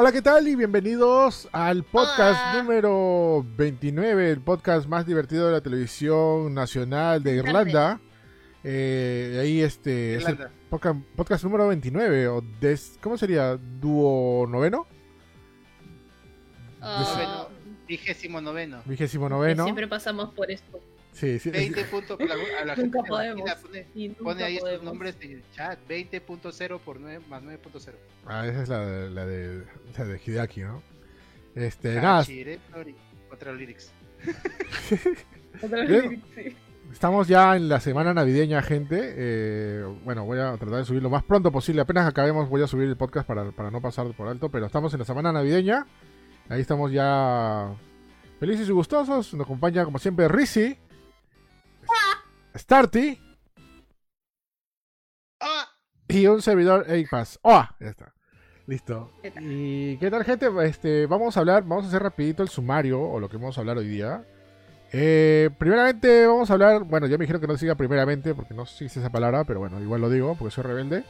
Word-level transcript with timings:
Hola, 0.00 0.12
¿qué 0.12 0.22
tal? 0.22 0.46
Y 0.46 0.54
bienvenidos 0.54 1.48
al 1.52 1.82
podcast 1.82 2.54
número 2.56 3.44
29, 3.56 4.30
el 4.30 4.40
podcast 4.40 4.88
más 4.88 5.04
divertido 5.06 5.46
de 5.46 5.52
la 5.52 5.60
televisión 5.60 6.54
nacional 6.54 7.22
de 7.22 7.34
Irlanda. 7.34 8.00
Eh, 8.62 9.38
ahí 9.40 9.60
este 9.60 10.14
es 10.14 10.26
el 10.26 10.38
podcast, 10.70 11.00
podcast 11.16 11.44
número 11.44 11.68
29, 11.68 12.28
o 12.28 12.42
des, 12.60 12.98
¿cómo 13.00 13.18
sería? 13.18 13.56
¿Dúo 13.56 14.46
noveno? 14.46 14.86
Uh, 16.80 17.46
vigésimo 17.86 18.40
noveno. 18.40 18.82
Vigésimo 18.86 19.28
noveno. 19.28 19.64
Siempre 19.64 19.88
pasamos 19.88 20.32
por 20.32 20.50
esto. 20.50 20.80
Sí, 21.12 21.38
sí. 21.38 21.50
20 21.50 21.84
puntos. 21.84 22.18
A 22.20 22.24
la 22.24 22.36
nunca 22.36 22.74
gente 22.76 22.98
podemos. 23.08 23.50
Pone, 23.62 23.86
pone 24.22 24.44
ahí 24.44 24.58
podemos. 24.58 24.72
estos 24.72 24.82
nombres 24.84 25.16
en 25.20 25.32
el 25.32 25.42
chat. 25.52 25.78
20.0 25.88 26.78
por 26.80 27.00
9 27.00 27.20
más 27.28 27.42
9.0. 27.42 27.92
Ah, 28.26 28.46
esa 28.46 28.62
es 28.62 28.68
la 28.68 28.86
de, 28.86 29.10
la 29.10 29.26
de, 29.26 29.64
la 29.96 30.04
de 30.04 30.20
Hideaki, 30.24 30.60
¿no? 30.60 30.82
Este, 31.54 31.98
Ah, 31.98 32.02
nada, 32.02 32.24
Flori, 32.24 32.94
Contra 33.28 33.52
lyrics. 33.52 33.90
Vez, 35.62 36.20
sí. 36.34 36.56
Estamos 36.92 37.28
ya 37.28 37.54
en 37.56 37.68
la 37.68 37.80
semana 37.80 38.14
navideña, 38.14 38.62
gente. 38.62 38.98
Eh, 39.16 39.84
bueno, 40.04 40.24
voy 40.24 40.38
a 40.38 40.56
tratar 40.56 40.78
de 40.78 40.84
subir 40.84 41.02
lo 41.02 41.10
más 41.10 41.22
pronto 41.22 41.52
posible. 41.52 41.82
Apenas 41.82 42.06
acabemos, 42.08 42.48
voy 42.48 42.62
a 42.62 42.66
subir 42.66 42.88
el 42.88 42.96
podcast 42.96 43.26
para, 43.26 43.50
para 43.52 43.70
no 43.70 43.80
pasar 43.82 44.06
por 44.14 44.28
alto. 44.28 44.48
Pero 44.50 44.66
estamos 44.66 44.92
en 44.94 45.00
la 45.00 45.04
semana 45.04 45.32
navideña. 45.32 45.86
Ahí 46.48 46.60
estamos 46.62 46.90
ya 46.92 47.74
felices 48.40 48.68
y 48.68 48.72
gustosos. 48.72 49.34
Nos 49.34 49.44
acompaña, 49.44 49.84
como 49.84 49.98
siempre, 49.98 50.28
Rizzy, 50.28 50.78
Starty 52.58 53.20
¡Ah! 55.40 55.68
y 56.08 56.26
un 56.26 56.42
servidor 56.42 56.86
Pass. 57.10 57.38
¡Oh! 57.42 57.64
Ya 57.80 57.88
está. 57.88 58.14
Listo. 58.66 59.12
¿Qué 59.22 59.30
tal? 59.30 59.44
¿Y 59.46 59.96
qué 59.98 60.10
tal, 60.10 60.24
gente? 60.24 60.48
Este, 60.64 61.06
vamos 61.06 61.36
a 61.36 61.40
hablar, 61.40 61.62
vamos 61.62 61.84
a 61.84 61.88
hacer 61.88 62.02
rapidito 62.02 62.42
el 62.42 62.48
sumario 62.48 63.00
o 63.00 63.20
lo 63.20 63.28
que 63.28 63.36
vamos 63.36 63.56
a 63.56 63.60
hablar 63.60 63.78
hoy 63.78 63.88
día. 63.88 64.24
Eh, 64.92 65.50
primeramente 65.58 66.26
vamos 66.26 66.50
a 66.50 66.54
hablar, 66.54 66.82
bueno, 66.84 67.06
ya 67.06 67.16
me 67.16 67.22
dijeron 67.22 67.40
que 67.40 67.46
no 67.46 67.56
siga 67.56 67.74
primeramente 67.74 68.34
porque 68.34 68.54
no 68.54 68.66
sé 68.66 68.88
si 68.88 68.98
esa 68.98 69.10
palabra, 69.10 69.44
pero 69.44 69.60
bueno, 69.60 69.80
igual 69.80 70.00
lo 70.00 70.10
digo 70.10 70.34
porque 70.34 70.54
soy 70.54 70.64
rebelde. 70.64 71.04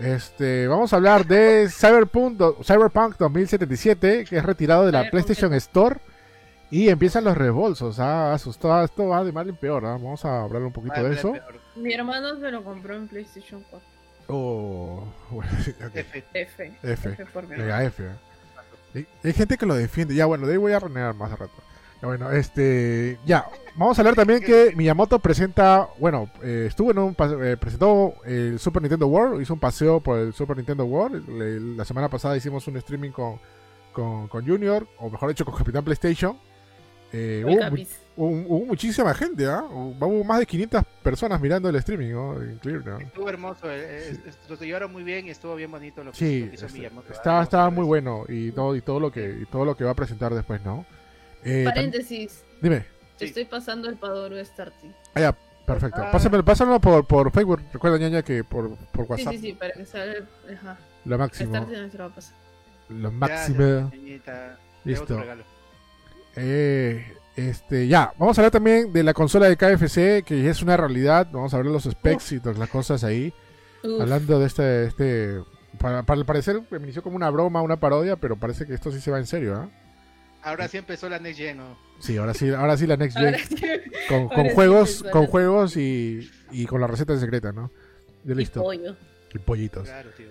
Este, 0.00 0.68
vamos 0.68 0.92
a 0.92 0.96
hablar 0.96 1.26
de 1.26 1.68
Cyberpunk, 1.72 2.40
Cyberpunk 2.62 3.16
2077, 3.16 4.24
que 4.28 4.36
es 4.36 4.44
retirado 4.44 4.86
de 4.86 4.92
la. 4.92 5.10
PlayStation 5.10 5.52
Store 5.54 5.98
y 6.72 6.88
empiezan 6.88 7.22
los 7.24 7.36
rebolsos. 7.36 8.00
Ah, 8.00 8.32
asustado, 8.32 8.84
esto 8.84 9.06
va 9.08 9.22
de 9.22 9.30
mal 9.30 9.48
en 9.48 9.54
peor. 9.56 9.84
¿ah? 9.86 9.92
Vamos 9.92 10.24
a 10.24 10.42
hablar 10.42 10.62
un 10.62 10.72
poquito 10.72 10.94
Vale, 10.96 11.10
de 11.10 11.14
eso. 11.14 11.32
peor. 11.32 11.60
Mi 11.76 11.92
hermano 11.92 12.40
se 12.40 12.50
lo 12.50 12.64
compró 12.64 12.94
en 12.96 13.06
PlayStation 13.06 13.62
4. 13.70 13.88
Oh, 14.28 15.04
bueno, 15.30 15.50
ok. 15.86 15.94
F. 15.96 16.24
F. 16.32 16.72
F. 16.82 17.26
por 17.32 17.46
mi 17.46 17.56
Mega 17.56 17.84
F. 17.84 18.02
¿eh? 18.04 18.08
Hay, 18.94 19.06
hay 19.24 19.32
gente 19.32 19.56
que 19.56 19.66
lo 19.66 19.74
defiende. 19.74 20.14
Ya, 20.14 20.26
bueno, 20.26 20.46
de 20.46 20.52
ahí 20.52 20.58
voy 20.58 20.72
a 20.72 20.78
renegar 20.80 21.14
más 21.14 21.30
a 21.32 21.36
rato. 21.36 21.52
Ya, 22.00 22.08
bueno, 22.08 22.30
este. 22.30 23.18
Ya, 23.26 23.46
vamos 23.76 23.98
a 23.98 24.02
hablar 24.02 24.14
también 24.14 24.40
que 24.42 24.72
Miyamoto 24.74 25.18
presenta. 25.18 25.88
Bueno, 25.98 26.28
eh, 26.42 26.64
estuvo 26.68 26.90
en 26.90 26.98
un. 26.98 27.14
pase- 27.14 27.36
eh, 27.52 27.56
presentó 27.56 28.14
el 28.24 28.58
Super 28.58 28.82
Nintendo 28.82 29.06
World. 29.06 29.40
Hizo 29.42 29.54
un 29.54 29.60
paseo 29.60 30.00
por 30.00 30.18
el 30.18 30.32
Super 30.32 30.56
Nintendo 30.56 30.84
World. 30.84 31.28
Le- 31.28 31.60
la 31.76 31.84
semana 31.84 32.08
pasada 32.08 32.36
hicimos 32.36 32.66
un 32.66 32.76
streaming 32.78 33.10
con, 33.10 33.38
con, 33.92 34.28
con 34.28 34.46
Junior, 34.46 34.86
o 34.98 35.10
mejor 35.10 35.28
dicho, 35.28 35.44
con 35.44 35.54
Capitán 35.56 35.84
PlayStation. 35.84 36.38
Eh, 37.12 37.44
hubo, 37.46 37.54
hubo- 38.16 38.46
hubo 38.56 38.66
muchísima 38.66 39.12
gente, 39.12 39.46
¿ah? 39.46 39.62
Hubo 39.70 40.06
hubo 40.06 40.24
más 40.24 40.38
de 40.38 40.46
500 40.46 40.82
personas 41.02 41.40
mirando 41.40 41.68
el 41.68 41.76
streaming, 41.76 42.12
¿no? 42.12 42.42
Increíble, 42.42 42.84
¿no? 42.90 42.98
Estuvo 43.00 43.28
hermoso. 43.28 43.70
eh, 43.70 44.10
eh, 44.12 44.32
Lo 44.48 44.56
llevaron 44.56 44.92
muy 44.92 45.02
bien 45.02 45.26
y 45.26 45.30
estuvo 45.30 45.54
bien 45.54 45.70
bonito 45.70 46.02
lo 46.02 46.12
que, 46.12 46.16
Sí, 46.18 46.40
lo 46.40 46.48
que 46.48 46.54
hizo 46.54 46.66
este, 46.66 46.78
Miyamoto. 46.78 47.12
estaba, 47.12 47.42
estaba 47.42 47.68
muy 47.70 47.84
bueno 47.84 48.24
y 48.28 48.50
todo 48.52 48.74
y 48.76 48.80
todo 48.80 48.98
lo 48.98 49.12
que 49.12 49.40
y 49.42 49.44
todo 49.46 49.64
lo 49.66 49.76
que 49.76 49.84
va 49.84 49.90
a 49.90 49.94
presentar 49.94 50.32
después, 50.34 50.62
¿no? 50.64 50.86
Eh, 51.44 51.64
Paréntesis. 51.66 52.42
dime, 52.60 52.86
Sí. 53.16 53.26
Estoy 53.26 53.44
pasando 53.44 53.88
el 53.88 53.96
Padoro 53.96 54.42
Starty. 54.42 54.90
ah, 55.14 55.20
ya, 55.20 55.36
perfecto. 55.66 56.00
Ah. 56.02 56.10
Pásamelo, 56.10 56.44
pásamelo 56.44 56.80
por, 56.80 57.06
por 57.06 57.30
Facebook. 57.30 57.60
Recuerda, 57.72 57.98
ñaña, 57.98 58.22
que 58.22 58.42
por, 58.42 58.74
por 58.90 59.04
Sí, 59.04 59.10
WhatsApp 59.12 59.32
sí, 59.34 59.38
sí, 59.38 59.52
para 59.52 59.72
que 59.74 59.84
salga. 59.84 60.26
Ajá. 60.52 60.78
lo 61.04 61.18
máximo, 61.18 61.54
Starty 61.54 61.72
no 61.76 61.90
se 61.90 61.98
lo 61.98 62.04
va 62.04 62.10
a 62.10 62.14
pasar. 62.14 62.34
lo 62.88 63.12
máximo. 63.12 63.92
Listo. 64.84 65.22
Eh, 66.36 67.14
este, 67.36 67.88
ya, 67.88 68.12
vamos 68.18 68.36
a 68.36 68.40
hablar 68.42 68.50
también 68.52 68.92
de 68.92 69.02
la 69.02 69.14
consola 69.14 69.48
de 69.48 69.56
KFC, 69.56 70.22
que 70.24 70.48
es 70.48 70.62
una 70.62 70.76
realidad. 70.76 71.28
Vamos 71.32 71.52
a 71.54 71.58
ver 71.58 71.66
los 71.66 71.84
specs 71.84 72.32
y 72.32 72.40
todas 72.40 72.58
las 72.58 72.68
cosas 72.68 73.04
ahí. 73.04 73.32
Uf, 73.82 74.00
Hablando 74.00 74.38
de 74.38 74.46
este, 74.46 74.84
este, 74.84 75.40
para, 75.78 76.02
para 76.04 76.20
el 76.20 76.26
parecer 76.26 76.60
me 76.70 76.78
inició 76.78 77.02
como 77.02 77.16
una 77.16 77.30
broma, 77.30 77.62
una 77.62 77.78
parodia, 77.78 78.16
pero 78.16 78.36
parece 78.36 78.66
que 78.66 78.74
esto 78.74 78.92
sí 78.92 79.00
se 79.00 79.10
va 79.10 79.18
en 79.18 79.26
serio, 79.26 79.54
¿ah? 79.56 79.68
Ahora 80.44 80.66
sí 80.68 80.76
empezó 80.76 81.08
la 81.08 81.18
Next 81.20 81.38
Gen, 81.38 81.58
¿no? 81.58 81.78
Sí, 82.00 82.16
ahora 82.16 82.34
sí, 82.34 82.50
ahora 82.50 82.76
sí 82.76 82.86
la 82.86 82.96
Next 82.96 83.16
Gen. 83.16 83.26
ahora 83.34 83.38
sí. 83.38 83.56
con, 84.08 84.18
Ahora 84.22 84.34
con 84.34 84.44
sí 84.48 84.54
juegos, 84.54 84.96
empezó 84.96 85.10
con 85.12 85.26
juegos 85.26 85.76
y, 85.76 86.30
y 86.50 86.66
con 86.66 86.80
la 86.80 86.86
receta 86.88 87.16
secreta, 87.18 87.52
¿no? 87.52 87.70
Y 88.24 88.34
listo. 88.34 88.60
pollo. 88.62 88.96
Y 89.32 89.38
pollitos. 89.38 89.84
Claro, 89.88 90.10
tío. 90.16 90.26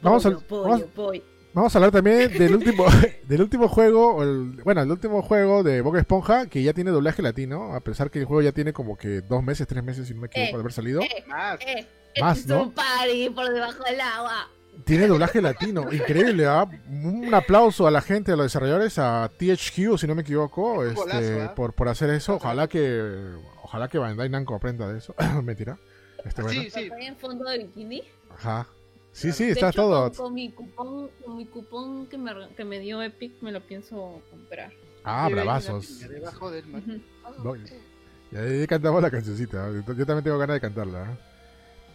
Vamos 0.00 0.24
a- 0.26 0.30
pollo, 0.30 0.46
pollo, 0.48 0.62
vamos- 0.68 0.82
pollo. 0.94 1.22
Vamos 1.54 1.74
a 1.74 1.78
hablar 1.78 1.90
también 1.92 2.32
del 2.38 2.54
último, 2.56 2.84
del 3.28 3.42
último 3.42 3.68
juego, 3.68 4.14
o 4.16 4.22
el- 4.22 4.60
bueno, 4.64 4.80
el 4.82 4.90
último 4.90 5.20
juego 5.22 5.62
de 5.62 5.80
Boca 5.82 5.98
Esponja 5.98 6.46
que 6.46 6.62
ya 6.62 6.72
tiene 6.72 6.90
doblaje 6.90 7.20
latino, 7.22 7.74
a 7.74 7.80
pesar 7.80 8.10
que 8.10 8.20
el 8.20 8.24
juego 8.24 8.40
ya 8.42 8.52
tiene 8.52 8.72
como 8.72 8.96
que 8.96 9.20
dos 9.20 9.42
meses, 9.42 9.66
tres 9.66 9.84
meses, 9.84 10.08
si 10.08 10.14
no 10.14 10.22
me 10.22 10.26
equivoco, 10.28 10.48
Eh, 10.50 10.52
de 10.56 10.60
haber 10.60 10.72
salido. 10.72 11.02
Eh, 11.02 11.24
Más. 11.26 11.60
eh, 11.60 11.86
Más, 12.20 12.38
es 12.38 12.46
¿no? 12.46 12.62
un 12.64 12.72
party 12.72 13.30
por 13.30 13.52
debajo 13.52 13.84
del 13.84 14.00
agua. 14.00 14.48
Tiene 14.86 15.06
doblaje 15.06 15.42
latino, 15.42 15.92
increíble, 15.92 16.46
¿ah? 16.46 16.66
Un 16.88 17.32
aplauso 17.34 17.86
a 17.86 17.90
la 17.90 18.00
gente, 18.00 18.32
a 18.32 18.36
los 18.36 18.46
desarrolladores, 18.46 18.98
a 18.98 19.30
THQ, 19.36 19.98
si 19.98 20.06
no 20.06 20.14
me 20.14 20.22
equivoco, 20.22 20.82
este, 20.84 20.94
golazo, 20.98 21.42
¿ah? 21.42 21.54
por, 21.54 21.74
por 21.74 21.88
hacer 21.90 22.08
eso. 22.08 22.36
Ojalá 22.36 22.66
que, 22.68 23.34
ojalá 23.62 23.88
que 23.88 23.98
Bandai 23.98 24.30
Namco 24.30 24.54
aprenda 24.54 24.90
de 24.90 24.96
eso. 24.98 25.14
Mentira. 25.42 25.76
Este, 26.24 26.40
bueno. 26.40 26.62
Sí, 26.62 26.70
sí. 26.70 26.88
En 27.00 27.16
fondo 27.16 27.44
de 27.44 27.58
bikini. 27.58 28.02
Ajá. 28.34 28.66
Sí, 29.12 29.30
sí, 29.32 29.50
está 29.50 29.68
hecho, 29.68 29.82
todo. 29.82 30.08
Con, 30.10 30.16
con 30.26 30.34
mi 30.34 30.50
cupón, 30.50 31.10
con 31.24 31.36
mi 31.36 31.46
cupón 31.46 32.06
que 32.06 32.16
me, 32.18 32.32
que 32.56 32.64
me 32.64 32.78
dio 32.80 33.02
Epic, 33.02 33.34
me 33.42 33.52
lo 33.52 33.60
pienso 33.60 34.22
comprar. 34.30 34.72
Ah, 35.04 35.26
Sí, 35.28 35.34
bravazos. 35.34 35.98
Debajo 36.08 36.50
del 36.50 36.66
mar. 36.66 36.82
Ujú. 36.86 37.00
No, 37.44 37.56
y 37.56 38.36
ahí 38.36 38.66
cantamos 38.66 39.02
la 39.02 39.10
cancioncita. 39.10 39.68
Yo 39.70 40.06
también 40.06 40.22
tengo 40.24 40.38
ganas 40.38 40.54
de 40.54 40.60
cantarla. 40.60 41.02
¿eh? 41.02 41.16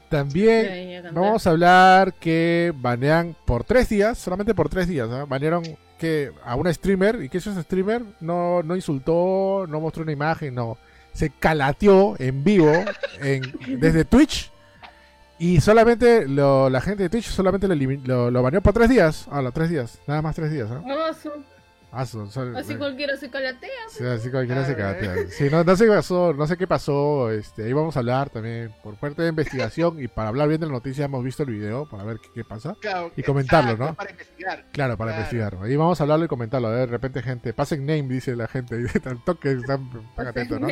También 0.10 0.66
Ya, 0.66 0.76
ya 0.92 1.02
canté. 1.04 1.20
vamos 1.20 1.46
a 1.46 1.50
hablar 1.50 2.14
que 2.14 2.72
banean 2.78 3.36
por 3.46 3.64
tres 3.64 3.90
días, 3.90 4.18
solamente 4.18 4.54
por 4.56 4.70
tres 4.70 4.88
días. 4.88 5.10
¿ah? 5.12 5.26
Banearon 5.28 5.64
que 5.98 6.32
a 6.46 6.56
una 6.56 6.72
streamer 6.74 7.24
y 7.24 7.30
que 7.30 7.40
ese 7.40 7.60
streamer 7.64 8.04
no, 8.22 8.62
no 8.64 8.76
insultó, 8.76 9.66
no 9.68 9.80
mostró 9.82 10.04
una 10.04 10.12
imagen, 10.12 10.54
no. 10.56 10.78
Se 11.14 11.32
calateó 11.32 12.16
en 12.20 12.44
vivo 12.44 12.72
en- 13.20 13.80
desde 13.80 14.06
Twitch. 14.06 14.52
Y 15.40 15.62
solamente 15.62 16.28
lo- 16.28 16.70
la 16.70 16.82
gente 16.82 17.04
de 17.04 17.10
Twitch 17.10 17.28
solamente 17.30 17.68
lo, 17.68 17.76
lo, 17.76 18.32
lo 18.32 18.44
baneó 18.44 18.62
por 18.62 18.74
tres 18.74 18.90
días. 18.90 19.28
Ah, 19.32 19.42
los 19.42 19.54
tres 19.54 19.70
días. 19.70 20.00
Nada 20.08 20.22
más 20.22 20.36
tres 20.36 20.52
días. 20.52 20.70
¿ah? 20.72 20.82
Ah, 20.86 21.14
su- 21.14 21.32
Ah, 21.90 22.06
son- 22.06 22.30
son- 22.30 22.56
Así 22.56 22.76
cualquiera 22.76 23.16
se 23.16 23.30
calatea. 23.30 23.70
Sí, 23.90 24.04
así 24.04 24.30
cualquiera 24.30 24.66
se 24.66 24.76
Claro, 24.76 25.00
cagatea. 25.00 25.30
Sí, 25.32 25.48
no, 25.50 25.64
no 25.64 25.76
sé 25.76 25.86
qué 25.86 25.92
pasó, 25.92 26.34
no 26.34 26.46
sé 26.46 26.58
qué 26.58 26.68
pasó. 26.68 27.32
Este, 27.32 27.64
ahí 27.64 27.72
vamos 27.74 27.96
a 27.96 28.00
hablar 28.00 28.30
también 28.30 28.74
por 28.84 28.96
parte 28.98 29.22
de 29.22 29.30
investigación 29.30 30.00
y 30.04 30.08
para 30.10 30.28
hablar 30.28 30.50
bien 30.50 30.60
de 30.60 30.68
la 30.68 30.74
noticia 30.74 31.06
hemos 31.06 31.24
visto 31.24 31.44
el 31.44 31.50
video 31.50 31.88
para 31.90 32.04
ver 32.04 32.18
qué, 32.20 32.28
qué 32.36 32.44
pasa. 32.44 32.76
Claro, 32.82 33.12
Y 33.16 33.24
comentarlo, 33.24 33.72
exacto, 33.72 33.92
¿no? 33.92 33.96
Para 33.96 34.12
investigar. 34.12 34.66
Claro, 34.74 34.98
para 34.98 35.12
Claro. 35.12 35.22
investigar. 35.22 35.58
Ahí 35.64 35.76
vamos 35.78 36.00
a 36.00 36.04
hablarlo 36.04 36.26
y 36.26 36.28
comentarlo. 36.28 36.70
De 36.72 36.86
repente, 36.88 37.24
gente, 37.24 37.54
pasen 37.54 37.86
name, 37.86 38.04
dice 38.04 38.36
la 38.36 38.48
gente. 38.48 38.76
Al 39.06 39.24
toque, 39.24 39.54
están, 39.54 39.90
están 40.10 40.28
atentos, 40.28 40.60
¿no? 40.60 40.68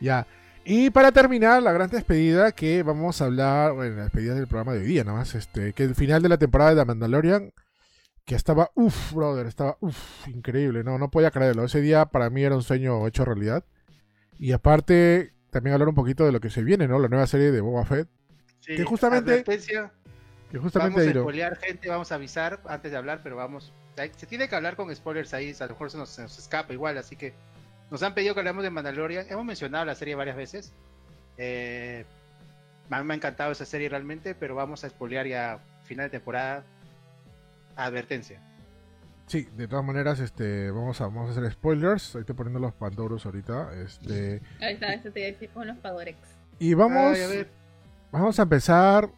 Ya. 0.00 0.26
Y 0.64 0.90
para 0.90 1.10
terminar, 1.10 1.62
la 1.62 1.72
gran 1.72 1.88
despedida 1.90 2.52
que 2.52 2.82
vamos 2.82 3.20
a 3.20 3.24
hablar, 3.24 3.72
bueno, 3.72 3.96
la 3.96 4.02
despedida 4.04 4.34
del 4.34 4.46
programa 4.46 4.74
de 4.74 4.80
hoy 4.80 4.86
día, 4.86 5.04
nomás, 5.04 5.34
este, 5.34 5.72
que 5.72 5.84
el 5.84 5.94
final 5.94 6.22
de 6.22 6.28
la 6.28 6.38
temporada 6.38 6.70
de 6.74 6.76
The 6.80 6.84
Mandalorian, 6.84 7.52
que 8.26 8.34
estaba, 8.34 8.70
uff, 8.74 9.12
brother, 9.12 9.46
estaba, 9.46 9.76
uff, 9.80 10.28
increíble, 10.28 10.84
no, 10.84 10.98
no 10.98 11.10
podía 11.10 11.30
creerlo. 11.30 11.64
Ese 11.64 11.80
día 11.80 12.04
para 12.06 12.30
mí 12.30 12.44
era 12.44 12.54
un 12.54 12.62
sueño 12.62 13.06
hecho 13.06 13.24
realidad. 13.24 13.64
Y 14.38 14.52
aparte, 14.52 15.32
también 15.50 15.72
hablar 15.74 15.88
un 15.88 15.94
poquito 15.94 16.24
de 16.24 16.32
lo 16.32 16.40
que 16.40 16.50
se 16.50 16.62
viene, 16.62 16.86
¿no? 16.86 16.98
La 16.98 17.08
nueva 17.08 17.26
serie 17.26 17.50
de 17.50 17.60
Boba 17.60 17.84
Fett, 17.84 18.08
Sí, 18.60 18.76
Que 18.76 18.84
justamente- 18.84 19.42
que 19.42 20.58
justamente 20.58 21.00
vamos 21.00 21.16
a 21.16 21.20
spoilear 21.20 21.56
gente, 21.56 21.88
vamos 21.88 22.12
a 22.12 22.16
avisar 22.16 22.60
antes 22.66 22.90
de 22.90 22.96
hablar, 22.98 23.20
pero 23.22 23.36
vamos. 23.36 23.72
Se 24.16 24.26
tiene 24.26 24.48
que 24.48 24.54
hablar 24.54 24.76
con 24.76 24.94
spoilers 24.94 25.32
ahí, 25.32 25.54
a 25.58 25.64
lo 25.64 25.70
mejor 25.70 25.90
se 25.90 25.96
nos, 25.96 26.10
se 26.10 26.22
nos 26.22 26.38
escapa 26.38 26.72
igual, 26.74 26.98
así 26.98 27.16
que 27.16 27.32
nos 27.90 28.02
han 28.02 28.14
pedido 28.14 28.34
que 28.34 28.40
hablemos 28.40 28.62
de 28.62 28.70
Mandalorian. 28.70 29.26
Hemos 29.28 29.44
mencionado 29.44 29.84
la 29.84 29.94
serie 29.94 30.14
varias 30.14 30.36
veces. 30.36 30.72
Eh, 31.36 32.04
a 32.90 32.98
mí 33.00 33.06
me 33.06 33.14
ha 33.14 33.16
encantado 33.16 33.52
esa 33.52 33.64
serie 33.64 33.88
realmente, 33.88 34.34
pero 34.34 34.54
vamos 34.54 34.84
a 34.84 34.88
spoilear 34.88 35.26
ya 35.26 35.58
final 35.84 36.06
de 36.06 36.10
temporada. 36.10 36.64
Advertencia. 37.76 38.40
Sí, 39.26 39.46
de 39.56 39.68
todas 39.68 39.84
maneras, 39.84 40.18
este, 40.18 40.72
vamos 40.72 41.00
a, 41.00 41.04
vamos 41.04 41.28
a 41.28 41.38
hacer 41.38 41.52
spoilers. 41.52 42.16
Ahí 42.16 42.22
estoy 42.22 42.34
poniendo 42.34 42.58
los 42.58 42.72
pandoros 42.74 43.24
ahorita. 43.26 43.70
Este, 43.80 44.42
Ahí 44.60 44.74
está, 44.74 44.92
eso 44.92 45.10
te 45.12 45.20
iba 45.20 45.28
a 45.28 45.32
decir 45.32 45.50
con 45.50 45.68
los 45.68 45.78
Padorex. 45.78 46.18
Y 46.58 46.74
vamos, 46.74 47.16
vamos 48.10 48.38
a 48.40 48.42
empezar 48.42 49.08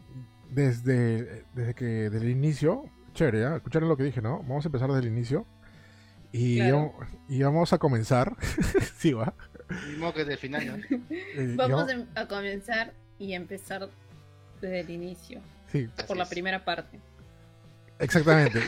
desde, 0.50 1.44
desde 1.54 1.74
que 1.74 1.84
desde 1.84 2.19
el 2.19 2.28
inicio. 2.28 2.84
Chévere, 3.14 3.42
¿eh? 3.42 3.56
escucharon 3.56 3.88
lo 3.88 3.96
que 3.96 4.04
dije, 4.04 4.20
¿no? 4.20 4.38
Vamos 4.40 4.66
a 4.66 4.69
empezar 4.69 4.88
desde 4.88 5.00
el 5.00 5.12
inicio. 5.12 5.46
Y, 6.32 6.61
y 7.29 7.43
vamos 7.43 7.73
a 7.73 7.79
comenzar. 7.79 8.37
sí, 8.96 9.12
va. 9.12 9.34
que 10.14 10.20
desde 10.20 10.32
el 10.32 10.38
final, 10.38 10.87
eh, 11.11 11.55
vamos 11.56 11.90
a 12.14 12.26
comenzar 12.26 12.93
y 13.19 13.34
empezar 13.34 13.88
desde 14.61 14.81
el 14.81 14.90
inicio. 14.90 15.40
Sí. 15.70 15.88
Por 16.06 16.17
la 16.17 16.26
primera 16.26 16.64
parte. 16.64 16.99
Exactamente. 17.99 18.61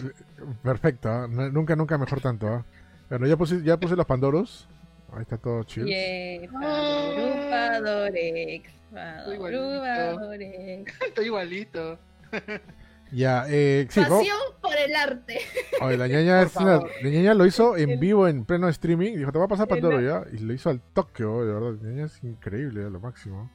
Perfecto. 0.63 1.25
¿eh? 1.25 1.29
Nunca, 1.29 1.75
nunca 1.75 1.99
mejor 1.99 2.21
tanto. 2.21 2.59
¿eh? 2.59 2.63
Bueno, 3.11 3.27
ya 3.27 3.37
puse, 3.37 3.63
ya 3.63 3.77
puse 3.77 3.97
los 3.97 4.07
Pandoros. 4.07 4.69
Ahí 5.13 5.23
está 5.23 5.39
todo 5.39 5.63
chido. 5.65 5.87
Yeah, 5.87 6.51
Padorex. 6.51 8.71
Estoy 11.07 11.27
igualito. 11.27 11.99
Ya, 13.15 13.47
eh, 13.49 13.87
sí, 13.91 14.01
Pasión 14.01 14.37
por 14.61 14.77
el 14.77 14.95
arte. 14.95 15.39
Oye, 15.81 15.97
la 15.97 16.09
ñaña, 16.09 16.45
la 16.45 17.11
ñaña 17.11 17.35
lo 17.35 17.47
hizo 17.47 17.77
en 17.77 18.01
vivo, 18.01 18.27
en 18.27 18.45
pleno 18.45 18.69
streaming. 18.69 19.17
Dijo, 19.17 19.31
te 19.31 19.39
va 19.39 19.45
a 19.45 19.49
pasar 19.49 19.69
Pandoro 19.69 20.01
ya. 20.01 20.25
Y 20.33 20.39
lo 20.39 20.53
hizo 20.53 20.71
al 20.71 20.81
toque, 20.81 21.23
de 21.23 21.53
verdad. 21.53 21.79
La 21.81 21.91
ñaña 21.91 22.07
es 22.07 22.23
increíble, 22.25 22.91
lo 22.91 22.99
máximo. 22.99 23.51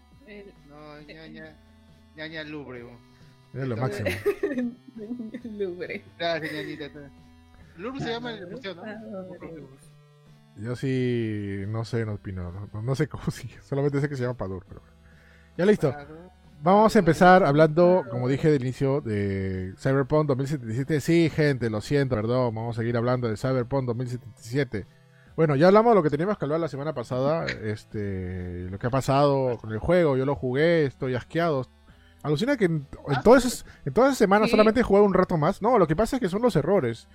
No, 0.67 1.01
ñaña, 1.01 1.57
ñaña 2.15 2.44
lubre, 2.44 2.85
Es 3.53 3.67
lo 3.67 3.75
máximo. 3.75 4.09
lubre. 5.57 6.03
Gracias, 6.17 6.53
ñañita. 6.53 6.89
Lubre 7.77 8.00
se 8.00 8.09
llama 8.11 8.33
el 8.33 8.47
museo, 8.47 8.75
¿no? 8.75 8.83
Yo 10.56 10.75
sí, 10.75 11.63
no 11.67 11.85
sé, 11.85 12.06
no 12.06 12.13
opino. 12.13 12.69
No, 12.73 12.95
sé 12.95 13.07
cómo 13.07 13.23
sigue. 13.31 13.59
Solamente 13.61 14.00
sé 14.00 14.07
que 14.07 14.15
se 14.15 14.23
llama 14.23 14.38
Padur, 14.38 14.65
pero. 14.67 14.81
Ya 15.57 15.65
listo. 15.65 15.94
Vamos 16.61 16.94
a 16.94 17.00
empezar 17.00 17.45
hablando, 17.45 18.03
como 18.11 18.27
dije 18.27 18.51
del 18.51 18.63
inicio, 18.63 19.00
de 19.00 19.73
Cyberpunk 19.77 20.27
2077. 20.27 21.00
Sí, 21.00 21.29
gente, 21.29 21.69
lo 21.69 21.79
siento, 21.79 22.17
perdón. 22.17 22.53
Vamos 22.53 22.77
a 22.77 22.81
seguir 22.81 22.97
hablando 22.97 23.29
de 23.29 23.38
Cyberpunk 23.38 23.85
2077. 23.85 24.85
Bueno, 25.38 25.56
ya 25.56 25.67
hablamos 25.67 25.91
de 25.91 25.95
lo 25.95 26.03
que 26.03 26.09
teníamos 26.09 26.38
que 26.38 26.44
hablar 26.44 26.59
la 26.59 26.67
semana 26.67 26.94
pasada. 26.94 27.45
Este, 27.45 28.67
lo 28.69 28.77
que 28.77 28.88
ha 28.88 28.89
pasado 28.89 29.57
con 29.57 29.71
el 29.71 29.79
juego. 29.79 30.17
Yo 30.17 30.25
lo 30.25 30.35
jugué, 30.35 30.83
estoy 30.83 31.15
asqueado. 31.15 31.65
Alucina 32.23 32.57
que 32.57 32.65
en, 32.65 32.85
todas, 33.23 33.45
esas, 33.45 33.65
en 33.85 33.94
todas 33.94 34.09
esas 34.09 34.17
semanas 34.17 34.50
solamente 34.50 34.81
he 34.81 34.83
jugado 34.83 35.06
un 35.06 35.13
rato 35.13 35.38
más. 35.38 35.61
No, 35.61 35.79
lo 35.79 35.88
que 35.88 35.95
pasa 35.95 36.17
es 36.17 36.19
que 36.19 36.27
son 36.27 36.41
los 36.41 36.57
errores 36.57 37.07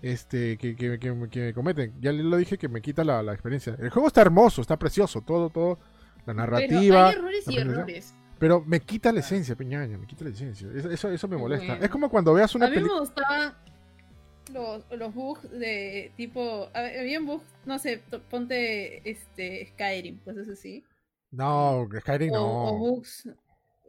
este 0.00 0.56
que, 0.56 0.74
que, 0.74 0.98
que, 0.98 1.12
me 1.12 1.52
cometen. 1.52 1.92
Ya 2.00 2.12
lo 2.12 2.38
dije 2.38 2.56
que 2.56 2.68
me 2.70 2.80
quita 2.80 3.04
la, 3.04 3.22
la, 3.22 3.34
experiencia. 3.34 3.76
El 3.78 3.90
juego 3.90 4.08
está 4.08 4.22
hermoso, 4.22 4.62
está 4.62 4.78
precioso, 4.78 5.20
todo, 5.20 5.50
todo. 5.50 5.78
La 6.24 6.32
narrativa. 6.32 6.70
Pero 6.70 6.98
hay 6.98 7.14
errores 7.14 7.44
y 7.48 7.58
errores. 7.58 8.14
Pero 8.38 8.62
me 8.66 8.80
quita 8.80 9.12
la 9.12 9.20
esencia, 9.20 9.56
peñaña, 9.56 9.96
me 9.96 10.06
quita 10.06 10.24
la 10.24 10.30
esencia. 10.30 10.68
Eso, 10.74 11.10
eso, 11.10 11.28
me 11.28 11.36
molesta. 11.36 11.76
Es 11.76 11.88
como 11.88 12.10
cuando 12.10 12.34
veas 12.34 12.54
una 12.54 12.68
película. 12.68 12.92
A 12.92 12.94
mí 12.94 12.94
me 12.94 13.00
gustaban 13.00 13.54
los, 14.52 14.84
los 14.90 15.14
bugs 15.14 15.50
de 15.50 16.12
tipo. 16.16 16.68
Había 16.74 17.20
bugs, 17.20 17.44
no 17.64 17.78
sé, 17.78 18.02
ponte 18.30 19.08
este 19.08 19.66
Skyrim, 19.72 20.18
pues 20.18 20.36
eso 20.36 20.54
sí. 20.54 20.84
No, 21.30 21.88
Skyrim 22.00 22.32
no. 22.32 22.68
O 22.68 22.78
bugs. 22.78 23.28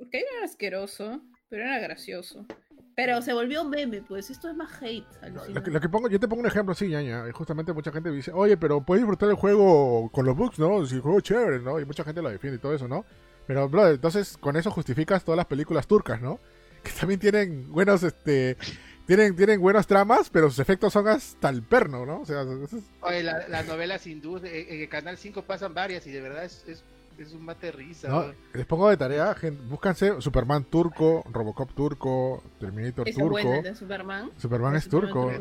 Skyrim 0.05 0.27
era 0.37 0.45
asqueroso, 0.45 1.21
pero 1.49 1.63
era 1.63 1.79
gracioso. 1.79 2.45
Pero 2.95 3.21
se 3.21 3.31
volvió 3.31 3.63
meme, 3.63 4.01
pues 4.01 4.31
esto 4.31 4.49
es 4.49 4.55
más 4.55 4.81
hate. 4.81 5.05
Lo 5.53 5.61
que, 5.61 5.69
lo 5.69 5.79
que, 5.79 5.87
pongo, 5.87 6.09
yo 6.09 6.19
te 6.19 6.27
pongo 6.27 6.41
un 6.41 6.47
ejemplo 6.47 6.71
así, 6.71 6.87
ñaña. 6.87 7.31
Justamente 7.31 7.71
mucha 7.71 7.91
gente 7.91 8.09
dice, 8.09 8.31
oye, 8.31 8.57
pero 8.57 8.81
puedes 8.81 9.03
disfrutar 9.03 9.29
el 9.29 9.35
juego 9.35 10.09
con 10.11 10.25
los 10.25 10.35
bugs, 10.35 10.57
¿no? 10.57 10.83
Si 10.85 10.95
el 10.95 11.01
juego 11.01 11.19
es 11.19 11.23
chévere, 11.23 11.59
¿no? 11.59 11.79
Y 11.79 11.85
mucha 11.85 12.03
gente 12.03 12.23
lo 12.23 12.31
defiende 12.31 12.57
y 12.57 12.59
todo 12.59 12.73
eso, 12.73 12.87
¿no? 12.87 13.05
Pero, 13.47 13.69
bro, 13.69 13.89
entonces 13.89 14.37
con 14.37 14.57
eso 14.57 14.69
justificas 14.69 15.23
todas 15.23 15.37
las 15.37 15.47
películas 15.47 15.87
turcas, 15.87 16.21
¿no? 16.21 16.39
Que 16.83 16.91
también 16.91 17.19
tienen 17.19 17.71
buenos, 17.71 18.03
este... 18.03 18.57
Tienen, 19.07 19.37
tienen 19.37 19.61
buenas 19.61 19.87
tramas, 19.87 20.29
pero 20.29 20.49
sus 20.49 20.59
efectos 20.59 20.91
son 20.91 21.07
hasta 21.07 21.47
el 21.47 21.63
perno, 21.63 22.05
¿no? 22.05 22.19
O 22.19 22.25
sea, 22.25 22.41
Oye, 22.99 23.23
las 23.23 23.65
novelas 23.65 24.05
hindúes, 24.05 24.43
en 24.43 24.81
el 24.81 24.89
Canal 24.89 25.17
5 25.17 25.43
pasan 25.43 25.73
varias 25.73 26.05
y 26.07 26.11
de 26.11 26.19
verdad 26.19 26.43
es, 26.43 26.65
es, 26.67 27.31
un 27.31 27.45
mate 27.45 27.71
risa. 27.71 28.09
No, 28.09 28.25
les 28.53 28.65
pongo 28.65 28.89
de 28.89 28.97
tarea, 28.97 29.33
gente, 29.33 29.63
búscanse 29.63 30.21
Superman 30.21 30.65
turco, 30.65 31.23
Robocop 31.31 31.73
turco, 31.73 32.43
Terminator 32.59 33.09
turco. 33.09 33.61
de 33.61 33.75
Superman? 33.75 34.29
Superman 34.37 34.75
es 34.75 34.89
turco. 34.89 35.31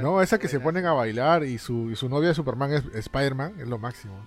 no, 0.00 0.22
esa 0.22 0.38
que 0.38 0.48
se 0.48 0.58
ponen 0.58 0.86
a 0.86 0.94
bailar 0.94 1.44
y 1.44 1.58
su, 1.58 1.90
y 1.90 1.96
su 1.96 2.08
novia 2.08 2.30
de 2.30 2.34
Superman 2.34 2.72
es 2.72 2.84
Spider-Man, 2.94 3.56
es 3.60 3.68
lo 3.68 3.78
máximo. 3.78 4.18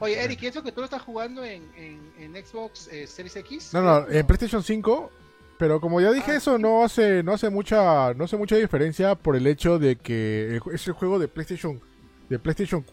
Oye, 0.00 0.22
Eric, 0.22 0.42
¿y 0.42 0.46
eso 0.46 0.62
que 0.62 0.72
tú 0.72 0.80
lo 0.80 0.84
estás 0.84 1.02
jugando 1.02 1.44
en, 1.44 1.62
en, 1.76 2.34
Xbox 2.44 2.88
eh, 2.88 3.06
Series 3.06 3.36
X? 3.36 3.70
No, 3.72 3.82
no, 3.82 4.08
en 4.08 4.26
PlayStation 4.26 4.62
5. 4.62 5.10
Pero 5.58 5.80
como 5.80 6.00
ya 6.00 6.12
dije, 6.12 6.32
ah, 6.32 6.36
eso 6.36 6.58
no 6.58 6.84
hace, 6.84 7.22
no 7.22 7.32
hace 7.32 7.48
mucha, 7.48 8.12
no 8.14 8.24
hace 8.24 8.36
mucha 8.36 8.56
diferencia 8.56 9.14
por 9.14 9.36
el 9.36 9.46
hecho 9.46 9.78
de 9.78 9.96
que 9.96 10.60
es 10.72 10.86
el 10.86 10.92
juego 10.92 11.18
de 11.18 11.28
PlayStation, 11.28 11.80
de 12.28 12.38
PlayStation 12.38 12.84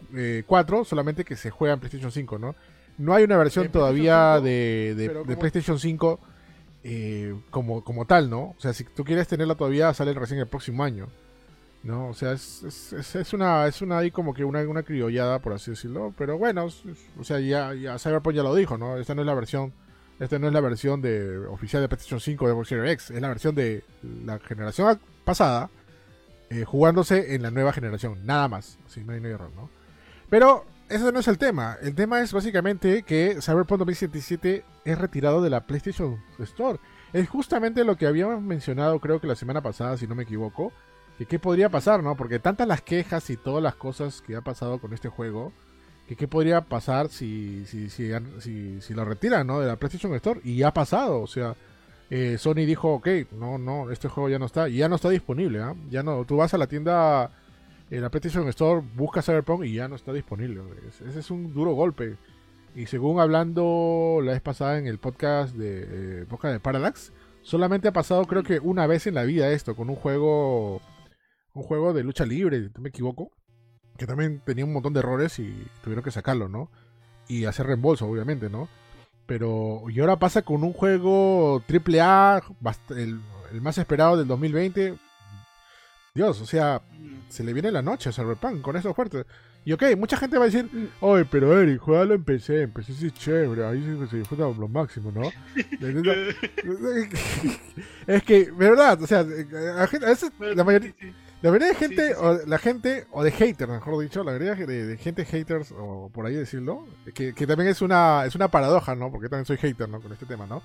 4, 0.46 0.80
eh, 0.80 0.84
solamente 0.86 1.24
que 1.24 1.36
se 1.36 1.50
juega 1.50 1.74
en 1.74 1.80
PlayStation 1.80 2.10
5, 2.10 2.38
¿no? 2.38 2.54
No 2.96 3.12
hay 3.12 3.24
una 3.24 3.36
versión 3.36 3.70
todavía 3.70 4.40
de, 4.40 4.94
de, 4.96 5.36
PlayStation 5.36 5.78
5 5.78 6.20
eh, 6.84 7.34
como, 7.50 7.84
como 7.84 8.06
tal, 8.06 8.30
¿no? 8.30 8.54
O 8.56 8.56
sea, 8.58 8.72
si 8.72 8.84
tú 8.84 9.04
quieres 9.04 9.28
tenerla 9.28 9.56
todavía, 9.56 9.92
sale 9.92 10.14
recién 10.14 10.38
el 10.38 10.46
próximo 10.46 10.84
año. 10.84 11.08
¿No? 11.84 12.08
O 12.08 12.14
sea, 12.14 12.32
es, 12.32 12.92
es, 13.14 13.32
una, 13.32 13.66
es 13.66 13.82
una 13.82 13.98
ahí 13.98 14.10
como 14.10 14.32
que 14.32 14.44
una, 14.44 14.82
criollada, 14.82 15.38
por 15.38 15.52
así 15.52 15.70
decirlo. 15.70 16.14
Pero 16.16 16.38
bueno, 16.38 16.66
o 17.18 17.24
sea, 17.24 17.38
ya, 17.40 17.74
ya 17.74 17.98
Cyberpunk 17.98 18.34
ya 18.34 18.42
lo 18.42 18.54
dijo, 18.54 18.78
¿no? 18.78 18.96
Esta 18.96 19.14
no 19.14 19.20
es 19.20 19.26
la 19.26 19.34
versión, 19.34 19.72
esta 20.18 20.38
no 20.38 20.48
es 20.48 20.52
la 20.52 20.60
versión 20.60 21.02
de 21.02 21.38
oficial 21.46 21.82
de 21.82 21.88
PlayStation 21.88 22.20
5 22.20 22.46
de 22.46 22.52
Xbox 22.52 22.72
X, 22.72 23.10
es 23.10 23.20
la 23.20 23.28
versión 23.28 23.54
de 23.54 23.84
la 24.24 24.38
generación 24.38 24.98
pasada, 25.24 25.70
eh, 26.48 26.64
jugándose 26.64 27.34
en 27.34 27.42
la 27.42 27.50
nueva 27.50 27.72
generación, 27.72 28.18
nada 28.24 28.48
más. 28.48 28.78
Así 28.86 29.04
no 29.04 29.12
hay, 29.12 29.20
no 29.20 29.28
hay 29.28 29.34
error, 29.34 29.50
¿no? 29.54 29.68
Pero 30.30 30.64
ese 30.88 31.12
no 31.12 31.20
es 31.20 31.28
el 31.28 31.36
tema. 31.36 31.76
El 31.82 31.94
tema 31.94 32.22
es 32.22 32.32
básicamente 32.32 33.02
que 33.02 33.38
Cyberpunk 33.42 33.80
2077 33.80 34.64
es 34.86 34.98
retirado 34.98 35.42
de 35.42 35.50
la 35.50 35.66
PlayStation 35.66 36.18
Store. 36.38 36.78
Es 37.12 37.28
justamente 37.28 37.84
lo 37.84 37.96
que 37.96 38.06
habíamos 38.06 38.42
mencionado, 38.42 38.98
creo 39.00 39.20
que 39.20 39.26
la 39.26 39.36
semana 39.36 39.60
pasada, 39.60 39.98
si 39.98 40.06
no 40.06 40.14
me 40.14 40.22
equivoco 40.22 40.72
que 41.18 41.26
qué 41.26 41.38
podría 41.38 41.68
pasar, 41.68 42.02
¿no? 42.02 42.16
Porque 42.16 42.38
tantas 42.38 42.66
las 42.66 42.82
quejas 42.82 43.30
y 43.30 43.36
todas 43.36 43.62
las 43.62 43.76
cosas 43.76 44.20
que 44.20 44.36
ha 44.36 44.40
pasado 44.40 44.78
con 44.78 44.92
este 44.92 45.08
juego, 45.08 45.52
que 46.08 46.16
qué 46.16 46.28
podría 46.28 46.62
pasar 46.62 47.08
si, 47.08 47.64
si, 47.66 47.88
si, 47.88 48.10
si, 48.40 48.80
si 48.80 48.94
lo 48.94 49.04
retiran, 49.04 49.46
¿no? 49.46 49.60
De 49.60 49.66
la 49.66 49.76
PlayStation 49.76 50.14
Store. 50.14 50.40
Y 50.44 50.62
ha 50.62 50.72
pasado, 50.72 51.20
o 51.20 51.26
sea, 51.26 51.54
eh, 52.10 52.36
Sony 52.38 52.66
dijo, 52.66 52.94
ok, 52.94 53.08
no, 53.32 53.58
no, 53.58 53.90
este 53.90 54.08
juego 54.08 54.28
ya 54.28 54.38
no 54.38 54.46
está, 54.46 54.68
ya 54.68 54.88
no 54.88 54.96
está 54.96 55.08
disponible, 55.08 55.60
¿ah? 55.60 55.74
Ya 55.88 56.02
no, 56.02 56.24
tú 56.24 56.36
vas 56.36 56.52
a 56.52 56.58
la 56.58 56.66
tienda, 56.66 57.30
en 57.90 58.02
la 58.02 58.10
PlayStation 58.10 58.48
Store, 58.48 58.82
buscas 58.94 59.24
Cyberpunk 59.24 59.64
y 59.64 59.74
ya 59.74 59.88
no 59.88 59.96
está 59.96 60.12
disponible. 60.12 60.60
Ese 60.88 61.18
es 61.18 61.30
un 61.30 61.54
duro 61.54 61.72
golpe. 61.72 62.16
Y 62.74 62.86
según 62.86 63.20
hablando 63.20 64.18
la 64.22 64.32
vez 64.32 64.42
pasada 64.42 64.78
en 64.78 64.88
el 64.88 64.98
podcast 64.98 65.54
de, 65.54 66.22
eh, 66.22 66.26
podcast 66.28 66.54
de 66.54 66.60
Parallax, 66.60 67.12
solamente 67.42 67.88
ha 67.88 67.92
pasado 67.92 68.24
creo 68.24 68.42
que 68.42 68.58
una 68.58 68.86
vez 68.86 69.06
en 69.06 69.14
la 69.14 69.22
vida 69.22 69.50
esto, 69.50 69.76
con 69.76 69.88
un 69.88 69.96
juego 69.96 70.80
un 71.54 71.62
juego 71.62 71.92
de 71.92 72.04
lucha 72.04 72.26
libre, 72.26 72.70
no 72.74 72.82
me 72.82 72.90
equivoco, 72.90 73.30
que 73.96 74.06
también 74.06 74.40
tenía 74.44 74.64
un 74.64 74.72
montón 74.72 74.92
de 74.92 75.00
errores 75.00 75.38
y 75.38 75.66
tuvieron 75.82 76.04
que 76.04 76.10
sacarlo, 76.10 76.48
¿no? 76.48 76.70
Y 77.28 77.44
hacer 77.44 77.66
reembolso, 77.66 78.06
obviamente, 78.06 78.50
¿no? 78.50 78.68
Pero, 79.26 79.84
y 79.88 80.00
ahora 80.00 80.18
pasa 80.18 80.42
con 80.42 80.64
un 80.64 80.72
juego 80.72 81.62
AAA, 81.68 82.42
el, 82.90 83.20
el 83.52 83.62
más 83.62 83.78
esperado 83.78 84.16
del 84.16 84.26
2020. 84.26 84.98
Dios, 86.14 86.40
o 86.40 86.46
sea, 86.46 86.82
se 87.28 87.42
le 87.42 87.52
viene 87.52 87.72
la 87.72 87.82
noche 87.82 88.10
a 88.10 88.12
Cyberpunk 88.12 88.60
con 88.60 88.76
eso 88.76 88.92
fuerte. 88.92 89.24
Y 89.64 89.72
ok, 89.72 89.82
mucha 89.96 90.18
gente 90.18 90.36
va 90.36 90.44
a 90.44 90.48
decir, 90.48 90.68
oye, 91.00 91.24
pero 91.24 91.58
Eric, 91.58 91.80
juegalo 91.80 92.14
en 92.14 92.22
PC, 92.22 92.62
en 92.62 92.72
PC 92.72 92.92
sí 92.92 93.06
es 93.06 93.14
chévere, 93.14 93.64
ahí 93.64 93.82
se 94.10 94.18
disfruta 94.18 94.42
lo 94.42 94.68
máximo, 94.68 95.10
¿no? 95.10 95.22
es 98.06 98.22
que, 98.24 98.50
verdad, 98.50 99.02
o 99.02 99.06
sea, 99.06 99.20
a 99.20 99.86
veces 99.86 100.32
la 100.38 100.64
mayoría, 100.64 100.92
la 101.44 101.50
mayoría 101.50 101.68
de 101.68 101.74
gente, 101.74 102.14
o 102.14 102.38
la 102.46 102.56
gente, 102.56 103.06
o 103.10 103.22
de 103.22 103.30
haters, 103.30 103.70
mejor 103.70 104.02
dicho, 104.02 104.24
la 104.24 104.32
mayoría 104.32 104.54
de, 104.54 104.96
gente 104.96 105.26
haters, 105.26 105.74
o 105.76 106.08
por 106.10 106.24
ahí 106.24 106.32
decirlo, 106.34 106.86
que, 107.12 107.34
también 107.34 107.68
es 107.68 107.82
una, 107.82 108.24
es 108.24 108.34
una 108.34 108.48
paradoja, 108.48 108.94
¿no? 108.94 109.10
Porque 109.10 109.28
también 109.28 109.44
soy 109.44 109.58
hater, 109.58 109.86
¿no? 109.86 110.00
Con 110.00 110.10
este 110.10 110.24
tema, 110.24 110.46
¿no? 110.46 110.62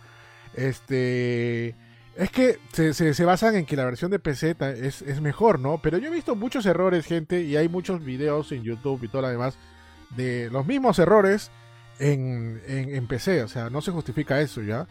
Este. 0.53 1.75
Es 2.15 2.31
que 2.31 2.59
se, 2.71 2.93
se, 2.93 3.25
basan 3.25 3.55
en 3.55 3.65
que 3.65 3.75
la 3.75 3.83
versión 3.83 4.09
de 4.09 4.19
PC 4.19 4.55
es, 4.81 5.01
es, 5.01 5.19
mejor, 5.19 5.59
¿no? 5.59 5.81
Pero 5.81 5.97
yo 5.97 6.07
he 6.07 6.15
visto 6.15 6.37
muchos 6.37 6.65
errores, 6.65 7.05
gente, 7.05 7.41
y 7.41 7.57
hay 7.57 7.67
muchos 7.67 8.01
videos 8.01 8.49
en 8.53 8.63
YouTube 8.63 9.03
y 9.03 9.09
todo 9.09 9.23
lo 9.23 9.27
demás 9.27 9.57
de 10.15 10.49
los 10.49 10.65
mismos 10.65 10.97
errores 10.97 11.51
en, 11.99 12.61
en, 12.65 12.95
en 12.95 13.05
PC, 13.05 13.43
o 13.43 13.49
sea, 13.49 13.69
no 13.69 13.81
se 13.81 13.91
justifica 13.91 14.39
eso 14.39 14.61
ya. 14.61 14.87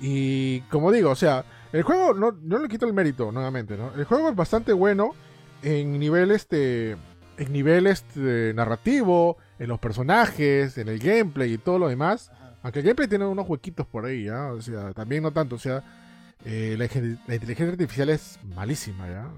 Y 0.00 0.60
como 0.70 0.92
digo, 0.92 1.10
o 1.10 1.16
sea, 1.16 1.44
el 1.72 1.82
juego, 1.82 2.14
no, 2.14 2.32
no 2.42 2.58
le 2.58 2.68
quito 2.68 2.86
el 2.86 2.92
mérito, 2.92 3.30
nuevamente, 3.30 3.76
¿no? 3.76 3.92
El 3.94 4.04
juego 4.04 4.28
es 4.28 4.36
bastante 4.36 4.72
bueno 4.72 5.14
en 5.62 5.98
nivel, 5.98 6.30
este, 6.30 6.92
en 7.36 7.52
nivel 7.52 7.86
este, 7.86 8.52
narrativo, 8.54 9.36
en 9.58 9.68
los 9.68 9.78
personajes, 9.78 10.78
en 10.78 10.88
el 10.88 10.98
gameplay 10.98 11.54
y 11.54 11.58
todo 11.58 11.78
lo 11.78 11.88
demás. 11.88 12.30
Aunque 12.62 12.80
el 12.80 12.86
gameplay 12.86 13.08
tiene 13.08 13.26
unos 13.26 13.48
huequitos 13.48 13.86
por 13.86 14.06
ahí, 14.06 14.24
¿ya? 14.24 14.52
O 14.52 14.60
sea, 14.60 14.92
también 14.92 15.22
no 15.22 15.32
tanto. 15.32 15.56
O 15.56 15.58
sea, 15.58 15.82
eh, 16.44 16.74
la, 16.78 16.84
inteligencia 16.84 17.72
artificial 17.72 18.08
es 18.08 18.38
malísima, 18.54 19.08
¿ya? 19.08 19.28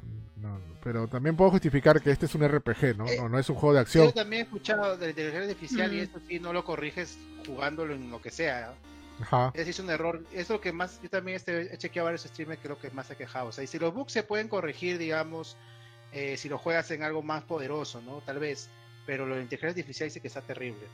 pero 0.83 1.07
también 1.09 1.37
puedo 1.37 1.51
justificar 1.51 2.01
que 2.01 2.11
este 2.11 2.25
es 2.25 2.35
un 2.35 2.49
RPG, 2.49 2.97
¿no? 2.97 3.05
no, 3.05 3.29
no 3.29 3.39
es 3.39 3.51
un 3.51 3.57
juego 3.57 3.75
de 3.75 3.81
acción. 3.81 4.07
Yo 4.07 4.15
también 4.15 4.41
he 4.41 4.45
escuchado 4.45 4.97
de 4.97 5.07
la 5.07 5.11
inteligencia 5.11 5.51
artificial 5.51 5.93
y 5.93 6.01
eso 6.01 6.19
sí 6.27 6.41
no 6.41 6.55
lo 6.55 6.65
corriges 6.65 7.19
jugándolo 7.47 7.95
en 7.95 8.11
lo 8.11 8.23
que 8.23 8.31
sea. 8.31 8.73
Ajá. 9.21 9.53
Es, 9.55 9.79
un 9.79 9.91
error. 9.91 10.25
Es 10.33 10.49
lo 10.49 10.61
que 10.61 10.73
más. 10.73 11.01
Yo 11.03 11.11
también 11.11 11.37
este, 11.37 11.75
he 11.75 11.79
chequeado 11.79 12.07
varios 12.07 12.23
streamers 12.23 12.61
que 12.61 12.69
es 12.69 12.71
lo 12.71 12.79
que 12.79 12.91
más 12.91 13.11
ha 13.11 13.17
quejado. 13.17 13.49
O 13.49 13.53
sea, 13.53 13.65
y 13.65 13.67
si 13.67 13.79
los 13.79 13.95
bugs 13.95 14.13
se 14.13 14.23
pueden 14.23 14.49
corregir, 14.49 14.99
digamos, 14.99 15.57
eh, 16.13 16.37
si 16.37 16.49
lo 16.49 16.59
juegas 16.59 16.91
en 16.91 17.03
algo 17.03 17.23
más 17.23 17.45
poderoso, 17.45 18.01
¿no? 18.03 18.21
Tal 18.21 18.39
vez. 18.39 18.69
Pero 19.07 19.27
lo 19.27 19.37
de 19.37 19.43
inteligencia 19.43 19.81
artificial 19.81 20.09
dice 20.09 20.21
que 20.21 20.29
está 20.29 20.41
terrible. 20.41 20.87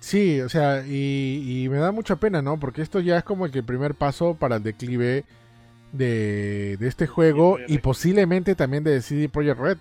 Sí, 0.00 0.40
o 0.42 0.48
sea, 0.50 0.84
y, 0.86 1.66
me 1.70 1.78
da 1.78 1.90
mucha 1.90 2.16
pena, 2.16 2.42
¿no? 2.42 2.60
Porque 2.60 2.82
esto 2.82 3.00
ya 3.00 3.16
es 3.16 3.24
como 3.24 3.46
el, 3.46 3.52
que 3.52 3.60
el 3.60 3.64
primer 3.64 3.94
paso 3.94 4.34
para 4.34 4.56
el 4.56 4.62
declive 4.62 5.24
de, 5.92 6.76
este 6.80 7.06
juego 7.06 7.58
y 7.66 7.78
posiblemente 7.78 8.54
también 8.54 8.84
de 8.84 9.00
CD 9.00 9.28
Projekt 9.28 9.58
Red. 9.60 9.78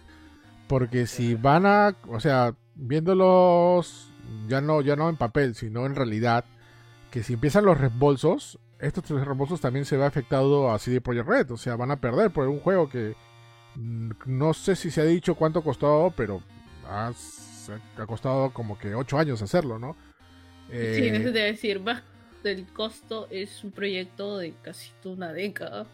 Porque 0.67 1.07
si 1.07 1.35
van 1.35 1.65
a, 1.65 1.95
o 2.07 2.21
sea, 2.21 2.55
viéndolos 2.75 4.09
ya 4.47 4.61
no, 4.61 4.81
ya 4.81 4.95
no 4.95 5.09
en 5.09 5.17
papel, 5.17 5.55
sino 5.55 5.85
en 5.85 5.95
realidad, 5.95 6.45
que 7.13 7.21
si 7.21 7.33
empiezan 7.33 7.63
los 7.63 7.79
reembolsos, 7.79 8.57
estos 8.79 9.03
tres 9.03 9.23
reembolsos 9.23 9.61
también 9.61 9.85
se 9.85 9.97
va 9.97 10.07
afectado 10.07 10.71
a 10.71 10.79
CD 10.79 10.99
Projekt 10.99 11.27
Red. 11.27 11.51
O 11.51 11.57
sea, 11.57 11.75
van 11.75 11.91
a 11.91 12.01
perder 12.01 12.31
por 12.31 12.47
un 12.47 12.59
juego 12.59 12.89
que 12.89 13.13
mm, 13.75 14.13
no 14.25 14.55
sé 14.55 14.75
si 14.75 14.89
se 14.89 15.01
ha 15.01 15.05
dicho 15.05 15.35
cuánto 15.35 15.61
costó, 15.61 16.11
pero 16.17 16.41
ha, 16.89 17.13
ha 17.97 18.05
costado 18.07 18.51
como 18.51 18.79
que 18.79 18.95
8 18.95 19.19
años 19.19 19.43
hacerlo, 19.43 19.77
¿no? 19.77 19.95
sí, 20.71 20.75
eh, 20.75 21.15
eso 21.15 21.31
de 21.31 21.41
decir, 21.41 21.87
va, 21.87 22.01
el 22.43 22.65
costo 22.73 23.27
es 23.29 23.63
un 23.63 23.69
proyecto 23.69 24.39
de 24.39 24.55
casi 24.63 24.89
una 25.05 25.31
década. 25.31 25.85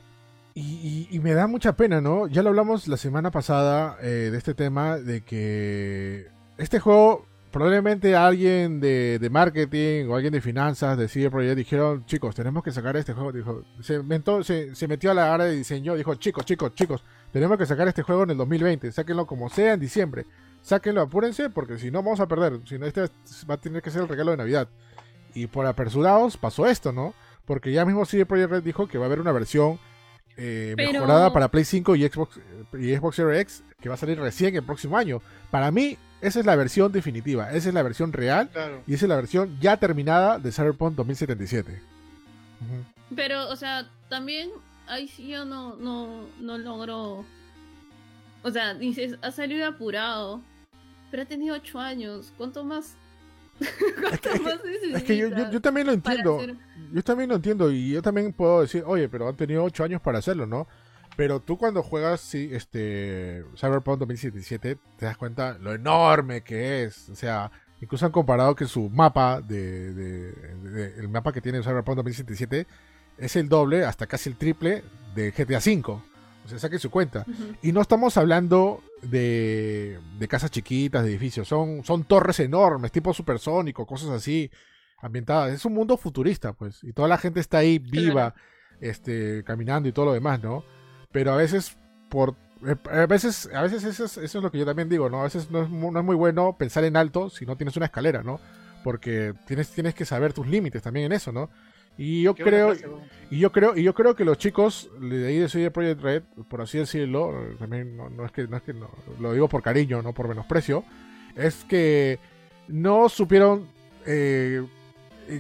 Y, 0.55 1.19
me 1.21 1.33
da 1.33 1.47
mucha 1.47 1.75
pena, 1.75 1.99
¿no? 1.99 2.27
Ya 2.27 2.43
lo 2.43 2.49
hablamos 2.49 2.88
la 2.88 2.97
semana 2.97 3.29
pasada 3.29 3.97
eh, 4.01 4.29
de 4.31 4.38
este 4.38 4.53
tema, 4.53 4.97
de 4.97 5.19
que 5.21 6.27
este 6.57 6.79
juego, 6.79 7.25
probablemente 7.51 8.15
alguien 8.15 8.79
de, 8.79 9.27
marketing 9.32 10.08
o 10.08 10.15
alguien 10.15 10.34
de 10.34 10.41
finanzas 10.41 10.98
de 10.98 11.08
CD 11.08 11.29
Projekt 11.29 11.58
dijeron, 11.58 12.06
chicos, 12.06 12.36
tenemos 12.36 12.63
que 12.63 12.72
sacar 12.72 12.96
este 12.98 13.13
juego. 13.13 13.32
Dijo, 13.32 13.63
se, 13.82 14.75
se, 14.75 14.88
metió 14.88 15.12
a 15.12 15.13
la 15.13 15.34
área 15.34 15.48
de 15.48 15.56
diseño, 15.56 15.96
dijo, 15.96 16.15
chicos, 16.15 16.46
chicos, 16.46 16.74
chicos, 16.75 17.03
tenemos 17.32 17.58
que 17.58 17.65
sacar 17.65 17.88
este 17.88 18.03
juego 18.03 18.24
en 18.24 18.32
el 18.32 18.38
2020, 18.38 18.91
sáquenlo 18.91 19.25
como 19.25 19.50
sea 19.50 19.74
en 19.74 19.79
diciembre 19.79 20.25
sáquenlo, 20.62 21.01
apúrense, 21.01 21.50
porque 21.50 21.77
si 21.77 21.91
no 21.91 22.03
vamos 22.03 22.20
a 22.20 22.27
perder. 22.27 22.62
Si 22.65 22.77
no, 22.77 22.86
este 22.86 23.10
va 23.50 23.56
a 23.56 23.58
tener 23.58 23.82
que 23.82 23.91
ser 23.91 24.01
el 24.01 24.08
regalo 24.08 24.32
de 24.32 24.38
Navidad. 24.38 24.70
Y 25.34 25.48
por 25.48 25.65
apresurados 25.65 26.38
pasó 26.38 26.65
esto, 26.65 26.91
¿no? 26.91 27.13
Porque 27.46 27.72
ya 27.72 27.86
mismo 27.86 28.06
CD 28.06 28.25
Projekt 28.25 28.51
Red 28.51 28.63
dijo 28.63 28.88
que 28.88 28.98
va 28.98 29.06
a 29.06 29.08
haber 29.08 29.22
una 29.22 29.32
versión 29.32 29.79
eh, 30.39 30.74
mejorada 30.77 31.34
para 31.34 31.50
Play 31.50 31.65
5 31.65 31.96
y 31.96 32.08
Xbox, 32.08 32.39
y 32.74 32.96
Xbox 32.96 33.15
Series 33.15 33.41
X 33.41 33.63
que 33.81 33.89
va 33.89 33.96
a 33.96 33.98
salir 33.98 34.19
recién 34.19 34.55
el 34.55 34.63
próximo 34.63 34.98
año. 34.98 35.22
Para 35.51 35.72
mí, 35.72 35.98
esa 36.22 36.39
es 36.39 36.46
la 36.46 36.55
versión 36.55 36.91
definitiva, 36.91 37.51
esa 37.51 37.69
es 37.69 37.74
la 37.74 37.84
versión 37.84 38.13
real 38.13 38.50
y 38.88 38.93
esa 38.93 39.05
es 39.05 39.10
la 39.10 39.15
versión 39.15 39.58
ya 39.60 39.77
terminada 39.77 40.39
de 40.39 40.51
Cyberpunk 40.51 40.96
2077. 40.96 41.81
Pero, 43.15 43.50
o 43.50 43.55
sea, 43.55 43.89
también 44.10 44.50
ahí 44.88 45.08
sí 45.08 45.27
yo 45.27 45.46
no, 45.46 45.75
no, 45.75 46.25
no 46.39 46.58
logro. 46.58 47.25
O 48.43 48.51
sea, 48.51 48.74
dices, 48.74 49.17
ha 49.22 49.31
salido 49.31 49.67
apurado 49.67 50.41
pero 51.12 51.24
ha 51.24 51.25
tenido 51.25 51.55
ocho 51.55 51.79
años. 51.79 52.31
¿Cuánto 52.38 52.63
más? 52.63 52.96
¿Cuánto 54.01 54.43
más 54.43 54.59
es 54.95 55.03
que 55.03 55.17
yo, 55.17 55.61
también 55.61 55.87
lo 55.87 55.93
entiendo. 55.93 56.39
Yo 56.91 57.03
también 57.03 57.29
lo 57.29 57.35
entiendo 57.35 57.71
y 57.71 57.91
yo 57.91 58.01
también 58.01 58.33
puedo 58.33 58.61
decir, 58.61 58.83
oye, 58.85 59.07
pero 59.09 59.27
han 59.27 59.35
tenido 59.35 59.63
ocho 59.63 59.83
años 59.83 60.01
para 60.01 60.19
hacerlo, 60.19 60.47
¿no? 60.47 60.67
Pero 61.15 61.41
tú 61.41 61.57
cuando 61.57 61.83
juegas 61.83 62.21
sí, 62.21 62.49
este 62.51 63.43
Cyberpunk 63.55 63.99
2077 63.99 64.77
te 64.97 65.05
das 65.05 65.17
cuenta 65.17 65.57
lo 65.59 65.73
enorme 65.73 66.41
que 66.41 66.83
es. 66.83 67.09
O 67.09 67.15
sea, 67.15 67.51
incluso 67.81 68.05
han 68.05 68.11
comparado 68.11 68.55
que 68.55 68.65
su 68.65 68.89
mapa 68.89 69.41
de, 69.41 69.93
de, 69.93 70.93
el 70.97 71.09
mapa 71.09 71.33
que 71.33 71.41
tiene 71.41 71.61
Cyberpunk 71.61 71.97
2077 71.97 72.65
es 73.17 73.35
el 73.35 73.49
doble, 73.49 73.83
hasta 73.83 74.07
casi 74.07 74.29
el 74.29 74.37
triple 74.37 74.83
de 75.13 75.31
GTA 75.31 75.57
V. 75.57 76.01
O 76.46 76.48
sea, 76.48 76.60
saque 76.60 76.79
su 76.79 76.89
cuenta. 76.89 77.25
Y 77.62 77.72
no 77.72 77.81
estamos 77.81 78.17
hablando 78.17 78.81
de, 79.01 80.00
de, 80.17 80.27
casas 80.27 80.51
chiquitas, 80.51 81.03
de 81.03 81.12
edificios. 81.12 81.48
Son, 81.48 81.84
son 81.84 82.05
torres 82.05 82.39
enormes, 82.39 82.91
tipo 82.91 83.13
supersónico, 83.13 83.86
cosas 83.86 84.10
así, 84.10 84.50
ambientadas. 85.01 85.53
Es 85.53 85.65
un 85.65 85.74
mundo 85.74 85.98
futurista, 85.98 86.53
pues. 86.53 86.84
Y 86.84 86.93
toda 86.93 87.08
la 87.08 87.17
gente 87.17 87.39
está 87.39 87.60
ahí 87.60 87.79
viva, 87.79 88.34
este, 88.81 89.43
caminando 89.43 89.89
y 89.89 89.91
todo 89.91 90.05
lo 90.05 90.13
demás, 90.13 90.41
¿no? 90.41 90.63
Pero 91.12 91.34
a 91.34 91.36
veces, 91.36 91.77
por. 92.10 92.36
Eh, 92.65 92.75
a 92.91 93.05
veces, 93.05 93.50
a 93.53 93.62
veces 93.62 93.84
eso 93.84 94.05
es, 94.05 94.17
eso 94.17 94.38
es 94.39 94.43
lo 94.43 94.51
que 94.51 94.58
yo 94.58 94.65
también 94.65 94.89
digo, 94.89 95.10
¿no? 95.10 95.22
A 95.22 95.24
veces 95.24 95.50
no 95.51 95.63
es, 95.63 95.69
no 95.69 96.00
es 96.00 96.05
muy 96.05 96.15
bueno 96.15 96.58
pensar 96.58 96.84
en 96.84 96.98
alto 96.98 97.29
si 97.29 97.46
no 97.46 97.55
tienes 97.58 97.77
una 97.77 97.86
escalera, 97.86 98.24
¿no? 98.24 98.39
Porque 98.84 99.34
tienes, 99.46 99.69
tienes 99.69 99.93
que 99.93 100.05
saber 100.05 100.34
tus 100.34 100.48
límites 100.48 100.81
también 100.81 101.08
en 101.08 101.12
eso, 101.12 101.31
¿no? 101.31 101.50
Y 102.01 102.22
yo 102.22 102.34
creo, 102.34 102.74
y 103.29 103.39
yo 103.39 103.51
creo, 103.51 103.75
y 103.75 103.84
yo 103.84 103.94
creo 103.94 104.15
que 104.15 104.24
los 104.24 104.38
chicos 104.38 104.89
de 105.01 105.27
ahí 105.27 105.38
de 105.38 105.50
CD 105.50 105.70
Projekt 105.70 106.01
Red, 106.01 106.24
por 106.48 106.62
así 106.62 106.77
decirlo, 106.77 107.34
también 107.60 107.98
no, 107.98 108.25
es 108.25 108.32
que, 108.32 108.48
no 108.48 108.56
es 108.56 108.63
que 108.63 108.74
no, 108.74 108.89
lo 109.20 109.34
digo 109.34 109.50
por 109.50 109.62
cariño, 109.62 110.01
no 110.01 110.13
por 110.13 110.29
menosprecio, 110.29 110.86
es 111.36 111.65
que 111.65 112.18
no 112.70 113.10
supieron 113.10 113.68
eh, 114.06 114.65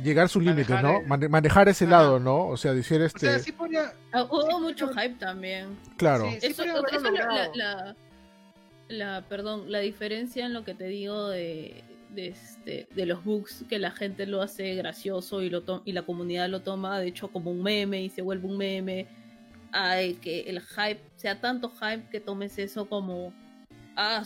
llegar 0.03 0.25
a 0.25 0.27
sus 0.27 0.43
límites, 0.43 0.83
¿no? 0.83 1.01
manejar 1.29 1.69
ese 1.69 1.87
lado, 1.87 2.19
¿no? 2.19 2.47
O 2.47 2.57
sea, 2.57 2.73
decir 2.73 3.01
este. 3.01 3.29
Ah, 4.11 4.23
hubo 4.23 4.59
mucho 4.59 4.89
hype 4.89 5.15
también. 5.15 5.77
Claro. 5.95 6.25
eso, 6.25 6.63
es 6.63 7.01
la, 7.55 7.95
la, 8.89 9.21
perdón, 9.29 9.71
la 9.71 9.79
diferencia 9.79 10.45
en 10.45 10.53
lo 10.53 10.65
que 10.65 10.73
te 10.73 10.87
digo 10.87 11.29
de 11.29 11.85
de, 12.19 12.27
este, 12.29 12.87
de 12.95 13.05
los 13.05 13.23
bugs 13.23 13.65
que 13.69 13.79
la 13.79 13.91
gente 13.91 14.25
lo 14.25 14.41
hace 14.41 14.75
gracioso 14.75 15.41
y, 15.41 15.49
lo 15.49 15.63
y 15.85 15.91
la 15.91 16.03
comunidad 16.03 16.49
lo 16.49 16.61
toma 16.61 16.99
de 16.99 17.07
hecho 17.07 17.29
como 17.29 17.51
un 17.51 17.63
meme 17.63 18.03
y 18.03 18.09
se 18.09 18.21
vuelve 18.21 18.47
un 18.47 18.57
meme. 18.57 19.07
Ay, 19.71 20.15
que 20.15 20.41
el 20.41 20.61
hype 20.61 20.99
sea 21.15 21.39
tanto 21.39 21.69
hype 21.69 22.09
que 22.09 22.19
tomes 22.19 22.57
eso 22.57 22.87
como, 22.89 23.33
ah, 23.95 24.23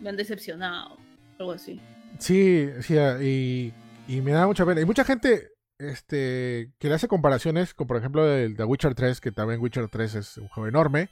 me 0.00 0.10
han 0.10 0.16
decepcionado, 0.16 0.98
algo 1.38 1.52
así. 1.52 1.80
Sí, 2.18 2.68
sí, 2.82 2.94
y, 3.22 3.72
y 4.06 4.20
me 4.20 4.32
da 4.32 4.46
mucha 4.46 4.66
pena. 4.66 4.80
Y 4.80 4.84
mucha 4.84 5.04
gente 5.04 5.48
este, 5.78 6.72
que 6.78 6.88
le 6.88 6.94
hace 6.94 7.08
comparaciones 7.08 7.74
con, 7.74 7.86
por 7.86 7.96
ejemplo, 7.96 8.26
el 8.30 8.56
de 8.56 8.64
Witcher 8.64 8.94
3, 8.94 9.20
que 9.20 9.32
también 9.32 9.60
Witcher 9.60 9.88
3 9.88 10.14
es 10.14 10.38
un 10.38 10.48
juego 10.48 10.68
enorme. 10.68 11.08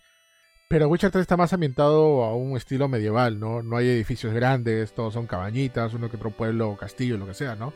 Pero 0.75 0.88
Witcher 0.88 1.12
3 1.12 1.23
está 1.23 1.37
más 1.37 1.52
ambientado 1.52 2.25
a 2.25 2.35
un 2.35 2.57
estilo 2.57 2.88
medieval, 2.88 3.38
¿no? 3.38 3.62
No 3.62 3.76
hay 3.76 3.88
edificios 3.88 4.35
grandes, 4.35 4.93
todos 4.93 5.14
son 5.14 5.25
cabañitas, 5.25 5.95
uno 5.95 6.11
que 6.11 6.16
otro 6.16 6.33
pueblo, 6.33 6.76
castillo, 6.76 7.16
lo 7.16 7.28
que 7.28 7.35
sea, 7.35 7.54
¿no? 7.54 7.73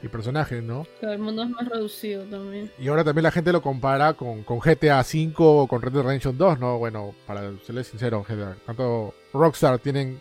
Y 0.00 0.06
personajes, 0.06 0.62
¿no? 0.62 0.86
el 1.02 1.18
mundo 1.18 1.42
es 1.42 1.50
más 1.50 1.68
reducido 1.68 2.22
también. 2.26 2.70
Y 2.78 2.86
ahora 2.86 3.02
también 3.02 3.24
la 3.24 3.32
gente 3.32 3.50
lo 3.50 3.60
compara 3.60 4.12
con, 4.12 4.44
con 4.44 4.60
GTA 4.60 5.00
V 5.00 5.34
o 5.38 5.66
con 5.66 5.82
Red 5.82 5.90
Dead 5.90 6.04
Redemption 6.04 6.38
2, 6.38 6.60
¿no? 6.60 6.78
Bueno, 6.78 7.16
para 7.26 7.50
serles 7.66 7.88
sincero, 7.88 8.24
tanto 8.64 9.12
Rockstar 9.32 9.80
tienen 9.80 10.20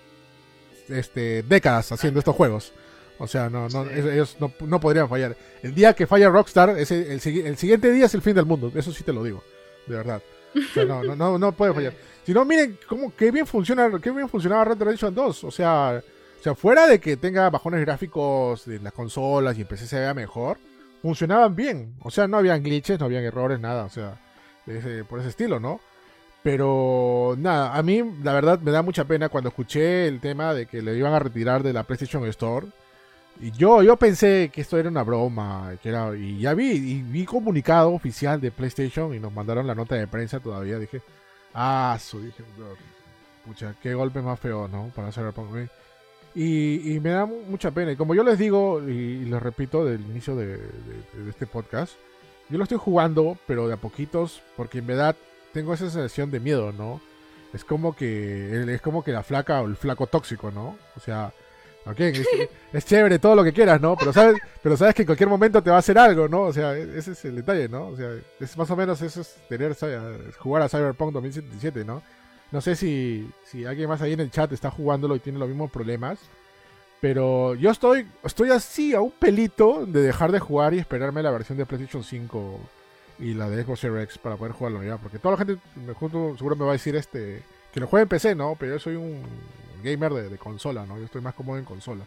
este, 0.89 1.43
décadas 1.43 1.91
haciendo 1.91 2.17
estos 2.17 2.35
juegos. 2.35 2.73
O 3.19 3.27
sea, 3.27 3.51
no, 3.51 3.69
no, 3.69 3.87
ellos 3.87 4.37
no, 4.39 4.51
no, 4.61 4.79
podrían 4.79 5.07
fallar. 5.07 5.37
El 5.61 5.75
día 5.75 5.93
que 5.93 6.07
falla 6.07 6.27
Rockstar, 6.29 6.71
ese, 6.71 7.13
el, 7.13 7.45
el 7.45 7.57
siguiente 7.57 7.91
día 7.91 8.07
es 8.07 8.15
el 8.15 8.23
fin 8.23 8.33
del 8.33 8.47
mundo. 8.47 8.71
Eso 8.73 8.91
sí 8.91 9.03
te 9.03 9.13
lo 9.13 9.23
digo, 9.23 9.43
de 9.85 9.95
verdad 9.95 10.23
no, 10.87 11.03
no, 11.03 11.15
no, 11.15 11.37
no 11.37 11.51
puede 11.51 11.73
fallar. 11.73 11.93
Si 12.25 12.33
no, 12.33 12.45
miren 12.45 12.77
cómo, 12.87 13.13
qué 13.15 13.31
bien 13.31 13.45
funciona, 13.45 13.89
qué 14.01 14.11
bien 14.11 14.29
funcionaba 14.29 14.65
Red 14.65 14.77
Dead 14.77 14.85
Redemption 14.85 15.13
2. 15.13 15.43
O 15.43 15.51
sea, 15.51 16.01
o 16.39 16.43
sea, 16.43 16.55
fuera 16.55 16.87
de 16.87 16.99
que 16.99 17.17
tenga 17.17 17.49
bajones 17.49 17.81
gráficos 17.81 18.65
de 18.65 18.79
las 18.79 18.93
consolas 18.93 19.57
y 19.57 19.61
en 19.61 19.67
PC 19.67 19.87
se 19.87 19.99
vea 19.99 20.13
mejor, 20.13 20.57
funcionaban 21.01 21.55
bien. 21.55 21.95
O 22.01 22.11
sea, 22.11 22.27
no 22.27 22.37
habían 22.37 22.63
glitches, 22.63 22.99
no 22.99 23.05
habían 23.05 23.23
errores, 23.23 23.59
nada. 23.59 23.85
O 23.85 23.89
sea, 23.89 24.19
por 25.07 25.19
ese 25.19 25.29
estilo, 25.29 25.59
¿no? 25.59 25.79
Pero 26.41 27.35
nada, 27.37 27.75
a 27.75 27.81
mí 27.81 28.03
la 28.23 28.33
verdad 28.33 28.59
me 28.59 28.71
da 28.71 28.83
mucha 28.83 29.05
pena 29.05 29.29
cuando 29.29 29.49
escuché 29.49 30.07
el 30.07 30.19
tema 30.19 30.53
de 30.53 30.67
que 30.67 30.81
le 30.81 30.95
iban 30.95 31.13
a 31.13 31.19
retirar 31.19 31.63
de 31.63 31.73
la 31.73 31.83
PlayStation 31.83 32.23
Store 32.27 32.67
y 33.41 33.51
yo, 33.51 33.83
yo 33.83 33.97
pensé 33.97 34.49
que 34.53 34.61
esto 34.61 34.77
era 34.77 34.89
una 34.89 35.03
broma, 35.03 35.73
que 35.81 35.89
era, 35.89 36.15
y 36.15 36.39
ya 36.39 36.53
vi, 36.53 36.71
y 36.71 37.01
vi 37.01 37.25
comunicado 37.25 37.91
oficial 37.91 38.39
de 38.39 38.51
PlayStation 38.51 39.13
y 39.13 39.19
nos 39.19 39.33
mandaron 39.33 39.67
la 39.67 39.75
nota 39.75 39.95
de 39.95 40.07
prensa 40.07 40.39
todavía. 40.39 40.79
Dije, 40.79 41.01
ah, 41.53 41.97
su, 41.99 42.21
dije, 42.21 42.43
pucha, 43.45 43.75
qué 43.81 43.93
golpe 43.93 44.21
más 44.21 44.39
feo, 44.39 44.67
¿no? 44.67 44.91
Para 44.95 45.09
hacer 45.09 45.25
y, 46.35 46.95
y 46.95 46.99
me 46.99 47.11
da 47.11 47.25
mucha 47.25 47.71
pena. 47.71 47.93
Y 47.93 47.95
como 47.95 48.13
yo 48.13 48.23
les 48.23 48.37
digo, 48.37 48.81
y, 48.81 49.25
les 49.25 49.41
repito 49.41 49.85
del 49.85 50.01
inicio 50.01 50.35
de, 50.35 50.59
este 51.29 51.47
podcast, 51.47 51.93
yo 52.49 52.57
lo 52.57 52.63
estoy 52.63 52.77
jugando, 52.77 53.37
pero 53.47 53.67
de 53.67 53.73
a 53.73 53.77
poquitos, 53.77 54.41
porque 54.55 54.79
en 54.79 54.87
verdad 54.87 55.15
tengo 55.53 55.73
esa 55.73 55.89
sensación 55.89 56.31
de 56.31 56.39
miedo, 56.39 56.73
¿no? 56.73 57.01
Es 57.53 57.63
como 57.63 57.95
que, 57.95 58.73
es 58.73 58.81
como 58.81 59.03
que 59.03 59.13
la 59.13 59.23
flaca 59.23 59.61
o 59.61 59.65
el 59.65 59.77
flaco 59.77 60.07
tóxico, 60.07 60.51
¿no? 60.51 60.77
O 60.97 60.99
sea, 60.99 61.33
Ok, 61.87 61.99
es, 61.99 62.85
chévere 62.85 63.19
todo 63.19 63.35
lo 63.35 63.43
que 63.43 63.53
quieras, 63.53 63.79
¿no? 63.79 63.95
Pero 63.95 64.11
sabes, 64.11 64.41
pero 64.63 64.75
sabes 64.75 64.95
que 64.95 65.03
en 65.03 65.05
cualquier 65.05 65.29
momento 65.29 65.61
te 65.61 65.69
va 65.69 65.75
a 65.75 65.79
hacer 65.79 65.97
algo, 65.99 66.27
¿no? 66.27 66.41
O 66.41 66.53
sea, 66.53 66.75
e, 66.75 66.97
ese 66.97 67.11
es 67.11 67.25
el 67.25 67.35
detalle, 67.35 67.69
¿no? 67.69 67.89
O 67.89 67.95
sea, 67.95 68.09
es 68.39 68.57
más 68.57 68.71
o 68.71 68.75
menos 68.75 69.01
eso 69.03 69.21
es 69.21 69.35
tener, 69.47 69.75
jugar 70.39 70.63
a 70.63 70.69
Cyberpunk 70.69 71.13
2077, 71.13 71.85
¿no? 71.85 72.01
No 72.51 72.61
sé 72.61 72.75
si, 72.75 73.29
si 73.43 73.65
alguien 73.65 73.87
más 73.87 74.01
ahí 74.01 74.13
en 74.13 74.19
el 74.19 74.31
chat 74.31 74.51
está 74.51 74.71
jugándolo 74.71 75.15
y 75.15 75.19
tiene 75.19 75.37
los 75.37 75.47
mismos 75.47 75.69
problemas. 75.69 76.19
Pero 77.01 77.53
yo 77.53 77.69
estoy, 77.69 78.07
estoy 78.23 78.49
así 78.49 78.95
a 78.95 79.01
un 79.01 79.11
pelito 79.11 79.85
de 79.85 80.01
dejar 80.01 80.31
de 80.31 80.39
jugar 80.39 80.73
y 80.73 80.79
esperarme 80.79 81.21
la 81.21 81.29
versión 81.29 81.57
de 81.57 81.65
PlayStation 81.67 82.03
5 82.03 82.59
y 83.19 83.33
la 83.35 83.47
de 83.47 83.63
Xbox 83.63 83.81
Series 83.81 84.03
X 84.05 84.17
para 84.17 84.37
poder 84.37 84.53
jugarlo 84.53 84.83
ya. 84.83 84.97
Porque 84.97 85.19
toda 85.19 85.33
la 85.33 85.45
gente 85.45 85.61
me 85.75 85.93
seguro 85.93 86.55
me 86.55 86.65
va 86.65 86.71
a 86.71 86.73
decir 86.73 86.95
este 86.95 87.43
que 87.71 87.79
lo 87.79 87.87
juegue 87.87 88.03
en 88.03 88.09
PC, 88.09 88.33
¿no? 88.33 88.55
Pero 88.57 88.73
yo 88.73 88.79
soy 88.79 88.95
un 88.95 89.21
gamer 89.81 90.13
de, 90.13 90.37
consola, 90.37 90.85
¿no? 90.85 90.97
Yo 90.97 91.05
estoy 91.05 91.21
más 91.21 91.33
cómodo 91.33 91.57
en 91.57 91.65
consola. 91.65 92.05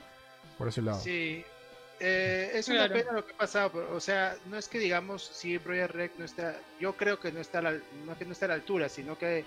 Por 0.56 0.68
ese 0.68 0.82
lado. 0.82 1.00
Sí. 1.00 1.44
Eh, 2.00 2.50
es 2.54 2.68
una 2.68 2.88
pena 2.88 3.12
lo 3.12 3.26
que 3.26 3.32
ha 3.32 3.36
pasado, 3.36 3.88
o 3.92 3.98
sea, 3.98 4.36
no 4.46 4.56
es 4.56 4.68
que 4.68 4.78
digamos 4.78 5.20
si 5.20 5.58
Project 5.58 5.90
Rec 5.90 6.12
no 6.16 6.24
está, 6.24 6.56
yo 6.78 6.96
creo 6.96 7.18
que 7.18 7.32
no 7.32 7.40
está, 7.40 7.58
a 7.58 7.62
no 7.62 8.16
que 8.16 8.24
no 8.24 8.32
está 8.32 8.44
a 8.44 8.48
la 8.50 8.54
altura, 8.54 8.88
sino 8.88 9.18
que 9.18 9.44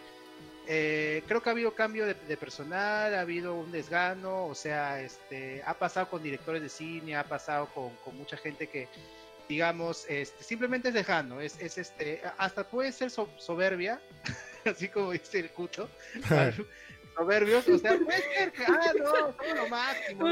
eh, 0.68 1.24
creo 1.28 1.42
que 1.42 1.50
ha 1.50 1.54
habido 1.54 1.74
cambio 1.74 2.06
de, 2.06 2.38
personal, 2.38 3.14
ha 3.16 3.22
habido 3.22 3.56
un 3.56 3.72
desgano, 3.72 4.46
o 4.46 4.56
sea, 4.56 5.02
este, 5.02 5.62
ha 5.66 5.74
pasado 5.74 6.10
con 6.10 6.22
directores 6.22 6.62
de 6.62 6.70
cine, 6.70 7.16
ha 7.16 7.24
pasado 7.24 7.68
con, 7.74 7.92
mucha 8.16 8.38
gente 8.38 8.68
que, 8.68 8.88
digamos, 9.50 10.06
este, 10.08 10.44
simplemente 10.44 10.90
es 10.90 10.94
desgano, 10.94 11.42
es, 11.42 11.60
es 11.60 11.78
este, 11.78 12.22
hasta 12.38 12.64
puede 12.64 12.92
ser 12.92 13.10
soberbia, 13.10 14.00
así 14.66 14.88
como 14.88 15.12
dice 15.12 15.40
el 15.40 15.50
cuto, 15.50 15.90
soberbios, 17.16 17.68
o 17.68 17.78
sea, 17.78 17.98
puede 17.98 18.36
ser 18.36 18.52
que, 18.52 18.64
ah, 18.68 18.92
no, 18.98 19.10
somos 19.10 19.36
lo 19.56 19.68
máximo. 19.68 20.28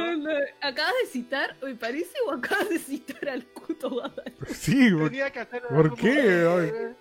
Acabas 0.62 0.94
de 1.04 1.10
citar, 1.10 1.56
me 1.62 1.76
parece, 1.76 2.14
o 2.28 2.32
acabas 2.32 2.70
de 2.70 2.80
citar 2.80 3.30
al 3.30 3.46
cuto 3.48 4.02
Sí, 4.48 4.92
Tenía 4.96 5.32
que 5.32 5.46
¿por 5.46 5.96
qué? 5.96 6.96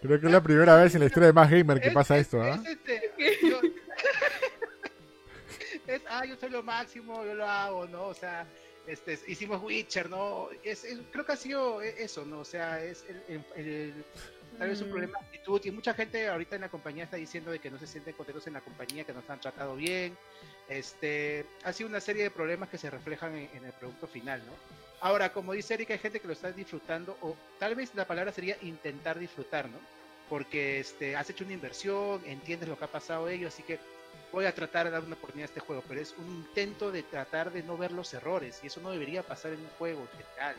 Creo 0.00 0.20
que 0.20 0.26
es 0.26 0.32
la 0.32 0.42
primera 0.42 0.76
vez 0.76 0.94
en 0.94 1.00
la 1.00 1.06
historia 1.06 1.28
de 1.28 1.32
Más 1.32 1.50
Gamer 1.50 1.80
que 1.80 1.90
pasa 1.90 2.18
esto, 2.18 2.40
¿ah? 2.40 2.60
Es 2.64 2.70
este, 2.70 3.12
yo, 3.42 3.60
es, 5.88 6.02
ah, 6.08 6.24
yo 6.24 6.36
soy 6.36 6.50
lo 6.50 6.62
máximo, 6.62 7.24
yo 7.24 7.34
lo 7.34 7.44
hago, 7.44 7.86
¿no? 7.86 8.06
O 8.06 8.14
sea, 8.14 8.46
este, 8.86 9.18
hicimos 9.26 9.60
Witcher, 9.62 10.08
¿no? 10.08 10.48
Es, 10.62 10.86
creo 11.10 11.26
que 11.26 11.32
ha 11.32 11.36
sido 11.36 11.82
eso, 11.82 12.24
¿no? 12.24 12.40
O 12.40 12.44
sea, 12.44 12.82
es 12.82 13.04
el, 13.08 13.44
el, 13.56 14.04
tal 14.58 14.68
vez 14.68 14.80
un 14.80 14.88
mm. 14.88 14.90
problema 14.90 15.18
de 15.20 15.26
actitud 15.26 15.60
y 15.64 15.70
mucha 15.70 15.94
gente 15.94 16.28
ahorita 16.28 16.56
en 16.56 16.62
la 16.62 16.68
compañía 16.68 17.04
está 17.04 17.16
diciendo 17.16 17.50
de 17.50 17.58
que 17.58 17.70
no 17.70 17.78
se 17.78 17.86
sienten 17.86 18.14
contentos 18.14 18.46
en 18.46 18.54
la 18.54 18.60
compañía, 18.60 19.04
que 19.04 19.12
no 19.12 19.22
se 19.22 19.32
han 19.32 19.40
tratado 19.40 19.76
bien. 19.76 20.16
Este, 20.68 21.46
ha 21.64 21.72
sido 21.72 21.88
una 21.88 22.00
serie 22.00 22.24
de 22.24 22.30
problemas 22.30 22.68
que 22.68 22.78
se 22.78 22.90
reflejan 22.90 23.34
en, 23.34 23.48
en 23.54 23.64
el 23.64 23.72
producto 23.72 24.06
final, 24.06 24.42
¿no? 24.44 24.52
Ahora, 25.00 25.32
como 25.32 25.52
dice 25.52 25.74
Erika, 25.74 25.92
hay 25.92 26.00
gente 26.00 26.18
que 26.18 26.26
lo 26.26 26.32
está 26.32 26.50
disfrutando, 26.50 27.16
o 27.22 27.36
tal 27.58 27.74
vez 27.76 27.94
la 27.94 28.06
palabra 28.06 28.32
sería 28.32 28.56
intentar 28.62 29.18
disfrutar, 29.18 29.68
¿no? 29.68 29.78
Porque 30.28 30.80
este, 30.80 31.14
has 31.14 31.30
hecho 31.30 31.44
una 31.44 31.54
inversión, 31.54 32.20
entiendes 32.26 32.68
lo 32.68 32.76
que 32.76 32.84
ha 32.84 32.92
pasado 32.92 33.28
ellos, 33.28 33.54
así 33.54 33.62
que 33.62 33.78
voy 34.32 34.44
a 34.44 34.54
tratar 34.54 34.86
de 34.86 34.92
dar 34.92 35.04
una 35.04 35.14
oportunidad 35.14 35.48
a 35.48 35.52
este 35.52 35.60
juego, 35.60 35.84
pero 35.86 36.00
es 36.00 36.14
un 36.18 36.26
intento 36.26 36.90
de 36.90 37.04
tratar 37.04 37.52
de 37.52 37.62
no 37.62 37.78
ver 37.78 37.92
los 37.92 38.12
errores, 38.12 38.60
y 38.62 38.66
eso 38.66 38.80
no 38.80 38.90
debería 38.90 39.22
pasar 39.22 39.52
en 39.52 39.60
un 39.60 39.70
juego 39.78 40.00
en 40.00 40.24
general. 40.24 40.56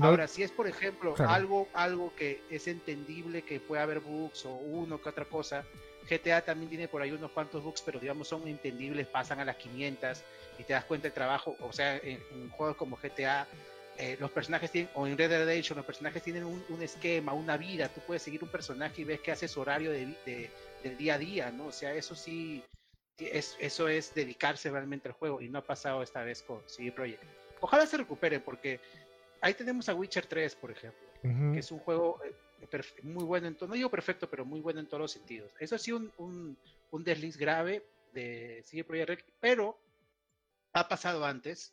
Ahora, 0.00 0.28
si 0.28 0.42
es, 0.42 0.50
por 0.50 0.66
ejemplo, 0.66 1.14
algo, 1.18 1.68
algo 1.72 2.12
que 2.16 2.42
es 2.50 2.68
entendible 2.68 3.42
que 3.42 3.60
puede 3.60 3.82
haber 3.82 4.00
bugs 4.00 4.46
o 4.46 4.50
uno 4.52 5.00
que 5.00 5.08
otra 5.08 5.24
cosa, 5.24 5.64
GTA 6.08 6.42
también 6.42 6.68
tiene 6.68 6.88
por 6.88 7.02
ahí 7.02 7.12
unos 7.12 7.30
cuantos 7.30 7.62
bugs, 7.62 7.82
pero 7.82 7.98
digamos 7.98 8.28
son 8.28 8.46
entendibles, 8.48 9.06
pasan 9.06 9.40
a 9.40 9.44
las 9.44 9.56
500 9.56 10.22
y 10.58 10.64
te 10.64 10.72
das 10.72 10.84
cuenta 10.84 11.04
del 11.04 11.12
trabajo, 11.12 11.56
o 11.60 11.72
sea, 11.72 11.96
en 11.96 12.50
juegos 12.50 12.76
como 12.76 12.96
GTA 12.96 13.46
eh, 14.02 14.16
los 14.18 14.30
personajes 14.30 14.70
tienen, 14.70 14.90
o 14.94 15.06
en 15.06 15.18
Red 15.18 15.28
Dead 15.28 15.44
Redemption, 15.44 15.76
los 15.76 15.84
personajes 15.84 16.22
tienen 16.22 16.46
un, 16.46 16.82
esquema, 16.82 17.34
una 17.34 17.58
vida, 17.58 17.86
tú 17.88 18.00
puedes 18.06 18.22
seguir 18.22 18.42
un 18.42 18.48
personaje 18.48 19.02
y 19.02 19.04
ves 19.04 19.20
que 19.20 19.30
hace 19.30 19.46
su 19.46 19.60
horario 19.60 19.90
de, 19.90 20.50
del 20.82 20.96
día 20.96 21.14
a 21.14 21.18
día, 21.18 21.50
¿no? 21.50 21.66
O 21.66 21.72
sea, 21.72 21.92
eso 21.92 22.14
sí, 22.14 22.64
es, 23.18 23.58
eso 23.60 23.88
es 23.88 24.14
dedicarse 24.14 24.70
realmente 24.70 25.08
al 25.08 25.14
juego 25.14 25.42
y 25.42 25.50
no 25.50 25.58
ha 25.58 25.64
pasado 25.64 26.02
esta 26.02 26.22
vez 26.22 26.42
con 26.42 26.62
CD 26.66 26.92
Projekt. 26.92 27.22
Ojalá 27.60 27.84
se 27.84 27.98
recupere 27.98 28.40
porque 28.40 28.80
ahí 29.40 29.54
tenemos 29.54 29.88
a 29.88 29.94
Witcher 29.94 30.26
3, 30.26 30.54
por 30.56 30.70
ejemplo, 30.70 31.08
que 31.22 31.58
es 31.58 31.70
un 31.70 31.78
juego 31.80 32.20
eh, 32.24 32.34
muy 33.02 33.24
bueno, 33.24 33.46
en 33.46 33.54
todo, 33.54 33.68
no 33.68 33.74
digo 33.74 33.90
perfecto, 33.90 34.28
pero 34.28 34.44
muy 34.44 34.60
bueno 34.60 34.80
en 34.80 34.86
todos 34.86 35.00
los 35.00 35.12
sentidos. 35.12 35.50
Eso 35.58 35.78
sí, 35.78 35.92
un, 35.92 36.12
un, 36.18 36.56
un 36.90 37.04
desliz 37.04 37.36
grave 37.36 37.84
de 38.12 38.62
CD 38.64 38.84
Projekt, 38.84 39.28
pero 39.40 39.78
ha 40.72 40.88
pasado 40.88 41.24
antes 41.24 41.72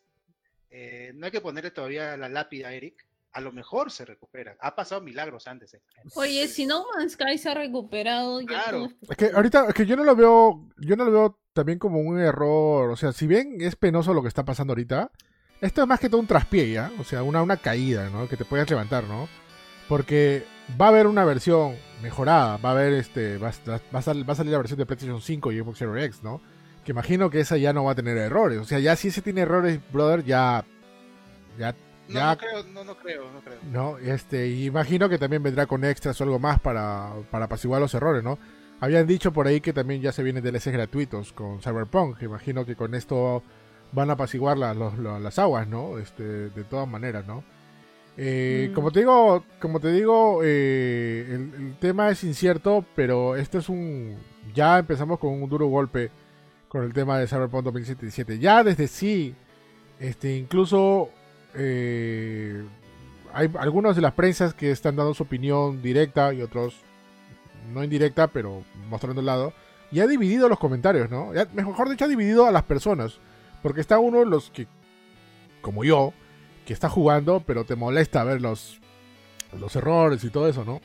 eh, 0.70 1.12
no 1.16 1.26
hay 1.26 1.32
que 1.32 1.42
ponerle 1.42 1.72
todavía 1.72 2.18
la 2.18 2.30
lápida 2.30 2.70
a 2.70 2.74
Eric. 2.74 3.06
A 3.34 3.42
lo 3.42 3.52
mejor 3.52 3.92
se 3.92 4.04
recupera. 4.04 4.58
Ha 4.60 4.76
pasado 4.76 5.02
milagros 5.02 5.48
antes. 5.48 5.74
Eh. 5.74 5.82
Oye, 6.16 6.48
si 6.48 6.66
No 6.66 6.86
Man's 6.96 7.14
Sky 7.14 7.38
se 7.38 7.50
ha 7.50 7.54
recuperado. 7.54 8.40
Claro. 8.46 8.90
Es 9.08 9.18
que 9.18 9.26
ahorita, 9.28 9.68
es 9.68 9.74
que 9.76 9.86
yo 9.86 9.96
no 9.96 10.04
lo 10.04 10.16
veo, 10.16 10.68
yo 10.78 10.96
no 10.96 11.06
lo 11.06 11.12
veo 11.12 11.40
también 11.54 11.78
como 11.78 12.00
un 12.00 12.20
error. 12.20 12.90
O 12.90 12.96
sea, 12.96 13.12
si 13.12 13.28
bien 13.28 13.58
es 13.60 13.76
penoso 13.76 14.14
lo 14.14 14.24
que 14.24 14.28
está 14.28 14.44
pasando 14.44 14.72
ahorita, 14.72 15.12
esto 15.62 15.82
es 15.82 15.88
más 15.88 16.00
que 16.00 16.10
todo 16.10 16.22
un 16.22 16.28
traspié, 16.28 16.72
¿ya? 16.72 16.92
O 17.00 17.04
sea, 17.04 17.24
una, 17.24 17.42
una 17.42 17.58
caída, 17.58 18.10
¿no? 18.10 18.28
Que 18.28 18.38
te 18.38 18.46
puedas 18.46 18.70
levantar, 18.70 19.06
¿no? 19.06 19.28
Porque 19.88 20.46
va 20.80 20.86
a 20.86 20.90
haber 20.90 21.08
una 21.08 21.26
versión 21.26 21.76
mejorada, 22.02 22.58
va 22.58 22.70
a 22.70 22.72
haber 22.74 22.94
este, 22.94 23.38
va, 23.38 23.50
a, 23.50 24.02
salir, 24.02 24.26
la 24.26 24.58
versión 24.58 24.78
de 24.78 24.86
PlayStation 24.86 25.22
5 25.22 25.52
y 25.52 25.60
Xbox 25.60 25.78
Series 25.80 26.06
X, 26.06 26.24
¿no? 26.24 26.42
Que 26.84 26.92
imagino 26.92 27.30
que 27.30 27.40
esa 27.40 27.58
ya 27.58 27.74
no 27.74 27.84
va 27.84 27.94
a 27.94 27.96
tener 27.96 28.18
errores. 28.18 28.60
O 28.60 28.66
sea, 28.66 28.80
ya 28.80 28.96
si 28.96 29.08
ese 29.10 29.22
tiene 29.22 29.42
errores, 29.42 29.80
brother, 29.92 30.24
ya. 30.24 30.64
Ya. 31.58 31.76
No, 32.08 32.30
no 32.30 32.38
creo, 32.38 32.64
no, 32.64 32.84
no 32.86 32.98
creo, 32.98 33.32
no 33.32 33.42
creo. 33.42 33.58
No, 33.70 33.98
este, 33.98 34.48
imagino 34.48 35.10
que 35.10 35.18
también 35.18 35.44
vendrá 35.44 35.66
con 35.66 35.84
extras 35.84 36.20
o 36.22 36.24
algo 36.24 36.40
más 36.40 36.60
para, 36.60 37.12
para 37.32 37.46
apaciguar 37.46 37.82
los 37.82 37.94
errores, 37.94 38.24
¿no? 38.24 38.40
Habían 38.80 39.08
dicho 39.08 39.34
por 39.34 39.48
ahí 39.48 39.60
que 39.60 39.74
también 39.74 40.02
ya 40.02 40.12
se 40.12 40.24
vienen 40.24 40.44
DLCs 40.44 40.68
gratuitos 40.68 41.34
con 41.34 41.62
Cyberpunk. 41.62 42.22
Imagino 42.22 42.66
que 42.66 42.76
con 42.76 42.94
esto 42.94 43.44
van 43.92 44.10
a 44.10 44.14
apaciguar 44.14 44.58
las 44.58 45.40
aguas, 45.40 45.68
¿no? 45.68 45.98
Este, 45.98 46.24
de 46.50 46.64
todas 46.64 46.88
maneras, 46.88 47.26
¿no? 47.28 47.44
Eh, 48.18 48.70
mm. 48.70 48.74
Como 48.74 48.92
te 48.92 49.00
digo, 49.00 49.44
como 49.60 49.80
te 49.80 49.92
digo, 49.92 50.42
eh, 50.44 51.26
el, 51.30 51.54
el, 51.54 51.76
tema 51.80 52.10
es 52.10 52.24
incierto, 52.24 52.84
pero 52.96 53.36
esto 53.36 53.60
es 53.60 53.70
un, 53.70 54.18
ya 54.54 54.80
empezamos 54.80 55.20
con 55.20 55.42
un 55.42 55.48
duro 55.50 55.68
golpe 55.68 56.10
con 56.68 56.84
el 56.84 56.94
tema 56.94 57.20
de 57.20 57.28
Cyberpunk 57.28 57.66
2077. 57.66 58.40
Ya 58.40 58.64
desde 58.64 58.88
sí, 58.88 59.36
este, 60.00 60.36
incluso 60.36 61.10
eh, 61.56 62.64
hay 63.34 63.50
algunos 63.60 63.96
de 63.96 64.02
las 64.02 64.14
prensas 64.14 64.54
que 64.54 64.72
están 64.72 64.96
dando 64.96 65.14
su 65.14 65.24
opinión 65.24 65.82
directa 65.82 66.34
y 66.34 66.42
otros 66.42 66.76
no 67.74 67.84
indirecta, 67.84 68.28
pero 68.28 68.64
mostrando 68.90 69.22
el 69.22 69.26
lado. 69.26 69.54
Y 69.92 70.02
ha 70.02 70.08
dividido 70.08 70.50
los 70.50 70.60
comentarios, 70.60 71.10
¿no? 71.10 71.32
mejor 71.54 71.90
dicho, 71.90 72.06
ha 72.06 72.10
dividido 72.10 72.46
a 72.46 72.52
las 72.52 72.64
personas. 72.64 73.20
Porque 73.62 73.82
está 73.82 74.00
uno 74.00 74.20
de 74.20 74.26
los 74.26 74.52
que, 74.52 74.68
como 75.62 75.84
yo, 75.84 76.14
que 76.66 76.74
está 76.74 76.90
jugando, 76.90 77.44
pero 77.46 77.66
te 77.66 77.76
molesta 77.76 78.24
ver 78.24 78.42
los, 78.42 78.80
los 79.60 79.76
errores 79.76 80.24
y 80.24 80.30
todo 80.30 80.48
eso, 80.48 80.66
¿no? 80.66 80.82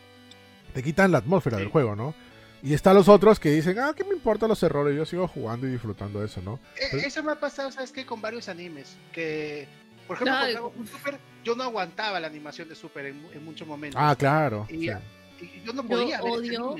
Te 0.72 0.82
quitan 0.82 1.12
la 1.12 1.18
atmósfera 1.18 1.58
del 1.58 1.68
juego, 1.68 1.96
¿no? 1.96 2.14
Y 2.62 2.74
están 2.74 2.94
los 2.94 3.08
otros 3.08 3.40
que 3.40 3.50
dicen, 3.50 3.78
ah, 3.80 3.92
¿qué 3.94 4.04
me 4.04 4.14
importan 4.14 4.48
los 4.48 4.62
errores? 4.62 4.96
Yo 4.96 5.04
sigo 5.04 5.26
jugando 5.26 5.66
y 5.66 5.72
disfrutando 5.72 6.20
de 6.20 6.26
eso, 6.26 6.40
¿no? 6.42 6.60
Eh, 6.76 7.02
eso 7.04 7.22
me 7.24 7.32
ha 7.32 7.40
pasado, 7.40 7.72
¿sabes 7.72 7.90
qué? 7.90 8.06
Con 8.06 8.20
varios 8.20 8.48
animes. 8.48 8.96
Que, 9.12 9.66
por 10.06 10.16
ejemplo, 10.16 10.70
con 10.70 10.86
Super, 10.86 11.18
yo 11.42 11.56
no 11.56 11.64
aguantaba 11.64 12.20
la 12.20 12.28
animación 12.28 12.68
de 12.68 12.76
Super 12.76 13.06
en, 13.06 13.44
muchos 13.44 13.66
momentos. 13.66 14.00
Ah, 14.00 14.14
claro. 14.16 14.68
Y, 14.70 14.86
yo 14.86 15.72
no 15.74 15.82
podía 15.82 16.18
yo 16.18 16.24
odio 16.24 16.76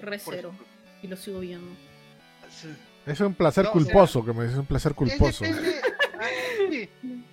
Recero. 0.00 0.52
Y 1.02 1.06
lo 1.06 1.16
sigo 1.16 1.40
viendo. 1.40 1.74
Es 3.06 3.20
un 3.20 3.34
placer 3.34 3.66
culposo, 3.68 4.24
que 4.24 4.32
me 4.32 4.44
dice 4.44 4.58
un 4.58 4.66
placer 4.66 4.94
culposo. 4.94 5.44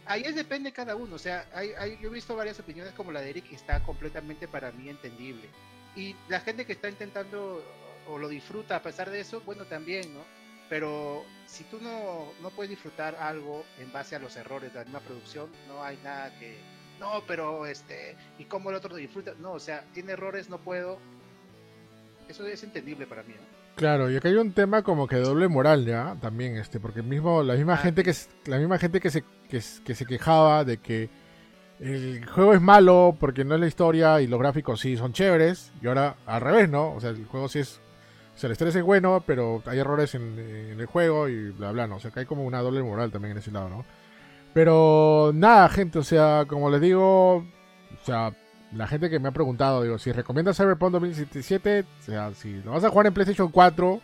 ahí 0.06 0.24
es 0.24 0.36
depende 0.36 0.72
cada 0.72 0.96
uno. 0.96 1.16
O 1.16 1.20
sea, 1.20 1.46
hay, 1.54 1.98
yo 2.02 2.10
he 2.10 2.14
visto 2.14 2.36
varias 2.36 2.60
opiniones 2.60 2.94
como 2.94 3.12
la 3.12 3.22
de 3.22 3.30
Eric 3.30 3.46
y 3.52 3.56
está 3.56 3.82
completamente 3.84 4.48
para 4.48 4.72
mí 4.72 4.90
entendible. 4.90 5.50
Y 5.96 6.16
la 6.28 6.42
gente 6.42 6.66
que 6.66 6.74
está 6.74 6.90
intentando 6.90 7.64
o 8.08 8.18
lo 8.18 8.28
disfruta 8.28 8.76
a 8.76 8.82
pesar 8.82 9.10
de 9.10 9.22
eso, 9.22 9.42
bueno, 9.42 9.66
también, 9.66 10.14
¿no? 10.14 10.22
Pero 10.70 11.26
si 11.48 11.64
tú 11.66 11.80
no, 11.82 12.32
no 12.42 12.50
puedes 12.50 12.70
disfrutar 12.70 13.16
algo 13.16 13.66
en 13.78 13.92
base 13.92 14.16
a 14.16 14.20
los 14.20 14.36
errores 14.38 14.74
de 14.74 14.80
la 14.80 14.86
misma 14.86 15.00
producción, 15.02 15.50
no 15.68 15.84
hay 15.84 15.98
nada 16.04 16.38
que... 16.40 16.58
No, 17.00 17.24
pero 17.28 17.66
este... 17.66 18.16
¿Y 18.38 18.46
cómo 18.46 18.70
el 18.70 18.76
otro 18.76 18.92
lo 18.92 18.96
disfruta? 18.96 19.34
No, 19.40 19.54
o 19.54 19.60
sea, 19.60 19.84
tiene 19.94 20.14
errores, 20.14 20.50
no 20.50 20.60
puedo. 20.60 21.00
Eso 22.30 22.46
es 22.46 22.64
entendible 22.64 23.06
para 23.06 23.24
mí, 23.24 23.34
¿no? 23.34 23.61
Claro, 23.76 24.12
y 24.12 24.16
acá 24.16 24.30
hay 24.30 24.36
un 24.36 24.54
tema 24.54 24.84
como 24.84 25.08
que 25.08 25.16
doble 25.18 25.48
moral 25.48 25.86
ya, 25.86 26.18
también, 26.22 26.58
este, 26.58 26.80
porque 26.80 27.02
mismo, 27.02 27.42
la 27.42 27.56
misma 27.56 27.74
ah, 27.74 27.78
gente 27.78 28.04
que 28.04 28.14
la 28.46 28.58
misma 28.58 28.78
gente 28.78 29.00
que 29.00 29.10
se, 29.10 29.24
que 29.50 29.62
se 29.62 30.06
quejaba 30.06 30.64
de 30.66 30.78
que 30.78 31.10
el 31.80 32.26
juego 32.28 32.54
es 32.54 32.62
malo 32.62 33.18
porque 33.20 33.44
no 33.44 33.56
es 33.56 33.62
la 33.62 33.68
historia 33.68 34.22
y 34.22 34.28
los 34.28 34.40
gráficos 34.40 34.80
sí 34.80 34.98
son 34.98 35.14
chéveres. 35.14 35.72
Y 35.82 35.88
ahora 35.88 36.16
al 36.28 36.42
revés, 36.42 36.70
¿no? 36.70 36.94
O 36.94 37.00
sea, 37.00 37.10
el 37.10 37.26
juego 37.26 37.50
sí 37.50 37.60
es, 37.60 37.82
sea, 38.42 38.48
el 38.48 38.52
estrés 38.54 38.76
es 38.76 38.84
bueno, 38.84 39.24
pero 39.26 39.62
hay 39.66 39.80
errores 39.80 40.16
en, 40.16 40.38
el 40.40 40.86
juego 40.88 41.30
y 41.30 41.52
bla, 41.52 41.72
bla, 41.72 41.88
¿no? 41.88 41.98
O 41.98 42.00
sea, 42.00 42.12
que 42.12 42.22
hay 42.22 42.26
como 42.26 42.44
una 42.44 42.60
doble 42.62 42.82
moral 42.82 43.12
también 43.12 43.34
en 43.34 43.38
ese 43.38 43.52
lado, 43.52 43.70
¿no? 43.70 43.86
Pero 44.54 45.32
nada, 45.34 45.70
gente, 45.70 46.00
o 46.00 46.04
sea, 46.04 46.46
como 46.48 46.70
les 46.70 46.82
digo, 46.82 47.38
o 47.38 48.06
sea, 48.06 48.36
la 48.74 48.88
gente 48.88 49.10
que 49.10 49.20
me 49.20 49.30
ha 49.30 49.32
preguntado, 49.32 49.84
digo, 49.84 49.98
si 49.98 50.12
recomienda 50.12 50.54
Cyberpunk 50.54 50.94
2077, 50.94 51.82
o 51.82 52.04
sea, 52.04 52.34
si 52.34 52.62
lo 52.62 52.72
vas 52.72 52.84
a 52.84 52.90
jugar 52.90 53.08
en 53.08 53.14
PlayStation 53.14 53.50
4 53.50 54.02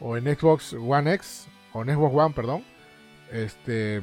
o 0.00 0.16
en 0.16 0.24
Xbox 0.24 0.74
One 0.74 1.14
X, 1.14 1.48
o 1.72 1.82
en 1.82 1.94
Xbox 1.94 2.14
One, 2.14 2.34
perdón, 2.34 2.64
este, 3.32 4.02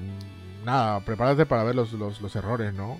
nada, 0.65 0.99
prepárate 1.01 1.45
para 1.45 1.63
ver 1.63 1.75
los, 1.75 1.93
los, 1.93 2.35
errores, 2.35 2.73
¿no? 2.73 2.99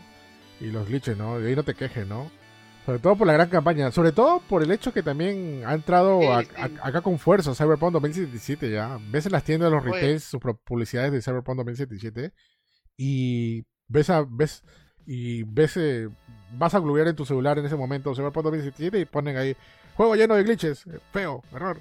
Y 0.60 0.68
los 0.68 0.88
glitches, 0.88 1.18
¿no? 1.18 1.42
Y 1.42 1.48
ahí 1.48 1.56
no 1.56 1.64
te 1.64 1.74
quejes, 1.74 2.08
¿no? 2.08 2.30
Sobre 2.86 3.00
todo 3.00 3.16
por 3.16 3.28
la 3.28 3.34
gran 3.34 3.50
campaña, 3.50 3.92
sobre 3.92 4.12
todo 4.12 4.42
por 4.42 4.62
el 4.62 4.72
hecho 4.72 4.94
que 4.94 5.02
también 5.02 5.64
ha 5.66 5.74
entrado 5.74 6.34
acá 6.34 7.02
con 7.02 7.18
fuerza 7.18 7.56
Cyberpunk 7.56 7.94
2077 7.94 8.70
ya. 8.70 9.00
Ves 9.10 9.26
en 9.26 9.32
las 9.32 9.46
tiendas 9.46 9.72
de 9.72 9.76
los 9.76 9.86
retails 9.86 10.26
sus 10.26 10.42
publicidades 10.66 11.14
de 11.14 11.22
Cyberpunk 11.22 11.58
2077 11.60 12.34
y 12.98 13.66
ves 13.88 14.10
a, 14.10 14.26
ves 14.30 14.64
y 15.06 15.44
ves 15.44 15.78
eh, 15.78 16.10
vas 16.58 16.74
a 16.76 16.80
googlear 16.80 17.08
en 17.08 17.16
tu 17.16 17.26
celular 17.26 17.60
en 17.60 17.66
ese 17.66 17.76
momento 17.76 18.16
Cyberpunk 18.16 18.46
2077 18.46 19.00
y 19.00 19.06
ponen 19.06 19.38
ahí 19.38 19.56
juego 19.96 20.16
lleno 20.16 20.36
de 20.36 20.44
glitches, 20.44 20.86
eh, 20.88 21.00
feo, 21.12 21.44
error 21.54 21.78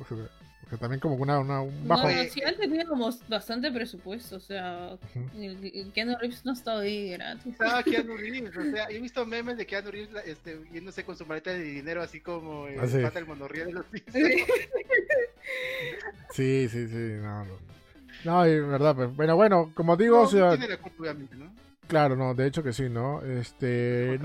también 0.79 1.01
como 1.01 1.17
una, 1.17 1.39
una 1.39 1.61
un 1.61 1.87
bajo. 1.87 2.09
No, 2.09 2.25
si 2.25 2.41
él 2.41 2.57
tenía 2.59 2.87
como 2.87 3.11
bastante 3.29 3.71
presupuesto, 3.71 4.37
o 4.37 4.41
sea, 4.41 4.97
uh 5.15 5.91
Keanu 5.93 6.17
Reeves 6.19 6.45
no 6.45 6.53
estaba 6.53 6.81
ahí 6.81 7.11
gratis. 7.11 7.47
Estaba 7.53 7.83
Keanu 7.85 8.17
Reeves, 8.17 8.57
o 8.57 8.63
sea, 8.63 8.87
he 8.89 8.99
visto 8.99 9.27
memes 9.27 9.57
de 9.57 9.67
Keanu 9.67 9.91
Reeves 9.91 10.11
este, 10.27 10.61
yéndose 10.73 11.05
con 11.05 11.17
su 11.17 11.27
maleta 11.27 11.51
de 11.53 11.63
dinero 11.63 12.03
así 12.03 12.21
como 12.21 12.67
el 12.69 12.79
ah, 12.79 12.87
pata 13.03 13.19
del 13.19 13.27
monorriel 13.27 13.67
de 13.69 13.73
los 13.73 13.87
Sí, 16.33 16.69
sí, 16.69 16.89
sí, 16.89 17.13
no, 17.21 17.45
no. 17.45 17.73
No, 18.25 18.45
es 18.45 18.67
verdad, 18.67 18.95
pero, 18.97 19.11
bueno, 19.11 19.37
bueno, 19.37 19.73
como 19.75 19.97
digo, 19.97 20.19
no, 20.19 20.23
o 20.23 20.29
sea, 20.29 20.51
tiene 20.51 20.69
la 20.69 20.77
culpa, 20.79 21.03
obviamente, 21.03 21.35
¿no? 21.37 21.51
Claro, 21.93 22.17
no, 22.17 22.33
de 22.33 22.47
hecho 22.47 22.63
que 22.63 22.73
sí, 22.73 22.89
¿no? 22.89 23.21
Este. 23.21 24.19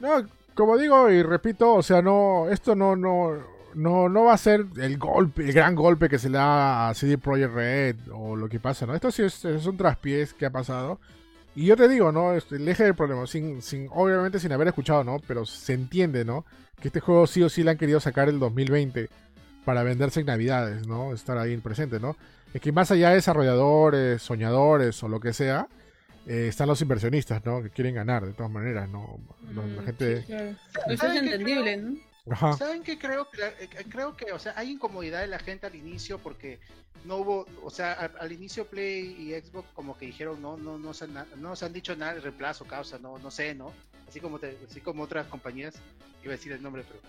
No, 0.00 0.26
como 0.52 0.76
digo 0.76 1.08
y 1.10 1.22
repito, 1.22 1.74
o 1.74 1.82
sea, 1.84 2.02
no, 2.02 2.48
esto 2.50 2.74
no, 2.74 2.96
no, 2.96 3.38
no, 3.74 4.08
no 4.08 4.24
va 4.24 4.32
a 4.32 4.36
ser 4.36 4.66
el 4.78 4.98
golpe, 4.98 5.44
el 5.44 5.52
gran 5.52 5.76
golpe 5.76 6.08
que 6.08 6.18
se 6.18 6.28
le 6.28 6.38
da 6.38 6.88
a 6.88 6.94
CD 6.94 7.18
Projekt 7.18 7.54
Red 7.54 7.96
o 8.12 8.34
lo 8.34 8.48
que 8.48 8.58
pasa, 8.58 8.84
¿no? 8.84 8.96
Esto 8.96 9.12
sí 9.12 9.22
es, 9.22 9.44
un 9.44 9.76
traspiés 9.76 10.34
que 10.34 10.46
ha 10.46 10.50
pasado. 10.50 10.98
Y 11.54 11.66
yo 11.66 11.76
te 11.76 11.86
digo, 11.86 12.10
¿no? 12.10 12.32
Este, 12.32 12.56
el 12.56 12.66
eje 12.66 12.82
del 12.82 12.96
problema, 12.96 13.24
sin, 13.28 13.62
sin, 13.62 13.86
obviamente 13.92 14.40
sin 14.40 14.50
haber 14.50 14.66
escuchado, 14.66 15.04
¿no? 15.04 15.18
Pero 15.24 15.46
se 15.46 15.72
entiende, 15.72 16.24
¿no? 16.24 16.44
Que 16.80 16.88
este 16.88 16.98
juego 16.98 17.28
sí 17.28 17.44
o 17.44 17.48
sí 17.48 17.62
le 17.62 17.70
han 17.70 17.78
querido 17.78 18.00
sacar 18.00 18.28
el 18.28 18.40
2020 18.40 19.08
para 19.64 19.84
venderse 19.84 20.18
en 20.18 20.26
Navidades, 20.26 20.84
¿no? 20.88 21.12
Estar 21.12 21.38
ahí 21.38 21.56
presente, 21.58 22.00
¿no? 22.00 22.16
Es 22.52 22.60
que 22.60 22.72
más 22.72 22.90
allá 22.90 23.10
de 23.10 23.14
desarrolladores, 23.14 24.20
soñadores 24.20 25.00
o 25.04 25.08
lo 25.08 25.20
que 25.20 25.32
sea, 25.32 25.68
eh, 26.28 26.48
están 26.48 26.68
los 26.68 26.80
inversionistas, 26.82 27.44
¿no? 27.44 27.62
Que 27.62 27.70
quieren 27.70 27.94
ganar 27.94 28.26
de 28.26 28.34
todas 28.34 28.52
maneras, 28.52 28.88
¿no? 28.88 29.18
La, 29.54 29.62
mm, 29.62 29.84
gente... 29.86 30.18
Eso 30.18 31.06
es 31.06 31.16
entendible, 31.16 31.76
¿no? 31.78 31.96
¿Saben 32.58 32.82
qué 32.82 32.98
creo? 32.98 33.30
Que, 33.30 33.46
eh, 33.46 33.68
creo 33.88 34.14
que, 34.14 34.32
o 34.32 34.38
sea, 34.38 34.52
hay 34.54 34.72
incomodidad 34.72 35.20
de 35.20 35.28
la 35.28 35.38
gente 35.38 35.66
al 35.66 35.74
inicio 35.74 36.18
porque 36.18 36.60
no 37.04 37.16
hubo, 37.16 37.46
o 37.62 37.70
sea, 37.70 37.92
al, 37.92 38.30
inicio 38.30 38.66
Play 38.66 39.16
y 39.18 39.40
Xbox 39.40 39.68
como 39.72 39.96
que 39.96 40.04
dijeron 40.04 40.42
no, 40.42 40.58
no, 40.58 40.78
no, 40.78 40.92
se, 40.92 41.06
no 41.36 41.56
se 41.56 41.64
han 41.64 41.72
dicho 41.72 41.96
nada 41.96 42.14
de 42.14 42.20
reemplazo, 42.20 42.66
causa, 42.66 42.98
no, 42.98 43.18
no 43.18 43.30
sé, 43.30 43.54
¿no? 43.54 43.72
Así 44.06 44.20
como, 44.20 44.38
así 44.68 44.80
como 44.82 45.04
otras 45.04 45.26
compañías, 45.28 45.76
iba 46.22 46.34
a 46.34 46.36
decir 46.36 46.52
el 46.52 46.62
nombre, 46.62 46.84
pero 46.86 47.00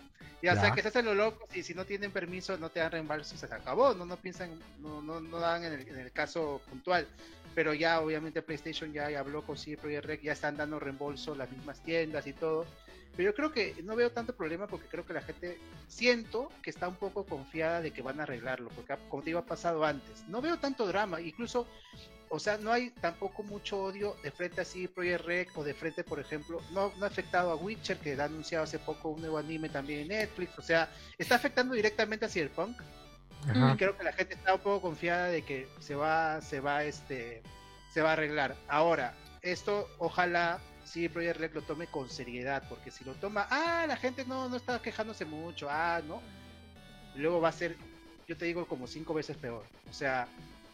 ya, 0.42 0.54
o 0.54 0.56
sea, 0.56 0.72
que 0.72 0.82
se 0.82 0.88
hacen 0.88 1.04
lo 1.04 1.14
loco 1.14 1.48
y 1.54 1.64
si 1.64 1.74
no 1.74 1.84
tienen 1.84 2.12
permiso 2.12 2.58
no 2.58 2.70
te 2.70 2.80
dan 2.80 2.94
reembolso, 2.94 3.36
se 3.36 3.46
acabó, 3.54 3.94
no, 3.94 4.06
no 4.06 4.16
piensan, 4.16 4.58
no, 4.80 5.02
no, 5.02 5.20
no 5.20 5.40
dan 5.40 5.66
en 5.66 5.74
el, 5.74 5.88
en 5.88 6.00
el 6.00 6.12
caso 6.14 6.62
puntual 6.70 7.06
pero 7.60 7.74
ya 7.74 8.00
obviamente 8.00 8.42
PlayStation 8.42 8.94
ya, 8.94 9.08
habló 9.20 9.42
con 9.42 9.58
CD 9.58 9.76
Projekt 9.76 10.06
Red, 10.06 10.20
ya 10.22 10.32
están 10.32 10.56
dando 10.56 10.80
reembolso 10.80 11.36
las 11.36 11.52
mismas 11.52 11.84
tiendas 11.84 12.26
y 12.26 12.32
todo. 12.32 12.66
Pero 13.18 13.32
yo 13.32 13.36
creo 13.36 13.52
que 13.52 13.84
no 13.84 13.98
veo 13.98 14.14
tanto 14.14 14.34
problema 14.34 14.66
porque 14.66 14.88
creo 14.88 15.06
que 15.06 15.12
la 15.12 15.22
gente 15.22 15.60
siento 15.90 16.50
que 16.64 16.70
está 16.70 16.88
un 16.88 16.96
poco 16.96 17.26
confiada 17.26 17.82
de 17.82 17.92
que 17.92 18.02
van 18.02 18.22
a 18.22 18.24
arreglarlo, 18.24 18.70
porque 18.70 18.96
como 19.10 19.24
te 19.24 19.32
iba 19.32 19.42
pasado 19.42 19.84
antes. 19.84 20.26
No 20.30 20.42
veo 20.42 20.58
tanto 20.58 20.88
drama, 20.88 21.20
incluso, 21.20 21.68
o 22.30 22.40
sea, 22.40 22.58
no 22.58 22.72
hay 22.72 22.92
tampoco 22.92 23.44
mucho 23.44 23.78
odio 23.78 24.16
de 24.24 24.32
frente 24.32 24.62
a 24.62 24.64
CD 24.64 24.88
Projekt 24.88 25.26
Red 25.26 25.48
o 25.56 25.64
de 25.66 25.74
frente, 25.74 26.06
por 26.06 26.22
ejemplo, 26.22 26.62
no, 26.72 26.94
no 26.96 27.04
ha 27.04 27.10
afectado 27.10 27.52
a 27.52 27.56
Witcher, 27.56 27.98
que 27.98 28.14
ha 28.14 28.24
anunciado 28.24 28.64
hace 28.64 28.80
poco 28.80 29.10
un 29.10 29.20
nuevo 29.20 29.38
anime 29.38 29.68
también 29.68 30.04
en 30.04 30.08
Netflix, 30.08 30.58
o 30.58 30.62
sea, 30.62 30.90
está 31.18 31.36
afectando 31.36 31.76
directamente 31.76 32.24
a 32.24 32.30
Cyberpunk. 32.30 32.80
Creo 33.78 33.98
que 33.98 34.04
la 34.04 34.14
gente 34.14 34.34
está 34.36 34.54
un 34.54 34.60
poco 34.60 34.82
confiada 34.82 35.28
de 35.28 35.44
que 35.44 35.68
se 35.80 35.96
va, 35.96 36.42
se 36.42 36.60
va, 36.60 36.84
este, 36.84 37.42
se 37.94 38.02
va 38.02 38.10
a 38.10 38.14
arreglar. 38.14 38.56
Ahora, 38.68 39.14
esto 39.42 39.90
ojalá 39.98 40.60
sí 40.84 41.08
Project 41.08 41.40
Red 41.40 41.54
lo 41.54 41.62
tome 41.62 41.88
con 41.88 42.10
seriedad, 42.10 42.64
porque 42.68 42.92
si 42.92 43.04
lo 43.04 43.14
toma, 43.14 43.48
ah, 43.50 43.86
la 43.88 43.96
gente 43.96 44.26
no, 44.26 44.50
no 44.50 44.58
está 44.58 44.82
quejándose 44.82 45.26
mucho, 45.26 45.68
ah, 45.70 46.02
no, 46.06 46.22
luego 47.16 47.40
va 47.40 47.50
a 47.50 47.54
ser, 47.54 47.78
yo 48.28 48.36
te 48.36 48.46
digo, 48.46 48.66
como 48.68 48.88
cinco 48.88 49.14
veces 49.14 49.38
peor. 49.38 49.64
O 49.90 49.94
sea, 49.94 50.28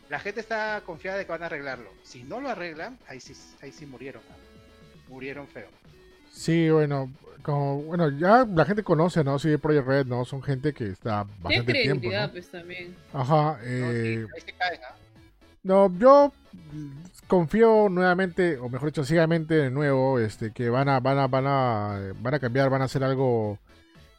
la 0.10 0.19
gente 0.19 0.39
está 0.39 0.82
confiada 0.86 1.17
de 1.17 1.25
que 1.25 1.32
van 1.32 1.43
a 1.43 1.47
arreglarlo. 1.47 1.91
Si 2.04 2.23
no 2.23 2.39
lo 2.39 2.49
arreglan, 2.49 2.97
ahí 3.08 3.19
sí, 3.19 3.34
ahí 3.62 3.71
sí 3.71 3.86
murieron, 3.86 4.21
murieron 5.08 5.47
feo. 5.47 5.67
Sí, 6.36 6.69
bueno, 6.69 7.13
como, 7.41 7.82
bueno, 7.84 8.10
ya 8.10 8.45
la 8.45 8.65
gente 8.65 8.84
conoce, 8.84 9.24
¿no? 9.24 9.39
Sí, 9.39 9.56
Project 9.56 9.88
Red, 9.88 10.06
¿no? 10.08 10.26
Son 10.26 10.43
gente 10.43 10.74
que 10.74 10.88
está 10.88 11.26
bastante 11.41 11.74
tiempo, 11.74 12.10
¿no? 12.12 12.32
pues 12.32 12.52
también. 12.52 12.93
Ajá, 13.13 13.58
eh... 13.63 14.28
No, 14.28 14.36
sí, 14.45 14.52
caen, 14.58 14.82
¿ah? 14.84 14.95
no, 15.63 15.98
yo 15.98 16.34
confío 17.28 17.88
nuevamente, 17.89 18.58
o 18.58 18.67
mejor 18.67 18.89
dicho, 18.89 19.06
ciegamente 19.06 19.56
de 19.56 19.71
nuevo, 19.71 20.19
este, 20.19 20.52
que 20.52 20.69
van 20.69 20.89
a, 20.89 21.00
van 21.00 21.19
a, 21.19 21.28
van 21.28 21.48
a, 21.48 22.13
van 22.19 22.34
a 22.34 22.39
cambiar, 22.39 22.69
van 22.69 22.82
a 22.82 22.86
hacer 22.86 23.04
algo 23.04 23.58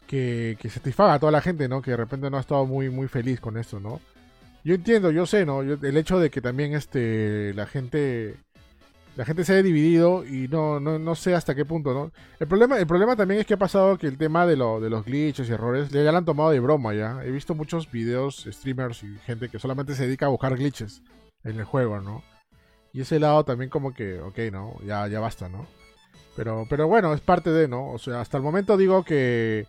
que, 0.07 0.57
que 0.59 0.71
satisfaga 0.71 1.15
a 1.15 1.19
toda 1.19 1.33
la 1.33 1.43
gente, 1.43 1.69
¿no? 1.69 1.83
Que 1.83 1.91
de 1.91 1.99
repente 1.99 2.31
no 2.31 2.39
ha 2.39 2.41
estado 2.41 2.65
muy, 2.65 2.89
muy 2.89 3.09
feliz 3.09 3.41
con 3.41 3.59
esto, 3.59 3.79
¿no? 3.79 4.01
Yo 4.65 4.75
entiendo, 4.75 5.11
yo 5.11 5.27
sé, 5.27 5.45
¿no? 5.45 5.61
el 5.61 5.97
hecho 5.97 6.19
de 6.19 6.31
que 6.31 6.41
también 6.41 6.73
este, 6.73 7.55
la 7.55 7.67
gente, 7.67 8.35
la 9.17 9.25
gente 9.25 9.45
se 9.45 9.55
haya 9.55 9.63
dividido 9.63 10.25
y 10.27 10.47
no, 10.47 10.79
no, 10.79 10.99
no 10.99 11.15
sé 11.15 11.35
hasta 11.35 11.55
qué 11.55 11.65
punto, 11.65 11.95
¿no? 11.95 12.13
El 12.39 12.47
problema, 12.47 12.79
el 12.79 12.87
problema 12.87 13.17
también 13.17 13.41
es 13.41 13.47
que 13.47 13.55
ha 13.55 13.59
pasado 13.59 13.97
que 13.97 14.07
el 14.07 14.19
tema 14.19 14.47
de, 14.47 14.57
lo, 14.57 14.79
de 14.79 14.91
los 14.91 15.07
glitches 15.07 15.49
y 15.49 15.53
errores 15.53 15.89
ya 15.89 16.03
lo 16.03 16.19
han 16.19 16.25
tomado 16.27 16.51
de 16.51 16.61
broma, 16.61 16.93
ya. 16.93 17.25
He 17.25 17.31
visto 17.31 17.55
muchos 17.55 17.91
videos, 17.91 18.47
streamers 18.47 19.03
y 19.03 19.17
gente 19.25 19.49
que 19.49 19.59
solamente 19.59 19.95
se 19.95 20.05
dedica 20.05 20.27
a 20.27 20.29
buscar 20.29 20.55
glitches 20.57 21.03
en 21.45 21.59
el 21.59 21.65
juego, 21.65 22.01
¿no? 22.01 22.23
Y 22.93 23.01
ese 23.01 23.19
lado 23.19 23.45
también 23.45 23.71
como 23.71 23.95
que, 23.95 24.21
ok, 24.21 24.39
¿no? 24.53 24.77
Ya, 24.85 25.09
ya 25.09 25.19
basta, 25.19 25.49
¿no? 25.49 25.67
Pero, 26.37 26.67
pero 26.69 26.87
bueno, 26.87 27.15
es 27.15 27.23
parte 27.23 27.51
de, 27.51 27.69
¿no? 27.69 27.93
O 27.93 27.99
sea, 27.99 28.21
hasta 28.21 28.37
el 28.37 28.43
momento 28.43 28.77
digo 28.77 29.03
que... 29.03 29.67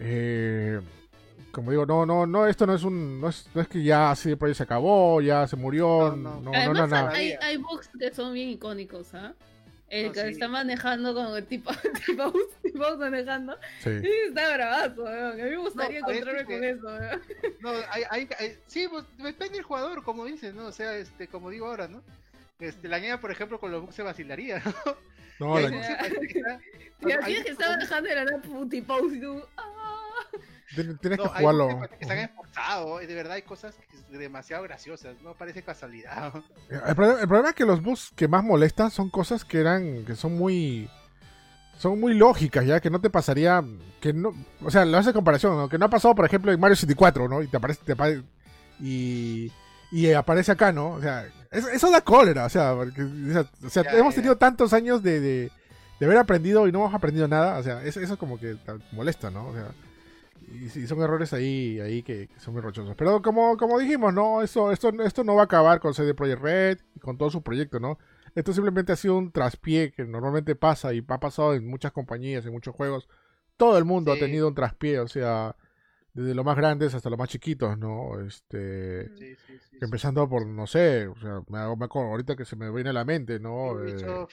Eh, 0.00 0.80
como 1.52 1.70
digo, 1.70 1.86
no, 1.86 2.06
no, 2.06 2.26
no, 2.26 2.46
esto 2.46 2.66
no 2.66 2.74
es 2.74 2.82
un, 2.82 3.20
no 3.20 3.28
es, 3.28 3.46
no 3.54 3.60
es 3.60 3.68
que 3.68 3.82
ya 3.82 4.14
se 4.16 4.36
acabó, 4.58 5.20
ya 5.20 5.46
se 5.46 5.56
murió, 5.56 6.16
no, 6.16 6.40
no, 6.40 6.50
no, 6.50 6.72
no, 6.72 6.86
nada. 6.86 7.10
Hay, 7.10 7.34
hay 7.40 7.58
bugs 7.58 7.90
que 7.98 8.12
son 8.12 8.32
bien 8.32 8.48
icónicos, 8.48 9.14
¿ah? 9.14 9.34
El 9.92 10.10
que 10.10 10.26
está 10.26 10.48
manejando 10.48 11.12
con 11.12 11.36
el 11.36 11.44
tipo, 11.44 11.70
tipo, 12.06 12.32
tipo 12.62 12.96
manejando. 12.96 13.58
Sí. 13.80 14.00
sí 14.00 14.10
está 14.28 14.54
bravazo, 14.54 15.06
A 15.06 15.34
mí 15.34 15.42
me 15.42 15.56
gustaría 15.58 15.98
encontrarme 15.98 16.44
con 16.46 16.64
eso, 16.64 16.88
No, 17.60 17.72
hay, 17.90 18.04
hay, 18.08 18.56
sí, 18.66 18.88
pues, 18.88 19.04
depende 19.18 19.56
del 19.56 19.64
jugador, 19.64 20.02
como 20.02 20.24
dices, 20.24 20.54
¿no? 20.54 20.64
O 20.64 20.72
sea, 20.72 20.96
este, 20.96 21.28
como 21.28 21.50
digo 21.50 21.66
ahora, 21.66 21.88
¿no? 21.88 22.02
Este, 22.58 22.88
la 22.88 23.00
niña, 23.00 23.20
por 23.20 23.30
ejemplo, 23.30 23.60
con 23.60 23.70
los 23.70 23.82
bugs 23.82 23.94
se 23.94 24.02
vacilaría, 24.02 24.62
¿no? 24.64 24.96
No, 25.38 25.60
la 25.60 25.68
niña. 25.68 25.98
Y 27.04 27.12
así 27.12 27.34
es 27.34 27.44
que 27.44 27.50
estaba 27.50 27.76
dejando 27.76 28.08
de 28.08 28.14
la 28.14 28.24
nada 28.24 28.40
y 28.72 29.20
tú. 29.20 29.42
Tienes 30.74 31.18
que 31.18 31.28
jugarlo. 31.28 31.68
Hay 31.68 31.88
que 31.88 31.96
están 32.00 32.18
esforzados, 32.18 33.00
de 33.00 33.14
verdad 33.14 33.34
hay 33.34 33.42
cosas 33.42 33.74
demasiado 34.10 34.62
graciosas, 34.62 35.20
no 35.22 35.34
parece 35.34 35.62
casualidad. 35.62 36.32
El 36.70 36.94
problema, 36.94 37.20
el 37.20 37.28
problema, 37.28 37.48
es 37.50 37.54
que 37.54 37.64
los 37.64 37.82
bugs 37.82 38.12
que 38.14 38.28
más 38.28 38.44
molestan 38.44 38.90
son 38.90 39.10
cosas 39.10 39.44
que 39.44 39.60
eran, 39.60 40.04
que 40.04 40.14
son 40.14 40.36
muy, 40.36 40.88
son 41.78 42.00
muy 42.00 42.14
lógicas, 42.14 42.64
ya 42.64 42.80
que 42.80 42.90
no 42.90 43.00
te 43.00 43.10
pasaría, 43.10 43.62
que 44.00 44.12
no, 44.12 44.32
o 44.62 44.70
sea, 44.70 44.84
lo 44.84 44.98
hace 44.98 45.12
comparación, 45.12 45.56
¿no? 45.56 45.68
que 45.68 45.78
no 45.78 45.86
ha 45.86 45.90
pasado, 45.90 46.14
por 46.14 46.24
ejemplo, 46.24 46.52
en 46.52 46.60
Mario 46.60 46.76
64, 46.76 47.28
¿no? 47.28 47.42
Y 47.42 47.48
te 47.48 47.56
aparece, 47.56 47.80
te 47.84 47.92
aparece 47.92 48.22
y, 48.80 49.52
y 49.90 50.12
aparece 50.12 50.52
acá, 50.52 50.72
¿no? 50.72 50.92
O 50.92 51.00
sea, 51.00 51.26
eso, 51.50 51.90
da 51.90 52.00
cólera, 52.00 52.46
o 52.46 52.48
sea, 52.48 52.74
porque, 52.74 53.02
o 53.02 53.68
sea, 53.68 53.82
hemos 53.92 54.14
tenido 54.14 54.36
tantos 54.36 54.72
años 54.72 55.02
de, 55.02 55.20
de, 55.20 55.50
haber 56.00 56.18
aprendido 56.18 56.66
y 56.66 56.72
no 56.72 56.80
hemos 56.80 56.94
aprendido 56.94 57.28
nada, 57.28 57.58
o 57.58 57.62
sea, 57.62 57.82
eso, 57.84 58.00
eso 58.00 58.16
como 58.18 58.38
que 58.38 58.56
molesta, 58.92 59.30
¿no? 59.30 59.48
O 59.48 59.52
sea, 59.52 59.68
y, 60.52 60.86
son 60.86 61.00
errores 61.00 61.32
ahí, 61.32 61.80
ahí 61.80 62.02
que, 62.02 62.28
son 62.38 62.54
muy 62.54 62.62
rochosos. 62.62 62.94
Pero 62.96 63.22
como, 63.22 63.56
como 63.56 63.78
dijimos, 63.78 64.12
¿no? 64.12 64.42
Eso, 64.42 64.70
esto, 64.72 64.90
esto 65.02 65.24
no 65.24 65.34
va 65.34 65.42
a 65.42 65.44
acabar 65.44 65.80
con 65.80 65.94
CD 65.94 66.14
Projekt 66.14 66.42
Red 66.42 66.78
y 66.94 67.00
con 67.00 67.16
todo 67.16 67.30
su 67.30 67.42
proyecto, 67.42 67.80
¿no? 67.80 67.98
Esto 68.34 68.52
simplemente 68.52 68.92
ha 68.92 68.96
sido 68.96 69.16
un 69.16 69.30
traspié 69.30 69.92
que 69.92 70.04
normalmente 70.04 70.54
pasa 70.54 70.92
y 70.94 71.04
ha 71.06 71.20
pasado 71.20 71.54
en 71.54 71.66
muchas 71.66 71.92
compañías, 71.92 72.46
en 72.46 72.52
muchos 72.52 72.74
juegos. 72.74 73.08
Todo 73.56 73.78
el 73.78 73.84
mundo 73.84 74.12
ha 74.12 74.18
tenido 74.18 74.48
un 74.48 74.54
traspié, 74.54 74.98
o 75.00 75.08
sea, 75.08 75.56
desde 76.14 76.34
los 76.34 76.44
más 76.44 76.56
grandes 76.56 76.94
hasta 76.94 77.10
los 77.10 77.18
más 77.18 77.28
chiquitos, 77.28 77.78
¿no? 77.78 78.20
Este, 78.20 79.10
empezando 79.80 80.28
por, 80.28 80.46
no 80.46 80.66
sé, 80.66 81.06
o 81.06 81.16
sea, 81.16 81.42
me, 81.48 81.76
me 81.76 81.84
acuerdo 81.84 82.10
ahorita 82.10 82.36
que 82.36 82.44
se 82.44 82.56
me 82.56 82.70
viene 82.70 82.90
a 82.90 82.94
la 82.94 83.04
mente, 83.04 83.38
¿no? 83.38 83.82
Eh, 83.84 84.26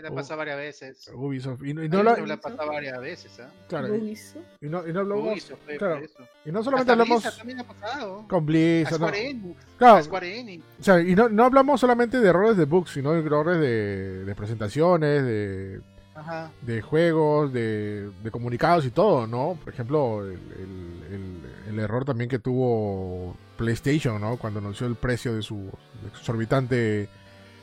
la 0.00 0.10
pasa 0.10 0.36
varias 0.36 0.56
veces. 0.56 1.10
Ubisoft. 1.14 1.62
Y, 1.64 1.74
no, 1.74 1.84
y 1.84 1.88
no 1.88 2.02
la, 2.02 2.16
la 2.16 2.36
pasa 2.38 2.64
varias 2.64 2.98
veces, 3.00 3.38
¿eh? 3.38 3.44
Claro. 3.68 3.94
Ubisoft. 3.94 4.42
Y 4.60 4.66
no, 4.66 4.86
y 4.88 4.92
no 4.92 5.00
hablamos, 5.00 5.32
Ubisoft, 5.32 5.60
claro, 5.78 6.00
y 6.44 6.52
no 6.52 6.62
solamente 6.62 6.92
Hasta 6.92 6.92
hablamos 6.92 7.22
Blizzard 7.22 7.38
también 7.38 7.60
ha 7.60 7.64
pasado. 7.64 8.24
con 8.28 8.46
Blizzard, 8.46 9.00
¿no? 9.00 9.54
Claro. 9.76 9.96
A 9.96 10.02
Square 10.02 10.38
Enix. 10.40 10.64
O 10.80 10.82
sea, 10.82 11.00
y 11.00 11.14
no, 11.14 11.28
no 11.28 11.44
hablamos 11.44 11.80
solamente 11.80 12.20
de 12.20 12.28
errores 12.28 12.56
de 12.56 12.64
bugs, 12.64 12.90
sino 12.92 13.12
de 13.12 13.20
errores 13.20 13.58
de, 13.58 14.24
de 14.24 14.34
presentaciones, 14.34 15.24
de, 15.24 15.80
Ajá. 16.14 16.50
de 16.62 16.80
juegos, 16.80 17.52
de, 17.52 18.10
de 18.22 18.30
comunicados 18.30 18.86
y 18.86 18.90
todo, 18.90 19.26
¿no? 19.26 19.58
Por 19.62 19.72
ejemplo, 19.72 20.24
el, 20.24 20.32
el- 20.32 21.02
el- 21.14 21.42
el 21.68 21.78
error 21.78 22.04
también 22.04 22.28
que 22.28 22.38
tuvo 22.38 23.34
PlayStation, 23.56 24.20
¿no? 24.20 24.36
Cuando 24.36 24.58
anunció 24.58 24.86
el 24.86 24.94
precio 24.96 25.34
de 25.34 25.40
su 25.42 25.70
exorbitante 26.06 27.08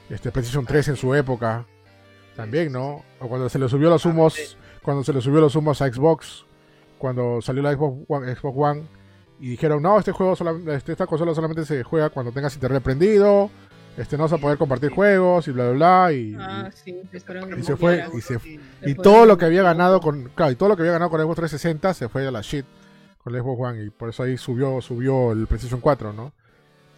este, 0.10 0.32
PlayStation 0.32 0.66
3 0.66 0.88
en 0.90 0.96
su 0.96 1.14
época. 1.16 1.66
También, 2.40 2.72
¿no? 2.72 3.04
O 3.20 3.28
cuando 3.28 3.50
se 3.50 3.60
le 3.60 3.68
subió 3.68 3.90
los 3.90 4.06
humos, 4.06 4.58
cuando 4.82 5.04
se 5.04 5.12
le 5.12 5.20
subió 5.20 5.42
los 5.42 5.56
humos 5.58 5.82
a 5.82 5.92
Xbox, 5.92 6.46
cuando 6.98 7.42
salió 7.42 7.62
la 7.62 7.74
Xbox 7.74 8.06
One, 8.08 8.34
Xbox 8.34 8.58
One 8.58 8.84
y 9.42 9.50
dijeron, 9.50 9.84
no, 9.84 10.00
este 10.00 10.14
juego 10.14 10.38
solamente, 10.38 10.74
este, 10.74 10.94
esta 10.94 11.06
consola 11.06 11.36
solamente 11.36 11.66
se 11.66 11.84
juega 11.84 12.10
cuando 12.10 12.32
tengas 12.32 12.54
internet 12.56 12.82
prendido, 12.82 13.50
este 13.98 14.16
no 14.16 14.24
vas 14.24 14.32
a 14.32 14.38
poder 14.38 14.58
compartir 14.58 14.90
juegos 14.90 15.50
y 15.50 15.52
bla 15.52 15.72
bla 15.72 15.74
bla 15.74 16.14
y, 16.14 16.36
Ah, 16.40 16.70
sí, 16.74 17.02
y 17.58 17.64
se 17.64 17.76
fue 17.76 18.06
y 18.14 18.22
se 18.22 18.40
y 18.86 18.96
todo 18.96 19.26
lo 19.26 19.38
que 19.38 19.44
había 19.44 19.64
ganado 19.64 20.00
con 20.00 20.32
claro, 20.34 20.54
y 20.54 20.56
todo 20.56 20.70
lo 20.70 20.78
que 20.78 20.84
había 20.84 20.94
ganado 20.94 21.12
con 21.12 21.20
el 21.20 21.26
Xbox 21.26 21.36
360 21.38 21.94
se 21.94 22.08
fue 22.08 22.26
a 22.26 22.32
la 22.32 22.40
shit 22.40 22.66
con 23.22 23.36
el 23.36 23.42
Xbox 23.42 23.62
One 23.62 23.84
y 23.84 23.90
por 23.90 24.08
eso 24.08 24.24
ahí 24.24 24.38
subió 24.38 24.80
subió 24.80 25.34
el 25.34 25.46
PlayStation 25.46 25.82
4, 25.82 26.14
¿no? 26.14 26.32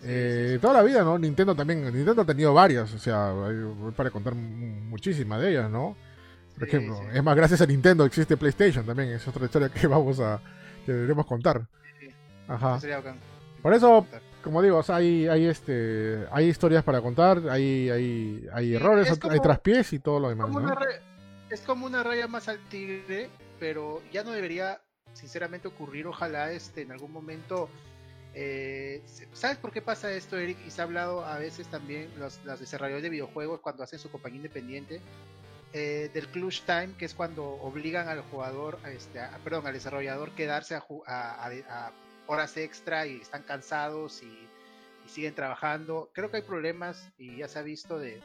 Eh. 0.03 0.57
Toda 0.61 0.73
la 0.75 0.83
vida, 0.83 1.03
¿no? 1.03 1.17
Nintendo 1.19 1.55
también, 1.55 1.83
Nintendo 1.83 2.21
ha 2.21 2.25
tenido 2.25 2.53
varias, 2.53 2.93
o 2.93 2.97
sea, 2.99 3.29
hay 3.31 3.55
para 3.95 4.09
contar 4.09 4.33
mu- 4.35 4.81
muchísimas 4.89 5.41
de 5.41 5.51
ellas, 5.51 5.69
¿no? 5.69 5.95
Por 6.57 6.69
Sí, 6.69 6.75
ejemplo, 6.75 6.97
sí. 6.97 7.17
es 7.17 7.23
más, 7.23 7.35
gracias 7.35 7.61
a 7.61 7.65
Nintendo 7.65 8.05
existe 8.05 8.35
PlayStation 8.37 8.85
también, 8.85 9.09
es 9.09 9.27
otra 9.27 9.45
historia 9.45 9.69
que 9.69 9.87
vamos 9.87 10.19
a, 10.19 10.41
que 10.85 10.91
deberemos 10.91 11.25
contar. 11.25 11.67
Ajá. 12.47 12.79
Por 13.61 13.73
eso, 13.73 14.05
como 14.43 14.61
digo, 14.61 14.77
o 14.79 14.83
sea, 14.83 14.95
hay, 14.97 15.27
hay 15.27 15.45
este, 15.45 16.25
hay 16.31 16.47
historias 16.47 16.83
para 16.83 16.99
contar, 17.01 17.41
hay, 17.49 17.89
hay, 17.89 18.47
hay 18.53 18.67
Sí, 18.69 18.75
errores, 18.75 19.09
es 19.09 19.19
hay 19.29 19.39
traspiés 19.39 19.93
y 19.93 19.99
todo 19.99 20.19
lo 20.19 20.29
demás, 20.29 20.47
es 21.49 21.61
como 21.61 21.85
una 21.85 22.01
raya 22.01 22.27
más 22.27 22.47
al 22.47 22.59
tigre, 22.69 23.29
pero 23.59 24.01
ya 24.11 24.23
no 24.23 24.31
debería, 24.31 24.81
sinceramente, 25.13 25.67
ocurrir. 25.67 26.07
Ojalá 26.07 26.51
este 26.51 26.81
en 26.81 26.91
algún 26.91 27.11
momento. 27.11 27.69
Eh, 28.33 29.01
¿Sabes 29.33 29.57
por 29.57 29.71
qué 29.71 29.81
pasa 29.81 30.11
esto, 30.11 30.37
Eric? 30.37 30.57
Y 30.65 30.71
se 30.71 30.81
ha 30.81 30.85
hablado 30.85 31.25
a 31.25 31.37
veces 31.37 31.67
también 31.67 32.09
los, 32.17 32.39
los 32.45 32.59
desarrolladores 32.59 33.03
de 33.03 33.09
videojuegos 33.09 33.59
cuando 33.61 33.83
hacen 33.83 33.99
su 33.99 34.09
compañía 34.09 34.37
independiente. 34.37 35.01
eh, 35.73 36.09
del 36.13 36.27
clutch 36.27 36.63
time, 36.65 36.95
que 36.97 37.05
es 37.05 37.13
cuando 37.13 37.45
obligan 37.45 38.09
al 38.09 38.21
jugador, 38.23 38.77
a 38.83 38.91
este, 38.91 39.21
a- 39.21 39.37
perdón, 39.41 39.65
al 39.67 39.73
desarrollador 39.73 40.31
quedarse 40.31 40.75
a, 40.75 40.83
a- 41.07 41.91
horas 42.27 42.57
extra 42.57 43.07
y 43.07 43.21
están 43.21 43.43
cansados 43.43 44.21
y, 44.21 44.25
y 45.05 45.09
siguen 45.09 45.33
trabajando. 45.33 46.09
Creo 46.13 46.29
que 46.29 46.37
hay 46.37 46.43
problemas 46.43 47.09
y 47.17 47.37
ya 47.37 47.47
se 47.47 47.57
ha 47.59 47.61
visto 47.61 47.99
de, 47.99 48.21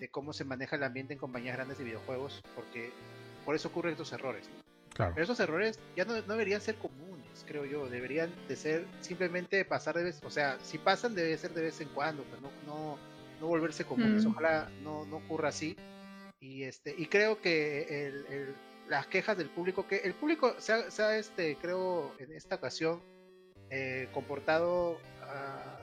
de 0.00 0.08
cómo 0.08 0.32
se 0.32 0.44
maneja 0.44 0.74
el 0.74 0.82
ambiente 0.82 1.12
en 1.12 1.20
compañías 1.20 1.54
grandes 1.56 1.78
de 1.78 1.84
videojuegos, 1.84 2.42
porque 2.56 2.92
por 3.44 3.54
eso 3.54 3.68
ocurren 3.68 3.92
estos 3.92 4.12
errores. 4.12 4.48
Claro. 4.92 5.12
Pero 5.14 5.22
esos 5.24 5.38
errores 5.38 5.78
ya 5.96 6.04
no, 6.04 6.14
no 6.14 6.20
deberían 6.32 6.60
ser 6.60 6.74
comunes, 6.78 7.07
creo 7.46 7.64
yo. 7.64 7.88
Deberían 7.88 8.30
de 8.48 8.56
ser 8.56 8.86
simplemente 9.00 9.64
pasar 9.64 9.96
de 9.96 10.04
vez, 10.04 10.20
o 10.24 10.30
sea, 10.30 10.58
si 10.62 10.78
pasan 10.78 11.14
debe 11.14 11.36
ser 11.38 11.52
de 11.54 11.62
vez 11.62 11.80
en 11.80 11.88
cuando, 11.88 12.24
pero 12.30 12.40
no, 12.42 12.50
no, 12.66 12.98
no 13.40 13.46
volverse 13.46 13.84
comunes. 13.84 14.24
Mm. 14.24 14.28
Ojalá 14.30 14.70
no, 14.82 15.04
no 15.06 15.16
ocurra 15.18 15.48
así. 15.50 15.76
Y 16.40 16.62
este, 16.62 16.94
y 16.96 17.06
creo 17.06 17.40
que 17.40 18.06
el, 18.08 18.26
el- 18.26 18.54
las 18.88 19.06
quejas 19.06 19.36
del 19.36 19.50
público, 19.50 19.86
que 19.86 19.96
el 19.96 20.14
público 20.14 20.54
se 20.58 20.72
ha, 20.72 20.90
se 20.90 21.02
ha, 21.02 21.18
este, 21.18 21.56
creo, 21.56 22.14
en 22.18 22.32
esta 22.32 22.54
ocasión, 22.54 23.02
eh, 23.68 24.08
comportado 24.14 24.96
ah, 25.24 25.78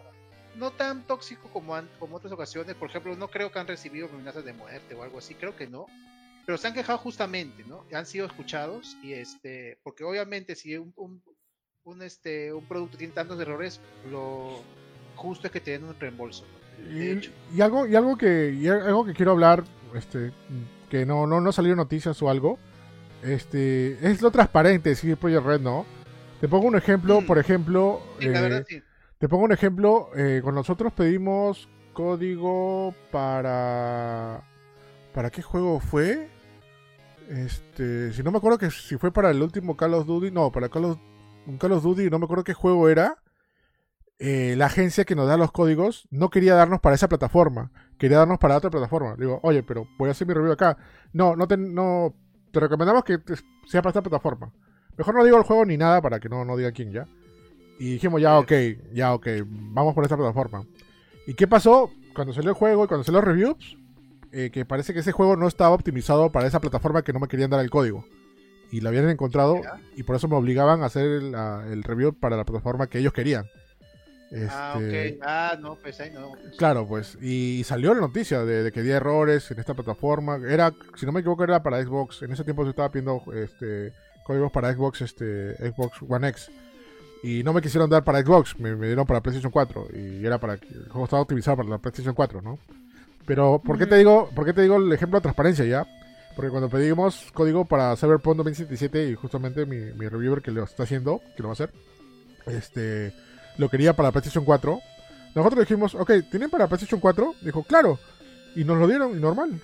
no 0.55 0.71
tan 0.71 1.05
tóxico 1.05 1.47
como, 1.53 1.75
an- 1.75 1.87
como 1.99 2.15
otras 2.15 2.33
ocasiones. 2.33 2.75
Por 2.75 2.89
ejemplo, 2.89 3.15
no 3.15 3.27
creo 3.27 3.51
que 3.51 3.59
han 3.59 3.67
recibido 3.67 4.07
amenazas 4.07 4.43
de 4.43 4.53
muerte 4.53 4.95
o 4.95 5.03
algo 5.03 5.19
así, 5.19 5.35
creo 5.35 5.55
que 5.55 5.67
no. 5.67 5.85
Pero 6.47 6.57
se 6.57 6.67
han 6.67 6.73
quejado 6.73 6.97
justamente, 6.97 7.63
¿no? 7.65 7.85
Han 7.93 8.05
sido 8.07 8.25
escuchados 8.25 8.97
y 9.03 9.13
este, 9.13 9.77
porque 9.83 10.03
obviamente 10.03 10.55
si 10.55 10.75
un, 10.77 10.91
un, 10.95 11.21
un, 11.85 12.01
este, 12.01 12.51
un 12.51 12.65
producto 12.65 12.97
tiene 12.97 13.13
tantos 13.13 13.39
errores, 13.39 13.79
lo 14.11 14.61
justo 15.15 15.47
es 15.47 15.53
que 15.53 15.61
te 15.61 15.71
den 15.71 15.83
un 15.85 15.95
reembolso. 15.99 16.43
Y, 16.91 17.09
hecho, 17.09 17.31
y 17.55 17.61
algo, 17.61 17.87
y 17.87 17.95
algo 17.95 18.17
que, 18.17 18.51
y 18.51 18.67
algo 18.67 19.05
que 19.05 19.13
quiero 19.13 19.31
hablar, 19.31 19.63
este, 19.93 20.31
que 20.89 21.05
no, 21.05 21.25
no, 21.27 21.39
no 21.39 21.51
salieron 21.51 21.77
noticias 21.77 22.21
o 22.21 22.29
algo, 22.29 22.57
este, 23.23 23.97
es 24.01 24.21
lo 24.21 24.31
transparente, 24.31 24.95
sí, 24.95 25.15
Project 25.15 25.45
Red, 25.45 25.61
¿no? 25.61 25.85
Te 26.41 26.47
pongo 26.49 26.67
un 26.67 26.75
ejemplo, 26.75 27.21
Mm. 27.21 27.25
por 27.25 27.37
ejemplo, 27.37 28.01
sí, 28.19 28.25
la 28.27 28.39
eh, 28.39 28.41
verdad 28.41 28.65
sí. 28.67 28.81
te 29.19 29.29
pongo 29.29 29.45
un 29.45 29.51
ejemplo, 29.53 30.09
eh, 30.15 30.39
cuando 30.43 30.61
nosotros 30.61 30.91
pedimos 30.91 31.69
código 31.93 32.93
para, 33.11 34.43
¿para 35.13 35.29
qué 35.29 35.41
juego 35.41 35.79
fue? 35.79 36.29
Este, 37.29 38.11
si 38.11 38.21
no 38.21 38.31
me 38.31 38.37
acuerdo 38.39 38.57
que 38.57 38.69
si 38.69 38.97
fue 38.97 39.11
para 39.11 39.31
el 39.31 39.41
último 39.41 39.77
Call 39.77 39.93
of 39.93 40.05
Duty, 40.05 40.29
no, 40.31 40.51
para 40.51 40.67
Call 40.67 40.85
of, 40.85 40.97
un 41.47 41.57
Call 41.57 41.73
of 41.73 41.83
Duty, 41.83 42.09
no 42.09 42.19
me 42.19 42.25
acuerdo 42.25 42.43
qué 42.43 42.53
juego 42.53 42.89
era. 42.89 43.17
eh, 44.17 44.55
la 44.57 44.67
agencia 44.67 45.03
que 45.05 45.15
nos 45.15 45.27
da 45.27 45.35
los 45.37 45.51
códigos 45.51 46.07
no 46.09 46.29
quería 46.29 46.55
darnos 46.55 46.79
para 46.79 46.95
esa 46.95 47.09
plataforma, 47.09 47.71
quería 47.97 48.19
darnos 48.19 48.39
para 48.39 48.55
otra 48.57 48.69
plataforma. 48.69 49.15
Digo, 49.17 49.39
oye, 49.43 49.61
pero 49.63 49.87
voy 49.97 50.07
a 50.07 50.11
hacer 50.11 50.25
mi 50.27 50.33
review 50.33 50.53
acá. 50.53 50.77
No, 51.11 51.35
no 51.35 51.47
te, 51.47 51.57
no, 51.57 52.15
te 52.51 52.59
recomendamos 52.61 53.03
que 53.03 53.17
te- 53.17 53.35
sea 53.67 53.81
para 53.81 53.89
esta 53.89 54.01
plataforma. 54.01 54.53
Mejor 54.97 55.15
no 55.15 55.23
digo 55.25 55.37
el 55.37 55.43
juego 55.43 55.65
ni 55.65 55.75
nada 55.77 56.01
para 56.01 56.19
que 56.21 56.29
no, 56.29 56.45
no 56.45 56.55
diga 56.55 56.71
quién 56.71 56.91
ya. 56.93 57.05
Y 57.77 57.91
dijimos, 57.93 58.21
ya, 58.21 58.39
ok, 58.39 58.51
ya, 58.93 59.13
ok, 59.13 59.27
vamos 59.45 59.93
por 59.93 60.05
esta 60.05 60.15
plataforma. 60.15 60.65
¿Y 61.27 61.33
qué 61.33 61.45
pasó? 61.47 61.91
Cuando 62.13 62.31
salió 62.31 62.51
el 62.51 62.55
juego 62.55 62.85
y 62.85 62.87
cuando 62.87 63.03
salió 63.03 63.19
los 63.19 63.27
reviews, 63.27 63.77
eh, 64.31 64.49
que 64.51 64.63
parece 64.63 64.93
que 64.93 64.99
ese 65.01 65.11
juego 65.11 65.35
no 65.35 65.47
estaba 65.49 65.75
optimizado 65.75 66.31
para 66.31 66.47
esa 66.47 66.61
plataforma 66.61 67.01
que 67.01 67.11
no 67.11 67.19
me 67.19 67.27
querían 67.27 67.49
dar 67.49 67.59
el 67.59 67.69
código. 67.69 68.05
Y 68.71 68.81
lo 68.81 68.89
habían 68.89 69.09
encontrado 69.09 69.61
y 69.95 70.03
por 70.03 70.15
eso 70.15 70.27
me 70.27 70.35
obligaban 70.35 70.83
a 70.83 70.87
hacer 70.87 71.05
el, 71.05 71.31
la- 71.31 71.65
el 71.71 71.83
review 71.83 72.13
para 72.13 72.35
la 72.37 72.43
plataforma 72.43 72.87
que 72.87 72.99
ellos 72.99 73.13
querían. 73.13 73.45
Ah, 74.49 74.75
Este, 74.79 75.13
ok. 75.15 75.19
Ah, 75.25 75.57
no, 75.61 75.75
pues 75.75 75.99
ahí 76.01 76.11
no. 76.11 76.31
Claro, 76.57 76.85
pues. 76.87 77.17
Y 77.21 77.63
salió 77.63 77.93
la 77.93 78.01
noticia 78.01 78.43
de, 78.43 78.63
de 78.63 78.71
que 78.71 78.79
había 78.81 78.97
errores 78.97 79.49
en 79.51 79.59
esta 79.59 79.73
plataforma. 79.75 80.39
Era, 80.49 80.73
si 80.97 81.05
no 81.05 81.11
me 81.11 81.19
equivoco, 81.21 81.43
era 81.43 81.61
para 81.63 81.81
Xbox. 81.81 82.23
En 82.23 82.31
ese 82.31 82.43
tiempo 82.43 82.63
se 82.63 82.71
estaba 82.71 82.91
pidiendo 82.91 83.21
este, 83.33 83.93
códigos 84.25 84.51
para 84.51 84.73
Xbox, 84.73 85.01
este, 85.01 85.55
Xbox 85.71 85.99
One 86.07 86.27
X. 86.29 86.49
Y 87.23 87.43
no 87.43 87.53
me 87.53 87.61
quisieron 87.61 87.89
dar 87.89 88.03
para 88.03 88.21
Xbox, 88.21 88.59
me, 88.59 88.75
me 88.75 88.87
dieron 88.87 89.05
para 89.05 89.21
PlayStation 89.21 89.51
4. 89.51 89.87
Y 89.93 90.25
era 90.25 90.37
para 90.39 90.57
que 90.57 90.67
el 90.67 90.89
juego 90.89 91.05
estaba 91.05 91.21
optimizado 91.21 91.57
para 91.57 91.69
la 91.69 91.77
PlayStation 91.77 92.13
4, 92.13 92.41
¿no? 92.41 92.59
Pero, 93.25 93.61
¿por 93.63 93.77
qué 93.77 93.85
te 93.87 93.95
digo, 93.95 94.29
por 94.35 94.45
qué 94.45 94.53
te 94.53 94.61
digo 94.63 94.75
el 94.77 94.91
ejemplo 94.91 95.19
de 95.19 95.23
transparencia 95.23 95.65
ya? 95.65 95.87
Porque 96.35 96.51
cuando 96.51 96.69
pedimos 96.69 97.31
código 97.33 97.65
para 97.65 97.95
Cyberpunk 97.95 98.37
2077 98.37 99.09
y 99.09 99.15
justamente 99.15 99.65
mi, 99.65 99.77
mi 99.93 100.07
reviewer 100.09 100.41
que 100.41 100.51
lo 100.51 100.63
está 100.63 100.83
haciendo, 100.83 101.21
que 101.35 101.43
lo 101.43 101.49
va 101.49 101.51
a 101.51 101.53
hacer, 101.53 101.71
este, 102.47 103.13
lo 103.57 103.69
quería 103.69 103.93
para 103.93 104.11
PlayStation 104.11 104.43
4. 104.43 104.79
Nosotros 105.33 105.59
dijimos, 105.61 105.95
ok, 105.95 106.11
¿tienen 106.29 106.49
para 106.49 106.67
PlayStation 106.67 106.99
4? 106.99 107.35
Dijo, 107.41 107.63
claro. 107.63 107.99
Y 108.55 108.63
nos 108.63 108.77
lo 108.77 108.87
dieron, 108.87 109.17
y 109.17 109.19
normal. 109.19 109.59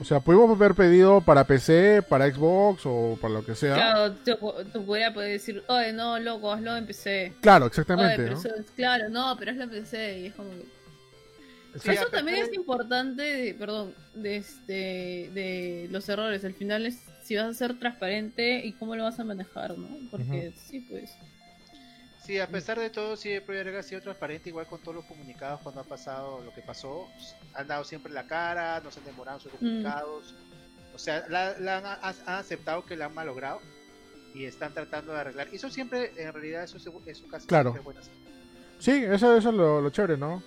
O 0.00 0.04
sea, 0.04 0.20
pudimos 0.20 0.50
haber 0.50 0.74
pedido 0.74 1.20
para 1.20 1.44
PC, 1.44 2.02
para 2.08 2.30
Xbox 2.32 2.82
o 2.84 3.18
para 3.20 3.34
lo 3.34 3.44
que 3.44 3.54
sea. 3.54 3.74
Claro, 3.74 4.12
te 4.14 4.36
podría 4.36 5.12
poder 5.12 5.32
decir, 5.32 5.62
oye, 5.66 5.92
no, 5.92 6.18
loco, 6.20 6.52
hazlo 6.52 6.76
en 6.76 6.86
PC. 6.86 7.32
Claro, 7.40 7.66
exactamente. 7.66 8.32
claro, 8.76 9.08
no, 9.08 9.34
pero 9.38 9.50
hazlo 9.50 9.64
en 9.64 9.70
PC. 9.70 10.18
Y 10.20 10.26
es 10.26 10.34
como 10.34 10.50
que... 10.50 10.77
Sí, 11.80 11.90
Eso 11.90 12.06
también 12.08 12.38
es 12.44 12.52
importante, 12.54 13.22
de- 13.22 13.54
perdón, 13.54 13.94
de, 14.14 14.36
este, 14.38 14.72
de 15.34 15.88
los 15.90 16.08
errores. 16.08 16.44
Al 16.44 16.54
final 16.54 16.86
es 16.86 16.98
si 17.22 17.36
vas 17.36 17.46
a 17.46 17.54
ser 17.54 17.78
transparente 17.78 18.64
y 18.64 18.72
cómo 18.72 18.96
lo 18.96 19.04
vas 19.04 19.20
a 19.20 19.24
manejar, 19.24 19.76
¿no? 19.76 19.88
Porque 20.10 20.52
sí, 20.68 20.80
pues. 20.80 21.10
Sí, 22.24 22.38
a 22.38 22.46
pesar 22.46 22.78
de 22.78 22.90
todo, 22.90 23.16
sí, 23.16 23.30
el 23.30 23.42
Project 23.42 23.76
ha 23.76 23.82
sido 23.82 24.00
transparente, 24.00 24.48
igual 24.48 24.66
con 24.66 24.80
todos 24.80 24.96
los 24.96 25.04
comunicados 25.04 25.60
cuando 25.62 25.80
ha 25.82 25.84
pasado 25.84 26.42
lo 26.42 26.52
que 26.54 26.62
pasó. 26.62 27.06
Han 27.54 27.68
dado 27.68 27.84
siempre 27.84 28.12
la 28.12 28.26
cara, 28.26 28.80
no 28.82 28.90
se 28.90 29.00
han 29.00 29.06
demorado 29.06 29.38
en 29.38 29.42
sus 29.42 29.52
comunicados. 29.52 30.34
O 30.94 30.98
sea, 30.98 31.26
la, 31.28 31.58
la 31.58 31.78
han, 31.78 31.86
ha- 31.86 32.00
han 32.26 32.38
aceptado 32.38 32.84
que 32.84 32.96
la 32.96 33.06
han 33.06 33.14
malogrado 33.14 33.60
y 34.34 34.44
están 34.44 34.74
tratando 34.74 35.12
de 35.12 35.20
arreglar. 35.20 35.48
Y 35.52 35.56
eso 35.56 35.70
siempre, 35.70 36.12
en 36.16 36.32
realidad, 36.32 36.64
eso 36.64 36.76
es, 36.78 36.86
eso 37.06 37.28
casi 37.28 37.46
Claro. 37.46 37.72
buena. 37.84 38.00
Sí, 38.78 38.90
eso, 39.04 39.36
eso 39.36 39.48
es 39.50 39.54
lo, 39.54 39.80
lo 39.80 39.90
chévere, 39.90 40.16
¿no? 40.16 40.42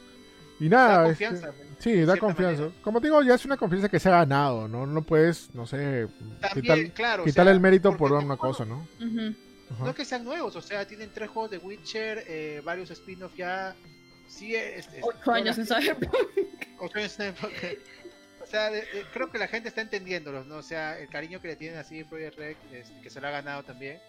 Y 0.62 0.70
Da 0.70 0.78
nada, 0.78 1.04
confianza. 1.06 1.50
este, 1.50 1.82
sí, 1.82 1.92
de 1.94 2.06
da 2.06 2.18
confianza. 2.18 2.62
manera. 2.64 2.82
Como 2.84 3.02
te 3.02 3.08
digo, 3.08 3.22
ya 3.24 3.34
es 3.36 3.46
una 3.46 3.58
confianza 3.58 3.90
que 3.90 4.00
se 4.00 4.10
ha 4.10 4.12
ganado, 4.14 4.68
¿no? 4.68 4.86
No 4.86 5.02
puedes, 5.02 5.54
no 5.56 5.66
sé, 5.66 6.08
También, 6.40 6.52
quitar, 6.54 6.92
claro. 6.94 7.24
o 7.24 7.26
quitarle 7.26 7.50
sea, 7.50 7.56
el 7.56 7.60
mérito 7.60 7.98
por 7.98 8.12
una 8.14 8.38
cosa, 8.38 8.64
¿no? 8.66 8.88
Ujú. 9.00 9.36
no 9.80 9.90
es 9.90 9.96
que 9.96 10.06
sean 10.06 10.24
nuevos, 10.24 10.56
o 10.56 10.62
sea, 10.62 10.86
tienen 10.88 11.10
tres 11.14 11.30
juegos 11.30 11.50
de 11.52 11.58
Witcher, 11.58 12.24
eh, 12.28 12.62
varios 12.64 12.92
spin-off 12.92 13.34
ya. 13.36 13.76
Sí, 14.28 14.56
es, 14.56 14.88
Ocho 15.02 15.32
años 15.32 15.58
en 15.58 15.66
Cyberpunk. 15.66 16.14
Ocho 16.80 16.98
años 17.00 17.20
en 17.20 17.34
Cyberpunk. 17.36 17.54
O 18.44 18.46
sea, 18.46 18.70
creo 19.14 19.30
que 19.32 19.38
la 19.38 19.48
gente 19.48 19.70
está 19.70 19.82
entendiéndolos, 19.82 20.46
¿no? 20.46 20.58
O 20.58 20.64
sea, 20.64 21.00
el 21.00 21.10
cariño 21.10 21.42
que 21.42 21.48
le 21.50 21.56
tienen 21.56 21.78
así 21.80 22.04
Project 22.04 22.38
Red, 22.38 22.56
este, 22.72 23.02
que 23.02 23.10
se 23.10 23.20
lo 23.22 23.28
ha 23.28 23.32
ganado 23.32 23.64
también. 23.64 24.00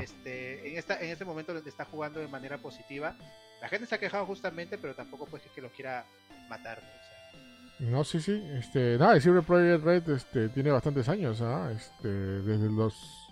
Este, 0.00 0.68
en, 0.70 0.76
esta, 0.78 1.00
en 1.00 1.10
este 1.10 1.24
momento 1.24 1.54
donde 1.54 1.70
está 1.70 1.84
jugando 1.86 2.20
de 2.20 2.28
manera 2.28 2.58
positiva, 2.58 3.16
la 3.60 3.68
gente 3.68 3.86
se 3.86 3.94
ha 3.94 3.98
quejado 3.98 4.26
justamente, 4.26 4.78
pero 4.78 4.94
tampoco 4.94 5.26
pues 5.26 5.42
que 5.54 5.60
lo 5.60 5.70
quiera 5.70 6.04
matar. 6.48 6.80
¿no? 7.80 8.04
sí, 8.04 8.20
sí. 8.20 8.42
Este, 8.58 8.98
nada, 8.98 9.20
Cyber 9.20 9.42
Project 9.42 9.84
Red 9.84 10.10
este, 10.10 10.48
tiene 10.50 10.70
bastantes 10.70 11.08
años, 11.08 11.40
¿ah? 11.40 11.72
Este, 11.74 12.08
desde 12.08 12.70
los 12.70 13.28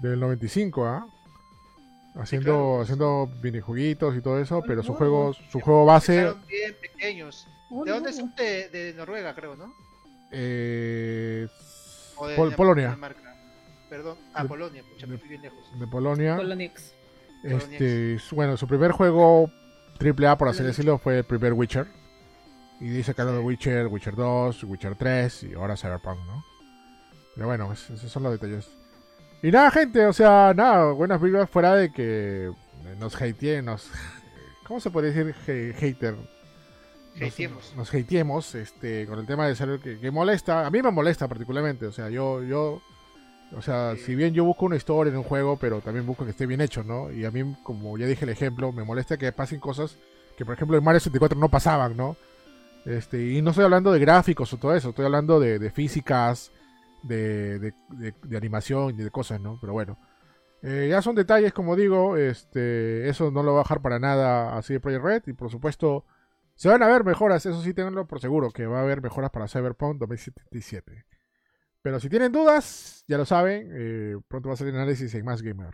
del 0.00 0.20
95, 0.20 0.86
¿ah? 0.86 1.06
Haciendo, 2.14 2.80
haciendo 2.80 3.30
minijuguitos 3.42 4.16
y 4.16 4.22
todo 4.22 4.40
eso, 4.40 4.62
pero 4.66 4.82
su 4.82 4.94
juego, 4.94 5.34
su 5.50 5.60
juego 5.60 5.84
base. 5.84 6.32
bien 6.48 6.74
pequeños. 6.80 7.46
¿De 7.84 7.90
dónde 7.90 8.12
son? 8.12 8.34
De, 8.34 8.68
de 8.70 8.94
Noruega, 8.94 9.34
creo, 9.34 9.54
¿no? 9.54 9.74
Eh, 10.30 11.46
Polonia. 12.56 12.96
Perdón, 13.90 14.18
ah, 14.34 14.44
Polonia, 14.44 14.82
pucha, 14.82 15.06
me 15.06 15.18
fui 15.18 15.28
bien 15.28 15.42
lejos. 15.42 15.78
De 15.78 15.86
Polonia. 15.86 16.36
Polonix. 16.36 16.94
Este, 17.44 18.18
bueno, 18.32 18.56
su 18.56 18.66
primer 18.66 18.90
juego 18.90 19.50
triple 19.98 20.26
A, 20.28 20.36
por 20.36 20.48
así 20.48 20.62
decirlo, 20.62 20.98
fue 20.98 21.18
el 21.18 21.24
primer 21.24 21.52
Witcher. 21.52 21.86
Y 22.80 22.88
dice 22.88 23.14
que 23.14 23.22
de 23.22 23.38
Witcher, 23.38 23.86
Witcher 23.86 24.14
2, 24.14 24.64
Witcher 24.64 24.94
3 24.96 25.42
y 25.44 25.54
ahora 25.54 25.76
Cyberpunk, 25.76 26.18
¿no? 26.26 26.44
Pero 27.34 27.46
bueno, 27.46 27.72
esos 27.72 28.00
son 28.00 28.22
los 28.22 28.32
detalles. 28.32 28.68
Y 29.42 29.50
nada, 29.50 29.70
gente, 29.70 30.06
o 30.06 30.12
sea, 30.12 30.52
nada, 30.54 30.92
buenas 30.92 31.20
vibras 31.20 31.48
fuera 31.48 31.74
de 31.74 31.92
que 31.92 32.50
nos 32.98 33.20
hateen, 33.20 33.64
nos... 33.64 33.90
¿Cómo 34.66 34.80
se 34.80 34.90
puede 34.90 35.12
decir 35.12 35.74
hater? 35.74 36.16
Nos, 37.14 37.74
nos 37.76 37.94
hateemos 37.94 38.54
este, 38.54 39.06
con 39.06 39.18
el 39.18 39.26
tema 39.26 39.46
de 39.46 39.54
ser 39.54 39.78
que, 39.78 39.98
que, 39.98 40.10
molesta. 40.10 40.66
A 40.66 40.70
mí 40.70 40.82
me 40.82 40.90
molesta 40.90 41.28
particularmente, 41.28 41.86
o 41.86 41.92
sea, 41.92 42.10
yo, 42.10 42.42
yo 42.42 42.82
o 43.54 43.62
sea, 43.62 43.94
si 43.96 44.14
bien 44.14 44.34
yo 44.34 44.44
busco 44.44 44.66
una 44.66 44.76
historia 44.76 45.10
en 45.12 45.18
un 45.18 45.24
juego, 45.24 45.56
pero 45.56 45.80
también 45.80 46.06
busco 46.06 46.24
que 46.24 46.30
esté 46.30 46.46
bien 46.46 46.60
hecho, 46.60 46.82
¿no? 46.82 47.12
Y 47.12 47.24
a 47.24 47.30
mí, 47.30 47.56
como 47.62 47.96
ya 47.96 48.06
dije 48.06 48.24
el 48.24 48.30
ejemplo, 48.30 48.72
me 48.72 48.84
molesta 48.84 49.16
que 49.16 49.30
pasen 49.32 49.60
cosas 49.60 49.98
que, 50.36 50.44
por 50.44 50.54
ejemplo, 50.54 50.76
en 50.76 50.84
Mario 50.84 51.00
64 51.00 51.38
no 51.38 51.48
pasaban, 51.48 51.96
¿no? 51.96 52.16
Este, 52.84 53.32
y 53.32 53.42
no 53.42 53.50
estoy 53.50 53.64
hablando 53.64 53.92
de 53.92 53.98
gráficos 53.98 54.52
o 54.52 54.58
todo 54.58 54.74
eso, 54.74 54.90
estoy 54.90 55.04
hablando 55.04 55.40
de, 55.40 55.70
físicas, 55.70 56.52
de, 57.02 57.58
de, 57.58 58.36
animación 58.36 58.94
y 58.98 59.02
de 59.02 59.10
cosas, 59.10 59.40
¿no? 59.40 59.58
Pero 59.60 59.72
bueno. 59.72 59.98
Eh, 60.62 60.88
ya 60.90 61.02
son 61.02 61.14
detalles, 61.14 61.52
como 61.52 61.76
digo, 61.76 62.16
este, 62.16 63.08
eso 63.08 63.30
no 63.30 63.42
lo 63.42 63.52
va 63.52 63.60
a 63.60 63.62
bajar 63.62 63.82
para 63.82 63.98
nada 63.98 64.56
así 64.56 64.72
de 64.72 64.80
Project 64.80 65.04
Red. 65.04 65.22
Y 65.26 65.32
por 65.32 65.50
supuesto, 65.50 66.04
se 66.54 66.68
van 66.68 66.82
a 66.82 66.88
ver 66.88 67.04
mejoras, 67.04 67.46
eso 67.46 67.62
sí 67.62 67.74
tenganlo 67.74 68.06
por 68.06 68.20
seguro, 68.20 68.50
que 68.50 68.66
va 68.66 68.78
a 68.80 68.82
haber 68.82 69.02
mejoras 69.02 69.30
para 69.30 69.48
Cyberpunk 69.48 69.98
2077. 69.98 71.05
Pero 71.86 72.00
si 72.00 72.08
tienen 72.08 72.32
dudas, 72.32 73.04
ya 73.06 73.16
lo 73.16 73.24
saben, 73.24 73.70
eh, 73.72 74.16
pronto 74.26 74.48
va 74.48 74.54
a 74.54 74.56
salir 74.56 74.74
análisis 74.74 75.14
en 75.14 75.24
Más 75.24 75.40
Gamer. 75.40 75.72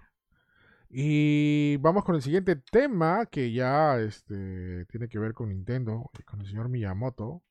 Y 0.91 1.79
vamos 1.79 2.05
con 2.05 2.15
el 2.15 2.21
siguiente 2.21 2.55
tema 2.55 3.25
que 3.25 3.51
ya 3.51 3.99
este, 3.99 4.85
tiene 4.91 5.09
que 5.09 5.19
ver 5.19 5.33
con 5.33 5.49
Nintendo, 5.49 6.11
con 6.27 6.43
el 6.43 6.47
señor 6.47 6.69
Miyamoto. 6.69 7.43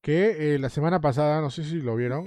Que 0.00 0.56
eh, 0.56 0.58
la 0.58 0.70
semana 0.70 1.00
pasada, 1.00 1.40
no 1.40 1.50
sé 1.50 1.62
si 1.62 1.76
lo 1.76 1.94
vieron. 1.94 2.24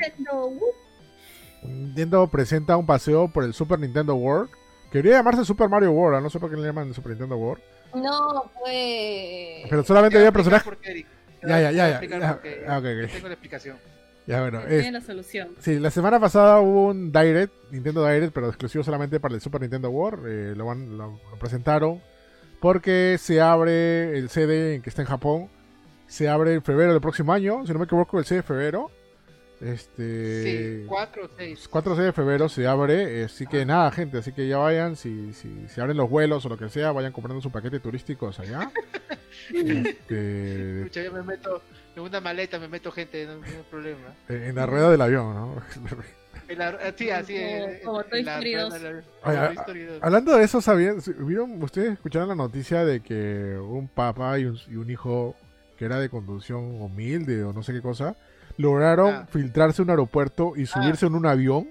Nintendo 1.64 2.26
presenta 2.28 2.78
un 2.78 2.86
paseo 2.86 3.28
por 3.28 3.44
el 3.44 3.54
Super 3.54 3.78
Nintendo 3.78 4.16
World. 4.16 4.50
Que 4.90 5.00
debería 5.00 5.18
llamarse 5.18 5.44
Super 5.44 5.68
Mario 5.68 5.92
World, 5.92 6.24
no 6.24 6.30
sé 6.30 6.40
por 6.40 6.50
qué 6.50 6.56
le 6.56 6.64
llaman 6.64 6.94
Super 6.94 7.10
Nintendo 7.10 7.36
World. 7.36 7.62
No, 7.94 8.50
fue. 8.58 9.66
Pero 9.70 9.84
solamente 9.84 10.18
había 10.18 10.32
personajes. 10.32 10.74
Ya, 11.46 11.60
ya, 11.60 11.72
ya. 11.74 12.02
ya. 12.02 12.40
Ah, 12.70 12.82
Tengo 12.82 13.28
la 13.28 13.34
explicación. 13.34 13.76
Ya 14.28 14.42
bueno, 14.42 14.62
es, 14.68 14.92
la 14.92 15.00
solución. 15.00 15.56
Sí, 15.60 15.80
la 15.80 15.90
semana 15.90 16.20
pasada 16.20 16.60
hubo 16.60 16.88
un 16.88 17.14
Direct, 17.14 17.54
Nintendo 17.72 18.06
Direct, 18.06 18.34
pero 18.34 18.50
exclusivo 18.50 18.84
solamente 18.84 19.22
para 19.22 19.34
el 19.34 19.42
Super 19.42 19.62
Nintendo 19.62 19.90
World. 19.90 20.28
Eh, 20.28 20.54
lo, 20.54 20.74
lo, 20.76 21.18
presentaron 21.40 22.02
porque 22.60 23.16
se 23.20 23.40
abre 23.40 24.18
el 24.18 24.28
CD 24.30 24.82
que 24.84 24.90
está 24.90 25.02
en 25.02 25.08
Japón. 25.08 25.50
Se 26.08 26.28
abre 26.28 26.54
en 26.54 26.62
febrero 26.62 26.92
del 26.92 27.02
próximo 27.02 27.32
año, 27.32 27.66
si 27.66 27.72
no 27.72 27.80
me 27.80 27.86
equivoco, 27.86 28.20
el 28.20 28.26
6 28.26 28.40
de 28.40 28.44
febrero. 28.44 28.92
Este, 29.62 30.82
sí, 30.82 30.86
4 30.88 31.26
o 31.26 31.30
6. 31.36 31.68
4 31.70 31.96
6 31.96 32.06
de 32.06 32.14
febrero 32.14 32.50
se 32.50 32.68
abre, 32.68 33.24
así 33.24 33.48
que 33.48 33.66
nada, 33.66 33.90
gente, 33.92 34.20
así 34.20 34.32
que 34.32 34.48
ya 34.48 34.58
vayan, 34.58 34.96
si, 34.96 35.34
si 35.34 35.68
se 35.68 35.82
abren 35.82 35.98
los 35.98 36.10
vuelos 36.10 36.46
o 36.46 36.50
lo 36.50 36.58
que 36.58 36.70
sea, 36.70 36.92
vayan 36.92 37.12
comprando 37.12 37.42
su 37.42 37.52
paquete 37.52 37.80
turísticos 37.80 38.40
allá. 38.42 38.72
este... 39.52 40.80
Escucha, 40.82 41.02
yo 41.02 41.12
me 41.12 41.24
meto 41.24 41.62
en 41.98 42.04
una 42.04 42.22
maleta, 42.22 42.60
me 42.60 42.68
meto 42.68 42.92
gente, 42.92 43.26
no, 43.26 43.44
hay 43.44 43.64
problema. 43.70 44.14
En 44.30 44.56
la 44.56 44.66
rueda 44.66 44.92
del 44.92 45.02
avión, 45.02 45.34
¿no? 45.34 45.62
En 46.48 46.60
la, 46.60 46.94
sí, 46.96 47.10
así, 47.10 47.36
como, 47.84 48.02
Hablando 50.02 50.38
de 50.38 50.46
eso, 50.46 50.62
¿sabían? 50.62 51.00
¿Vieron, 51.20 51.62
ustedes 51.62 51.94
escucharon 51.94 52.30
la 52.30 52.36
noticia 52.36 52.86
de 52.86 53.02
que 53.02 53.58
un 53.60 53.90
papá 53.90 54.40
y 54.40 54.46
un, 54.46 54.58
y 54.70 54.76
un 54.76 54.90
hijo 54.90 55.36
que 55.78 55.84
era 55.84 56.00
de 56.00 56.08
conducción 56.08 56.80
humilde 56.80 57.44
o 57.44 57.52
no 57.52 57.64
sé 57.64 57.74
qué 57.74 57.82
cosa, 57.82 58.16
lograron 58.56 59.14
ah. 59.14 59.28
filtrarse 59.30 59.82
un 59.82 59.90
aeropuerto 59.90 60.54
y 60.56 60.68
subirse 60.68 61.06
ah. 61.06 61.10
en 61.10 61.16
un 61.16 61.26
avión. 61.26 61.70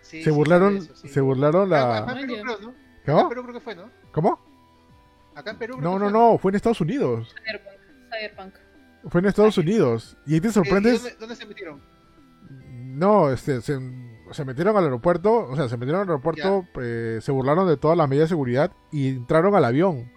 se 0.00 0.28
burlaron, 0.30 0.80
se 0.80 1.20
burlaron 1.20 1.70
la. 1.70 1.98
Acá 1.98 2.18
en 2.18 2.26
Perú, 2.26 2.42
creo, 2.42 2.58
¿no? 2.60 2.74
¿Cómo? 3.04 3.20
Acá 3.20 3.20
en 3.20 3.28
Perú 3.28 3.42
creo 3.42 3.54
que 3.54 3.60
fue, 3.60 3.74
¿no? 3.76 3.90
¿Cómo? 4.10 4.40
Acá 5.36 5.50
en 5.52 5.58
Perú. 5.58 5.80
no, 5.80 6.00
no, 6.00 6.10
no, 6.10 6.36
fue 6.38 6.50
en 6.50 6.56
Estados 6.56 6.80
Unidos. 6.80 7.32
Cyberpunk. 8.10 8.54
Fue 9.08 9.20
en 9.20 9.26
Estados 9.26 9.58
Unidos. 9.58 10.16
Y 10.26 10.34
ahí 10.34 10.40
te 10.40 10.50
sorprendes. 10.50 11.18
dónde, 11.18 11.36
se 11.36 11.46
metieron? 11.46 11.80
No, 12.70 13.30
este, 13.30 13.60
se, 13.60 13.78
metieron 14.44 14.76
al 14.76 14.84
aeropuerto, 14.84 15.48
o 15.48 15.56
sea, 15.56 15.68
se 15.68 15.76
metieron 15.76 16.02
al 16.02 16.08
aeropuerto, 16.08 16.66
eh, 16.80 17.18
se 17.20 17.32
burlaron 17.32 17.66
de 17.68 17.76
todas 17.76 17.98
las 17.98 18.08
medidas 18.08 18.28
de 18.28 18.34
seguridad 18.34 18.72
y 18.92 19.08
entraron 19.08 19.54
al 19.54 19.64
avión. 19.64 20.12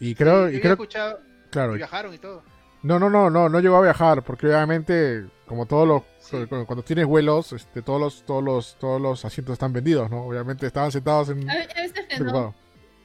Y 0.00 0.14
creo, 0.14 0.48
y 0.50 0.60
creo, 0.60 0.72
escuchado, 0.72 1.20
claro, 1.50 1.74
y 1.74 1.78
viajaron 1.78 2.14
y 2.14 2.18
todo. 2.18 2.42
No, 2.82 2.98
no, 2.98 3.10
no, 3.10 3.28
no, 3.28 3.50
no 3.50 3.60
llegó 3.60 3.76
a 3.76 3.82
viajar, 3.82 4.22
porque 4.22 4.46
obviamente, 4.46 5.26
como 5.46 5.66
todos 5.66 5.86
los, 5.86 6.46
cuando, 6.48 6.82
tienes 6.82 7.04
vuelos, 7.04 7.52
este, 7.52 7.82
todos 7.82 8.00
los, 8.00 8.22
todos 8.24 8.42
los, 8.42 8.78
todos 8.78 9.00
los 9.00 9.22
asientos 9.26 9.52
están 9.52 9.74
vendidos, 9.74 10.10
¿no? 10.10 10.24
Obviamente 10.24 10.66
estaban 10.66 10.90
sentados 10.90 11.28
en. 11.28 11.48
A, 11.50 11.54
veces 11.54 11.92
que 12.08 12.20
no. 12.20 12.54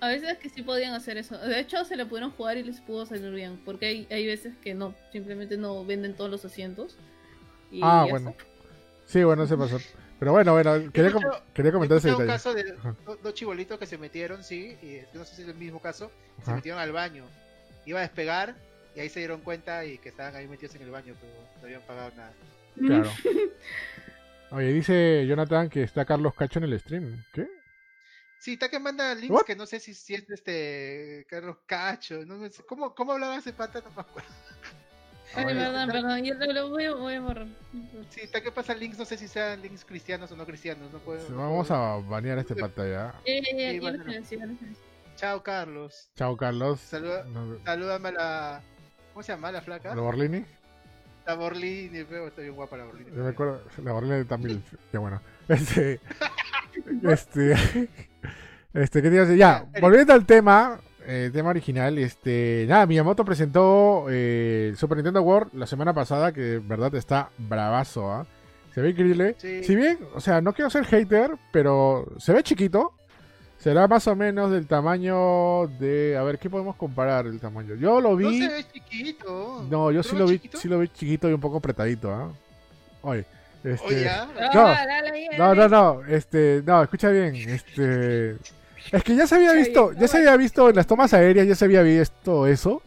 A 0.02 0.10
veces 0.10 0.38
que 0.38 0.50
sí 0.50 0.62
podían 0.62 0.94
hacer 0.94 1.18
eso. 1.18 1.38
De 1.38 1.60
hecho, 1.60 1.84
se 1.86 1.96
le 1.96 2.06
pudieron 2.06 2.32
jugar 2.32 2.58
y 2.58 2.64
les 2.64 2.82
pudo 2.82 3.06
salir 3.06 3.32
bien, 3.32 3.60
porque 3.64 3.86
hay, 3.86 4.08
hay 4.12 4.28
veces 4.28 4.56
que 4.58 4.74
no, 4.74 4.94
simplemente 5.12 5.58
no 5.58 5.86
venden 5.86 6.16
todos 6.16 6.30
los 6.30 6.46
asientos. 6.46 6.98
ah, 7.82 8.06
bueno. 8.10 8.36
Sí, 9.06 9.24
bueno, 9.24 9.46
se 9.48 9.56
pasó. 9.58 9.80
Pero 10.20 10.32
bueno, 10.32 10.54
bueno, 10.54 10.92
quería, 10.92 11.14
quería 11.54 11.72
comentar 11.72 11.98
ese 11.98 12.08
detalle. 12.10 12.24
un 12.24 12.30
caso 12.30 12.54
de 12.54 12.76
dos, 13.22 13.34
chibolitos 13.34 13.78
que 13.78 13.86
se 13.86 13.98
metieron, 13.98 14.44
sí, 14.44 14.78
y 14.82 15.02
no 15.16 15.26
sé 15.26 15.36
si 15.36 15.42
es 15.42 15.50
el 15.50 15.56
mismo 15.56 15.82
caso, 15.82 16.10
se 16.44 16.54
metieron 16.54 16.80
al 16.80 16.92
baño. 16.92 17.26
Iba 17.86 18.00
a 18.00 18.04
despegar 18.04 18.56
y 18.96 19.02
ahí 19.02 19.10
se 19.10 19.20
dieron 19.20 19.42
cuenta 19.42 19.86
y 19.86 19.98
que 19.98 20.10
estaban 20.10 20.36
ahí 20.36 20.48
metidos 20.48 20.76
en 20.76 20.84
el 20.84 20.92
baño, 20.92 21.14
pero 21.20 21.34
no 21.58 21.66
habían 21.66 21.82
pagado 21.82 22.12
nada. 22.16 22.34
Claro. 22.78 23.12
Oye, 24.52 24.72
dice 24.72 25.26
Jonathan 25.28 25.70
que 25.70 25.84
está 25.84 26.06
Carlos 26.06 26.34
Cacho 26.34 26.60
en 26.60 26.66
el 26.66 26.80
stream. 26.80 27.24
¿Qué? 27.34 27.48
Sí, 28.46 28.54
está 28.54 28.70
que 28.70 28.78
manda 28.78 29.16
links 29.16 29.44
que 29.44 29.56
no 29.56 29.66
sé 29.66 29.80
si, 29.80 29.96
si, 29.96 30.14
es 30.14 30.30
este 30.30 31.26
Carlos 31.28 31.58
Cacho. 31.66 32.24
No 32.28 32.48
sé, 32.48 32.62
¿cómo, 32.64 32.94
¿Cómo 32.94 33.14
hablaba 33.14 33.38
ese 33.38 33.54
pata? 33.54 33.82
No 33.84 33.90
me 33.90 34.02
acuerdo. 34.02 34.30
Ay, 35.34 35.46
perdón, 35.46 35.90
perdón, 35.90 36.24
yo 36.24 36.36
lo 36.36 36.70
voy, 36.70 36.88
voy 36.90 37.16
a 37.16 37.22
borrar. 37.22 37.48
Sí, 38.12 38.22
está 38.22 38.42
que 38.42 38.52
pasa 38.52 38.76
links, 38.76 39.00
no 39.00 39.06
sé 39.06 39.18
si 39.18 39.28
sean 39.28 39.64
links 39.64 39.84
cristianos 39.84 40.32
o 40.32 40.36
no 40.36 40.46
cristianos. 40.46 40.94
No 40.94 41.00
puedo, 41.00 41.28
Vamos 41.36 41.72
a 41.72 41.96
banear 42.08 42.38
este 42.38 42.56
pata 42.56 42.88
ya. 42.88 43.20
Eh, 43.26 43.82
Chao, 45.16 45.42
Carlos. 45.42 46.12
Chao, 46.16 46.38
Carlos. 46.38 46.80
Saluda, 46.82 47.26
Salúdame 47.66 48.10
a 48.10 48.12
la 48.12 48.64
¿Cómo 49.12 49.24
se 49.24 49.32
llama 49.32 49.52
la 49.52 49.62
flaca? 49.62 49.96
¿La 49.96 50.02
Borlini? 50.02 50.46
La 51.26 51.34
Borlini, 51.34 52.04
pero 52.04 52.28
está 52.28 52.44
bien 52.44 52.54
guapa 52.54 52.78
la 52.78 52.86
Borlini. 52.86 53.10
Yo 53.10 53.24
me 53.24 53.30
acuerdo, 53.30 53.64
la 53.84 53.92
Borlini 53.92 54.26
también, 54.26 54.64
qué 54.92 55.00
bueno. 55.00 55.20
Este, 55.48 56.00
este, 57.10 57.90
este, 58.76 59.02
¿qué 59.02 59.10
te 59.10 59.16
iba 59.16 59.24
a 59.24 59.26
decir? 59.26 59.40
Ya, 59.40 59.66
volviendo 59.82 60.14
al 60.14 60.26
tema, 60.26 60.80
el 61.08 61.32
tema 61.32 61.50
original, 61.50 61.98
este, 61.98 62.66
nada, 62.68 62.86
Miyamoto 62.86 63.26
presentó 63.26 64.06
eh, 64.10 64.68
el 64.70 64.78
Super 64.78 64.98
Nintendo 64.98 65.22
World 65.22 65.54
la 65.54 65.66
semana 65.66 65.94
pasada, 65.94 66.32
que 66.32 66.42
de 66.42 66.60
verdad 66.60 66.94
está 66.96 67.30
bravazo, 67.38 68.12
¿ah? 68.12 68.26
Se 68.74 68.82
ve 68.82 68.90
increíble. 68.90 69.36
Si 69.40 69.74
bien, 69.74 70.00
o 70.14 70.20
sea, 70.20 70.42
no 70.42 70.52
quiero 70.52 70.70
ser 70.70 70.84
hater, 70.86 71.32
pero 71.54 72.06
se 72.18 72.34
ve 72.34 72.44
chiquito. 72.44 72.92
Será 73.58 73.88
más 73.88 74.06
o 74.08 74.16
menos 74.18 74.52
del 74.52 74.68
tamaño 74.68 75.68
de. 75.80 76.18
A 76.20 76.24
ver, 76.24 76.38
¿qué 76.38 76.50
podemos 76.50 76.76
comparar 76.76 77.26
el 77.26 77.40
tamaño? 77.40 77.76
Yo 77.76 78.02
lo 78.02 78.18
vi. 78.18 78.26
No 78.26 78.48
se 78.48 78.54
ve 78.54 78.66
chiquito. 78.72 79.66
No, 79.72 79.92
yo 79.92 80.04
sí 80.04 80.18
lo, 80.18 80.28
vi, 80.28 80.42
sí 80.54 80.68
lo 80.68 80.78
vi 80.80 80.90
chiquito 80.90 81.30
y 81.30 81.34
un 81.34 81.40
poco 81.40 81.58
apretadito, 81.58 82.14
¿ah? 82.14 82.30
Oye, 83.02 83.26
Este, 83.64 84.08
no, 85.38 85.56
no, 85.56 85.68
no, 85.70 86.06
este, 86.06 86.62
no, 86.66 86.84
escucha 86.84 87.10
bien, 87.10 87.36
este, 87.36 88.36
es 88.92 89.04
que 89.04 89.16
ya 89.16 89.28
se 89.28 89.36
había 89.36 89.54
visto, 89.54 89.92
ya 89.94 90.08
se 90.08 90.18
había 90.18 90.38
visto 90.38 90.70
en 90.70 90.76
las 90.76 90.88
tomas 90.88 91.14
aéreas, 91.14 91.48
ya 91.48 91.56
se 91.56 91.66
había 91.66 91.82
visto 91.82 92.48
eso, 92.48 92.82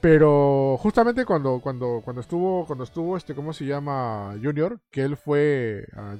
pero 0.00 0.76
justamente 0.80 1.24
cuando, 1.24 1.60
cuando, 1.60 2.02
cuando 2.04 2.20
estuvo, 2.20 2.66
cuando 2.66 2.84
estuvo, 2.84 3.16
este, 3.16 3.34
¿cómo 3.34 3.52
se 3.52 3.64
llama? 3.64 4.34
Junior, 4.42 4.78
que 4.90 5.02
él 5.02 5.16
fue, 5.16 5.86
a, 5.96 6.16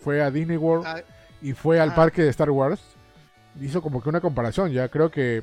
fue 0.00 0.22
a 0.22 0.30
Disney 0.30 0.56
World 0.56 0.86
ah, 0.86 1.02
y 1.40 1.52
fue 1.52 1.80
al 1.80 1.94
parque 1.94 2.22
de 2.22 2.28
Star 2.30 2.50
Wars, 2.50 2.80
hizo 3.60 3.80
como 3.82 4.02
que 4.02 4.08
una 4.08 4.20
comparación, 4.20 4.72
ya 4.72 4.88
creo 4.88 5.10
que 5.10 5.42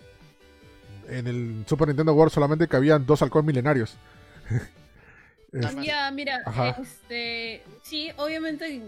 en 1.07 1.27
el 1.27 1.65
Super 1.67 1.87
Nintendo 1.87 2.13
World 2.13 2.33
solamente 2.33 2.67
cabían 2.67 3.05
dos 3.05 3.21
halcones 3.21 3.47
milenarios. 3.47 3.97
Ya, 5.81 6.11
mira, 6.11 6.43
este, 6.77 7.63
sí, 7.81 8.11
obviamente 8.17 8.81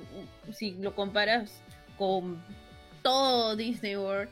si 0.51 0.71
lo 0.73 0.93
comparas 0.95 1.61
con 1.97 2.43
todo 3.07 3.55
Disney 3.55 3.95
World, 3.95 4.29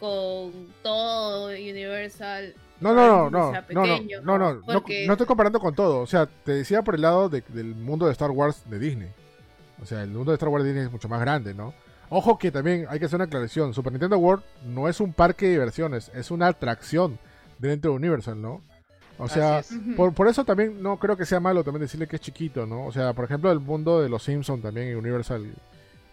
con 0.00 0.52
todo 0.82 1.48
Universal. 1.48 2.54
No, 2.80 2.94
no, 2.94 3.28
no, 3.28 3.52
no, 3.52 3.62
no, 3.70 3.86
no, 4.22 4.38
no, 4.38 4.60
porque... 4.64 5.02
no, 5.02 5.06
no, 5.08 5.12
estoy 5.12 5.26
comparando 5.26 5.60
con 5.60 5.74
todo. 5.74 6.00
O 6.00 6.06
sea, 6.06 6.26
te 6.26 6.52
decía 6.52 6.80
por 6.82 6.94
el 6.94 7.02
lado 7.02 7.28
de, 7.28 7.42
del 7.48 7.74
mundo 7.74 8.06
de 8.06 8.12
Star 8.12 8.30
Wars 8.30 8.62
de 8.70 8.78
Disney. 8.78 9.08
O 9.82 9.84
sea, 9.84 10.02
el 10.02 10.10
mundo 10.10 10.30
de 10.30 10.36
Star 10.36 10.48
Wars 10.48 10.64
de 10.64 10.70
Disney 10.70 10.86
es 10.86 10.92
mucho 10.92 11.10
más 11.10 11.20
grande, 11.20 11.52
¿no? 11.52 11.74
Ojo 12.08 12.38
que 12.38 12.50
también 12.50 12.86
hay 12.88 12.98
que 12.98 13.04
hacer 13.04 13.16
una 13.16 13.24
aclaración. 13.24 13.74
Super 13.74 13.92
Nintendo 13.92 14.16
World 14.16 14.44
no 14.64 14.88
es 14.88 15.00
un 15.00 15.12
parque 15.12 15.46
de 15.46 15.52
diversiones, 15.52 16.10
es 16.14 16.30
una 16.30 16.48
atracción 16.48 17.18
dentro 17.58 17.90
de 17.90 17.96
Universal, 17.98 18.40
¿no? 18.40 18.62
O 19.18 19.28
sea, 19.28 19.58
es. 19.58 19.74
por, 19.94 20.14
por, 20.14 20.28
eso 20.28 20.44
también 20.44 20.82
no 20.82 20.98
creo 20.98 21.18
que 21.18 21.26
sea 21.26 21.40
malo 21.40 21.64
también 21.64 21.82
decirle 21.82 22.06
que 22.06 22.16
es 22.16 22.22
chiquito, 22.22 22.66
¿no? 22.66 22.86
O 22.86 22.92
sea, 22.92 23.12
por 23.12 23.26
ejemplo, 23.26 23.52
el 23.52 23.60
mundo 23.60 24.00
de 24.00 24.08
los 24.08 24.22
Simpsons 24.22 24.62
también 24.62 24.88
en 24.88 24.96
Universal 24.96 25.52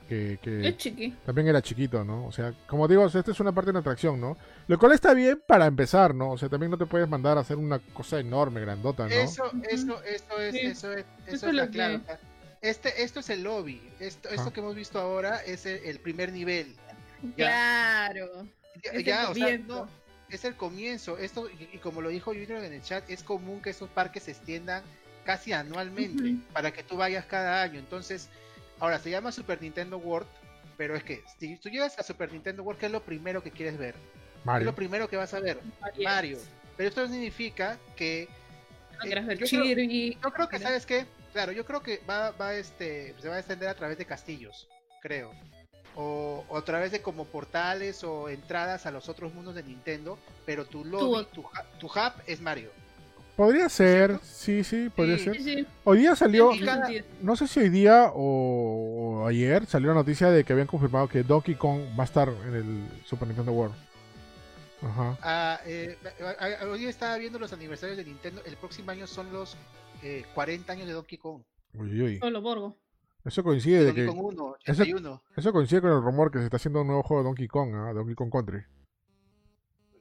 que, 0.08 1.14
también 1.26 1.48
era 1.48 1.62
chiquito, 1.62 2.04
¿no? 2.04 2.26
O 2.26 2.32
sea, 2.32 2.54
como 2.68 2.88
digo, 2.88 3.06
esta 3.06 3.20
es 3.20 3.40
una 3.40 3.52
parte 3.52 3.68
de 3.68 3.72
una 3.72 3.80
atracción, 3.80 4.20
¿no? 4.20 4.38
Lo 4.68 4.78
cual 4.78 4.92
está 4.94 5.14
bien 5.14 5.42
para 5.46 5.66
empezar, 5.66 6.14
¿no? 6.14 6.32
O 6.32 6.38
sea, 6.38 6.50
también 6.50 6.72
no 6.72 6.78
te 6.78 6.86
puedes 6.86 7.08
mandar 7.08 7.38
a 7.38 7.42
hacer 7.42 7.58
una 7.58 7.80
cosa 7.80 8.20
enorme, 8.20 8.62
grandota, 8.62 9.08
¿no? 9.08 9.14
Eso, 9.14 9.52
eso, 9.70 10.04
eso 10.04 10.40
es, 10.40 10.56
eso 10.56 10.94
es, 10.94 11.06
eso 11.28 11.48
es 11.48 11.54
la 11.54 11.68
clave. 11.68 12.02
Este, 12.64 13.04
esto 13.04 13.20
es 13.20 13.30
el 13.30 13.44
lobby. 13.44 13.82
Esto, 14.00 14.30
esto 14.30 14.54
que 14.54 14.62
hemos 14.62 14.76
visto 14.76 15.00
ahora 15.00 15.44
es 15.44 15.66
el, 15.66 16.00
primer 16.00 16.32
nivel. 16.32 16.76
Claro. 17.36 18.48
Ya, 19.04 19.30
o 19.30 19.34
sea, 19.34 19.58
no, 19.58 19.88
es 20.30 20.46
el 20.46 20.56
comienzo. 20.56 21.18
Esto, 21.18 21.50
y, 21.50 21.78
como 21.80 22.02
lo 22.02 22.10
dijo 22.10 22.32
Junior 22.32 22.64
en 22.64 22.74
el 22.74 22.82
chat, 22.82 23.10
es 23.10 23.22
común 23.22 23.62
que 23.62 23.70
estos 23.70 23.90
parques 23.90 24.24
se 24.24 24.32
extiendan 24.32 24.82
casi 25.26 25.54
anualmente 25.54 26.36
para 26.54 26.72
que 26.72 26.84
tú 26.84 26.96
vayas 26.98 27.26
cada 27.26 27.62
año. 27.62 27.80
Entonces, 27.80 28.30
ahora 28.80 29.00
se 29.00 29.10
llama 29.10 29.32
Super 29.32 29.62
Nintendo 29.62 29.98
World, 29.98 30.28
pero 30.78 30.96
es 30.96 31.04
que 31.04 31.24
si 31.40 31.58
tú 31.58 31.70
llegas 31.70 31.98
a 32.00 32.04
Super 32.04 32.32
Nintendo 32.32 32.64
World, 32.64 32.80
¿qué 32.80 32.86
es 32.88 32.92
lo 32.92 33.04
primero 33.04 33.42
que 33.44 33.52
quieres 33.52 33.78
ver? 33.78 33.96
¿Qué 34.44 34.60
es 34.60 34.66
lo 34.66 34.76
primero 34.76 35.08
que 35.08 35.18
vas 35.18 35.34
a 35.34 35.40
ver? 35.40 35.60
Mario. 36.04 36.40
Pero 36.76 36.90
esto 36.90 37.08
significa 37.08 37.78
que. 37.96 38.28
No 39.00 39.06
eh, 39.06 39.22
ver 39.22 39.38
yo, 39.38 39.48
creo, 39.48 40.20
yo 40.22 40.32
creo 40.32 40.50
que, 40.50 40.60
¿sabes 40.60 40.86
qué? 40.86 41.06
Claro, 41.32 41.52
yo 41.52 41.66
creo 41.66 41.82
que 41.82 42.02
va, 42.10 42.32
va 42.32 42.54
este, 42.54 43.16
se 43.20 43.28
va 43.28 43.36
a 43.36 43.40
extender 43.40 43.68
a 43.70 43.76
través 43.76 43.98
de 43.98 44.06
castillos, 44.06 44.68
creo 45.02 45.34
o, 45.96 46.44
a 46.56 46.62
través 46.62 46.92
de 46.92 47.02
como 47.02 47.26
portales 47.26 48.04
o 48.04 48.30
entradas 48.30 48.86
a 48.86 48.92
los 48.92 49.10
otros 49.10 49.34
mundos 49.34 49.56
de 49.56 49.64
Nintendo, 49.64 50.18
pero 50.46 50.66
tu 50.66 50.84
lobby, 50.84 51.26
tu, 51.34 51.44
tu 51.80 51.88
hub 51.88 52.14
es 52.26 52.42
Mario. 52.42 52.72
Podría 53.36 53.68
ser, 53.68 54.20
sí, 54.22 54.64
sí, 54.64 54.90
podría 54.96 55.18
ser. 55.18 55.66
Hoy 55.84 55.98
día 55.98 56.16
salió, 56.16 56.52
no 57.22 57.36
sé 57.36 57.48
si 57.48 57.62
hoy 57.62 57.70
día 57.70 58.12
o, 58.14 59.26
ayer 59.28 59.66
salió 59.66 59.90
la 59.90 59.96
noticia 59.96 60.30
de 60.30 60.44
que 60.44 60.54
habían 60.54 60.68
confirmado 60.68 61.08
que 61.08 61.24
Donkey 61.24 61.56
Kong 61.56 61.82
va 61.98 62.04
a 62.04 62.06
estar 62.06 62.30
en 62.30 62.54
el 62.54 62.88
Super 63.06 63.28
Nintendo 63.28 63.52
World. 63.52 63.76
Ajá. 64.84 65.18
Ah, 65.22 65.60
eh, 65.66 65.98
hoy 66.70 66.80
día 66.80 66.90
estaba 66.90 67.18
viendo 67.18 67.40
los 67.40 67.52
aniversarios 67.54 67.98
de 67.98 68.04
Nintendo. 68.04 68.42
El 68.46 68.56
próximo 68.58 68.92
año 68.92 69.08
son 69.08 69.32
los 69.34 69.58
40 70.36 70.72
eh, 70.72 70.76
años 70.76 70.88
de 70.88 70.94
Donkey 70.94 71.18
Kong. 71.18 71.42
Uy, 71.74 72.02
uy. 72.02 72.20
Solo 72.20 72.42
Borgo. 72.42 72.78
Eso 73.26 73.44
coincide 73.44 73.86
de 73.86 73.94
que. 73.94 74.04
eso, 75.36 75.54
coincide 75.54 75.82
con 75.82 75.92
el 75.92 76.02
rumor 76.02 76.30
que 76.30 76.40
se 76.40 76.44
está 76.44 76.58
haciendo 76.58 76.82
un 76.82 76.88
nuevo 76.88 77.04
juego 77.04 77.24
de 77.24 77.30
Donkey 77.30 77.48
Kong, 77.48 77.74
¿ah? 77.74 77.94
Donkey 77.94 78.16
Kong 78.16 78.30
Country. 78.30 78.64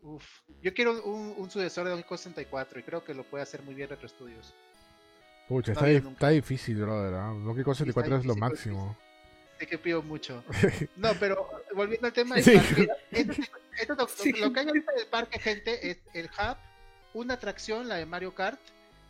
Uf, 0.03 0.41
yo 0.63 0.73
quiero 0.73 1.03
un, 1.03 1.51
sucesor 1.51 1.85
de 1.85 1.91
Donkey 1.91 2.09
Kong 2.09 2.19
64 2.19 2.81
y 2.81 2.83
creo 2.83 3.05
que 3.05 3.15
lo 3.15 3.25
puede 3.25 3.43
hacer 3.43 3.63
muy 3.63 3.75
bien 3.75 3.89
Retro 3.89 4.09
Studios. 4.09 4.55
Pucha, 5.49 5.73
está, 5.73 6.29
difícil, 6.29 6.77
brother. 6.77 7.15
¿ah? 7.15 7.35
Donkey 7.45 7.65
Kong 7.65 7.75
64 7.75 8.17
es 8.19 8.25
lo 8.25 8.37
máximo. 8.37 8.97
Sé 9.59 9.67
que 9.67 9.79
pido 9.79 10.03
mucho. 10.03 10.43
No, 10.97 11.13
pero 11.19 11.49
volviendo 11.75 12.07
al 12.07 12.13
tema 12.13 12.37
del 12.37 12.45
parque, 12.45 12.89
esto, 13.11 13.95
lo, 14.41 14.53
que 14.53 14.61
hay 14.61 14.67
ahorita 14.67 14.93
del 14.93 15.07
parque, 15.07 15.39
gente, 15.39 15.91
es 15.91 15.99
el 16.15 16.27
hub, 16.27 16.57
una 17.15 17.35
atracción, 17.35 17.89
la 17.89 17.97
de 17.97 18.07
Mario 18.07 18.35
Kart, 18.35 18.61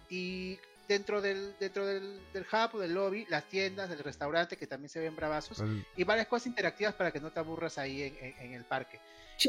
y 0.08 0.58
dentro 0.88 1.20
del 1.20 1.54
dentro 1.60 1.86
del, 1.86 2.20
del 2.32 2.42
hub 2.42 2.76
o 2.76 2.78
del 2.80 2.94
lobby, 2.94 3.26
las 3.28 3.44
tiendas, 3.44 3.90
el 3.90 3.98
restaurante 3.98 4.56
que 4.56 4.66
también 4.66 4.88
se 4.88 5.00
ven 5.00 5.14
bravazos 5.14 5.62
y 5.96 6.04
varias 6.04 6.26
cosas 6.26 6.48
interactivas 6.48 6.94
para 6.94 7.10
que 7.10 7.20
no 7.20 7.30
te 7.30 7.40
aburras 7.40 7.78
ahí 7.78 8.02
en, 8.40 8.54
el 8.54 8.64
parque. 8.64 9.00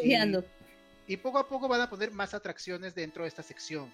Y, 0.01 0.15
poco 1.17 1.37
a 1.37 1.47
poco 1.47 1.67
van 1.67 1.81
a 1.81 1.89
poner 1.89 2.11
más 2.11 2.33
atracciones 2.33 2.95
dentro 2.95 3.23
de 3.23 3.29
esta 3.29 3.43
sección. 3.43 3.91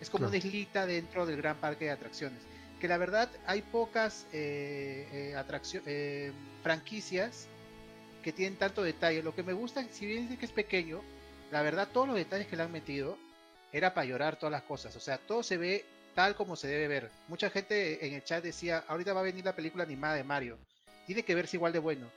Es 0.00 0.10
como 0.10 0.26
una 0.26 0.36
islita 0.36 0.86
dentro 0.86 1.26
del 1.26 1.36
gran 1.36 1.56
parque 1.56 1.86
de 1.86 1.90
atracciones. 1.92 2.40
Que 2.80 2.88
la 2.88 2.98
verdad 2.98 3.28
hay 3.46 3.62
pocas 3.62 4.26
eh, 4.32 5.06
eh, 5.12 5.82
eh, 5.86 6.32
franquicias 6.62 7.46
que 8.22 8.32
tienen 8.32 8.58
tanto 8.58 8.82
detalle. 8.82 9.22
Lo 9.22 9.34
que 9.34 9.42
me 9.42 9.52
gusta, 9.52 9.84
si 9.90 10.06
bien 10.06 10.22
dice 10.22 10.38
que 10.38 10.46
es 10.46 10.52
pequeño, 10.52 11.02
la 11.50 11.62
verdad 11.62 11.88
todos 11.92 12.08
los 12.08 12.16
detalles 12.16 12.46
que 12.46 12.56
le 12.56 12.64
han 12.64 12.72
metido 12.72 13.16
era 13.72 13.94
para 13.94 14.06
llorar 14.06 14.36
todas 14.36 14.52
las 14.52 14.62
cosas. 14.62 14.94
O 14.96 15.00
sea, 15.00 15.18
todo 15.18 15.42
se 15.42 15.56
ve 15.56 15.84
tal 16.14 16.34
como 16.34 16.56
se 16.56 16.68
debe 16.68 16.88
ver. 16.88 17.10
Mucha 17.28 17.50
gente 17.50 18.06
en 18.06 18.14
el 18.14 18.24
chat 18.24 18.42
decía, 18.42 18.84
ahorita 18.88 19.12
va 19.12 19.20
a 19.20 19.24
venir 19.24 19.44
la 19.44 19.56
película 19.56 19.84
animada 19.84 20.14
de 20.14 20.24
Mario. 20.24 20.58
Tiene 21.06 21.24
que 21.24 21.34
verse 21.34 21.56
igual 21.56 21.72
de 21.72 21.78
bueno. 21.78 22.10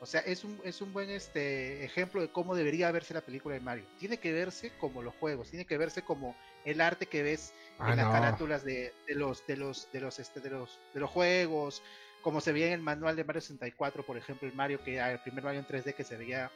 O 0.00 0.06
sea, 0.06 0.20
es 0.22 0.44
un, 0.44 0.58
es 0.64 0.80
un 0.80 0.92
buen 0.94 1.10
este, 1.10 1.84
ejemplo 1.84 2.22
de 2.22 2.28
cómo 2.28 2.56
debería 2.56 2.90
verse 2.90 3.12
la 3.12 3.20
película 3.20 3.54
de 3.54 3.60
Mario. 3.60 3.84
Tiene 3.98 4.16
que 4.18 4.32
verse 4.32 4.72
como 4.80 5.02
los 5.02 5.14
juegos, 5.16 5.50
tiene 5.50 5.66
que 5.66 5.76
verse 5.76 6.02
como 6.02 6.34
el 6.64 6.80
arte 6.80 7.06
que 7.06 7.22
ves 7.22 7.52
ah, 7.78 7.90
en 7.90 7.98
las 7.98 8.10
carátulas 8.10 8.64
de, 8.64 8.94
los, 9.08 9.46
de 9.46 9.58
los, 9.58 9.92
de 9.92 10.00
los, 10.00 10.18
este, 10.18 10.40
de 10.40 10.50
los, 10.50 10.80
de 10.94 11.00
los 11.00 11.10
juegos, 11.10 11.82
como 12.22 12.40
se 12.40 12.52
veía 12.52 12.68
en 12.68 12.72
el 12.72 12.80
manual 12.80 13.14
de 13.14 13.24
Mario 13.24 13.42
64, 13.42 14.02
por 14.04 14.16
ejemplo, 14.16 14.48
el 14.48 14.54
Mario 14.54 14.82
que 14.82 14.98
el 14.98 15.20
primer 15.20 15.44
Mario 15.44 15.60
en 15.60 15.66
3D 15.66 15.94
que 15.94 16.04
se 16.04 16.16
veía 16.16 16.50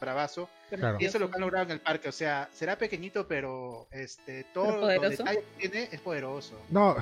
bravazo. 0.00 0.48
Y 1.00 1.04
eso 1.04 1.18
es 1.18 1.20
lo 1.20 1.28
que 1.28 1.34
han 1.34 1.40
logrado 1.40 1.66
en 1.66 1.72
el 1.72 1.80
parque. 1.80 2.08
O 2.08 2.12
sea, 2.12 2.48
será 2.52 2.78
pequeñito, 2.78 3.26
pero 3.26 3.88
este 3.90 4.44
todo 4.54 4.76
lo 4.76 5.00
que 5.00 5.16
tiene 5.58 5.88
es 5.90 6.00
poderoso. 6.00 6.60
No, 6.70 6.96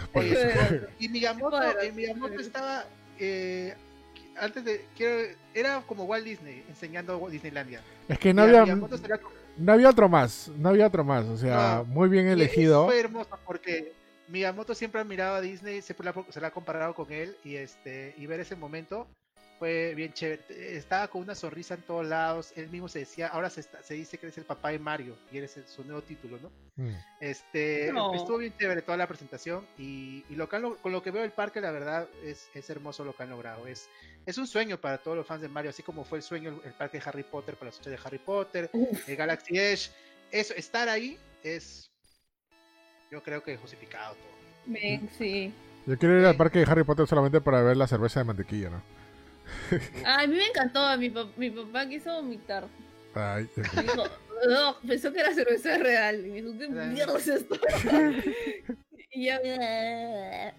y 0.98 1.08
Miyamoto, 1.10 1.60
Miyamoto 1.92 2.40
estaba 2.40 2.86
eh, 3.18 3.74
antes 4.40 4.64
de 4.64 4.84
quiero, 4.96 5.34
era 5.54 5.82
como 5.82 6.04
Walt 6.04 6.24
Disney 6.24 6.64
enseñando 6.68 7.28
Disneylandia. 7.30 7.82
Es 8.08 8.18
que 8.18 8.32
no 8.32 8.42
había 8.42 8.64
no 9.56 9.72
había 9.72 9.88
otro 9.88 10.08
más, 10.08 10.48
no 10.56 10.68
había 10.68 10.86
otro 10.86 11.02
más, 11.04 11.24
o 11.26 11.36
sea, 11.36 11.82
muy 11.86 12.08
bien 12.08 12.28
elegido. 12.28 12.86
Fue 12.86 13.00
hermoso 13.00 13.38
porque 13.44 13.92
Miyamoto 14.28 14.74
siempre 14.74 15.00
ha 15.00 15.04
mirado 15.04 15.36
a 15.36 15.40
Disney, 15.40 15.82
siempre 15.82 16.12
se 16.30 16.40
la 16.40 16.48
ha 16.48 16.50
comparado 16.50 16.94
con 16.94 17.10
él 17.12 17.36
y 17.44 17.56
este 17.56 18.14
y 18.18 18.26
ver 18.26 18.40
ese 18.40 18.56
momento 18.56 19.06
fue 19.58 19.94
bien 19.94 20.12
chévere. 20.12 20.76
Estaba 20.76 21.08
con 21.08 21.22
una 21.22 21.34
sonrisa 21.34 21.74
en 21.74 21.82
todos 21.82 22.06
lados. 22.06 22.52
Él 22.56 22.68
mismo 22.68 22.88
se 22.88 23.00
decía, 23.00 23.28
ahora 23.28 23.50
se, 23.50 23.62
se 23.62 23.94
dice 23.94 24.18
que 24.18 24.26
eres 24.26 24.38
el 24.38 24.44
papá 24.44 24.70
de 24.70 24.78
Mario 24.78 25.16
y 25.30 25.38
eres 25.38 25.58
su 25.66 25.84
nuevo 25.84 26.02
título, 26.02 26.38
¿no? 26.42 26.50
Mm. 26.76 26.94
Este, 27.20 27.86
estuvo 27.88 28.38
bien 28.38 28.54
chévere 28.58 28.82
toda 28.82 28.98
la 28.98 29.06
presentación 29.06 29.66
y, 29.78 30.24
lo 30.30 30.48
con 30.48 30.92
lo 30.92 31.02
que 31.02 31.10
veo 31.10 31.24
el 31.24 31.32
parque, 31.32 31.60
la 31.60 31.70
verdad, 31.70 32.08
es, 32.22 32.50
es 32.54 32.68
hermoso 32.68 33.04
lo 33.04 33.14
que 33.16 33.22
han 33.22 33.30
logrado. 33.30 33.66
Es, 33.66 33.88
es 34.26 34.38
un 34.38 34.46
sueño 34.46 34.78
para 34.78 34.98
todos 34.98 35.16
los 35.16 35.26
fans 35.26 35.42
de 35.42 35.48
Mario, 35.48 35.70
así 35.70 35.82
como 35.82 36.04
fue 36.04 36.18
el 36.18 36.22
sueño 36.22 36.60
el, 36.64 36.72
parque 36.72 36.98
de 36.98 37.04
Harry 37.06 37.22
Potter 37.22 37.56
para 37.56 37.70
los 37.70 37.82
de 37.82 37.98
Harry 38.04 38.18
Potter, 38.18 38.70
el 39.06 39.16
Galaxy 39.16 39.58
Edge. 39.58 39.90
Eso, 40.30 40.54
estar 40.54 40.88
ahí 40.88 41.18
es, 41.42 41.90
yo 43.10 43.22
creo 43.22 43.42
que 43.42 43.56
justificado 43.56 44.14
todo. 44.14 44.36
Sí. 45.16 45.54
Yo 45.86 45.96
quiero 45.96 46.18
ir 46.18 46.26
al 46.26 46.36
parque 46.36 46.58
de 46.58 46.70
Harry 46.70 46.82
Potter 46.82 47.06
solamente 47.06 47.40
para 47.40 47.62
ver 47.62 47.76
la 47.76 47.86
cerveza 47.86 48.20
de 48.20 48.24
mantequilla, 48.24 48.70
¿no? 48.70 48.95
a 50.04 50.26
mí 50.26 50.36
me 50.36 50.46
encantó, 50.46 50.96
mi, 50.98 51.12
mi 51.36 51.50
papá 51.50 51.88
quiso 51.88 52.14
vomitar. 52.14 52.66
Ay, 53.14 53.48
dijo, 53.56 54.04
no, 54.48 54.76
pensó 54.86 55.12
que 55.12 55.20
era 55.20 55.32
cerveza 55.32 55.78
real. 55.78 56.26
Y 56.26 56.30
me 56.30 56.42
dijo, 56.42 56.58
¿qué 56.58 56.68
mierda 56.68 57.16
es 57.16 57.28
esto? 57.28 57.54
y 59.10 59.26
ya. 59.26 60.54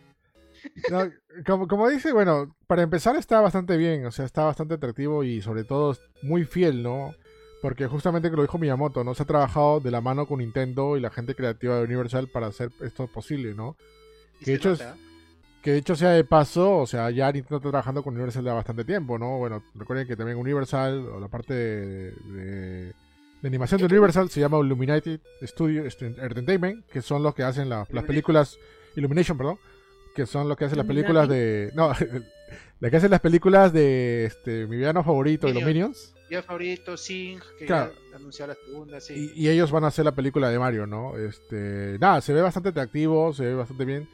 No, 0.90 1.12
como, 1.46 1.68
como, 1.68 1.88
dice, 1.88 2.12
bueno, 2.14 2.56
para 2.66 2.82
empezar 2.82 3.16
está 3.16 3.40
bastante 3.42 3.78
bien, 3.78 4.06
o 4.06 4.12
sea, 4.12 4.26
está 4.26 4.44
bastante 4.44 4.74
atractivo 4.74 5.24
y 5.24 5.42
sobre 5.42 5.64
todo 5.64 5.96
muy 6.24 6.46
fiel, 6.46 6.82
¿no? 6.82 7.14
Porque 7.62 7.88
justamente 7.88 8.30
que 8.30 8.36
lo 8.36 8.42
dijo 8.42 8.58
Miyamoto, 8.58 9.04
¿no? 9.04 9.14
Se 9.14 9.24
ha 9.24 9.28
trabajado 9.28 9.80
de 9.80 9.92
la 9.92 10.02
mano 10.02 10.28
con 10.28 10.40
Nintendo 10.40 10.98
y 10.98 11.00
la 11.00 11.12
gente 11.12 11.36
creativa 11.36 11.78
de 11.78 11.84
Universal 11.84 12.28
para 12.28 12.48
hacer 12.48 12.72
esto 12.82 13.08
posible, 13.08 13.54
¿no? 13.54 13.78
Que 14.44 14.56
hecho 14.56 14.72
es, 14.72 14.84
Que 15.62 15.72
de 15.72 15.78
hecho 15.80 15.96
sea 15.96 16.12
de 16.12 16.24
paso, 16.24 16.78
o 16.78 16.88
sea, 16.88 17.10
ya 17.10 17.32
Nintendo 17.32 17.58
está 17.58 17.70
trabajando 17.70 18.04
con 18.04 18.14
Universal 18.14 18.44
de 18.44 18.52
bastante 18.52 18.86
tiempo, 18.86 19.18
¿no? 19.18 19.38
Bueno, 19.38 19.64
recuerden 19.76 20.08
que 20.08 20.16
también 20.16 20.38
Universal, 20.38 21.06
o 21.08 21.20
la 21.20 21.28
parte 21.28 21.54
de, 21.54 22.94
animación 23.44 23.80
de 23.80 23.86
Universal, 23.86 24.30
se 24.30 24.40
llama 24.40 24.60
Illuminated 24.60 25.20
Studio 25.42 25.84
Entertainment, 25.84 26.86
que 26.88 27.02
son 27.02 27.24
los 27.24 27.36
que 27.36 27.44
hacen 27.44 27.70
las 27.70 27.88
películas, 27.88 28.58
Illumination, 28.96 29.38
perdón, 29.38 29.60
que 30.16 30.26
son 30.26 30.48
los 30.48 30.58
que 30.58 30.66
hacen 30.66 30.78
las 30.78 30.88
películas 30.88 31.28
de... 31.28 31.72
No, 31.76 31.92
la 32.80 32.90
que 32.90 32.98
hacen 32.98 33.12
las 33.12 33.22
películas 33.22 33.74
de 33.74 34.26
este, 34.26 34.68
mi 34.68 34.78
villano 34.78 35.04
favorito, 35.04 35.48
de 35.48 35.54
los 35.54 35.64
Minions. 35.64 36.14
Mi 36.30 36.42
favorito, 36.42 36.98
Sing, 36.98 37.40
que 37.58 37.74
anunció 38.14 38.48
la 38.48 38.56
segunda, 38.56 39.00
sí. 39.00 39.32
Y, 39.36 39.48
ellos 39.48 39.72
van 39.72 39.86
a 39.86 39.88
hacer 39.88 40.06
la 40.06 40.14
película 40.14 40.50
de 40.50 40.60
Mario, 40.60 40.86
¿no? 40.86 41.18
Este, 41.18 41.98
nada, 42.00 42.20
se 42.22 42.34
ve 42.34 42.42
bastante 42.42 42.70
atractivo, 42.70 43.34
se 43.34 43.46
ve 43.46 43.56
bastante 43.56 43.86
bien. 43.86 44.10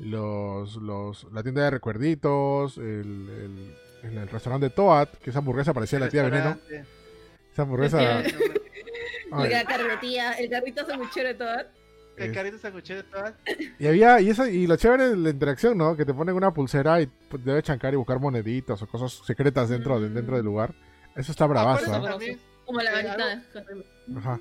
Los, 0.00 0.76
los, 0.76 1.26
la 1.32 1.42
tienda 1.42 1.64
de 1.64 1.70
recuerditos, 1.70 2.78
el, 2.78 3.74
el, 4.02 4.28
restaurante 4.28 4.66
de 4.66 4.70
Toad, 4.70 5.08
que 5.08 5.30
esa 5.30 5.40
hamburguesa 5.40 5.74
parecía 5.74 5.98
la 5.98 6.08
tía 6.08 6.22
Veneno. 6.22 6.56
Esa 7.52 7.62
hamburguesa... 7.62 8.20
el 8.20 8.32
carrito 10.50 10.86
sanguchero 10.86 11.28
de 11.28 11.34
Toad. 11.34 11.66
El 12.16 12.32
carrito 12.32 12.58
sanguchero 12.58 13.02
de 13.02 13.08
Toad. 13.08 13.34
Y 13.78 13.86
había, 13.86 14.20
y 14.20 14.30
eso, 14.30 14.46
y 14.46 14.66
lo 14.66 14.76
chévere 14.76 15.08
de 15.10 15.16
la 15.16 15.30
interacción, 15.30 15.76
¿no? 15.76 15.96
Que 15.96 16.04
te 16.04 16.14
ponen 16.14 16.34
una 16.36 16.52
pulsera 16.52 17.00
y 17.00 17.06
pues, 17.06 17.44
debes 17.44 17.64
chancar 17.64 17.92
y 17.92 17.96
buscar 17.96 18.20
moneditas 18.20 18.80
o 18.82 18.86
cosas 18.86 19.12
secretas 19.26 19.68
dentro, 19.68 20.00
dentro 20.00 20.36
del 20.36 20.44
lugar. 20.44 20.74
Eso 21.16 21.32
está 21.32 21.46
bravazo. 21.46 21.90
Como 22.64 22.80
la 22.82 22.92
varita 22.92 23.42
Ajá. 24.16 24.40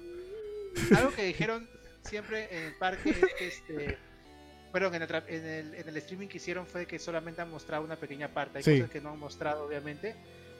Algo 0.95 1.11
que 1.11 1.23
dijeron 1.23 1.67
siempre 2.03 2.47
en 2.51 2.63
el 2.65 2.75
parque 2.75 3.09
es 3.09 3.33
que 3.37 3.47
este. 3.47 3.97
Perdón, 4.77 4.93
en 4.93 5.01
el, 5.01 5.73
en, 5.73 5.89
el, 5.89 5.97
streaming 5.97 6.27
que 6.27 6.37
hicieron 6.37 6.67
fue 6.67 6.85
que 6.85 6.99
solamente 6.99 7.41
han 7.41 7.49
mostrado 7.49 7.83
una 7.83 7.95
pequeña 7.95 8.27
parte. 8.31 8.59
Hay 8.59 8.63
cosas 8.63 8.91
que 8.91 9.01
no 9.01 9.09
han 9.09 9.17
mostrado, 9.17 9.65
obviamente. 9.65 10.15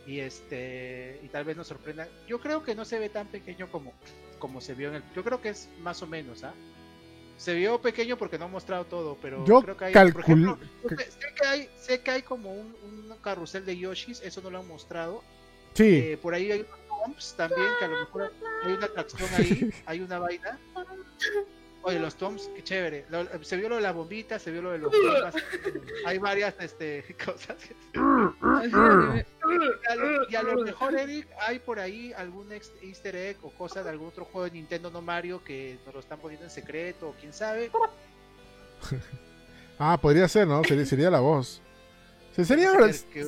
Y 0.08 0.22
este. 0.22 1.20
Y 1.22 1.28
tal 1.28 1.44
vez 1.44 1.56
nos 1.56 1.68
sorprenda. 1.68 2.08
Yo 2.28 2.40
creo 2.40 2.64
que 2.64 2.74
no 2.74 2.84
se 2.84 2.98
ve 2.98 3.10
tan 3.10 3.28
pequeño 3.28 3.70
como, 3.70 3.94
como 4.40 4.60
se 4.60 4.74
vio 4.74 4.90
en 4.90 4.96
el. 4.96 5.04
Yo 5.16 5.24
creo 5.24 5.40
que 5.40 5.50
es 5.50 5.70
más 5.82 6.02
o 6.02 6.08
menos, 6.08 6.44
¿ah? 6.44 6.56
Se 7.38 7.54
vio 7.54 7.80
pequeño 7.80 8.18
porque 8.18 8.40
no 8.40 8.46
han 8.46 8.52
mostrado 8.52 8.86
todo, 8.86 9.20
pero 9.22 9.46
yo 9.46 9.62
creo 9.62 9.78
que 9.78 9.86
hay. 9.86 9.94
Por 9.94 10.22
ejemplo, 10.22 10.58
sé, 10.90 11.34
que 11.40 11.48
hay, 11.48 11.70
sé 11.78 12.02
que 12.02 12.10
hay 12.10 12.22
como 12.24 12.52
un, 12.52 12.76
un 12.84 13.18
carrusel 13.22 13.68
de 13.68 13.78
Yoshis, 13.78 14.20
eso 14.22 14.42
no 14.42 14.50
lo 14.50 14.58
han 14.58 14.68
mostrado. 14.68 15.24
Sí. 15.76 15.96
Eh, 15.96 16.18
por 16.20 16.34
ahí 16.34 16.52
hay 16.52 16.66
unos 17.06 17.36
también, 17.36 17.68
que 17.78 17.86
a 17.86 17.88
lo 17.88 18.00
mejor 18.00 18.34
hay 18.64 18.74
una 18.74 18.88
atracción 18.88 19.30
ahí, 19.38 19.70
hay 19.86 20.02
una 20.02 20.18
vaina. 20.18 20.60
Oye, 21.88 22.00
los 22.00 22.16
toms, 22.16 22.50
qué 22.54 22.62
chévere. 22.62 23.06
se 23.44 23.56
vio 23.56 23.70
lo 23.70 23.76
de 23.76 23.82
la 23.82 23.94
bombita, 23.94 24.38
se 24.40 24.52
vio 24.52 24.62
lo 24.62 24.72
de 24.72 24.78
los 24.78 24.92
bombas. 24.92 25.36
Hay 26.06 26.18
varias 26.18 26.54
este, 26.60 27.16
cosas. 27.26 27.56
y, 30.30 30.36
a 30.36 30.44
lo, 30.44 30.64
mejor, 30.66 31.00
Eric, 31.00 31.30
hay 31.40 31.60
por 31.60 31.80
ahí 31.80 32.12
algún 32.12 32.52
easter 32.52 33.16
egg 33.16 33.38
o 33.42 33.52
cosa 33.52 33.84
de 33.84 33.90
algún 33.90 34.10
otro 34.10 34.26
juego 34.26 34.44
de 34.44 34.52
Nintendo 34.52 34.92
no 34.92 35.02
Mario 35.02 35.42
que 35.46 35.80
nos 35.86 35.94
lo 35.94 36.02
están 36.02 36.20
poniendo 36.20 36.44
en 36.44 36.52
secreto 36.52 37.08
o 37.08 37.14
quién 37.14 37.32
sabe. 37.32 37.72
ah, 39.80 39.98
podría 40.02 40.28
ser, 40.28 40.46
¿no? 40.46 40.62
Sería, 40.66 40.86
sería 40.86 41.10
la 41.10 41.22
voz. 41.22 41.62
sería... 42.36 42.74
¿Qué 43.14 43.26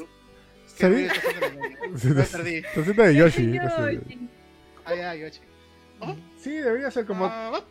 Se 0.75 0.89
de 2.93 3.15
Yoshi. 3.15 3.57
Ah, 4.85 5.15
Yoshi. 5.15 5.48
Sí, 6.37 6.51
debería 6.51 6.91
ser 6.91 7.05
como. 7.05 7.25
Ah, 7.25 7.61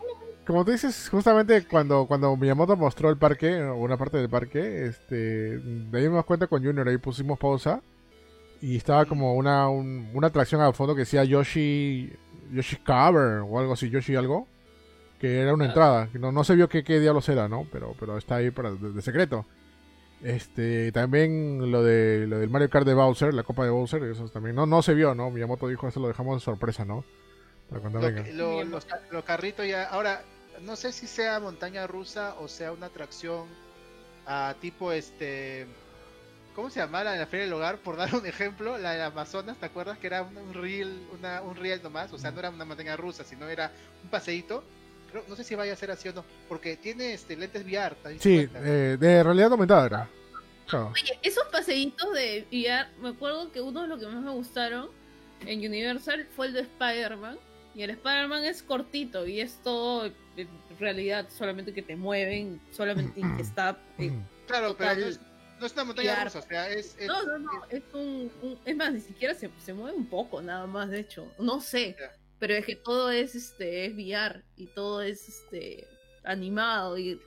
como 0.47 0.65
tú 0.65 0.71
dices, 0.71 1.09
justamente 1.11 1.67
cuando, 1.67 2.07
cuando 2.07 2.35
Miyamoto 2.37 2.77
mostró 2.77 3.11
el 3.11 3.19
parque, 3.19 3.63
o 3.63 3.77
una 3.77 3.99
parte 3.99 4.17
del 4.17 4.31
parque, 4.31 4.87
este, 4.87 5.59
de 5.59 5.99
ahí 5.99 6.05
me 6.05 6.09
dimos 6.09 6.25
cuenta 6.25 6.47
con 6.47 6.65
Junior, 6.65 6.89
ahí 6.89 6.97
pusimos 6.99 7.39
pausa. 7.39 7.83
Y 8.61 8.77
estaba 8.77 9.05
como 9.05 9.35
una, 9.35 9.69
una 9.69 10.27
atracción 10.27 10.61
al 10.61 10.75
fondo 10.75 10.95
que 10.95 11.01
decía 11.01 11.25
Yoshi. 11.25 12.13
Yoshi 12.51 12.77
Cover 12.77 13.43
o 13.47 13.59
algo 13.59 13.75
así, 13.75 13.91
Yoshi 13.91 14.17
algo. 14.17 14.47
Que 15.21 15.41
era 15.41 15.53
una 15.53 15.67
entrada. 15.67 16.09
No, 16.15 16.33
no 16.33 16.45
se 16.45 16.57
vio 16.57 16.69
qué, 16.69 16.83
qué 16.83 16.99
diablos 16.99 17.29
era, 17.29 17.49
¿no? 17.49 17.67
Pero, 17.71 17.95
pero 18.01 18.17
está 18.17 18.37
ahí 18.37 18.51
para, 18.51 18.73
de 18.73 19.03
secreto. 19.03 19.45
Este, 20.23 20.91
también 20.93 21.71
lo 21.71 21.83
de 21.83 22.27
lo 22.27 22.39
del 22.39 22.51
Mario 22.51 22.71
Kart 22.71 22.87
de 22.87 22.95
Bowser, 22.95 23.33
la 23.35 23.45
copa 23.45 23.65
de 23.65 23.71
Bowser, 23.71 24.03
eso 24.05 24.29
también 24.29 24.57
no 24.57 24.67
no 24.67 24.83
se 24.83 24.95
vio, 24.95 25.15
¿no? 25.15 25.31
Miyamoto 25.31 25.69
dijo 25.69 25.87
eso 25.87 26.01
lo 26.01 26.09
dejamos 26.09 26.37
de 26.37 26.45
sorpresa, 26.45 26.85
¿no? 26.85 27.05
Para 27.69 27.81
cuando 27.81 28.01
los, 28.01 29.25
carritos 29.25 29.67
ya, 29.67 29.85
ahora 29.85 30.23
no 30.63 30.77
sé 30.77 30.93
si 30.93 31.07
sea 31.07 31.39
montaña 31.39 31.87
rusa 31.87 32.35
o 32.41 32.49
sea 32.49 32.73
una 32.73 32.87
atracción 32.87 33.47
a 34.27 34.55
tipo 34.61 34.93
este 34.93 35.67
¿Cómo 36.55 36.71
se 36.71 36.81
llama 36.81 37.05
la 37.05 37.13
de 37.13 37.21
la 37.21 37.27
Feria 37.27 37.45
del 37.45 37.55
Hogar? 37.55 37.79
Por 37.79 37.97
dar 37.97 38.13
un 38.17 38.27
ejemplo, 38.27 38.79
la 38.79 38.93
de 38.93 39.03
Amazonas, 39.03 39.57
¿te 39.59 39.67
acuerdas? 39.67 39.97
Que 39.99 40.09
era 40.09 40.23
un, 40.23 40.55
reel, 40.55 41.07
una, 41.17 41.41
un 41.41 41.55
reel 41.55 41.81
nomás, 41.81 42.13
o 42.13 42.19
sea, 42.19 42.33
no 42.33 42.41
era 42.41 42.51
una 42.51 42.65
montaña 42.65 42.97
rusa, 42.97 43.23
sino 43.23 43.49
era 43.49 43.71
un 44.03 44.11
paseíto 44.11 44.65
no 45.29 45.37
sé 45.37 45.45
si 45.45 45.55
vaya 45.55 45.73
a 45.73 45.77
ser 45.77 45.91
así 45.91 46.09
o 46.09 46.13
no, 46.13 46.25
porque 46.49 46.77
tiene 46.77 47.15
este 47.15 47.37
lentes 47.37 47.65
VR. 47.65 47.97
Sí, 48.19 48.49
eh, 48.55 48.97
de 48.99 49.23
realidad 49.23 49.53
aumentada 49.53 49.87
era. 49.87 50.09
Oye, 50.73 51.19
esos 51.23 51.45
paseitos 51.47 52.13
de 52.13 52.47
VR, 52.53 52.89
me 53.01 53.09
acuerdo 53.11 53.51
que 53.51 53.61
uno 53.61 53.83
de 53.83 53.89
los 53.89 53.99
que 53.99 54.07
más 54.07 54.23
me 54.23 54.31
gustaron 54.33 54.91
en 55.47 55.61
Universal 55.61 56.27
fue 56.37 56.49
el 56.49 56.53
de 56.53 56.61
Spider-Man. 56.61 57.39
Y 57.75 57.83
el 57.83 57.91
Spider-Man 57.91 58.45
es 58.45 58.63
cortito 58.63 59.27
y 59.27 59.41
es 59.41 59.63
todo 59.63 60.07
en 60.37 60.49
realidad 60.79 61.29
solamente 61.29 61.73
que 61.73 61.83
te 61.83 61.97
mueven, 61.97 62.61
solamente 62.73 63.21
que 63.21 63.43
está. 63.43 63.79
claro, 64.47 64.77
pero 64.77 64.95
no 65.61 65.67
es, 65.67 65.73
una 65.73 65.85
montaña 65.85 66.25
rusa, 66.25 66.39
o 66.39 66.43
sea, 66.43 66.71
es, 66.71 66.97
No, 67.07 67.25
no, 67.25 67.39
no, 67.39 67.51
es 67.69 67.83
un, 67.93 68.59
Es 68.65 68.77
más, 68.77 68.93
ni 68.93 69.01
siquiera 69.01 69.35
se, 69.35 69.51
se, 69.65 69.75
mueve 69.75 69.97
un 69.97 70.07
poco, 70.07 70.41
nada 70.41 70.67
más, 70.67 70.89
de 70.91 71.01
hecho. 71.01 71.31
No 71.39 71.61
sé. 71.61 71.97
Pero 72.39 72.55
es 72.55 72.65
que 72.65 72.77
todo 72.77 73.11
es 73.11 73.35
este 73.35 73.87
es 73.87 73.95
VR 73.95 74.45
y 74.57 74.67
todo 74.69 75.03
es 75.03 75.29
este 75.29 75.87
animado 76.23 76.97
y 76.97 77.21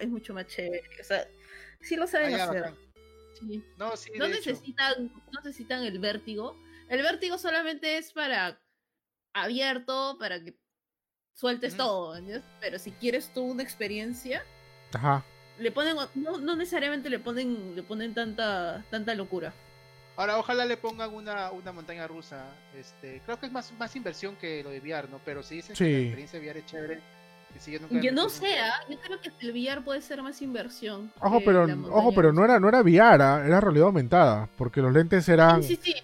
es 0.00 0.08
mucho 0.08 0.34
más 0.34 0.46
chévere. 0.46 0.82
O 1.00 1.04
sea, 1.04 1.26
sí 1.80 1.96
lo 1.96 2.06
saben 2.06 2.34
hacer. 2.34 2.74
No, 3.78 3.96
sí, 3.96 4.12
no 4.18 4.28
necesitan, 4.28 5.06
no 5.06 5.40
necesitan 5.42 5.82
el 5.84 5.98
vértigo. 5.98 6.60
El 6.90 7.02
vértigo 7.02 7.38
solamente 7.38 7.96
es 7.96 8.12
para 8.12 8.60
abierto, 9.32 10.16
para 10.18 10.42
que 10.42 10.54
sueltes 11.34 11.76
todo, 11.76 12.20
Pero 12.60 12.78
si 12.78 12.92
quieres 12.92 13.32
tú 13.32 13.42
una 13.42 13.62
experiencia, 13.62 14.44
Ajá. 14.92 15.24
le 15.58 15.70
ponen, 15.72 15.96
no, 16.14 16.38
no 16.38 16.56
necesariamente 16.56 17.08
le 17.08 17.18
ponen, 17.18 17.74
le 17.74 17.82
ponen 17.82 18.14
tanta, 18.14 18.84
tanta 18.90 19.14
locura. 19.14 19.52
Ahora, 20.16 20.38
ojalá 20.38 20.66
le 20.66 20.76
pongan 20.76 21.14
una, 21.14 21.50
una 21.50 21.72
montaña 21.72 22.06
rusa. 22.06 22.44
Este, 22.74 23.22
creo 23.24 23.40
que 23.40 23.46
es 23.46 23.52
más, 23.52 23.72
más 23.78 23.96
inversión 23.96 24.36
que 24.36 24.62
lo 24.62 24.68
de 24.68 24.80
VR, 24.80 25.08
¿no? 25.08 25.18
Pero 25.24 25.42
si 25.42 25.56
dicen 25.56 25.74
que 25.74 25.84
la 25.84 25.98
experiencia 25.98 26.38
VR 26.38 26.58
es 26.58 26.66
chévere. 26.66 27.00
Yo 27.90 28.12
no 28.12 28.28
sé, 28.28 28.58
¿ah? 28.58 28.80
yo 28.88 28.98
creo 28.98 29.20
que 29.20 29.30
el 29.40 29.50
VR 29.52 29.82
puede 29.82 30.00
ser 30.00 30.22
más 30.22 30.40
inversión. 30.42 31.12
Ojo, 31.20 31.40
pero 31.44 31.66
ojo, 31.90 32.12
pero 32.14 32.32
no 32.32 32.44
era 32.44 32.58
no 32.58 32.68
era 32.68 32.80
VR, 32.80 33.22
¿ah? 33.22 33.42
era 33.44 33.60
realidad 33.60 33.86
aumentada, 33.86 34.48
porque 34.56 34.80
los 34.80 34.92
lentes 34.92 35.28
eran 35.28 35.62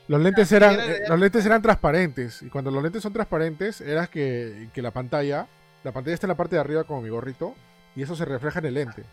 los 0.08 0.20
lentes 0.20 0.52
eran 0.52 0.78
eh, 0.78 1.00
los 1.08 1.18
lentes 1.18 1.46
eran 1.46 1.62
transparentes 1.62 2.42
y 2.42 2.48
cuando 2.48 2.70
los 2.70 2.82
lentes 2.82 3.02
son 3.02 3.12
transparentes 3.12 3.80
era 3.80 4.06
que, 4.06 4.68
que 4.72 4.82
la 4.82 4.90
pantalla 4.90 5.46
la 5.84 5.92
pantalla 5.92 6.14
está 6.14 6.26
en 6.26 6.30
la 6.30 6.36
parte 6.36 6.56
de 6.56 6.60
arriba 6.60 6.84
como 6.84 7.00
mi 7.00 7.10
gorrito 7.10 7.54
y 7.94 8.02
eso 8.02 8.16
se 8.16 8.24
refleja 8.24 8.58
en 8.58 8.66
el 8.66 8.74
lente. 8.74 9.04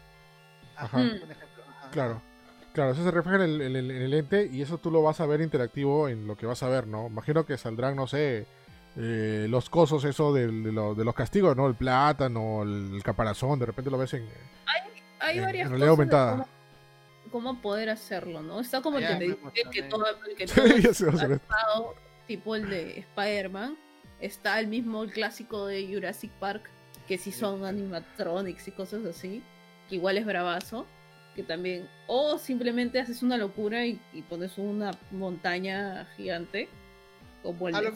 Ajá. 0.75 1.03
Claro. 1.91 2.21
Claro, 2.73 2.91
eso 2.91 3.03
se 3.03 3.11
refleja 3.11 3.45
en 3.45 3.61
el, 3.61 4.09
lente 4.09 4.49
y 4.51 4.63
eso 4.63 4.79
tú 4.79 4.89
lo 4.89 5.03
vas 5.03 5.19
a 5.21 5.27
ver 5.27 5.41
interactivo 5.41 6.09
en 6.09 6.25
lo 6.25 6.35
que 6.35 6.47
vas 6.47 6.63
a 6.63 6.69
ver, 6.69 6.87
¿no? 6.87 7.05
Imagino 7.05 7.45
que 7.45 7.55
saldrán, 7.55 7.95
no 7.95 8.07
sé, 8.07 8.47
eh, 8.97 9.47
los 9.49 9.69
cosos, 9.69 10.03
eso 10.05 10.33
de, 10.33 10.47
los 10.51 11.15
castigos, 11.15 11.55
¿no? 11.55 11.67
El 11.67 11.75
plátano, 11.75 12.63
el, 12.63 13.01
caparazón, 13.03 13.59
de 13.59 13.65
repente 13.65 13.89
lo 13.89 13.97
ves 13.97 14.13
en. 14.13 14.27
Hay, 15.19 15.39
varias 15.39 15.69
cosas. 15.69 15.87
aumentada. 15.87 16.47
Cómo, 17.31 17.61
poder 17.61 17.89
hacerlo, 17.89 18.41
¿no? 18.41 18.59
Está 18.59 18.81
como 18.81 18.99
el 18.99 19.07
que 19.07 19.15
te 19.15 19.23
dice 19.23 19.69
que 19.71 19.83
todo, 19.83 20.05
el 20.05 20.35
que 20.35 20.45
todo 21.39 21.95
tipo 22.27 22.55
el 22.55 22.69
de 22.69 22.99
Spider-Man. 22.99 23.77
Está 24.19 24.59
el 24.59 24.67
mismo 24.67 25.03
el 25.03 25.11
clásico 25.11 25.65
de 25.65 25.85
Jurassic 25.85 26.31
Park, 26.33 26.69
que 27.07 27.17
sí 27.17 27.31
son 27.33 27.65
animatronics 27.65 28.69
y 28.69 28.71
cosas 28.71 29.03
así, 29.05 29.43
que 29.89 29.95
igual 29.95 30.17
es 30.17 30.25
bravazo 30.25 30.85
que 31.35 31.43
también, 31.43 31.89
o 32.07 32.37
simplemente 32.37 32.99
haces 32.99 33.23
una 33.23 33.37
locura 33.37 33.85
y, 33.85 33.99
pones 34.29 34.57
una 34.57 34.91
montaña 35.11 36.07
gigante, 36.15 36.69
como 37.41 37.69
el 37.69 37.75
a, 37.75 37.81
lo, 37.81 37.91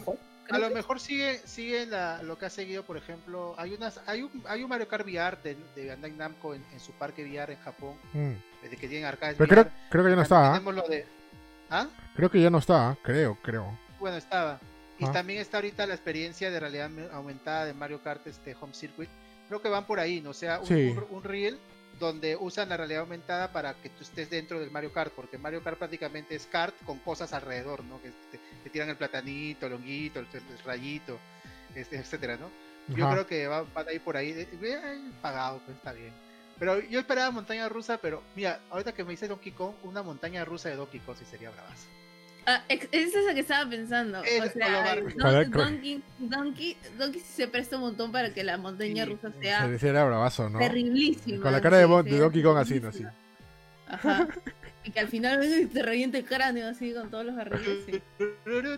a 0.49 0.57
lo 0.57 0.69
mejor 0.69 0.99
sigue, 0.99 1.39
sigue 1.45 1.85
la, 1.85 2.21
lo 2.23 2.37
que 2.37 2.45
ha 2.45 2.49
seguido, 2.49 2.83
por 2.83 2.97
ejemplo, 2.97 3.55
hay 3.57 3.73
unas, 3.73 3.99
hay 4.05 4.23
un, 4.23 4.43
hay 4.47 4.63
un 4.63 4.69
Mario 4.69 4.87
Kart 4.87 5.05
VR 5.05 5.37
de, 5.41 5.57
de 5.75 5.89
Bandai 5.89 6.11
Namco 6.11 6.53
en, 6.53 6.63
su 6.79 6.91
parque 6.93 7.23
VR 7.23 7.53
en 7.53 7.59
Japón, 7.59 7.95
mm. 8.13 8.33
desde 8.61 8.77
que 8.77 8.87
tienen 8.87 9.05
arcades 9.05 9.35
Pero 9.37 9.49
Creo, 9.49 9.71
creo 9.89 10.03
que 10.03 10.09
ya 10.09 10.15
no 10.15 10.21
está. 10.21 10.55
¿ah? 10.55 10.59
Lo 10.59 10.87
de, 10.87 11.05
¿ah? 11.69 11.87
Creo 12.15 12.31
que 12.31 12.41
ya 12.41 12.49
no 12.49 12.57
está, 12.57 12.97
creo, 13.01 13.37
creo. 13.41 13.77
Bueno, 13.99 14.17
estaba. 14.17 14.59
Y 14.99 15.05
ah. 15.05 15.11
también 15.11 15.39
está 15.39 15.57
ahorita 15.57 15.85
la 15.85 15.93
experiencia 15.93 16.49
de 16.49 16.59
realidad 16.59 16.89
aumentada 17.13 17.65
de 17.65 17.73
Mario 17.73 18.01
Kart 18.01 18.25
este 18.27 18.55
Home 18.59 18.73
Circuit. 18.73 19.09
Creo 19.47 19.61
que 19.61 19.69
van 19.69 19.85
por 19.85 19.99
ahí, 19.99 20.21
¿no? 20.21 20.31
O 20.31 20.33
sea, 20.33 20.59
un, 20.59 20.73
un, 20.73 21.05
un 21.09 21.23
reel 21.23 21.57
donde 21.99 22.35
usan 22.35 22.69
la 22.69 22.77
realidad 22.77 23.01
aumentada 23.01 23.51
para 23.51 23.73
que 23.75 23.89
tú 23.89 24.03
estés 24.03 24.29
dentro 24.29 24.59
del 24.59 24.71
Mario 24.71 24.91
Kart, 24.91 25.13
porque 25.13 25.37
Mario 25.37 25.63
Kart 25.63 25.77
prácticamente 25.77 26.35
es 26.35 26.45
kart 26.45 26.75
con 26.83 26.99
cosas 26.99 27.33
alrededor, 27.33 27.83
¿no? 27.83 28.01
Que 28.01 28.11
te, 28.31 28.69
tiran 28.69 28.89
el 28.89 28.97
platanito, 28.97 29.65
el 29.65 29.73
honguito, 29.73 30.19
el, 30.19 30.27
rayito, 30.65 31.19
este, 31.75 31.97
etcétera, 31.97 32.37
¿no? 32.37 32.49
Yo 32.95 33.09
creo 33.09 33.27
que 33.27 33.47
va, 33.47 33.65
a 33.75 33.93
ir 33.93 34.01
por 34.01 34.15
ahí, 34.15 34.31
eh, 34.31 35.11
pagado, 35.21 35.59
pues 35.65 35.75
está 35.77 35.91
bien. 35.91 36.13
Pero 36.57 36.79
yo 36.79 36.99
esperaba 36.99 37.31
montaña 37.31 37.67
rusa, 37.69 37.97
pero 37.97 38.23
mira, 38.35 38.61
ahorita 38.69 38.93
que 38.93 39.03
me 39.03 39.11
dice 39.11 39.27
Donkey 39.27 39.51
Kong, 39.51 39.75
una 39.83 40.01
montaña 40.01 40.45
rusa 40.45 40.69
de 40.69 40.75
Donkey 40.75 40.99
Kong 41.01 41.17
sí 41.17 41.25
sería 41.25 41.51
bravazo. 41.51 41.87
Ah, 42.49 42.63
es 42.69 42.87
eso 42.93 43.33
que 43.33 43.41
estaba 43.41 43.69
pensando. 43.69 44.21
o 44.21 44.23
sea, 44.23 44.93
Donkey, 45.43 46.01
Donkey, 46.17 46.77
Donkey, 46.97 47.19
se 47.19 47.45
presta 47.49 47.75
un 47.75 47.81
montón 47.81 48.09
para 48.13 48.33
que 48.33 48.41
la 48.41 48.57
montaña 48.57 49.03
rusa 49.03 49.33
sea. 49.41 49.77
Sería 49.77 50.05
bravazo, 50.05 50.49
¿no? 50.49 50.57
Terriblísimo. 50.57 51.41
Con 51.41 51.51
la 51.51 51.59
cara 51.59 51.77
de, 51.77 51.85
Donkey 51.85 52.41
Kong 52.41 52.57
así, 52.57 52.79
¿no? 52.79 52.87
Así. 52.87 53.03
Ajá. 53.89 54.29
y 54.85 54.91
que 54.91 54.99
al 55.01 55.09
final 55.09 55.69
te 55.73 55.83
revienta 55.83 56.19
el 56.19 56.25
cráneo 56.25 56.69
así 56.69 56.93
con 56.93 57.11
todos 57.11 57.25
los 57.25 57.37
arreglos. 57.37 57.79
Sí. 57.85 58.01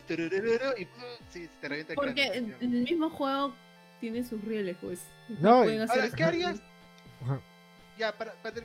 te 0.07 0.15
revienta 0.15 1.93
el 1.93 1.95
Porque 1.95 2.27
cráneo. 2.31 2.51
Porque 2.57 2.65
el 2.65 2.69
mismo 2.69 3.11
juego 3.11 3.53
tiene 3.99 4.23
sus 4.23 4.43
rieles, 4.43 4.77
pues. 4.81 4.99
No, 5.39 5.61
hacer 5.61 6.11
¿qué 6.13 6.23
harías? 6.23 6.59
Ya, 7.99 8.17
para, 8.17 8.33
para, 8.41 8.61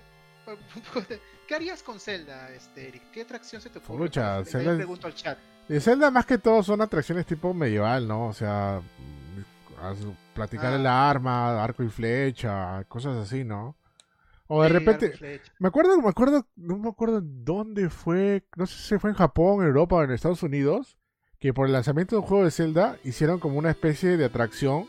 ¿Qué 1.46 1.54
harías 1.54 1.82
con 1.82 2.00
Zelda, 2.00 2.50
este, 2.50 2.88
Eric? 2.88 3.02
¿Qué 3.12 3.22
atracción 3.22 3.60
se 3.60 3.70
te 3.70 3.78
ocurre? 3.78 4.06
Pucha, 4.06 4.44
Zelda... 4.44 4.76
pregunto 4.76 5.06
al 5.06 5.14
chat. 5.14 5.38
Zelda 5.80 6.10
más 6.10 6.26
que 6.26 6.38
todo 6.38 6.62
son 6.62 6.80
atracciones 6.80 7.26
tipo 7.26 7.54
medieval, 7.54 8.06
¿no? 8.06 8.28
O 8.28 8.32
sea, 8.32 8.80
platicar 10.34 10.72
en 10.74 10.80
ah. 10.80 10.84
la 10.84 11.10
arma, 11.10 11.62
arco 11.62 11.82
y 11.82 11.88
flecha, 11.88 12.84
cosas 12.84 13.16
así, 13.16 13.44
¿no? 13.44 13.76
O 14.46 14.62
de 14.62 14.68
repente, 14.68 15.40
me 15.58 15.68
acuerdo, 15.68 16.00
me 16.02 16.08
acuerdo, 16.08 16.46
no 16.56 16.76
me 16.76 16.90
acuerdo 16.90 17.22
dónde 17.22 17.88
fue, 17.88 18.44
no 18.56 18.66
sé 18.66 18.76
si 18.76 18.98
fue 18.98 19.10
en 19.10 19.16
Japón, 19.16 19.62
en 19.62 19.68
Europa 19.68 19.96
o 19.96 20.04
en 20.04 20.10
Estados 20.10 20.42
Unidos, 20.42 20.98
que 21.40 21.54
por 21.54 21.66
el 21.66 21.72
lanzamiento 21.72 22.14
de 22.14 22.20
un 22.20 22.26
juego 22.26 22.44
de 22.44 22.50
Zelda 22.50 22.98
hicieron 23.04 23.40
como 23.40 23.58
una 23.58 23.70
especie 23.70 24.18
de 24.18 24.26
atracción 24.26 24.86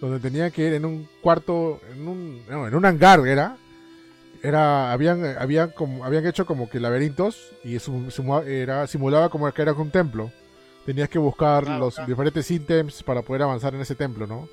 donde 0.00 0.18
tenía 0.18 0.50
que 0.50 0.66
ir 0.66 0.72
en 0.74 0.84
un 0.84 1.08
cuarto, 1.22 1.80
en 1.92 2.08
un, 2.08 2.46
no, 2.48 2.66
en 2.66 2.74
un 2.74 2.84
hangar, 2.84 3.24
era, 3.26 3.56
era 4.42 4.92
habían 4.92 5.24
habían 5.38 5.70
como 5.70 6.04
habían 6.04 6.26
hecho 6.26 6.46
como 6.46 6.68
que 6.68 6.80
laberintos 6.80 7.52
y 7.64 7.78
era 8.46 8.86
simulaba 8.86 9.28
como 9.28 9.52
que 9.52 9.62
era 9.62 9.72
un 9.72 9.90
templo. 9.90 10.30
Tenías 10.86 11.10
que 11.10 11.18
buscar 11.18 11.68
los 11.68 11.96
diferentes 12.06 12.50
ítems 12.50 13.02
para 13.02 13.20
poder 13.20 13.42
avanzar 13.42 13.74
en 13.74 13.82
ese 13.82 13.94
templo 13.94 14.26
no, 14.26 14.48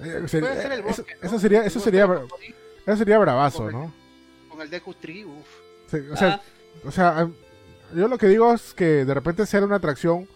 eh, 0.00 0.22
eso, 0.24 1.38
sería 1.38 1.64
eso 1.64 1.80
sería 1.80 2.08
eso 2.86 2.96
sería 2.96 3.18
bravazo 3.18 3.70
no 3.70 3.92
con 4.48 4.60
el 4.60 4.70
Deku 4.70 4.94
Tree 4.94 5.24
o 5.24 6.16
sea, 6.16 6.40
o 6.84 6.90
sea 6.92 7.28
yo 7.94 8.08
lo 8.08 8.18
que 8.18 8.28
digo 8.28 8.52
es 8.54 8.74
que 8.74 9.04
de 9.04 9.14
repente 9.14 9.46
sea 9.46 9.64
una 9.64 9.76
atracción 9.76 10.28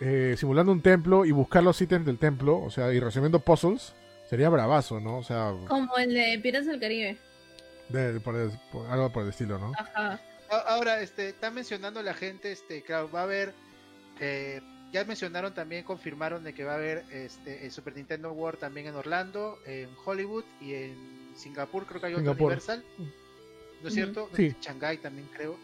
eh, 0.00 0.34
simulando 0.38 0.72
un 0.72 0.82
templo 0.82 1.24
y 1.24 1.32
buscar 1.32 1.62
los 1.62 1.80
ítems 1.80 2.06
del 2.06 2.18
templo 2.18 2.60
o 2.60 2.70
sea 2.70 2.92
y 2.92 3.00
resolviendo 3.00 3.40
puzzles 3.40 3.94
sería 4.28 4.48
bravazo 4.50 5.00
no 5.00 5.18
o 5.18 5.24
sea 5.24 5.52
como 5.68 5.96
el 5.98 6.14
de 6.14 6.38
Piratas 6.40 6.66
del 6.66 6.80
Caribe 6.80 7.18
algo 8.88 9.12
por 9.12 9.24
el 9.24 9.30
estilo, 9.30 9.58
¿no? 9.58 9.72
Ahora, 10.50 11.00
este, 11.00 11.28
está 11.28 11.50
mencionando 11.50 12.02
la 12.02 12.14
gente, 12.14 12.50
este, 12.50 12.82
claro, 12.82 13.10
va 13.10 13.20
a 13.20 13.22
haber, 13.24 13.54
eh, 14.18 14.60
ya 14.92 15.04
mencionaron 15.04 15.54
también, 15.54 15.84
confirmaron 15.84 16.42
de 16.42 16.52
que 16.52 16.64
va 16.64 16.72
a 16.72 16.76
haber 16.76 17.04
este, 17.12 17.64
el 17.64 17.70
Super 17.70 17.94
Nintendo 17.94 18.32
World 18.32 18.58
también 18.58 18.88
en 18.88 18.96
Orlando, 18.96 19.58
en 19.64 19.88
Hollywood 20.04 20.44
y 20.60 20.74
en 20.74 21.30
Singapur, 21.36 21.86
creo 21.86 22.00
que 22.00 22.08
hay 22.08 22.14
otro 22.14 22.32
Universal, 22.32 22.84
¿no 23.80 23.88
es 23.88 23.94
cierto? 23.94 24.28
Sí. 24.34 24.46
En 24.46 24.60
Shanghai 24.60 24.98
también 24.98 25.28
creo. 25.32 25.56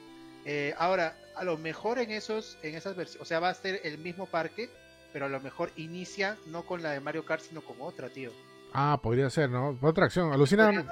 Eh, 0.44 0.72
ahora, 0.78 1.18
a 1.34 1.42
lo 1.42 1.58
mejor 1.58 1.98
en 1.98 2.12
esos, 2.12 2.56
en 2.62 2.76
esas 2.76 2.94
versiones, 2.94 3.20
o 3.20 3.24
sea, 3.24 3.40
va 3.40 3.48
a 3.48 3.54
ser 3.54 3.80
el 3.82 3.98
mismo 3.98 4.26
parque, 4.26 4.70
pero 5.12 5.26
a 5.26 5.28
lo 5.28 5.40
mejor 5.40 5.72
inicia 5.76 6.36
no 6.46 6.62
con 6.62 6.82
la 6.82 6.92
de 6.92 7.00
Mario 7.00 7.24
Kart, 7.24 7.42
sino 7.42 7.62
con 7.62 7.76
otra, 7.80 8.08
tío. 8.08 8.30
Ah, 8.72 9.00
podría 9.02 9.28
ser, 9.30 9.50
¿no? 9.50 9.76
Otra 9.80 10.04
acción. 10.04 10.32
Alucina, 10.32 10.86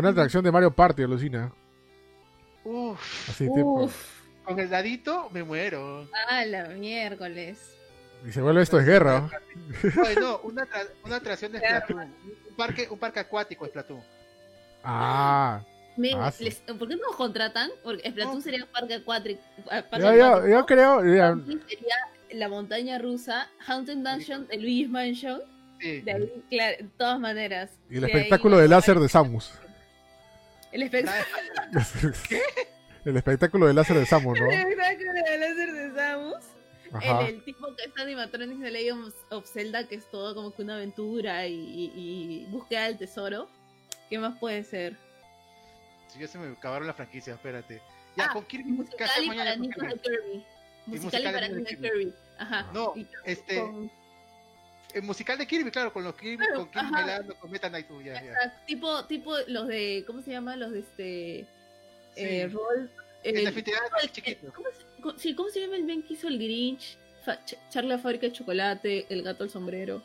una 0.00 0.10
atracción 0.10 0.44
de 0.44 0.52
Mario 0.52 0.70
Party, 0.70 1.02
alucina. 1.02 1.52
Uff. 2.64 3.28
Así, 3.30 3.48
tipo. 3.52 3.90
Con 4.44 4.60
el 4.60 4.68
dadito 4.68 5.30
me 5.32 5.42
muero. 5.42 6.08
Ah, 6.28 6.44
la 6.44 6.68
miércoles. 6.68 7.74
Y 8.26 8.32
se 8.32 8.40
vuelve 8.40 8.62
esto 8.62 8.78
de 8.78 8.84
guerra. 8.84 9.30
Bueno, 9.94 10.40
una, 10.44 10.66
una 11.04 11.16
atracción 11.16 11.52
de 11.52 11.58
Splatoon. 11.58 12.00
Un 12.00 12.56
parque, 12.56 12.88
un 12.90 12.98
parque 12.98 13.20
acuático 13.20 13.64
de 13.64 13.70
Splatoon. 13.70 14.02
Ah. 14.82 15.62
ah 16.16 16.32
¿Por 16.78 16.88
qué 16.88 16.96
no 16.96 17.02
nos 17.08 17.16
contratan? 17.16 17.70
Porque 17.82 18.10
Splatoon 18.10 18.42
sería 18.42 18.64
un 18.64 18.70
parque 18.70 18.94
acuático. 18.94 19.40
yo, 19.98 20.46
yo, 20.46 20.66
creo. 20.66 21.00
Sería 21.00 21.96
la 22.32 22.48
montaña 22.48 22.98
rusa, 22.98 23.48
Haunted 23.66 23.98
Dungeon, 23.98 24.46
el 24.50 24.62
Luigi's 24.62 24.88
Mansion. 24.90 25.40
Sí. 25.80 26.00
De 26.00 26.42
claro, 26.48 26.76
de 26.78 26.88
todas 26.96 27.20
maneras. 27.20 27.70
Y 27.90 27.98
el 27.98 28.04
espectáculo 28.04 28.58
de 28.58 28.68
láser 28.68 28.98
de 28.98 29.08
Samus. 29.08 29.52
El 30.74 30.82
espectáculo. 30.82 31.36
¿Qué? 32.28 32.42
El 33.04 33.16
espectáculo 33.16 33.66
de 33.68 33.74
láser 33.74 33.96
de 33.96 34.06
Samus, 34.06 34.40
¿no? 34.40 34.50
El 34.50 34.58
espectáculo 34.58 35.12
de 35.12 35.38
láser 35.38 35.72
de 35.72 35.94
Samus. 35.94 36.44
El, 37.00 37.26
el, 37.26 37.44
tipo 37.44 37.76
que 37.76 37.84
es 37.84 37.92
animatronics 37.96 38.60
de 38.60 38.70
Legend 38.72 39.12
of 39.30 39.48
Zelda, 39.48 39.86
que 39.86 39.94
es 39.94 40.10
todo 40.10 40.34
como 40.34 40.52
que 40.52 40.62
una 40.62 40.74
aventura 40.74 41.46
y, 41.46 41.92
y, 41.94 42.46
búsqueda 42.50 42.86
del 42.86 42.98
tesoro. 42.98 43.48
¿Qué 44.10 44.18
más 44.18 44.36
puede 44.38 44.64
ser? 44.64 44.96
Si 46.08 46.18
ya 46.18 46.26
se 46.26 46.38
me 46.38 46.52
acabaron 46.52 46.88
la 46.88 46.94
franquicia, 46.94 47.34
espérate. 47.34 47.80
Ya, 48.16 48.26
ah, 48.26 48.32
con 48.32 48.44
Kirby 48.44 48.72
musical 48.72 49.10
y 49.22 49.28
para 49.28 49.56
niños 49.56 49.76
de 49.76 49.98
Kirby. 50.00 50.44
Musical 50.86 51.22
y 51.22 51.24
para 51.24 51.48
niños 51.48 51.68
de 51.68 51.76
Kirby. 51.76 52.14
Ajá. 52.38 52.70
No, 52.72 52.94
este 53.24 53.62
el 54.94 55.02
musical 55.02 55.36
de 55.36 55.46
Kirby, 55.46 55.70
claro, 55.70 55.92
con 55.92 56.04
los 56.04 56.14
Kirby, 56.14 56.46
con 56.54 56.70
Kirby 56.70 56.90
bailando, 56.90 57.34
con 57.34 57.50
Meta 57.50 57.68
Knight, 57.68 57.86
ya, 58.04 58.22
ya. 58.22 58.64
Tipo, 58.66 59.04
tipo 59.06 59.36
los 59.48 59.66
de, 59.66 60.04
¿cómo 60.06 60.22
se 60.22 60.30
llama? 60.30 60.56
Los 60.56 60.72
de 60.72 60.80
este, 60.80 61.46
eh, 62.16 62.48
Roll. 62.52 62.88
El, 63.24 63.38
en 63.38 63.44
definitiva, 63.44 63.78
el, 64.02 64.12
chiquito. 64.12 64.52
¿cómo 65.00 65.18
sí, 65.18 65.34
¿cómo 65.34 65.48
se 65.48 65.60
llama 65.60 65.76
el 65.76 65.84
Ben 65.84 66.02
que 66.02 66.14
hizo 66.14 66.28
el 66.28 66.38
Grinch? 66.38 66.96
Ch 67.24 67.56
Charlie 67.70 67.88
la 67.88 67.98
fábrica 67.98 68.26
de 68.26 68.32
chocolate, 68.32 69.06
el 69.08 69.22
gato 69.22 69.44
al 69.44 69.50
sombrero, 69.50 70.02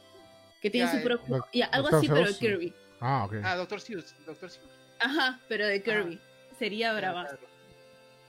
que 0.61 0.69
tiene 0.69 0.89
su 0.89 1.03
propio, 1.03 1.45
ya, 1.53 1.65
algo 1.67 1.89
así, 1.89 2.07
pero 2.07 2.25
de 2.25 2.35
Kirby. 2.35 2.73
Ah, 2.99 3.25
ok. 3.25 3.35
Ah, 3.43 3.55
Doctor 3.55 3.81
Seuss, 3.81 4.15
Doctor 4.25 4.49
Seuss. 4.49 4.69
Ajá, 4.99 5.39
pero 5.47 5.67
de 5.67 5.83
Kirby. 5.83 6.19
Sería 6.57 6.93
brava. 6.93 7.27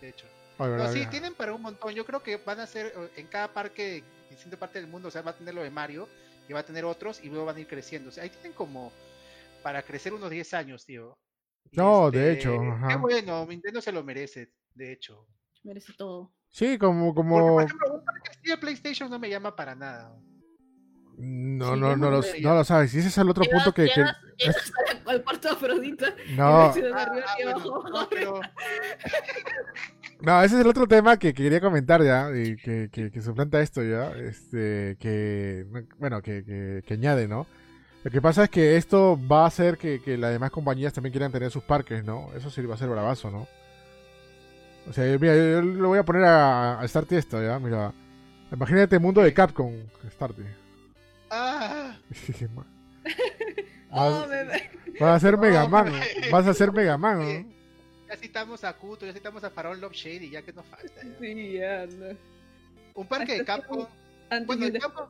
De 0.00 0.08
hecho. 0.10 0.26
no, 0.58 0.92
sí, 0.92 1.06
tienen 1.06 1.34
para 1.34 1.54
un 1.54 1.62
montón. 1.62 1.94
Yo 1.94 2.04
creo 2.04 2.22
que 2.22 2.36
van 2.36 2.60
a 2.60 2.66
ser 2.66 2.92
en 3.16 3.26
cada 3.28 3.48
parque, 3.48 3.98
en 3.98 4.04
distinta 4.30 4.56
parte 4.56 4.80
del 4.80 4.88
mundo, 4.88 5.08
o 5.08 5.10
sea, 5.10 5.22
va 5.22 5.30
a 5.30 5.36
tener 5.36 5.54
lo 5.54 5.62
de 5.62 5.70
Mario 5.70 6.08
y 6.50 6.52
va 6.52 6.60
a 6.60 6.64
tener 6.64 6.84
otros 6.84 7.22
y 7.22 7.28
luego 7.28 7.44
van 7.44 7.56
a 7.56 7.60
ir 7.60 7.68
creciendo. 7.68 8.08
O 8.08 8.12
sea, 8.12 8.24
ahí 8.24 8.30
tienen 8.30 8.54
como 8.54 8.90
para 9.62 9.84
crecer 9.84 10.12
unos 10.12 10.28
10 10.30 10.52
años, 10.54 10.84
tío. 10.84 11.16
no, 11.70 12.10
de 12.10 12.32
este, 12.32 12.40
hecho. 12.40 12.60
Qué 12.88 12.96
bueno, 12.96 13.46
Nintendo 13.46 13.80
se 13.80 13.92
lo 13.92 14.02
merece, 14.02 14.52
de 14.74 14.92
hecho. 14.92 15.28
Merece 15.62 15.92
todo. 15.92 16.32
Sí, 16.48 16.76
como... 16.76 17.14
como... 17.14 17.54
por 17.54 17.62
ejemplo, 17.62 18.02
un 18.52 18.60
PlayStation 18.60 19.08
no 19.08 19.20
me 19.20 19.30
llama 19.30 19.54
para 19.54 19.76
nada. 19.76 20.20
No, 21.20 21.76
no, 21.76 21.96
no, 21.96 22.10
lo, 22.10 22.22
no 22.40 22.54
lo 22.54 22.64
sabes. 22.64 22.94
Y 22.94 22.98
ese 22.98 23.08
es 23.08 23.18
el 23.18 23.28
otro 23.28 23.44
punto 23.44 23.72
que. 23.72 23.88
que... 23.94 24.04
al 25.06 25.22
cuarto 25.22 25.50
Afrodita. 25.50 26.14
No. 26.36 26.72
No, 30.22 30.42
ese 30.42 30.56
es 30.56 30.60
el 30.60 30.66
otro 30.66 30.86
tema 30.86 31.18
que, 31.18 31.32
quería 31.32 31.62
comentar 31.62 32.02
ya, 32.02 32.28
y 32.36 32.54
que, 32.56 32.90
que, 32.92 33.10
que 33.10 33.22
suplanta 33.22 33.62
esto 33.62 33.82
ya, 33.82 34.10
este, 34.10 34.98
que, 35.00 35.64
bueno, 35.98 36.20
que, 36.20 36.82
que, 36.86 36.92
añade, 36.92 37.26
¿no? 37.26 37.46
Lo 38.04 38.10
que 38.10 38.20
pasa 38.20 38.44
es 38.44 38.50
que 38.50 38.76
esto 38.76 39.18
va 39.30 39.44
a 39.44 39.46
hacer 39.46 39.78
que, 39.78 40.02
que 40.02 40.18
las 40.18 40.32
demás 40.32 40.50
compañías 40.50 40.92
también 40.92 41.12
quieran 41.12 41.32
tener 41.32 41.50
sus 41.50 41.62
parques, 41.62 42.04
¿no? 42.04 42.28
Eso 42.36 42.50
sí 42.50 42.60
va 42.60 42.74
a 42.74 42.78
ser 42.78 42.90
bravazo, 42.90 43.30
¿no? 43.30 43.48
O 44.90 44.92
sea, 44.92 45.06
mira, 45.18 45.34
yo, 45.34 45.62
lo 45.62 45.88
voy 45.88 45.98
a 45.98 46.04
poner 46.04 46.24
a, 46.24 46.80
a 46.80 46.86
Starty 46.86 47.16
esto, 47.16 47.42
¿ya? 47.42 47.58
Mira, 47.58 47.90
imagínate 48.52 48.96
el 48.96 49.00
mundo 49.00 49.22
de 49.22 49.32
Capcom, 49.32 49.72
Starty. 50.10 50.42
Ah. 51.30 51.96
vas, 53.90 54.28
vas, 55.00 55.16
a 55.16 55.20
ser 55.20 55.38
Mega 55.38 55.66
Man, 55.68 55.92
vas 56.30 56.46
a 56.46 56.54
ser 56.54 56.72
Mega 56.72 56.98
Man, 56.98 57.18
¿no? 57.18 57.60
Ya 58.08 58.16
citamos 58.16 58.64
a 58.64 58.72
Kuto, 58.72 59.06
ya 59.06 59.12
citamos 59.12 59.44
a 59.44 59.50
Farol 59.50 59.80
Love 59.80 59.94
Shady, 59.94 60.30
ya 60.30 60.42
que 60.42 60.52
nos 60.52 60.66
falta. 60.66 61.00
Sí, 61.20 61.52
ya, 61.52 61.86
Un 62.94 63.06
parque 63.06 63.38
de 63.38 63.44
Capcom. 63.44 63.86
Bueno, 64.46 64.66
Capcom, 64.80 65.08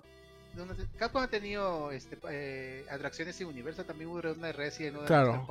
Capcom 0.98 1.22
ha 1.22 1.28
tenido 1.28 1.90
este, 1.92 2.18
eh, 2.28 2.84
atracciones 2.90 3.40
en 3.40 3.46
Universal, 3.46 3.86
también 3.86 4.10
hubo 4.10 4.18
una 4.18 4.48
de 4.48 4.52
Resident, 4.52 4.98
una 4.98 5.06
claro. 5.06 5.46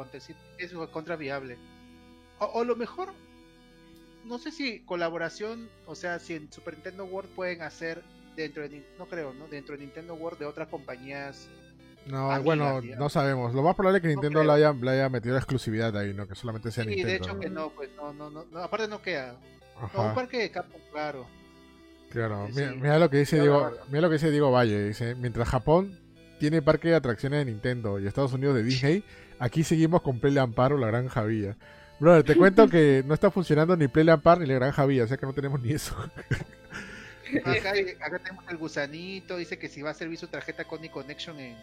es 0.60 0.74
contra 0.92 1.16
viable. 1.16 1.58
O, 2.40 2.64
lo 2.64 2.76
mejor, 2.76 3.10
no 4.26 4.38
sé 4.38 4.52
si 4.52 4.82
colaboración, 4.82 5.70
o 5.88 5.96
sea, 5.96 6.20
si 6.20 6.36
en 6.36 6.52
Super 6.52 6.76
Nintendo 6.76 7.06
World 7.06 7.32
pueden 7.32 7.64
hacer 7.64 8.04
dentro 8.40 8.68
de, 8.68 8.84
no 8.98 9.06
creo, 9.06 9.34
¿no? 9.34 9.48
Dentro 9.48 9.76
de 9.76 9.82
Nintendo 9.84 10.16
World 10.16 10.40
de 10.40 10.46
otras 10.46 10.68
compañías 10.70 11.50
No, 12.06 12.42
bueno, 12.42 12.82
no 12.82 13.10
sabemos. 13.10 13.54
Lo 13.54 13.62
más 13.62 13.76
probable 13.76 13.98
es 13.98 14.02
que 14.02 14.08
Nintendo 14.08 14.44
le, 14.44 14.52
haya, 14.52 14.74
le, 14.74 14.92
haya, 14.92 15.10
metido 15.10 15.34
la 15.34 15.40
exclusividad 15.40 15.96
ahí, 15.98 16.14
¿no? 16.14 16.28
Que 16.28 16.36
solamente 16.36 16.72
sea 16.72 16.86
Nintendo. 16.86 17.08
Sí, 17.08 17.12
de 17.12 17.18
hecho 17.18 17.40
que 17.40 17.50
no, 17.50 17.70
pues 17.72 17.90
no, 17.96 18.14
no, 18.14 18.30
no, 18.30 18.60
aparte 18.60 18.88
no 18.88 19.02
queda. 19.02 19.36
un 19.94 20.16
parque 20.16 20.40
de 20.40 20.52
Capcom, 20.52 20.82
claro. 20.92 21.28
Claro, 22.10 22.48
mira, 22.48 22.98
lo 22.98 23.10
que 23.10 23.18
dice 23.18 23.40
Diego, 23.40 23.72
mira 23.90 24.02
lo 24.02 24.10
que 24.10 24.14
dice 24.14 24.32
Diego 24.32 24.50
Valle, 24.50 24.88
dice, 24.88 25.14
mientras 25.14 25.48
Japón 25.48 25.96
tiene 26.40 26.64
parque 26.64 26.88
de 26.88 26.96
atracciones 26.96 27.46
de 27.46 27.52
Nintendo 27.52 28.00
y 28.00 28.08
Estados 28.08 28.34
Unidos 28.34 28.56
de 28.56 28.64
Disney, 28.64 29.04
aquí 29.38 29.64
seguimos 29.64 30.02
con 30.02 30.20
Play 30.20 30.36
Amparo, 30.40 30.78
la 30.78 30.88
Granja 30.88 31.24
Villa. 31.24 31.56
Brother, 32.00 32.24
te 32.24 32.36
cuento 32.36 32.68
que 32.70 33.04
no 33.06 33.14
está 33.14 33.30
funcionando 33.30 33.78
ni 33.78 33.88
Play 33.88 34.10
Amparo 34.10 34.42
ni 34.42 34.48
la 34.48 34.56
Granja 34.56 34.88
Villa, 34.88 35.04
o 35.04 35.08
sea 35.08 35.18
que 35.18 35.28
no 35.28 35.34
tenemos 35.34 35.62
ni 35.62 35.74
eso. 35.74 35.96
Acá, 37.46 37.74
acá, 38.02 38.20
tenemos 38.20 38.44
el 38.50 38.58
gusanito, 38.58 39.38
dice 39.38 39.58
que 39.58 39.68
si 39.68 39.82
va 39.82 39.92
a 39.92 39.94
servir 39.94 40.18
su 40.18 40.28
tarjeta 40.28 40.66
Conny 40.66 40.90
Connection 40.90 41.40
en, 41.40 41.56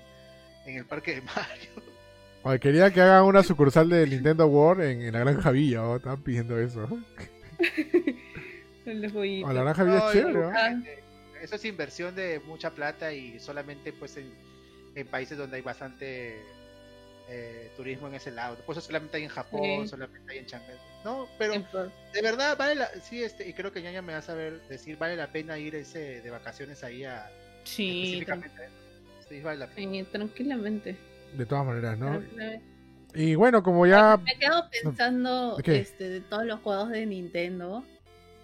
en 0.66 0.76
el 0.76 0.84
parque 0.84 1.16
de 1.16 1.22
Mario. 1.22 2.60
quería 2.60 2.92
que 2.92 3.00
hagan 3.00 3.24
una 3.24 3.42
sucursal 3.42 3.88
de 3.88 4.06
Nintendo 4.06 4.46
World 4.46 4.82
en, 4.82 5.12
la 5.12 5.20
Granja 5.20 5.50
Villa, 5.50 5.82
¿o? 5.82 5.96
estaban 5.96 6.22
pidiendo 6.22 6.58
eso. 6.58 6.88
la 8.84 9.52
Granja 9.52 9.84
Villa 9.84 10.06
es 10.06 10.12
chévere, 10.12 10.48
Eso 11.42 11.56
es 11.56 11.64
inversión 11.64 12.14
de 12.14 12.40
mucha 12.46 12.70
plata 12.70 13.12
y 13.12 13.38
solamente 13.40 13.92
pues 13.92 14.16
en, 14.16 14.32
en 14.94 15.06
países 15.06 15.36
donde 15.36 15.56
hay 15.56 15.62
bastante 15.62 16.36
eh, 17.28 17.70
turismo 17.76 18.08
en 18.08 18.14
ese 18.14 18.30
lado. 18.30 18.56
Pues 18.64 18.82
solamente 18.84 19.16
hay 19.16 19.24
en 19.24 19.28
Japón, 19.28 19.88
solamente 19.88 20.30
hay 20.30 20.38
en 20.38 20.46
Shanghai. 20.46 20.76
No, 21.04 21.28
pero 21.38 21.54
de 22.12 22.22
verdad 22.22 22.56
vale 22.56 22.74
la, 22.74 22.88
sí, 23.02 23.22
este, 23.22 23.48
y 23.48 23.52
creo 23.52 23.72
que 23.72 23.82
ya 23.82 24.02
me 24.02 24.12
va 24.12 24.18
a 24.18 24.22
saber 24.22 24.60
decir, 24.68 24.96
vale 24.96 25.16
la 25.16 25.28
pena 25.28 25.58
ir 25.58 25.74
ese 25.74 26.20
de 26.20 26.30
vacaciones 26.30 26.82
ahí 26.82 27.04
a 27.04 27.30
sí, 27.64 28.24
sí, 29.28 29.40
vale 29.40 29.58
la 29.58 29.66
pena. 29.68 30.04
tranquilamente. 30.10 30.96
De 31.36 31.46
todas 31.46 31.66
maneras, 31.66 31.98
¿no? 31.98 32.22
Y 33.14 33.34
bueno, 33.34 33.62
como 33.62 33.86
ya 33.86 34.16
me 34.18 34.36
quedo 34.38 34.68
pensando 34.70 35.58
este 35.64 36.08
de 36.08 36.20
todos 36.20 36.44
los 36.44 36.60
juegos 36.60 36.90
de 36.90 37.06
Nintendo 37.06 37.84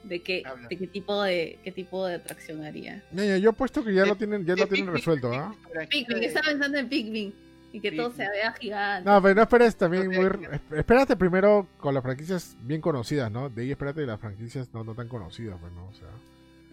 de 0.05 0.21
qué, 0.21 0.43
de 0.69 0.77
qué 0.77 0.87
tipo 0.87 1.23
de 1.23 1.59
qué 1.63 1.71
tipo 1.71 2.07
de 2.07 2.17
atracción 2.17 2.65
haría. 2.65 3.03
yo 3.13 3.51
he 3.51 3.53
puesto 3.53 3.85
que 3.85 3.95
ya 3.95 4.05
lo 4.05 4.17
tienen, 4.17 4.45
ya 4.45 4.57
lo 4.57 4.67
tienen 4.67 4.93
resuelto, 4.93 5.33
¿ah? 5.33 5.55
Pikmin, 5.89 6.25
estaba 6.25 6.49
pensando 6.49 6.79
en 6.79 6.89
Pikmin 6.89 7.42
y 7.73 7.81
que 7.81 7.93
todo 7.93 8.11
se 8.11 8.29
vea 8.29 8.53
gigante. 8.53 9.09
No, 9.09 9.23
pero 9.23 9.35
no 9.35 9.43
esperes 9.43 9.77
también 9.77 10.09
muy 10.09 10.49
espérate 10.77 11.17
primero 11.17 11.67
con 11.79 11.95
las 11.95 12.03
franquicias 12.03 12.57
bien 12.61 12.81
conocidas, 12.81 13.31
¿no? 13.31 13.49
De 13.49 13.63
ahí 13.63 13.71
espérate 13.71 14.05
las 14.05 14.21
franquicias 14.21 14.69
no, 14.75 14.85
no 14.85 14.95
tan 14.95 15.09
conocidas, 15.09 15.57
pues, 15.61 15.73
¿no? 15.73 15.87
O 15.87 15.95
sea. 15.95 16.09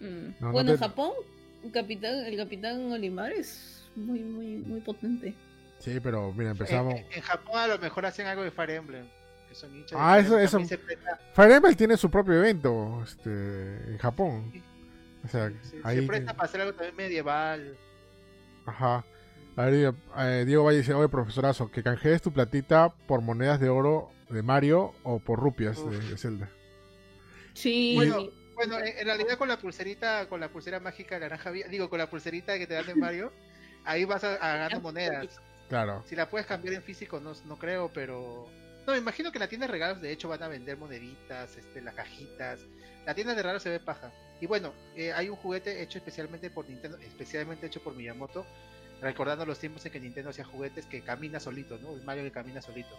Mm. 0.00 0.52
bueno, 0.52 0.72
en 0.72 0.78
Japón, 0.78 1.12
el 1.64 1.72
capitán, 1.72 2.24
el 2.26 2.36
capitán 2.36 2.92
Olimar 2.92 3.32
es 3.32 3.88
muy 3.96 4.20
muy 4.20 4.58
muy 4.58 4.80
potente. 4.80 5.34
Sí, 5.78 5.98
pero 6.00 6.32
mira, 6.34 6.50
empezamos. 6.50 6.94
En, 6.94 7.22
Japón 7.22 7.58
a 7.58 7.66
lo 7.66 7.78
mejor 7.78 8.04
hacen 8.04 8.26
algo 8.26 8.42
de 8.42 8.50
Fire 8.50 8.70
Emblem. 8.70 9.06
Eso 9.50 9.66
ah, 9.96 10.18
eso, 10.18 10.38
eso. 10.38 10.60
Fire 11.34 11.50
Emblem 11.50 11.74
tiene 11.74 11.96
su 11.96 12.10
propio 12.10 12.34
evento 12.34 13.02
este, 13.02 13.30
en 13.90 13.98
Japón. 13.98 14.52
O 15.24 15.28
sea, 15.28 15.50
ahí... 15.82 16.00
se 16.00 16.06
presta 16.06 16.34
para 16.34 16.44
hacer 16.44 16.60
algo 16.60 16.74
también 16.74 16.96
medieval. 16.96 17.76
Ajá. 18.66 19.04
A 19.60 19.66
ver, 19.66 19.94
eh, 20.16 20.44
Diego 20.46 20.64
Valle 20.64 20.78
dice, 20.78 20.94
oye 20.94 21.10
profesorazo, 21.10 21.70
que 21.70 21.82
canjees 21.82 22.22
tu 22.22 22.32
platita 22.32 22.94
por 23.06 23.20
monedas 23.20 23.60
de 23.60 23.68
oro 23.68 24.10
de 24.30 24.42
Mario 24.42 24.94
o 25.02 25.18
por 25.18 25.38
rupias 25.38 25.78
de, 25.90 26.16
Zelda. 26.16 26.48
Sí. 27.52 27.92
Bueno, 27.94 28.30
en 28.62 29.04
realidad 29.04 29.36
con 29.36 29.48
la 29.48 29.58
pulserita, 29.58 30.30
con 30.30 30.40
la 30.40 30.48
pulsera 30.48 30.80
mágica 30.80 31.16
de 31.16 31.20
naranja, 31.20 31.50
digo, 31.50 31.90
con 31.90 31.98
la 31.98 32.08
pulserita 32.08 32.56
que 32.56 32.66
te 32.66 32.72
dan 32.72 32.86
de 32.86 32.94
Mario, 32.94 33.32
ahí 33.84 34.06
vas 34.06 34.24
a, 34.24 34.38
ganar 34.38 34.80
monedas. 34.80 35.38
Claro. 35.68 36.02
Si 36.06 36.16
la 36.16 36.30
puedes 36.30 36.46
cambiar 36.46 36.72
en 36.72 36.82
físico, 36.82 37.20
no, 37.20 37.34
no 37.44 37.58
creo, 37.58 37.90
pero... 37.92 38.48
No, 38.86 38.94
me 38.94 38.98
imagino 38.98 39.30
que 39.30 39.38
la 39.38 39.48
tienda 39.48 39.66
de 39.66 39.72
regalos, 39.72 40.00
de 40.00 40.10
hecho, 40.10 40.30
van 40.30 40.42
a 40.42 40.48
vender 40.48 40.78
moneditas, 40.78 41.54
este, 41.58 41.82
las 41.82 41.94
cajitas. 41.94 42.60
La 43.04 43.14
tienda 43.14 43.34
de 43.34 43.42
regalos 43.42 43.62
se 43.62 43.68
ve 43.68 43.78
paja. 43.78 44.10
Y 44.40 44.46
bueno, 44.46 44.72
eh, 44.96 45.12
hay 45.12 45.28
un 45.28 45.36
juguete 45.36 45.82
hecho 45.82 45.98
especialmente 45.98 46.48
por 46.48 46.66
Nintendo, 46.66 46.96
especialmente 46.96 47.66
hecho 47.66 47.82
por 47.82 47.94
Miyamoto, 47.94 48.46
recordando 49.00 49.46
los 49.46 49.58
tiempos 49.58 49.84
en 49.86 49.92
que 49.92 50.00
Nintendo 50.00 50.30
hacía 50.30 50.44
juguetes 50.44 50.86
que 50.86 51.02
camina 51.02 51.40
solito, 51.40 51.78
¿no? 51.78 51.92
El 51.94 52.02
Mario 52.02 52.24
que 52.24 52.30
camina 52.30 52.60
solito. 52.60 52.96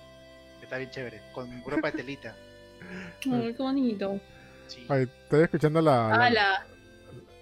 está 0.61 0.77
bien 0.77 0.89
chévere, 0.89 1.21
con 1.33 1.63
ropa 1.65 1.91
de 1.91 1.97
telita. 1.97 2.35
Ay, 3.31 3.53
qué 3.53 3.63
bonito. 3.63 4.19
Sí. 4.67 4.87
estoy 4.89 5.43
escuchando 5.43 5.81
la. 5.81 6.09
Ah, 6.13 6.29
la. 6.29 6.65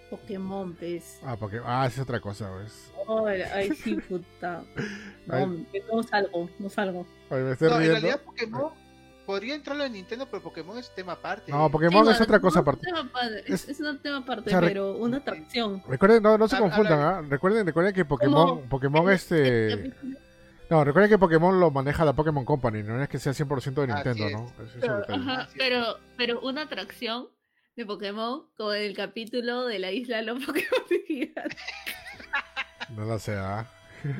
Pokémon, 0.09 0.75
¿ves? 0.79 1.19
Ah, 1.23 1.37
porque... 1.39 1.61
ah, 1.63 1.85
es 1.85 1.99
otra 1.99 2.19
cosa, 2.19 2.49
¿ves? 2.49 2.91
ay, 3.53 3.69
sí, 3.75 3.95
puta. 3.95 4.63
No, 5.27 5.45
no 5.93 6.01
salgo, 6.01 6.49
no 6.57 6.69
salgo. 6.69 7.05
Ay, 7.29 7.43
me 7.43 7.51
estoy 7.51 7.69
no, 7.69 7.77
riendo. 7.77 7.97
en 7.97 8.01
realidad 8.01 8.21
Pokémon 8.23 8.71
podría 9.29 9.53
entrarlo 9.53 9.83
en 9.83 9.93
Nintendo, 9.93 10.25
pero 10.25 10.41
Pokémon 10.41 10.75
es 10.79 10.89
tema 10.95 11.13
aparte. 11.13 11.51
No, 11.51 11.69
Pokémon 11.69 12.09
es 12.09 12.19
otra 12.19 12.39
cosa 12.39 12.61
aparte. 12.61 12.87
Es, 13.45 13.69
es, 13.69 13.79
un 13.79 13.99
tema 13.99 14.17
aparte, 14.17 14.49
pero 14.59 14.97
una 14.97 15.17
atracción. 15.17 15.83
Recuerden, 15.87 16.23
no, 16.23 16.35
no 16.35 16.47
se 16.47 16.57
confundan, 16.57 16.99
¿ah? 16.99 17.21
Recuerden, 17.29 17.63
recuerden 17.63 17.93
que 17.93 18.05
Pokémon, 18.05 18.67
Pokémon 18.67 19.07
este... 19.11 19.93
No, 20.71 20.83
recuerden 20.83 21.11
que 21.11 21.19
Pokémon 21.19 21.59
lo 21.59 21.69
maneja 21.69 22.05
la 22.05 22.13
Pokémon 22.13 22.43
Company, 22.43 22.81
no 22.81 22.99
es 23.03 23.07
que 23.07 23.19
sea 23.19 23.33
100% 23.33 23.73
de 23.75 23.87
Nintendo, 23.93 24.31
¿no? 24.31 24.51
pero, 24.81 25.05
ajá, 25.07 25.47
pero, 25.55 25.99
pero 26.17 26.41
una 26.41 26.63
atracción 26.63 27.27
de 27.75 27.85
Pokémon, 27.85 28.47
como 28.57 28.73
en 28.73 28.81
el 28.81 28.95
capítulo 28.95 29.67
de 29.67 29.77
la 29.77 29.91
isla 29.91 30.17
de 30.17 30.23
los 30.23 30.39
Pokémon 30.45 30.81
gigantes. 31.07 31.55
No 32.95 33.05
lo 33.05 33.19
sé, 33.19 33.35
¿ah? 33.37 33.67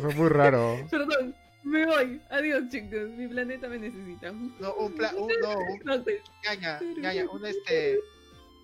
Fue 0.00 0.14
muy 0.16 0.30
raro. 0.30 0.84
Perdón. 0.90 1.36
Me 1.62 1.86
voy. 1.86 2.20
Adiós, 2.30 2.68
chicos. 2.70 3.10
Mi 3.16 3.28
planeta 3.28 3.68
me 3.68 3.78
necesita. 3.78 4.32
No, 4.32 4.74
un, 4.74 4.92
pla 4.94 5.12
un, 5.16 5.28
no, 5.40 5.58
un, 5.58 6.04
gaña, 6.44 6.80
gaña, 6.98 7.24
un, 7.30 7.44
este, 7.44 7.98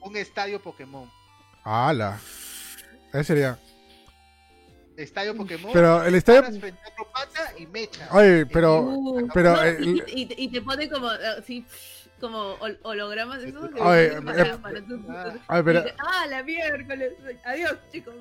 un 0.02 0.16
estadio 0.16 0.60
Pokémon. 0.60 1.10
¡Hala! 1.64 2.18
Ese 3.12 3.24
sería. 3.24 3.58
Estadio 4.96 5.36
Pokémon. 5.36 5.72
Pero 5.72 6.04
el 6.04 6.14
estadio. 6.14 6.44
y 7.58 7.66
mecha. 7.66 8.08
Oye, 8.12 8.46
pero. 8.46 8.80
Uh, 8.82 9.28
pero 9.34 9.56
y, 9.80 10.02
y, 10.36 10.48
te 10.48 10.62
pone 10.62 10.88
como. 10.88 11.08
Así 11.08 11.66
como 12.20 12.56
hologramas 12.82 13.42
esos. 13.42 13.70
Ay, 13.80 14.06
eh, 14.06 15.94
ah, 15.98 16.26
la 16.28 16.42
miércoles. 16.42 17.12
Adiós, 17.44 17.76
chicos. 17.92 18.14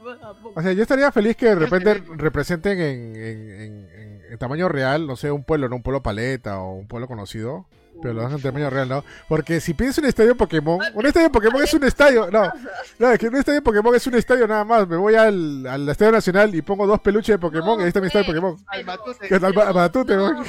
O 0.56 0.62
sea, 0.62 0.74
yo 0.74 0.82
estaría 0.82 1.12
feliz 1.12 1.38
que 1.38 1.46
de 1.46 1.56
repente 1.56 2.04
representen 2.18 2.80
en, 2.80 3.16
en, 3.16 3.90
en, 3.94 4.03
tamaño 4.38 4.70
real, 4.70 5.08
no 5.08 5.16
sé, 5.16 5.32
un 5.32 5.44
pueblo, 5.44 5.70
no 5.70 5.76
un 5.78 5.84
pueblo 5.84 6.04
paleta 6.04 6.60
o 6.60 6.74
un 6.74 6.88
pueblo 6.88 7.08
conocido. 7.08 7.68
Pero 8.02 8.16
lo 8.16 8.26
hacen 8.26 8.38
en 8.38 8.44
tamaño 8.44 8.70
real, 8.70 8.90
¿no? 8.90 9.04
Porque 9.30 9.62
si 9.62 9.74
piensas 9.74 10.00
un 10.00 10.10
estadio 10.10 10.36
Pokémon, 10.36 10.80
un 10.94 11.06
estadio 11.06 11.32
Pokémon 11.32 11.64
es 11.64 11.74
un 11.74 11.84
estadio, 11.84 12.30
no, 12.32 12.52
no, 12.98 13.12
es 13.12 13.20
que 13.20 13.28
un 13.28 13.36
estadio 13.36 13.64
Pokémon 13.64 13.96
es 13.96 14.08
un 14.08 14.16
estadio 14.16 14.48
nada 14.48 14.66
más. 14.66 14.88
Me 14.88 14.98
voy 14.98 15.16
al, 15.16 15.66
al 15.68 15.88
Estadio 15.88 16.12
Nacional 16.12 16.54
y 16.56 16.62
pongo 16.64 16.88
dos 16.88 17.00
peluches 17.00 17.36
de 17.36 17.40
Pokémon 17.40 17.80
y 17.80 17.84
ahí 17.84 17.88
está 17.90 18.02
mi 18.02 18.08
estadio 18.08 18.26
Pokémon. 18.26 18.58
Al 18.68 18.84
Matute. 18.84 19.36
Al 19.36 19.74
Matute, 19.74 20.16
¿no? 20.16 20.44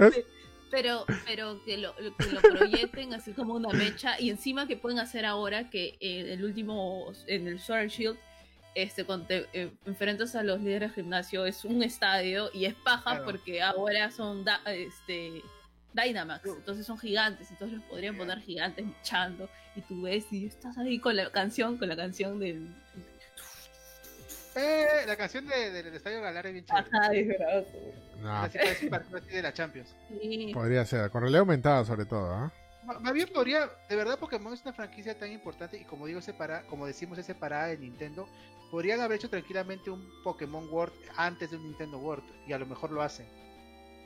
pero 0.70 1.04
pero 1.26 1.60
que 1.64 1.78
lo, 1.78 1.94
que 1.96 2.26
lo 2.32 2.40
proyecten 2.40 3.12
así 3.14 3.32
como 3.32 3.54
una 3.54 3.70
mecha 3.70 4.18
y 4.20 4.30
encima 4.30 4.66
que 4.66 4.76
pueden 4.76 4.98
hacer 4.98 5.26
ahora 5.26 5.68
que 5.68 5.96
en 6.00 6.28
el 6.28 6.44
último 6.44 7.12
en 7.26 7.48
el 7.48 7.58
Sword 7.60 7.88
Shield 7.88 8.18
este 8.74 9.04
eh, 9.52 9.70
enfrentas 9.86 10.34
a 10.34 10.42
los 10.42 10.60
líderes 10.60 10.90
de 10.90 11.02
gimnasio 11.02 11.46
es 11.46 11.64
un 11.64 11.82
estadio 11.82 12.50
y 12.52 12.64
es 12.66 12.74
paja 12.74 13.22
porque 13.24 13.62
ahora 13.62 14.10
son 14.10 14.44
este 14.66 15.42
Dynamax, 15.92 16.46
entonces 16.46 16.86
son 16.86 16.98
gigantes, 16.98 17.50
entonces 17.50 17.78
los 17.78 17.86
podrían 17.86 18.16
poner 18.16 18.40
gigantes 18.40 18.86
mechando 18.86 19.48
y 19.74 19.80
tú 19.82 20.02
ves 20.02 20.24
y 20.30 20.46
estás 20.46 20.78
ahí 20.78 20.98
con 20.98 21.16
la 21.16 21.30
canción, 21.30 21.78
con 21.78 21.88
la 21.88 21.96
canción 21.96 22.38
del 22.38 22.68
eh, 24.56 25.04
la 25.06 25.16
canción 25.16 25.46
de, 25.46 25.70
del 25.70 25.94
Estadio 25.94 26.20
Galar 26.20 26.46
es 26.46 26.52
bien 26.52 26.64
chévere. 26.64 26.88
Ajá, 26.92 27.64
No. 28.20 28.42
Así 28.42 28.58
de 29.30 29.42
la 29.42 29.52
Champions. 29.52 29.94
Podría 30.52 30.84
ser, 30.84 31.08
con 31.10 31.22
realidad 31.22 31.40
aumentada 31.40 31.84
sobre 31.84 32.04
todo, 32.04 32.32
¿ah? 32.32 32.52
Más 33.00 33.12
bien 33.12 33.28
podría, 33.28 33.70
de 33.88 33.96
verdad 33.96 34.18
Pokémon 34.18 34.52
es 34.52 34.62
una 34.62 34.72
franquicia 34.72 35.16
tan 35.16 35.30
importante 35.30 35.78
y 35.78 35.84
como 35.84 36.06
digo, 36.06 36.20
separa, 36.20 36.62
como 36.62 36.86
decimos, 36.86 37.18
es 37.18 37.26
separada 37.26 37.66
de 37.66 37.78
Nintendo. 37.78 38.28
Podrían 38.70 39.00
haber 39.00 39.16
hecho 39.16 39.28
tranquilamente 39.28 39.90
un 39.90 40.08
Pokémon 40.22 40.68
World 40.70 40.94
antes 41.16 41.50
de 41.50 41.56
un 41.56 41.64
Nintendo 41.64 41.98
World 41.98 42.24
y 42.46 42.52
a 42.52 42.58
lo 42.58 42.66
mejor 42.66 42.92
lo 42.92 43.02
hacen. 43.02 43.26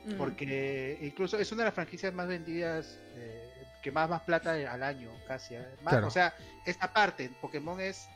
Mm. 0.05 0.17
Porque 0.17 0.97
incluso 1.01 1.37
es 1.37 1.51
una 1.51 1.63
de 1.63 1.65
las 1.65 1.73
franquicias 1.73 2.13
más 2.13 2.27
vendidas, 2.27 2.99
eh, 3.15 3.51
que 3.81 3.91
más 3.91 4.09
más 4.09 4.21
plata 4.21 4.51
al 4.51 4.83
año, 4.83 5.11
casi. 5.27 5.55
¿eh? 5.55 5.65
O 6.03 6.09
sea, 6.09 6.33
esta 6.65 6.91
parte, 6.91 7.29
Pokémon 7.41 7.79
es 7.79 8.07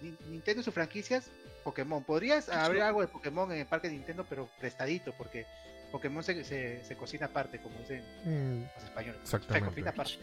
Nintendo 0.00 0.60
y 0.60 0.64
sus 0.64 0.74
franquicias 0.74 1.30
Pokémon. 1.64 2.04
Podrías 2.04 2.48
abrir 2.48 2.82
algo 2.82 3.00
de 3.00 3.08
Pokémon 3.08 3.50
en 3.50 3.58
el 3.58 3.66
parque 3.66 3.88
de 3.88 3.94
Nintendo, 3.94 4.24
pero 4.28 4.48
prestadito, 4.60 5.12
porque 5.18 5.46
Pokémon 5.90 6.22
se, 6.22 6.44
se, 6.44 6.96
cocina 6.96 7.26
aparte, 7.26 7.60
como 7.60 7.78
dicen 7.80 8.04
mm, 8.24 8.62
los 8.74 8.84
españoles. 8.84 9.20
Exactamente. 9.22 9.64
Se 9.64 9.70
cocina 9.70 9.90
aparte. 9.90 10.18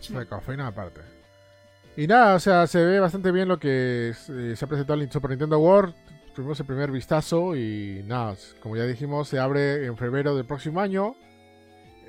Se 0.00 0.26
cocina 0.26 0.66
aparte. 0.66 1.00
Y 1.96 2.06
nada, 2.06 2.36
o 2.36 2.40
sea, 2.40 2.66
se 2.66 2.84
ve 2.84 3.00
bastante 3.00 3.32
bien 3.32 3.48
lo 3.48 3.58
que 3.58 4.10
eh, 4.10 4.54
se 4.56 4.64
ha 4.64 4.68
presentado 4.68 5.00
en 5.00 5.10
Super 5.10 5.30
Nintendo 5.30 5.58
World. 5.58 5.94
tuvimos 6.34 6.58
el 6.60 6.66
primer 6.66 6.90
vistazo 6.90 7.56
y 7.56 8.02
nada, 8.06 8.36
como 8.60 8.76
ya 8.76 8.84
dijimos, 8.84 9.28
se 9.28 9.38
abre 9.38 9.86
en 9.86 9.96
febrero 9.96 10.36
del 10.36 10.46
próximo 10.46 10.80
año. 10.80 11.14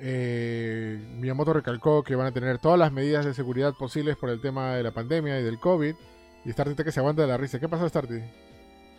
Eh, 0.04 1.00
Miyamoto 1.18 1.54
recalcó 1.54 2.04
que 2.04 2.16
van 2.16 2.28
a 2.28 2.32
tener 2.32 2.58
todas 2.58 2.80
las 2.80 2.92
medidas 2.92 3.26
de 3.26 3.34
seguridad 3.34 3.74
posibles 3.74 4.18
por 4.18 4.30
el 4.30 4.42
tema 4.42 4.76
de 4.76 4.84
la 4.84 4.92
pandemia 4.92 5.40
y 5.40 5.44
del 5.44 5.60
COVID. 5.60 5.96
Y 6.44 6.52
Starty 6.52 6.84
que 6.84 6.92
se 6.92 7.00
aguanta 7.00 7.22
de 7.22 7.28
la 7.28 7.38
risa. 7.38 7.60
¿Qué 7.60 7.70
pasó, 7.70 7.88
Starty? 7.88 8.20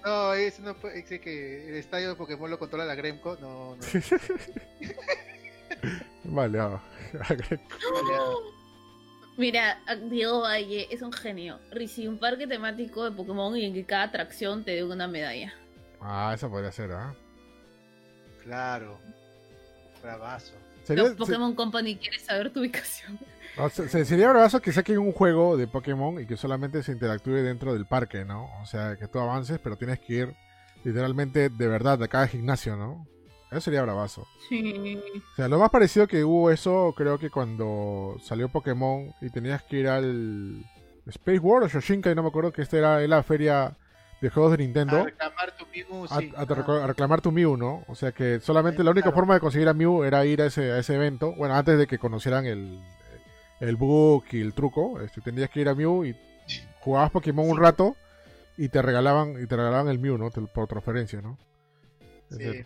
No, 0.05 0.33
eso 0.35 0.63
no 0.63 0.75
puede. 0.75 0.97
Dice 0.97 1.21
que 1.21 1.69
el 1.69 1.77
estadio 1.77 2.11
de 2.11 2.15
Pokémon 2.15 2.51
lo 2.51 2.59
controla 2.59 2.85
la 2.85 2.95
Gremco. 2.95 3.37
No, 3.41 3.77
no. 3.77 3.83
vale, 6.25 6.61
ah, 6.61 6.81
Mira, 9.37 9.81
Diego 10.11 10.43
Valle 10.43 10.89
es 10.91 11.03
un 11.03 11.13
genio. 11.13 11.59
Recibe 11.71 12.09
un 12.09 12.19
parque 12.19 12.47
temático 12.47 13.05
de 13.05 13.13
Pokémon 13.13 13.57
y 13.57 13.65
en 13.65 13.75
que 13.75 13.85
cada 13.85 14.05
atracción 14.05 14.65
te 14.65 14.73
dé 14.73 14.85
una 14.85 15.09
medalla. 15.09 15.55
Ah, 16.01 16.33
eso 16.35 16.51
podría 16.51 16.73
ser, 16.73 16.93
¿ah? 16.93 17.15
Claro. 18.43 18.99
Bravazo. 20.03 20.55
Pokémon 21.17 21.55
Company 21.55 21.97
quiere 21.97 22.19
saber 22.19 22.53
tu 22.53 22.61
ubicación. 22.61 23.19
sería 23.87 24.29
bravazo 24.29 24.61
que 24.61 24.73
saquen 24.73 24.99
un 24.99 25.13
juego 25.13 25.57
de 25.57 25.69
Pokémon 25.69 26.21
y 26.21 26.27
que 26.27 26.37
solamente 26.37 26.83
se 26.83 26.93
interactúe 26.93 27.35
dentro 27.35 27.73
del 27.73 27.87
parque, 27.87 28.25
¿no? 28.25 28.51
O 28.61 28.67
sea, 28.67 28.97
que 28.97 29.07
tú 29.07 29.21
avances, 29.21 29.61
pero 29.63 29.77
tienes 29.77 30.01
que 30.01 30.15
ir 30.15 30.37
literalmente 30.85 31.49
de 31.49 31.69
verdad 31.69 32.03
a 32.03 32.09
cada 32.09 32.27
gimnasio, 32.27 32.77
¿no? 32.77 33.07
Eso 33.53 33.61
sería 33.61 33.83
bravazo. 33.83 34.27
Sí. 34.49 34.99
O 35.33 35.37
sea, 35.37 35.47
lo 35.47 35.59
más 35.59 35.69
parecido 35.71 36.07
que 36.07 36.25
hubo 36.25 36.51
eso, 36.51 36.95
creo 36.97 37.19
que 37.19 37.29
cuando 37.29 38.17
salió 38.23 38.49
Pokémon 38.49 39.13
y 39.21 39.29
tenías 39.29 39.63
que 39.63 39.77
ir 39.77 39.89
al 39.89 40.65
Space 41.07 41.39
World 41.39 41.67
o 41.67 41.69
Shoshinkai, 41.69 42.15
no 42.15 42.23
me 42.23 42.29
acuerdo 42.31 42.51
que 42.51 42.63
esta 42.63 42.79
era 42.79 43.07
la 43.07 43.23
feria 43.23 43.77
de 44.23 44.31
juegos 44.31 44.53
de 44.53 44.59
Nintendo. 44.59 45.01
A 45.01 45.05
reclamar 45.05 45.57
tu 45.57 45.67
Mew, 45.67 46.07
sí. 46.07 46.33
a, 46.35 46.87
reclamar 46.87 47.21
tu 47.21 47.31
Mew, 47.31 47.57
¿no? 47.59 47.85
O 47.89 47.95
sea 47.95 48.13
que 48.13 48.41
solamente 48.41 48.83
la 48.83 48.93
única 48.93 49.13
forma 49.13 49.35
de 49.35 49.41
conseguir 49.41 49.69
a 49.69 49.75
Mew 49.75 50.03
era 50.05 50.25
ir 50.25 50.41
a 50.41 50.47
ese, 50.47 50.73
a 50.73 50.79
ese 50.79 50.95
evento. 50.95 51.35
Bueno, 51.35 51.55
antes 51.55 51.77
de 51.77 51.87
que 51.87 51.99
conocieran 51.99 52.47
el, 52.47 52.81
el 53.61 53.77
book 53.77 54.25
y 54.33 54.41
el 54.41 54.55
truco, 54.55 55.01
este, 55.01 55.21
tenías 55.21 55.51
que 55.51 55.61
ir 55.61 55.69
a 55.69 55.75
Mew 55.75 56.07
y 56.07 56.17
jugabas 56.81 57.11
Pokémon 57.11 57.51
un 57.51 57.59
rato 57.59 57.97
y 58.57 58.69
te 58.69 58.81
regalaban 58.81 59.43
y 59.43 59.47
te 59.47 59.57
regalaban 59.57 59.89
el 59.89 59.99
Mew, 59.99 60.17
¿no? 60.17 60.31
Por 60.31 60.69
transferencia, 60.69 61.21
¿no? 61.21 61.37
Sí. 62.31 62.65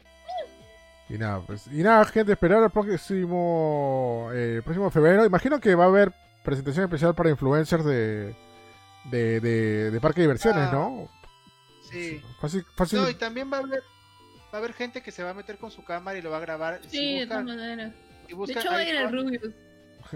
Y 1.09 1.19
nada, 1.19 1.41
pues, 1.47 1.67
y 1.69 1.83
nada, 1.83 2.05
gente, 2.07 2.33
esperar 2.33 2.63
el 2.63 2.71
próximo, 2.71 4.29
eh, 4.33 4.61
próximo 4.65 4.91
febrero. 4.91 5.25
Imagino 5.25 5.61
que 5.61 5.75
va 5.75 5.85
a 5.85 5.89
haber 5.89 6.13
presentación 6.43 6.85
especial 6.85 7.15
para 7.15 7.31
influencers 7.31 7.85
de, 7.85 8.35
de, 9.05 9.41
de, 9.91 10.01
parque 10.01 10.21
de 10.21 10.27
diversiones, 10.27 10.73
¿no? 10.73 11.09
Sí. 11.91 12.21
Fácil, 12.41 12.65
fácil. 12.75 13.01
No, 13.01 13.09
y 13.09 13.15
también 13.15 13.53
va 13.53 13.59
a 13.59 13.61
haber 13.61 13.83
va 14.53 14.59
a 14.59 14.65
haber 14.65 14.73
gente 14.73 15.03
que 15.03 15.13
se 15.13 15.23
va 15.23 15.31
a 15.31 15.35
meter 15.35 15.59
con 15.59 15.71
su 15.71 15.85
cámara 15.85 16.19
y 16.19 16.23
lo 16.23 16.31
va 16.31 16.39
a 16.39 16.41
grabar. 16.41 16.81
Sí, 16.89 17.21
de 17.21 17.27
todas 17.27 17.45
maneras. 17.45 17.93
de 18.27 18.53
hecho, 18.53 18.71
va 18.71 18.77
a 18.77 18.85
ir 18.85 19.11
Rubius. 19.11 19.55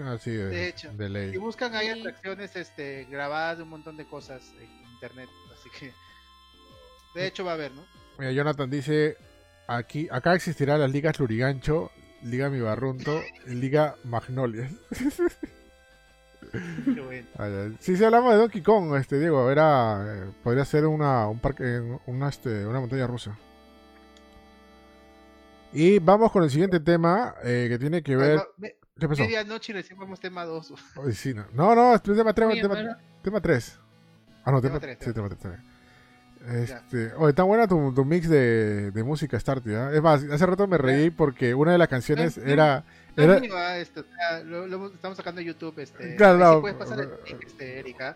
Así 0.05 0.31
de, 0.31 0.45
de, 0.45 0.67
hecho. 0.69 0.91
De 0.93 1.09
ley. 1.09 1.37
Buscan 1.37 1.75
ahí 1.75 1.89
atracciones 1.89 2.55
este, 2.55 3.05
grabadas 3.05 3.57
de 3.57 3.63
un 3.63 3.69
montón 3.69 3.97
de 3.97 4.05
cosas 4.05 4.41
en 4.59 4.71
internet. 4.93 5.29
Así 5.53 5.69
que. 5.77 5.93
De 7.13 7.27
hecho, 7.27 7.43
va 7.43 7.51
a 7.51 7.53
haber, 7.55 7.71
¿no? 7.73 7.85
Mira, 8.17 8.31
Jonathan 8.31 8.69
dice: 8.69 9.17
aquí, 9.77 10.07
acá 10.11 10.33
existirá 10.35 10.77
las 10.77 10.91
ligas 10.91 11.19
Lurigancho, 11.19 11.91
Liga 12.23 12.49
Mi 12.49 12.59
Barrunto, 12.59 13.21
Liga 13.47 13.95
Magnolia. 14.03 14.69
Si 17.79 17.95
sí, 17.97 18.03
hablamos 18.03 18.33
de 18.33 18.39
Donkey 18.39 18.61
Kong, 18.61 18.95
este 18.95 19.19
Diego, 19.19 19.49
era 19.49 20.05
eh, 20.07 20.31
podría 20.43 20.65
ser 20.65 20.85
una 20.85 21.27
un 21.27 21.39
parque 21.39 21.81
una 22.07 22.29
este, 22.29 22.65
una 22.65 22.79
montaña 22.79 23.07
rusa. 23.07 23.37
Y 25.73 25.99
vamos 25.99 26.31
con 26.31 26.43
el 26.43 26.49
siguiente 26.49 26.81
tema 26.81 27.35
eh, 27.43 27.67
que 27.69 27.79
tiene 27.79 28.03
que 28.03 28.17
ver 28.17 28.41
¿Qué 29.01 29.07
pasó? 29.07 29.23
Medianoche 29.23 29.73
recibimos 29.73 30.19
tema 30.19 30.45
2. 30.45 30.73
sí, 31.13 31.33
no. 31.33 31.45
no, 31.53 31.73
no, 31.73 31.95
es 31.95 32.03
tema 32.03 32.33
3, 32.33 32.61
tema, 32.61 32.97
tema, 33.23 33.41
3. 33.41 33.79
Ah, 34.43 34.51
no, 34.51 34.61
tema, 34.61 34.79
3. 34.79 34.97
Sí, 35.01 35.11
tema 35.11 35.27
3. 35.27 35.70
Este, 36.49 37.13
oye, 37.17 37.33
tan 37.33 37.45
buena 37.45 37.67
tu, 37.67 37.93
tu 37.93 38.03
mix 38.03 38.27
de, 38.27 38.91
de 38.91 39.03
música 39.03 39.39
Start, 39.39 39.65
¿eh? 39.67 39.89
Es 39.93 40.01
más, 40.01 40.23
hace 40.23 40.45
rato 40.45 40.65
me 40.67 40.77
reí 40.77 41.11
porque 41.11 41.53
una 41.53 41.71
de 41.71 41.77
las 41.77 41.87
canciones 41.87 42.37
era. 42.37 42.83
era... 43.15 43.77
Esto, 43.77 44.03
lo, 44.45 44.87
estamos 44.87 45.17
sacando 45.17 45.41
YouTube. 45.41 45.77
Este, 45.79 46.15
claro, 46.15 46.37
no. 46.37 46.61
puedes 46.61 46.77
pasar 46.77 46.99
el 46.99 47.09
link, 47.25 47.43
este, 47.45 47.79
Erika. 47.79 48.15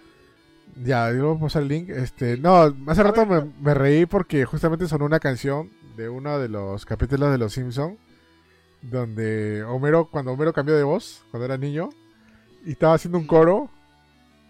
Ya, 0.84 1.12
yo 1.12 1.30
voy 1.30 1.38
a 1.38 1.42
pasar 1.42 1.62
el 1.62 1.68
link. 1.68 1.90
Este, 1.90 2.38
no, 2.38 2.76
hace 2.88 3.04
rato 3.04 3.26
me, 3.26 3.46
me, 3.62 3.74
reí 3.76 4.08
porque 4.08 4.44
justamente 4.46 4.88
sonó 4.88 5.06
una 5.06 5.20
canción 5.20 5.70
de 5.96 6.10
uno 6.10 6.40
de 6.40 6.50
los 6.50 6.86
capítulos 6.86 7.32
de 7.32 7.38
Los 7.38 7.54
Simpsons. 7.54 7.98
Donde 8.82 9.64
Homero, 9.64 10.10
cuando 10.10 10.32
Homero 10.32 10.54
cambió 10.54 10.76
de 10.76 10.84
voz, 10.84 11.24
cuando 11.32 11.46
era 11.46 11.58
niño, 11.58 11.90
y 12.66 12.72
estaba 12.72 12.96
haciendo 12.96 13.18
un 13.18 13.26
coro, 13.26 13.70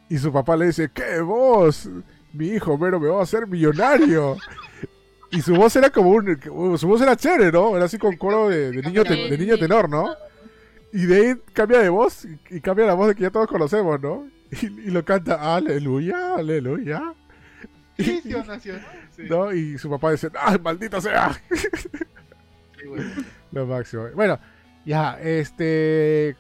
y 0.10 0.18
su 0.18 0.32
papá 0.32 0.56
le 0.56 0.68
dice: 0.68 0.90
¿Qué 0.94 1.20
voz? 1.22 1.90
Mi 2.36 2.50
hijo 2.50 2.78
pero 2.80 3.00
me 3.00 3.08
va 3.08 3.20
a 3.20 3.24
hacer 3.24 3.48
millonario. 3.48 4.38
Y 5.32 5.42
su 5.42 5.56
voz 5.56 5.76
era 5.76 5.90
como 5.90 6.12
un. 6.12 6.40
Su 6.78 6.88
voz 6.88 7.02
era 7.02 7.16
chévere, 7.16 7.52
¿no? 7.52 7.76
Era 7.76 7.86
así 7.86 7.98
con 7.98 8.16
coro 8.16 8.50
de, 8.50 8.72
niño, 8.72 9.04
de 9.04 9.38
niño 9.38 9.58
tenor, 9.58 9.90
¿no? 9.90 10.14
Y 10.94 11.08
de 11.08 11.16
ahí 11.16 11.36
cambia 11.52 11.80
de 11.80 11.90
voz 11.90 12.26
y, 12.50 12.62
cambia 12.62 12.86
la 12.86 12.94
voz 12.94 13.10
de 13.10 13.16
que 13.16 13.24
ya 13.24 13.30
todos 13.30 13.48
conocemos, 13.48 14.00
¿no? 14.02 14.28
Y, 14.62 14.92
lo 14.92 15.04
canta 15.04 15.56
Aleluya, 15.56 16.36
Aleluya. 16.36 17.14
¿no? 19.30 19.54
y 19.54 19.78
su 19.78 19.90
papá 19.90 20.12
dice, 20.12 20.30
¡ay, 20.40 20.58
maldito 20.60 21.02
sea! 21.02 21.36
Lo 23.52 23.66
máximo. 23.66 24.08
Bueno, 24.14 24.40
ya, 24.86 25.20
este. 25.22 26.36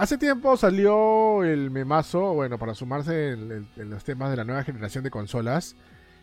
Hace 0.00 0.16
tiempo 0.16 0.56
salió 0.56 1.44
el 1.44 1.70
memazo, 1.70 2.32
bueno, 2.32 2.56
para 2.56 2.72
sumarse 2.72 3.32
en, 3.32 3.68
los 3.76 4.02
temas 4.02 4.30
de 4.30 4.36
la 4.38 4.44
nueva 4.44 4.64
generación 4.64 5.04
de 5.04 5.10
consolas. 5.10 5.76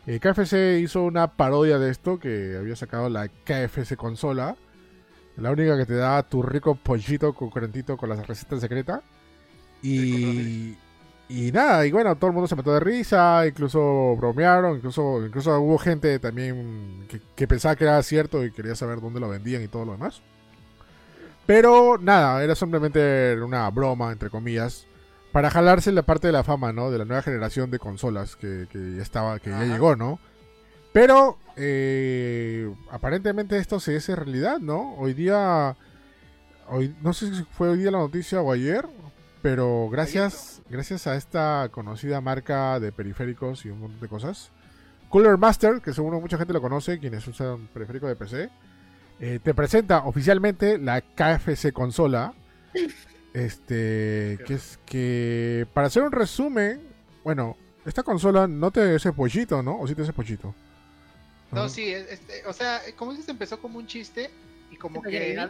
Eh, 0.07 0.19
KFC 0.19 0.79
hizo 0.81 1.03
una 1.03 1.33
parodia 1.33 1.77
de 1.77 1.91
esto 1.91 2.17
que 2.17 2.57
había 2.57 2.75
sacado 2.75 3.07
la 3.07 3.27
KFC 3.27 3.95
consola. 3.95 4.55
La 5.35 5.51
única 5.51 5.77
que 5.77 5.85
te 5.85 5.93
da 5.93 6.23
tu 6.23 6.41
rico 6.41 6.73
pollito 6.73 7.33
concurrentito 7.33 7.97
con 7.97 8.09
la 8.09 8.15
receta 8.15 8.59
secreta. 8.59 9.03
Y, 9.83 10.75
y 11.29 11.51
nada, 11.51 11.85
y 11.85 11.91
bueno, 11.91 12.15
todo 12.15 12.31
el 12.31 12.33
mundo 12.33 12.47
se 12.47 12.55
mató 12.55 12.73
de 12.73 12.79
risa, 12.79 13.45
incluso 13.45 14.15
bromearon, 14.15 14.77
incluso, 14.77 15.23
incluso 15.23 15.55
hubo 15.59 15.77
gente 15.77 16.17
también 16.17 17.05
que, 17.07 17.21
que 17.35 17.47
pensaba 17.47 17.75
que 17.75 17.83
era 17.83 18.01
cierto 18.01 18.43
y 18.43 18.51
quería 18.51 18.73
saber 18.73 19.01
dónde 19.01 19.19
lo 19.19 19.29
vendían 19.29 19.61
y 19.61 19.67
todo 19.67 19.85
lo 19.85 19.91
demás. 19.91 20.23
Pero 21.47 21.97
nada, 21.97 22.43
era 22.43 22.55
simplemente 22.55 23.35
una 23.41 23.69
broma, 23.69 24.11
entre 24.11 24.29
comillas, 24.29 24.85
para 25.31 25.49
jalarse 25.49 25.93
la 25.93 26.01
parte 26.01 26.27
de 26.27 26.33
la 26.33 26.43
fama, 26.43 26.73
¿no? 26.73 26.91
De 26.91 26.97
la 26.97 27.05
nueva 27.05 27.23
generación 27.23 27.71
de 27.71 27.79
consolas 27.79 28.35
que, 28.35 28.67
ya 28.73 29.01
estaba, 29.01 29.39
que 29.39 29.49
ya 29.49 29.63
llegó, 29.63 29.95
¿no? 29.95 30.19
Pero 30.91 31.37
eh, 31.55 32.69
aparentemente 32.91 33.57
esto 33.57 33.79
se 33.79 33.95
hace 33.95 34.15
realidad, 34.15 34.59
¿no? 34.59 34.95
Hoy 34.95 35.13
día, 35.13 35.77
hoy, 36.67 36.93
no 37.01 37.13
sé 37.13 37.33
si 37.33 37.43
fue 37.43 37.69
hoy 37.69 37.77
día 37.77 37.91
la 37.91 37.99
noticia 37.99 38.41
o 38.41 38.51
ayer, 38.51 38.85
pero 39.41 39.87
gracias, 39.89 40.61
gracias 40.69 41.07
a 41.07 41.15
esta 41.15 41.69
conocida 41.71 42.19
marca 42.19 42.77
de 42.81 42.91
periféricos 42.91 43.65
y 43.65 43.69
un 43.69 43.79
montón 43.79 44.01
de 44.01 44.09
cosas, 44.09 44.51
Cooler 45.07 45.37
Master, 45.37 45.79
que 45.79 45.93
seguro 45.93 46.19
mucha 46.19 46.37
gente 46.37 46.51
lo 46.51 46.61
conoce, 46.61 46.99
quienes 46.99 47.25
usan 47.25 47.67
periférico 47.73 48.07
de 48.07 48.17
PC, 48.17 48.49
eh, 49.19 49.39
te 49.43 49.53
presenta 49.53 50.05
oficialmente 50.05 50.77
la 50.77 51.01
KFC 51.01 51.71
consola. 51.73 52.33
Este, 53.33 54.39
que 54.45 54.55
es 54.55 54.79
que 54.85 55.67
para 55.73 55.87
hacer 55.87 56.01
un 56.01 56.11
resumen, 56.11 56.81
bueno, 57.23 57.55
esta 57.85 58.03
consola 58.03 58.47
no 58.47 58.71
te 58.71 58.95
hace 58.95 59.13
pollito, 59.13 59.61
¿no? 59.61 59.79
¿O 59.79 59.87
sí 59.87 59.95
te 59.95 60.01
hace 60.01 60.13
pollito? 60.13 60.55
No, 61.51 61.69
sí, 61.69 61.93
este, 61.93 62.45
o 62.45 62.53
sea, 62.53 62.81
como 62.95 63.11
dices, 63.11 63.29
empezó 63.29 63.61
como 63.61 63.79
un 63.79 63.87
chiste 63.87 64.29
y 64.71 64.75
como 64.75 65.01
que 65.01 65.37
han, 65.39 65.49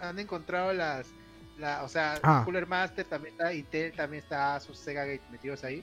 han, 0.00 0.18
encontrado 0.18 0.72
las, 0.72 1.06
la, 1.58 1.82
o 1.84 1.88
sea, 1.88 2.20
ah. 2.22 2.42
Cooler 2.44 2.66
Master 2.66 3.04
también 3.06 3.34
está, 3.34 3.54
Intel 3.54 3.92
también 3.92 4.22
está, 4.22 4.60
sus 4.60 4.78
Sega 4.78 5.04
Gate 5.04 5.22
metidos 5.30 5.64
ahí. 5.64 5.82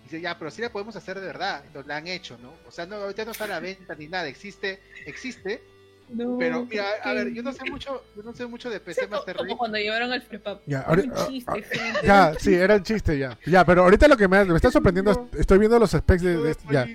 Y 0.00 0.04
dice, 0.04 0.20
ya, 0.20 0.38
pero 0.38 0.50
sí 0.50 0.60
la 0.60 0.70
podemos 0.70 0.94
hacer 0.96 1.18
de 1.18 1.26
verdad. 1.26 1.62
Entonces 1.66 1.88
la 1.88 1.96
han 1.96 2.06
hecho, 2.06 2.36
¿no? 2.38 2.52
O 2.68 2.70
sea, 2.70 2.84
no, 2.84 2.96
ahorita 2.96 3.24
no 3.24 3.30
está 3.30 3.44
a 3.44 3.48
la 3.48 3.60
venta 3.60 3.94
ni 3.94 4.08
nada, 4.08 4.28
existe, 4.28 4.82
existe, 5.06 5.62
pero 6.38 6.64
mira, 6.64 6.84
a 7.02 7.12
ver, 7.12 7.32
yo 7.32 7.42
no 7.42 7.52
sé 7.52 7.70
mucho, 7.70 8.02
yo 8.16 8.22
no 8.22 8.34
sé 8.34 8.46
mucho 8.46 8.70
de 8.70 8.80
PC 8.80 9.08
Master 9.08 9.36
Race. 9.36 9.46
Como 9.46 9.58
cuando 9.58 9.78
llevaron 9.78 10.12
al 10.12 10.22
Frepap. 10.22 10.62
Ya, 10.66 10.86
un 10.88 11.12
chiste, 11.28 11.52
ah, 11.52 12.00
ya, 12.04 12.34
sí, 12.38 12.54
era 12.54 12.76
un 12.76 12.82
chiste 12.82 13.18
ya. 13.18 13.38
Ya, 13.46 13.64
pero 13.64 13.82
ahorita 13.82 14.08
lo 14.08 14.16
que 14.16 14.28
me, 14.28 14.44
me 14.44 14.56
está 14.56 14.70
sorprendiendo, 14.70 15.28
estoy 15.38 15.58
viendo 15.58 15.78
los 15.78 15.90
specs 15.90 16.22
de, 16.22 16.50
este, 16.50 16.72
ya. 16.72 16.86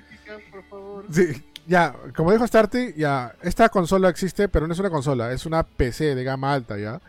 Por 0.50 0.64
favor. 0.64 1.04
Sí, 1.10 1.42
ya, 1.66 1.94
como 2.16 2.32
dijo 2.32 2.46
Starty, 2.46 2.94
ya, 2.96 3.34
esta 3.42 3.68
consola 3.68 4.08
existe, 4.08 4.48
pero 4.48 4.66
no 4.66 4.72
es 4.72 4.78
una 4.80 4.90
consola, 4.90 5.32
es 5.32 5.46
una 5.46 5.62
PC 5.62 6.14
de 6.14 6.24
gama 6.24 6.52
alta, 6.52 6.78
ya. 6.78 7.00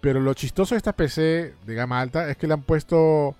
Pero 0.00 0.20
lo 0.20 0.32
chistoso 0.34 0.74
de 0.74 0.78
esta 0.78 0.94
PC 0.94 1.54
de 1.66 1.74
gama 1.74 2.00
alta 2.00 2.30
es 2.30 2.36
que 2.36 2.46
le 2.46 2.54
han 2.54 2.62
puesto 2.62 3.36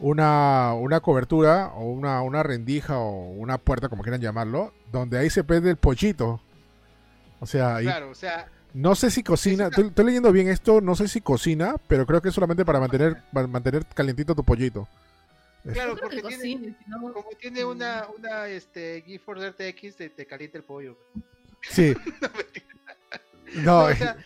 una, 0.00 0.74
una 0.74 1.00
cobertura 1.00 1.68
o 1.74 1.84
una, 1.84 2.20
una 2.22 2.42
rendija 2.42 2.98
o 2.98 3.30
una 3.30 3.58
puerta, 3.58 3.88
como 3.88 4.02
quieran 4.02 4.20
llamarlo, 4.20 4.72
donde 4.92 5.18
ahí 5.18 5.30
se 5.30 5.44
prende 5.44 5.70
el 5.70 5.76
pollito. 5.76 6.40
O 7.40 7.46
sea, 7.46 7.78
claro, 7.80 8.10
o 8.10 8.14
sea, 8.14 8.48
no 8.74 8.94
sé 8.94 9.10
si 9.10 9.22
cocina, 9.22 9.68
estoy, 9.68 9.90
leyendo 10.04 10.30
bien 10.30 10.48
esto, 10.48 10.80
no 10.80 10.94
sé 10.94 11.08
si 11.08 11.20
cocina, 11.20 11.74
pero 11.88 12.06
creo 12.06 12.22
que 12.22 12.28
es 12.28 12.34
solamente 12.34 12.64
para 12.64 12.78
mantener, 12.78 13.22
para 13.32 13.46
mantener 13.46 13.84
calientito 13.86 14.34
tu 14.34 14.44
pollito. 14.44 14.86
Claro, 15.72 15.96
porque 15.96 16.22
tiene, 16.22 16.74
como 16.90 17.24
tiene 17.38 17.64
una, 17.64 18.06
una 18.16 18.46
este, 18.46 19.02
GeForce 19.02 19.50
RTX, 19.50 19.96
te, 19.96 20.10
te 20.10 20.26
calienta 20.26 20.58
el 20.58 20.64
pollo. 20.64 20.96
Sí. 21.68 21.94
no, 23.56 23.84
o 23.84 23.94
sea, 23.94 24.16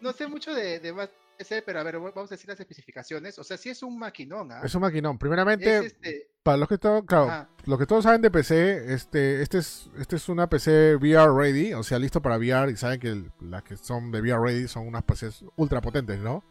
no 0.00 0.12
sé 0.12 0.26
mucho 0.26 0.54
de, 0.54 0.80
de 0.80 1.08
más 1.38 1.62
pero 1.64 1.80
a 1.80 1.82
ver, 1.82 1.98
vamos 1.98 2.30
a 2.30 2.34
decir 2.34 2.48
las 2.48 2.60
especificaciones. 2.60 3.38
O 3.38 3.44
sea, 3.44 3.56
sí 3.56 3.70
es 3.70 3.82
un 3.82 3.98
maquinón. 3.98 4.52
¿ah? 4.52 4.60
Es 4.64 4.74
un 4.74 4.82
maquinón. 4.82 5.18
Primeramente, 5.18 5.86
este 5.86 6.28
para 6.44 6.58
los 6.58 6.68
que, 6.68 6.76
todos, 6.76 7.04
claro, 7.06 7.48
lo 7.64 7.78
que 7.78 7.86
todos 7.86 8.04
saben 8.04 8.20
de 8.20 8.30
PC, 8.30 8.92
este, 8.92 9.40
este, 9.40 9.58
es, 9.58 9.88
este 9.98 10.16
es 10.16 10.28
una 10.28 10.46
PC 10.46 10.96
VR 10.96 11.32
ready, 11.34 11.72
o 11.72 11.82
sea, 11.82 11.98
listo 11.98 12.20
para 12.20 12.36
VR. 12.36 12.70
Y 12.70 12.76
saben 12.76 13.00
que 13.00 13.24
las 13.40 13.62
que 13.62 13.78
son 13.78 14.12
de 14.12 14.20
VR 14.20 14.42
ready 14.42 14.68
son 14.68 14.86
unas 14.86 15.04
PCs 15.04 15.44
ultra 15.56 15.80
potentes, 15.80 16.18
¿no? 16.20 16.44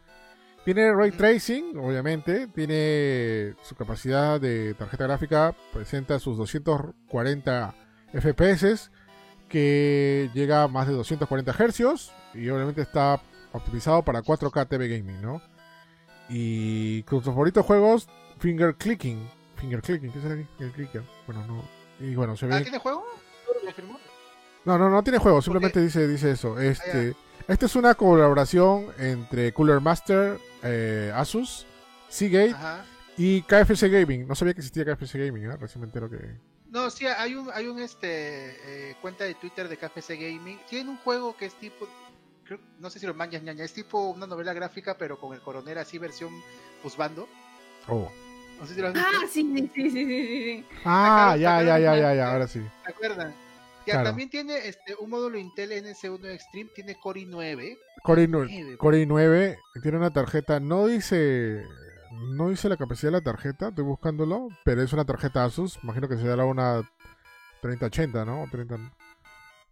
Tiene 0.64 0.92
ray 0.92 1.12
tracing, 1.12 1.76
obviamente. 1.76 2.48
Tiene 2.48 3.54
su 3.62 3.76
capacidad 3.76 4.40
de 4.40 4.74
tarjeta 4.74 5.04
gráfica, 5.04 5.54
presenta 5.72 6.18
sus 6.18 6.38
240 6.38 7.74
FPS, 8.14 8.90
que 9.48 10.30
llega 10.34 10.62
a 10.62 10.68
más 10.68 10.88
de 10.88 10.94
240 10.94 11.52
Hz. 11.52 12.12
Y 12.34 12.48
obviamente 12.48 12.82
está 12.82 13.20
optimizado 13.54 14.02
para 14.02 14.22
4K 14.22 14.68
TV 14.68 14.88
Gaming, 14.88 15.22
¿no? 15.22 15.40
Y 16.28 17.02
con 17.04 17.22
sus 17.22 17.32
favoritos 17.32 17.64
juegos, 17.64 18.08
Finger 18.38 18.74
Clicking. 18.76 19.28
Finger 19.56 19.80
Clicking, 19.80 20.12
¿qué 20.12 20.20
será 20.20 20.34
Finger 20.58 20.74
Clicker? 20.74 21.02
Bueno, 21.26 21.46
no. 21.46 21.64
Y 22.00 22.14
bueno, 22.14 22.36
se 22.36 22.46
ve. 22.46 22.54
¿Ah, 22.54 22.62
tiene 22.62 22.78
juego? 22.78 23.04
No, 24.64 24.78
no, 24.78 24.88
no 24.88 25.02
tiene 25.02 25.18
juego, 25.18 25.42
simplemente 25.42 25.80
dice, 25.80 26.08
dice 26.08 26.30
eso. 26.30 26.56
Ah, 26.58 26.64
este, 26.64 27.14
esta 27.46 27.66
es 27.66 27.76
una 27.76 27.94
colaboración 27.94 28.86
entre 28.98 29.52
Cooler 29.52 29.80
Master, 29.80 30.38
eh, 30.62 31.12
Asus, 31.14 31.66
Seagate 32.08 32.56
y 33.18 33.42
KFC 33.42 33.88
Gaming. 33.90 34.26
No 34.26 34.34
sabía 34.34 34.54
que 34.54 34.60
existía 34.60 34.84
KFC 34.84 35.18
Gaming, 35.18 35.50
¿eh? 35.50 35.56
Recién 35.56 35.80
me 35.80 35.86
entero 35.86 36.08
que. 36.08 36.38
No, 36.70 36.90
sí, 36.90 37.06
hay 37.06 37.34
un, 37.34 37.50
hay 37.52 37.66
un 37.68 37.78
este 37.78 38.90
eh, 38.90 38.96
cuenta 39.00 39.24
de 39.24 39.34
Twitter 39.34 39.68
de 39.68 39.76
KFC 39.76 40.16
Gaming. 40.16 40.58
Tiene 40.68 40.90
un 40.90 40.96
juego 40.96 41.36
que 41.36 41.46
es 41.46 41.54
tipo, 41.54 41.86
no 42.78 42.90
sé 42.90 42.98
si 42.98 43.06
lo 43.06 43.14
manjas 43.14 43.42
ñaña, 43.42 43.64
es 43.64 43.72
tipo 43.72 44.10
una 44.10 44.26
novela 44.26 44.52
gráfica, 44.52 44.96
pero 44.98 45.18
con 45.18 45.34
el 45.34 45.40
coronel 45.40 45.78
así 45.78 45.98
versión 45.98 46.32
Pusbando. 46.82 47.28
Oh. 47.88 48.10
No 48.60 48.66
sé 48.66 48.74
si 48.74 48.80
lo 48.80 48.88
has 48.88 48.94
visto. 48.94 49.08
Ah, 49.10 49.26
sí, 49.28 49.42
sí, 49.54 49.70
sí, 49.74 49.90
sí, 49.90 50.06
sí. 50.06 50.66
Ah, 50.84 51.36
ya, 51.38 51.62
ya, 51.62 51.78
ya, 51.78 51.96
ya, 51.96 52.14
ya, 52.14 52.32
ahora 52.32 52.46
sí. 52.46 52.60
¿Se 52.84 52.90
acuerdan? 52.90 53.34
Ya, 53.86 54.02
también 54.02 54.30
tiene 54.30 54.66
este, 54.66 54.94
un 54.98 55.10
módulo 55.10 55.38
Intel 55.38 55.72
NC1 55.72 56.32
Extreme, 56.32 56.70
tiene 56.74 56.94
Core 56.94 57.20
i9. 57.22 57.78
Core 58.02 58.28
i9, 58.28 58.76
Core 58.78 59.06
i9 59.06 59.58
tiene 59.82 59.98
una 59.98 60.10
tarjeta, 60.10 60.60
no 60.60 60.86
dice 60.86 61.62
no 62.14 62.48
dice 62.48 62.68
la 62.68 62.76
capacidad 62.76 63.12
de 63.12 63.18
la 63.18 63.24
tarjeta, 63.24 63.68
estoy 63.68 63.84
buscándolo, 63.84 64.48
pero 64.64 64.82
es 64.82 64.92
una 64.92 65.04
tarjeta 65.04 65.44
Asus, 65.44 65.78
imagino 65.82 66.08
que 66.08 66.16
será 66.16 66.44
una 66.44 66.82
3080, 67.60 68.24
¿no? 68.24 68.46
30, 68.50 68.78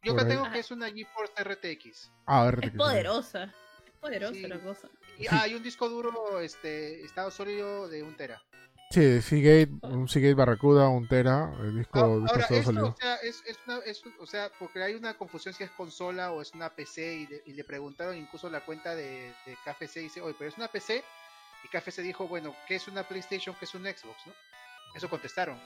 yo 0.03 0.13
acá 0.13 0.27
tengo 0.27 0.51
que 0.51 0.59
es 0.59 0.71
una 0.71 0.91
GeForce 0.91 1.45
RTX. 1.45 2.11
Ah, 2.27 2.51
RTX. 2.51 2.67
Es 2.67 2.73
poderosa. 2.73 3.45
Es 3.87 3.93
poderosa 4.01 4.49
la 4.49 4.61
cosa. 4.61 4.89
Y 5.19 5.27
ah, 5.29 5.43
hay 5.43 5.55
un 5.55 5.63
disco 5.63 5.89
duro, 5.89 6.41
este, 6.41 7.05
estado 7.05 7.31
sólido 7.31 7.89
de 7.89 8.03
un 8.03 8.17
tera. 8.17 8.43
Sí, 8.91 9.23
Seagate, 9.23 9.73
un 9.83 10.07
Seagate 10.07 10.35
Barracuda, 10.35 10.89
un 10.89 11.09
tera, 11.09 11.51
el 11.61 11.79
disco, 11.79 12.27
ah, 12.29 12.37
disco 12.37 12.63
sólido. 12.63 12.89
O 12.89 12.97
sea, 12.97 13.17
es, 13.17 13.43
es, 13.47 13.59
una, 13.67 13.79
es, 13.79 14.03
o 14.21 14.27
sea, 14.27 14.51
porque 14.59 14.83
hay 14.83 14.95
una 14.95 15.15
confusión 15.15 15.55
si 15.55 15.65
es 15.65 15.71
consola 15.71 16.31
o 16.33 16.43
es 16.43 16.53
una 16.53 16.69
PC 16.69 17.29
y, 17.47 17.53
le 17.53 17.65
preguntaron 17.65 18.17
incluso 18.17 18.51
la 18.51 18.61
cuenta 18.61 18.95
de, 18.95 19.33
de 19.47 19.57
KFC 19.65 19.97
y 19.97 20.03
dice, 20.05 20.21
oye, 20.21 20.35
pero 20.39 20.51
es 20.51 20.59
una 20.59 20.69
PC 20.69 21.03
y 21.65 21.69
KFC 21.69 22.03
dijo, 22.03 22.29
bueno, 22.29 22.55
¿qué 22.67 22.75
es 22.75 22.89
una 22.89 23.03
PlayStation? 23.05 23.55
¿Qué 23.59 23.65
es 23.65 23.75
un 23.75 23.83
Xbox? 23.83 24.27
¿no? 24.27 24.33
Eso 24.95 25.09
contestaron. 25.09 25.59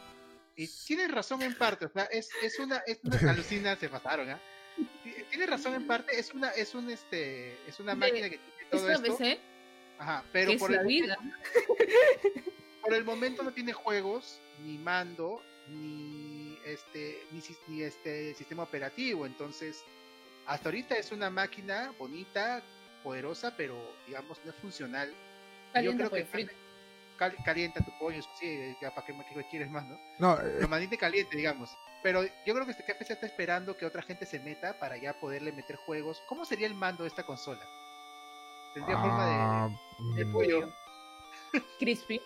Y 0.57 0.69
tienen 0.87 1.11
razón 1.11 1.43
en 1.43 1.55
parte, 1.55 1.85
o 1.85 1.91
sea, 1.91 2.05
es, 2.05 2.31
es 2.43 2.59
una, 2.59 2.79
es 2.87 2.99
una 3.03 3.19
alucina, 3.31 3.77
se 3.77 3.89
pasaron, 3.89 4.31
¿ah? 4.31 4.41
Tiene 5.31 5.47
razón 5.47 5.75
en 5.75 5.87
parte, 5.87 6.19
es 6.19 6.33
una, 6.33 6.51
es 6.51 6.75
un 6.75 6.91
este, 6.91 7.59
es 7.69 7.79
una 7.79 7.95
máquina 7.95 8.31
que 8.31 8.39
tiene 8.39 8.71
todo 8.71 8.91
¿Es 8.91 8.97
esto. 9.01 9.17
PC? 9.17 9.39
Ajá, 9.99 10.25
pero 10.33 10.57
por 10.59 10.75
el 10.75 10.87
vida. 10.87 11.17
por 12.83 12.95
el 12.95 13.05
momento 13.05 13.43
no 13.43 13.53
tiene 13.53 13.73
juegos, 13.73 14.41
ni 14.63 14.79
mando, 14.79 15.43
ni 15.69 16.59
este, 16.65 17.23
ni, 17.31 17.43
ni 17.69 17.83
este 17.83 18.35
sistema 18.35 18.63
operativo, 18.63 19.27
entonces 19.27 19.83
hasta 20.47 20.69
ahorita 20.69 20.97
es 20.97 21.13
una 21.13 21.29
máquina 21.29 21.93
bonita, 21.99 22.63
poderosa, 23.03 23.57
pero 23.57 23.77
digamos 24.07 24.39
no 24.45 24.51
es 24.51 24.57
funcional. 24.57 25.13
Yo 25.83 25.95
creo 25.95 26.11
que 26.11 26.25
calienta 27.17 27.85
tu 27.85 27.91
pollo, 27.99 28.23
sí, 28.39 28.77
ya 28.81 28.95
para 28.95 29.07
qué, 29.07 29.15
quieres 29.51 29.71
más, 29.71 29.85
¿no? 29.87 29.99
No, 30.19 30.39
Lo 30.61 30.69
mantente 30.69 30.99
caliente, 30.99 31.37
digamos. 31.37 31.77
Pero 32.03 32.23
yo 32.25 32.55
creo 32.55 32.65
que 32.65 32.73
este 32.73 32.85
café 32.85 33.05
se 33.05 33.15
está 33.15 33.27
esperando 33.27 33.77
que 33.77 33.87
otra 33.87 34.03
gente 34.03 34.27
se 34.27 34.39
meta 34.39 34.79
para 34.79 34.97
ya 34.97 35.15
poderle 35.15 35.53
meter 35.53 35.77
juegos. 35.77 36.23
¿Cómo 36.29 36.45
sería 36.45 36.67
el 36.67 36.75
mando 36.75 37.03
de 37.03 37.09
esta 37.09 37.25
consola? 37.25 37.63
¿Tendría 38.75 38.99
forma 38.99 39.75
de, 40.15 40.19
de 40.19 40.25
mm. 40.25 40.33
pollo? 40.33 40.73
Crispy. 41.79 42.21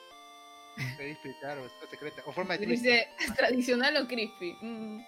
crispy, 0.97 1.35
claro, 1.41 1.67
está 1.67 1.89
secreta. 1.89 2.23
O 2.27 2.33
forma 2.33 2.57
de 2.57 2.67
Dice, 2.67 3.09
¿tradicional 3.37 3.97
o 3.97 4.07
crispy? 4.07 4.53
Mm. 4.61 5.05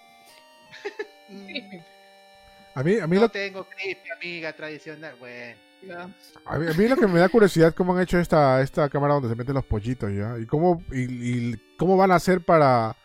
crispy. 1.47 1.83
A 2.75 2.83
mí, 2.83 2.97
a 2.97 3.05
mí 3.05 3.17
no 3.17 3.29
tengo 3.29 3.65
crispy, 3.65 4.09
amiga, 4.09 4.53
tradicional. 4.53 5.15
Bueno. 5.19 5.72
A 6.45 6.57
mí, 6.57 6.87
lo 6.87 6.95
que 6.95 7.07
me 7.07 7.19
da 7.19 7.29
curiosidad 7.29 7.69
es 7.69 7.73
cómo 7.73 7.95
han 7.95 8.01
hecho 8.01 8.19
esta, 8.19 8.61
esta 8.61 8.89
cámara 8.89 9.15
donde 9.15 9.29
se 9.29 9.35
meten 9.35 9.55
los 9.55 9.65
pollitos, 9.65 10.11
¿ya? 10.11 10.37
Y 10.39 10.45
cómo, 10.45 10.83
y, 10.91 11.55
cómo 11.77 11.97
van 11.97 12.11
a 12.11 12.15
hacer 12.15 12.41
para 12.41 12.95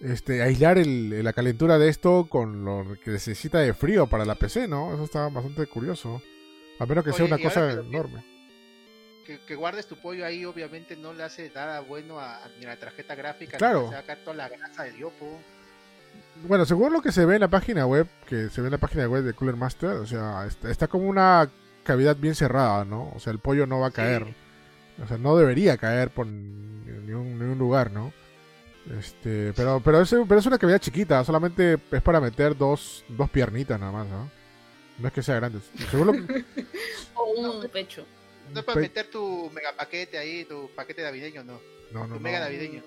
este, 0.00 0.42
aislar 0.42 0.78
el, 0.78 1.22
la 1.22 1.32
calentura 1.32 1.78
de 1.78 1.88
esto 1.88 2.28
con 2.28 2.64
lo 2.64 2.96
que 3.02 3.10
necesita 3.10 3.58
de 3.58 3.74
frío 3.74 4.06
para 4.06 4.24
la 4.24 4.34
PC, 4.34 4.68
¿no? 4.68 4.94
Eso 4.94 5.04
está 5.04 5.28
bastante 5.28 5.66
curioso. 5.66 6.22
A 6.78 6.86
menos 6.86 7.04
que 7.04 7.12
sea 7.12 7.26
una 7.26 7.38
cosa 7.38 7.72
enorme. 7.72 8.24
Que, 9.46 9.54
guardes 9.56 9.86
tu 9.86 9.96
pollo 9.96 10.24
ahí, 10.24 10.46
obviamente 10.46 10.96
no 10.96 11.12
le 11.12 11.22
hace 11.22 11.50
nada 11.54 11.80
bueno 11.80 12.18
a, 12.18 12.40
la 12.62 12.76
tarjeta 12.78 13.14
gráfica. 13.14 13.58
Claro. 13.58 13.90
Se 13.90 14.16
toda 14.16 14.36
la 14.36 14.48
grasa 14.48 14.84
del 14.84 14.96
yopo. 14.96 15.38
Bueno, 16.44 16.64
según 16.64 16.92
lo 16.92 17.02
que 17.02 17.12
se 17.12 17.26
ve 17.26 17.34
en 17.34 17.42
la 17.42 17.48
página 17.48 17.86
web, 17.86 18.08
que 18.26 18.48
se 18.48 18.60
ve 18.62 18.68
en 18.68 18.72
la 18.72 18.78
página 18.78 19.06
web 19.06 19.24
de 19.24 19.34
Cooler 19.34 19.56
Master, 19.56 19.90
o 19.90 20.06
sea, 20.06 20.46
está 20.46 20.86
como 20.88 21.08
una 21.08 21.50
cavidad 21.88 22.16
bien 22.16 22.34
cerrada, 22.34 22.84
¿no? 22.84 23.10
O 23.16 23.18
sea, 23.18 23.32
el 23.32 23.38
pollo 23.38 23.66
no 23.66 23.80
va 23.80 23.86
a 23.86 23.90
caer. 23.90 24.34
O 25.02 25.08
sea, 25.08 25.16
no 25.16 25.36
debería 25.38 25.78
caer 25.78 26.10
por 26.10 26.26
ningún, 26.26 27.58
lugar, 27.58 27.90
¿no? 27.90 28.12
Este, 28.98 29.54
pero, 29.54 29.80
pero, 29.82 30.02
es, 30.02 30.14
pero 30.28 30.38
es 30.38 30.46
una 30.46 30.58
cavidad 30.58 30.80
chiquita, 30.80 31.24
solamente 31.24 31.78
es 31.90 32.02
para 32.02 32.20
meter 32.20 32.56
dos, 32.56 33.04
dos 33.08 33.30
piernitas 33.30 33.80
nada 33.80 33.92
más, 33.92 34.06
¿no? 34.06 34.30
No 34.98 35.08
es 35.08 35.14
que 35.14 35.22
sea 35.22 35.36
grande. 35.36 35.60
o 37.14 37.24
un 37.24 37.68
pecho. 37.68 38.04
No 38.52 38.60
es 38.60 38.66
para 38.66 38.80
meter 38.80 39.10
tu 39.10 39.50
mega 39.54 39.74
paquete 39.74 40.18
ahí, 40.18 40.44
tu 40.44 40.70
paquete 40.74 41.02
navideño, 41.02 41.42
no. 41.42 41.58
No, 41.90 42.06
no. 42.06 42.16
Tu 42.16 42.20
mega 42.20 42.40
navideño. 42.40 42.82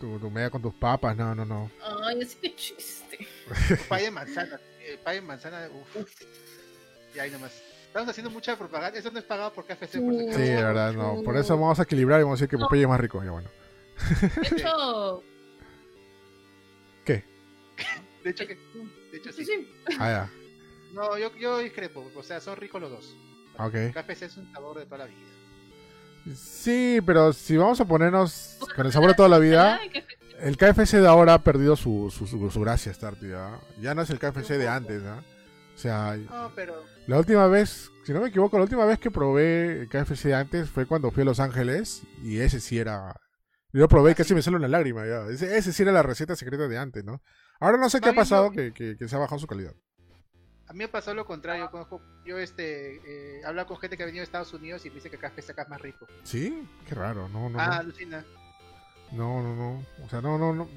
Tu, 0.00 0.18
tu, 0.18 0.30
mega 0.30 0.48
con 0.48 0.62
tus 0.62 0.74
papas, 0.74 1.14
no, 1.14 1.34
no, 1.34 1.44
no. 1.44 1.70
Ay, 2.06 2.26
que 2.40 2.54
chiste. 2.54 3.26
Pay 3.88 4.04
de 4.04 4.10
manzana, 4.10 4.58
eh, 4.80 4.98
pay 5.04 5.16
de 5.16 5.22
manzana, 5.22 5.68
uff. 5.68 6.14
Y 7.14 7.18
ahí 7.18 7.30
nomás. 7.30 7.52
Estamos 7.86 8.08
haciendo 8.08 8.30
mucha 8.30 8.56
propaganda. 8.56 8.98
Eso 8.98 9.10
no 9.10 9.18
es 9.18 9.24
pagado 9.24 9.52
por 9.52 9.64
KFC. 9.66 10.00
Por 10.00 10.14
sí, 10.14 10.42
de 10.42 10.62
verdad, 10.62 10.92
no. 10.92 11.22
Por 11.22 11.36
eso 11.36 11.58
vamos 11.58 11.78
a 11.80 11.82
equilibrar 11.82 12.20
y 12.20 12.22
vamos 12.22 12.40
a 12.40 12.44
decir 12.44 12.48
que 12.48 12.62
Popeye 12.62 12.82
es 12.82 12.88
más 12.88 13.00
rico. 13.00 13.22
Ya 13.24 13.30
bueno. 13.32 13.48
De 14.40 14.48
hecho. 14.48 15.22
¿Qué? 17.04 17.24
De 18.22 18.30
hecho, 18.30 18.46
que, 18.46 18.54
de 18.54 19.18
hecho 19.18 19.32
sí. 19.32 19.68
Ah, 19.98 20.08
ya. 20.08 20.30
No, 20.92 21.18
yo, 21.18 21.34
yo 21.36 21.58
discrepo. 21.58 22.10
O 22.14 22.22
sea, 22.22 22.40
son 22.40 22.56
ricos 22.56 22.80
los 22.80 22.90
dos. 22.90 23.16
Ok. 23.58 23.74
KFC 23.92 24.22
es 24.22 24.36
un 24.36 24.52
sabor 24.52 24.78
de 24.78 24.86
toda 24.86 24.98
la 24.98 25.06
vida. 25.06 25.16
Sí, 26.34 27.00
pero 27.04 27.32
si 27.32 27.56
vamos 27.56 27.80
a 27.80 27.84
ponernos 27.84 28.58
con 28.76 28.86
el 28.86 28.92
sabor 28.92 29.08
de 29.08 29.14
toda 29.14 29.28
la 29.28 29.38
vida, 29.38 29.80
el 30.40 30.56
KFC 30.56 30.98
de 30.98 31.08
ahora 31.08 31.34
ha 31.34 31.42
perdido 31.42 31.76
su, 31.76 32.10
su, 32.10 32.26
su, 32.26 32.60
gracia, 32.60 32.92
Start, 32.92 33.20
ya. 33.22 33.58
ya 33.80 33.94
no 33.94 34.02
es 34.02 34.10
el 34.10 34.18
KFC 34.18 34.50
de 34.58 34.68
antes, 34.68 35.02
¿no? 35.02 35.16
O 35.16 35.22
sea, 35.80 36.16
la 37.06 37.18
última 37.18 37.46
vez, 37.48 37.90
si 38.04 38.12
no 38.12 38.20
me 38.20 38.28
equivoco, 38.28 38.56
la 38.56 38.64
última 38.64 38.84
vez 38.84 38.98
que 38.98 39.10
probé 39.10 39.88
KFC 39.90 40.32
antes 40.32 40.70
fue 40.70 40.86
cuando 40.86 41.10
fui 41.10 41.22
a 41.22 41.26
Los 41.26 41.40
Ángeles 41.40 42.02
y 42.22 42.38
ese 42.38 42.60
sí 42.60 42.78
era... 42.78 43.14
Yo 43.72 43.88
probé 43.88 44.12
y 44.12 44.14
casi 44.14 44.34
me 44.34 44.42
sale 44.42 44.56
una 44.56 44.68
lágrima 44.68 45.06
ya. 45.06 45.26
Ese, 45.28 45.72
sí 45.72 45.82
era 45.82 45.92
la 45.92 46.02
receta 46.02 46.34
secreta 46.34 46.66
de 46.66 46.76
antes, 46.76 47.04
¿no? 47.04 47.22
Ahora 47.60 47.78
no 47.78 47.88
sé 47.88 48.00
qué 48.00 48.10
ha 48.10 48.14
pasado 48.14 48.50
que, 48.50 48.96
se 48.98 49.16
ha 49.16 49.18
bajado 49.18 49.38
su 49.38 49.46
calidad. 49.46 49.74
A 50.66 50.72
mí 50.72 50.78
me 50.80 50.88
pasó 50.88 51.14
lo 51.14 51.24
contrario. 51.24 51.70
Yo 52.24 52.38
este, 52.38 52.96
eh, 52.96 53.42
hablo 53.44 53.66
con 53.66 53.78
gente 53.78 53.96
que 53.96 54.02
ha 54.02 54.06
venido 54.06 54.22
de 54.22 54.24
Estados 54.24 54.52
Unidos 54.52 54.84
y 54.86 54.88
me 54.88 54.96
dice 54.96 55.10
que 55.10 55.16
acá 55.16 55.28
acá 55.28 55.62
es 55.62 55.68
más 55.68 55.80
rico. 55.80 56.06
¿Sí? 56.22 56.68
Qué 56.86 56.94
raro. 56.94 57.28
No, 57.28 57.48
no. 57.48 57.58
Ah, 57.58 57.78
alucina. 57.78 58.24
No, 59.12 59.42
no, 59.42 59.54
no. 59.56 59.84
O 60.04 60.08
sea, 60.08 60.20
no, 60.20 60.38
no, 60.38 60.52
no. 60.52 60.68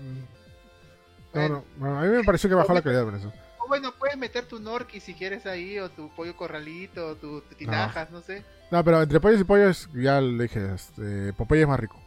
No, 1.34 1.66
no. 1.78 2.00
A 2.00 2.04
mí 2.04 2.10
me 2.10 2.24
pareció 2.24 2.50
que 2.50 2.56
bajó 2.56 2.74
la 2.74 2.82
calidad 2.82 3.04
con 3.04 3.16
eso. 3.16 3.32
Bueno, 3.74 3.92
puedes 3.98 4.16
meter 4.18 4.46
tu 4.46 4.60
Norki 4.60 5.00
si 5.00 5.16
quieres 5.16 5.48
ahí, 5.48 5.80
o 5.80 5.90
tu 5.90 6.08
pollo 6.10 6.38
corralito, 6.38 7.08
o 7.08 7.16
tu, 7.16 7.42
tinajas, 7.58 8.12
no. 8.12 8.22
sé. 8.22 8.46
No, 8.70 8.84
pero 8.84 9.02
entre 9.02 9.20
pollos 9.20 9.42
y 9.42 9.44
pollos, 9.44 9.90
ya 9.96 10.22
le 10.22 10.44
dije, 10.44 10.76
este, 10.76 11.34
Popeye 11.34 11.64
es 11.64 11.68
más 11.68 11.80
rico. 11.80 12.00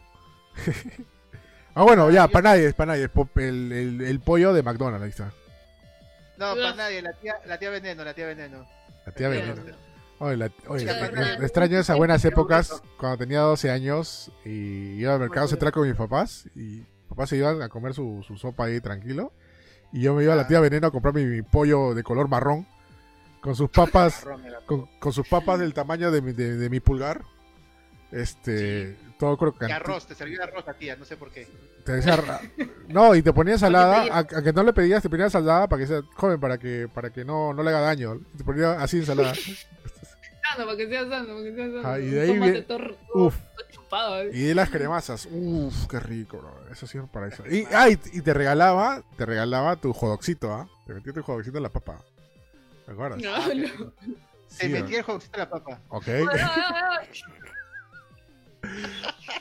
ah, 1.75 1.83
bueno, 1.83 2.09
ya, 2.09 2.29
para 2.29 2.51
nadie, 2.51 2.71
para 2.71 2.93
nadie. 2.93 3.09
El, 3.35 3.71
el, 3.73 4.01
el, 4.01 4.19
pollo 4.21 4.53
de 4.53 4.63
McDonald's, 4.63 5.03
ahí 5.03 5.09
está. 5.09 5.33
No, 6.37 6.55
para 6.55 6.73
nadie, 6.73 7.01
la 7.01 7.11
tía, 7.11 7.35
la 7.45 7.59
tía 7.59 7.69
Veneno, 7.69 8.05
la 8.05 8.13
tía 8.13 8.27
Veneno. 8.27 8.65
La 9.05 9.11
tía 9.11 9.27
Veneno. 9.27 9.61
Oye, 10.19 10.37
la, 10.37 10.49
oye 10.69 10.85
me, 10.85 11.45
extraño 11.45 11.79
esas 11.79 11.97
buenas 11.97 12.23
épocas 12.23 12.81
cuando 12.97 13.17
tenía 13.17 13.41
12 13.41 13.69
años 13.71 14.31
y 14.45 15.01
iba 15.01 15.15
al 15.15 15.19
mercado 15.19 15.49
central 15.49 15.73
con 15.73 15.85
mis 15.85 15.97
papás 15.97 16.45
y 16.55 16.79
papás 17.09 17.29
se 17.29 17.35
iban 17.35 17.61
a 17.61 17.67
comer 17.67 17.93
su, 17.93 18.23
su 18.25 18.37
sopa 18.37 18.65
ahí 18.65 18.79
tranquilo 18.79 19.33
y 19.91 20.01
yo 20.01 20.13
me 20.13 20.23
iba 20.23 20.33
a 20.33 20.37
la 20.37 20.47
tía 20.47 20.59
Veneno 20.59 20.87
a 20.87 20.91
comprar 20.91 21.13
mi, 21.13 21.41
pollo 21.41 21.93
de 21.93 22.03
color 22.03 22.27
marrón 22.27 22.65
con 23.41 23.55
sus 23.55 23.69
papas 23.69 24.25
con, 24.65 24.87
con, 24.99 25.13
sus 25.13 25.27
papas 25.27 25.59
del 25.59 25.73
tamaño 25.73 26.11
de 26.11 26.21
mi, 26.21 26.33
de, 26.33 26.69
mi 26.69 26.79
pulgar 26.79 27.21
este 28.11 28.97
todo 29.17 29.37
crocante. 29.37 29.73
Y 29.73 29.75
arroz, 29.75 30.05
te 30.05 30.15
servía 30.15 30.43
arroz 30.43 30.67
a 30.67 30.73
tía, 30.73 30.95
no 30.95 31.03
sé 31.03 31.17
por 31.17 31.31
qué. 31.31 31.47
Te 31.83 31.93
decía, 31.93 32.23
no, 32.87 33.15
y 33.15 33.21
te 33.21 33.33
ponía 33.33 33.57
salada, 33.57 34.17
a, 34.17 34.25
que 34.25 34.53
no 34.53 34.63
le 34.63 34.73
pedías, 34.73 35.01
te 35.01 35.09
ponía 35.09 35.29
salada 35.29 35.67
para 35.67 35.81
que 35.81 35.87
sea 35.87 36.01
joven, 36.15 36.39
para 36.39 36.57
que, 36.57 36.87
para 36.93 37.09
que 37.11 37.25
no, 37.25 37.53
no 37.53 37.63
le 37.63 37.69
haga 37.69 37.81
daño. 37.81 38.19
Te 38.37 38.43
ponía 38.43 38.73
así 38.73 38.97
ensalada. 38.97 39.33
para 40.57 40.77
que 40.77 40.87
sea 40.87 41.09
sano, 41.09 41.33
para 41.33 41.43
que 41.43 41.55
sea 41.55 41.65
sano. 41.65 41.81
Ah, 41.83 41.99
y 41.99 42.07
de 42.07 42.21
ahí 42.21 42.65
uf. 43.13 43.35
Y 44.33 44.43
de 44.43 44.55
las 44.55 44.69
cremazas, 44.69 45.27
uff, 45.31 45.87
qué 45.87 45.99
rico, 45.99 46.37
bro. 46.37 46.71
Eso 46.71 46.87
sí 46.87 46.97
es 46.97 47.09
para 47.09 47.27
eso. 47.27 47.43
Y, 47.47 47.65
ah, 47.73 47.89
y, 47.89 47.95
te 47.95 48.33
regalaba, 48.33 49.01
te 49.17 49.25
regalaba 49.25 49.75
tu 49.77 49.93
jodoxito, 49.93 50.53
¿ah? 50.53 50.67
Te 50.85 50.93
metía 50.93 51.13
tu 51.13 51.23
jodoxito 51.23 51.57
en 51.57 51.63
la 51.63 51.69
papa. 51.69 52.01
¿Te 52.85 52.91
acuerdas? 52.91 53.21
No, 53.21 53.33
ah, 53.33 53.47
no. 53.55 53.93
Se 54.47 54.69
metía 54.69 54.99
el 54.99 55.03
jodoxito 55.03 55.35
en 55.35 55.39
la 55.39 55.49
papa. 55.49 55.81
Ok. 55.89 56.07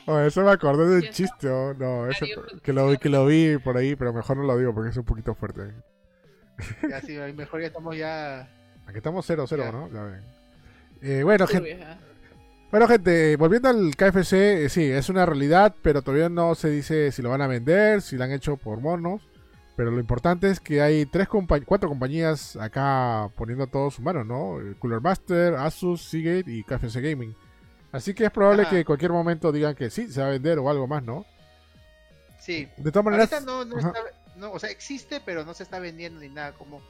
Oh, 0.06 0.20
eso 0.20 0.42
me 0.42 0.52
acordé 0.52 0.86
del 0.86 1.10
chiste, 1.10 1.48
¿o? 1.48 1.74
no, 1.74 2.08
eso, 2.08 2.26
que 2.62 2.72
lo, 2.72 2.96
que 2.96 3.08
lo 3.08 3.26
vi 3.26 3.58
por 3.58 3.76
ahí, 3.76 3.96
pero 3.96 4.12
mejor 4.12 4.36
no 4.36 4.44
lo 4.44 4.56
digo 4.56 4.72
porque 4.72 4.90
es 4.90 4.96
un 4.96 5.04
poquito 5.04 5.34
fuerte. 5.34 5.72
Ya 6.88 7.00
sí, 7.00 7.18
mejor 7.34 7.60
ya 7.60 7.66
estamos 7.66 7.96
ya... 7.96 8.48
Aquí 8.86 8.98
estamos 8.98 9.28
0-0, 9.28 9.72
¿no? 9.72 9.90
Ya 9.90 10.02
ven. 10.02 10.22
Eh, 11.02 11.22
bueno, 11.24 11.46
gente... 11.46 11.76
Bueno, 12.70 12.88
gente, 12.88 13.36
volviendo 13.36 13.68
al 13.68 13.94
KFC, 13.94 14.64
eh, 14.64 14.68
sí, 14.68 14.84
es 14.84 15.08
una 15.08 15.24
realidad, 15.24 15.74
pero 15.82 16.02
todavía 16.02 16.28
no 16.28 16.54
se 16.54 16.68
dice 16.68 17.12
si 17.12 17.22
lo 17.22 17.30
van 17.30 17.40
a 17.42 17.46
vender, 17.46 18.02
si 18.02 18.16
lo 18.16 18.24
han 18.24 18.32
hecho 18.32 18.56
por 18.56 18.80
monos. 18.80 19.22
Pero 19.76 19.90
lo 19.90 20.00
importante 20.00 20.50
es 20.50 20.58
que 20.58 20.80
hay 20.80 21.04
tres 21.04 21.28
cuatro 21.28 21.88
compañías 21.88 22.56
acá 22.56 23.30
poniendo 23.36 23.66
todo 23.66 23.90
su 23.90 24.00
mano, 24.00 24.24
¿no? 24.24 24.58
Cooler 24.78 25.02
Master, 25.02 25.54
Asus, 25.54 26.02
Seagate 26.02 26.50
y 26.50 26.64
KFC 26.64 26.96
Gaming. 27.00 27.36
Así 27.92 28.14
que 28.14 28.24
es 28.24 28.30
probable 28.30 28.66
que 28.68 28.78
en 28.78 28.84
cualquier 28.84 29.12
momento 29.12 29.52
digan 29.52 29.74
que 29.74 29.90
sí, 29.90 30.10
se 30.10 30.20
va 30.20 30.28
a 30.28 30.30
vender 30.30 30.58
o 30.58 30.70
algo 30.70 30.86
más, 30.86 31.02
¿no? 31.02 31.26
Sí. 32.40 32.68
De 32.78 32.90
todas 32.90 33.04
maneras. 33.04 33.44
No, 33.44 33.64
no, 33.64 34.52
o 34.52 34.58
sea, 34.58 34.70
existe, 34.70 35.20
pero 35.24 35.44
no 35.44 35.54
se 35.54 35.62
está 35.62 35.78
vendiendo 35.78 36.20
ni 36.20 36.28
nada. 36.28 36.52
Como, 36.52 36.80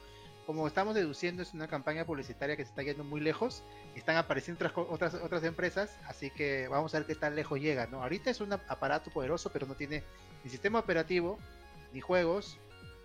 como 0.47 0.65
estamos 0.65 0.95
deduciendo, 0.95 1.43
es 1.43 1.53
una 1.53 1.67
campaña 1.67 2.05
publicitaria 2.05 2.55
que 2.55 2.63
se 2.63 2.69
está 2.69 2.81
yendo 2.81 3.03
muy 3.03 3.19
lejos. 3.19 3.65
Están 3.95 4.15
apareciendo 4.15 4.65
otras, 4.65 4.87
otras, 4.89 5.13
otras 5.15 5.43
empresas, 5.43 5.99
así 6.07 6.29
que 6.29 6.69
vamos 6.69 6.95
a 6.95 6.99
ver 6.99 7.07
qué 7.07 7.15
tan 7.15 7.35
lejos 7.35 7.59
llega, 7.59 7.85
¿no? 7.87 8.01
Ahorita 8.01 8.29
es 8.29 8.39
un 8.39 8.53
aparato 8.53 9.11
poderoso, 9.11 9.51
pero 9.51 9.67
no 9.67 9.75
tiene 9.75 10.03
ni 10.45 10.49
sistema 10.49 10.79
operativo, 10.79 11.37
ni 11.91 11.99
juegos, 11.99 12.57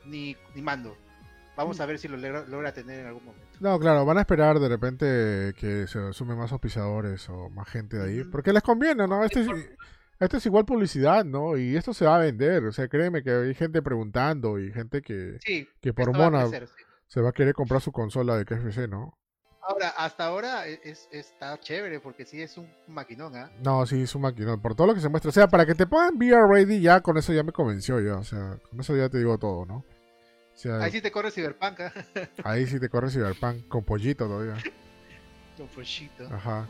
ni, 0.05 0.37
ni 0.55 0.63
mando. 0.63 0.97
Vamos 1.57 1.81
a 1.81 1.87
ver 1.87 1.99
si 1.99 2.07
lo 2.07 2.17
logra, 2.17 2.73
tener 2.73 3.01
en 3.01 3.07
algún 3.07 3.25
momento. 3.25 3.49
No, 3.59 3.77
claro, 3.81 4.05
van 4.05 4.19
a 4.19 4.21
esperar 4.21 4.61
de 4.61 4.69
repente 4.69 5.53
que 5.59 5.89
se 5.89 6.13
sumen 6.13 6.39
más 6.39 6.53
auspiciadores 6.53 7.29
o 7.29 7.51
más 7.51 7.69
gente 7.69 7.97
de 7.97 8.05
ahí. 8.05 8.25
Porque 8.25 8.53
les 8.53 8.63
conviene, 8.63 9.09
¿no? 9.09 9.25
Este 9.25 9.41
es, 9.41 9.49
este 10.21 10.37
es 10.37 10.47
igual 10.47 10.65
publicidad, 10.65 11.25
¿no? 11.25 11.57
Y 11.57 11.75
esto 11.75 11.93
se 11.93 12.05
va 12.05 12.17
a 12.17 12.21
vender. 12.21 12.65
O 12.67 12.73
sea, 12.73 12.87
créeme 12.87 13.25
que 13.25 13.33
hay 13.33 13.55
gente 13.55 13.83
preguntando 13.83 14.61
y 14.61 14.73
gente 14.73 15.03
que, 15.03 15.39
que 15.81 15.93
por 15.93 16.17
mona 16.17 16.49
se 17.13 17.21
va 17.21 17.29
a 17.29 17.33
querer 17.33 17.53
comprar 17.53 17.83
su 17.83 17.93
consola 17.93 18.39
de 18.39 18.47
KFC, 18.47 18.89
¿no? 18.89 19.19
Ahora, 19.61 19.91
hasta 19.91 20.25
ahora 20.25 20.67
e, 20.67 20.81
es, 20.83 21.09
está 21.13 21.61
chévere 21.61 22.01
porque 22.01 22.25
sí 22.25 22.41
es 22.41 22.57
un 22.57 22.67
maquinón, 22.89 23.37
¿ah? 23.37 23.51
No, 23.63 23.85
sí 23.85 24.01
es 24.03 24.15
un 24.15 24.23
maquinón. 24.23 24.63
Por 24.63 24.75
todo 24.75 24.87
lo 24.87 24.95
que 24.95 25.03
se 25.03 25.11
muestra. 25.11 25.29
O 25.29 25.33
sea, 25.33 25.47
para 25.47 25.67
que 25.67 25.75
te 25.75 25.87
pongan 25.87 26.17
VR 26.17 26.49
ready, 26.49 26.81
ya 26.81 27.03
con 27.03 27.19
eso 27.19 27.35
ya 27.35 27.43
me 27.43 27.53
convenció 27.53 28.01
yo. 28.01 28.19
O 28.19 28.25
sea, 28.25 28.57
con 28.71 28.81
eso 28.81 28.97
ya 28.97 29.11
te 29.11 29.19
digo 29.19 29.37
todo, 29.37 29.67
¿no? 29.67 29.85
ahí 30.81 30.91
sí 30.91 31.03
te 31.03 31.13
corre 31.13 31.31
Cyberpunk. 31.31 31.81
¿eh? 31.81 31.91
ahí 32.45 32.67
sí 32.67 32.81
te 32.81 32.89
corre 32.89 33.11
Cyberpunk 33.11 33.69
con 33.69 33.85
pollito 33.85 34.27
todavía. 34.27 34.57
Con 35.59 35.69
pollito. 35.69 36.25
Ajá. 36.33 36.67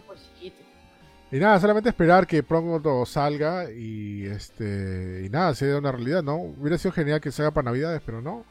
Y 1.31 1.39
nada, 1.39 1.61
solamente 1.61 1.89
esperar 1.89 2.27
que 2.27 2.43
pronto 2.43 3.07
salga 3.07 3.71
y 3.71 4.27
este 4.27 5.23
y 5.25 5.31
nada, 5.31 5.55
sea 5.55 5.79
una 5.79 5.93
realidad, 5.93 6.25
¿no? 6.25 6.35
Hubiera 6.35 6.79
sido 6.79 6.91
genial 6.91 7.21
que 7.21 7.31
se 7.31 7.43
haga 7.43 7.53
para 7.53 7.67
Navidades, 7.67 8.03
pero 8.05 8.21
no. 8.21 8.45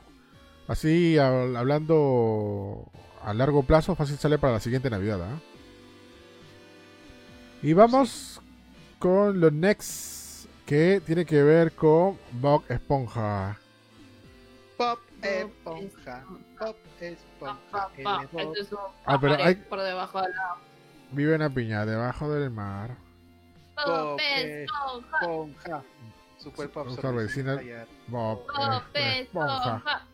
Así 0.68 1.18
hablando 1.18 2.86
a 3.24 3.34
largo 3.34 3.64
plazo, 3.64 3.95
fácil 3.95 4.18
sale 4.18 4.38
para 4.38 4.53
la 4.53 4.59
siguiente 4.59 4.89
Navidad, 4.89 5.22
¿ah? 5.22 5.39
Y 7.62 7.74
vamos 7.74 8.41
con 8.97 9.39
lo 9.39 9.51
next 9.51 10.47
que 10.66 11.01
tiene 11.05 11.26
que 11.26 11.43
ver 11.43 11.74
con 11.74 12.18
Bob 12.32 12.64
Esponja. 12.70 13.59
Pop 14.78 14.99
Esponja. 15.22 16.24
Pop 16.57 16.78
Esponja. 16.99 17.89
Ah, 19.05 19.20
pero 19.20 19.36
hay... 19.43 19.55
por 19.55 19.82
debajo. 19.82 20.22
Vive 21.12 21.36
en 21.36 21.41
la 21.41 21.49
piña, 21.49 21.86
debajo 21.86 22.32
del 22.32 22.49
mar. 22.49 22.95
Pop 23.76 24.20
Esponja. 24.20 25.84
Super 26.38 26.70
Pop 26.72 26.88
Bob 28.07 28.45
Esponja. 28.93 30.07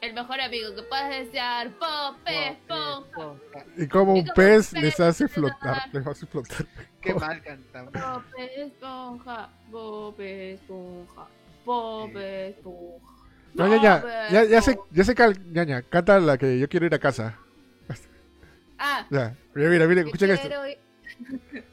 El 0.00 0.14
mejor 0.14 0.40
amigo 0.40 0.74
que 0.74 0.82
puedes 0.82 1.26
desear, 1.26 1.70
Pop 1.72 2.16
Esponja. 2.24 3.34
Y 3.76 3.86
como 3.86 4.14
un 4.14 4.24
pez 4.34 4.72
les 4.72 4.98
hace 4.98 5.28
flotar, 5.28 5.82
les 5.92 6.06
hace 6.06 6.26
flotar. 6.26 6.66
Qué 7.02 7.14
mal 7.14 7.42
cantamos. 7.42 7.92
Pop 7.92 8.24
Esponja, 8.38 9.50
Bob 9.70 10.20
Esponja, 10.20 11.26
Bob 11.66 12.16
Esponja. 12.16 13.06
No, 13.52 13.66
ya, 13.66 13.82
ya, 13.82 14.30
ya, 14.30 14.44
ya 14.44 14.62
sé, 14.62 14.78
ya 14.90 15.04
sé, 15.04 15.14
ya, 15.52 15.64
ya, 15.64 15.82
canta 15.82 16.18
la 16.20 16.38
que 16.38 16.58
yo 16.58 16.68
quiero 16.68 16.86
ir 16.86 16.94
a 16.94 16.98
casa. 16.98 17.36
Ah. 18.78 19.06
Ya, 19.10 19.36
mira, 19.54 19.68
mira, 19.68 19.86
mira, 19.86 20.00
escuchen 20.00 20.30
esto. 20.30 20.48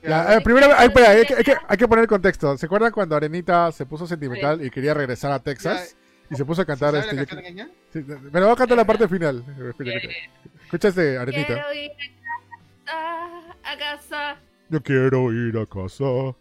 Ya, 0.03 0.35
eh, 0.35 0.41
primero, 0.41 0.67
hay, 0.75 0.87
espera, 0.87 1.11
hay, 1.11 1.25
que, 1.25 1.35
hay, 1.35 1.43
que, 1.43 1.55
hay, 1.65 1.77
que, 1.77 1.87
poner 1.87 2.03
el 2.03 2.09
contexto. 2.09 2.57
¿Se 2.57 2.65
acuerdan 2.65 2.91
cuando 2.91 3.15
Arenita 3.15 3.71
se 3.71 3.85
puso 3.85 4.05
sentimental 4.05 4.65
y 4.65 4.69
quería 4.69 4.93
regresar 4.93 5.31
a 5.31 5.39
Texas? 5.39 5.95
Y 6.29 6.35
se 6.35 6.45
puso 6.45 6.61
a 6.61 6.65
cantar 6.65 6.95
este. 6.95 7.15
La 7.15 7.25
sí, 7.91 8.03
me 8.03 8.39
lo 8.39 8.47
voy 8.47 8.53
a 8.53 8.55
cantar 8.55 8.77
la 8.77 8.85
parte 8.85 9.07
final. 9.07 9.43
Escucha 10.63 10.89
este, 10.89 11.17
Arenita. 11.17 11.47
Quiero 11.47 11.73
ir 11.73 11.91
a 12.85 13.77
casa. 13.77 14.37
Yo 14.69 14.83
quiero 14.83 15.31
ir 15.31 15.57
a 15.57 15.65
casa. 15.65 16.35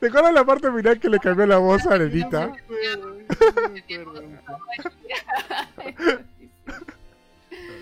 ¿Te 0.00 0.06
acuerdas 0.08 0.34
la 0.34 0.44
parte 0.44 0.70
final 0.72 0.98
que 0.98 1.08
le 1.08 1.18
cambió 1.18 1.46
la 1.46 1.58
voz 1.58 1.86
a 1.86 1.94
Arenita? 1.94 2.52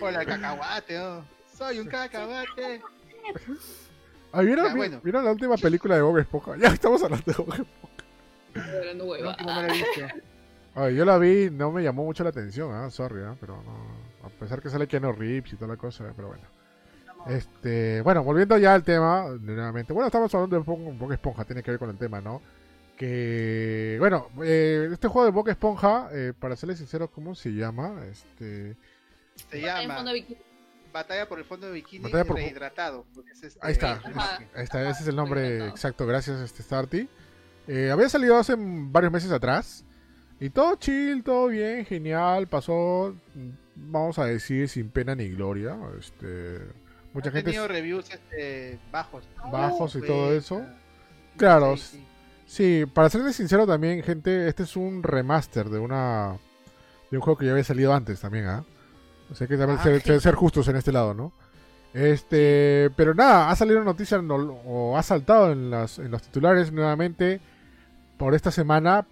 Hola, 0.01 0.25
cacahuate, 0.25 1.01
oh. 1.01 1.25
Soy 1.57 1.81
un 1.81 1.89
cacahuate. 1.89 2.81
Ah, 4.33 4.43
¿vieron, 4.43 4.77
bueno. 4.77 5.01
¿vieron, 5.03 5.25
la 5.25 5.33
última 5.33 5.57
película 5.57 5.97
de 5.97 6.03
Bob 6.03 6.19
Esponja? 6.19 6.57
Ya 6.57 6.69
estamos 6.69 7.03
hablando 7.03 7.33
de 7.33 7.39
Bob 7.39 7.53
Esponja. 7.53 7.98
Ay, 10.75 10.95
yo 10.95 11.05
la 11.05 11.19
vi, 11.19 11.51
no 11.51 11.73
me 11.73 11.83
llamó 11.83 12.05
mucho 12.05 12.23
la 12.23 12.31
atención, 12.31 12.87
¿eh? 12.87 12.91
sorry, 12.91 13.23
¿eh? 13.23 13.37
pero 13.41 13.61
no, 13.63 14.27
a 14.27 14.31
pesar 14.31 14.63
que 14.63 14.71
sale 14.71 14.87
Keanu 14.87 15.13
Reeves 15.13 15.53
y 15.53 15.57
toda 15.57 15.73
la 15.73 15.77
cosa, 15.77 16.13
pero 16.15 16.29
bueno. 16.29 16.45
Este, 17.27 18.01
bueno, 18.03 18.23
volviendo 18.23 18.57
ya 18.59 18.75
al 18.75 18.85
tema, 18.85 19.27
nuevamente. 19.41 19.93
Bueno, 19.93 20.07
estamos 20.07 20.33
hablando 20.35 20.61
de 20.61 20.71
un 20.71 20.99
Boca 20.99 21.15
Esponja, 21.15 21.45
tiene 21.45 21.63
que 21.63 21.73
ver 21.73 21.81
con 21.81 21.91
el 21.91 21.99
tema, 21.99 22.21
¿no? 22.21 22.41
Que, 22.97 23.97
bueno, 23.99 24.29
eh, 24.43 24.89
este 24.93 25.09
juego 25.09 25.25
de 25.25 25.33
Boca 25.33 25.51
Esponja, 25.51 26.09
eh, 26.13 26.33
para 26.39 26.57
serles 26.57 26.79
sincero, 26.79 27.09
¿cómo 27.09 27.35
se 27.35 27.51
llama? 27.51 28.05
Este. 28.11 28.77
Se 29.51 29.61
llama. 29.61 30.05
Batalla 30.93 31.29
por 31.29 31.39
el 31.39 31.45
fondo 31.45 31.67
de 31.67 31.75
bikini 31.75 32.05
Batalla 32.05 32.25
por... 32.25 32.37
rehidratado. 32.37 33.05
Este 33.31 33.59
ahí 33.61 33.73
está, 33.73 34.01
ahí 34.55 34.65
está, 34.65 34.89
ese 34.89 35.03
es 35.03 35.09
el 35.09 35.17
nombre 35.17 35.69
exacto, 35.69 36.07
gracias 36.07 36.41
este 36.41 36.63
Starty. 36.63 37.09
Eh, 37.69 37.91
había 37.91 38.09
salido 38.09 38.39
hace 38.39 38.55
varios 38.59 39.13
meses 39.13 39.31
atrás. 39.31 39.85
Y 40.41 40.51
todo 40.51 40.77
chill, 40.77 41.23
todo 41.23 41.49
bien, 41.49 41.85
genial, 41.85 42.47
pasó, 42.47 43.15
vamos 43.75 44.19
a 44.19 44.25
decir, 44.25 44.69
sin 44.69 44.89
pena 44.89 45.15
ni 45.15 45.29
gloria. 45.29 45.77
Este, 45.99 46.61
mucha 47.13 47.31
gente... 47.31 47.51
tenido 47.51 47.69
reviews 47.69 48.11
este, 48.11 48.79
bajos. 48.91 49.29
Bajos 49.53 49.97
y 49.97 50.01
todo 50.01 50.33
eso. 50.33 50.65
Claro, 51.37 51.75
sí, 52.47 52.85
para 52.93 53.11
serles 53.11 53.37
sincero 53.37 53.67
también, 53.67 54.03
gente, 54.03 54.49
este 54.49 54.63
es 54.63 54.77
un 54.77 55.03
remaster 55.03 55.69
de 55.69 55.79
una 55.79 56.37
de 57.11 57.17
un 57.17 57.23
juego 57.23 57.39
que 57.39 57.47
ya 57.47 57.53
había 57.53 57.65
salido 57.65 57.95
antes 57.95 58.21
también, 58.21 58.47
¿ah? 58.47 58.65
O 59.31 59.35
sea 59.35 59.47
que 59.47 59.57
también 59.57 59.79
ah, 59.79 60.21
ser, 60.21 60.35
justos 60.35 60.69
en 60.69 60.77
este 60.77 60.93
lado, 60.93 61.15
¿no? 61.15 61.33
Este, 61.93 62.91
pero 62.97 63.15
nada, 63.15 63.51
ha 63.51 63.57
salido 63.57 63.79
una 63.79 63.93
noticia 63.93 64.19
o 64.21 64.97
ha 64.97 65.03
saltado 65.03 65.53
en, 65.53 65.71
las, 65.71 65.99
en 65.99 66.11
los 66.11 66.23
titulares 66.23 66.73
nuevamente 66.73 67.41
por 68.19 68.35
esta 68.35 68.51
semana 68.51 69.07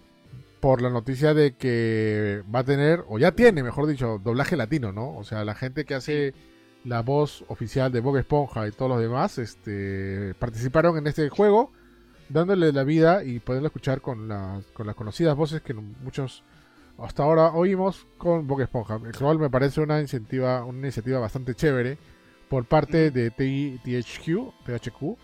por 0.59 0.81
la 0.81 0.89
noticia 0.89 1.33
de 1.33 1.55
que 1.55 2.43
va 2.53 2.59
a 2.59 2.63
tener, 2.63 3.03
o 3.07 3.19
ya 3.19 3.31
tiene, 3.31 3.63
mejor 3.63 3.87
dicho, 3.87 4.19
doblaje 4.23 4.57
latino, 4.57 4.91
¿no? 4.91 5.15
O 5.15 5.23
sea, 5.23 5.45
la 5.45 5.55
gente 5.55 5.85
que 5.85 5.95
hace 5.95 6.33
la 6.83 7.01
voz 7.01 7.45
oficial 7.47 7.91
de 7.91 7.99
Bob 7.99 8.17
Esponja 8.17 8.67
y 8.67 8.71
todos 8.71 8.89
los 8.89 8.99
demás, 8.99 9.37
este, 9.37 10.33
participaron 10.39 10.97
en 10.97 11.07
este 11.07 11.29
juego, 11.29 11.71
dándole 12.29 12.71
la 12.71 12.83
vida 12.83 13.23
y 13.23 13.39
poderlo 13.39 13.67
escuchar 13.67 14.01
con, 14.01 14.29
con 14.73 14.87
las 14.87 14.95
conocidas 14.95 15.35
voces 15.35 15.61
que 15.61 15.73
muchos 15.73 16.43
hasta 16.97 17.23
ahora 17.23 17.51
oímos 17.53 18.07
con 18.17 18.47
Bob 18.47 18.61
Esponja. 18.61 18.99
El 19.05 19.15
cual 19.15 19.37
me 19.37 19.49
parece 19.49 19.81
una 19.81 19.99
iniciativa, 19.99 20.63
una 20.65 20.79
iniciativa 20.79 21.19
bastante 21.19 21.53
chévere 21.53 21.97
por 22.49 22.65
parte 22.65 23.11
de 23.11 23.29
THQ, 23.31 24.65
THQ, 24.65 25.17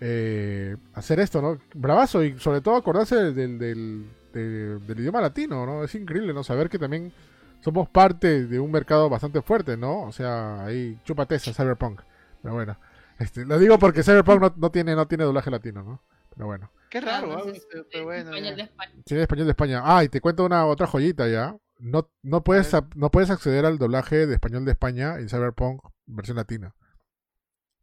eh, 0.00 0.76
hacer 0.94 1.20
esto, 1.20 1.40
¿no? 1.40 1.58
Bravazo 1.74 2.22
y 2.22 2.38
sobre 2.38 2.60
todo 2.60 2.76
acordarse 2.76 3.32
del, 3.32 3.58
del, 3.58 4.06
del, 4.32 5.00
idioma 5.00 5.20
latino, 5.20 5.64
¿no? 5.64 5.84
Es 5.84 5.94
increíble, 5.94 6.34
¿no? 6.34 6.44
Saber 6.44 6.68
que 6.68 6.78
también 6.78 7.12
somos 7.60 7.88
parte 7.88 8.46
de 8.46 8.60
un 8.60 8.70
mercado 8.70 9.08
bastante 9.08 9.42
fuerte, 9.42 9.76
¿no? 9.76 10.02
O 10.02 10.12
sea, 10.12 10.64
ahí 10.64 10.98
chúpate 11.04 11.36
esa 11.36 11.52
Cyberpunk. 11.52 12.02
Pero 12.42 12.54
bueno, 12.54 12.78
este, 13.18 13.44
lo 13.44 13.58
digo 13.58 13.78
porque 13.78 14.02
Cyberpunk 14.02 14.40
no, 14.40 14.54
no, 14.56 14.70
tiene, 14.70 14.94
no 14.94 15.06
tiene 15.06 15.24
doblaje 15.24 15.50
latino, 15.50 15.82
¿no? 15.82 16.02
Pero 16.34 16.46
bueno. 16.46 16.70
Qué 16.90 17.00
raro, 17.00 17.48
¿eh? 17.48 17.60
Pero 17.90 18.04
bueno. 18.04 18.30
Español 18.30 18.56
de 18.56 18.62
España. 18.62 19.22
español 19.22 19.46
de 19.46 19.50
España. 19.50 19.82
Ah, 19.84 20.04
y 20.04 20.08
te 20.08 20.20
cuento 20.20 20.44
una 20.44 20.66
otra 20.66 20.86
joyita 20.86 21.28
ya. 21.28 21.56
No, 21.78 22.10
no, 22.22 22.44
puedes, 22.44 22.76
no 22.94 23.10
puedes 23.10 23.30
acceder 23.30 23.64
al 23.64 23.78
doblaje 23.78 24.26
de 24.26 24.34
español 24.34 24.66
de 24.66 24.72
España 24.72 25.16
en 25.18 25.30
Cyberpunk 25.30 25.80
versión 26.14 26.36
latina. 26.36 26.74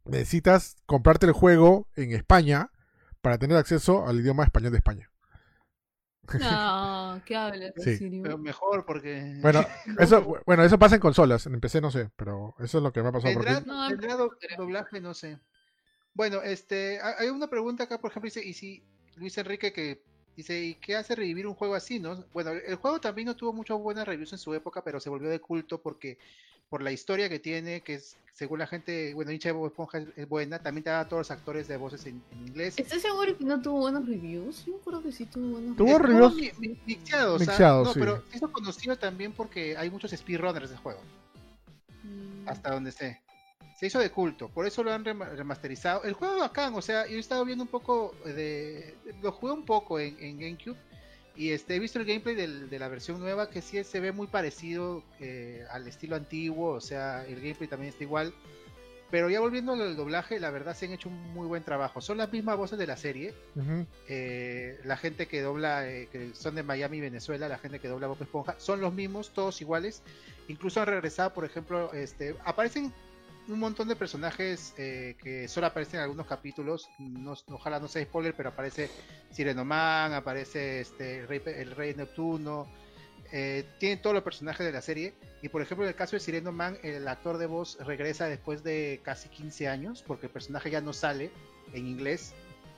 Necesitas 0.04 0.76
comprarte 0.86 1.26
el 1.26 1.32
juego 1.32 1.88
en 1.94 2.12
España 2.12 2.70
para 3.20 3.38
tener 3.38 3.56
acceso 3.56 4.06
al 4.06 4.20
idioma 4.20 4.44
español 4.44 4.72
de 4.72 4.78
España. 4.78 5.10
No, 6.34 7.22
¿qué 7.24 7.36
hablas? 7.36 7.72
Sí. 7.76 8.20
Pero 8.22 8.38
mejor 8.38 8.84
porque... 8.84 9.38
Bueno, 9.40 9.64
eso, 9.98 10.42
bueno, 10.46 10.62
eso 10.62 10.78
pasa 10.78 10.96
en 10.96 11.00
consolas, 11.00 11.46
en 11.46 11.60
PC 11.60 11.80
no 11.80 11.90
sé, 11.90 12.10
pero 12.16 12.54
eso 12.58 12.78
es 12.78 12.84
lo 12.84 12.92
que 12.92 13.02
me 13.02 13.08
ha 13.08 13.12
pasado. 13.12 13.34
¿Tendrá, 13.34 13.60
no, 13.60 14.30
doblaje? 14.56 15.00
No 15.00 15.14
sé. 15.14 15.38
Bueno, 16.14 16.42
este, 16.42 17.00
hay 17.00 17.28
una 17.28 17.48
pregunta 17.48 17.84
acá, 17.84 18.00
por 18.00 18.10
ejemplo, 18.10 18.26
dice, 18.26 18.44
y 18.44 18.52
si 18.52 18.82
Luis 19.16 19.38
Enrique 19.38 19.72
que 19.72 20.02
dice, 20.36 20.60
¿y 20.60 20.74
qué 20.74 20.96
hace 20.96 21.14
revivir 21.14 21.46
un 21.46 21.54
juego 21.54 21.74
así, 21.74 22.00
no? 22.00 22.24
Bueno, 22.32 22.50
el 22.50 22.76
juego 22.76 23.00
también 23.00 23.26
no 23.26 23.36
tuvo 23.36 23.52
muchas 23.52 23.78
buenas 23.78 24.06
reviews 24.06 24.32
en 24.32 24.38
su 24.38 24.52
época, 24.54 24.82
pero 24.82 25.00
se 25.00 25.10
volvió 25.10 25.28
de 25.28 25.40
culto 25.40 25.80
porque 25.80 26.18
por 26.68 26.82
la 26.82 26.92
historia 26.92 27.28
que 27.28 27.38
tiene, 27.38 27.80
que 27.80 27.94
es, 27.94 28.16
según 28.32 28.58
la 28.58 28.66
gente, 28.66 29.14
bueno, 29.14 29.32
hincha 29.32 29.48
de 29.48 29.52
Bob 29.54 29.66
Esponja 29.66 29.98
es, 30.16 30.28
buena, 30.28 30.60
también 30.60 30.84
te 30.84 30.90
da 30.90 31.00
a 31.00 31.08
todos 31.08 31.20
los 31.20 31.30
actores 31.30 31.66
de 31.66 31.76
voces 31.76 32.06
en, 32.06 32.22
inglés. 32.46 32.74
¿Estás 32.78 33.02
seguro 33.02 33.36
que 33.36 33.44
no 33.44 33.60
tuvo 33.60 33.80
buenos 33.80 34.06
reviews? 34.06 34.64
Yo 34.66 34.76
acuerdo 34.76 35.02
que 35.02 35.12
sí 35.12 35.26
tuvo 35.26 35.48
buenos 35.48 35.76
¿Tuvo 35.76 35.98
reviews. 35.98 36.34
Mixeados, 36.86 37.40
mixeados 37.40 37.88
no, 37.88 37.94
pero 37.94 38.22
es 38.32 38.40
conocido 38.52 38.96
también 38.96 39.32
porque 39.32 39.76
hay 39.76 39.90
muchos 39.90 40.10
speedrunners 40.12 40.70
de 40.70 40.76
juego. 40.76 41.00
Mm. 42.04 42.48
Hasta 42.48 42.70
donde 42.70 42.92
sé. 42.92 43.20
Se 43.78 43.86
hizo 43.86 44.00
de 44.00 44.10
culto, 44.10 44.48
por 44.48 44.66
eso 44.66 44.82
lo 44.82 44.92
han 44.92 45.04
remasterizado. 45.04 46.02
El 46.02 46.14
juego 46.14 46.40
bacán, 46.40 46.74
o 46.74 46.82
sea, 46.82 47.06
yo 47.06 47.16
he 47.16 47.20
estado 47.20 47.44
viendo 47.44 47.62
un 47.62 47.68
poco 47.68 48.12
de. 48.24 48.96
Lo 49.22 49.30
jugué 49.30 49.52
un 49.52 49.64
poco 49.64 50.00
en, 50.00 50.16
en 50.18 50.38
GameCube 50.38 50.76
y 51.38 51.52
este, 51.52 51.76
he 51.76 51.78
visto 51.78 52.00
el 52.00 52.04
gameplay 52.04 52.34
de 52.34 52.78
la 52.80 52.88
versión 52.88 53.20
nueva 53.20 53.48
que 53.48 53.62
sí 53.62 53.82
se 53.84 54.00
ve 54.00 54.10
muy 54.10 54.26
parecido 54.26 55.04
eh, 55.20 55.64
al 55.70 55.86
estilo 55.86 56.16
antiguo, 56.16 56.72
o 56.72 56.80
sea, 56.80 57.24
el 57.26 57.36
gameplay 57.36 57.68
también 57.68 57.90
está 57.92 58.02
igual. 58.02 58.34
Pero 59.08 59.30
ya 59.30 59.38
volviendo 59.38 59.72
al 59.72 59.96
doblaje, 59.96 60.40
la 60.40 60.50
verdad 60.50 60.74
se 60.74 60.86
han 60.86 60.92
hecho 60.92 61.08
un 61.08 61.32
muy 61.32 61.46
buen 61.46 61.62
trabajo. 61.62 62.00
Son 62.00 62.18
las 62.18 62.30
mismas 62.32 62.56
voces 62.56 62.76
de 62.76 62.88
la 62.88 62.96
serie. 62.96 63.34
Eh, 64.08 64.80
la 64.84 64.96
gente 64.96 65.28
que 65.28 65.40
dobla, 65.40 65.88
eh, 65.88 66.08
que 66.10 66.34
son 66.34 66.56
de 66.56 66.64
Miami, 66.64 67.00
Venezuela, 67.00 67.48
la 67.48 67.56
gente 67.56 67.78
que 67.78 67.86
dobla 67.86 68.08
Bob 68.08 68.20
Esponja, 68.20 68.56
son 68.58 68.80
los 68.80 68.92
mismos, 68.92 69.32
todos 69.32 69.60
iguales. 69.60 70.02
Incluso 70.48 70.80
han 70.82 70.88
regresado, 70.88 71.32
por 71.32 71.44
ejemplo, 71.44 71.92
este, 71.94 72.34
aparecen 72.44 72.92
un 73.48 73.58
montón 73.58 73.88
de 73.88 73.96
personajes 73.96 74.74
eh, 74.76 75.16
que 75.22 75.48
solo 75.48 75.66
aparecen 75.66 75.96
en 75.96 76.04
algunos 76.04 76.26
capítulos. 76.26 76.88
No, 76.98 77.34
ojalá 77.50 77.80
no 77.80 77.88
sea 77.88 78.02
spoiler, 78.02 78.34
pero 78.34 78.50
aparece 78.50 78.90
Sirenoman, 79.30 80.12
aparece 80.12 80.80
este, 80.80 81.20
el, 81.20 81.28
rey, 81.28 81.42
el 81.46 81.70
rey 81.72 81.94
Neptuno. 81.94 82.68
Eh, 83.32 83.64
tienen 83.78 84.00
todos 84.00 84.14
los 84.14 84.22
personajes 84.22 84.64
de 84.64 84.72
la 84.72 84.82
serie. 84.82 85.14
Y 85.42 85.48
por 85.48 85.62
ejemplo, 85.62 85.84
en 85.84 85.90
el 85.90 85.94
caso 85.94 86.16
de 86.16 86.20
Sirenoman, 86.20 86.78
el 86.82 87.08
actor 87.08 87.38
de 87.38 87.46
voz 87.46 87.78
regresa 87.80 88.26
después 88.26 88.62
de 88.62 89.00
casi 89.02 89.28
15 89.28 89.68
años, 89.68 90.04
porque 90.06 90.26
el 90.26 90.32
personaje 90.32 90.70
ya 90.70 90.80
no 90.80 90.92
sale 90.92 91.30
en 91.72 91.86
inglés, 91.86 92.34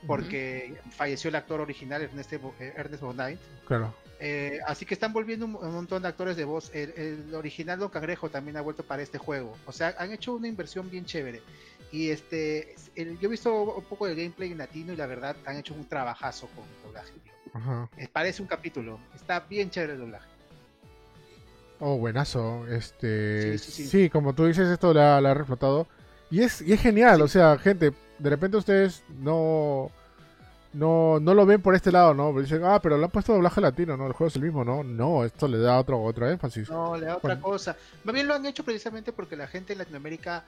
porque 0.07 0.75
falleció 0.91 1.29
el 1.29 1.37
actor 1.37 1.61
original, 1.61 2.03
Ernest, 2.03 2.33
Ernest 2.61 3.03
Knight. 3.03 3.41
Claro. 3.67 3.95
Eh, 4.23 4.61
así 4.67 4.85
que 4.85 4.93
están 4.93 5.15
volviendo 5.15 5.47
un, 5.47 5.53
montón 5.53 6.03
de 6.03 6.09
actores 6.09 6.37
de 6.37 6.45
voz. 6.45 6.71
El, 6.75 7.35
original 7.35 7.79
Don 7.79 7.89
Cangrejo 7.89 8.29
también 8.29 8.57
ha 8.59 8.61
vuelto 8.61 8.83
para 8.83 9.03
este 9.03 9.19
juego. 9.19 9.57
O 9.67 9.73
sea, 9.73 9.95
han 9.99 10.13
hecho 10.13 10.35
una 10.35 10.47
inversión 10.47 10.91
bien 10.91 11.07
chévere. 11.07 11.41
Y 11.91 12.11
este, 12.11 12.77
yo 12.97 13.29
he 13.29 13.29
visto 13.29 13.75
un 13.77 13.85
poco 13.85 14.07
de 14.07 14.15
gameplay 14.15 14.53
en 14.53 14.59
latino 14.59 14.93
y 14.93 14.97
la 14.97 15.07
verdad 15.07 15.37
han 15.47 15.57
hecho 15.57 15.75
un 15.75 15.87
trabajazo 15.87 16.49
con 16.49 16.65
el 16.65 16.83
doblaje. 16.85 17.13
Eh, 17.97 18.09
parece 18.13 18.43
un 18.43 18.49
capítulo. 18.49 19.01
Está 19.15 19.41
bien 19.41 19.71
chévere 19.71 19.95
el 19.95 20.01
doblaje. 20.01 20.29
Oh, 21.81 21.97
buenazo. 21.97 22.67
Este, 22.69 23.57
sí, 23.59 24.11
como 24.11 24.35
tú 24.35 24.45
dices, 24.45 24.69
esto 24.69 24.93
la, 24.93 25.17
ha 25.17 25.35
reflotado. 25.35 25.89
Y 26.31 26.43
es, 26.43 26.61
y 26.61 26.75
es 26.75 26.81
genial, 26.81 27.23
o 27.23 27.27
sea, 27.27 27.59
gente, 27.59 27.93
de 28.19 28.31
repente 28.31 28.57
ustedes 28.57 29.03
no 29.19 29.91
no, 30.73 31.19
no 31.19 31.35
lo 31.35 31.47
ven 31.47 31.61
por 31.61 31.75
este 31.75 31.91
lado, 31.91 32.15
¿no? 32.15 32.33
Dicen, 32.41 32.63
ah, 32.65 32.81
pero 32.81 32.97
le 32.97 33.05
han 33.05 33.11
puesto 33.11 33.33
doblaje 33.33 33.61
latino, 33.61 33.97
¿no? 33.97 34.07
El 34.07 34.13
juego 34.13 34.29
es 34.29 34.37
el 34.37 34.43
mismo, 34.43 34.65
¿no? 34.65 34.85
No, 34.85 35.25
esto 35.25 35.49
le 35.49 35.59
da 35.59 35.79
otro, 35.79 36.01
otro 36.03 36.29
énfasis. 36.29 36.71
No, 36.71 36.97
le 36.97 37.07
da 37.07 37.17
otra 37.17 37.41
cosa. 37.41 37.77
Más 38.05 38.15
bien 38.15 38.29
lo 38.29 38.35
han 38.35 38.47
hecho 38.47 38.65
precisamente 38.65 39.13
porque 39.13 39.37
la 39.37 39.49
gente 39.49 39.73
en 39.73 39.81
Latinoamérica 39.81 40.45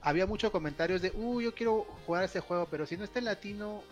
había 0.00 0.26
muchos 0.26 0.50
comentarios 0.50 1.02
de, 1.02 1.12
uy, 1.16 1.44
yo 1.44 1.54
quiero 1.54 1.86
jugar 2.06 2.24
ese 2.24 2.40
juego, 2.40 2.68
pero 2.70 2.86
si 2.86 2.96
no 2.96 3.04
está 3.04 3.18
en 3.18 3.24
latino... 3.24 3.82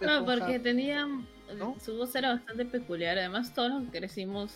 no, 0.00 0.24
porque 0.24 0.60
tenían... 0.60 1.26
Su 1.84 1.96
voz 1.96 2.14
era 2.14 2.34
bastante 2.34 2.64
peculiar. 2.64 3.18
Además, 3.18 3.52
todos 3.52 3.70
los 3.70 3.82
que 3.84 3.98
crecimos 3.98 4.52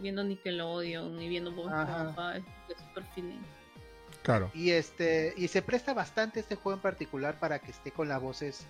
viendo 0.00 0.24
Nickelodeon 0.24 1.20
y 1.20 1.28
viendo 1.28 1.52
Bob 1.52 1.68
Esponja, 1.68 2.36
es 2.36 2.44
super 2.86 3.04
feeling. 3.14 3.40
Claro. 4.22 4.50
Y 4.52 4.70
este 4.70 5.32
y 5.36 5.48
se 5.48 5.62
presta 5.62 5.94
bastante 5.94 6.40
este 6.40 6.54
juego 6.54 6.76
en 6.76 6.82
particular 6.82 7.38
para 7.38 7.60
que 7.60 7.70
esté 7.70 7.92
con 7.92 8.08
las 8.08 8.20
voces 8.20 8.66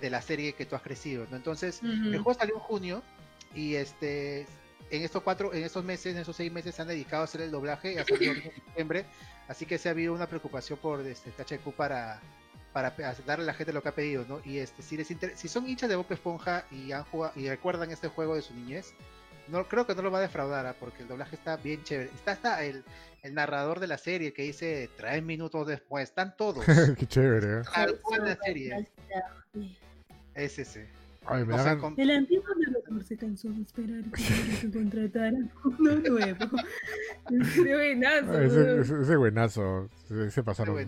de 0.00 0.10
la 0.10 0.22
serie 0.22 0.54
que 0.54 0.66
tú 0.66 0.76
has 0.76 0.82
crecido, 0.82 1.26
¿no? 1.30 1.36
Entonces, 1.36 1.82
el 1.82 2.18
juego 2.18 2.34
salió 2.34 2.54
en 2.54 2.60
junio 2.60 3.02
y 3.54 3.74
este 3.74 4.46
en 4.90 5.02
estos 5.02 5.22
cuatro, 5.22 5.54
en 5.54 5.62
estos 5.62 5.84
meses, 5.84 6.14
en 6.14 6.20
esos 6.20 6.34
seis 6.34 6.50
meses 6.50 6.74
se 6.74 6.82
han 6.82 6.88
dedicado 6.88 7.22
a 7.22 7.24
hacer 7.24 7.42
el 7.42 7.50
doblaje 7.50 7.94
y 7.94 7.98
a 7.98 8.04
salido 8.04 8.32
en 8.32 8.42
septiembre, 8.42 9.04
así 9.48 9.66
que 9.66 9.78
se 9.78 9.88
ha 9.88 9.92
habido 9.92 10.12
una 10.12 10.26
preocupación 10.26 10.78
por 10.78 11.00
este 11.06 11.30
THQ 11.30 11.72
para 11.74 12.20
para 12.72 12.94
darle 13.26 13.44
a 13.44 13.46
la 13.46 13.54
gente 13.54 13.72
lo 13.72 13.82
que 13.82 13.88
ha 13.88 13.94
pedido, 13.94 14.24
¿no? 14.28 14.40
Y 14.44 14.58
este 14.58 14.82
si 14.82 14.96
les 14.96 15.08
si 15.08 15.48
son 15.48 15.68
hinchas 15.68 15.88
de 15.88 15.96
Bob 15.96 16.06
Esponja 16.10 16.64
y 16.70 16.92
han 16.92 17.04
jugado 17.04 17.32
y 17.36 17.48
recuerdan 17.48 17.90
este 17.90 18.08
juego 18.08 18.36
de 18.36 18.42
su 18.42 18.54
niñez, 18.54 18.94
no 19.48 19.66
creo 19.66 19.86
que 19.86 19.94
no 19.94 20.02
lo 20.02 20.10
va 20.10 20.18
a 20.18 20.22
defraudar, 20.22 20.66
¿ah? 20.66 20.76
porque 20.78 21.02
el 21.02 21.08
doblaje 21.08 21.36
está 21.36 21.56
bien 21.56 21.82
chévere. 21.82 22.10
Está 22.14 22.32
hasta 22.32 22.64
el, 22.64 22.84
el 23.22 23.34
narrador 23.34 23.80
de 23.80 23.86
la 23.86 23.98
serie 23.98 24.32
que 24.32 24.42
dice 24.42 24.88
tres 24.96 25.22
minutos 25.22 25.66
después, 25.66 26.04
están 26.04 26.36
todos. 26.36 26.64
Qué 26.98 27.06
chévere, 27.06 27.60
¿eh? 27.60 27.62
la 28.20 28.36
serie. 28.36 28.88
Es 30.34 30.58
ese. 30.58 30.88
Ay, 31.26 31.44
me 31.44 31.54
hagan... 31.54 31.94
El 31.96 32.10
antiguo 32.10 32.44
narrador 32.56 33.04
se 33.04 33.16
cansó 33.16 33.48
de 33.48 33.62
esperar 33.62 34.04
que 34.04 34.70
contrataran 34.72 35.50
uno 35.64 35.94
nuevo. 35.96 36.56
ese 37.42 37.74
buenazo. 37.74 38.32
Ah, 38.32 38.44
ese, 38.44 38.80
ese, 38.80 39.02
ese, 39.02 39.16
buenazo. 39.16 39.88
Se, 40.30 40.42
pasaron. 40.42 40.78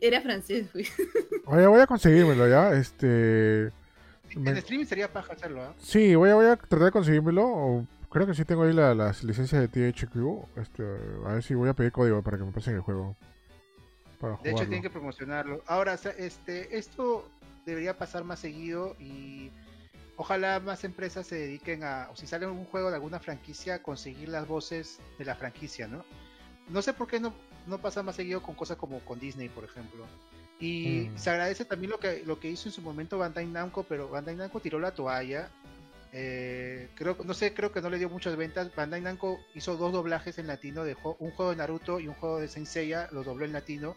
Era 0.00 0.20
francés, 0.20 0.72
güey. 0.72 0.86
Oye, 1.46 1.66
voy 1.66 1.80
a 1.80 1.86
conseguírmelo 1.86 2.48
ya. 2.48 2.74
Este. 2.74 3.72
En 4.30 4.42
me... 4.42 4.52
streaming 4.52 4.86
sería 4.86 5.12
paja 5.12 5.32
hacerlo, 5.32 5.64
¿eh? 5.64 5.74
Sí, 5.78 6.14
voy 6.14 6.30
a, 6.30 6.34
voy 6.34 6.46
a 6.46 6.56
tratar 6.56 6.86
de 6.86 6.90
conseguírmelo. 6.92 7.86
Creo 8.10 8.26
que 8.26 8.34
sí 8.34 8.44
tengo 8.44 8.64
ahí 8.64 8.74
la, 8.74 8.94
las 8.94 9.24
licencias 9.24 9.60
de 9.60 9.68
THQ. 9.92 10.58
Este, 10.58 10.82
a 11.24 11.32
ver 11.32 11.42
si 11.42 11.54
voy 11.54 11.70
a 11.70 11.74
pedir 11.74 11.92
código 11.92 12.22
para 12.22 12.36
que 12.36 12.44
me 12.44 12.52
pasen 12.52 12.74
el 12.74 12.80
juego. 12.82 13.16
Para 14.20 14.36
de 14.36 14.50
hecho, 14.50 14.64
tienen 14.64 14.82
que 14.82 14.90
promocionarlo. 14.90 15.62
Ahora, 15.66 15.94
este, 15.94 16.76
esto 16.76 17.26
debería 17.64 17.96
pasar 17.98 18.24
más 18.24 18.40
seguido 18.40 18.96
y 18.98 19.50
ojalá 20.16 20.60
más 20.60 20.84
empresas 20.84 21.26
se 21.26 21.36
dediquen 21.36 21.84
a, 21.84 22.08
o 22.10 22.16
si 22.16 22.26
sale 22.26 22.46
un 22.46 22.64
juego 22.64 22.90
de 22.90 22.96
alguna 22.96 23.20
franquicia, 23.20 23.82
conseguir 23.82 24.28
las 24.28 24.46
voces 24.46 25.00
de 25.18 25.24
la 25.24 25.34
franquicia, 25.34 25.88
¿no? 25.88 26.04
No 26.68 26.82
sé 26.82 26.92
por 26.92 27.08
qué 27.08 27.20
no, 27.20 27.34
no 27.66 27.78
pasa 27.78 28.02
más 28.02 28.16
seguido 28.16 28.42
con 28.42 28.54
cosas 28.54 28.76
como 28.76 29.00
con 29.00 29.18
Disney, 29.18 29.48
por 29.48 29.64
ejemplo. 29.64 30.06
Y 30.60 31.08
mm. 31.10 31.18
se 31.18 31.30
agradece 31.30 31.64
también 31.64 31.90
lo 31.90 31.98
que, 31.98 32.22
lo 32.24 32.38
que 32.38 32.48
hizo 32.48 32.68
en 32.68 32.72
su 32.72 32.82
momento 32.82 33.18
Bandai 33.18 33.46
Namco, 33.46 33.82
pero 33.82 34.08
Bandai 34.08 34.36
Namco 34.36 34.60
tiró 34.60 34.78
la 34.78 34.94
toalla. 34.94 35.50
Eh, 36.12 36.90
creo, 36.94 37.16
no 37.24 37.34
sé, 37.34 37.54
creo 37.54 37.72
que 37.72 37.80
no 37.80 37.90
le 37.90 37.98
dio 37.98 38.08
muchas 38.08 38.36
ventas. 38.36 38.72
Bandai 38.74 39.00
Namco 39.00 39.40
hizo 39.54 39.76
dos 39.76 39.92
doblajes 39.92 40.38
en 40.38 40.46
latino, 40.46 40.84
dejó 40.84 41.16
un 41.18 41.32
juego 41.32 41.50
de 41.50 41.56
Naruto 41.56 41.98
y 41.98 42.06
un 42.06 42.14
juego 42.14 42.38
de 42.38 42.48
Saint 42.48 42.68
Seiya, 42.68 43.08
lo 43.10 43.24
dobló 43.24 43.44
en 43.44 43.52
latino. 43.52 43.96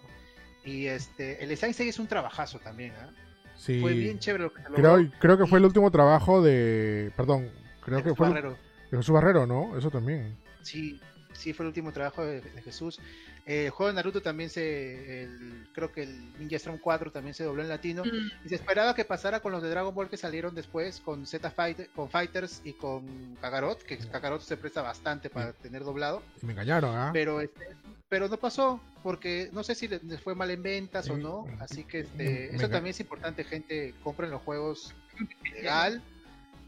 Y 0.63 0.87
este, 0.87 1.43
el 1.43 1.49
de 1.49 1.55
Saint 1.55 1.75
Seiya 1.75 1.91
es 1.91 1.99
un 1.99 2.07
trabajazo 2.07 2.57
también, 2.59 2.93
¿ah? 2.99 3.11
Sí. 3.56 3.80
Fue 3.82 3.94
bien 3.94 4.19
chévere 4.19 4.44
lo 4.44 4.53
que 4.53 4.61
creo, 4.64 5.11
creo 5.19 5.38
que 5.38 5.45
fue 5.45 5.60
el 5.60 5.65
último 5.65 5.91
trabajo 5.91 6.41
de. 6.41 7.11
Perdón, 7.15 7.49
creo 7.82 8.03
que 8.03 8.14
fue. 8.15 8.30
Barrero. 8.30 8.57
De 8.91 8.98
Jesús 8.98 9.14
Barrero, 9.14 9.45
¿no? 9.45 9.77
Eso 9.77 9.90
también. 9.90 10.38
Sí, 10.61 10.99
sí, 11.34 11.53
fue 11.53 11.64
el 11.64 11.68
último 11.68 11.91
trabajo 11.91 12.26
de, 12.26 12.41
Jesús. 12.64 12.99
El 13.45 13.69
juego 13.69 13.89
de 13.89 13.95
Naruto 13.95 14.22
también 14.22 14.49
se. 14.49 15.30
creo 15.73 15.91
que 15.91 16.03
el 16.03 16.39
Ninja 16.39 16.55
Storm 16.55 16.80
4 16.80 17.11
también 17.11 17.35
se 17.35 17.43
dobló 17.43 17.61
en 17.61 17.69
latino. 17.69 18.03
Mm. 18.03 18.45
Y 18.45 18.49
se 18.49 18.55
esperaba 18.55 18.95
que 18.95 19.05
pasara 19.05 19.39
con 19.39 19.51
los 19.51 19.61
de 19.61 19.69
Dragon 19.69 19.93
Ball 19.93 20.09
que 20.09 20.17
salieron 20.17 20.55
después, 20.55 20.99
con 20.99 21.27
Z 21.27 21.51
Fight, 21.51 21.91
con 21.95 22.09
Fighters 22.09 22.61
y 22.63 22.73
con 22.73 23.35
Kakarot, 23.41 23.84
que 23.84 23.97
Kakarot 23.99 24.41
se 24.41 24.57
presta 24.57 24.81
bastante 24.81 25.30
para 25.30 25.53
tener 25.53 25.84
doblado. 25.84 26.23
me 26.41 26.53
engañaron, 26.53 26.95
¿ah? 26.95 27.11
Pero 27.13 27.39
este, 27.39 27.67
pero 28.09 28.27
no 28.27 28.38
pasó 28.38 28.80
porque 29.03 29.49
no 29.51 29.63
sé 29.63 29.76
si 29.76 29.88
les 29.88 30.19
fue 30.22 30.34
mal 30.34 30.49
en 30.49 30.63
ventas 30.63 31.07
o 31.09 31.17
no, 31.17 31.45
así 31.59 31.84
que 31.84 31.99
este, 31.99 32.55
eso 32.55 32.67
también 32.69 32.91
es 32.91 32.99
importante, 32.99 33.43
gente, 33.43 33.93
compren 34.03 34.31
los 34.31 34.41
juegos 34.41 34.95
legal 35.53 36.01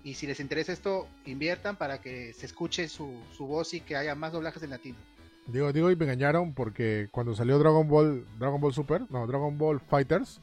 y 0.03 0.13
si 0.13 0.27
les 0.27 0.39
interesa 0.39 0.71
esto, 0.71 1.07
inviertan 1.25 1.75
para 1.75 1.99
que 1.99 2.33
se 2.33 2.45
escuche 2.45 2.87
su, 2.87 3.11
su 3.35 3.47
voz 3.47 3.73
y 3.73 3.81
que 3.81 3.95
haya 3.95 4.13
más 4.13 4.31
doblajes 4.31 4.61
en 4.61 4.69
latino. 4.69 4.97
Digo, 5.47 5.71
digo 5.71 5.89
y 5.89 5.95
me 5.95 6.05
engañaron 6.05 6.53
porque 6.53 7.07
cuando 7.11 7.33
salió 7.33 7.57
Dragon 7.57 7.87
Ball, 7.87 8.25
Dragon 8.37 8.59
Ball 8.59 8.73
Super, 8.73 9.03
no, 9.09 9.25
Dragon 9.27 9.57
Ball 9.57 9.79
Fighters, 9.79 10.41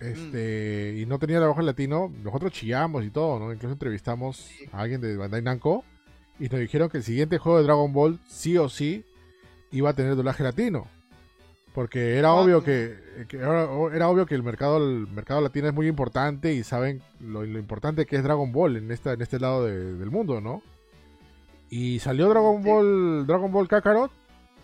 este, 0.00 0.96
y 0.98 1.06
no 1.06 1.18
tenía 1.18 1.38
trabajo 1.38 1.60
en 1.60 1.66
latino, 1.66 2.10
nosotros 2.22 2.52
chillamos 2.52 3.04
y 3.04 3.10
todo, 3.10 3.38
¿no? 3.38 3.52
Incluso 3.52 3.72
entrevistamos 3.72 4.50
a 4.72 4.80
alguien 4.80 5.00
de 5.00 5.16
Bandai 5.16 5.42
Namco 5.42 5.84
y 6.38 6.48
nos 6.48 6.60
dijeron 6.60 6.88
que 6.88 6.98
el 6.98 7.04
siguiente 7.04 7.38
juego 7.38 7.58
de 7.58 7.64
Dragon 7.64 7.92
Ball 7.92 8.18
sí 8.26 8.56
o 8.56 8.68
sí 8.68 9.04
iba 9.72 9.90
a 9.90 9.94
tener 9.94 10.16
doblaje 10.16 10.42
latino. 10.42 10.86
Porque 11.74 12.16
era 12.16 12.32
obvio 12.32 12.64
que, 12.64 12.96
era, 13.32 14.08
obvio 14.08 14.26
que 14.26 14.34
el 14.34 14.42
mercado 14.42 14.78
el 14.78 15.06
mercado 15.06 15.40
latino 15.40 15.68
es 15.68 15.74
muy 15.74 15.86
importante 15.86 16.52
y 16.52 16.64
saben 16.64 17.00
lo, 17.20 17.44
importante 17.44 18.06
que 18.06 18.16
es 18.16 18.24
Dragon 18.24 18.50
Ball 18.50 18.76
en 18.76 18.90
esta 18.90 19.12
en 19.12 19.22
este 19.22 19.38
lado 19.38 19.64
del 19.66 20.10
mundo, 20.10 20.40
¿no? 20.40 20.62
Y 21.68 22.00
salió 22.00 22.28
Dragon 22.28 22.62
Ball 22.62 23.26
Dragon 23.26 23.52
Ball 23.52 23.68
Kakarot, 23.68 24.10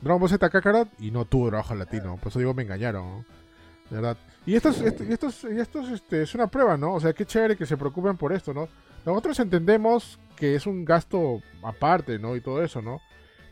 Dragon 0.01 0.21
Ball 0.21 0.31
Z 0.31 0.51
Kakarot 0.51 0.89
y 0.99 1.11
no 1.11 1.25
tuvo 1.25 1.49
trabajo 1.49 1.75
latino, 1.75 2.17
por 2.17 2.29
eso 2.29 2.39
digo 2.39 2.55
me 2.55 2.63
engañaron, 2.63 3.25
verdad. 3.91 4.17
Y 4.45 4.55
esto 4.55 4.69
es, 4.69 4.81
y 4.81 5.13
esto, 5.13 5.29
y 5.51 5.59
esto 5.59 5.81
es, 5.81 5.89
este, 5.91 6.23
es 6.23 6.35
una 6.35 6.47
prueba, 6.47 6.77
¿no? 6.77 6.95
O 6.95 7.01
sea, 7.01 7.13
qué 7.13 7.25
chévere 7.25 7.57
que 7.57 7.67
se 7.67 7.77
preocupen 7.77 8.17
por 8.17 8.33
esto, 8.33 8.55
¿no? 8.55 8.69
Nosotros 9.05 9.39
entendemos 9.41 10.19
que 10.37 10.55
es 10.55 10.67
un 10.67 10.85
gasto 10.85 11.41
aparte, 11.63 12.19
¿no? 12.19 12.37
Y 12.37 12.41
todo 12.41 12.63
eso, 12.63 12.83
¿no? 12.83 13.01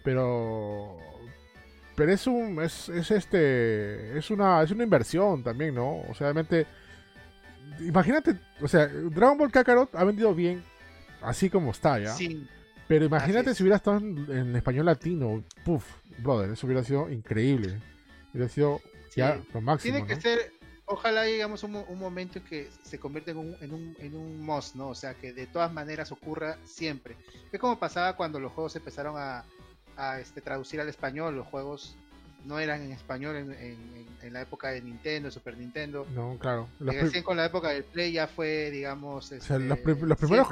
Pero 0.02 0.98
pero 1.96 2.12
es 2.12 2.26
un 2.26 2.60
es, 2.60 2.88
es 2.88 3.10
este 3.10 4.18
es 4.18 4.30
una 4.30 4.62
es 4.62 4.70
una 4.70 4.84
inversión 4.84 5.42
también, 5.42 5.74
¿no? 5.74 6.00
O 6.08 6.14
sea, 6.14 6.32
realmente 6.32 6.66
imagínate, 7.80 8.38
o 8.60 8.68
sea, 8.68 8.86
Dragon 8.86 9.38
Ball 9.38 9.52
Kakarot 9.52 9.94
ha 9.94 10.04
vendido 10.04 10.34
bien 10.34 10.62
así 11.22 11.50
como 11.50 11.70
está, 11.70 11.98
¿ya? 11.98 12.10
Sí. 12.10 12.46
Pero 12.86 13.06
imagínate 13.06 13.54
si 13.54 13.62
hubiera 13.62 13.76
estado 13.76 13.96
en, 13.98 14.54
español 14.54 14.86
latino, 14.86 15.42
puff, 15.64 15.84
brother, 16.18 16.50
eso 16.50 16.66
hubiera 16.66 16.84
sido 16.84 17.10
increíble. 17.10 17.80
Hubiera 18.32 18.48
sido 18.48 18.80
ya 19.14 19.40
lo 19.52 19.60
máximo. 19.60 19.94
Tiene 19.94 20.06
que 20.06 20.20
ser, 20.20 20.52
ojalá 20.86 21.22
digamos 21.22 21.62
un, 21.62 21.76
un, 21.76 21.98
momento 21.98 22.38
en 22.38 22.44
que 22.44 22.68
se 22.82 22.98
convierta 22.98 23.30
en 23.30 23.38
un, 23.38 23.56
en 23.60 23.72
un, 23.72 23.96
en 23.98 24.14
un 24.14 24.40
must, 24.40 24.74
¿no? 24.74 24.88
O 24.88 24.94
sea, 24.94 25.14
que 25.14 25.32
de 25.32 25.46
todas 25.46 25.72
maneras 25.72 26.12
ocurra 26.12 26.58
siempre. 26.64 27.16
Es 27.52 27.60
como 27.60 27.78
pasaba 27.78 28.16
cuando 28.16 28.40
los 28.40 28.52
juegos 28.52 28.74
empezaron 28.76 29.16
a, 29.16 29.44
a 29.96 30.20
este, 30.20 30.40
traducir 30.40 30.80
al 30.80 30.88
español. 30.88 31.36
Los 31.36 31.46
juegos 31.46 31.96
no 32.44 32.58
eran 32.58 32.82
en 32.82 32.92
español 32.92 33.36
en, 33.36 34.06
en, 34.22 34.32
la 34.32 34.42
época 34.42 34.68
de 34.68 34.82
Nintendo, 34.82 35.30
Super 35.30 35.56
Nintendo. 35.56 36.06
No, 36.14 36.36
claro. 36.38 36.68
Recién 36.80 37.22
con 37.22 37.36
la 37.36 37.46
época 37.46 37.70
del 37.70 37.84
Play 37.84 38.12
ya 38.12 38.26
fue, 38.26 38.70
digamos... 38.70 39.32
Este, 39.32 39.58
los, 39.58 39.78
primeros, 39.78 40.48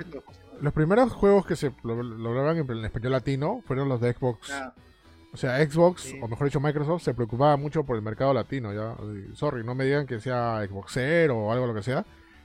los 0.60 0.72
primeros 0.72 1.12
juegos 1.12 1.46
que 1.46 1.56
se 1.56 1.72
lograban 1.82 2.56
en, 2.58 2.84
español 2.84 3.12
latino 3.12 3.62
fueron 3.66 3.88
los 3.88 4.00
de 4.00 4.12
Xbox. 4.12 4.50
Ah. 4.50 4.74
O 5.32 5.36
sea, 5.36 5.64
Xbox, 5.64 6.14
o 6.20 6.28
mejor 6.28 6.46
dicho 6.46 6.60
Microsoft, 6.60 7.02
se 7.02 7.14
preocupaba 7.14 7.56
mucho 7.56 7.84
por 7.84 7.96
el 7.96 8.02
mercado 8.02 8.34
latino. 8.34 8.72
ya 8.72 8.96
Sorry, 9.34 9.64
no 9.64 9.74
me 9.74 9.84
digan 9.84 10.06
que 10.06 10.20
sea 10.20 10.62
Xboxer 10.68 11.30
o 11.30 11.50
algo 11.50 11.66
lo 11.66 11.74
que 11.74 11.82
sea. 11.82 12.04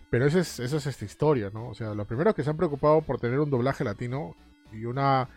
Pero 0.10 0.26
esa 0.26 0.40
es, 0.40 0.60
esa 0.60 0.78
es 0.78 0.88
esta 0.88 1.04
historia, 1.04 1.52
¿no? 1.54 1.68
O 1.68 1.74
sea, 1.74 1.94
los 1.94 2.08
primeros 2.08 2.34
que 2.34 2.44
se 2.44 2.50
han 2.50 2.56
preocupado 2.56 3.02
por 3.02 3.20
tener 3.20 3.40
un 3.40 3.50
doblaje 3.50 3.84
latino 3.84 4.36
y 4.72 4.86
una 4.86 5.28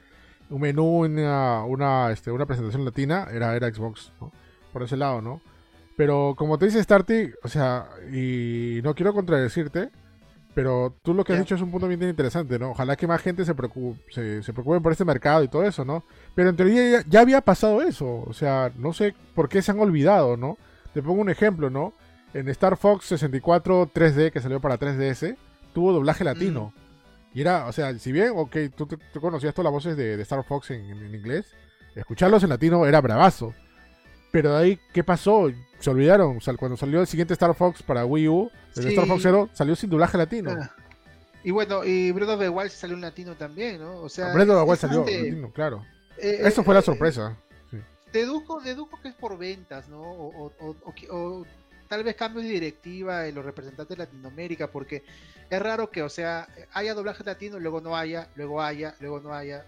un 0.50 0.60
menú, 0.60 1.04
una, 1.04 1.64
una, 1.64 2.10
este, 2.10 2.30
una 2.30 2.46
presentación 2.46 2.84
latina, 2.84 3.28
era, 3.32 3.54
era 3.54 3.72
Xbox, 3.72 4.12
¿no? 4.20 4.32
Por 4.72 4.82
ese 4.82 4.96
lado, 4.96 5.22
¿no? 5.22 5.40
Pero 5.96 6.34
como 6.36 6.58
te 6.58 6.66
dice 6.66 6.82
Starty, 6.82 7.30
o 7.42 7.48
sea, 7.48 7.88
y 8.12 8.80
no 8.82 8.94
quiero 8.94 9.12
contradecirte, 9.12 9.90
pero 10.54 10.96
tú 11.02 11.14
lo 11.14 11.24
que 11.24 11.32
has 11.32 11.38
dicho 11.38 11.54
es 11.54 11.60
un 11.60 11.70
punto 11.70 11.86
bien 11.86 12.02
interesante, 12.02 12.58
¿no? 12.58 12.70
Ojalá 12.70 12.96
que 12.96 13.06
más 13.06 13.22
gente 13.22 13.44
se 13.44 13.54
preocupe, 13.54 14.00
se, 14.10 14.52
preocupe 14.52 14.80
por 14.80 14.92
este 14.92 15.04
mercado 15.04 15.44
y 15.44 15.48
todo 15.48 15.64
eso, 15.64 15.84
¿no? 15.84 16.04
Pero 16.34 16.50
en 16.50 16.56
teoría 16.56 17.04
ya, 17.08 17.20
había 17.20 17.40
pasado 17.40 17.82
eso, 17.82 18.24
o 18.26 18.32
sea, 18.32 18.72
no 18.76 18.92
sé 18.92 19.14
por 19.34 19.48
qué 19.48 19.62
se 19.62 19.70
han 19.70 19.78
olvidado, 19.78 20.36
¿no? 20.36 20.58
Te 20.92 21.02
pongo 21.02 21.20
un 21.20 21.30
ejemplo, 21.30 21.70
¿no? 21.70 21.94
En 22.34 22.48
Star 22.48 22.76
Fox 22.76 23.06
64 23.06 23.90
3D, 23.92 24.32
que 24.32 24.40
salió 24.40 24.60
para 24.60 24.78
3DS, 24.78 25.36
tuvo 25.72 25.92
doblaje 25.92 26.24
latino. 26.24 26.72
Y 27.32 27.42
era, 27.42 27.66
o 27.66 27.72
sea, 27.72 27.96
si 27.98 28.10
bien, 28.10 28.32
ok, 28.34 28.56
tú, 28.74 28.88
conocías 29.20 29.54
todas 29.54 29.64
las 29.64 29.72
voces 29.72 29.96
de, 29.96 30.20
Star 30.22 30.44
Fox 30.44 30.72
en, 30.72 31.14
inglés, 31.14 31.54
escucharlos 31.94 32.42
en 32.42 32.48
latino 32.48 32.84
era 32.86 33.00
bravazo. 33.00 33.54
Pero 34.30 34.52
de 34.52 34.62
ahí, 34.62 34.80
¿qué 34.92 35.02
pasó? 35.02 35.50
Se 35.78 35.90
olvidaron. 35.90 36.36
O 36.36 36.40
sea, 36.40 36.54
cuando 36.54 36.76
salió 36.76 37.00
el 37.00 37.06
siguiente 37.06 37.34
Star 37.34 37.54
Fox 37.54 37.82
para 37.82 38.04
Wii 38.04 38.28
U, 38.28 38.50
el 38.76 38.88
Star 38.88 39.06
Fox 39.06 39.22
Zero, 39.22 39.48
salió 39.52 39.74
sin 39.74 39.90
doblaje 39.90 40.18
latino. 40.18 40.50
Ah. 40.52 40.70
Y 41.42 41.50
bueno, 41.50 41.84
y 41.84 42.12
Breath 42.12 42.30
of 42.30 42.40
the 42.40 42.48
Wild 42.48 42.70
salió 42.70 42.96
en 42.96 43.02
latino 43.02 43.34
también, 43.34 43.80
¿no? 43.80 44.00
O 44.00 44.08
sea, 44.08 44.32
Breath 44.32 44.50
of 44.50 44.62
the 44.62 44.62
Wild 44.62 44.78
salió 44.78 45.08
en 45.08 45.24
latino, 45.30 45.52
claro. 45.52 45.84
Eh, 46.18 46.40
Eso 46.44 46.62
fue 46.62 46.74
la 46.74 46.80
eh, 46.80 46.84
sorpresa. 46.84 47.36
Deduzco, 48.12 48.60
deduzco 48.60 49.00
que 49.00 49.08
es 49.08 49.14
por 49.14 49.38
ventas, 49.38 49.88
¿no? 49.88 50.00
O, 50.02 50.52
o, 50.58 50.76
o, 51.10 51.46
tal 51.88 52.04
vez 52.04 52.16
cambios 52.16 52.44
de 52.44 52.50
directiva 52.50 53.26
en 53.26 53.34
los 53.34 53.44
representantes 53.44 53.96
de 53.96 54.04
Latinoamérica, 54.04 54.66
porque 54.66 55.04
es 55.48 55.62
raro 55.62 55.90
que, 55.90 56.02
o 56.02 56.08
sea, 56.08 56.48
haya 56.72 56.94
doblaje 56.94 57.24
latino, 57.24 57.58
luego 57.58 57.80
no 57.80 57.96
haya, 57.96 58.28
luego 58.34 58.60
haya, 58.60 58.94
luego 59.00 59.20
no 59.20 59.32
haya. 59.32 59.64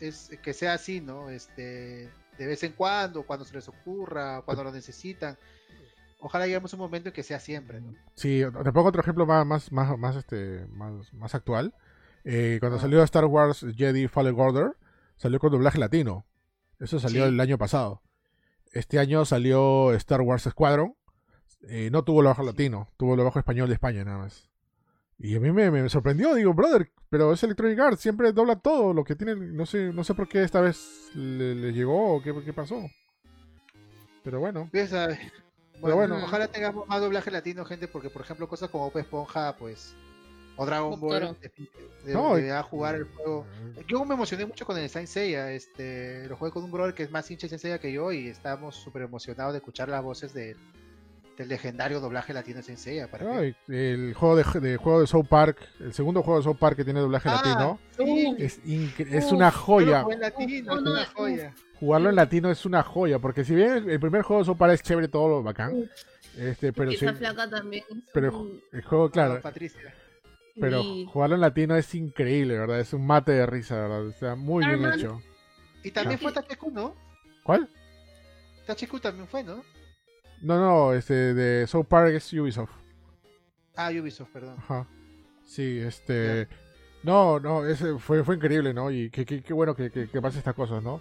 Es 0.00 0.30
que 0.42 0.52
sea 0.52 0.74
así, 0.74 1.00
¿no? 1.00 1.30
Este, 1.30 2.10
de 2.38 2.46
vez 2.46 2.62
en 2.62 2.72
cuando, 2.72 3.24
cuando 3.24 3.44
se 3.44 3.54
les 3.54 3.68
ocurra, 3.68 4.42
cuando 4.42 4.64
lo 4.64 4.72
necesitan. 4.72 5.36
Ojalá 6.20 6.46
lleguemos 6.46 6.72
a 6.72 6.76
un 6.76 6.80
momento 6.80 7.08
en 7.08 7.14
que 7.14 7.22
sea 7.22 7.40
siempre, 7.40 7.80
¿no? 7.80 7.94
Sí, 8.14 8.42
te 8.64 8.72
pongo 8.72 8.88
otro 8.88 9.00
ejemplo 9.02 9.26
más, 9.26 9.46
más, 9.46 9.70
más, 9.72 9.98
más 9.98 10.16
este, 10.16 10.66
más, 10.68 11.12
más 11.12 11.34
actual. 11.34 11.74
Eh, 12.24 12.58
cuando 12.60 12.78
ah. 12.78 12.80
salió 12.80 13.02
Star 13.02 13.24
Wars 13.24 13.64
Jedi 13.76 14.08
Fallen 14.08 14.38
Order, 14.38 14.76
salió 15.16 15.38
con 15.38 15.52
doblaje 15.52 15.78
latino. 15.78 16.26
Eso 16.80 17.00
salió 17.00 17.26
el 17.26 17.40
año 17.40 17.58
pasado. 17.58 18.02
Este 18.72 18.98
año 18.98 19.24
salió 19.24 19.92
Star 19.94 20.20
Wars 20.20 20.44
Squadron. 20.44 20.94
Eh, 21.68 21.90
no 21.90 22.04
tuvo 22.04 22.20
el 22.20 22.26
bajo 22.26 22.44
latino, 22.44 22.88
tuvo 22.96 23.14
el 23.14 23.24
bajo 23.24 23.38
español 23.38 23.68
de 23.68 23.74
España 23.74 24.04
nada 24.04 24.18
más. 24.18 24.48
Y 25.20 25.34
a 25.34 25.40
mí 25.40 25.50
me, 25.50 25.88
sorprendió, 25.88 26.34
digo, 26.34 26.54
brother, 26.54 26.92
pero 27.10 27.32
es 27.32 27.42
Electronic 27.42 27.78
Arts, 27.80 28.00
siempre 28.00 28.32
dobla 28.32 28.56
todo 28.56 28.94
lo 28.94 29.02
que 29.02 29.16
tiene, 29.16 29.34
no 29.34 29.66
sé, 29.66 29.92
no 29.92 30.04
sé 30.04 30.14
por 30.14 30.28
qué 30.28 30.44
esta 30.44 30.60
vez 30.60 31.10
le, 31.14 31.72
llegó 31.72 32.14
o 32.14 32.22
qué, 32.22 32.32
qué, 32.44 32.52
pasó. 32.52 32.88
Pero 34.22 34.38
bueno. 34.38 34.70
Bueno, 35.80 35.96
bueno, 35.96 36.16
ojalá 36.22 36.48
tengamos 36.48 36.86
más 36.88 37.00
doblaje 37.00 37.30
latino, 37.30 37.64
gente, 37.64 37.88
porque 37.88 38.10
por 38.10 38.22
ejemplo 38.22 38.48
cosas 38.48 38.70
como 38.70 38.86
Open 38.86 39.02
Esponja, 39.02 39.56
pues, 39.56 39.94
o 40.56 40.66
Dragon 40.66 41.00
Ball, 41.00 41.36
de, 42.04 42.52
a 42.52 42.62
jugar 42.62 42.96
el 42.96 43.04
juego. 43.04 43.44
Yo 43.88 44.04
me 44.04 44.14
emocioné 44.14 44.46
mucho 44.46 44.66
con 44.66 44.76
el 44.78 44.88
Saint 44.88 45.08
Seiya, 45.08 45.52
este, 45.52 46.28
lo 46.28 46.36
jugué 46.36 46.50
con 46.50 46.64
un 46.64 46.70
brother 46.72 46.94
que 46.94 47.04
es 47.04 47.10
más 47.10 47.28
hincha 47.30 47.46
de 47.46 47.50
Saint 47.50 47.62
Seiya 47.62 47.78
que 47.80 47.92
yo 47.92 48.12
y 48.12 48.28
estábamos 48.28 48.76
súper 48.76 49.02
emocionados 49.02 49.52
de 49.52 49.58
escuchar 49.58 49.88
las 49.88 50.02
voces 50.02 50.34
de, 50.34 50.56
el 51.38 51.48
legendario 51.48 52.00
doblaje 52.00 52.32
latino 52.32 52.62
Sensei. 52.62 53.06
¿para 53.06 53.42
el 53.68 54.14
juego 54.14 54.36
de, 54.36 54.76
juego 54.76 55.00
de 55.00 55.06
South 55.06 55.26
Park, 55.28 55.58
el 55.80 55.92
segundo 55.92 56.22
juego 56.22 56.40
de 56.40 56.44
South 56.44 56.58
Park 56.58 56.76
que 56.76 56.84
tiene 56.84 57.00
doblaje 57.00 57.28
ah, 57.28 57.42
latino, 57.42 57.78
es, 58.38 58.60
es 58.64 59.32
una 59.32 59.50
joya. 59.50 60.04
Jugarlo 61.78 62.10
en 62.10 62.16
latino 62.16 62.50
es 62.50 62.66
una 62.66 62.82
joya, 62.82 63.18
porque 63.20 63.44
si 63.44 63.54
bien 63.54 63.88
el 63.88 64.00
primer 64.00 64.22
juego 64.22 64.42
de 64.42 64.46
South 64.46 64.56
Park 64.56 64.72
es 64.72 64.82
chévere, 64.82 65.08
todo 65.08 65.28
lo 65.28 65.42
bacán. 65.42 65.88
Este, 66.36 66.72
pero 66.72 66.90
flaca 66.92 67.48
también. 67.48 67.84
Pero 68.12 68.46
el 68.72 68.82
juego, 68.82 69.10
claro. 69.10 69.40
Patricia. 69.40 69.94
Pero 70.60 70.82
jugarlo 71.06 71.36
en 71.36 71.40
latino 71.40 71.76
es 71.76 71.94
increíble, 71.94 72.58
¿verdad? 72.58 72.80
Es 72.80 72.92
un 72.92 73.06
mate 73.06 73.32
de 73.32 73.46
risa, 73.46 73.76
¿verdad? 73.76 74.06
O 74.06 74.12
sea, 74.12 74.34
muy 74.34 74.66
bien 74.66 74.84
hecho. 74.92 75.22
Y 75.84 75.92
también 75.92 76.18
fue 76.18 76.32
Tacheku, 76.32 76.70
¿no? 76.72 76.96
¿Cuál? 77.44 77.68
Tacheku 78.66 78.98
también 78.98 79.28
fue, 79.28 79.44
¿no? 79.44 79.62
No, 80.42 80.60
no, 80.60 80.92
este 80.92 81.34
de 81.34 81.66
South 81.66 81.86
Park 81.86 82.12
es 82.14 82.32
Ubisoft. 82.32 82.70
Ah, 83.76 83.90
Ubisoft, 83.90 84.30
perdón. 84.30 84.56
Ajá. 84.58 84.86
Sí, 85.44 85.78
este. 85.78 86.48
No, 87.02 87.40
no, 87.40 87.64
ese 87.64 87.98
fue, 87.98 88.24
fue 88.24 88.36
increíble, 88.36 88.74
¿no? 88.74 88.90
Y 88.90 89.10
qué, 89.10 89.24
qué, 89.24 89.52
bueno 89.52 89.74
que, 89.74 89.90
que, 89.90 90.08
que 90.08 90.20
pase 90.20 90.38
estas 90.38 90.54
cosas, 90.54 90.82
¿no? 90.82 91.00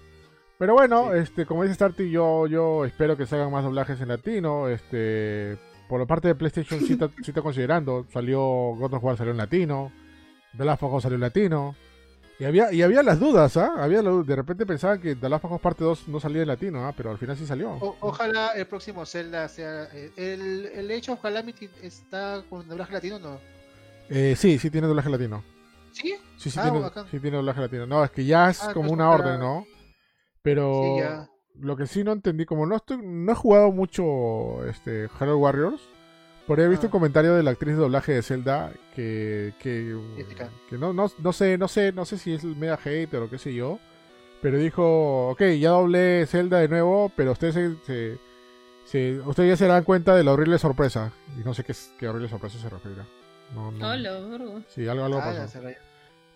Pero 0.58 0.74
bueno, 0.74 1.14
este, 1.14 1.46
como 1.46 1.64
dice 1.64 1.76
Starty, 1.76 2.10
yo, 2.10 2.48
yo 2.48 2.86
espero 2.86 3.16
que 3.16 3.26
se 3.26 3.36
hagan 3.36 3.52
más 3.52 3.64
doblajes 3.64 4.02
en 4.02 4.08
latino. 4.08 4.68
Este, 4.68 5.58
por 5.88 6.00
la 6.00 6.06
parte 6.06 6.30
de 6.30 6.36
PlayStation 6.36 6.80
sí 6.80 6.94
está, 6.94 7.10
sí 7.22 7.32
está 7.32 7.42
considerando. 7.42 8.06
Salió 8.12 8.40
God 8.42 8.94
of 8.94 9.04
War 9.04 9.18
salió 9.18 9.32
en 9.32 9.38
latino. 9.38 9.92
The 10.58 10.66
Last 10.66 10.84
of 10.84 10.94
Us 10.94 11.04
salió 11.04 11.16
en 11.16 11.22
latino. 11.22 11.76
Y 12.40 12.46
había, 12.46 12.72
y 12.72 12.84
había 12.84 13.02
las 13.02 13.20
dudas, 13.20 13.58
¿ah? 13.58 13.74
Había 13.78 14.02
de 14.04 14.36
repente 14.36 14.66
pensaban 14.66 15.02
que 15.02 15.14
Us 15.14 15.62
parte 15.62 15.84
2 15.84 16.08
no 16.08 16.20
salía 16.20 16.44
en 16.44 16.48
latino, 16.48 16.86
¿ah? 16.86 16.94
Pero 16.96 17.10
al 17.10 17.18
final 17.18 17.36
sí 17.36 17.48
salió. 17.48 17.78
ojalá 18.00 18.52
el 18.52 18.68
próximo 18.68 19.06
Zelda 19.06 19.48
sea... 19.48 19.86
Eh, 19.94 20.12
el, 20.18 20.68
el 20.68 20.92
hecho 20.92 21.14
of 21.14 21.22
Calamity 21.22 21.68
está 21.82 22.44
con 22.48 22.68
doblaje 22.68 22.94
latino 22.94 23.16
o 23.16 23.20
no? 23.20 23.40
Eh, 24.10 24.36
sí, 24.38 24.60
sí 24.60 24.70
tiene 24.70 24.88
doblaje 24.88 25.10
latino. 25.10 25.44
¿Sí? 25.92 26.16
Sí, 26.38 26.52
sí, 26.52 26.60
ah, 26.62 26.70
tiene, 26.72 27.10
sí 27.10 27.20
tiene 27.20 27.38
doblaje 27.38 27.62
latino. 27.62 27.88
No, 27.88 28.04
es 28.04 28.12
que 28.12 28.24
ya 28.24 28.52
es 28.52 28.62
ah, 28.64 28.74
como 28.74 28.92
una 28.92 29.10
orden, 29.10 29.40
¿no? 29.40 29.66
Pero 30.44 31.28
lo 31.60 31.76
que 31.76 31.88
sí 31.88 32.04
no 32.04 32.12
entendí, 32.12 32.46
como 32.46 32.68
no 32.68 32.76
estoy, 32.76 33.00
no 33.02 33.32
he 33.32 33.36
jugado 33.36 33.72
mucho 33.72 34.64
este 34.66 35.10
Hero 35.20 35.38
Warriors, 35.40 35.82
por 36.48 36.60
ahí 36.60 36.66
he 36.66 36.70
visto 36.70 36.88
un 36.88 36.92
ah. 36.92 36.92
comentario 36.92 37.36
de 37.36 37.44
la 37.44 37.52
actriz 37.52 37.76
de 37.76 37.82
doblaje 37.82 38.14
de 38.14 38.24
Zelda 38.24 38.72
que, 38.96 39.54
que, 39.60 39.96
no, 40.72 40.94
no, 40.94 41.12
no, 41.20 41.34
sé, 41.34 41.58
no 41.58 41.68
sé, 41.68 41.92
no 41.92 42.06
sé 42.06 42.18
si 42.18 42.34
es 42.34 42.44
el 42.44 42.56
mega 42.56 42.78
hater 42.78 43.22
o 43.22 43.30
qué 43.30 43.38
sé 43.38 43.54
yo, 43.54 43.80
pero 44.42 44.58
dijo, 44.58 45.30
ok, 45.30 45.42
ya 45.60 45.72
doblé 45.72 46.26
Zelda 46.26 46.60
de 46.60 46.70
nuevo, 46.70 47.12
pero 47.16 47.34
ustedes 47.34 47.56
se, 47.86 48.18
ustedes 49.26 49.50
ya 49.50 49.58
se 49.58 49.68
dan 49.68 49.84
cuenta 49.84 50.16
de 50.16 50.24
la 50.24 50.32
horrible 50.32 50.58
sorpresa. 50.58 51.12
Y 51.38 51.44
no 51.44 51.54
sé 51.54 51.64
qué, 51.64 51.76
qué 52.00 52.08
horrible 52.08 52.30
sorpresa 52.30 52.58
se 52.58 52.70
referirá. 52.70 53.06
No, 53.54 53.72
no. 53.72 54.64
Sí, 54.68 54.88
algo, 54.88 55.06
algo 55.06 55.20
pasó. 55.20 55.60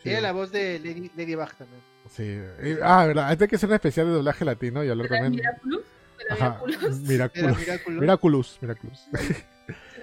Tiene 0.04 0.22
la 0.22 0.32
voz 0.32 0.52
de 0.52 0.80
Lady, 0.80 1.12
Lady 1.16 1.36
Bach 1.36 1.56
también. 1.56 1.82
Sí. 2.10 2.40
ah, 2.82 3.06
verdad. 3.06 3.30
Hay 3.30 3.38
que 3.38 3.56
hacer 3.56 3.70
un 3.70 3.76
especial 3.76 4.08
de 4.08 4.14
doblaje 4.14 4.44
latino 4.44 4.84
y 4.84 4.90
hablar 4.90 5.08
también. 5.08 5.34
Miraculous? 5.34 5.84
Ajá. 6.30 6.62
Miraculous. 7.08 7.58
Miraculous. 7.88 8.58
Miraculous. 8.62 9.08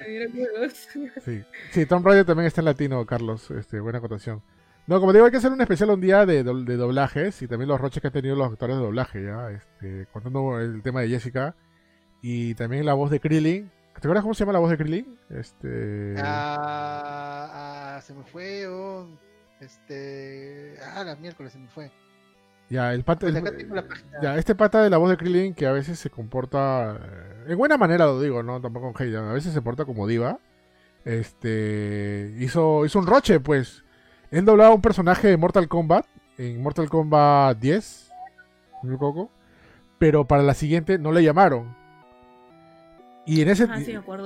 sí. 1.24 1.44
sí, 1.70 1.86
Tom 1.86 2.05
Raider 2.05 2.24
también 2.24 2.47
está 2.47 2.60
en 2.60 2.66
latino, 2.66 3.05
Carlos. 3.06 3.51
Este, 3.51 3.80
buena 3.80 3.98
acotación. 3.98 4.43
No, 4.86 5.01
como 5.01 5.12
digo, 5.12 5.26
hay 5.26 5.30
que 5.30 5.36
hacer 5.36 5.52
un 5.52 5.60
especial 5.60 5.90
un 5.90 6.01
día 6.01 6.24
de, 6.24 6.43
de 6.43 6.76
doblajes 6.76 7.43
y 7.43 7.48
también 7.48 7.68
los 7.68 7.80
roches 7.80 8.01
que 8.01 8.06
han 8.06 8.12
tenido 8.12 8.36
los 8.36 8.51
actores 8.51 8.76
de 8.76 8.82
doblaje, 8.82 9.22
¿ya? 9.22 9.51
Este, 9.51 10.06
contando 10.12 10.59
el 10.60 10.82
tema 10.82 11.02
de 11.02 11.09
Jessica 11.09 11.55
y 12.22 12.55
también 12.55 12.86
la 12.86 12.94
voz 12.94 13.10
de 13.10 13.20
Krillin. 13.20 13.70
¿Te 13.93 14.06
acuerdas 14.06 14.22
cómo 14.22 14.35
se 14.35 14.40
llama 14.40 14.52
la 14.55 14.60
voz 14.60 14.70
de 14.70 14.78
Krillin? 14.78 15.18
Este... 15.28 16.14
Ah, 16.18 17.97
ah 17.97 18.01
se 18.01 18.14
me 18.14 18.24
fue, 18.24 18.66
oh. 18.66 19.06
Este. 19.60 20.76
Ah, 20.94 21.05
la 21.05 21.16
miércoles 21.16 21.52
se 21.52 21.59
me 21.59 21.68
fue. 21.68 21.90
Ya, 22.70 22.93
el 22.93 23.03
pata. 23.03 23.27
ya, 24.23 24.36
este 24.36 24.55
pata 24.55 24.82
de 24.82 24.90
la 24.90 24.99
voz 24.99 25.11
de 25.11 25.16
Krillin 25.16 25.55
que 25.55 25.66
a 25.66 25.73
veces 25.73 25.99
se 25.99 26.11
comporta. 26.11 26.99
Eh, 27.01 27.53
en 27.53 27.59
buena 27.59 27.78
manera 27.78 28.05
lo 28.07 28.20
digo, 28.20 28.43
¿no? 28.43 28.61
Tampoco 28.61 28.93
con 28.93 29.03
hate. 29.03 29.16
A 29.16 29.32
veces 29.32 29.53
se 29.53 29.62
porta 29.62 29.85
como 29.85 30.07
diva. 30.07 30.39
Este. 31.05 32.35
Hizo, 32.39 32.85
hizo 32.85 32.99
un 32.99 33.07
roche, 33.07 33.40
pues. 33.40 33.85
Él 34.31 34.45
doblaba 34.45 34.74
un 34.74 34.82
personaje 34.82 35.28
de 35.28 35.36
Mortal 35.36 35.69
Kombat. 35.69 36.05
En 36.36 36.62
Mortal 36.62 36.90
Kombat 36.90 37.59
10. 37.59 38.11
Coco. 38.99 39.31
Pero 39.99 40.27
para 40.27 40.43
la 40.43 40.55
siguiente 40.55 40.99
no 40.99 41.11
le 41.12 41.23
llamaron. 41.23 41.74
Y 43.27 43.43
en 43.43 43.49
ese, 43.51 43.66
ah, 43.69 43.78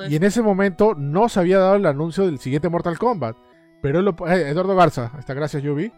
y 0.08 0.14
en 0.14 0.22
ese 0.22 0.42
momento 0.42 0.94
no 0.94 1.28
se 1.28 1.40
había 1.40 1.58
dado 1.58 1.74
el 1.74 1.86
anuncio 1.86 2.26
del 2.26 2.38
siguiente 2.38 2.68
Mortal 2.68 2.98
Kombat. 2.98 3.36
Pero 3.80 4.00
lo, 4.00 4.14
eh, 4.28 4.48
Eduardo 4.48 4.76
Garza, 4.76 5.10
hasta 5.16 5.34
gracias 5.34 5.62
Yubi. 5.62 5.92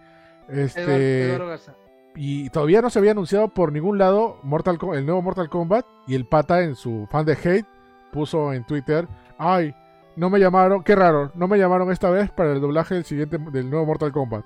Este, 0.48 1.26
Eduardo, 1.26 1.48
Garza. 1.48 1.74
Y 2.14 2.50
todavía 2.50 2.80
no 2.80 2.90
se 2.90 2.98
había 2.98 3.10
anunciado 3.10 3.48
por 3.48 3.72
ningún 3.72 3.98
lado 3.98 4.38
Mortal, 4.42 4.78
el 4.94 5.06
nuevo 5.06 5.22
Mortal 5.22 5.48
Kombat. 5.48 5.84
Y 6.06 6.14
el 6.14 6.26
pata 6.26 6.62
en 6.62 6.76
su 6.76 7.06
fan 7.10 7.26
de 7.26 7.32
hate 7.32 7.66
puso 8.12 8.52
en 8.52 8.64
Twitter, 8.64 9.08
ay, 9.38 9.74
no 10.16 10.30
me 10.30 10.38
llamaron, 10.38 10.84
qué 10.84 10.94
raro, 10.94 11.32
no 11.34 11.48
me 11.48 11.58
llamaron 11.58 11.90
esta 11.90 12.10
vez 12.10 12.30
para 12.30 12.52
el 12.52 12.60
doblaje 12.60 12.94
del 12.94 13.04
siguiente 13.04 13.38
del 13.38 13.68
nuevo 13.68 13.86
Mortal 13.86 14.12
Kombat. 14.12 14.44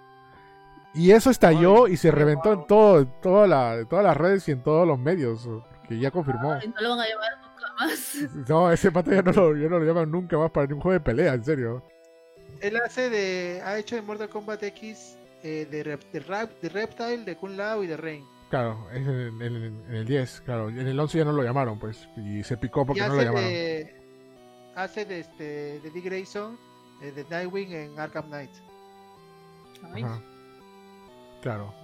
Y 0.94 1.10
eso 1.10 1.30
estalló 1.30 1.86
y 1.86 1.98
se 1.98 2.10
reventó 2.10 2.54
en 2.54 2.66
todo, 2.66 3.06
toda 3.06 3.46
la, 3.46 3.84
todas 3.84 4.04
las 4.04 4.16
redes 4.16 4.48
y 4.48 4.52
en 4.52 4.62
todos 4.62 4.88
los 4.88 4.98
medios, 4.98 5.46
que 5.86 5.98
ya 5.98 6.10
confirmó. 6.10 6.54
no 6.54 6.80
lo 6.80 6.90
van 6.90 7.00
a 7.00 7.06
llamar 7.06 7.32
nunca 7.42 7.74
más. 7.78 8.48
No, 8.48 8.72
ese 8.72 8.90
pata 8.90 9.14
ya 9.14 9.20
no 9.22 9.32
lo, 9.32 9.56
ya 9.56 9.68
no 9.68 9.78
lo 9.78 9.84
llaman 9.84 10.10
nunca 10.10 10.38
más 10.38 10.50
para 10.50 10.66
ningún 10.66 10.80
juego 10.80 10.94
de 10.94 11.00
pelea, 11.00 11.34
en 11.34 11.44
serio 11.44 11.82
él 12.60 12.76
hace 12.76 13.10
de. 13.10 13.62
Ha 13.64 13.78
hecho 13.78 13.96
en 13.96 14.06
Mortal 14.06 14.28
Kombat 14.28 14.62
X 14.62 15.16
eh, 15.42 15.66
de, 15.70 15.84
de, 15.84 16.68
Reptile, 16.68 17.24
de 17.24 17.36
Kun 17.36 17.56
Lao 17.56 17.84
y 17.84 17.86
de 17.86 17.96
Rain. 17.96 18.24
Claro, 18.50 18.88
es 18.92 19.06
en, 19.06 19.84
el 19.90 20.06
10, 20.06 20.42
claro. 20.42 20.68
En 20.68 20.86
el 20.86 20.98
11 20.98 21.18
ya 21.18 21.24
no 21.24 21.32
lo 21.32 21.42
llamaron, 21.42 21.78
pues. 21.78 22.08
Y 22.16 22.42
se 22.42 22.56
picó 22.56 22.86
porque 22.86 23.02
no 23.02 23.14
lo 23.14 23.22
llamaron. 23.22 23.50
hace 24.74 25.04
de, 25.04 25.20
este, 25.20 25.80
de 25.80 25.90
Dick 25.92 26.04
Grayson, 26.04 26.58
eh, 27.02 27.12
de 27.12 27.24
Nightwing 27.24 27.72
en 27.72 27.98
Arkham 28.00 28.26
Knight. 28.28 28.50
Ajá. 29.82 30.20
Claro. 31.42 31.74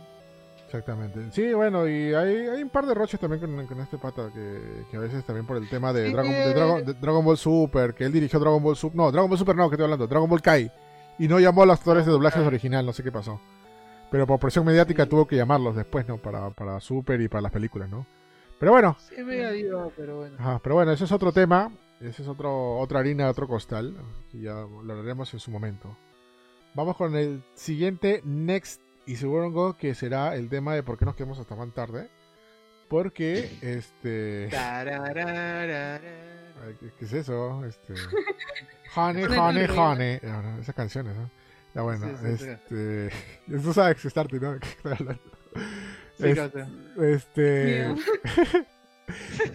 Exactamente. 0.67 1.31
Sí, 1.31 1.53
bueno, 1.53 1.87
y 1.87 2.13
hay, 2.15 2.49
hay 2.49 2.63
un 2.63 2.69
par 2.69 2.85
de 2.85 2.95
roches 2.95 3.21
también 3.21 3.41
con, 3.41 3.81
este 3.81 3.97
pata 3.97 4.29
que, 4.33 4.97
a 4.97 5.01
veces 5.01 5.25
también 5.25 5.47
por 5.47 5.57
el 5.57 5.69
tema 5.69 5.93
de, 5.93 6.11
Dragon, 6.11 6.97
Dragon, 7.01 7.25
Ball 7.25 7.37
Super, 7.37 7.95
que 7.95 8.05
él 8.05 8.13
dirigió 8.13 8.41
Dragon 8.41 8.61
Ball 8.61 8.75
Super. 8.75 8.97
No, 8.97 9.13
Dragon 9.13 9.29
Ball 9.29 9.39
Super 9.39 9.55
no, 9.55 9.69
que 9.69 9.75
estoy 9.75 9.85
hablando, 9.85 10.09
Dragon 10.09 10.29
Ball 10.29 10.43
Kai. 10.43 10.73
Y 11.19 11.29
no 11.29 11.39
llamó 11.39 11.63
a 11.63 11.67
los 11.67 11.79
actores 11.79 12.07
de 12.07 12.13
doblajes 12.13 12.47
original, 12.47 12.85
no 12.85 12.93
sé 12.93 13.03
qué 13.03 13.13
pasó. 13.13 13.41
Pero 14.11 14.27
por 14.27 14.39
presión 14.39 14.65
mediática 14.65 15.07
tuvo 15.07 15.27
que 15.27 15.37
llamarlos 15.37 15.77
después, 15.77 16.07
¿no? 16.07 16.19
Para, 16.19 16.51
para 16.51 16.81
Super 16.81 17.21
y 17.21 17.29
para 17.29 17.43
las 17.43 17.53
películas, 17.53 17.89
¿no? 17.89 18.07
Pero 18.59 18.73
bueno. 18.73 18.97
Sí, 18.99 19.23
me 19.23 19.37
pero 19.97 20.17
bueno. 20.19 20.37
Ajá, 20.39 20.61
pero 20.63 20.77
bueno, 20.77 20.93
ese 20.93 21.05
es 21.05 21.13
otro 21.13 21.33
tema. 21.33 21.73
Ese 22.01 22.23
es 22.23 22.29
otro, 22.29 22.79
otra 22.79 23.01
harina, 23.01 23.29
otro 23.29 23.49
costal. 23.49 23.95
Y 24.33 24.43
ya 24.43 24.55
lo 24.55 24.93
hablaremos 24.93 25.33
en 25.35 25.41
su 25.41 25.51
momento. 25.51 25.97
Vamos 26.75 26.97
con 26.97 27.15
el 27.17 27.43
siguiente 27.55 28.21
Next 28.25 28.81
y 29.07 29.17
seguro 29.17 29.77
que 29.77 29.95
será 29.95 30.35
el 30.35 30.49
tema 30.49 30.75
de 30.75 30.83
por 30.83 30.99
qué 30.99 31.05
nos 31.05 31.15
quedamos 31.15 31.39
hasta 31.39 31.57
tan 31.57 31.71
tarde. 31.73 32.09
Porque, 32.89 33.59
este. 33.63 34.49
¿Qué, 36.99 37.05
es 37.05 37.13
eso? 37.13 37.65
Este. 37.65 37.95
Honey, 38.97 39.25
honey, 39.25 39.67
honey. 39.67 40.21
Esas 40.61 40.75
canciones, 40.75 41.17
¿no? 41.17 41.31
Ya 41.75 41.83
bueno, 41.83 42.07
este. 42.25 43.11
Tú 43.49 43.73
sabes 43.73 44.01
que 44.01 44.09
Starty, 44.09 44.39
¿no? 44.39 44.57
este. 47.03 47.95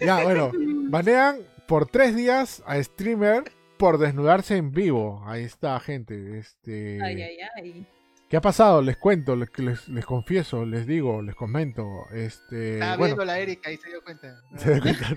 ya, 0.00 0.22
bueno. 0.22 0.52
Banean 0.90 1.38
por 1.66 1.86
tres 1.86 2.14
días 2.14 2.62
a 2.66 2.82
streamer 2.82 3.44
por 3.78 3.96
desnudarse 3.96 4.56
en 4.56 4.72
vivo. 4.72 5.22
Ahí 5.26 5.44
está, 5.44 5.80
gente. 5.80 6.38
Este. 6.38 6.98
Ay, 7.02 7.22
ay, 7.22 7.38
ay. 7.56 7.86
¿Qué 8.28 8.36
ha 8.36 8.40
pasado? 8.40 8.82
Les 8.82 8.96
cuento, 8.98 9.34
les, 9.34 9.48
les, 9.88 10.04
confieso, 10.04 10.66
les 10.66 10.86
digo, 10.86 11.22
les 11.22 11.34
comento. 11.34 12.06
Este, 12.12 12.74
Estaba 12.74 13.04
viendo 13.04 13.24
la 13.24 13.40
Erika 13.40 13.72
y 13.72 13.76
se 13.78 13.88
dio 13.88 14.04
cuenta. 14.04 14.40
Se 14.56 14.74
dio 14.74 14.82
cuenta. 14.82 15.08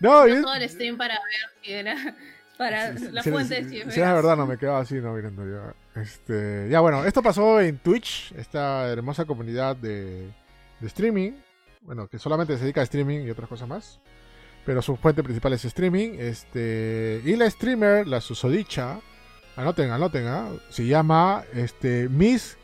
No, 0.00 0.28
yo... 0.28 0.42
todo 0.42 0.54
el 0.54 0.68
stream 0.68 0.96
para 0.96 1.14
ver 1.14 1.62
si 1.62 1.72
era 1.72 1.96
para 2.58 2.92
la 2.92 3.22
fuente 3.22 3.62
de 3.62 3.90
Si, 3.90 4.00
era 4.00 4.12
verdad, 4.12 4.36
no 4.36 4.46
me 4.46 4.58
quedaba 4.58 4.80
así, 4.80 4.96
no 4.96 5.14
mirando 5.14 5.46
yo. 5.46 5.72
Este, 6.00 6.68
ya 6.68 6.80
bueno, 6.80 7.04
esto 7.04 7.22
pasó 7.22 7.60
en 7.60 7.78
Twitch, 7.78 8.32
esta 8.36 8.88
hermosa 8.88 9.24
comunidad 9.24 9.76
de, 9.76 10.30
de 10.80 10.86
streaming. 10.86 11.32
Bueno, 11.80 12.08
que 12.08 12.18
solamente 12.18 12.56
se 12.56 12.64
dedica 12.64 12.80
a 12.80 12.84
streaming 12.84 13.20
y 13.20 13.30
otras 13.30 13.48
cosas 13.48 13.68
más. 13.68 14.00
Pero 14.66 14.82
su 14.82 14.96
fuente 14.96 15.22
principal 15.22 15.54
es 15.54 15.64
streaming. 15.64 16.16
Este, 16.18 17.22
y 17.24 17.36
la 17.36 17.48
streamer, 17.48 18.06
la 18.06 18.20
susodicha, 18.20 18.98
Anoten, 19.58 19.90
anoten, 19.90 20.24
¿ah? 20.28 20.50
Se 20.70 20.86
llama 20.86 21.42
este, 21.52 22.08
Miss 22.08 22.56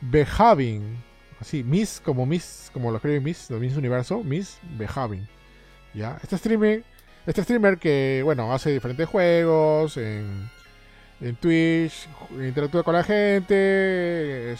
Behaving. 0.00 0.96
Así, 1.38 1.62
Miss 1.62 2.00
como 2.02 2.24
Miss, 2.24 2.70
como 2.72 2.90
lo 2.90 2.96
escribe 2.96 3.20
Miss, 3.20 3.50
Miss 3.50 3.76
Universo, 3.76 4.24
Miss 4.24 4.58
Behaving. 4.78 5.28
¿Ya? 5.92 6.18
Este 6.22 6.36
streaming, 6.36 6.80
este 7.26 7.42
streamer 7.42 7.78
que, 7.78 8.22
bueno, 8.24 8.52
hace 8.52 8.70
diferentes 8.70 9.08
juegos 9.08 9.96
en, 9.96 10.50
en 11.20 11.36
Twitch, 11.36 12.08
interactúa 12.30 12.82
con 12.82 12.94
la 12.94 13.04
gente, 13.04 14.56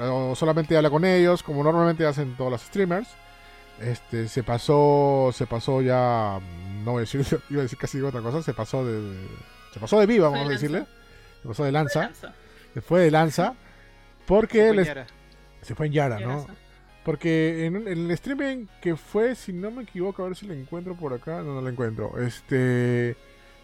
o 0.00 0.34
solamente 0.34 0.76
habla 0.76 0.90
con 0.90 1.04
ellos, 1.04 1.42
como 1.42 1.62
normalmente 1.62 2.06
hacen 2.06 2.36
todos 2.36 2.50
los 2.50 2.62
streamers. 2.62 3.08
Este, 3.80 4.28
se 4.28 4.42
pasó, 4.42 5.30
se 5.32 5.46
pasó 5.46 5.80
ya, 5.82 6.38
no 6.84 6.92
voy 6.92 7.00
a 7.00 7.00
decir, 7.00 7.26
iba 7.50 7.60
a 7.60 7.62
decir 7.62 7.78
casi 7.78 8.00
otra 8.00 8.20
cosa, 8.20 8.42
se 8.42 8.54
pasó 8.54 8.84
de, 8.84 9.16
se 9.72 9.80
pasó 9.80 9.98
de 9.98 10.06
viva, 10.06 10.28
vamos 10.28 10.46
a 10.48 10.52
decirle 10.52 10.86
se 11.42 11.48
pasó 11.48 11.64
de 11.64 11.72
lanza. 11.72 12.10
se 12.72 12.80
fue 12.80 13.00
de 13.00 13.10
lanza 13.10 13.54
porque 14.26 15.04
se 15.60 15.74
fue 15.74 15.86
en 15.86 15.92
Yara, 15.92 16.20
¿no? 16.20 16.46
Porque 17.04 17.66
en, 17.66 17.88
el 17.88 18.10
streaming 18.12 18.66
que 18.80 18.94
fue, 18.96 19.34
si 19.34 19.52
no 19.52 19.70
me 19.70 19.82
equivoco, 19.82 20.22
a 20.22 20.28
ver 20.28 20.36
si 20.36 20.46
lo 20.46 20.54
encuentro 20.54 20.94
por 20.94 21.12
acá, 21.12 21.42
no, 21.42 21.54
no 21.54 21.60
lo 21.60 21.68
encuentro. 21.68 22.18
Este, 22.20 23.16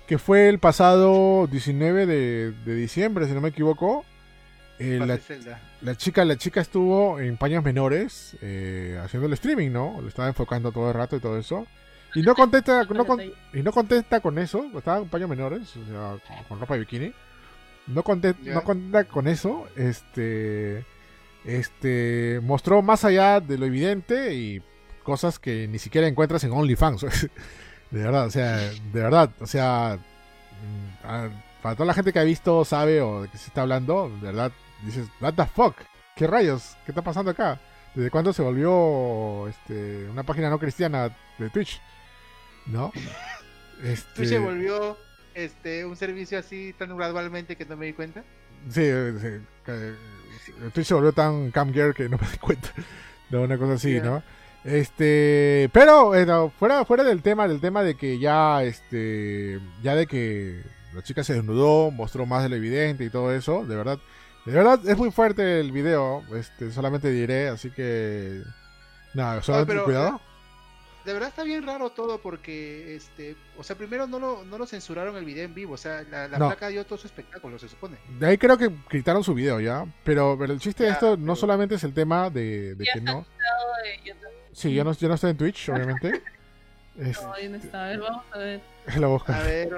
que 0.07 0.19
fue 0.19 0.49
el 0.49 0.59
pasado 0.59 1.47
19 1.47 2.07
de, 2.07 2.75
diciembre, 2.75 3.27
si 3.27 3.33
no 3.33 3.41
me 3.41 3.51
equivoco. 3.51 4.05
Eh, 4.81 5.01
la, 5.81 5.97
chica 5.97 6.25
la 6.25 6.37
chica 6.37 6.61
estuvo 6.61 7.19
en 7.19 7.37
paños 7.37 7.65
menores 7.65 8.37
eh, 8.41 8.97
haciendo 9.03 9.27
el 9.27 9.33
streaming, 9.33 9.71
¿no? 9.71 10.01
Lo 10.01 10.07
estaba 10.07 10.29
enfocando 10.29 10.71
todo 10.71 10.89
el 10.89 10.95
rato 10.95 11.17
y 11.17 11.21
todo 11.21 11.37
eso. 11.37 11.67
Y 12.15 12.23
no 12.23 12.35
contesta, 12.35 12.85
no 12.85 13.05
y 13.53 13.63
no 13.63 13.73
contesta 13.73 14.21
con 14.21 14.39
eso, 14.39 14.65
estaba 14.77 14.99
en 14.99 15.09
paños 15.09 15.29
menores, 15.29 15.77
o 15.77 15.85
sea, 15.85 16.45
con 16.49 16.59
ropa 16.59 16.75
de 16.75 16.81
bikini. 16.81 17.13
No 17.89 18.03
contesta, 18.03 18.41
no 18.43 18.63
contesta 18.63 19.05
con 19.05 19.29
eso, 19.29 19.67
este 19.77 20.85
este 21.45 22.41
mostró 22.43 22.83
más 22.83 23.05
allá 23.05 23.41
de 23.41 23.59
lo 23.59 23.67
evidente 23.67 24.35
y 24.35 24.63
cosas 25.03 25.39
que 25.39 25.67
ni 25.69 25.79
siquiera 25.79 26.07
encuentras 26.07 26.45
en 26.45 26.53
OnlyFans. 26.53 27.03
de 27.91 28.03
verdad, 28.03 28.27
o 28.27 28.31
sea, 28.31 28.57
de 28.57 29.01
verdad, 29.01 29.31
o 29.41 29.47
sea, 29.47 29.99
mm, 31.03 31.63
para 31.63 31.75
toda 31.75 31.87
la 31.87 31.95
gente 31.95 32.13
que 32.13 32.19
ha 32.19 32.25
visto, 32.25 32.65
sabe 32.65 33.01
o 33.01 33.23
de 33.23 33.29
qué 33.29 33.39
se 33.39 33.49
está 33.49 33.63
hablando, 33.63 34.11
de 34.21 34.27
verdad, 34.27 34.53
dices, 34.85 35.09
what 35.21 35.35
the 35.35 35.47
fuck, 35.47 35.77
qué 36.15 36.27
rayos, 36.27 36.77
qué 36.85 36.93
está 36.93 37.03
pasando 37.03 37.31
acá. 37.31 37.61
¿Desde 37.95 38.11
cuándo 38.11 38.33
se 38.33 38.43
volvió 38.43 39.49
este, 39.49 40.07
una 40.11 40.23
página 40.23 40.51
no 40.51 40.59
cristiana 40.59 41.17
de 41.39 41.51
Twitch? 41.51 41.81
¿No? 42.67 42.93
Este... 43.83 44.13
¿Twitch 44.17 44.29
se 44.31 44.39
volvió 44.41 44.99
este, 45.35 45.85
un 45.85 45.95
servicio 45.95 46.37
así 46.37 46.75
tan 46.77 46.97
gradualmente 46.97 47.55
que 47.55 47.65
no 47.65 47.77
me 47.77 47.87
di 47.87 47.93
cuenta? 47.93 48.25
Sí, 48.69 48.91
sí 49.21 49.39
Twitch 50.73 50.87
se 50.87 50.95
volvió 50.95 51.13
tan 51.13 51.51
cam 51.51 51.73
que 51.73 52.09
no 52.09 52.19
me 52.19 52.29
di 52.33 52.39
cuenta. 52.39 52.71
De 53.31 53.39
una 53.39 53.59
cosa 53.59 53.75
así, 53.75 54.01
¿no? 54.01 54.23
Este, 54.65 55.71
pero 55.73 56.13
fuera, 56.59 56.85
fuera 56.85 57.05
del 57.05 57.23
tema, 57.23 57.47
del 57.47 57.61
tema 57.61 57.83
de 57.83 57.95
que 57.95 58.19
ya, 58.19 58.63
este, 58.63 59.61
ya 59.83 59.95
de 59.95 60.07
que 60.07 60.63
la 60.95 61.03
chica 61.03 61.23
se 61.25 61.35
desnudó, 61.35 61.91
mostró 61.91 62.27
más 62.27 62.43
de 62.43 62.49
lo 62.49 62.57
evidente 62.57 63.05
y 63.05 63.11
todo 63.11 63.33
eso, 63.33 63.65
de 63.65 63.77
verdad, 63.77 63.99
de 64.45 64.53
verdad 64.53 64.81
es 64.87 64.99
muy 64.99 65.11
fuerte 65.11 65.61
el 65.61 65.73
video, 65.73 66.23
este, 66.35 66.73
solamente 66.73 67.11
diré, 67.11 67.49
así 67.49 67.71
que, 67.71 68.43
nada, 69.15 69.43
solamente 69.43 69.83
cuidado 69.85 70.21
de 71.09 71.15
verdad 71.15 71.31
está 71.31 71.43
bien 71.43 71.67
raro 71.67 71.89
todo 71.89 72.19
porque, 72.19 72.95
este, 72.95 73.35
o 73.57 73.63
sea, 73.63 73.77
primero 73.77 74.07
no 74.07 74.19
lo, 74.19 74.45
no 74.45 74.59
lo 74.59 74.67
censuraron 74.67 75.17
el 75.17 75.25
video 75.25 75.47
en 75.47 75.55
vivo, 75.55 75.73
o 75.73 75.79
sea, 75.79 76.03
la, 76.03 76.29
placa 76.29 76.69
dio 76.69 76.85
todo 76.85 76.99
su 76.99 77.07
espectáculo, 77.07 77.59
se 77.59 77.67
supone. 77.67 77.97
De 78.19 78.27
ahí 78.27 78.37
creo 78.37 78.59
que 78.59 78.71
quitaron 78.91 79.25
su 79.25 79.33
video 79.33 79.59
ya, 79.59 79.87
pero, 80.05 80.37
pero 80.39 80.53
el 80.53 80.61
chiste 80.61 80.85
de 80.85 80.91
esto 80.91 81.17
no 81.17 81.35
solamente 81.35 81.77
es 81.77 81.85
el 81.85 81.95
tema 81.95 82.29
de, 82.29 82.77
que 82.93 83.01
no... 83.01 83.25
sí, 84.53 84.75
ya 84.75 84.85
no, 84.85 84.93
ya 84.93 85.09
no 85.09 85.15
está 85.15 85.31
en 85.31 85.39
Twitch, 85.39 85.71
obviamente. 85.71 86.23
No, 86.99 87.33
ahí 87.33 87.49
no 87.49 87.59
está, 87.59 87.85
a 87.85 87.89
ver, 87.91 88.01
vamos 88.01 88.25
a 88.33 88.39
ver. 88.39 88.61
A 89.29 89.43
ver, 89.45 89.71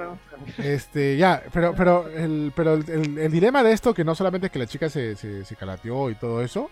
Este, 0.57 1.17
ya, 1.17 1.43
pero, 1.53 1.75
pero, 1.77 2.09
el, 2.09 2.51
pero 2.55 2.73
el, 2.73 3.31
dilema 3.31 3.61
de 3.61 3.73
esto, 3.73 3.93
que 3.93 4.03
no 4.03 4.15
solamente 4.15 4.47
es 4.47 4.51
que 4.51 4.57
la 4.57 4.65
chica 4.65 4.89
se, 4.89 5.15
se, 5.15 5.45
se 5.45 5.55
calateó 5.55 6.09
y 6.09 6.15
todo 6.15 6.41
eso, 6.41 6.71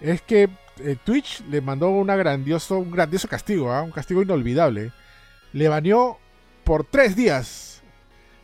es 0.00 0.22
que 0.22 0.48
eh, 0.78 0.96
Twitch 1.04 1.42
le 1.48 1.60
mandó 1.60 1.90
una 1.90 2.16
grandioso, 2.16 2.78
un 2.78 2.90
grandioso 2.90 3.28
castigo, 3.28 3.72
¿ah? 3.72 3.82
un 3.82 3.90
castigo 3.90 4.22
inolvidable. 4.22 4.92
Le 5.52 5.68
baneó 5.68 6.18
por 6.64 6.84
3 6.84 7.16
días 7.16 7.82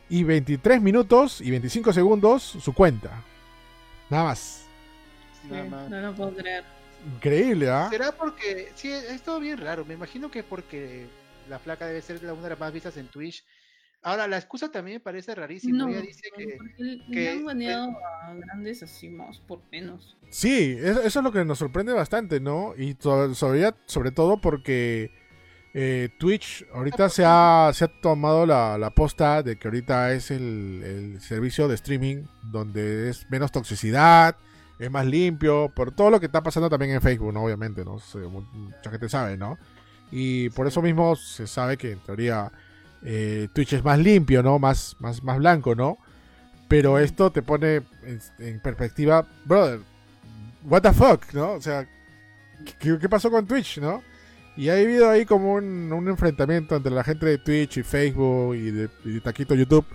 y 0.08 0.24
23 0.24 0.80
minutos 0.80 1.40
y 1.40 1.50
25 1.50 1.92
segundos 1.92 2.42
su 2.42 2.72
cuenta. 2.72 3.22
Nada 4.10 4.24
más. 4.24 4.66
No 5.48 6.00
lo 6.00 6.14
puedo 6.14 6.34
creer. 6.34 6.64
Increíble, 7.14 7.70
¿ah? 7.70 7.88
¿Será 7.90 8.12
porque.? 8.12 8.72
Sí, 8.74 8.90
es 8.90 9.22
todo 9.22 9.38
bien 9.38 9.58
raro. 9.58 9.84
Me 9.84 9.94
imagino 9.94 10.30
que 10.30 10.42
porque 10.42 11.06
la 11.48 11.58
flaca 11.58 11.86
debe 11.86 12.02
ser 12.02 12.18
una 12.24 12.42
de 12.42 12.50
las 12.50 12.58
más 12.58 12.72
vistas 12.72 12.96
en 12.96 13.06
Twitch. 13.08 13.44
Ahora, 14.02 14.28
la 14.28 14.36
excusa 14.36 14.70
también 14.70 14.96
me 14.96 15.00
parece 15.00 15.34
rarísima. 15.34 15.78
No, 15.78 15.88
Ella 15.88 16.00
dice 16.00 16.28
que. 16.36 16.58
que 17.12 17.30
han 17.30 17.44
baneado 17.44 17.90
a 18.22 18.34
grandes 18.34 18.82
así 18.82 19.08
más 19.08 19.40
por 19.40 19.60
menos. 19.72 20.16
Sí, 20.30 20.76
eso, 20.80 21.02
es 21.02 21.14
lo 21.16 21.32
que 21.32 21.44
nos 21.44 21.58
sorprende 21.58 21.92
bastante, 21.92 22.38
¿no? 22.38 22.74
Y 22.76 22.96
sobre, 23.00 23.74
sobre 23.86 24.10
todo 24.12 24.40
porque 24.40 25.10
eh, 25.78 26.08
Twitch 26.18 26.64
ahorita 26.72 27.10
se 27.10 27.22
ha, 27.26 27.70
se 27.74 27.84
ha 27.84 27.88
tomado 27.88 28.46
la, 28.46 28.78
la 28.78 28.88
posta 28.88 29.42
de 29.42 29.56
que 29.56 29.68
ahorita 29.68 30.12
es 30.12 30.30
el, 30.30 30.82
el, 30.82 31.20
servicio 31.20 31.68
de 31.68 31.74
streaming 31.74 32.24
donde 32.44 33.10
es 33.10 33.28
menos 33.28 33.52
toxicidad, 33.52 34.36
es 34.78 34.90
más 34.90 35.04
limpio, 35.04 35.70
por 35.76 35.94
todo 35.94 36.08
lo 36.08 36.18
que 36.18 36.26
está 36.26 36.42
pasando 36.42 36.70
también 36.70 36.92
en 36.92 37.02
Facebook, 37.02 37.30
¿no? 37.34 37.44
Obviamente, 37.44 37.84
¿no? 37.84 37.98
mucha 38.52 38.90
gente 38.90 39.10
sabe, 39.10 39.36
¿no? 39.36 39.58
Y 40.10 40.48
por 40.50 40.66
eso 40.66 40.80
mismo 40.80 41.14
se 41.14 41.46
sabe 41.46 41.76
que 41.76 41.92
en 41.92 41.98
teoría 41.98 42.50
eh, 43.02 43.48
Twitch 43.52 43.74
es 43.74 43.84
más 43.84 43.98
limpio, 43.98 44.42
¿no? 44.42 44.58
Más, 44.58 44.96
más, 44.98 45.22
más 45.22 45.38
blanco, 45.38 45.74
¿no? 45.74 45.98
Pero 46.68 46.98
esto 46.98 47.30
te 47.30 47.42
pone 47.42 47.82
en, 48.38 48.60
perspectiva, 48.60 49.26
brother, 49.44 49.80
what 50.64 50.82
the 50.82 50.92
fuck, 50.92 51.32
¿no? 51.32 51.52
O 51.52 51.60
sea, 51.60 51.86
¿qué, 52.78 53.08
pasó 53.08 53.30
con 53.30 53.46
Twitch, 53.46 53.78
no? 53.78 54.02
Y 54.56 54.68
ha 54.70 54.74
habido 54.74 55.08
ahí 55.10 55.24
como 55.24 55.54
un, 55.54 56.08
enfrentamiento 56.08 56.76
entre 56.76 56.92
la 56.92 57.04
gente 57.04 57.26
de 57.26 57.38
Twitch 57.38 57.78
y 57.78 57.82
Facebook 57.82 58.56
y 58.56 58.70
de, 58.70 58.88
Taquito 59.22 59.54
YouTube, 59.54 59.86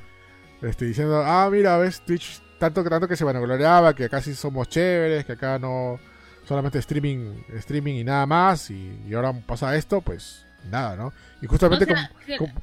este, 0.62 0.86
diciendo, 0.86 1.24
ah, 1.26 1.50
mira, 1.52 1.78
ves, 1.78 2.02
Twitch 2.06 2.42
tanto, 2.60 2.84
tanto 2.84 3.08
que 3.08 3.18
se 3.18 3.26
vanagloriaba, 3.26 3.94
que 3.96 4.06
acá 4.06 4.22
sí 4.22 4.36
somos 4.36 4.70
chéveres, 4.70 5.26
que 5.26 5.34
acá 5.34 5.58
no 5.60 6.00
solamente 6.46 6.80
streaming, 6.80 7.44
streaming 7.56 7.96
y 7.96 8.04
nada 8.04 8.26
más, 8.26 8.70
y, 8.70 9.02
y 9.08 9.14
ahora 9.14 9.34
pasa 9.46 9.76
esto, 9.76 10.00
pues 10.02 10.46
nada, 10.70 10.96
¿no? 10.96 11.14
Y 11.42 11.48
justamente 11.48 11.86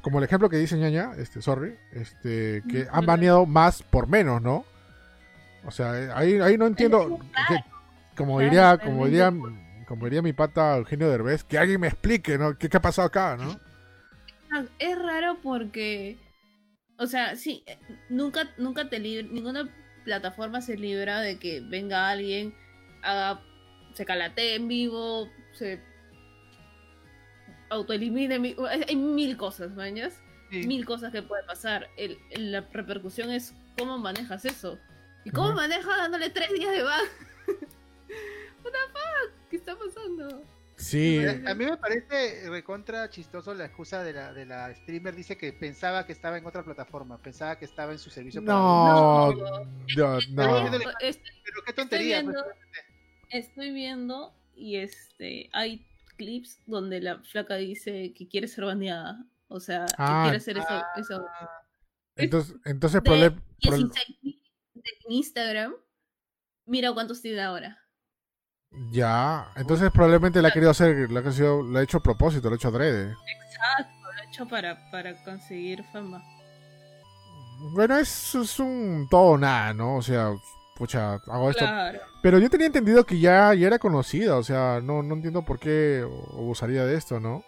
como, 0.01 0.19
el 0.19 0.25
ejemplo 0.25 0.49
que 0.49 0.57
dice 0.57 0.77
ñaña, 0.77 1.11
este, 1.17 1.41
sorry, 1.41 1.75
este, 1.91 2.63
que 2.69 2.87
han 2.91 3.05
baneado 3.05 3.45
más 3.45 3.83
por 3.83 4.07
menos, 4.07 4.41
¿no? 4.41 4.65
O 5.65 5.71
sea, 5.71 6.17
ahí, 6.17 6.39
ahí 6.39 6.57
no 6.57 6.67
entiendo, 6.67 7.19
como 8.15 8.39
diría, 8.39 8.77
como 8.77 9.05
diría, 9.05 9.33
como 9.87 10.05
diría 10.05 10.21
mi 10.21 10.33
pata 10.33 10.77
Eugenio 10.77 11.09
Derbez, 11.09 11.43
que 11.43 11.57
alguien 11.57 11.81
me 11.81 11.87
explique, 11.87 12.37
¿no? 12.37 12.57
¿Qué, 12.57 12.69
ha 12.71 12.81
pasado 12.81 13.07
acá, 13.07 13.37
no? 13.37 13.59
Es 14.79 14.97
raro 14.97 15.39
porque, 15.43 16.17
o 16.97 17.07
sea, 17.07 17.35
sí, 17.35 17.63
nunca, 18.09 18.49
nunca 18.57 18.89
te 18.89 18.99
libra, 18.99 19.27
ninguna 19.31 19.69
plataforma 20.05 20.61
se 20.61 20.77
libra 20.77 21.19
de 21.19 21.37
que 21.37 21.61
venga 21.61 22.09
alguien, 22.09 22.55
haga, 23.03 23.41
se 23.93 24.05
calate 24.05 24.55
en 24.55 24.67
vivo, 24.67 25.29
se 25.53 25.88
autoelimine. 27.69 28.55
Hay 28.87 28.95
mil 28.95 29.37
cosas, 29.37 29.71
mañas. 29.75 30.21
Mil 30.51 30.85
cosas 30.85 31.11
que 31.11 31.21
puede 31.21 31.43
pasar. 31.43 31.89
El, 31.95 32.17
la 32.31 32.61
repercusión 32.61 33.29
es 33.29 33.53
cómo 33.77 33.97
manejas 33.97 34.45
eso. 34.45 34.79
¿Y 35.25 35.31
cómo 35.31 35.53
manejas 35.53 35.97
dándole 35.97 36.29
tres 36.29 36.51
días 36.53 36.71
de 36.71 36.83
ban? 36.83 37.05
What 37.47 38.71
the 38.71 38.91
fuck? 38.91 39.49
¿Qué 39.49 39.55
está 39.57 39.77
pasando? 39.77 40.43
Sí. 40.79 41.19
A 41.45 41.53
mí 41.53 41.65
me 41.65 41.75
parece 41.75 42.49
recontra 42.49 43.09
chistoso 43.09 43.53
la 43.53 43.65
excusa 43.65 44.01
de 44.01 44.13
la, 44.13 44.33
de 44.33 44.45
la 44.45 44.73
streamer. 44.73 45.13
Dice 45.13 45.37
que 45.37 45.51
pensaba 45.51 46.05
que 46.05 46.13
estaba 46.13 46.37
en 46.37 46.45
otra 46.45 46.63
plataforma, 46.63 47.17
pensaba 47.17 47.59
que 47.59 47.65
estaba 47.65 47.91
en 47.91 47.99
su 47.99 48.09
servicio. 48.09 48.39
No, 48.39 49.33
no, 49.33 49.35
no. 49.97 50.19
Pero, 50.35 50.69
qué 51.65 51.73
tontería. 51.73 52.19
Estoy 52.19 52.33
pues, 52.33 52.33
viendo, 52.33 52.45
estoy 53.29 53.71
viendo 53.73 54.33
y 54.55 54.77
este 54.77 55.49
hay 55.51 55.85
clips 56.19 56.61
donde 56.67 56.99
la 56.99 57.19
flaca 57.23 57.55
dice 57.55 58.13
que 58.13 58.27
quiere 58.27 58.47
ser 58.47 58.65
baneada. 58.65 59.25
O 59.47 59.59
sea, 59.59 59.85
que 59.85 59.95
ah. 59.97 60.21
quiere 60.23 60.37
hacer 60.37 60.57
eso. 60.57 60.83
eso. 60.97 61.25
Entonces, 62.15 62.55
entonces 62.65 63.01
de, 63.01 63.35
Instagram, 65.07 65.73
mira 66.65 66.93
cuántos 66.93 67.21
tiene 67.21 67.41
ahora. 67.41 67.79
Ya, 68.91 69.51
entonces 69.55 69.89
probablemente 69.91 70.41
la 70.41 70.49
ha 70.49 70.51
querido 70.51 70.69
hacer, 70.69 71.09
la 71.09 71.21
ha, 71.21 71.83
hecho 71.83 71.97
a 71.97 72.03
propósito, 72.03 72.49
lo 72.49 72.53
ha 72.53 72.57
hecho 72.57 72.67
adrede. 72.67 73.15
Exacto, 73.45 73.93
lo 74.03 74.21
ha 74.21 74.25
hecho 74.25 74.47
para, 74.47 74.91
para 74.91 75.23
conseguir 75.23 75.83
fama. 75.85 76.21
Bueno, 77.73 77.97
es, 77.97 78.35
es 78.35 78.59
un 78.59 79.07
todo 79.09 79.37
nada, 79.37 79.73
¿no? 79.73 79.95
O 79.95 80.01
sea, 80.03 80.31
pucha, 80.79 81.15
hago 81.27 81.51
esto. 81.51 81.65
Pero 82.23 82.39
yo 82.39 82.49
tenía 82.49 82.67
entendido 82.67 83.05
que 83.05 83.19
ya, 83.19 83.53
ya 83.53 83.67
era 83.67 83.77
conocida, 83.77 84.37
o 84.37 84.43
sea, 84.43 84.79
no, 84.81 85.03
no 85.03 85.13
entiendo 85.13 85.43
por 85.43 85.59
qué 85.59 86.03
usaría 86.31 86.85
de 86.85 86.95
esto, 86.95 87.19
¿no? 87.19 87.43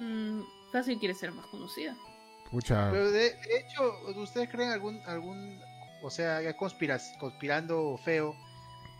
Mm, 0.00 0.40
fácil 0.72 0.98
quiere 0.98 1.14
ser 1.14 1.32
más 1.32 1.46
conocida. 1.46 1.94
Pucha. 2.50 2.90
Pero 2.90 3.10
de, 3.10 3.26
hecho, 3.26 3.92
¿ustedes 4.16 4.48
creen 4.48 4.70
algún, 4.70 5.00
algún, 5.06 5.60
o 6.02 6.10
sea, 6.10 6.40
ya 6.40 6.56
conspiras, 6.56 7.12
conspirando 7.20 7.98
feo? 8.04 8.34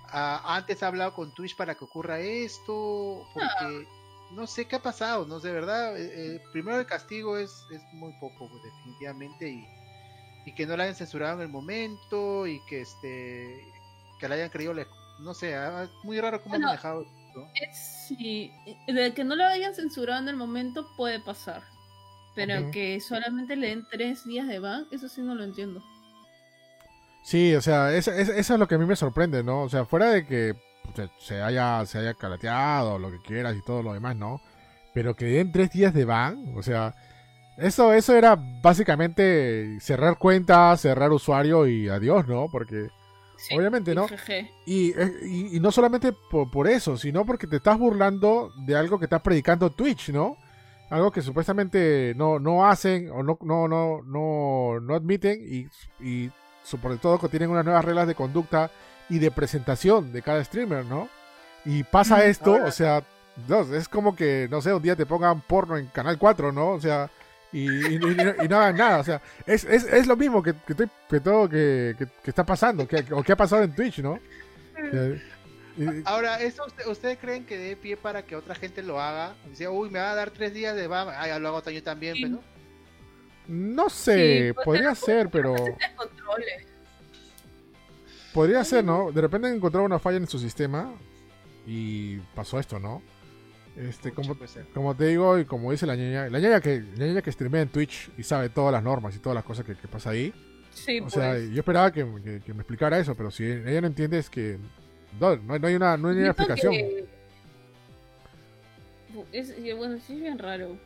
antes 0.08 0.84
ha 0.84 0.86
hablado 0.86 1.12
con 1.14 1.34
Twitch 1.34 1.56
para 1.56 1.74
que 1.74 1.84
ocurra 1.84 2.20
esto, 2.20 3.26
porque 3.34 3.88
no, 4.30 4.46
sé 4.46 4.66
qué 4.66 4.76
ha 4.76 4.82
pasado, 4.82 5.26
no 5.26 5.40
sé, 5.40 5.48
de 5.48 5.54
verdad, 5.54 5.98
eh, 5.98 6.36
eh, 6.36 6.42
primero 6.52 6.78
el 6.78 6.86
castigo 6.86 7.36
es, 7.36 7.50
es 7.72 7.82
muy 7.92 8.12
poco, 8.20 8.48
definitivamente, 8.62 9.48
y 9.48 9.66
y 10.46 10.52
que 10.52 10.64
no 10.64 10.76
la 10.76 10.84
hayan 10.84 10.94
censurado 10.94 11.34
en 11.34 11.42
el 11.42 11.48
momento 11.48 12.46
y 12.46 12.60
que 12.66 12.80
este 12.80 13.66
que 14.18 14.28
la 14.28 14.36
hayan 14.36 14.48
creído 14.48 14.72
no 15.18 15.34
sé 15.34 15.56
ah, 15.56 15.90
muy 16.04 16.18
raro 16.20 16.40
cómo 16.40 16.54
han 16.54 16.62
manejado 16.62 17.04
sí 17.74 18.52
de 18.86 19.12
que 19.12 19.24
no 19.24 19.34
la 19.34 19.48
hayan 19.48 19.74
censurado 19.74 20.22
en 20.22 20.28
el 20.28 20.36
momento 20.36 20.86
puede 20.96 21.20
pasar 21.20 21.62
pero 22.34 22.70
que 22.70 23.00
solamente 23.00 23.56
le 23.56 23.68
den 23.68 23.86
tres 23.90 24.24
días 24.24 24.46
de 24.46 24.60
ban 24.60 24.86
eso 24.92 25.08
sí 25.08 25.22
no 25.22 25.34
lo 25.34 25.42
entiendo. 25.42 25.82
Sí 27.24 27.54
o 27.54 27.62
sea 27.62 27.94
eso 27.94 28.12
es 28.12 28.50
lo 28.50 28.68
que 28.68 28.76
a 28.76 28.78
mí 28.78 28.86
me 28.86 28.94
sorprende 28.94 29.42
no 29.42 29.62
o 29.62 29.68
sea 29.68 29.84
fuera 29.84 30.10
de 30.10 30.26
que 30.26 30.54
se, 31.18 31.42
haya 31.42 31.84
se 31.86 31.98
haya 31.98 32.14
calateado 32.14 32.98
lo 32.98 33.10
que 33.10 33.18
quieras 33.18 33.56
y 33.56 33.62
todo 33.62 33.82
lo 33.82 33.94
demás 33.94 34.14
no 34.14 34.40
pero 34.94 35.16
que 35.16 35.24
den 35.24 35.50
tres 35.50 35.70
días 35.70 35.92
de 35.92 36.04
ban 36.04 36.54
o 36.56 36.62
sea 36.62 36.94
eso, 37.58 37.92
eso 37.92 38.14
era 38.14 38.36
básicamente 38.36 39.78
cerrar 39.80 40.18
cuentas, 40.18 40.80
cerrar 40.80 41.10
usuario 41.12 41.66
y 41.66 41.88
adiós, 41.88 42.26
¿no? 42.28 42.48
Porque 42.50 42.88
obviamente, 43.52 43.94
¿no? 43.94 44.06
Eh, 44.26 44.50
y, 44.66 45.56
y, 45.56 45.60
no 45.60 45.70
solamente 45.72 46.12
por, 46.30 46.68
eso, 46.68 46.96
sino 46.96 47.24
porque 47.24 47.46
te 47.46 47.56
estás 47.56 47.78
burlando 47.78 48.52
de 48.66 48.76
algo 48.76 48.98
que 48.98 49.06
está 49.06 49.22
predicando 49.22 49.70
Twitch, 49.70 50.10
¿no? 50.10 50.36
Algo 50.90 51.10
que 51.10 51.22
supuestamente 51.22 52.14
no, 52.16 52.38
no 52.38 52.66
hacen 52.66 53.10
o 53.10 53.22
no, 53.22 53.38
no, 53.42 53.68
no, 53.68 54.02
no, 54.02 54.80
no 54.80 54.94
admiten 54.94 55.40
y, 55.42 55.66
y 56.04 56.30
sobre 56.62 56.96
todo 56.96 57.18
que 57.18 57.28
tienen 57.28 57.50
unas 57.50 57.64
nuevas 57.64 57.84
reglas 57.84 58.06
de 58.06 58.14
conducta 58.14 58.70
y 59.08 59.18
de 59.18 59.30
presentación 59.30 60.12
de 60.12 60.22
cada 60.22 60.44
streamer, 60.44 60.84
¿no? 60.84 61.08
Y 61.64 61.82
pasa 61.84 62.24
esto, 62.24 62.52
o 62.64 62.70
sea, 62.70 63.02
es 63.72 63.88
como 63.88 64.14
que, 64.14 64.46
no 64.50 64.60
sé, 64.62 64.72
un 64.72 64.82
día 64.82 64.94
te 64.94 65.06
pongan 65.06 65.40
porno 65.40 65.76
en 65.76 65.86
Canal 65.86 66.18
4, 66.18 66.52
¿no? 66.52 66.70
O 66.70 66.80
sea, 66.80 67.10
y, 67.52 67.98
no, 67.98 68.56
hagan 68.56 68.76
nada. 68.76 68.98
O 68.98 69.04
sea, 69.04 69.22
es, 69.46 69.64
es, 69.64 69.84
es 69.84 70.06
lo 70.06 70.16
mismo 70.16 70.42
que, 70.42 70.54
que, 71.08 71.20
todo 71.20 71.48
que, 71.48 71.94
que, 71.98 72.30
está 72.30 72.44
pasando, 72.44 72.86
que, 72.86 73.04
o 73.12 73.22
que 73.22 73.32
ha 73.32 73.36
pasado 73.36 73.62
en 73.62 73.74
Twitch, 73.74 73.98
¿no? 73.98 74.18
Ahora, 76.04 76.40
¿eso 76.40 76.64
ustedes 76.88 77.18
creen 77.18 77.44
que 77.44 77.58
dé 77.58 77.76
pie 77.76 77.96
para 77.96 78.22
que 78.22 78.36
otra 78.36 78.54
gente 78.54 78.82
lo 78.82 79.00
haga? 79.00 79.34
Dice, 79.48 79.68
uy, 79.68 79.90
me 79.90 79.98
va 79.98 80.12
a 80.12 80.14
dar 80.14 80.30
tres 80.30 80.54
días 80.54 80.74
de 80.74 80.86
BAM, 80.86 81.08
ah, 81.08 81.26
ya 81.26 81.38
lo 81.38 81.48
hago 81.48 81.70
yo 81.70 81.82
también, 81.82 82.14
pero 82.20 82.38
pues, 82.38 82.46
¿no? 83.48 83.82
No 83.84 83.88
sé, 83.88 84.52
pues, 84.54 84.64
podría 84.64 84.94
ser, 84.94 85.28
pero... 85.28 85.54
Podría 88.32 88.64
ser, 88.64 88.84
¿no? 88.84 89.12
De 89.12 89.20
repente 89.20 89.48
encontraron 89.48 89.86
una 89.86 89.98
falla 89.98 90.18
en 90.18 90.26
su 90.26 90.38
sistema 90.38 90.92
y 91.66 92.18
pasó 92.34 92.58
esto, 92.58 92.78
¿no? 92.78 93.02
Este, 93.76 94.10
como, 94.12 94.34
como 94.72 94.96
te 94.96 95.06
digo 95.06 95.38
y 95.38 95.44
como 95.44 95.70
dice 95.70 95.84
la 95.84 95.96
ñaña, 95.96 96.30
la 96.30 96.38
ñaña 96.38 96.60
que, 96.62 96.82
la 96.96 97.06
ñaña 97.06 97.22
que 97.22 97.30
streamea 97.30 97.60
en 97.60 97.68
Twitch 97.68 98.10
y 98.16 98.22
sabe 98.22 98.48
todas 98.48 98.72
las 98.72 98.82
normas 98.82 99.14
y 99.14 99.18
todas 99.18 99.34
las 99.34 99.44
cosas 99.44 99.66
que, 99.66 99.76
que 99.76 99.86
pasa 99.86 100.10
ahí. 100.10 100.32
Sí, 100.72 101.00
o 101.00 101.10
sea, 101.10 101.32
pues. 101.32 101.50
yo 101.50 101.58
esperaba 101.58 101.92
que, 101.92 102.04
me 102.04 102.36
explicara 102.36 102.98
eso, 102.98 103.14
pero 103.14 103.30
si 103.30 103.44
ella 103.44 103.80
no 103.82 103.86
entiende 103.86 104.18
es 104.18 104.30
que 104.30 104.58
no, 105.20 105.36
no, 105.36 105.66
hay 105.66 105.74
una, 105.74 105.96
no 105.96 106.08
hay 106.08 106.16
una 106.16 106.28
explicación. 106.28 106.74
Es, 109.32 109.54
bueno, 109.76 109.98
sí 109.98 110.14
es 110.14 110.20
bien 110.20 110.38
raro 110.38 110.76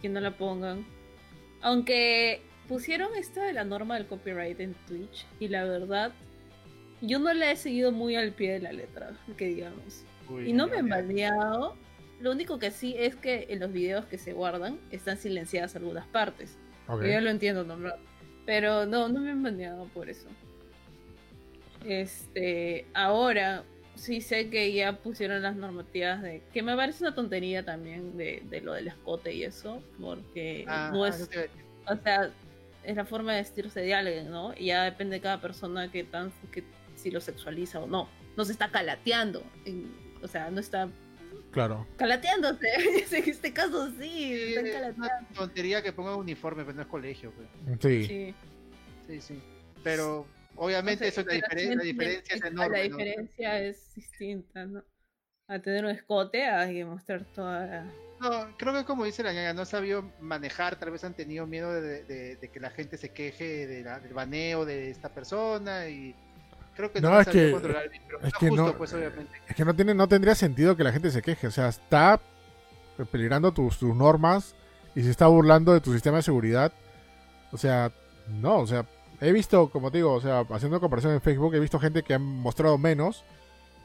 que 0.00 0.08
no 0.08 0.20
la 0.20 0.36
pongan. 0.36 0.84
Aunque 1.62 2.42
pusieron 2.68 3.14
esta 3.16 3.44
de 3.44 3.52
la 3.52 3.64
norma 3.64 3.96
del 3.96 4.06
copyright 4.06 4.58
en 4.60 4.74
Twitch 4.86 5.26
y 5.38 5.48
la 5.48 5.64
verdad, 5.64 6.12
yo 7.00 7.18
no 7.18 7.32
la 7.32 7.50
he 7.50 7.56
seguido 7.56 7.92
muy 7.92 8.14
al 8.14 8.32
pie 8.32 8.52
de 8.52 8.60
la 8.60 8.72
letra, 8.72 9.12
que 9.36 9.46
digamos. 9.46 10.04
y 10.44 10.52
no 10.52 10.68
me 10.68 10.78
han 10.78 10.88
baneado 10.88 11.76
lo 12.20 12.32
único 12.32 12.58
que 12.58 12.70
sí 12.70 12.94
es 12.98 13.16
que 13.16 13.46
en 13.50 13.60
los 13.60 13.72
videos 13.72 14.04
que 14.06 14.18
se 14.18 14.32
guardan 14.32 14.78
están 14.90 15.16
silenciadas 15.16 15.76
algunas 15.76 16.06
partes. 16.06 16.58
Yo 16.88 17.04
ya 17.04 17.20
lo 17.20 17.30
entiendo, 17.30 17.64
¿no? 17.64 17.76
Pero 18.46 18.84
no, 18.84 19.08
no 19.08 19.20
me 19.20 19.30
han 19.30 19.42
baneado 19.42 19.84
por 19.86 20.10
eso. 20.10 20.28
Este, 21.84 22.86
ahora 22.94 23.64
sí 23.94 24.20
sé 24.20 24.50
que 24.50 24.72
ya 24.72 24.96
pusieron 24.98 25.42
las 25.42 25.56
normativas 25.56 26.22
de 26.22 26.42
que 26.52 26.62
me 26.62 26.74
parece 26.74 27.04
una 27.04 27.14
tontería 27.14 27.64
también 27.64 28.16
de, 28.16 28.42
de 28.48 28.60
lo 28.60 28.72
del 28.72 28.88
escote 28.88 29.32
y 29.32 29.44
eso, 29.44 29.82
porque 30.00 30.64
ah, 30.68 30.90
no 30.92 31.06
es, 31.06 31.28
o 31.86 31.96
sea, 31.96 32.30
es 32.82 32.96
la 32.96 33.04
forma 33.04 33.32
de 33.32 33.40
vestirse 33.40 33.80
de 33.80 33.94
alguien, 33.94 34.30
¿no? 34.30 34.52
Y 34.56 34.66
ya 34.66 34.84
depende 34.84 35.16
de 35.16 35.22
cada 35.22 35.40
persona 35.40 35.90
que 35.90 36.04
tan 36.04 36.32
que 36.50 36.64
si 36.96 37.10
lo 37.10 37.20
sexualiza 37.20 37.80
o 37.80 37.86
no. 37.86 38.08
No 38.36 38.44
se 38.44 38.52
está 38.52 38.70
calateando, 38.70 39.42
o 40.22 40.28
sea, 40.28 40.50
no 40.50 40.60
está 40.60 40.88
Claro. 41.50 41.86
Calateándose. 41.96 42.68
en 43.16 43.28
este 43.28 43.52
caso 43.52 43.90
sí. 43.98 44.54
están 44.54 44.66
es 44.66 44.96
una 44.96 45.28
tontería 45.34 45.82
que 45.82 45.92
ponga 45.92 46.14
uniforme, 46.16 46.64
pero 46.64 46.76
no 46.76 46.82
es 46.82 46.88
colegio. 46.88 47.32
Pues. 47.32 47.48
Sí. 47.80 48.06
sí. 48.06 48.34
Sí, 49.18 49.42
Pero 49.82 50.26
obviamente 50.56 51.08
eso 51.08 51.22
es 51.22 51.26
la, 51.26 51.74
la 51.74 51.82
diferencia 51.82 52.36
es 52.36 52.44
enorme. 52.44 52.76
La 52.76 52.84
diferencia 52.84 53.60
es 53.60 53.94
distinta, 53.94 54.66
¿no? 54.66 54.84
A 55.48 55.58
tener 55.58 55.84
un 55.84 55.90
escote 55.90 56.46
hay 56.46 56.74
que 56.74 56.84
mostrar 56.84 57.24
toda 57.34 57.66
la... 57.66 57.84
No, 58.20 58.56
creo 58.56 58.72
que 58.74 58.84
como 58.84 59.04
dice 59.04 59.24
la 59.24 59.32
ñaña, 59.32 59.52
no 59.52 59.64
sabió 59.64 60.12
manejar, 60.20 60.78
tal 60.78 60.90
vez 60.92 61.02
han 61.02 61.14
tenido 61.14 61.46
miedo 61.46 61.72
de, 61.72 62.04
de, 62.04 62.48
que 62.48 62.60
la 62.60 62.70
gente 62.70 62.98
se 62.98 63.08
queje 63.08 63.66
de 63.66 63.82
la, 63.82 63.98
del 63.98 64.12
baneo 64.12 64.64
de 64.64 64.90
esta 64.90 65.08
persona 65.12 65.88
y 65.88 66.14
Creo 66.80 66.92
que 66.92 67.00
no, 67.02 67.20
es 67.20 67.28
que, 67.28 67.50
es 68.22 68.32
que 68.32 68.50
no, 68.50 68.74
pues, 68.74 68.94
Es 68.94 69.54
que 69.54 69.64
no, 69.66 69.74
tiene, 69.74 69.92
no 69.92 70.08
tendría 70.08 70.34
sentido 70.34 70.76
que 70.78 70.84
la 70.84 70.92
gente 70.92 71.10
se 71.10 71.20
queje. 71.20 71.46
O 71.46 71.50
sea, 71.50 71.68
está 71.68 72.18
peligrando 73.12 73.52
tus, 73.52 73.78
tus 73.78 73.94
normas 73.94 74.54
y 74.94 75.02
se 75.02 75.10
está 75.10 75.26
burlando 75.26 75.74
de 75.74 75.82
tu 75.82 75.92
sistema 75.92 76.16
de 76.16 76.22
seguridad. 76.22 76.72
O 77.52 77.58
sea, 77.58 77.92
no, 78.28 78.60
o 78.60 78.66
sea, 78.66 78.86
he 79.20 79.30
visto, 79.30 79.68
como 79.68 79.90
te 79.90 79.98
digo, 79.98 80.14
o 80.14 80.20
sea, 80.22 80.46
haciendo 80.50 80.80
comparación 80.80 81.12
en 81.12 81.20
Facebook, 81.20 81.54
he 81.54 81.60
visto 81.60 81.78
gente 81.78 82.02
que 82.02 82.14
han 82.14 82.22
mostrado 82.22 82.78
menos 82.78 83.24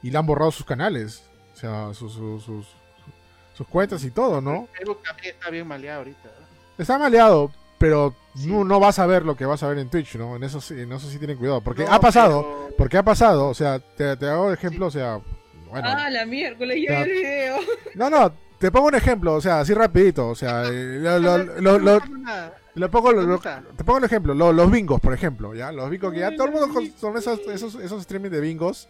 y 0.01 0.09
le 0.09 0.17
han 0.17 0.25
borrado 0.25 0.51
sus 0.51 0.65
canales. 0.65 1.23
O 1.53 1.57
sea, 1.57 1.93
sus, 1.93 2.13
sus, 2.13 2.45
sus, 2.45 3.67
cuentas 3.67 4.05
y 4.05 4.11
todo, 4.11 4.39
¿no? 4.39 4.69
Facebook 4.71 5.01
también 5.03 5.35
está 5.35 5.49
bien 5.49 5.67
maleado 5.67 5.99
ahorita. 5.99 6.29
Está 6.77 6.97
maleado, 6.97 7.51
pero 7.85 8.15
no, 8.47 8.63
no, 8.63 8.79
vas 8.79 8.97
a 8.97 9.05
ver 9.05 9.23
lo 9.25 9.37
que 9.37 9.45
vas 9.45 9.61
a 9.61 9.67
ver 9.67 9.77
en 9.77 9.89
Twitch, 9.89 10.15
¿no? 10.15 10.35
En 10.35 10.43
eso 10.43 10.59
sí, 10.59 10.73
en 10.73 10.91
eso 10.91 11.07
sí 11.07 11.19
tienen 11.19 11.37
cuidado. 11.37 11.61
Porque 11.61 11.85
ha 11.87 11.99
pasado, 11.99 12.71
porque 12.79 12.97
ha 12.97 13.03
pasado, 13.03 13.47
o 13.47 13.53
sea, 13.53 13.77
te, 13.77 14.17
te 14.17 14.27
hago 14.27 14.51
ejemplo, 14.51 14.87
o 14.87 14.91
sea, 14.91 15.21
bueno. 15.69 15.87
Ah, 15.87 16.09
la 16.09 16.25
miércoles, 16.25 16.79
yo 16.81 16.95
el 16.95 17.11
video. 17.11 17.57
No, 17.93 18.09
no, 18.09 18.33
te 18.57 18.71
pongo 18.71 18.87
un 18.87 18.95
ejemplo, 18.95 19.35
o 19.35 19.41
sea, 19.41 19.59
así 19.59 19.75
rapidito, 19.75 20.29
o 20.29 20.33
sea, 20.33 20.63
lo, 20.63 21.19
lo, 21.19 21.77
lo, 21.77 22.89
pongo, 22.89 23.39
te 23.77 23.83
pongo 23.83 23.99
un 23.99 24.05
ejemplo, 24.05 24.33
los 24.33 24.71
bingos, 24.71 24.99
por 24.99 25.13
ejemplo, 25.13 25.53
¿ya? 25.53 25.71
Los 25.71 25.87
bingos 25.91 26.11
que 26.11 26.21
ya 26.21 26.35
todo 26.35 26.47
el 26.47 26.53
mundo 26.53 26.81
son 26.97 27.17
esos, 27.17 27.39
esos, 27.41 27.75
esos 27.75 28.01
streaming 28.01 28.31
de 28.31 28.41
bingos 28.41 28.89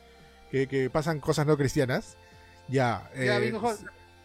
que, 0.50 0.68
que 0.70 0.90
pasan 0.90 1.20
cosas 1.20 1.46
no 1.46 1.58
cristianas. 1.58 2.16
Ya, 2.70 3.12
eh, 3.14 3.52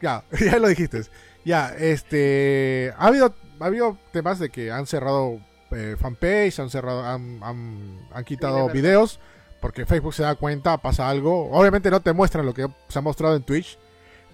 ya, 0.01 0.22
ya 0.40 0.59
lo 0.60 0.68
dijiste. 0.68 1.02
Ya, 1.44 1.74
este, 1.76 2.94
ha 2.97 3.09
habido 3.09 3.34
ha 3.61 3.66
habido 3.66 3.99
temas 4.12 4.39
de 4.39 4.51
que 4.51 4.70
han 4.70 4.87
cerrado 4.87 5.41
eh, 5.70 5.97
fanpage, 5.99 6.59
han 6.59 6.70
cerrado, 6.70 7.05
han, 7.05 7.41
han, 7.43 8.24
quitado 8.24 8.69
videos, 8.69 9.20
porque 9.61 9.87
Facebook 9.87 10.15
se 10.15 10.23
da 10.23 10.35
cuenta, 10.35 10.78
pasa 10.78 11.09
algo. 11.09 11.51
Obviamente 11.51 11.91
no 11.91 12.01
te 12.01 12.12
muestran 12.12 12.47
lo 12.47 12.55
que 12.55 12.69
se 12.89 12.99
ha 12.99 13.03
mostrado 13.03 13.37
en 13.37 13.43
Twitch, 13.43 13.78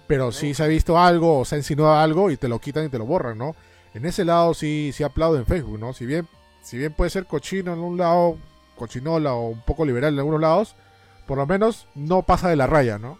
pero 0.07 0.31
sí 0.31 0.53
se 0.53 0.63
ha 0.63 0.67
visto 0.67 0.97
algo 0.97 1.39
o 1.39 1.45
se 1.45 1.55
ha 1.55 1.57
insinuado 1.57 1.95
algo 1.95 2.31
y 2.31 2.37
te 2.37 2.47
lo 2.47 2.59
quitan 2.59 2.85
y 2.85 2.89
te 2.89 2.97
lo 2.97 3.05
borran, 3.05 3.37
¿no? 3.37 3.55
En 3.93 4.05
ese 4.05 4.25
lado 4.25 4.53
sí, 4.53 4.91
sí 4.93 5.03
aplaudo 5.03 5.37
en 5.37 5.45
Facebook, 5.45 5.79
¿no? 5.79 5.93
Si 5.93 6.05
bien, 6.05 6.27
si 6.61 6.77
bien 6.77 6.93
puede 6.93 7.09
ser 7.09 7.25
cochino 7.25 7.73
en 7.73 7.79
un 7.79 7.97
lado, 7.97 8.37
cochinola 8.75 9.33
o 9.33 9.49
un 9.49 9.61
poco 9.61 9.85
liberal 9.85 10.13
en 10.13 10.19
algunos 10.19 10.41
lados, 10.41 10.75
por 11.25 11.37
lo 11.37 11.45
menos 11.45 11.87
no 11.95 12.23
pasa 12.23 12.49
de 12.49 12.55
la 12.55 12.67
raya, 12.67 12.97
¿no? 12.97 13.19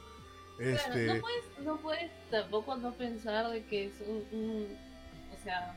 Este... 0.60 1.08
no, 1.08 1.22
puedes, 1.22 1.44
no 1.64 1.78
puedes 1.78 2.12
tampoco 2.32 2.76
no 2.78 2.94
pensar 2.94 3.50
de 3.50 3.64
que 3.66 3.86
es 3.86 3.94
un 4.02 4.68
o 5.40 5.44
sea, 5.44 5.76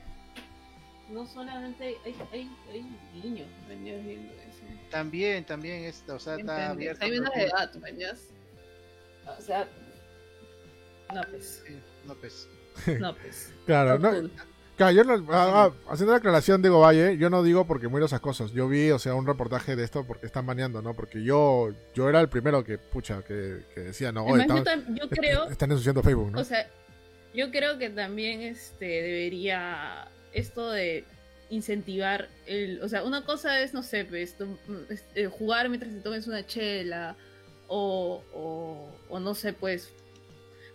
no 1.11 1.27
solamente 1.27 1.97
hay, 2.05 2.15
hay, 2.33 2.51
hay 2.71 2.87
niños 3.23 3.49
viendo 3.69 4.33
eso. 4.35 4.63
También, 4.91 5.45
también, 5.45 5.85
esto, 5.85 6.17
o 6.17 6.19
sea, 6.19 6.37
está 6.37 6.71
abierto. 6.71 7.05
Hay 7.05 7.19
una 7.19 7.31
de 7.31 7.45
edad, 7.45 7.71
O 9.39 9.41
sea, 9.41 9.69
no 11.15 11.23
pues. 11.31 11.65
no 12.07 12.15
pues. 12.15 12.49
No 12.99 13.15
pues. 13.15 13.53
claro, 13.67 13.99
no. 13.99 14.31
Claro, 14.77 14.93
yo 14.93 15.05
no, 15.05 15.27
ah, 15.31 15.67
ah, 15.67 15.73
haciendo 15.91 16.13
la 16.13 16.19
aclaración, 16.19 16.63
Diego 16.63 16.81
Valle, 16.81 17.19
yo 17.19 17.29
no 17.29 17.43
digo 17.43 17.67
porque 17.67 17.89
muero 17.89 18.07
esas 18.07 18.21
cosas. 18.21 18.53
Yo 18.53 18.67
vi, 18.67 18.91
o 18.91 18.99
sea, 18.99 19.15
un 19.15 19.27
reportaje 19.27 19.77
de 19.77 19.85
esto 19.85 20.07
porque 20.07 20.25
están 20.25 20.47
baneando, 20.47 20.81
¿no? 20.81 20.95
Porque 20.95 21.23
yo 21.23 21.69
yo 21.95 22.09
era 22.09 22.19
el 22.21 22.31
primero 22.31 22.65
que, 22.65 22.79
pucha, 22.79 23.23
que, 23.23 23.67
que 23.75 23.81
decía, 23.81 24.11
no, 24.11 24.35
están, 24.35 24.97
yo, 24.97 25.11
creo, 25.11 25.51
están 25.51 25.71
ensuciando 25.71 26.03
Facebook, 26.03 26.31
¿no? 26.31 26.41
O 26.41 26.45
sea, 26.45 26.67
yo 27.35 27.51
creo 27.51 27.77
que 27.77 27.91
también 27.91 28.41
este 28.41 28.87
debería 28.87 30.09
esto 30.33 30.71
de 30.71 31.05
incentivar 31.51 32.29
el, 32.47 32.81
o 32.83 32.89
sea, 32.89 33.05
una 33.05 33.25
cosa 33.25 33.61
es, 33.61 33.75
no 33.75 33.83
sé, 33.83 34.05
pues, 34.05 34.37
eh, 35.15 35.27
jugar 35.27 35.69
mientras 35.69 35.93
te 35.93 36.01
tomes 36.01 36.27
una 36.27 36.47
chela 36.47 37.17
o, 37.67 38.23
o, 39.09 39.21
no 39.21 39.35
sé, 39.35 39.53
pues, 39.53 39.93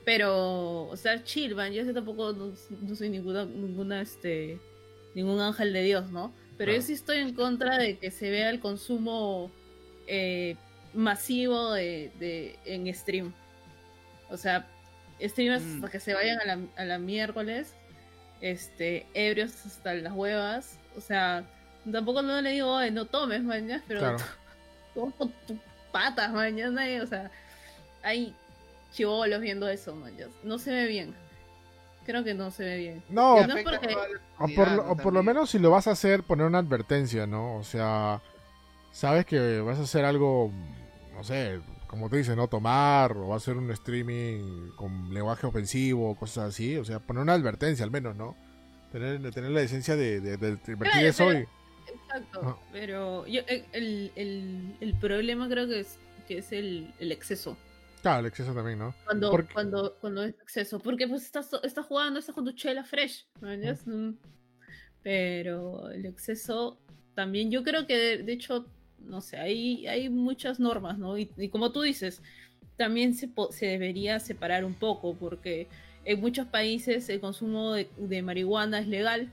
pero, 0.03 0.87
o 0.87 0.97
sea, 0.97 1.23
chill, 1.23 1.55
man, 1.55 1.71
yo 1.73 1.91
tampoco 1.93 2.33
no, 2.33 2.95
soy 2.95 3.09
ninguna, 3.09 3.45
ninguna, 3.45 4.01
este, 4.01 4.59
ningún 5.15 5.39
ángel 5.39 5.73
de 5.73 5.83
Dios, 5.83 6.11
¿no? 6.11 6.33
Pero 6.57 6.73
yo 6.73 6.81
sí 6.81 6.93
estoy 6.93 7.17
en 7.17 7.33
contra 7.33 7.77
de 7.77 7.97
que 7.97 8.11
se 8.11 8.29
vea 8.29 8.49
el 8.49 8.59
consumo 8.59 9.51
eh, 10.07 10.55
masivo 10.93 11.73
de, 11.73 12.57
en 12.65 12.93
stream. 12.93 13.33
O 14.29 14.37
sea, 14.37 14.69
streamers 15.21 15.63
mm. 15.63 15.75
hasta 15.75 15.91
que 15.91 15.99
se 15.99 16.13
vayan 16.13 16.39
a 16.39 16.45
la, 16.45 16.59
a 16.77 16.85
la 16.85 16.99
miércoles, 16.99 17.73
este, 18.45 19.07
ebrios 19.15 19.65
hasta 19.65 19.95
las 19.95 20.13
huevas. 20.13 20.77
O 20.95 21.01
sea, 21.01 21.43
tampoco 21.91 22.21
no 22.21 22.39
le 22.41 22.51
digo, 22.51 22.79
no 22.91 23.05
tomes, 23.05 23.43
mañana, 23.43 23.83
pero 23.87 24.01
claro. 24.01 24.17
con 24.93 25.31
tus 25.47 25.57
patas, 25.91 26.31
mañana, 26.31 26.83
o 27.01 27.07
sea, 27.07 27.31
hay 28.03 28.35
chivolos 28.93 29.41
viendo 29.41 29.67
eso, 29.67 29.95
mañana. 29.95 30.31
No 30.43 30.59
se 30.59 30.71
ve 30.71 30.85
bien. 30.85 31.15
Creo 32.05 32.23
que 32.23 32.35
no 32.35 32.51
se 32.51 32.63
ve 32.63 32.77
bien. 32.77 33.03
No, 33.09 33.37
o, 33.37 34.47
por, 34.55 35.01
por 35.01 35.13
lo 35.13 35.23
menos 35.23 35.49
si 35.49 35.57
lo 35.57 35.71
vas 35.71 35.87
a 35.87 35.91
hacer, 35.91 36.21
poner 36.21 36.45
una 36.45 36.59
advertencia, 36.59 37.25
¿no? 37.25 37.55
O 37.55 37.63
sea, 37.63 38.21
sabes 38.91 39.25
que 39.25 39.59
vas 39.61 39.79
a 39.79 39.83
hacer 39.83 40.05
algo, 40.05 40.51
no 41.15 41.23
sé, 41.23 41.59
como 41.87 42.09
te 42.09 42.17
dice, 42.17 42.35
no 42.35 42.47
tomar, 42.47 43.15
o 43.15 43.33
hacer 43.33 43.57
un 43.57 43.71
streaming 43.71 44.71
con 44.75 45.13
lenguaje 45.13 45.47
ofensivo, 45.47 46.15
cosas 46.15 46.49
así. 46.49 46.77
O 46.77 46.85
sea, 46.85 46.99
poner 46.99 47.23
una 47.23 47.33
advertencia 47.33 47.83
al 47.83 47.91
menos, 47.91 48.15
¿no? 48.15 48.35
Tener, 48.91 49.31
tener 49.31 49.51
la 49.51 49.61
licencia 49.61 49.95
de, 49.95 50.19
de, 50.21 50.57
eso 51.07 51.29
Exacto, 51.31 52.59
pero 52.71 53.27
yo, 53.27 53.41
el, 53.47 54.11
el, 54.15 54.75
el, 54.79 54.93
problema 54.95 55.47
creo 55.47 55.67
que 55.67 55.81
es, 55.81 55.97
que 56.27 56.39
es 56.39 56.51
el, 56.51 56.93
el 56.99 57.11
exceso. 57.11 57.57
Claro, 58.01 58.21
el 58.21 58.25
exceso 58.27 58.53
también, 58.53 58.79
¿no? 58.79 58.93
Cuando, 59.03 59.31
cuando, 59.51 59.95
cuando 59.99 60.23
es 60.23 60.35
exceso. 60.41 60.79
Porque 60.79 61.07
pues 61.07 61.23
estás, 61.23 61.49
estás 61.63 61.85
jugando, 61.85 62.19
estás 62.19 62.35
con 62.35 62.45
tu 62.45 62.51
chela 62.51 62.83
fresh. 62.83 63.25
Mm. 63.41 64.11
Pero 65.01 65.89
el 65.89 66.05
exceso 66.05 66.79
también, 67.15 67.49
yo 67.49 67.63
creo 67.63 67.87
que 67.87 68.17
de, 68.17 68.33
hecho, 68.33 68.67
no 68.99 69.21
sé, 69.21 69.37
hay, 69.37 69.87
hay 69.87 70.09
muchas 70.09 70.59
normas, 70.59 70.97
¿no? 70.97 71.17
Y, 71.17 71.27
como 71.49 71.71
tú 71.71 71.81
dices, 71.81 72.21
también 72.77 73.13
se, 73.13 73.29
se 73.51 73.65
debería 73.67 74.19
separar 74.19 74.65
un 74.65 74.73
poco, 74.73 75.15
porque 75.15 75.67
en 76.03 76.19
muchos 76.19 76.47
países 76.47 77.09
el 77.09 77.19
consumo 77.19 77.73
de, 77.73 77.89
de 77.97 78.21
marihuana 78.21 78.79
es 78.79 78.87
legal 78.87 79.31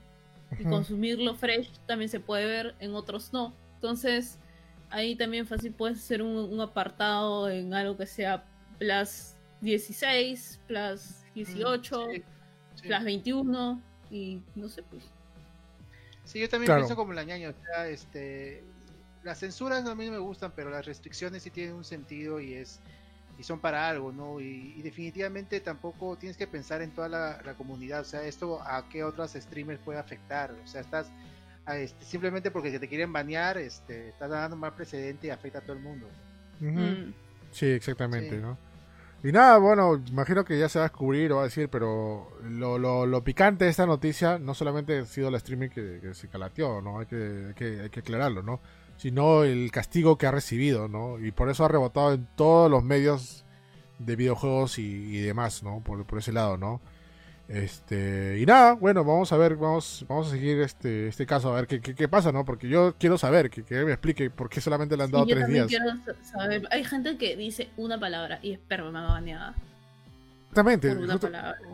y 0.59 0.63
consumirlo 0.65 1.35
fresh 1.35 1.71
también 1.87 2.09
se 2.09 2.19
puede 2.19 2.45
ver, 2.45 2.75
en 2.79 2.93
otros 2.93 3.33
no. 3.33 3.53
Entonces, 3.75 4.39
ahí 4.89 5.15
también 5.15 5.47
fácil 5.47 5.73
puedes 5.73 5.97
hacer 5.97 6.21
un, 6.21 6.37
un 6.37 6.61
apartado 6.61 7.49
en 7.49 7.73
algo 7.73 7.97
que 7.97 8.05
sea 8.05 8.45
plus 8.77 9.35
16, 9.61 10.61
plus 10.67 11.23
18, 11.33 12.07
plus 12.81 13.03
21 13.03 13.81
y 14.11 14.41
no 14.55 14.69
sé, 14.69 14.83
pues. 14.83 15.03
Sí, 16.25 16.39
yo 16.39 16.47
también 16.47 16.73
pienso 16.75 16.95
como 16.95 17.13
la 17.13 17.23
ñaña, 17.23 17.49
o 17.49 17.65
sea, 17.65 17.87
este, 17.87 18.63
las 19.23 19.39
censuras 19.39 19.85
a 19.85 19.95
mí 19.95 20.05
no 20.05 20.11
me 20.11 20.17
gustan, 20.19 20.51
pero 20.55 20.69
las 20.69 20.85
restricciones 20.85 21.43
sí 21.43 21.49
tienen 21.49 21.75
un 21.75 21.83
sentido 21.83 22.39
y 22.39 22.53
es 22.53 22.79
y 23.37 23.43
son 23.43 23.59
para 23.59 23.89
algo, 23.89 24.11
¿no? 24.11 24.39
Y, 24.39 24.81
definitivamente 24.81 25.59
tampoco 25.59 26.15
tienes 26.17 26.37
que 26.37 26.47
pensar 26.47 26.81
en 26.81 26.91
toda 26.91 27.09
la, 27.09 27.53
comunidad, 27.57 28.01
o 28.01 28.05
sea, 28.05 28.23
esto 28.23 28.61
a 28.61 28.87
qué 28.89 29.03
otros 29.03 29.33
streamers 29.33 29.79
puede 29.79 29.99
afectar, 29.99 30.51
o 30.51 30.67
sea, 30.67 30.81
estás 30.81 31.11
este, 31.67 32.05
simplemente 32.05 32.51
porque 32.51 32.77
te 32.77 32.87
quieren 32.87 33.13
banear, 33.13 33.57
este, 33.57 34.09
estás 34.09 34.29
dando 34.29 34.55
mal 34.55 34.73
precedente 34.75 35.27
y 35.27 35.29
afecta 35.29 35.59
a 35.59 35.61
todo 35.61 35.73
el 35.73 35.81
mundo. 35.81 36.07
Mm. 36.59 37.13
Sí, 37.51 37.67
exactamente, 37.67 38.37
¿no? 38.37 38.57
Y 39.23 39.31
nada, 39.31 39.57
bueno, 39.57 40.03
imagino 40.07 40.43
que 40.43 40.59
ya 40.59 40.67
se 40.67 40.79
va 40.79 40.85
a 40.85 40.89
descubrir 40.89 41.31
o 41.31 41.37
va 41.37 41.41
a 41.43 41.45
decir, 41.45 41.69
pero 41.69 42.29
lo, 42.43 42.77
lo, 42.77 43.05
lo 43.05 43.23
picante 43.23 43.63
de 43.63 43.71
esta 43.71 43.85
noticia 43.85 44.37
no 44.37 44.53
solamente 44.53 44.99
ha 44.99 45.05
sido 45.05 45.31
la 45.31 45.37
streaming 45.37 45.69
que, 45.69 46.13
se 46.13 46.27
calateó, 46.27 46.81
¿no? 46.81 46.99
Hay 46.99 47.05
que, 47.05 47.45
hay 47.47 47.53
que, 47.53 47.81
hay 47.81 47.89
que 47.89 48.01
aclararlo, 48.01 48.43
¿no? 48.43 48.59
Sino 48.97 49.43
el 49.43 49.71
castigo 49.71 50.17
que 50.17 50.27
ha 50.27 50.31
recibido, 50.31 50.87
¿no? 50.87 51.19
Y 51.19 51.31
por 51.31 51.49
eso 51.49 51.65
ha 51.65 51.67
rebotado 51.67 52.13
en 52.13 52.27
todos 52.35 52.71
los 52.71 52.83
medios 52.83 53.43
de 53.99 54.15
videojuegos 54.15 54.79
y, 54.79 54.83
y 54.83 55.21
demás, 55.21 55.63
¿no? 55.63 55.81
Por, 55.83 56.05
por 56.05 56.19
ese 56.19 56.31
lado, 56.31 56.57
¿no? 56.57 56.81
Este, 57.47 58.39
y 58.39 58.45
nada, 58.45 58.73
bueno, 58.73 59.03
vamos 59.03 59.31
a 59.33 59.37
ver, 59.37 59.57
vamos, 59.57 60.05
vamos 60.07 60.27
a 60.27 60.31
seguir 60.31 60.61
este, 60.61 61.07
este 61.09 61.25
caso, 61.25 61.51
a 61.51 61.55
ver 61.55 61.67
qué, 61.67 61.81
qué, 61.81 62.07
pasa, 62.07 62.31
¿no? 62.31 62.45
Porque 62.45 62.69
yo 62.69 62.95
quiero 62.97 63.17
saber, 63.17 63.49
que, 63.49 63.63
que, 63.63 63.83
me 63.83 63.91
explique 63.91 64.29
por 64.29 64.49
qué 64.49 64.61
solamente 64.61 64.95
le 64.95 65.03
han 65.03 65.11
dado 65.11 65.25
tres 65.25 65.47
días. 65.47 65.67
Quiero 65.67 65.91
saber. 66.23 66.67
Hay 66.71 66.85
gente 66.85 67.17
que 67.17 67.35
dice 67.35 67.69
una 67.75 67.99
palabra 67.99 68.39
y 68.41 68.53
espero 68.53 68.91
me 68.91 69.01
baneada. 69.01 69.55
Exactamente, 70.49 70.95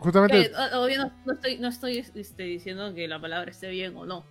justamente. 0.00 0.50
obvio 0.74 1.12
no, 1.26 1.32
estoy, 1.34 1.58
no 1.58 1.68
estoy 1.68 1.98
este, 1.98 2.44
diciendo 2.44 2.94
que 2.94 3.06
la 3.06 3.20
palabra 3.20 3.50
esté 3.50 3.68
bien 3.68 3.94
o 3.94 4.06
no, 4.06 4.24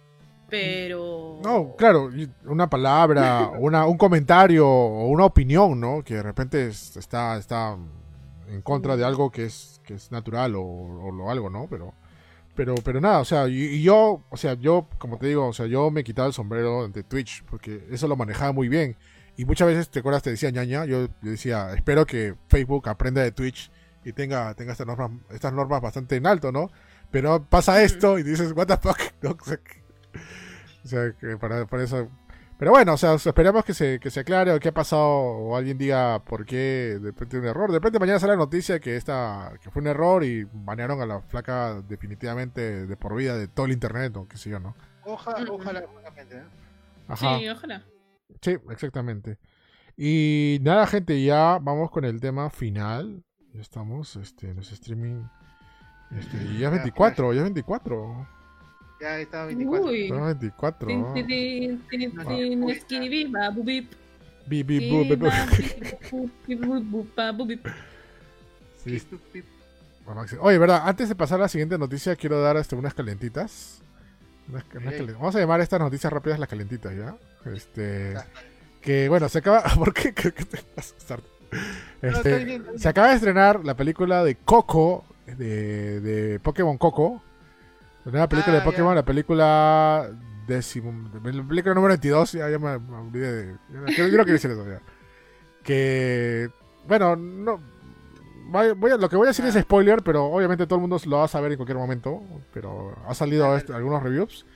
pero. 0.49 1.39
No, 1.43 1.75
claro, 1.77 2.09
una 2.45 2.69
palabra, 2.69 3.51
una, 3.59 3.85
un 3.85 3.97
comentario 3.97 4.67
o 4.67 5.07
una 5.07 5.25
opinión, 5.25 5.79
¿no? 5.79 6.03
Que 6.03 6.15
de 6.15 6.23
repente 6.23 6.67
está, 6.67 7.37
está 7.37 7.77
en 8.49 8.61
contra 8.61 8.97
de 8.97 9.05
algo 9.05 9.31
que 9.31 9.45
es 9.45 9.79
que 9.89 9.95
es 9.95 10.11
natural 10.11 10.55
o, 10.55 10.61
o, 10.61 11.31
algo, 11.31 11.49
¿no? 11.49 11.67
Pero, 11.67 11.95
pero, 12.55 12.75
pero 12.83 13.01
nada, 13.01 13.19
o 13.19 13.25
sea, 13.25 13.47
y, 13.47 13.81
yo, 13.81 14.23
o 14.29 14.37
sea, 14.37 14.53
yo, 14.53 14.87
como 14.99 15.17
te 15.17 15.25
digo, 15.25 15.47
o 15.47 15.53
sea, 15.53 15.65
yo 15.65 15.89
me 15.89 16.03
quitaba 16.03 16.27
el 16.27 16.33
sombrero 16.33 16.87
de 16.87 17.03
Twitch 17.03 17.43
porque 17.45 17.87
eso 17.89 18.07
lo 18.07 18.15
manejaba 18.15 18.51
muy 18.51 18.69
bien. 18.69 18.97
Y 19.35 19.45
muchas 19.45 19.67
veces, 19.67 19.89
¿te 19.89 19.99
acuerdas? 19.99 20.21
Te 20.21 20.29
decía 20.29 20.51
ñaña, 20.51 20.85
yo, 20.85 21.07
decía, 21.21 21.73
espero 21.73 22.05
que 22.05 22.35
Facebook 22.49 22.87
aprenda 22.87 23.23
de 23.23 23.31
Twitch 23.31 23.71
y 24.05 24.13
tenga, 24.13 24.53
tenga 24.53 24.73
estas 24.73 24.85
normas, 24.85 25.11
estas 25.31 25.53
normas 25.53 25.81
bastante 25.81 26.17
en 26.17 26.27
alto, 26.27 26.51
¿no? 26.51 26.69
Pero 27.09 27.43
pasa 27.45 27.81
esto 27.81 28.19
y 28.19 28.23
dices, 28.23 28.51
what 28.55 28.67
the 28.67 28.77
fuck, 28.77 28.99
O 30.81 30.87
sea, 30.87 31.11
que 31.11 31.35
para, 31.35 31.65
para 31.67 31.83
eso 31.83 32.09
pero 32.59 32.71
bueno, 32.71 32.95
o 32.95 32.97
sea, 32.97 33.13
esperamos 33.13 33.63
que 33.63 33.73
se, 33.73 34.01
que 34.01 34.11
se 34.11 34.19
aclare 34.19 34.51
o 34.51 34.59
qué 34.59 34.67
ha 34.67 34.73
pasado 34.73 35.07
o 35.07 35.55
alguien 35.55 35.77
diga 35.77 36.19
por 36.25 36.45
qué 36.45 36.99
de 37.01 37.11
repente 37.11 37.39
un 37.39 37.45
error. 37.45 37.71
De 37.71 37.77
repente 37.77 37.99
mañana 37.99 38.19
sale 38.19 38.33
la 38.33 38.39
noticia 38.39 38.81
que 38.81 38.97
esta, 38.97 39.53
que 39.63 39.71
fue 39.71 39.81
un 39.81 39.87
error 39.87 40.25
y 40.25 40.43
banearon 40.43 41.01
a 41.01 41.05
la 41.05 41.21
flaca 41.21 41.81
definitivamente 41.87 42.85
de 42.85 42.97
por 42.97 43.15
vida 43.15 43.37
de 43.37 43.47
todo 43.47 43.65
el 43.65 43.71
internet 43.71 44.17
o 44.17 44.27
qué 44.27 44.35
sé 44.35 44.49
yo, 44.49 44.59
¿no? 44.59 44.75
Ojalá, 45.05 45.49
ojalá, 45.49 45.79
¿eh? 45.79 46.43
Sí, 47.15 47.47
ojalá. 47.47 47.81
Sí, 48.41 48.57
exactamente. 48.69 49.37
Y 49.95 50.59
nada, 50.61 50.85
gente, 50.85 51.23
ya 51.23 51.59
vamos 51.61 51.91
con 51.91 52.03
el 52.03 52.19
tema 52.19 52.49
final. 52.49 53.23
Ya 53.53 53.61
estamos, 53.61 54.17
este, 54.17 54.49
en 54.49 54.57
los 54.57 54.69
streaming. 54.73 55.23
Este, 56.11 56.37
ya 56.57 56.67
es 56.67 56.71
24, 56.73 57.31
ya 57.31 57.39
es 57.39 57.43
24. 57.45 58.27
Ya 58.99 59.19
estaba 59.19 59.45
24. 59.45 59.89
Uy. 59.89 60.09
24. 60.09 60.89
Oye, 70.41 70.57
verdad, 70.57 70.81
antes 70.85 71.07
de 71.07 71.15
pasar 71.15 71.39
a 71.39 71.43
la 71.43 71.49
siguiente 71.49 71.77
noticia, 71.77 72.15
quiero 72.15 72.41
dar 72.41 72.57
este, 72.57 72.75
unas 72.75 72.93
calentitas. 72.93 73.81
Vamos 74.47 75.35
a 75.35 75.39
llamar 75.39 75.61
estas 75.61 75.79
noticias 75.79 76.11
rápidas 76.11 76.39
las 76.39 76.49
calentitas, 76.49 76.95
¿ya? 76.95 77.15
Este. 77.53 78.15
Que 78.81 79.07
bueno, 79.07 79.29
se 79.29 79.39
acaba. 79.39 79.63
¿Por 79.77 79.93
qué? 79.93 80.13
¿Qué 80.13 80.31
te 80.31 80.59
Este, 82.01 82.61
se 82.77 82.89
acaba 82.89 83.09
de 83.09 83.15
estrenar 83.15 83.63
la 83.63 83.75
película 83.75 84.23
de 84.23 84.35
Coco, 84.35 85.05
de, 85.27 86.01
de 86.01 86.39
Pokémon 86.39 86.77
Coco, 86.77 87.21
la 88.05 88.11
nueva 88.11 88.29
película 88.29 88.55
de 88.55 88.61
ah, 88.61 88.65
Pokémon, 88.65 88.95
la 88.95 89.05
película 89.05 90.09
décimo, 90.47 91.09
la 91.13 91.21
película 91.21 91.75
número 91.75 91.93
22, 91.93 92.31
ya, 92.33 92.47
me, 92.59 92.69
olvidé 92.69 93.31
de... 93.31 93.55
Yo, 93.69 93.79
no 93.79 94.23
quiero 94.23 94.25
decir 94.25 94.51
eso 94.51 94.67
ya. 94.67 94.81
Que, 95.63 96.49
bueno, 96.87 97.15
no... 97.15 97.59
Voy 98.51 98.91
a, 98.91 98.97
lo 98.97 99.09
que 99.09 99.15
voy 99.15 99.25
a 99.25 99.29
decir 99.29 99.45
es 99.45 99.55
ah. 99.55 99.61
spoiler, 99.61 100.01
pero 100.01 100.25
obviamente 100.25 100.65
todo 100.65 100.77
el 100.77 100.81
mundo 100.81 100.99
lo 101.05 101.17
va 101.17 101.25
a 101.25 101.27
saber 101.27 101.51
en 101.51 101.57
cualquier 101.57 101.77
momento. 101.77 102.23
Pero 102.51 102.95
ha 103.07 103.13
salido 103.13 103.55
este, 103.55 103.73
algunos 103.73 104.01
reviews. 104.01 104.47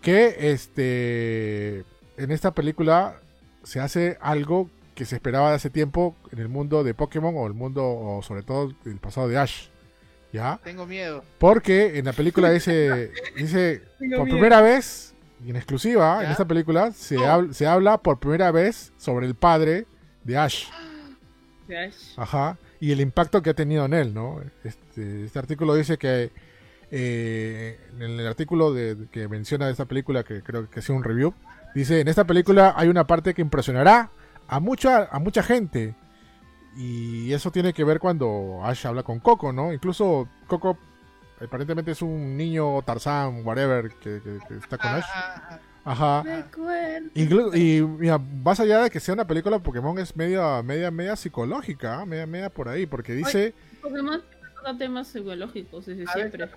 Que 0.00 0.52
este 0.52 1.84
en 2.16 2.30
esta 2.30 2.52
película 2.52 3.16
se 3.64 3.80
hace 3.80 4.18
algo 4.20 4.70
que 4.94 5.04
se 5.04 5.16
esperaba 5.16 5.50
de 5.50 5.56
hace 5.56 5.70
tiempo 5.70 6.14
en 6.30 6.38
el 6.38 6.48
mundo 6.48 6.84
de 6.84 6.94
Pokémon 6.94 7.34
o 7.36 7.46
el 7.46 7.54
mundo, 7.54 7.84
o 7.84 8.22
sobre 8.22 8.42
todo 8.42 8.72
el 8.84 8.98
pasado 8.98 9.28
de 9.28 9.38
Ash. 9.38 9.68
¿Ya? 10.32 10.60
Tengo 10.62 10.86
miedo. 10.86 11.24
Porque 11.38 11.98
en 11.98 12.04
la 12.04 12.12
película 12.12 12.50
dice, 12.52 13.12
dice 13.36 13.82
por 14.16 14.28
primera 14.28 14.60
vez, 14.60 15.14
en 15.46 15.56
exclusiva, 15.56 16.24
en 16.24 16.30
esta 16.30 16.44
película, 16.44 16.92
se, 16.92 17.24
habla, 17.24 17.52
se 17.52 17.66
habla 17.66 17.98
por 17.98 18.18
primera 18.18 18.50
vez 18.50 18.92
sobre 18.96 19.26
el 19.26 19.34
padre 19.34 19.86
de 20.24 20.36
Ash. 20.36 20.66
De 21.66 21.78
Ash. 21.78 22.14
Ajá. 22.16 22.58
Y 22.78 22.92
el 22.92 23.00
impacto 23.00 23.42
que 23.42 23.50
ha 23.50 23.54
tenido 23.54 23.84
en 23.84 23.94
él, 23.94 24.14
¿no? 24.14 24.40
Este, 24.64 25.24
este 25.24 25.38
artículo 25.38 25.74
dice 25.74 25.98
que 25.98 26.30
eh, 26.90 27.78
en 28.00 28.02
el 28.02 28.26
artículo 28.26 28.72
de, 28.72 29.06
que 29.12 29.28
menciona 29.28 29.70
esta 29.70 29.84
película, 29.84 30.24
que 30.24 30.42
creo 30.42 30.68
que 30.68 30.80
ha 30.80 30.82
sido 30.82 30.96
un 30.96 31.04
review, 31.04 31.34
dice, 31.74 32.00
en 32.00 32.08
esta 32.08 32.24
película 32.24 32.74
hay 32.76 32.88
una 32.88 33.06
parte 33.06 33.34
que 33.34 33.42
impresionará 33.42 34.10
a 34.48 34.60
mucha, 34.60 35.04
a 35.04 35.18
mucha 35.20 35.42
gente 35.42 35.94
y 36.76 37.32
eso 37.32 37.50
tiene 37.50 37.72
que 37.72 37.84
ver 37.84 37.98
cuando 37.98 38.60
Ash 38.62 38.86
habla 38.86 39.02
con 39.02 39.20
Coco, 39.20 39.52
¿no? 39.52 39.72
Incluso 39.72 40.28
Coco 40.46 40.78
aparentemente 41.40 41.92
es 41.92 42.02
un 42.02 42.36
niño 42.36 42.82
Tarzán, 42.82 43.44
whatever, 43.44 43.90
que, 44.00 44.20
está 44.56 44.78
con 44.78 44.90
Ash. 44.90 45.04
Ajá. 45.84 46.22
y 47.14 47.80
mira, 47.82 48.18
más 48.18 48.60
allá 48.60 48.82
de 48.82 48.90
que 48.90 49.00
sea 49.00 49.14
una 49.14 49.26
película, 49.26 49.58
Pokémon 49.58 49.98
es 49.98 50.14
media, 50.14 50.62
media, 50.62 50.90
media 50.90 51.16
psicológica, 51.16 52.00
¿ah? 52.00 52.06
media, 52.06 52.26
media 52.26 52.50
por 52.50 52.68
ahí, 52.68 52.86
porque 52.86 53.14
dice. 53.14 53.54
Pokémon 53.80 54.22
trata 54.60 54.78
temas 54.78 55.08
psicológicos 55.08 55.86
desde 55.86 56.06
siempre. 56.06 56.48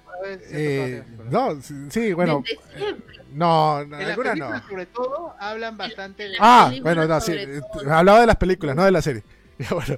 Eh, 0.51 1.03
no, 1.31 1.59
sí, 1.89 2.13
bueno. 2.13 2.43
No, 3.33 3.83
no, 3.85 3.99
en 3.99 4.07
alguna 4.09 4.35
no. 4.35 4.67
Sobre 4.67 4.85
todo 4.87 5.35
hablan 5.39 5.77
bastante 5.77 6.29
de. 6.29 6.35
Ah, 6.39 6.71
bueno, 6.81 7.07
no, 7.07 7.21
sí. 7.21 7.31
Eh, 7.33 7.61
hablaba 7.89 8.19
de 8.19 8.27
las 8.27 8.35
películas, 8.35 8.75
no 8.75 8.83
de 8.83 8.91
la 8.91 9.01
serie. 9.01 9.23
Bueno, 9.73 9.97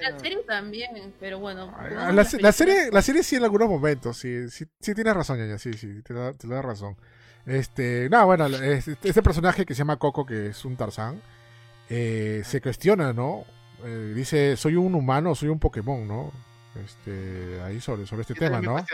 la 0.00 0.18
serie 0.18 0.38
también, 0.46 1.14
pero 1.20 1.38
bueno. 1.38 1.74
La, 1.90 2.12
la, 2.12 2.52
serie, 2.52 2.90
la 2.90 3.02
serie 3.02 3.22
sí 3.22 3.36
en 3.36 3.44
algunos 3.44 3.68
momentos, 3.68 4.16
sí, 4.16 4.48
sí, 4.50 4.64
sí 4.80 4.94
tienes 4.94 5.14
razón, 5.14 5.38
ya, 5.38 5.58
sí, 5.58 5.72
sí, 5.74 6.02
te 6.02 6.14
da, 6.14 6.32
te 6.32 6.46
da 6.48 6.62
razón. 6.62 6.96
Este, 7.46 8.08
no, 8.10 8.26
bueno, 8.26 8.46
este, 8.46 8.96
este, 9.02 9.22
personaje 9.22 9.64
que 9.64 9.74
se 9.74 9.78
llama 9.78 9.98
Coco, 9.98 10.26
que 10.26 10.48
es 10.48 10.64
un 10.64 10.76
Tarzán, 10.76 11.20
eh, 11.88 12.42
se 12.44 12.60
cuestiona, 12.60 13.12
¿no? 13.12 13.44
Eh, 13.84 14.12
dice, 14.14 14.56
soy 14.56 14.76
un 14.76 14.94
humano, 14.94 15.34
soy 15.34 15.48
un 15.48 15.58
Pokémon, 15.58 16.06
¿no? 16.06 16.32
Este, 16.84 17.60
ahí 17.62 17.80
sobre, 17.80 18.06
sobre 18.06 18.22
este 18.22 18.34
tema, 18.34 18.60
¿no? 18.60 18.76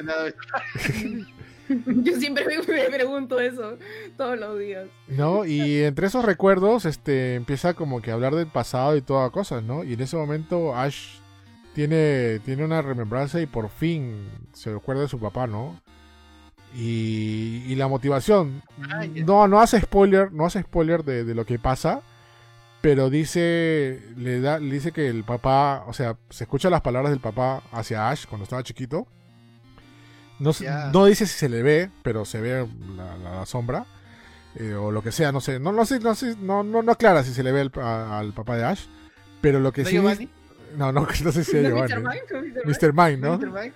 Yo 1.87 2.17
siempre 2.17 2.45
me 2.47 2.91
pregunto 2.91 3.41
eso 3.41 3.77
todos 4.17 4.39
los 4.39 4.59
días. 4.59 4.89
No, 5.09 5.45
y 5.45 5.83
entre 5.83 6.07
esos 6.07 6.25
recuerdos, 6.25 6.85
este, 6.85 7.35
empieza 7.35 7.75
como 7.75 8.03
que 8.03 8.11
a 8.11 8.15
hablar 8.15 8.35
del 8.35 8.47
pasado 8.47 8.97
y 8.97 9.03
todas 9.03 9.31
cosas, 9.31 9.63
¿no? 9.63 9.85
Y 9.85 9.95
en 9.95 10.01
ese 10.01 10.17
momento 10.17 10.75
Ash 10.75 11.19
tiene, 11.75 12.41
tiene 12.41 12.65
una 12.65 12.83
remembranza 12.83 13.41
y 13.41 13.47
por 13.47 13.69
fin 13.69 14.29
se 14.53 14.73
recuerda 14.73 15.03
de 15.03 15.09
su 15.09 15.19
papá, 15.19 15.47
¿no? 15.47 15.81
Y, 16.75 17.75
la 17.75 17.89
motivación. 17.89 18.63
Ah, 18.91 19.05
no, 19.07 19.47
no 19.49 19.61
hace 19.61 19.81
spoiler, 19.81 20.33
no 20.33 20.47
hace 20.47 20.63
spoiler 20.63 21.05
de, 21.05 21.35
lo 21.35 21.45
que 21.45 21.59
pasa. 21.59 22.01
Pero 22.81 23.11
dice, 23.11 24.03
le 24.17 24.41
da, 24.41 24.59
le 24.59 24.75
dice 24.75 24.91
que 24.91 25.09
el 25.09 25.23
papá, 25.23 25.85
o 25.87 25.93
sea, 25.93 26.17
se 26.31 26.45
escuchan 26.45 26.73
las 26.73 26.81
palabras 26.81 27.13
del 27.13 27.21
papá 27.21 27.63
hacia 27.71 28.09
Ash 28.11 28.27
cuando 28.27 28.45
estaba 28.45 28.63
chiquito. 28.63 29.07
No, 30.43 30.53
no 30.93 31.07
dice 31.07 31.27
si 31.27 31.39
se 31.39 31.49
le 31.49 31.63
ve, 31.63 31.91
pero 32.03 32.25
se 32.25 32.41
ve 32.41 32.67
la, 32.97 33.47
sombra. 33.47 33.87
Eh, 34.57 34.75
o 34.75 34.91
lo 34.91 35.03
que 35.03 35.13
sea, 35.13 35.33
no 35.33 35.41
sé. 35.41 35.59
No, 35.59 35.73
no 35.73 35.87
sé, 35.87 36.01
no 36.01 36.15
sé, 36.15 36.37
no, 36.39 36.63
no, 36.63 36.83
no 36.83 36.93
aclara 36.93 37.23
si 37.23 37.33
se 37.33 37.43
le 37.43 37.53
ve 37.53 37.61
al 37.61 38.33
papá 38.35 38.57
de 38.57 38.65
Ash. 38.65 38.87
Pero 39.41 39.61
lo 39.61 39.73
que 39.73 39.85
sí. 39.85 39.99
No, 40.77 40.93
no, 40.93 41.07
no 41.25 41.33
sé 41.33 41.45
si 41.45 41.57
es 41.57 41.69
Giovanni. 41.69 41.95
Mr. 42.65 42.93
Mind, 42.93 43.25
¿no? 43.25 43.39
Mr. 43.39 43.51
Mind 43.51 43.75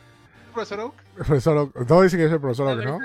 profesor 0.56 0.80
Oak? 0.80 0.94
Profesor 1.14 1.56
Oak. 1.58 1.86
Todo 1.86 2.02
dice 2.02 2.16
que 2.16 2.24
es 2.24 2.32
el 2.32 2.40
profesor 2.40 2.68
Oak, 2.68 2.84
¿no? 2.84 2.98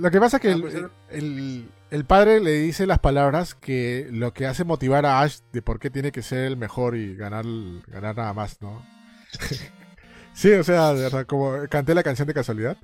Lo 0.00 0.10
que 0.10 0.20
pasa 0.20 0.36
es 0.36 0.40
que 0.40 0.50
ah, 0.52 0.90
el, 1.10 1.68
el, 1.90 2.04
padre 2.04 2.40
le 2.40 2.52
dice 2.52 2.86
las 2.86 3.00
palabras 3.00 3.54
que 3.54 4.08
lo 4.10 4.32
que 4.32 4.46
hace 4.46 4.64
motivar 4.64 5.04
a 5.04 5.20
Ash 5.20 5.40
de 5.52 5.60
por 5.60 5.78
qué 5.78 5.90
tiene 5.90 6.12
que 6.12 6.22
ser 6.22 6.44
el 6.44 6.56
mejor 6.56 6.96
y 6.96 7.16
ganar, 7.16 7.44
ganar 7.88 8.16
nada 8.16 8.32
más, 8.32 8.62
¿no? 8.62 8.82
sí, 10.34 10.52
o 10.52 10.64
sea, 10.64 11.24
como 11.26 11.68
canté 11.68 11.94
la 11.94 12.02
canción 12.02 12.28
de 12.28 12.34
casualidad. 12.34 12.76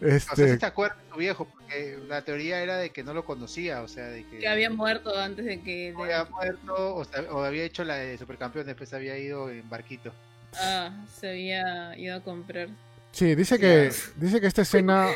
Este... 0.00 0.30
No 0.30 0.36
sé 0.36 0.52
si 0.52 0.58
te 0.58 0.66
acuerdas 0.66 0.98
tu 1.10 1.18
viejo, 1.18 1.46
porque 1.46 1.98
la 2.08 2.22
teoría 2.22 2.60
era 2.60 2.76
de 2.76 2.90
que 2.90 3.04
no 3.04 3.14
lo 3.14 3.24
conocía, 3.24 3.82
o 3.82 3.88
sea, 3.88 4.06
de 4.06 4.26
que... 4.26 4.38
que 4.38 4.48
había 4.48 4.70
muerto 4.70 5.16
antes 5.18 5.44
de 5.44 5.60
que... 5.60 5.94
Había 5.96 6.24
muerto, 6.24 7.04
o, 7.30 7.42
había 7.42 7.64
hecho 7.64 7.84
la 7.84 7.96
de 7.96 8.18
supercampeón, 8.18 8.66
después 8.66 8.92
había 8.92 9.16
ido 9.18 9.50
en 9.50 9.68
barquito. 9.68 10.12
Ah, 10.60 10.90
se 11.12 11.30
había 11.30 11.96
ido 11.96 12.16
a 12.16 12.20
comprar. 12.20 12.68
Sí, 13.12 13.34
dice 13.34 13.58
que, 13.58 13.92
dice 14.16 14.40
que 14.40 14.46
esta 14.46 14.62
escena. 14.62 15.08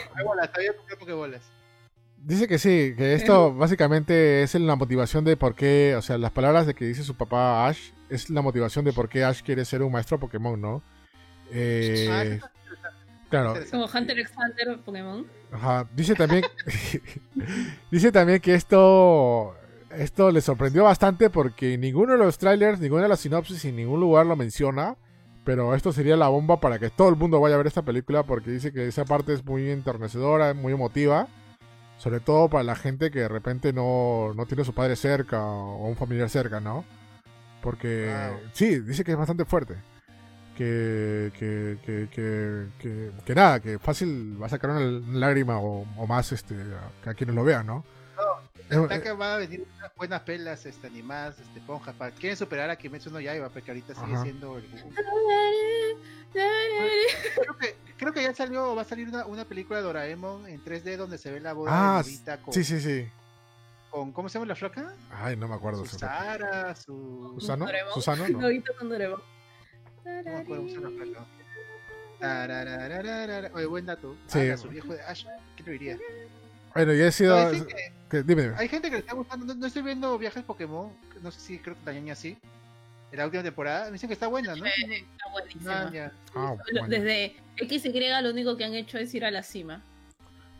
Dice 2.16 2.48
que 2.48 2.58
sí, 2.58 2.94
que 2.96 3.14
esto 3.14 3.54
básicamente 3.56 4.42
es 4.42 4.54
la 4.54 4.76
motivación 4.76 5.24
de 5.24 5.36
por 5.36 5.54
qué, 5.54 5.94
o 5.96 6.02
sea, 6.02 6.18
las 6.18 6.30
palabras 6.30 6.66
de 6.66 6.74
que 6.74 6.84
dice 6.84 7.02
su 7.02 7.16
papá 7.16 7.66
Ash 7.66 7.90
es 8.08 8.30
la 8.30 8.42
motivación 8.42 8.84
de 8.84 8.92
por 8.92 9.08
qué 9.08 9.24
Ash 9.24 9.42
quiere 9.42 9.64
ser 9.64 9.82
un 9.82 9.92
maestro 9.92 10.18
Pokémon, 10.18 10.60
¿no? 10.60 10.82
Eh, 11.52 12.40
ah, 12.42 12.50
claro. 13.30 13.54
Como 13.70 13.86
Hunter 13.86 14.18
x 14.18 14.32
Hunter 14.36 14.78
Pokémon. 14.84 15.26
Ajá. 15.52 15.88
Dice 15.94 16.14
también, 16.14 16.44
dice 17.90 18.12
también 18.12 18.40
que 18.40 18.54
esto, 18.54 19.56
esto 19.90 20.30
le 20.30 20.40
sorprendió 20.40 20.84
bastante 20.84 21.30
porque 21.30 21.78
ninguno 21.78 22.12
de 22.12 22.18
los 22.18 22.38
trailers, 22.38 22.80
ninguna 22.80 23.02
de 23.02 23.08
las 23.08 23.20
sinopsis 23.20 23.64
y 23.64 23.72
ningún 23.72 24.00
lugar 24.00 24.26
lo 24.26 24.36
menciona. 24.36 24.96
Pero 25.44 25.74
esto 25.74 25.92
sería 25.92 26.14
la 26.16 26.28
bomba 26.28 26.60
para 26.60 26.78
que 26.78 26.90
todo 26.90 27.08
el 27.08 27.16
mundo 27.16 27.40
vaya 27.40 27.54
a 27.54 27.58
ver 27.58 27.66
esta 27.66 27.80
película 27.80 28.22
porque 28.22 28.50
dice 28.50 28.70
que 28.70 28.86
esa 28.86 29.06
parte 29.06 29.32
es 29.32 29.42
muy 29.44 29.70
enternecedora, 29.70 30.52
muy 30.52 30.74
emotiva. 30.74 31.26
Sobre 31.96 32.20
todo 32.20 32.48
para 32.48 32.64
la 32.64 32.76
gente 32.76 33.10
que 33.10 33.20
de 33.20 33.28
repente 33.28 33.72
no, 33.72 34.34
no 34.34 34.46
tiene 34.46 34.62
a 34.62 34.66
su 34.66 34.74
padre 34.74 34.94
cerca 34.94 35.42
o 35.42 35.88
un 35.88 35.96
familiar 35.96 36.28
cerca, 36.28 36.60
¿no? 36.60 36.84
Porque 37.62 38.14
sí, 38.52 38.78
dice 38.80 39.02
que 39.04 39.12
es 39.12 39.18
bastante 39.18 39.44
fuerte. 39.44 39.76
Que, 40.58 41.30
que, 41.38 41.78
que, 41.86 42.08
que, 42.10 43.12
que, 43.24 43.34
nada, 43.36 43.60
que 43.60 43.78
fácil 43.78 44.36
va 44.42 44.46
a 44.46 44.48
sacar 44.48 44.70
una 44.70 44.80
lágrima 45.16 45.60
o, 45.60 45.86
o 45.96 46.06
más 46.08 46.32
este, 46.32 46.56
a, 47.06 47.10
a 47.10 47.14
quienes 47.14 47.36
lo 47.36 47.44
vean, 47.44 47.64
¿no? 47.64 47.84
Está 48.68 48.96
eh, 48.96 49.02
que 49.02 49.12
va 49.12 49.34
a 49.34 49.38
venir 49.38 49.66
unas 49.78 49.94
buenas 49.94 50.20
pelas 50.22 50.66
este, 50.66 50.86
animadas, 50.88 51.38
este, 51.38 51.60
ponjas. 51.60 51.94
Para... 51.94 52.10
Quieren 52.10 52.36
superar 52.36 52.68
a 52.68 52.76
Kimetsu 52.76 53.10
no 53.10 53.18
Yaiba, 53.18 53.48
porque 53.48 53.70
ahorita 53.70 53.94
sigue 53.94 54.18
siendo 54.22 54.58
el. 54.58 54.66
creo, 56.32 57.56
que, 57.58 57.76
creo 57.96 58.12
que 58.12 58.22
ya 58.22 58.34
salió, 58.34 58.74
va 58.74 58.82
a 58.82 58.84
salir 58.84 59.08
una, 59.08 59.24
una 59.24 59.46
película 59.46 59.78
de 59.78 59.84
Doraemon 59.84 60.46
en 60.46 60.62
3D 60.62 60.96
donde 60.98 61.16
se 61.16 61.30
ve 61.32 61.40
la 61.40 61.54
boda 61.54 61.70
ah, 61.72 62.02
de 62.02 62.38
con. 62.42 62.52
Sí, 62.52 62.62
sí, 62.62 62.80
sí. 62.80 63.08
Con, 63.90 64.12
¿Cómo 64.12 64.28
se 64.28 64.34
llama 64.34 64.48
la 64.48 64.54
flaca? 64.54 64.94
Ay, 65.10 65.36
no 65.36 65.48
me 65.48 65.54
acuerdo. 65.54 65.86
Sara, 65.86 66.74
su. 66.76 67.36
¿Susano? 67.38 67.66
¿Susano? 67.94 68.28
No. 68.28 68.40
con 68.78 68.88
Doraemon. 68.90 69.37
No 70.24 70.30
me 70.30 70.36
acuerdo 70.38 70.64
cómo 70.64 70.68
se. 70.68 70.78
Oye, 73.54 73.66
buen 73.66 73.86
dato. 73.86 74.16
Sí. 74.26 74.50
Ah, 74.50 74.56
su 74.56 74.68
viejo 74.68 74.92
de 74.92 75.02
Ash, 75.02 75.24
¿qué 75.56 75.62
lo 75.64 75.72
diría? 75.72 75.98
Bueno, 76.74 76.92
ya 76.92 77.06
he 77.06 77.12
sido. 77.12 77.50
dime, 78.24 78.52
Hay 78.56 78.68
gente 78.68 78.88
que 78.88 78.96
le 78.96 79.00
está 79.00 79.14
gustando. 79.14 79.54
No, 79.54 79.66
estoy 79.66 79.82
viendo 79.82 80.18
viajes 80.18 80.42
Pokémon. 80.42 80.92
No 81.22 81.30
sé 81.30 81.40
si 81.40 81.58
creo 81.58 81.76
que 81.76 81.82
también 81.82 82.10
así. 82.10 82.36
En 83.12 83.18
la 83.18 83.24
última 83.26 83.42
temporada. 83.42 83.86
Me 83.86 83.92
dicen 83.92 84.08
que 84.08 84.14
está 84.14 84.26
buena, 84.26 84.54
¿no? 84.54 84.66
está 84.66 85.30
buenísima. 85.32 85.92
Ah, 86.34 86.56
ah, 86.56 86.56
Desde 86.88 87.36
XY 87.56 88.22
lo 88.22 88.30
único 88.30 88.56
que 88.56 88.64
han 88.64 88.74
hecho 88.74 88.98
es 88.98 89.14
ir 89.14 89.24
a 89.24 89.30
la 89.30 89.42
cima. 89.42 89.82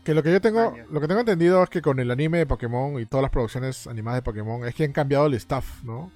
Que 0.03 0.13
lo 0.13 0.23
que 0.23 0.31
yo 0.31 0.41
tengo, 0.41 0.75
lo 0.89 1.01
que 1.01 1.07
tengo 1.07 1.19
entendido 1.19 1.61
es 1.61 1.69
que 1.69 1.81
con 1.81 1.99
el 1.99 2.09
anime 2.09 2.39
de 2.39 2.45
Pokémon 2.45 2.99
y 2.99 3.05
todas 3.05 3.21
las 3.21 3.31
producciones 3.31 3.85
animadas 3.85 4.19
de 4.19 4.23
Pokémon 4.23 4.65
es 4.65 4.73
que 4.73 4.85
han 4.85 4.93
cambiado 4.93 5.25
el 5.27 5.33
staff, 5.35 5.83
¿no? 5.83 6.11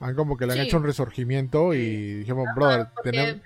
Han 0.00 0.14
como 0.14 0.36
que 0.36 0.46
le 0.46 0.54
han 0.54 0.60
hecho 0.60 0.78
un 0.78 0.84
resurgimiento 0.84 1.74
y 1.74 2.14
dijimos, 2.14 2.48
brother, 2.54 2.88
tenemos... 3.02 3.36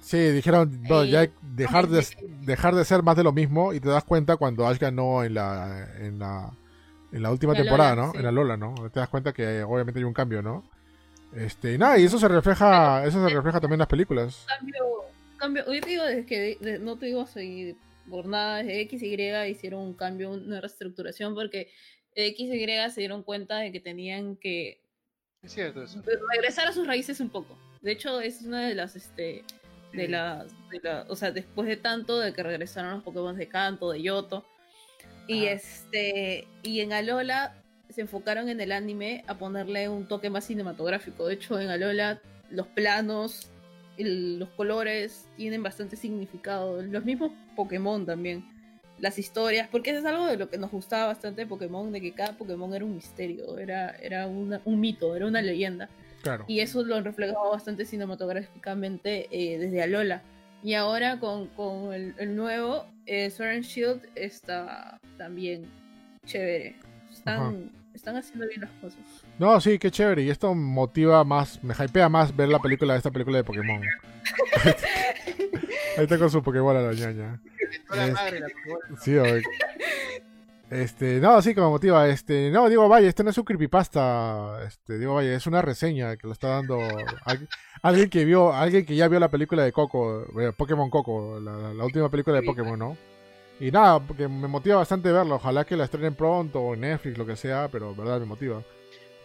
Sí, 0.00 0.18
dijeron, 0.18 0.82
ya 1.08 1.28
dejar 1.42 1.88
de, 1.88 2.06
dejar 2.42 2.74
de 2.74 2.84
ser 2.84 3.02
más 3.02 3.16
de 3.16 3.24
lo 3.24 3.32
mismo 3.32 3.72
y 3.72 3.80
te 3.80 3.88
das 3.88 4.04
cuenta 4.04 4.36
cuando 4.36 4.66
Ash 4.66 4.78
ganó 4.78 5.24
en 5.24 5.34
la, 5.34 5.88
en 5.98 6.18
la, 6.18 6.52
en 7.10 7.22
la 7.22 7.30
última 7.32 7.54
temporada, 7.54 7.96
¿no? 7.96 8.12
En 8.14 8.22
la 8.22 8.30
Lola, 8.30 8.56
¿no? 8.56 8.74
Te 8.92 9.00
das 9.00 9.08
cuenta 9.08 9.32
que 9.32 9.62
obviamente 9.62 9.98
hay 9.98 10.04
un 10.04 10.12
cambio, 10.12 10.42
¿no? 10.42 10.62
Este, 11.34 11.72
y 11.72 11.78
nada, 11.78 11.98
y 11.98 12.04
eso 12.04 12.18
se 12.18 12.28
refleja, 12.28 13.04
eso 13.04 13.26
se 13.26 13.34
refleja 13.34 13.60
también 13.60 13.74
en 13.74 13.80
las 13.80 13.88
películas. 13.88 14.46
Cambio, 14.46 14.84
cambio, 15.36 15.64
hoy 15.66 15.80
te 15.80 15.90
digo 15.90 16.04
desde 16.04 16.26
que, 16.26 16.78
no 16.80 16.96
te 16.96 17.06
digo 17.06 17.26
soy 17.26 17.76
por 18.08 18.26
nada, 18.26 18.58
desde 18.58 18.82
X 18.82 19.02
y 19.02 19.50
hicieron 19.50 19.80
un 19.80 19.94
cambio, 19.94 20.30
una 20.30 20.60
reestructuración, 20.60 21.34
porque 21.34 21.70
X 22.14 22.48
y 22.52 22.90
se 22.90 23.00
dieron 23.00 23.22
cuenta 23.22 23.58
de 23.58 23.72
que 23.72 23.80
tenían 23.80 24.36
que 24.36 24.80
es 25.44 25.52
cierto 25.52 25.82
eso. 25.82 26.02
regresar 26.32 26.66
a 26.68 26.72
sus 26.72 26.86
raíces 26.86 27.20
un 27.20 27.28
poco. 27.28 27.58
De 27.82 27.92
hecho, 27.92 28.20
es 28.20 28.42
una 28.42 28.66
de 28.66 28.74
las, 28.74 28.96
este, 28.96 29.44
de 29.92 30.08
la, 30.08 30.46
o 31.08 31.16
sea, 31.16 31.32
después 31.32 31.68
de 31.68 31.76
tanto 31.76 32.18
de 32.18 32.32
que 32.32 32.42
regresaron 32.42 32.94
los 32.94 33.02
Pokémon 33.02 33.36
de 33.36 33.48
Kanto, 33.48 33.90
de 33.90 34.02
Yoto. 34.02 34.44
Y 35.26 35.44
este, 35.46 36.48
y 36.62 36.80
en 36.80 36.92
Alola 36.92 37.62
se 37.90 38.00
enfocaron 38.00 38.48
en 38.48 38.60
el 38.60 38.72
anime 38.72 39.22
a 39.26 39.34
ponerle 39.34 39.88
un 39.88 40.08
toque 40.08 40.30
más 40.30 40.46
cinematográfico. 40.46 41.26
De 41.26 41.34
hecho, 41.34 41.60
en 41.60 41.68
Alola 41.68 42.20
los 42.50 42.66
planos, 42.68 43.50
los 43.98 44.48
colores 44.50 45.26
tienen 45.36 45.62
bastante 45.62 45.96
significado. 45.96 46.82
Los 46.82 47.04
mismos 47.04 47.32
Pokémon 47.54 48.06
también. 48.06 48.44
Las 49.00 49.18
historias, 49.18 49.68
porque 49.68 49.90
eso 49.90 50.00
es 50.00 50.06
algo 50.06 50.26
de 50.26 50.36
lo 50.36 50.48
que 50.48 50.56
nos 50.56 50.70
gustaba 50.70 51.06
bastante 51.06 51.42
de 51.42 51.46
Pokémon, 51.46 51.92
de 51.92 52.00
que 52.00 52.12
cada 52.12 52.36
Pokémon 52.36 52.72
era 52.74 52.84
un 52.84 52.94
misterio, 52.94 53.58
era, 53.58 53.90
era 53.90 54.26
un 54.26 54.80
mito, 54.80 55.16
era 55.16 55.26
una 55.26 55.42
leyenda. 55.42 55.88
Y 56.46 56.60
eso 56.60 56.84
lo 56.84 56.96
han 56.96 57.04
reflejado 57.04 57.50
bastante 57.50 57.84
cinematográficamente 57.84 59.28
eh, 59.30 59.58
desde 59.58 59.82
Alola. 59.82 60.22
Y 60.62 60.74
ahora 60.74 61.20
con, 61.20 61.48
con 61.48 61.92
el, 61.92 62.36
nuevo, 62.36 62.86
eh, 63.06 63.30
Sword 63.30 63.50
and 63.50 63.64
Shield 63.64 64.00
está 64.14 64.98
también 65.18 65.66
chévere. 66.24 66.76
Están, 67.12 67.70
están 67.92 68.16
haciendo 68.16 68.46
bien 68.48 68.62
las 68.62 68.70
cosas. 68.80 69.00
No, 69.38 69.60
sí, 69.60 69.78
qué 69.78 69.90
chévere. 69.90 70.22
Y 70.22 70.30
esto 70.30 70.54
motiva 70.54 71.22
más, 71.24 71.62
me 71.62 71.74
hypea 71.74 72.08
más 72.08 72.34
ver 72.34 72.48
la 72.48 72.58
película 72.58 72.94
de 72.94 72.98
esta 72.98 73.10
película 73.10 73.38
de 73.38 73.44
Pokémon. 73.44 73.82
Ahí 75.96 76.04
está 76.04 76.18
con 76.18 76.30
su 76.30 76.42
Pokémon 76.42 76.76
a 76.76 76.80
la 76.80 76.92
ñaña. 76.92 77.40
Sí, 79.00 79.16
Este, 80.70 81.20
no, 81.20 81.40
sí, 81.42 81.54
como 81.54 81.70
motiva, 81.70 82.08
este, 82.08 82.50
no, 82.50 82.68
digo, 82.68 82.88
vaya, 82.88 83.08
este 83.08 83.22
no 83.22 83.30
es 83.30 83.38
un 83.38 83.44
creepypasta, 83.44 84.64
este, 84.66 84.98
digo, 84.98 85.14
vaya, 85.14 85.34
es 85.34 85.46
una 85.46 85.62
reseña 85.62 86.16
que 86.16 86.26
lo 86.26 86.32
está 86.32 86.48
dando 86.48 86.80
alguien, 87.82 88.08
que 88.08 88.24
vio, 88.24 88.52
alguien 88.52 88.84
que 88.84 88.96
ya 88.96 89.06
vio 89.06 89.20
la 89.20 89.30
película 89.30 89.62
de 89.62 89.72
Coco, 89.72 90.26
eh, 90.40 90.52
Pokémon 90.56 90.90
Coco, 90.90 91.38
la, 91.38 91.84
última 91.84 92.10
película 92.10 92.40
de 92.40 92.46
Pokémon, 92.46 92.78
¿no? 92.78 92.96
Y 93.60 93.70
nada, 93.70 94.00
porque 94.00 94.26
me 94.26 94.48
motiva 94.48 94.76
bastante 94.76 95.12
verlo, 95.12 95.36
ojalá 95.36 95.64
que 95.64 95.76
la 95.76 95.84
estrenen 95.84 96.14
pronto, 96.14 96.60
o 96.60 96.74
en 96.74 96.80
Netflix, 96.80 97.18
lo 97.18 97.26
que 97.26 97.36
sea, 97.36 97.68
pero 97.70 97.94
verdad 97.94 98.18
me 98.18 98.26
motiva. 98.26 98.62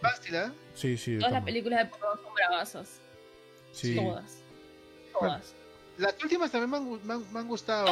¿Bastila? 0.02 0.52
Sí, 0.74 0.96
sí. 0.96 1.18
Todas 1.18 1.32
las 1.32 1.44
películas 1.44 1.80
de 1.80 1.86
Pokémon 1.86 2.18
son 2.22 2.34
bravasas. 2.34 3.00
Sí. 3.72 3.96
Todas. 3.96 4.42
Todas. 5.12 5.54
Las 5.98 6.22
últimas 6.22 6.50
también 6.50 6.70
me 6.70 7.12
han, 7.14 7.32
me 7.32 7.38
han, 7.40 7.48
gustado. 7.48 7.86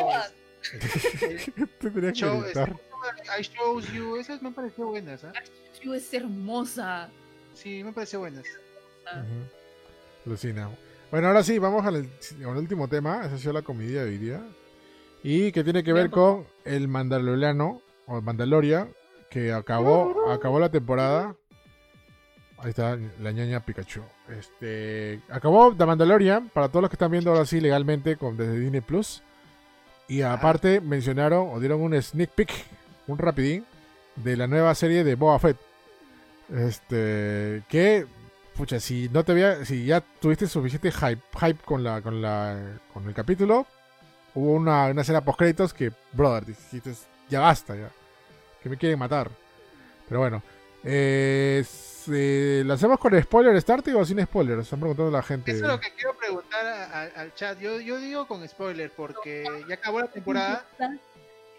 Tendría 1.81 2.13
que 2.13 2.19
show, 2.19 2.45
I 3.39 3.43
Shows 3.43 3.93
You, 3.93 4.17
esas 4.17 4.43
me 4.43 4.49
han 4.49 4.55
parecido 4.55 4.89
buenas. 4.89 5.25
¿eh? 5.25 5.33
I 5.81 5.85
You 5.85 5.95
es 5.95 6.13
hermosa. 6.13 7.11
Sí, 7.55 7.83
me 7.85 7.93
parecido 7.93 8.21
buenas. 8.21 8.45
Lucina. 10.25 10.71
Bueno, 11.11 11.29
ahora 11.29 11.43
sí, 11.43 11.59
vamos 11.59 11.87
al, 11.87 12.09
último 12.57 12.89
tema. 12.89 13.25
Esa 13.25 13.35
ha 13.37 13.39
sido 13.39 13.53
la 13.53 13.63
comedia 13.63 14.05
de 14.05 14.11
hoy 14.11 14.19
día. 14.19 14.43
Y 15.23 15.53
que 15.53 15.65
tiene 15.65 15.83
que 15.83 15.93
ver 15.93 16.11
con 16.11 16.47
el 16.65 16.87
Mandaloriano, 16.87 17.83
o 18.07 18.21
Mandaloria, 18.21 18.89
que 19.31 19.53
acabó, 19.53 20.31
acabó 20.31 20.61
la 20.61 20.71
temporada. 20.71 21.35
Ahí 22.59 22.71
está 22.71 22.97
la 23.21 23.33
ñaña 23.33 23.65
Pikachu. 23.65 24.03
Este, 24.29 25.21
acabó 25.31 25.75
The 25.75 25.87
Mandalorian, 25.87 26.49
para 26.51 26.69
todos 26.69 26.83
los 26.83 26.91
que 26.91 26.97
están 26.97 27.11
viendo 27.11 27.31
ahora 27.31 27.47
sí 27.47 27.61
legalmente 27.61 28.17
con, 28.17 28.37
desde 28.37 28.59
Disney 28.59 28.81
Plus. 28.81 29.23
Y 30.09 30.23
aparte 30.23 30.81
mencionaron 30.81 31.51
o 31.53 31.61
dieron 31.61 31.83
un 31.83 32.01
sneak 32.01 32.31
peek 32.31 32.51
un 33.09 33.19
rapidín 33.19 33.65
de 34.17 34.37
la 34.37 34.47
nueva 34.47 34.75
serie 34.75 35.05
de 35.05 35.15
Boba 35.15 35.39
Fett. 35.39 35.59
Este, 36.55 37.63
que, 37.69 38.07
pucha, 38.57 38.81
si 38.81 39.11
no 39.13 39.25
te 39.25 39.33
había, 39.33 39.65
si 39.65 39.85
ya 39.85 40.01
tuviste 40.01 40.47
suficiente 40.47 40.91
hype, 40.91 41.23
hype 41.39 41.63
con 41.65 41.83
la, 41.85 42.01
con 42.01 42.23
la, 42.23 42.79
con 42.93 43.07
el 43.07 43.15
capítulo, 43.15 43.67
hubo 44.35 44.53
una, 44.53 44.87
una 44.87 45.03
escena 45.03 45.25
post 45.25 45.39
créditos 45.39 45.75
que, 45.75 45.93
brother, 46.13 46.47
dijiste, 46.47 46.93
ya 47.29 47.41
basta, 47.41 47.77
ya, 47.77 47.91
que 48.63 48.69
me 48.69 48.77
quieren 48.77 48.99
matar. 48.99 49.31
Pero 50.09 50.21
bueno, 50.21 50.43
eh, 50.85 51.65
¿lo 52.09 52.75
hacemos 52.75 52.99
con 52.99 53.21
spoiler 53.23 53.61
starting 53.61 53.95
o 53.95 54.05
sin 54.05 54.25
spoiler? 54.25 54.59
Están 54.59 54.81
preguntando 54.81 55.11
la 55.11 55.23
gente. 55.23 55.53
Eso 55.53 55.65
es 55.65 55.71
lo 55.71 55.81
que 55.81 55.93
quiero 55.95 56.17
preguntar 56.17 56.67
al 57.15 57.35
chat. 57.35 57.59
Yo, 57.61 57.81
yo 57.81 57.99
digo 57.99 58.27
con 58.27 58.47
spoiler 58.49 58.91
porque 58.91 59.45
ya 59.69 59.75
acabó 59.75 60.01
la 60.01 60.09
temporada 60.09 60.67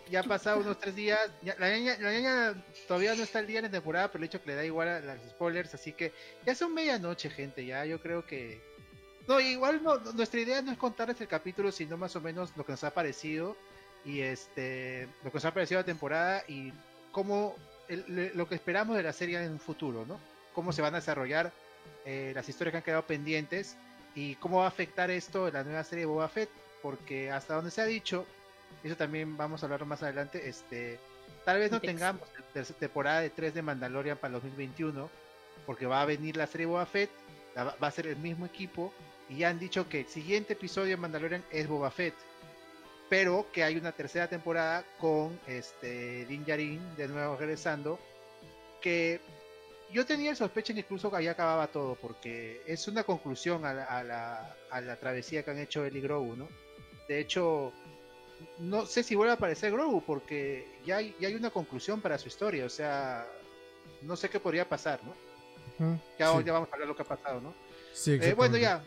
ya 0.09 0.21
ha 0.21 0.23
pasado 0.23 0.59
unos 0.59 0.79
tres 0.79 0.95
días. 0.95 1.19
la, 1.43 1.69
niña, 1.69 2.53
todavía 2.87 3.15
no 3.15 3.23
está 3.23 3.39
el 3.39 3.47
día 3.47 3.59
en 3.59 3.65
la 3.65 3.71
temporada, 3.71 4.07
pero 4.11 4.23
el 4.23 4.27
hecho 4.27 4.41
que 4.41 4.49
le 4.49 4.55
da 4.55 4.65
igual 4.65 4.87
a 4.87 4.99
las 4.99 5.21
spoilers. 5.29 5.73
Así 5.73 5.93
que 5.93 6.13
ya 6.45 6.55
son 6.55 6.73
medianoche, 6.73 7.29
gente. 7.29 7.65
Ya 7.65 7.85
yo 7.85 8.01
creo 8.01 8.25
que. 8.25 8.61
No, 9.27 9.39
igual 9.39 9.83
no, 9.83 9.97
nuestra 10.13 10.39
idea 10.39 10.61
no 10.61 10.71
es 10.71 10.77
contarles 10.77 11.21
el 11.21 11.27
capítulo, 11.27 11.71
sino 11.71 11.97
más 11.97 12.15
o 12.15 12.21
menos 12.21 12.51
lo 12.55 12.65
que 12.65 12.71
nos 12.71 12.83
ha 12.83 12.93
parecido. 12.93 13.55
Y 14.03 14.21
este. 14.21 15.07
Lo 15.23 15.31
que 15.31 15.37
nos 15.37 15.45
ha 15.45 15.53
parecido 15.53 15.79
la 15.79 15.85
temporada 15.85 16.43
y 16.47 16.73
cómo. 17.11 17.55
lo 17.87 18.47
que 18.47 18.55
esperamos 18.55 18.97
de 18.97 19.03
la 19.03 19.13
serie 19.13 19.41
en 19.43 19.51
un 19.51 19.59
futuro, 19.59 20.05
¿no? 20.05 20.19
Cómo 20.53 20.73
se 20.73 20.81
van 20.81 20.93
a 20.93 20.99
desarrollar 20.99 21.51
eh, 22.05 22.31
las 22.35 22.47
historias 22.49 22.71
que 22.71 22.77
han 22.77 22.83
quedado 22.83 23.03
pendientes 23.03 23.77
y 24.15 24.35
cómo 24.35 24.59
va 24.59 24.65
a 24.65 24.69
afectar 24.69 25.11
esto 25.11 25.49
la 25.51 25.63
nueva 25.63 25.83
serie 25.83 26.03
de 26.03 26.11
Boba 26.11 26.29
Fett. 26.29 26.49
Porque 26.81 27.31
hasta 27.31 27.55
donde 27.55 27.71
se 27.71 27.81
ha 27.81 27.85
dicho, 27.85 28.25
eso 28.83 28.95
también 28.95 29.37
vamos 29.37 29.61
a 29.61 29.65
hablar 29.65 29.85
más 29.85 30.01
adelante. 30.03 30.47
Este, 30.47 30.99
tal 31.45 31.59
vez 31.59 31.71
no 31.71 31.79
tengamos 31.81 32.27
temporada 32.79 33.21
de 33.21 33.29
3 33.29 33.53
de 33.53 33.61
Mandalorian 33.61 34.17
para 34.17 34.35
el 34.35 34.41
2021, 34.41 35.09
porque 35.65 35.85
va 35.85 36.01
a 36.01 36.05
venir 36.05 36.37
la 36.37 36.47
serie 36.47 36.67
Boba 36.67 36.85
Fett, 36.85 37.09
va 37.57 37.87
a 37.87 37.91
ser 37.91 38.07
el 38.07 38.17
mismo 38.17 38.45
equipo, 38.45 38.93
y 39.29 39.37
ya 39.37 39.49
han 39.49 39.59
dicho 39.59 39.87
que 39.87 40.01
el 40.01 40.07
siguiente 40.07 40.53
episodio 40.53 40.91
de 40.91 40.97
Mandalorian 40.97 41.43
es 41.51 41.67
Boba 41.67 41.91
Fett, 41.91 42.15
pero 43.09 43.45
que 43.51 43.63
hay 43.63 43.75
una 43.77 43.91
tercera 43.91 44.27
temporada 44.27 44.83
con 44.99 45.39
este 45.47 46.25
Din 46.25 46.45
Djarin 46.45 46.95
de 46.95 47.07
nuevo 47.07 47.35
regresando, 47.35 47.99
que 48.81 49.19
yo 49.91 50.05
tenía 50.05 50.31
el 50.31 50.37
sospecha 50.37 50.73
que 50.73 50.81
incluso 50.81 51.13
ahí 51.15 51.27
acababa 51.27 51.67
todo, 51.67 51.95
porque 51.95 52.61
es 52.65 52.87
una 52.87 53.03
conclusión 53.03 53.65
a 53.65 53.73
la, 53.73 54.55
a 54.69 54.81
la, 54.81 54.95
travesía 54.97 55.43
que 55.43 55.51
han 55.51 55.59
hecho 55.59 55.85
él 55.85 55.97
y 55.97 56.01
Grogu, 56.01 56.35
¿no? 56.35 56.47
De 57.07 57.19
hecho, 57.19 57.73
no 58.59 58.85
sé 58.85 59.03
si 59.03 59.15
vuelve 59.15 59.31
a 59.31 59.35
aparecer 59.35 59.71
Grogu 59.71 60.03
porque 60.03 60.67
ya 60.85 60.97
hay, 60.97 61.15
ya 61.19 61.27
hay 61.27 61.35
una 61.35 61.49
conclusión 61.49 62.01
para 62.01 62.17
su 62.17 62.27
historia, 62.27 62.65
o 62.65 62.69
sea, 62.69 63.25
no 64.01 64.15
sé 64.15 64.29
qué 64.29 64.39
podría 64.39 64.67
pasar, 64.67 64.99
¿no? 65.03 65.29
ya, 66.17 66.31
vamos 66.31 66.69
a 66.69 66.73
hablar 66.73 66.87
lo 66.87 66.95
que 66.95 67.03
ha 67.03 67.05
pasado, 67.05 67.39
¿no? 67.39 67.53
Sí, 67.93 68.19
eh, 68.21 68.33
bueno, 68.33 68.57
ya, 68.57 68.83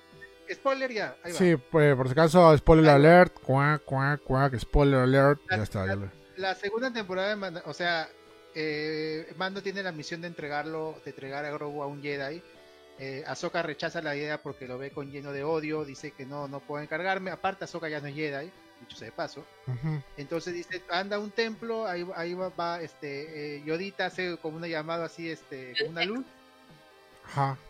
spoiler 0.53 0.93
ya, 0.93 1.17
ahí 1.23 1.33
va. 1.33 1.39
Sí, 1.39 1.57
pues 1.57 1.97
por 1.97 2.07
si 2.07 2.13
acaso, 2.13 2.57
spoiler 2.59 2.91
alert, 2.91 3.41
cuac, 3.41 3.83
cuac, 3.85 4.21
cuac, 4.23 4.59
spoiler 4.59 5.01
alert, 5.01 5.41
ya 5.51 5.63
está. 5.63 5.87
Ya 5.87 5.99
la, 6.37 6.55
segunda 6.55 6.93
temporada 6.93 7.31
de 7.31 7.37
Mando, 7.37 7.63
o 7.67 7.73
sea, 7.73 8.09
eh, 8.55 9.33
Mando 9.37 9.63
tiene 9.63 9.83
la 9.83 9.93
misión 9.93 10.21
de 10.21 10.29
entregarlo, 10.29 11.01
de 11.05 11.11
entregar 11.11 11.45
a 11.45 11.51
Grogu 11.51 11.83
a 11.83 11.87
un 11.87 12.03
Jedi. 12.03 12.43
Eh, 12.99 13.25
Ahsoka 13.27 13.63
rechaza 13.63 14.03
la 14.03 14.15
idea 14.15 14.43
porque 14.43 14.69
lo 14.69 14.79
ve 14.79 14.91
con 14.91 15.11
lleno 15.11 15.33
de 15.33 15.45
odio, 15.45 15.85
dice 15.85 16.13
que 16.13 16.27
no, 16.27 16.49
no 16.49 16.61
puedo 16.61 16.83
encargarme. 16.83 17.31
Aparte, 17.31 17.65
Ahsoka 17.65 17.89
ya 17.89 18.01
no 18.01 18.07
es 18.07 18.15
Jedi 18.15 18.51
dicho 18.83 18.97
sea 18.97 19.07
de 19.07 19.13
paso. 19.13 19.45
Entonces 20.17 20.55
dice, 20.55 20.83
anda 20.91 21.17
a 21.17 21.21
un 21.21 21.31
templo, 21.31 21.87
ahí, 21.87 22.07
ahí 22.15 22.35
va, 22.35 22.81
este, 22.83 23.57
eh, 23.57 23.63
Yodita 23.65 24.07
hace 24.07 24.37
como 24.39 24.57
una 24.57 24.67
llamada 24.67 25.07
así, 25.07 25.31
este, 25.31 25.75
como 25.79 25.91
una 25.91 26.05
luz. 26.05 26.27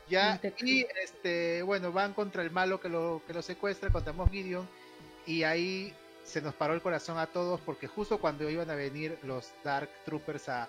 Ya, 0.09 0.41
y 0.61 0.87
este, 1.03 1.63
bueno, 1.63 1.93
van 1.93 2.15
contra 2.15 2.43
el 2.43 2.51
malo 2.51 2.81
que 2.81 2.89
lo, 2.89 3.23
que 3.27 3.33
lo 3.33 3.43
secuestra, 3.43 3.91
contra 3.91 4.13
Moff 4.13 4.31
Gideon, 4.31 4.69
y 5.27 5.45
ahí 5.45 5.95
se 6.33 6.41
nos 6.41 6.55
paró 6.55 6.75
el 6.75 6.83
corazón 6.83 7.19
a 7.19 7.27
todos 7.27 7.61
porque 7.61 7.87
justo 7.87 8.19
cuando 8.19 8.49
iban 8.49 8.71
a 8.71 8.75
venir 8.75 9.19
los 9.23 9.53
Dark 9.63 9.91
Troopers 10.05 10.49
a 10.49 10.69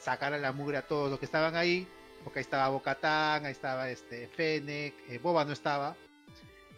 sacar 0.00 0.32
a 0.32 0.38
la 0.38 0.52
mugre 0.52 0.78
a 0.78 0.82
todos 0.82 1.10
los 1.10 1.18
que 1.18 1.26
estaban 1.26 1.54
ahí, 1.54 1.86
porque 2.24 2.38
ahí 2.38 2.42
estaba 2.44 2.68
Bocatán, 2.68 3.44
ahí 3.44 3.52
estaba 3.52 3.90
este 3.90 4.28
Fennec, 4.28 4.94
eh, 5.08 5.18
Boba 5.18 5.44
no 5.44 5.52
estaba, 5.52 5.96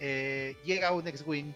eh, 0.01 0.57
llega 0.65 0.93
un 0.93 1.07
X-Wing 1.07 1.53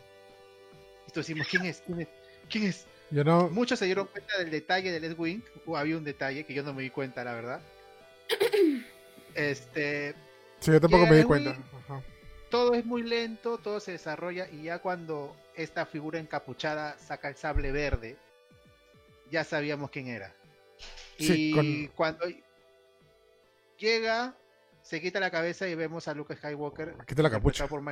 decimos, 1.21 1.47
¿quién 1.49 1.67
es? 1.67 1.83
¿Quién 1.85 2.01
es? 2.01 2.09
¿Quién 2.49 2.65
es? 2.65 2.87
Yo 3.11 3.25
no... 3.25 3.49
Muchos 3.51 3.79
se 3.79 3.85
dieron 3.85 4.07
cuenta 4.07 4.39
del 4.39 4.51
detalle 4.51 4.91
del 4.91 5.05
Ed 5.05 5.19
Wing. 5.19 5.43
había 5.77 5.97
un 5.97 6.05
detalle 6.05 6.45
que 6.45 6.55
yo 6.55 6.63
no 6.63 6.73
me 6.73 6.83
di 6.83 6.91
cuenta, 6.91 7.25
la 7.25 7.35
verdad. 7.35 7.61
este. 9.35 10.15
Sí, 10.61 10.71
yo 10.71 10.81
tampoco 10.81 11.07
me 11.07 11.17
di 11.17 11.25
cuenta. 11.25 11.57
Todo 12.49 12.75
es 12.75 12.85
muy 12.85 13.03
lento, 13.03 13.59
todo 13.59 13.81
se 13.81 13.93
desarrolla 13.93 14.49
y 14.51 14.65
ya 14.65 14.79
cuando 14.79 15.35
esta 15.57 15.87
figura 15.87 16.19
encapuchada 16.19 16.99
saca 16.99 17.29
el 17.29 17.37
sable 17.37 17.73
verde, 17.73 18.17
ya 19.31 19.45
sabíamos 19.45 19.91
quién 19.91 20.09
era. 20.09 20.35
y 21.19 21.89
cuando 21.89 22.27
llega, 23.79 24.35
se 24.83 25.01
quita 25.01 25.21
la 25.21 25.31
cabeza 25.31 25.69
y 25.69 25.75
vemos 25.75 26.09
a 26.09 26.15
Luke 26.15 26.37
Skywalker. 26.37 26.97
Quita 27.07 27.23
la 27.23 27.31
capucha. 27.31 27.67
Por 27.67 27.83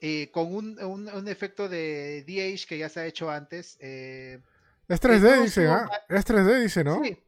eh, 0.00 0.30
con 0.30 0.54
un, 0.54 0.78
un, 0.78 1.28
efecto 1.28 1.68
de 1.68 2.22
DH 2.24 2.66
que 2.68 2.78
ya 2.78 2.88
se 2.88 3.00
ha 3.00 3.06
hecho 3.06 3.30
antes. 3.30 3.76
Eh, 3.80 4.40
es 4.86 5.02
3D, 5.02 5.42
dice, 5.42 5.66
¿ah? 5.66 5.88
Es 6.08 6.24
3D, 6.24 6.62
dice, 6.62 6.84
¿no? 6.84 7.02
Sí. 7.02 7.18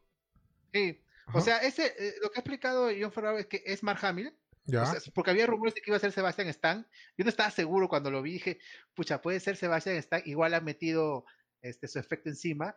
sí. 0.73 1.01
O 1.33 1.41
sea, 1.41 1.57
ese, 1.59 1.93
eh, 1.97 2.15
lo 2.21 2.31
que 2.31 2.39
ha 2.39 2.41
explicado 2.41 2.89
John 2.97 3.11
Ferraro 3.11 3.37
es 3.37 3.47
que 3.47 3.61
es 3.65 3.83
Mark 3.83 3.99
Hamill. 4.03 4.33
Ya. 4.65 4.93
porque 5.13 5.31
había 5.31 5.47
rumores 5.47 5.73
de 5.73 5.81
que 5.81 5.89
iba 5.89 5.97
a 5.97 5.99
ser 5.99 6.11
Sebastian 6.11 6.47
Stan. 6.49 6.87
Yo 7.17 7.23
no 7.23 7.29
estaba 7.29 7.51
seguro 7.51 7.89
cuando 7.89 8.11
lo 8.11 8.21
vi. 8.21 8.33
Dije, 8.33 8.59
pucha, 8.93 9.21
puede 9.21 9.39
ser 9.39 9.57
Sebastian 9.57 9.95
Stan. 9.97 10.21
Igual 10.25 10.53
ha 10.53 10.61
metido 10.61 11.25
este, 11.61 11.87
su 11.87 11.99
efecto 11.99 12.29
encima. 12.29 12.75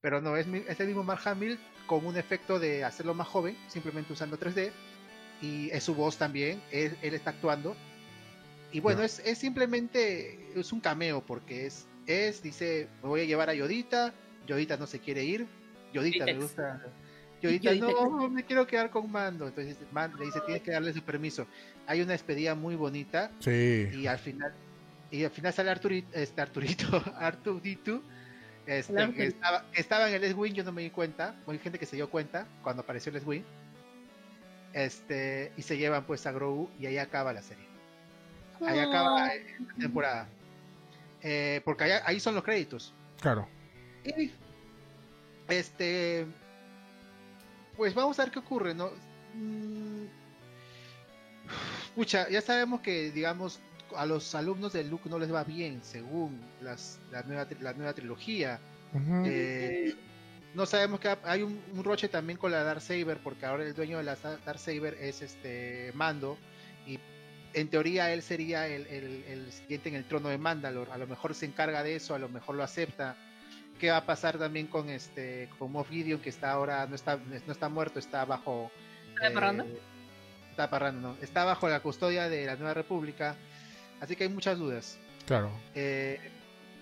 Pero 0.00 0.20
no, 0.20 0.36
es, 0.36 0.46
es 0.46 0.80
el 0.80 0.86
mismo 0.86 1.04
Mark 1.04 1.20
Hamill 1.26 1.58
con 1.86 2.06
un 2.06 2.16
efecto 2.16 2.58
de 2.58 2.84
hacerlo 2.84 3.12
más 3.14 3.28
joven, 3.28 3.56
simplemente 3.68 4.12
usando 4.12 4.38
3D. 4.38 4.72
Y 5.42 5.70
es 5.70 5.84
su 5.84 5.94
voz 5.94 6.16
también. 6.16 6.62
Él, 6.70 6.96
él 7.02 7.14
está 7.14 7.30
actuando. 7.30 7.76
Y 8.72 8.80
bueno, 8.80 9.02
es, 9.02 9.18
es, 9.20 9.38
simplemente, 9.38 10.58
es 10.58 10.72
un 10.72 10.80
cameo 10.80 11.24
porque 11.26 11.66
es, 11.66 11.86
es, 12.06 12.42
dice, 12.42 12.88
me 13.02 13.08
voy 13.08 13.22
a 13.22 13.24
llevar 13.24 13.50
a 13.50 13.54
Yodita, 13.54 14.14
Yodita 14.46 14.76
no 14.76 14.86
se 14.86 15.00
quiere 15.00 15.24
ir, 15.24 15.46
Yodita 15.92 16.24
me 16.24 16.34
gusta. 16.34 16.80
Yodita, 17.40 17.74
no, 17.74 18.28
me 18.28 18.44
quiero 18.44 18.66
quedar 18.66 18.90
con 18.90 19.10
Mando. 19.10 19.48
Entonces 19.48 19.76
Mando 19.92 20.18
le 20.18 20.26
dice, 20.26 20.40
tienes 20.44 20.62
que 20.62 20.70
darle 20.70 20.92
su 20.92 21.02
permiso. 21.02 21.46
Hay 21.86 22.02
una 22.02 22.12
despedida 22.12 22.54
muy 22.54 22.76
bonita. 22.76 23.30
Sí. 23.40 23.88
Y 23.92 24.06
al 24.06 24.18
final, 24.18 24.52
y 25.10 25.24
al 25.24 25.30
final 25.30 25.52
sale 25.52 25.70
Arturito, 25.70 26.08
este 26.12 26.40
Arturito, 26.40 27.02
Arturito, 27.16 28.02
este, 28.66 29.12
que 29.14 29.26
estaba, 29.26 29.64
estaba, 29.74 30.08
en 30.08 30.14
el 30.14 30.20
Les 30.20 30.34
Wing, 30.34 30.52
yo 30.52 30.64
no 30.64 30.72
me 30.72 30.82
di 30.82 30.90
cuenta. 30.90 31.34
Hay 31.46 31.58
gente 31.58 31.78
que 31.78 31.86
se 31.86 31.96
dio 31.96 32.10
cuenta 32.10 32.46
cuando 32.62 32.82
apareció 32.82 33.10
el 33.10 33.14
Les 33.14 33.26
Wing. 33.26 33.42
Este, 34.72 35.52
y 35.56 35.62
se 35.62 35.76
llevan 35.76 36.04
pues 36.04 36.26
a 36.26 36.32
Grogu 36.32 36.70
y 36.78 36.86
ahí 36.86 36.98
acaba 36.98 37.32
la 37.32 37.42
serie. 37.42 37.64
Ahí 38.60 38.78
acaba 38.78 39.26
la 39.26 39.74
temporada. 39.78 40.28
Eh, 41.22 41.60
porque 41.64 41.84
ahí 41.84 42.20
son 42.20 42.34
los 42.34 42.44
créditos. 42.44 42.94
Claro. 43.20 43.48
Y, 44.04 44.30
este. 45.48 46.26
Pues 47.76 47.94
vamos 47.94 48.18
a 48.18 48.24
ver 48.24 48.32
qué 48.32 48.38
ocurre, 48.38 48.74
¿no? 48.74 48.90
Mm, 49.34 50.06
ya 52.06 52.40
sabemos 52.40 52.80
que, 52.80 53.10
digamos, 53.10 53.60
a 53.96 54.06
los 54.06 54.34
alumnos 54.34 54.72
de 54.72 54.84
Luke 54.84 55.08
no 55.08 55.18
les 55.18 55.32
va 55.32 55.44
bien, 55.44 55.80
según 55.82 56.40
las, 56.60 56.98
la, 57.10 57.22
nueva, 57.22 57.46
la 57.60 57.72
nueva 57.72 57.92
trilogía. 57.92 58.60
Eh, 59.24 59.94
no 60.54 60.66
sabemos 60.66 61.00
que 61.00 61.16
hay 61.24 61.42
un, 61.42 61.60
roche 61.82 62.08
también 62.08 62.38
con 62.38 62.50
la 62.50 62.62
Dark 62.64 62.80
Saber, 62.80 63.18
porque 63.22 63.46
ahora 63.46 63.64
el 63.64 63.74
dueño 63.74 63.98
de 63.98 64.04
la 64.04 64.16
Dark 64.16 64.58
Saber 64.58 64.96
es 65.00 65.22
este 65.22 65.92
Mando, 65.94 66.38
y 66.86 66.98
en 67.54 67.68
teoría 67.68 68.12
él 68.12 68.22
sería 68.22 68.66
el, 68.66 68.86
el, 68.86 69.52
siguiente 69.52 69.88
en 69.88 69.96
el 69.96 70.04
trono 70.04 70.28
de 70.28 70.38
Mandalor. 70.38 70.90
A 70.90 70.98
lo 70.98 71.06
mejor 71.06 71.34
se 71.34 71.46
encarga 71.46 71.82
de 71.82 71.96
eso, 71.96 72.14
a 72.14 72.18
lo 72.18 72.28
mejor 72.28 72.56
lo 72.56 72.62
acepta. 72.62 73.16
¿Qué 73.80 73.90
va 73.90 73.96
a 73.96 74.06
pasar 74.06 74.38
también 74.38 74.66
con 74.66 74.90
este 74.90 75.48
con 75.58 75.72
Moff 75.72 75.88
Gideon, 75.88 76.20
que 76.20 76.28
está 76.28 76.52
ahora 76.52 76.86
no 76.86 76.94
está 76.94 77.16
no 77.16 77.52
está 77.52 77.68
muerto, 77.68 77.98
está 77.98 78.24
bajo 78.24 78.70
¿Está 79.20 79.34
parrando? 79.34 79.64
Eh, 79.64 79.80
está 80.50 80.70
parrando, 80.70 81.08
no. 81.08 81.16
Está 81.20 81.44
bajo 81.44 81.68
la 81.68 81.80
custodia 81.80 82.28
de 82.28 82.46
la 82.46 82.56
Nueva 82.56 82.74
República. 82.74 83.36
Así 84.00 84.16
que 84.16 84.24
hay 84.24 84.30
muchas 84.30 84.58
dudas. 84.58 84.98
Claro. 85.26 85.50
Eh, 85.74 86.18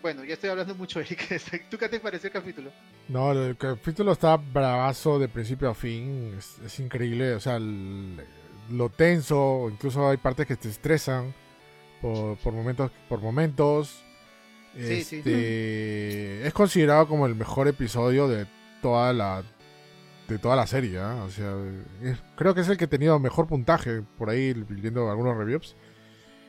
bueno, 0.01 0.25
ya 0.25 0.35
estoy 0.35 0.51
hablando 0.51 0.75
mucho, 0.77 1.01
Eric. 1.01 1.69
¿Tú 1.69 1.77
qué 1.77 1.89
te 1.89 1.99
pareció 1.99 2.29
el 2.29 2.33
capítulo? 2.33 2.70
No, 3.09 3.33
el 3.33 3.57
capítulo 3.57 4.12
está 4.12 4.37
bravazo 4.37 5.19
de 5.19 5.29
principio 5.29 5.69
a 5.70 5.75
fin. 5.75 6.39
Es, 6.65 6.79
increíble. 6.79 7.35
O 7.35 7.41
sea, 7.41 7.59
lo 7.59 8.89
tenso. 8.91 9.69
Incluso 9.69 10.09
hay 10.09 10.16
partes 10.16 10.47
que 10.47 10.57
te 10.57 10.69
estresan 10.69 11.35
por, 12.01 12.53
momentos. 12.53 12.93
Por 13.09 13.20
momentos. 13.20 14.05
Este, 14.77 16.47
es 16.47 16.53
considerado 16.53 17.09
como 17.09 17.27
el 17.27 17.35
mejor 17.35 17.69
episodio 17.69 18.28
de 18.28 18.47
toda 18.81 19.12
la 19.12 19.43
de 20.28 20.39
toda 20.39 20.57
la 20.57 20.66
serie. 20.66 20.99
¿ah? 20.99 21.24
O 21.27 21.31
sea, 21.31 21.55
creo 22.36 22.55
que 22.55 22.61
es 22.61 22.69
el 22.69 22.77
que 22.77 22.85
ha 22.85 22.89
tenido 22.89 23.19
mejor 23.19 23.47
puntaje 23.47 24.03
por 24.19 24.31
ahí 24.31 24.53
viendo 24.69 25.11
algunos 25.11 25.36
reviews. 25.36 25.74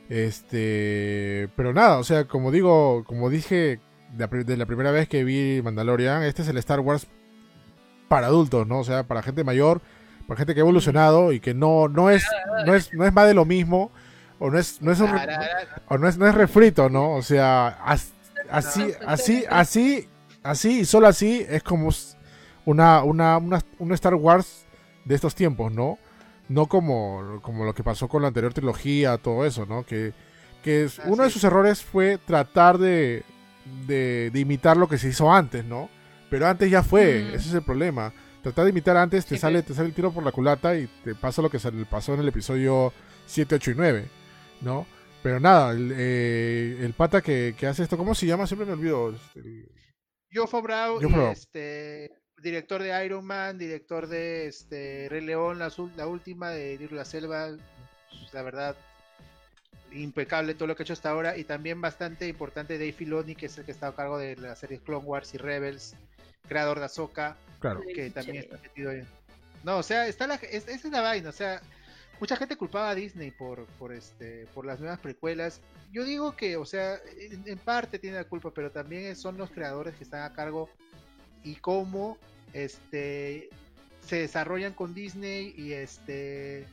Este, 0.09 1.49
pero 1.55 1.73
nada, 1.73 1.99
o 1.99 2.03
sea, 2.03 2.25
como 2.25 2.51
digo, 2.51 3.03
como 3.05 3.29
dije 3.29 3.79
de 4.11 4.57
la, 4.57 4.65
primera 4.65 4.91
vez 4.91 5.07
que 5.07 5.23
vi 5.23 5.61
Mandalorian, 5.61 6.23
este 6.23 6.41
es 6.41 6.47
el 6.47 6.57
Star 6.57 6.79
Wars 6.79 7.07
para 8.07 8.27
adultos, 8.27 8.65
¿no? 8.65 8.79
O 8.79 8.83
sea, 8.83 9.03
para 9.03 9.21
gente 9.21 9.43
mayor, 9.43 9.81
para 10.27 10.39
gente 10.39 10.55
que 10.55 10.61
ha 10.61 10.63
evolucionado 10.63 11.31
y 11.31 11.39
que 11.39 11.53
no, 11.53 11.87
no 11.87 12.09
es, 12.09 12.25
no 12.65 12.73
es, 12.73 12.91
no 12.91 13.05
es 13.05 13.13
más 13.13 13.27
de 13.27 13.35
lo 13.35 13.45
mismo, 13.45 13.91
o 14.39 14.49
no 14.49 14.57
es, 14.57 14.81
no 14.81 14.91
es 14.91 14.99
un, 14.99 15.09
o 15.87 15.97
no 15.97 16.07
es, 16.07 16.17
no 16.17 16.27
es 16.27 16.35
refrito, 16.35 16.89
¿no? 16.89 17.13
O 17.15 17.21
sea, 17.21 17.67
así, 17.83 18.93
así, 19.05 19.43
así, 19.49 20.09
así 20.43 20.79
y 20.79 20.85
solo 20.85 21.07
así 21.07 21.45
es 21.47 21.61
como 21.63 21.89
una, 22.65 23.03
una, 23.03 23.37
una, 23.37 23.61
un 23.77 23.93
Star 23.93 24.15
Wars 24.15 24.65
de 25.05 25.15
estos 25.15 25.35
tiempos, 25.35 25.71
¿no? 25.71 25.97
no 26.49 26.65
como, 26.65 27.39
como 27.41 27.63
lo 27.63 27.73
que 27.73 27.83
pasó 27.83 28.07
con 28.07 28.23
la 28.23 28.27
anterior 28.27 28.53
trilogía, 28.53 29.17
todo 29.17 29.45
eso, 29.45 29.65
¿no? 29.65 29.85
Que, 29.85 30.13
que 30.63 30.89
uno 31.05 31.23
de 31.23 31.29
sus 31.29 31.43
errores 31.43 31.83
fue 31.83 32.17
tratar 32.17 32.77
de, 32.79 33.23
de, 33.87 34.31
imitar 34.33 34.75
lo 34.75 34.89
que 34.89 34.97
se 34.97 35.09
hizo 35.09 35.31
antes, 35.31 35.63
¿no? 35.63 35.89
Pero 36.29 36.47
antes 36.47 36.69
ya 36.69 36.83
fue, 36.83 37.35
ese 37.35 37.49
es 37.49 37.53
el 37.53 37.61
problema. 37.61 38.11
Tratar 38.41 38.65
de 38.65 38.71
imitar 38.71 38.97
antes 38.97 39.25
te 39.25 39.37
sale, 39.37 39.61
te 39.63 39.73
sale 39.73 39.89
el 39.89 39.93
tiro 39.93 40.11
por 40.11 40.23
la 40.23 40.31
culata 40.31 40.75
y 40.75 40.87
te 41.03 41.13
pasa 41.13 41.41
lo 41.41 41.49
que 41.49 41.59
pasó 41.89 42.13
en 42.15 42.21
el 42.21 42.27
episodio 42.27 42.93
7, 43.25 43.55
8 43.55 43.71
y 43.71 43.75
9, 43.75 44.09
¿no? 44.61 44.85
Pero 45.21 45.39
nada, 45.39 45.71
el, 45.71 45.93
eh, 45.95 46.93
pata 46.95 47.21
que, 47.21 47.55
hace 47.67 47.83
esto, 47.83 47.97
¿cómo 47.97 48.15
se 48.15 48.25
llama? 48.25 48.47
Siempre 48.47 48.65
me 48.65 48.73
olvido. 48.73 49.13
Este, 49.13 49.67
Yo 50.31 50.45
este, 51.31 52.11
director 52.41 52.81
de 52.81 53.05
Iron 53.05 53.25
Man, 53.25 53.57
director 53.57 54.07
de 54.07 54.47
este 54.47 55.07
Rey 55.09 55.21
León, 55.21 55.59
la, 55.59 55.71
la 55.97 56.07
última 56.07 56.51
de 56.51 56.87
la 56.91 57.03
Selva, 57.03 57.49
la 58.31 58.41
verdad, 58.41 58.75
impecable 59.91 60.53
todo 60.53 60.67
lo 60.67 60.75
que 60.75 60.83
ha 60.83 60.85
hecho 60.85 60.93
hasta 60.93 61.09
ahora 61.09 61.37
y 61.37 61.43
también 61.43 61.81
bastante 61.81 62.27
importante 62.27 62.77
Dave 62.77 62.93
Filoni, 62.93 63.35
que 63.35 63.47
es 63.47 63.57
el 63.57 63.65
que 63.65 63.71
está 63.71 63.87
a 63.87 63.95
cargo 63.95 64.17
de 64.17 64.35
la 64.37 64.55
serie 64.55 64.79
Clone 64.79 65.05
Wars 65.05 65.33
y 65.33 65.37
Rebels, 65.37 65.95
creador 66.47 66.79
de 66.79 66.85
Ahsoka, 66.85 67.35
claro. 67.59 67.81
que 67.93 68.09
también 68.09 68.37
está 68.37 68.57
metido 68.57 68.91
ahí. 68.91 69.03
No, 69.63 69.77
o 69.77 69.83
sea, 69.83 70.07
está 70.07 70.27
la, 70.27 70.35
es, 70.35 70.67
esa 70.67 70.87
es 70.87 70.93
la 70.93 71.01
vaina, 71.01 71.29
o 71.29 71.33
sea, 71.33 71.61
mucha 72.19 72.35
gente 72.35 72.55
culpaba 72.55 72.89
a 72.89 72.95
Disney 72.95 73.31
por, 73.31 73.65
por, 73.77 73.93
este, 73.93 74.45
por 74.53 74.65
las 74.65 74.79
nuevas 74.79 74.99
precuelas. 74.99 75.61
Yo 75.91 76.03
digo 76.03 76.35
que, 76.35 76.57
o 76.57 76.65
sea, 76.65 76.99
en 77.17 77.57
parte 77.59 77.99
tiene 77.99 78.17
la 78.17 78.25
culpa, 78.25 78.51
pero 78.53 78.71
también 78.71 79.15
son 79.15 79.37
los 79.37 79.49
creadores 79.49 79.95
que 79.95 80.03
están 80.03 80.23
a 80.23 80.33
cargo 80.33 80.69
y 81.43 81.55
cómo 81.55 82.17
este 82.53 83.49
se 84.05 84.17
desarrollan 84.17 84.73
con 84.73 84.93
Disney 84.93 85.53
y 85.57 85.73
este 85.73 86.65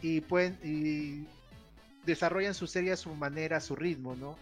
y 0.00 0.20
pueden 0.20 0.58
y 0.62 1.26
desarrollan 2.04 2.54
su 2.54 2.66
serie 2.66 2.92
a 2.92 2.96
su 2.96 3.14
manera, 3.14 3.58
a 3.58 3.60
su 3.60 3.76
ritmo, 3.76 4.14
¿no? 4.16 4.36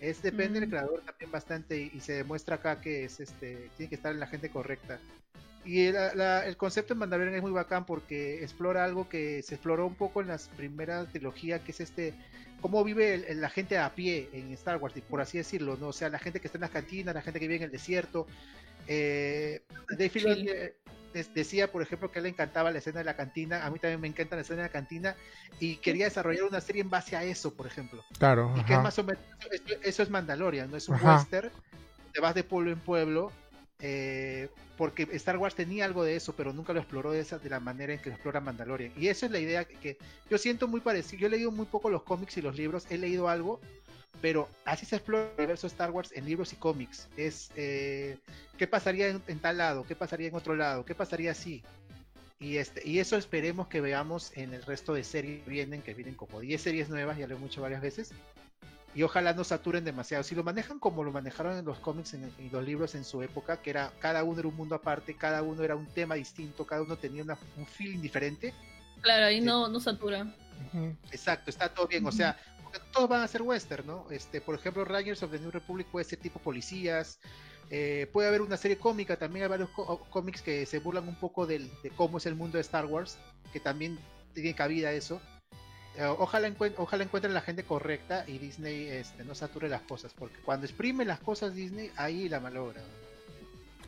Es 0.00 0.22
depende 0.22 0.60
del 0.60 0.68
creador 0.68 1.00
también 1.00 1.30
bastante 1.30 1.80
y, 1.80 2.00
se 2.00 2.12
demuestra 2.12 2.56
acá 2.56 2.80
que 2.80 3.04
es 3.04 3.20
este 3.20 3.70
tiene 3.76 3.88
que 3.88 3.94
estar 3.94 4.12
en 4.12 4.20
la 4.20 4.26
gente 4.26 4.50
correcta. 4.50 4.98
Y 5.66 5.86
el 5.86 6.56
concepto 6.56 6.94
de 6.94 7.00
Mandalorian 7.00 7.34
es 7.34 7.42
muy 7.42 7.50
bacán 7.50 7.84
porque 7.84 8.42
explora 8.42 8.84
algo 8.84 9.08
que 9.08 9.42
se 9.42 9.56
exploró 9.56 9.86
un 9.86 9.96
poco 9.96 10.20
en 10.20 10.28
las 10.28 10.48
primeras 10.48 11.08
trilogías, 11.08 11.60
que 11.60 11.72
es 11.72 11.80
este 11.80 12.14
cómo 12.60 12.82
vive 12.84 13.34
la 13.34 13.50
gente 13.50 13.78
a 13.78 13.94
pie 13.94 14.30
en 14.32 14.52
Star 14.52 14.78
Wars, 14.78 14.94
por 15.08 15.20
así 15.20 15.38
decirlo, 15.38 15.76
¿no? 15.76 15.88
O 15.88 15.92
sea, 15.92 16.08
la 16.08 16.18
gente 16.18 16.40
que 16.40 16.46
está 16.46 16.58
en 16.58 16.62
las 16.62 16.70
cantinas, 16.70 17.14
la 17.14 17.22
gente 17.22 17.38
que 17.38 17.46
vive 17.46 17.56
en 17.56 17.64
el 17.64 17.70
desierto, 17.70 18.26
eh, 18.86 19.62
Dave 19.90 20.08
Filoni 20.08 20.48
decía, 21.34 21.70
por 21.70 21.82
ejemplo, 21.82 22.10
que 22.10 22.18
a 22.18 22.20
él 22.20 22.24
le 22.24 22.28
encantaba 22.30 22.70
la 22.70 22.78
escena 22.78 22.98
de 22.98 23.04
la 23.04 23.16
cantina, 23.16 23.64
a 23.64 23.70
mí 23.70 23.78
también 23.78 24.00
me 24.00 24.08
encanta 24.08 24.36
la 24.36 24.42
escena 24.42 24.62
de 24.62 24.68
la 24.68 24.72
cantina, 24.72 25.16
y 25.60 25.76
quería 25.76 26.04
desarrollar 26.04 26.44
una 26.44 26.60
serie 26.60 26.82
en 26.82 26.90
base 26.90 27.16
a 27.16 27.24
eso, 27.24 27.54
por 27.54 27.66
ejemplo. 27.66 28.04
Claro. 28.18 28.54
Y 28.56 28.64
que 28.64 28.74
es 28.74 28.80
más 28.80 28.98
o 28.98 29.04
menos, 29.04 29.22
eso, 29.82 30.02
es 30.02 30.10
Mandalorian, 30.10 30.70
no 30.70 30.76
es 30.76 30.88
un 30.88 30.96
western, 31.02 31.50
te 32.12 32.20
vas 32.20 32.34
de 32.34 32.44
pueblo 32.44 32.70
en 32.70 32.80
pueblo, 32.80 33.32
eh, 33.78 34.48
porque 34.76 35.08
Star 35.12 35.36
Wars 35.38 35.54
tenía 35.54 35.84
algo 35.84 36.04
de 36.04 36.16
eso, 36.16 36.34
pero 36.34 36.52
nunca 36.52 36.72
lo 36.72 36.80
exploró 36.80 37.12
de, 37.12 37.20
esa, 37.20 37.38
de 37.38 37.50
la 37.50 37.60
manera 37.60 37.92
en 37.92 37.98
que 37.98 38.10
lo 38.10 38.14
explora 38.14 38.40
Mandalorian. 38.40 38.92
Y 38.96 39.08
esa 39.08 39.26
es 39.26 39.32
la 39.32 39.38
idea 39.38 39.64
que, 39.64 39.98
yo 40.30 40.38
siento 40.38 40.68
muy 40.68 40.80
parecido. 40.80 41.20
Yo 41.20 41.26
he 41.26 41.30
leído 41.30 41.50
muy 41.50 41.66
poco 41.66 41.90
los 41.90 42.02
cómics 42.02 42.36
y 42.36 42.42
los 42.42 42.56
libros, 42.56 42.86
he 42.90 42.98
leído 42.98 43.28
algo, 43.28 43.60
pero 44.20 44.48
así 44.64 44.86
se 44.86 44.96
explora 44.96 45.28
el 45.28 45.34
universo 45.38 45.66
Star 45.66 45.90
Wars 45.90 46.12
en 46.14 46.24
libros 46.24 46.52
y 46.52 46.56
cómics. 46.56 47.08
Es 47.16 47.50
eh, 47.56 48.18
qué 48.58 48.66
pasaría 48.66 49.08
en, 49.08 49.38
tal 49.40 49.58
lado, 49.58 49.84
qué 49.86 49.94
pasaría 49.94 50.28
en 50.28 50.34
otro 50.34 50.56
lado, 50.56 50.84
qué 50.84 50.94
pasaría 50.94 51.32
así. 51.32 51.62
Y, 52.38 52.58
este, 52.58 52.86
y 52.86 52.98
eso 52.98 53.16
esperemos 53.16 53.68
que 53.68 53.80
veamos 53.80 54.36
en 54.36 54.52
el 54.52 54.62
resto 54.62 54.92
de 54.92 55.04
series 55.04 55.42
que 55.42 55.50
vienen, 55.50 55.80
que 55.80 55.94
vienen 55.94 56.14
como 56.14 56.40
10 56.40 56.60
series 56.60 56.88
nuevas, 56.90 57.16
ya 57.16 57.26
lo 57.26 57.36
he 57.36 57.40
dicho 57.40 57.62
varias 57.62 57.80
veces. 57.80 58.12
Y 58.96 59.02
ojalá 59.02 59.34
no 59.34 59.44
saturen 59.44 59.84
demasiado. 59.84 60.24
Si 60.24 60.34
lo 60.34 60.42
manejan 60.42 60.78
como 60.78 61.04
lo 61.04 61.12
manejaron 61.12 61.58
en 61.58 61.66
los 61.66 61.78
cómics 61.80 62.16
y 62.38 62.48
los 62.48 62.64
libros 62.64 62.94
en 62.94 63.04
su 63.04 63.22
época, 63.22 63.60
que 63.60 63.68
era 63.68 63.92
cada 64.00 64.24
uno 64.24 64.38
era 64.38 64.48
un 64.48 64.56
mundo 64.56 64.74
aparte, 64.74 65.14
cada 65.14 65.42
uno 65.42 65.62
era 65.62 65.76
un 65.76 65.86
tema 65.86 66.14
distinto, 66.14 66.64
cada 66.64 66.80
uno 66.80 66.96
tenía 66.96 67.22
un 67.22 67.66
feeling 67.66 68.00
diferente. 68.00 68.54
Claro, 69.02 69.26
ahí 69.26 69.42
no, 69.42 69.68
no 69.68 69.80
satura. 69.80 70.34
Exacto, 71.12 71.50
está 71.50 71.68
todo 71.68 71.86
bien. 71.86 72.06
O 72.06 72.10
sea, 72.10 72.38
todos 72.90 73.06
van 73.06 73.20
a 73.20 73.28
ser 73.28 73.42
western, 73.42 73.86
¿no? 73.86 74.06
Este, 74.10 74.40
por 74.40 74.54
ejemplo, 74.54 74.82
Rangers 74.82 75.22
of 75.22 75.30
the 75.30 75.40
New 75.40 75.50
Republic 75.50 75.86
puede 75.88 76.06
ser 76.06 76.18
tipo 76.18 76.40
policías. 76.40 77.18
Eh, 77.68 78.08
puede 78.14 78.28
haber 78.28 78.40
una 78.40 78.56
serie 78.56 78.78
cómica, 78.78 79.18
también 79.18 79.42
hay 79.42 79.50
varios 79.50 79.68
cómics 80.08 80.40
que 80.40 80.64
se 80.64 80.78
burlan 80.78 81.06
un 81.06 81.16
poco 81.16 81.46
de 81.46 81.68
cómo 81.96 82.16
es 82.16 82.24
el 82.24 82.34
mundo 82.34 82.56
de 82.56 82.62
Star 82.62 82.86
Wars, 82.86 83.18
que 83.52 83.60
también 83.60 83.98
tiene 84.32 84.54
cabida 84.54 84.90
eso. 84.92 85.20
Eh, 85.96 86.04
ojalá, 86.04 86.52
ojalá 86.76 87.04
encuentren 87.04 87.32
la 87.32 87.40
gente 87.40 87.64
correcta 87.64 88.24
y 88.26 88.38
Disney 88.38 88.86
este, 88.88 89.24
no 89.24 89.34
sature 89.34 89.68
las 89.68 89.82
cosas, 89.82 90.12
porque 90.18 90.36
cuando 90.44 90.66
exprime 90.66 91.04
las 91.04 91.20
cosas 91.20 91.54
Disney, 91.54 91.90
ahí 91.96 92.28
la 92.28 92.38
malogra. 92.38 92.82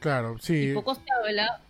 Claro, 0.01 0.39
sí. 0.41 0.71
Y 0.71 0.75
poco 0.75 0.95
se 0.95 1.03
habla 1.13 1.61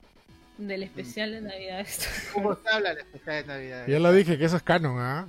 del 0.59 0.85
especial 0.85 1.32
de 1.32 1.40
Navidad. 1.40 1.86
¿Cómo 2.32 2.55
se 2.55 2.69
habla 2.69 2.90
del 2.90 2.98
especial 2.98 3.43
de 3.43 3.48
Navidad? 3.48 3.86
Ya 3.89 3.98
lo 3.98 4.12
dije, 4.12 4.39
que 4.39 4.44
eso 4.44 4.56
es 4.56 4.62
canon, 4.62 5.01
¿ah? 5.01 5.27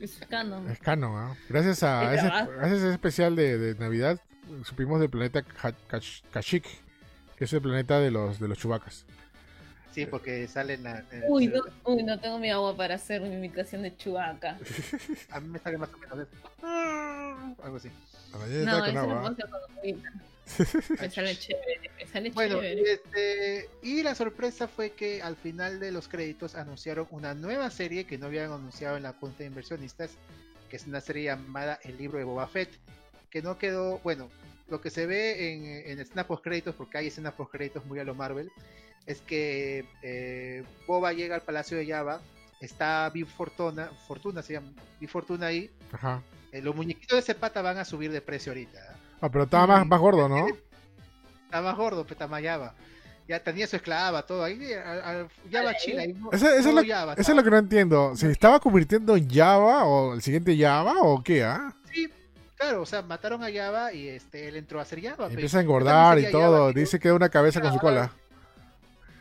Es 0.00 0.18
canon. 0.28 0.68
Es 0.68 0.78
canon, 0.80 1.16
¿ah? 1.16 1.36
Gracias 1.48 1.82
a, 1.84 2.14
ese, 2.14 2.26
gracias 2.26 2.60
a 2.60 2.76
ese 2.76 2.92
especial 2.92 3.36
de, 3.36 3.58
de, 3.58 3.74
Navidad, 3.76 4.20
supimos 4.64 5.00
del 5.00 5.10
planeta 5.10 5.42
Kashyyyk, 5.42 6.64
que 7.36 7.44
es 7.44 7.52
el 7.52 7.60
planeta 7.60 8.00
de 8.00 8.10
los, 8.10 8.40
de 8.40 8.48
los 8.48 8.58
chubacas. 8.58 9.04
Sí, 9.98 10.06
porque 10.06 10.46
salen 10.46 10.84
la... 10.84 11.04
Uy, 11.26 11.48
no, 11.48 11.60
uy, 11.82 12.04
no 12.04 12.20
tengo 12.20 12.38
mi 12.38 12.48
agua 12.52 12.76
para 12.76 12.94
hacer 12.94 13.20
mi 13.20 13.34
imitación 13.34 13.82
de 13.82 13.96
chubaca. 13.96 14.56
a 15.30 15.40
mí 15.40 15.48
me 15.48 15.58
sale 15.58 15.76
más 15.76 15.90
o 15.92 15.98
menos 15.98 16.20
eso. 16.20 17.56
Algo 17.64 17.76
así. 17.78 17.90
no, 18.64 18.84
con 18.84 18.96
agua. 18.96 19.36
me 21.00 21.10
sale 21.10 21.36
chévere, 21.36 21.90
me 21.96 22.06
sale 22.06 22.30
bueno, 22.30 22.62
Este, 22.62 23.68
y 23.82 24.04
la 24.04 24.14
sorpresa 24.14 24.68
fue 24.68 24.92
que 24.92 25.20
al 25.20 25.34
final 25.34 25.80
de 25.80 25.90
los 25.90 26.06
créditos 26.06 26.54
anunciaron 26.54 27.08
una 27.10 27.34
nueva 27.34 27.68
serie 27.68 28.04
que 28.04 28.18
no 28.18 28.26
habían 28.26 28.52
anunciado 28.52 28.96
en 28.96 29.02
la 29.02 29.14
cuenta 29.14 29.38
de 29.40 29.46
inversionistas, 29.46 30.12
que 30.70 30.76
es 30.76 30.86
una 30.86 31.00
serie 31.00 31.24
llamada 31.24 31.80
El 31.82 31.98
libro 31.98 32.18
de 32.18 32.24
Boba 32.24 32.46
Fett. 32.46 32.70
que 33.30 33.42
no 33.42 33.58
quedó, 33.58 33.98
bueno, 34.04 34.30
lo 34.68 34.80
que 34.80 34.90
se 34.90 35.06
ve 35.06 35.54
en, 35.54 35.90
en 35.90 35.98
escenas 35.98 36.26
post 36.26 36.44
créditos, 36.44 36.76
porque 36.76 36.98
hay 36.98 37.08
escenas 37.08 37.34
post 37.34 37.50
créditos 37.50 37.84
muy 37.84 37.98
a 37.98 38.04
lo 38.04 38.14
Marvel, 38.14 38.52
es 39.08 39.22
que 39.22 39.86
eh, 40.02 40.62
Boba 40.86 41.14
llega 41.14 41.34
al 41.34 41.40
Palacio 41.40 41.78
de 41.78 41.86
Java, 41.86 42.20
está 42.60 43.08
Big 43.08 43.26
Fortuna, 43.26 43.90
Fortuna 44.06 44.42
se 44.42 44.52
llama, 44.52 44.68
Big 45.00 45.08
Fortuna 45.08 45.46
ahí. 45.46 45.70
Ajá. 45.90 46.22
Eh, 46.52 46.60
los 46.60 46.76
muñequitos 46.76 47.16
de 47.16 47.20
ese 47.20 47.34
pata 47.34 47.62
van 47.62 47.78
a 47.78 47.86
subir 47.86 48.12
de 48.12 48.20
precio 48.20 48.52
ahorita. 48.52 48.78
¿eh? 48.78 48.96
Ah, 49.22 49.30
pero 49.30 49.44
estaba 49.44 49.66
más, 49.66 49.86
más 49.86 49.98
gordo, 49.98 50.28
¿no? 50.28 50.46
Está 51.44 51.62
más 51.62 51.74
gordo, 51.74 52.04
pero 52.04 52.12
está 52.12 52.28
más 52.28 52.42
Java. 52.42 52.74
Ya 53.26 53.42
tenía 53.42 53.66
su 53.66 53.76
esclava, 53.76 54.22
todo 54.26 54.44
ahí. 54.44 54.60
Java 55.50 55.74
Chile. 55.76 56.14
Eso, 56.30 56.48
es 56.48 56.66
lo, 56.66 56.80
eso 56.80 57.14
es 57.16 57.28
lo 57.28 57.42
que 57.42 57.50
no 57.50 57.58
entiendo. 57.58 58.14
¿Se 58.14 58.30
estaba 58.30 58.60
convirtiendo 58.60 59.16
en 59.16 59.28
Java 59.28 59.84
o 59.84 60.14
el 60.14 60.22
siguiente 60.22 60.56
Java 60.56 60.96
o 61.00 61.22
qué? 61.22 61.44
Ah? 61.44 61.74
Sí, 61.92 62.10
Claro, 62.56 62.82
o 62.82 62.86
sea, 62.86 63.02
mataron 63.02 63.42
a 63.42 63.52
Java 63.52 63.92
y 63.92 64.08
este 64.08 64.48
él 64.48 64.56
entró 64.56 64.80
a 64.80 64.84
ser 64.84 65.00
Java. 65.00 65.16
Pues. 65.16 65.32
empieza 65.32 65.58
a 65.58 65.62
engordar 65.62 66.18
y 66.18 66.30
todo. 66.30 66.72
Dice 66.72 66.98
que 66.98 67.08
da 67.08 67.14
una 67.14 67.28
cabeza 67.30 67.60
con 67.62 67.72
su 67.72 67.78
cola. 67.78 68.12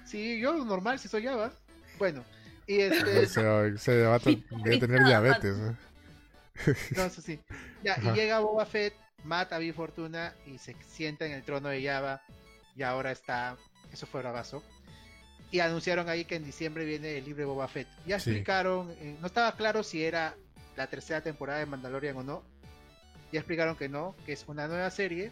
Sí, 0.08 0.40
yo 0.40 0.64
normal 0.66 1.00
si 1.00 1.08
soy 1.08 1.24
Java. 1.24 1.52
Bueno, 1.98 2.24
y 2.66 2.80
este. 2.82 3.26
se, 3.28 3.78
se 3.78 4.02
va 4.04 4.16
a 4.16 4.20
tener 4.20 5.06
diabetes. 5.06 5.58
No, 6.96 7.04
eso 7.04 7.22
sí. 7.22 7.40
Ya, 7.84 7.98
y 8.02 8.12
llega 8.14 8.40
Boba 8.40 8.66
Fett, 8.66 8.96
mata 9.24 9.58
a 9.58 9.60
Big 9.60 9.74
Fortuna 9.74 10.34
y 10.46 10.58
se 10.58 10.76
sienta 10.88 11.26
en 11.26 11.34
el 11.34 11.44
trono 11.44 11.70
de 11.70 11.84
Java. 11.84 12.22
Y 12.76 12.84
ahora 12.84 13.12
está. 13.12 13.58
Eso 13.92 14.06
fue 14.06 14.22
bravazo. 14.22 14.64
Y 15.52 15.60
anunciaron 15.60 16.10
ahí 16.10 16.26
que 16.26 16.36
en 16.36 16.44
diciembre 16.44 16.84
viene 16.84 17.18
el 17.18 17.26
libre 17.26 17.46
Boba 17.46 17.68
Fett. 17.68 17.88
Ya 18.06 18.16
explicaron, 18.16 18.92
eh, 19.00 19.16
no 19.22 19.28
estaba 19.28 19.56
claro 19.56 19.84
si 19.84 20.04
era 20.04 20.36
la 20.76 20.88
tercera 20.88 21.22
temporada 21.22 21.60
de 21.60 21.66
Mandalorian 21.66 22.18
o 22.18 22.24
no 22.24 22.44
ya 23.32 23.40
explicaron 23.40 23.76
que 23.76 23.90
no, 23.90 24.16
que 24.26 24.34
es 24.34 24.46
una 24.48 24.68
nueva 24.68 24.90
serie, 24.90 25.32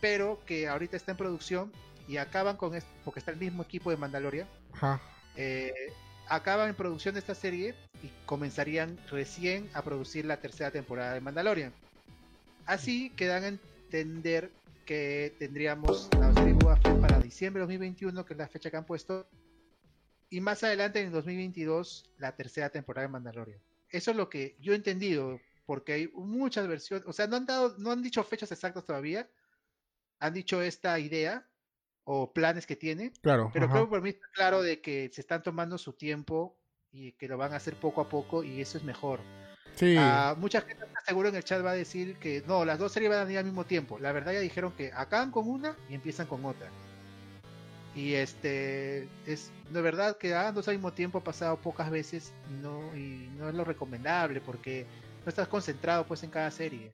pero 0.00 0.40
que 0.46 0.68
ahorita 0.68 0.96
está 0.96 1.12
en 1.12 1.18
producción 1.18 1.72
y 2.10 2.16
acaban 2.16 2.56
con 2.56 2.74
esto, 2.74 2.90
porque 3.04 3.20
está 3.20 3.30
el 3.30 3.36
mismo 3.36 3.62
equipo 3.62 3.88
de 3.88 3.96
Mandalorian. 3.96 4.48
Eh, 5.36 5.72
acaban 6.26 6.68
en 6.68 6.74
producción 6.74 7.14
de 7.14 7.20
esta 7.20 7.36
serie 7.36 7.76
y 8.02 8.10
comenzarían 8.26 8.98
recién 9.08 9.70
a 9.74 9.82
producir 9.82 10.24
la 10.24 10.40
tercera 10.40 10.72
temporada 10.72 11.14
de 11.14 11.20
Mandalorian. 11.20 11.72
Así 12.66 13.10
que 13.10 13.28
dan 13.28 13.44
a 13.44 13.46
entender 13.46 14.50
que 14.86 15.36
tendríamos 15.38 16.10
la 16.18 16.32
serie 16.32 16.56
para 17.00 17.20
diciembre 17.20 17.60
de 17.60 17.66
2021, 17.66 18.24
que 18.24 18.34
es 18.34 18.38
la 18.38 18.48
fecha 18.48 18.72
que 18.72 18.76
han 18.76 18.86
puesto, 18.86 19.28
y 20.30 20.40
más 20.40 20.64
adelante 20.64 21.00
en 21.00 21.12
2022 21.12 22.10
la 22.18 22.34
tercera 22.34 22.70
temporada 22.70 23.06
de 23.06 23.12
Mandalorian. 23.12 23.60
Eso 23.88 24.10
es 24.10 24.16
lo 24.16 24.28
que 24.28 24.56
yo 24.58 24.72
he 24.72 24.76
entendido 24.76 25.40
porque 25.64 25.92
hay 25.92 26.08
muchas 26.08 26.66
versiones, 26.66 27.06
o 27.06 27.12
sea, 27.12 27.28
no 27.28 27.36
han 27.36 27.46
dado, 27.46 27.76
no 27.78 27.92
han 27.92 28.02
dicho 28.02 28.24
fechas 28.24 28.50
exactas 28.50 28.84
todavía, 28.84 29.30
han 30.18 30.34
dicho 30.34 30.60
esta 30.60 30.98
idea 30.98 31.46
o 32.12 32.32
planes 32.32 32.66
que 32.66 32.74
tiene, 32.74 33.12
claro, 33.22 33.52
pero 33.52 33.68
creo 33.70 33.84
que 33.84 33.90
por 33.90 34.02
mí 34.02 34.10
está 34.10 34.26
claro 34.34 34.62
de 34.62 34.80
que 34.80 35.08
se 35.12 35.20
están 35.20 35.44
tomando 35.44 35.78
su 35.78 35.92
tiempo 35.92 36.58
y 36.90 37.12
que 37.12 37.28
lo 37.28 37.38
van 37.38 37.52
a 37.52 37.56
hacer 37.56 37.76
poco 37.76 38.00
a 38.00 38.08
poco 38.08 38.42
y 38.42 38.60
eso 38.60 38.78
es 38.78 38.82
mejor. 38.82 39.20
Sí. 39.76 39.96
Uh, 39.96 40.34
mucha 40.36 40.60
gente 40.62 40.84
seguro 41.06 41.28
en 41.28 41.36
el 41.36 41.44
chat 41.44 41.64
va 41.64 41.70
a 41.70 41.74
decir 41.74 42.16
que 42.16 42.42
no, 42.48 42.64
las 42.64 42.80
dos 42.80 42.90
series 42.90 43.12
van 43.12 43.28
a 43.28 43.30
ir 43.30 43.38
al 43.38 43.44
mismo 43.44 43.64
tiempo. 43.64 44.00
La 44.00 44.10
verdad 44.10 44.32
ya 44.32 44.40
dijeron 44.40 44.72
que 44.72 44.90
acaban 44.92 45.30
con 45.30 45.48
una 45.48 45.76
y 45.88 45.94
empiezan 45.94 46.26
con 46.26 46.44
otra. 46.44 46.68
Y 47.94 48.14
este 48.14 49.08
es 49.24 49.52
de 49.70 49.80
verdad 49.80 50.18
que 50.18 50.34
hagan 50.34 50.52
dos 50.52 50.66
al 50.66 50.74
mismo 50.74 50.92
tiempo 50.92 51.18
ha 51.18 51.24
pasado 51.24 51.58
pocas 51.58 51.92
veces 51.92 52.32
y 52.50 52.54
no, 52.54 52.96
y 52.96 53.30
no 53.38 53.48
es 53.48 53.54
lo 53.54 53.62
recomendable 53.62 54.40
porque 54.40 54.84
no 55.24 55.28
estás 55.28 55.46
concentrado 55.46 56.04
pues 56.06 56.24
en 56.24 56.30
cada 56.30 56.50
serie. 56.50 56.92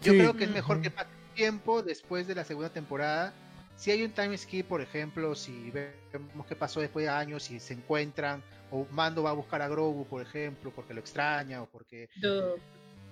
Yo 0.00 0.14
creo 0.14 0.34
que 0.34 0.44
es 0.44 0.50
mejor 0.50 0.80
que 0.80 0.90
pase 0.90 1.10
tiempo 1.34 1.82
después 1.82 2.26
de 2.26 2.34
la 2.34 2.44
segunda 2.44 2.70
temporada. 2.70 3.34
Si 3.82 3.90
hay 3.90 4.04
un 4.04 4.12
time 4.12 4.38
skip, 4.38 4.68
por 4.68 4.80
ejemplo, 4.80 5.34
si 5.34 5.72
vemos 5.72 6.46
qué 6.46 6.54
pasó 6.54 6.80
después 6.80 7.04
de 7.04 7.10
años, 7.10 7.42
si 7.42 7.58
se 7.58 7.74
encuentran, 7.74 8.40
o 8.70 8.86
Mando 8.92 9.24
va 9.24 9.30
a 9.30 9.32
buscar 9.32 9.60
a 9.60 9.66
Grogu, 9.66 10.06
por 10.06 10.22
ejemplo, 10.22 10.70
porque 10.70 10.94
lo 10.94 11.00
extraña, 11.00 11.62
o 11.62 11.66
porque... 11.66 12.08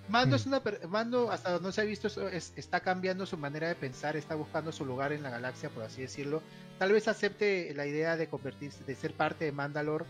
Mando 0.07 0.37
es 0.37 0.45
mm. 0.45 0.49
una 0.49 0.61
Mando 0.87 1.29
hasta 1.29 1.51
donde 1.51 1.67
no 1.67 1.71
se 1.73 1.81
ha 1.81 1.83
visto 1.83 2.07
está 2.29 2.79
cambiando 2.79 3.25
su 3.25 3.35
manera 3.35 3.67
de 3.67 3.75
pensar, 3.75 4.15
está 4.15 4.35
buscando 4.35 4.71
su 4.71 4.85
lugar 4.85 5.11
en 5.11 5.23
la 5.23 5.29
galaxia, 5.29 5.67
por 5.69 5.83
así 5.83 6.03
decirlo. 6.03 6.41
Tal 6.79 6.93
vez 6.93 7.09
acepte 7.09 7.73
la 7.75 7.85
idea 7.85 8.15
de 8.15 8.29
convertirse, 8.29 8.81
de 8.85 8.95
ser 8.95 9.11
parte 9.13 9.43
de 9.43 9.51
Mandalore 9.51 10.05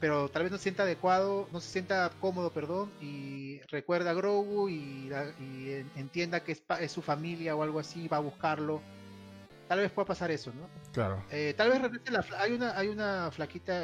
pero 0.00 0.28
tal 0.28 0.42
vez 0.42 0.50
no 0.50 0.58
se 0.58 0.64
sienta 0.64 0.82
adecuado, 0.82 1.48
no 1.52 1.60
se 1.60 1.70
sienta 1.70 2.10
cómodo, 2.20 2.50
perdón, 2.50 2.90
y 3.00 3.60
recuerda 3.68 4.10
a 4.10 4.14
Grogu 4.14 4.68
y, 4.68 5.08
entienda 5.94 6.40
que 6.40 6.60
es, 6.80 6.90
su 6.90 7.02
familia 7.02 7.54
o 7.54 7.62
algo 7.62 7.78
así, 7.78 8.08
va 8.08 8.16
a 8.16 8.20
buscarlo. 8.20 8.82
Tal 9.72 9.80
vez 9.80 9.90
pueda 9.90 10.04
pasar 10.04 10.30
eso, 10.30 10.52
¿no? 10.52 10.68
Claro. 10.92 11.24
Eh, 11.30 11.54
tal 11.56 11.70
vez 11.70 11.80
la, 12.10 12.22
hay 12.36 12.52
una 12.52 12.76
hay 12.76 12.88
una 12.88 13.30
flaquita, 13.30 13.82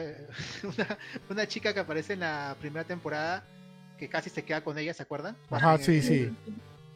una, 1.31 1.49
chica 1.49 1.73
que 1.73 1.81
aparece 1.81 2.13
en 2.13 2.21
la 2.21 2.55
primera 2.61 2.85
temporada 2.85 3.43
que 3.97 4.07
casi 4.07 4.29
se 4.29 4.45
queda 4.45 4.63
con 4.63 4.77
ella, 4.77 4.93
¿se 4.93 5.03
acuerdan? 5.03 5.35
Ajá, 5.49 5.79
sí, 5.79 6.03
sí. 6.03 6.31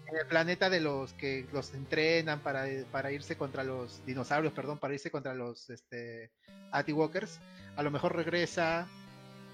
En 0.09 0.17
el 0.21 0.27
planeta 0.27 0.69
de 0.69 0.81
los 0.81 1.15
que 1.15 1.47
los 1.55 1.73
entrenan 1.73 2.41
para, 2.41 2.67
para 2.91 3.11
irse 3.11 3.35
contra 3.35 3.65
los 3.65 4.05
dinosaurios, 4.05 4.53
perdón, 4.53 4.77
para 4.77 4.93
irse 4.93 5.11
contra 5.11 5.33
los 5.33 5.71
este, 5.71 6.31
Anti-Walkers. 6.71 7.41
A 7.77 7.83
lo 7.83 7.91
mejor 7.91 8.15
regresa, 8.15 8.87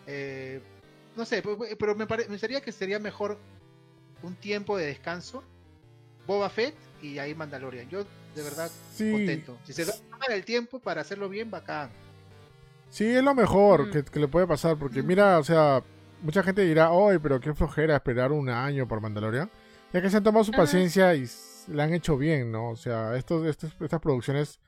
eh, 0.08 0.60
no 1.14 1.24
sé, 1.24 1.44
pero 1.78 1.94
me, 1.94 2.08
parecería 2.08 2.60
que 2.60 2.72
sería 2.72 2.98
mejor 2.98 3.38
un 4.20 4.34
tiempo 4.34 4.76
de 4.76 4.86
descanso, 4.86 5.44
Boba 6.26 6.50
Fett 6.50 6.74
y 7.00 7.20
ahí 7.20 7.36
Mandalorian. 7.36 7.88
Yo 7.88 8.04
de 8.38 8.44
verdad 8.44 8.70
contento. 8.96 9.58
Si 9.64 9.72
se 9.72 9.84
da 9.84 9.94
el 10.28 10.44
tiempo 10.44 10.78
para 10.78 11.00
hacerlo 11.00 11.28
bien, 11.28 11.50
bacán. 11.50 11.90
Sí, 12.90 13.04
es 13.04 13.22
lo 13.22 13.34
mejor 13.34 13.88
mm. 13.88 14.04
que, 14.10 14.20
le 14.20 14.28
puede 14.28 14.46
pasar, 14.46 14.78
porque 14.78 15.02
mira, 15.02 15.38
o 15.38 15.44
sea, 15.44 15.82
mucha 16.22 16.42
gente 16.42 16.62
dirá, 16.62 16.92
hoy 16.92 17.18
pero 17.18 17.40
qué 17.40 17.52
flojera 17.52 17.96
esperar 17.96 18.32
un 18.32 18.48
año 18.48 18.86
por 18.86 19.00
Mandalorian. 19.00 19.50
Ya 19.92 20.02
que 20.02 20.10
se 20.10 20.18
han 20.18 20.22
tomado 20.22 20.44
su 20.44 20.52
paciencia 20.52 21.14
y 21.14 21.26
la 21.68 21.84
han 21.84 21.94
hecho 21.94 22.16
bien, 22.16 22.52
¿no? 22.52 22.70
O 22.70 22.76
sea, 22.76 23.16
estos, 23.16 23.46
estos, 23.46 23.72
estas 23.80 24.00
producciones 24.00 24.60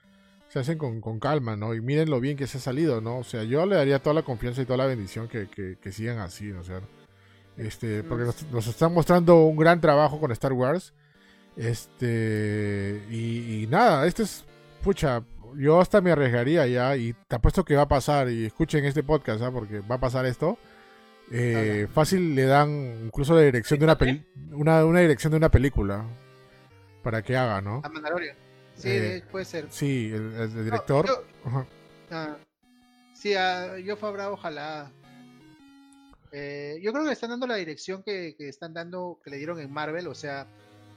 se 0.48 0.58
hacen 0.58 0.78
con, 0.78 1.00
con, 1.00 1.20
calma, 1.20 1.56
¿no? 1.56 1.74
Y 1.74 1.80
miren 1.80 2.10
lo 2.10 2.20
bien 2.20 2.36
que 2.36 2.46
se 2.46 2.58
ha 2.58 2.60
salido, 2.60 3.00
¿no? 3.00 3.18
O 3.18 3.24
sea, 3.24 3.44
yo 3.44 3.64
le 3.66 3.76
daría 3.76 4.00
toda 4.00 4.14
la 4.14 4.22
confianza 4.22 4.62
y 4.62 4.64
toda 4.64 4.78
la 4.78 4.86
bendición 4.86 5.28
que, 5.28 5.48
que, 5.48 5.92
sigan 5.92 6.18
así, 6.18 6.46
¿no? 6.46 6.60
O 6.60 6.64
sea, 6.64 6.80
este, 7.56 8.02
porque 8.02 8.24
nos, 8.50 8.66
están 8.66 8.92
mostrando 8.94 9.44
un 9.44 9.56
gran 9.56 9.80
trabajo 9.80 10.18
con 10.18 10.32
Star 10.32 10.52
Wars. 10.54 10.94
Este, 11.60 13.02
y, 13.10 13.66
nada, 13.68 14.06
este 14.06 14.22
es, 14.22 14.46
pucha, 14.82 15.22
yo 15.58 15.78
hasta 15.78 16.00
me 16.00 16.10
arriesgaría 16.10 16.66
ya 16.66 16.96
y 16.96 17.12
te 17.28 17.36
apuesto 17.36 17.66
que 17.66 17.76
va 17.76 17.82
a 17.82 17.88
pasar 17.88 18.30
y 18.30 18.46
escuchen 18.46 18.86
este 18.86 19.02
podcast, 19.02 19.42
¿ah? 19.42 19.50
Porque 19.52 19.80
va 19.80 19.96
a 19.96 20.00
pasar 20.00 20.24
esto. 20.24 20.56
Eh, 21.30 21.86
fácil 21.92 22.34
le 22.34 22.46
dan 22.46 23.02
incluso 23.04 23.34
la 23.34 23.42
dirección 23.42 23.78
de 23.78 23.84
una, 23.84 23.98
una, 24.52 24.86
una 24.86 25.00
dirección 25.00 25.32
de 25.32 25.36
una 25.36 25.50
película 25.50 26.06
para 27.02 27.20
que 27.20 27.36
haga, 27.36 27.60
¿no? 27.60 27.82
A 27.84 27.90
Mandalorian. 27.90 28.36
Sí, 28.74 28.88
eh, 28.88 29.22
puede 29.30 29.44
ser. 29.44 29.66
Sí, 29.70 30.10
el, 30.14 30.64
director. 30.64 31.06
yo, 31.06 31.24
ah, 32.10 32.38
sí, 33.12 33.34
a 33.34 33.78
yo 33.78 33.98
Fabra, 33.98 34.30
ojalá. 34.30 34.90
Eh, 36.32 36.78
yo 36.82 36.90
creo 36.92 37.04
que 37.04 37.08
le 37.08 37.12
están 37.12 37.30
dando 37.30 37.46
la 37.46 37.56
dirección 37.56 38.02
que, 38.02 38.34
están 38.38 38.72
dando, 38.72 39.20
que 39.22 39.28
le 39.28 39.36
dieron 39.36 39.60
en 39.60 39.70
Marvel, 39.70 40.06
o 40.06 40.14
sea, 40.14 40.46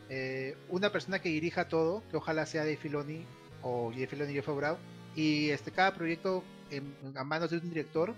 eh, 0.10 0.56
una 0.70 0.92
persona 0.92 1.20
que 1.20 1.30
dirija 1.30 1.68
todo, 1.68 2.04
que 2.10 2.18
ojalá 2.18 2.46
sea 2.46 2.64
de 2.64 2.78
Filoni 2.78 3.26
o 3.62 3.92
de 3.96 4.08
Filoni 4.08 4.38
y 4.38 4.42
Fabra, 4.42 4.78
y 5.16 5.50
este, 5.50 5.72
cada 5.72 5.94
proyecto 5.94 6.44
en, 6.72 6.96
a 7.16 7.24
manos 7.24 7.52
de 7.52 7.58
un 7.58 7.70
director 7.70 8.14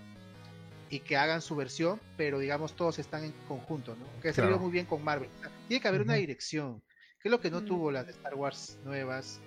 y 0.88 1.00
que 1.00 1.16
hagan 1.16 1.42
su 1.42 1.56
versión, 1.56 2.00
pero 2.16 2.38
digamos 2.38 2.74
todos 2.74 2.98
están 2.98 3.24
en 3.24 3.32
conjunto, 3.48 3.96
¿no? 3.96 4.20
Que 4.20 4.28
ha 4.28 4.32
salido 4.32 4.58
muy 4.58 4.70
bien 4.70 4.86
con 4.86 5.02
Marvel. 5.02 5.28
tiene 5.68 5.80
que 5.80 5.88
haber 5.88 6.02
una 6.02 6.14
dirección, 6.14 6.80
que 7.20 7.28
es 7.28 7.30
lo 7.30 7.40
que 7.40 7.50
no 7.50 7.60
mm. 7.60 7.66
tuvo 7.66 7.90
las 7.90 8.06
de 8.06 8.12
Star 8.12 8.34
Wars 8.34 8.78
nuevas 8.84 9.40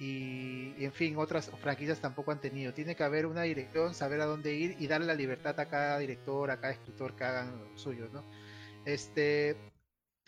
y, 0.00 0.82
en 0.82 0.92
fin, 0.92 1.16
otras 1.18 1.50
franquicias 1.60 2.00
tampoco 2.00 2.32
han 2.32 2.40
tenido. 2.40 2.72
Tiene 2.72 2.96
que 2.96 3.04
haber 3.04 3.26
una 3.26 3.42
dirección, 3.42 3.92
saber 3.92 4.22
a 4.22 4.24
dónde 4.24 4.54
ir 4.54 4.76
y 4.78 4.86
darle 4.86 5.06
la 5.06 5.14
libertad 5.14 5.60
a 5.60 5.68
cada 5.68 5.98
director, 5.98 6.50
a 6.50 6.58
cada 6.58 6.72
escritor 6.72 7.14
que 7.14 7.24
hagan 7.24 7.58
lo 7.58 7.78
suyo, 7.78 8.08
¿no? 8.10 8.24
Este, 8.86 9.56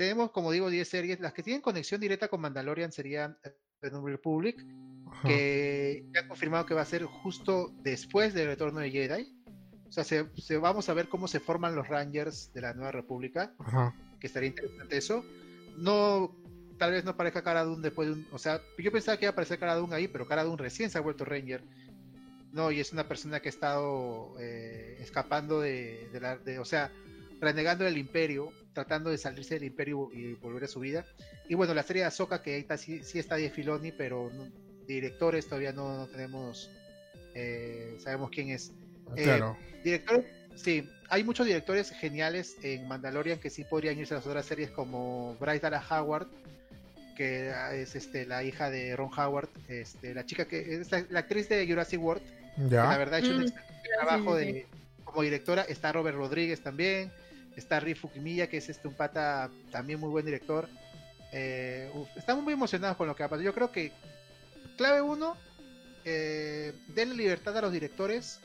tenemos, 0.03 0.33
como 0.33 0.51
digo, 0.51 0.69
10 0.69 0.89
series. 0.89 1.21
Las 1.21 1.33
que 1.33 1.45
tienen 1.45 1.63
conexión 1.63 2.01
directa 2.01 2.27
con 2.27 2.41
Mandalorian 2.41 2.91
serían 2.91 3.39
The 3.81 3.93
New 3.93 4.05
Republic, 4.05 4.57
que 5.23 6.05
ya 6.13 6.23
han 6.23 6.29
confirmado 6.29 6.67
que 6.67 6.75
va 6.75 6.81
a 6.81 6.87
ser 6.87 7.05
justo 7.05 7.73
después 7.85 8.35
del 8.35 8.49
retorno 8.49 8.81
de 8.81 8.91
Jedi. 8.91 9.33
O 9.87 9.93
sea, 9.93 10.03
se, 10.03 10.57
vamos 10.59 10.89
a 10.89 10.95
ver 10.95 11.09
cómo 11.09 11.29
se 11.29 11.39
forman 11.39 11.77
los 11.77 11.87
Rangers 11.87 12.53
de 12.53 12.63
la 12.63 12.75
Nueva 12.75 12.91
República, 12.91 13.55
que 14.19 14.27
estaría 14.27 14.49
interesante 14.49 14.97
eso. 14.97 15.25
No 15.77 16.35
tal 16.79 16.91
vez 16.91 17.05
no 17.05 17.13
aparezca 17.13 17.45
Cara 17.45 17.63
Dune 17.63 17.83
después 17.83 18.09
de 18.09 18.15
un. 18.15 18.27
O 18.33 18.39
sea, 18.39 18.61
yo 18.79 18.91
pensaba 18.91 19.17
que 19.19 19.27
iba 19.27 19.31
a 19.31 19.35
aparecer 19.35 19.61
Cara 19.61 19.77
Dune 19.77 19.95
ahí, 19.95 20.09
pero 20.09 20.27
Cara 20.27 20.43
Dune 20.43 20.61
recién 20.61 20.91
se 20.91 20.99
ha 20.99 21.01
vuelto 21.01 21.25
Ranger. 21.25 21.63
No, 22.51 22.73
y 22.73 22.81
es 22.81 22.93
una 22.93 23.07
persona 23.07 23.39
que 23.39 23.51
ha 23.51 23.51
estado 23.51 24.35
eh, 24.41 24.97
escapando 24.99 25.61
de, 25.61 26.09
la. 26.21 26.41
o 26.61 26.65
sea, 26.65 26.91
renegando 27.41 27.85
del 27.85 27.99
Imperio 27.99 28.53
tratando 28.73 29.11
de 29.11 29.19
salirse 29.19 29.55
del 29.55 29.65
imperio 29.65 30.11
y 30.13 30.35
volver 30.35 30.65
a 30.65 30.69
su 30.69 30.81
vida. 30.81 31.05
Y 31.49 31.55
bueno, 31.55 31.75
la 31.75 31.83
serie 31.83 32.03
de 32.03 32.09
Ahsoka, 32.09 32.43
que 32.43 32.55
ahí 32.55 32.61
está, 32.61 32.77
sí, 32.77 33.01
está 33.15 33.37
de 33.37 33.51
Filoni, 33.51 33.93
pero 33.93 34.31
directores 34.87 35.47
todavía 35.47 35.73
no, 35.73 36.07
tenemos, 36.09 36.71
eh, 37.35 37.97
sabemos 37.99 38.31
quién 38.31 38.51
es. 38.51 38.73
Eh, 39.17 39.25
claro. 39.25 39.57
director, 39.85 40.25
sí, 40.55 40.89
hay 41.09 41.25
muchos 41.25 41.47
directores 41.47 41.91
geniales 41.91 42.57
en 42.63 42.89
Mandalorian 42.89 43.39
que 43.39 43.51
sí 43.51 43.65
podrían 43.65 43.99
irse 43.99 44.15
a 44.15 44.19
las 44.19 44.27
otras 44.27 44.47
series 44.47 44.71
como 44.71 45.37
Bryce 45.39 45.61
Dallas 45.61 45.91
Howard, 45.91 46.29
que 47.17 47.53
es 47.75 47.95
este 47.95 48.27
la 48.27 48.43
hija 48.43 48.71
de 48.71 48.97
Ron 48.97 49.11
Howard, 49.17 49.51
este, 49.69 50.15
la 50.15 50.25
chica 50.25 50.47
que 50.47 50.81
es 50.81 50.91
la, 50.91 51.19
actriz 51.19 51.49
de 51.49 51.67
Jurassic 51.67 52.03
World. 52.03 52.23
la 52.71 52.97
verdad 52.97 53.17
ha 53.17 53.19
hecho 53.19 53.37
un 53.37 53.45
mm, 53.45 53.53
trabajo 53.99 54.35
de, 54.35 54.67
como 55.05 55.23
directora. 55.23 55.63
Está 55.63 55.93
Robert 55.93 56.17
Rodríguez 56.17 56.63
también. 56.63 57.13
Está 57.57 57.81
Riff 57.81 58.01
Fukimiya, 58.01 58.49
que 58.49 58.59
es 58.59 58.69
este 58.69 58.89
un 58.89 58.95
pata 58.95 59.51
también 59.71 60.01
muy 60.01 60.09
buen 60.11 60.25
director. 60.25 60.69
Eh, 61.33 61.91
estamos 62.17 62.45
muy 62.45 62.53
emocionados 62.53 62.97
con 62.97 63.07
lo 63.07 63.17
que 63.17 63.23
ha 63.23 63.29
pasado. 63.29 63.43
Yo 63.43 63.55
creo 63.55 63.71
que 63.71 63.93
clave 64.77 65.01
1, 65.01 65.37
eh, 66.05 66.73
denle 66.89 67.15
libertad 67.15 67.57
a 67.59 67.63
los 67.63 67.73
directores. 67.73 68.41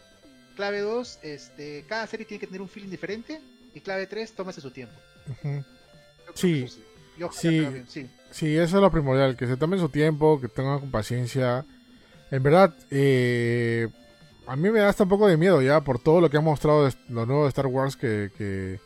Clave 0.55 0.79
2, 0.79 1.19
este, 1.21 1.85
cada 1.87 2.07
serie 2.07 2.25
tiene 2.25 2.39
que 2.39 2.47
tener 2.47 2.61
un 2.61 2.69
feeling 2.69 2.89
diferente. 2.89 3.41
Y 3.73 3.81
clave 3.81 4.07
3, 4.07 4.33
tómese 4.33 4.61
su 4.61 4.71
tiempo. 4.71 4.95
Sí. 6.33 6.67
Sí, 7.31 8.09
sí. 8.31 8.57
eso 8.57 8.77
es 8.77 8.81
lo 8.81 8.91
primordial, 8.91 9.35
que 9.35 9.47
se 9.47 9.57
tomen 9.57 9.79
su 9.79 9.89
tiempo, 9.89 10.39
que 10.39 10.47
tengan 10.47 10.91
paciencia. 10.91 11.65
En 12.29 12.43
verdad, 12.43 12.75
eh, 12.91 13.87
a 14.45 14.55
mí 14.55 14.69
me 14.69 14.79
da 14.79 14.89
hasta 14.89 15.03
un 15.03 15.09
poco 15.09 15.27
de 15.27 15.37
miedo 15.37 15.61
ya 15.61 15.81
por 15.81 15.99
todo 15.99 16.21
lo 16.21 16.29
que 16.29 16.37
ha 16.37 16.41
mostrado 16.41 16.89
lo 17.09 17.25
nuevo 17.25 17.43
de 17.43 17.49
Star 17.49 17.67
Wars 17.67 17.95
que, 17.95 18.31
que, 18.37 18.79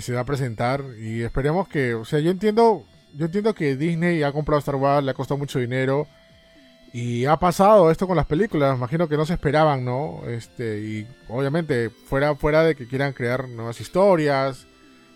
se 0.00 0.12
va 0.12 0.20
a 0.20 0.24
presentar. 0.24 0.82
Y 0.98 1.22
esperemos 1.22 1.68
que, 1.68 1.94
o 1.94 2.04
sea, 2.04 2.18
yo 2.20 2.30
entiendo, 2.30 2.84
yo 3.14 3.26
entiendo 3.26 3.54
que 3.54 3.76
Disney 3.76 4.22
ha 4.22 4.32
comprado 4.32 4.58
Star 4.60 4.76
Wars, 4.76 5.04
le 5.04 5.10
ha 5.10 5.14
costado 5.14 5.38
mucho 5.38 5.58
dinero. 5.58 6.06
Y 6.92 7.24
ha 7.24 7.38
pasado 7.38 7.90
esto 7.90 8.06
con 8.06 8.16
las 8.16 8.26
películas, 8.26 8.76
imagino 8.76 9.08
que 9.08 9.16
no 9.16 9.24
se 9.24 9.32
esperaban, 9.32 9.82
¿no? 9.82 10.22
Este, 10.26 10.78
y 10.80 11.06
obviamente, 11.28 11.88
fuera, 11.88 12.34
fuera 12.34 12.62
de 12.64 12.74
que 12.74 12.86
quieran 12.86 13.14
crear 13.14 13.48
nuevas 13.48 13.80
historias, 13.80 14.66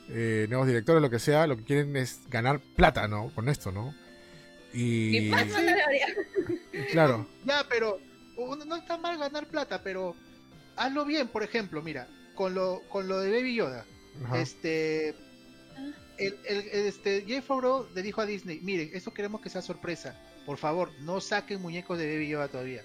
eh, 0.08 0.46
nuevos 0.48 0.66
directores, 0.66 1.02
lo 1.02 1.10
que 1.10 1.18
sea, 1.18 1.46
lo 1.46 1.56
que 1.58 1.64
quieren 1.64 1.94
es 1.96 2.20
ganar 2.30 2.60
plata, 2.60 3.08
¿no? 3.08 3.30
Con 3.34 3.50
esto, 3.50 3.72
¿no? 3.72 3.94
Y... 4.72 5.30
claro. 6.92 7.26
Ya, 7.44 7.66
pero 7.68 7.98
no 8.66 8.76
está 8.76 8.96
mal 8.96 9.18
ganar 9.18 9.46
plata, 9.46 9.82
pero 9.82 10.14
hazlo 10.76 11.04
bien, 11.04 11.28
por 11.28 11.42
ejemplo, 11.42 11.82
mira, 11.82 12.08
con 12.34 12.54
lo, 12.54 12.82
con 12.88 13.08
lo 13.08 13.20
de 13.20 13.30
Baby 13.30 13.54
Yoda. 13.54 13.84
Este... 14.34 15.14
El, 16.18 16.34
el, 16.48 16.58
este, 16.72 17.24
Jay 17.28 17.42
Favreau 17.42 17.86
le 17.94 18.00
dijo 18.00 18.22
a 18.22 18.26
Disney, 18.26 18.60
miren, 18.62 18.90
esto 18.94 19.12
queremos 19.12 19.42
que 19.42 19.50
sea 19.50 19.60
sorpresa. 19.60 20.18
Por 20.46 20.56
favor, 20.56 20.90
no 21.00 21.20
saquen 21.20 21.60
muñecos 21.60 21.98
de 21.98 22.06
Baby 22.06 22.28
Yoda 22.28 22.48
todavía. 22.48 22.82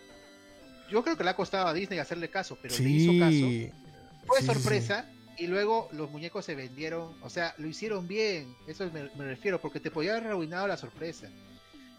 Yo 0.89 1.01
creo 1.03 1.15
que 1.15 1.23
le 1.23 1.29
ha 1.29 1.35
costado 1.35 1.67
a 1.67 1.73
Disney 1.73 1.99
hacerle 1.99 2.29
caso, 2.29 2.57
pero 2.61 2.75
le 2.77 2.89
hizo 2.89 3.17
caso. 3.17 3.77
Fue 4.25 4.41
sorpresa 4.41 5.09
y 5.37 5.47
luego 5.47 5.89
los 5.93 6.11
muñecos 6.11 6.45
se 6.45 6.55
vendieron, 6.55 7.15
o 7.21 7.29
sea, 7.29 7.55
lo 7.57 7.67
hicieron 7.67 8.07
bien, 8.07 8.53
eso 8.67 8.89
me, 8.91 9.07
refiero, 9.25 9.59
porque 9.59 9.79
te 9.79 9.89
podía 9.89 10.11
haber 10.11 10.27
arruinado 10.27 10.67
la 10.67 10.77
sorpresa. 10.77 11.29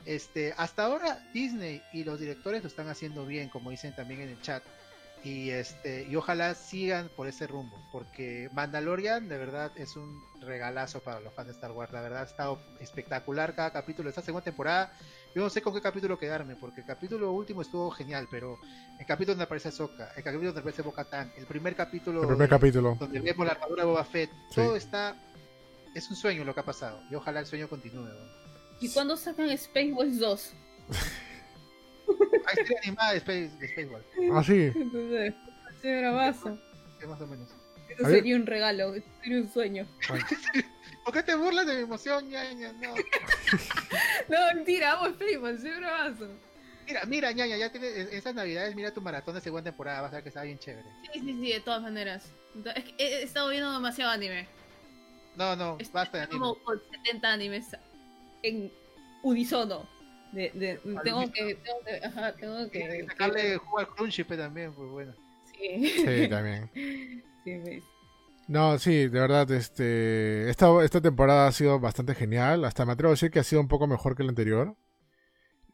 Este, 0.05 0.53
hasta 0.57 0.85
ahora 0.85 1.25
Disney 1.33 1.81
y 1.93 2.05
los 2.05 2.21
directores 2.21 2.63
lo 2.63 2.69
están 2.69 2.89
haciendo 2.89 3.25
bien, 3.25 3.49
como 3.49 3.71
dicen 3.71 3.95
también 3.95 4.21
en 4.21 4.29
el 4.31 4.41
chat. 4.43 4.63
Y 5.24 5.51
este, 5.51 6.05
y 6.11 6.16
ojalá 6.16 6.55
sigan 6.55 7.09
por 7.16 7.28
ese 7.28 7.47
rumbo, 7.47 7.77
porque 7.93 8.51
Mandalorian 8.53 9.28
de 9.28 9.39
verdad 9.39 9.70
es 9.77 9.97
un 9.97 10.20
regalazo 10.40 11.01
para 11.01 11.20
los 11.20 11.32
fans 11.32 11.49
de 11.49 11.55
Star 11.55 11.70
Wars. 11.70 11.93
La 11.93 12.01
verdad 12.01 12.23
ha 12.23 12.27
estado 12.27 12.61
espectacular 12.81 13.55
cada 13.55 13.73
capítulo 13.73 14.07
de 14.07 14.11
esta 14.11 14.23
segunda 14.23 14.44
temporada. 14.44 14.93
Yo 15.35 15.43
no 15.43 15.49
sé 15.49 15.62
con 15.62 15.73
qué 15.74 15.81
capítulo 15.81 16.19
quedarme, 16.19 16.57
porque 16.57 16.81
el 16.81 16.86
capítulo 16.86 17.31
último 17.31 17.62
estuvo 17.62 17.90
genial, 17.93 18.27
pero 18.31 18.59
el 18.99 19.07
capítulo 19.07 19.35
donde 19.35 19.44
aparece 19.44 19.70
Soka, 19.70 20.12
el 20.16 20.24
capítulo 20.24 20.49
donde 20.49 20.61
aparece 20.61 20.82
Bo-Katan, 20.82 21.32
el 21.36 21.47
primer 21.47 21.77
capítulo, 21.77 22.23
el 22.23 22.28
primer 22.28 22.49
capítulo 22.49 22.97
donde 22.99 23.20
vemos 23.20 23.47
la 23.47 23.53
armadura 23.53 23.85
de 23.85 23.89
Boba 23.89 24.05
Fett, 24.05 24.31
todo 24.55 24.74
está 24.74 25.16
es 25.94 26.09
un 26.11 26.16
sueño 26.16 26.44
lo 26.44 26.55
que 26.55 26.61
ha 26.61 26.65
pasado 26.65 27.01
y 27.11 27.15
ojalá 27.15 27.40
el 27.40 27.47
sueño 27.47 27.69
continúe. 27.69 28.09
¿Y 28.81 28.89
cuándo 28.89 29.16
sacan 29.16 29.51
Space 29.51 29.93
Wars 29.93 30.19
2? 30.19 30.53
Serie 32.55 32.79
animada 32.83 33.12
de 33.12 33.19
Space, 33.19 33.51
de. 33.59 34.03
Ah, 34.33 34.43
sí. 34.45 34.73
Entonces, 34.74 35.35
bravazo. 35.83 36.59
Sí, 37.01 37.07
más 37.07 37.20
o 37.20 37.27
menos. 37.27 37.49
Eso 37.89 38.09
sería 38.09 38.37
un 38.37 38.47
regalo, 38.47 38.95
sería 39.23 39.39
un 39.39 39.53
sueño. 39.53 39.87
¿Por 41.05 41.12
qué 41.12 41.23
te 41.23 41.35
burlas 41.35 41.66
de 41.66 41.74
mi 41.74 41.83
emoción, 41.83 42.29
ñaña? 42.29 42.73
No. 42.73 42.95
no, 44.29 44.55
mentira, 44.55 44.95
vamos, 44.95 45.16
primo, 45.16 45.47
soy 45.59 45.77
bravazo. 45.79 46.29
Mira, 46.87 47.05
mira, 47.07 47.33
ñaña, 47.33 47.57
ya 47.57 47.70
tienes 47.70 48.12
esas 48.12 48.35
navidades, 48.35 48.74
mira 48.74 48.93
tu 48.93 49.01
maratón 49.01 49.35
de 49.35 49.41
segunda 49.41 49.70
temporada, 49.70 50.01
vas 50.03 50.12
a 50.12 50.16
ver 50.16 50.23
que 50.23 50.29
está 50.29 50.43
bien 50.43 50.59
chévere. 50.59 50.89
Sí, 51.12 51.20
sí, 51.20 51.39
sí, 51.41 51.53
de 51.53 51.61
todas 51.61 51.83
maneras. 51.83 52.31
Es 52.74 52.85
que 52.85 52.95
he 52.99 53.23
estado 53.23 53.51
viendo 53.51 53.73
demasiado 53.73 54.11
anime. 54.11 54.47
No, 55.37 55.57
no, 55.57 55.79
basta 55.93 56.19
de 56.19 56.24
anime. 56.24 56.39
como 56.39 56.55
con 56.62 56.81
70 57.05 57.33
animes 57.33 57.66
en 58.43 58.73
unisono. 59.23 59.89
De, 60.33 60.51
de, 60.55 60.81
tengo, 61.05 61.31
que, 61.31 61.55
tengo 61.57 61.79
que, 61.85 62.07
ajá, 62.07 62.33
tengo 62.33 62.71
que... 62.71 63.05
Sacarle 63.07 63.59
al 63.79 63.89
Crunchy 63.89 64.25
también, 64.25 64.73
pues 64.73 64.91
bueno. 64.91 65.15
Sí. 65.53 65.89
Sí, 65.89 66.29
también. 66.31 66.71
sí, 67.45 67.59
ves. 67.59 67.85
No, 68.49 68.79
sí, 68.79 69.09
de 69.09 69.21
verdad, 69.21 69.51
este, 69.53 70.51
esta, 70.51 70.85
esta 70.85 71.01
temporada 71.01 71.47
ha 71.47 71.53
sido 71.53 71.79
bastante 71.79 72.15
genial. 72.15 72.65
Hasta 72.65 72.85
me 72.85 72.93
atrevo 72.93 73.11
a 73.11 73.15
decir 73.15 73.31
que 73.31 73.39
ha 73.39 73.45
sido 73.45 73.61
un 73.61 73.69
poco 73.69 73.87
mejor 73.87 74.17
que 74.17 74.25
la 74.25 74.31
anterior. 74.31 74.77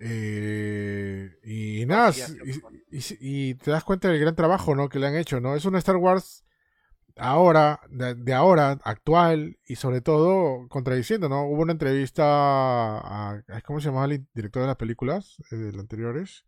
Eh, 0.00 1.30
y 1.44 1.86
nada, 1.86 2.12
y, 2.90 3.54
te 3.54 3.70
das 3.70 3.82
cuenta 3.82 4.08
del 4.08 4.20
gran 4.20 4.36
trabajo 4.36 4.76
¿no? 4.76 4.88
que 4.88 4.98
le 4.98 5.06
han 5.06 5.16
hecho. 5.16 5.40
¿no? 5.40 5.56
Es 5.56 5.64
una 5.64 5.78
Star 5.78 5.96
Wars 5.96 6.44
ahora, 7.18 7.80
de, 7.88 8.34
ahora, 8.34 8.78
actual 8.84 9.58
y 9.66 9.76
sobre 9.76 10.00
todo 10.00 10.68
contradiciendo. 10.68 11.28
¿no? 11.28 11.44
Hubo 11.44 11.62
una 11.62 11.72
entrevista 11.72 12.24
a, 12.24 13.42
¿cómo 13.64 13.80
se 13.80 13.88
llamaba 13.88 14.06
el 14.06 14.26
director 14.34 14.62
de 14.62 14.68
las 14.68 14.76
películas 14.76 15.36
eh, 15.50 15.56
de 15.56 15.72
las 15.72 15.80
anteriores? 15.80 16.44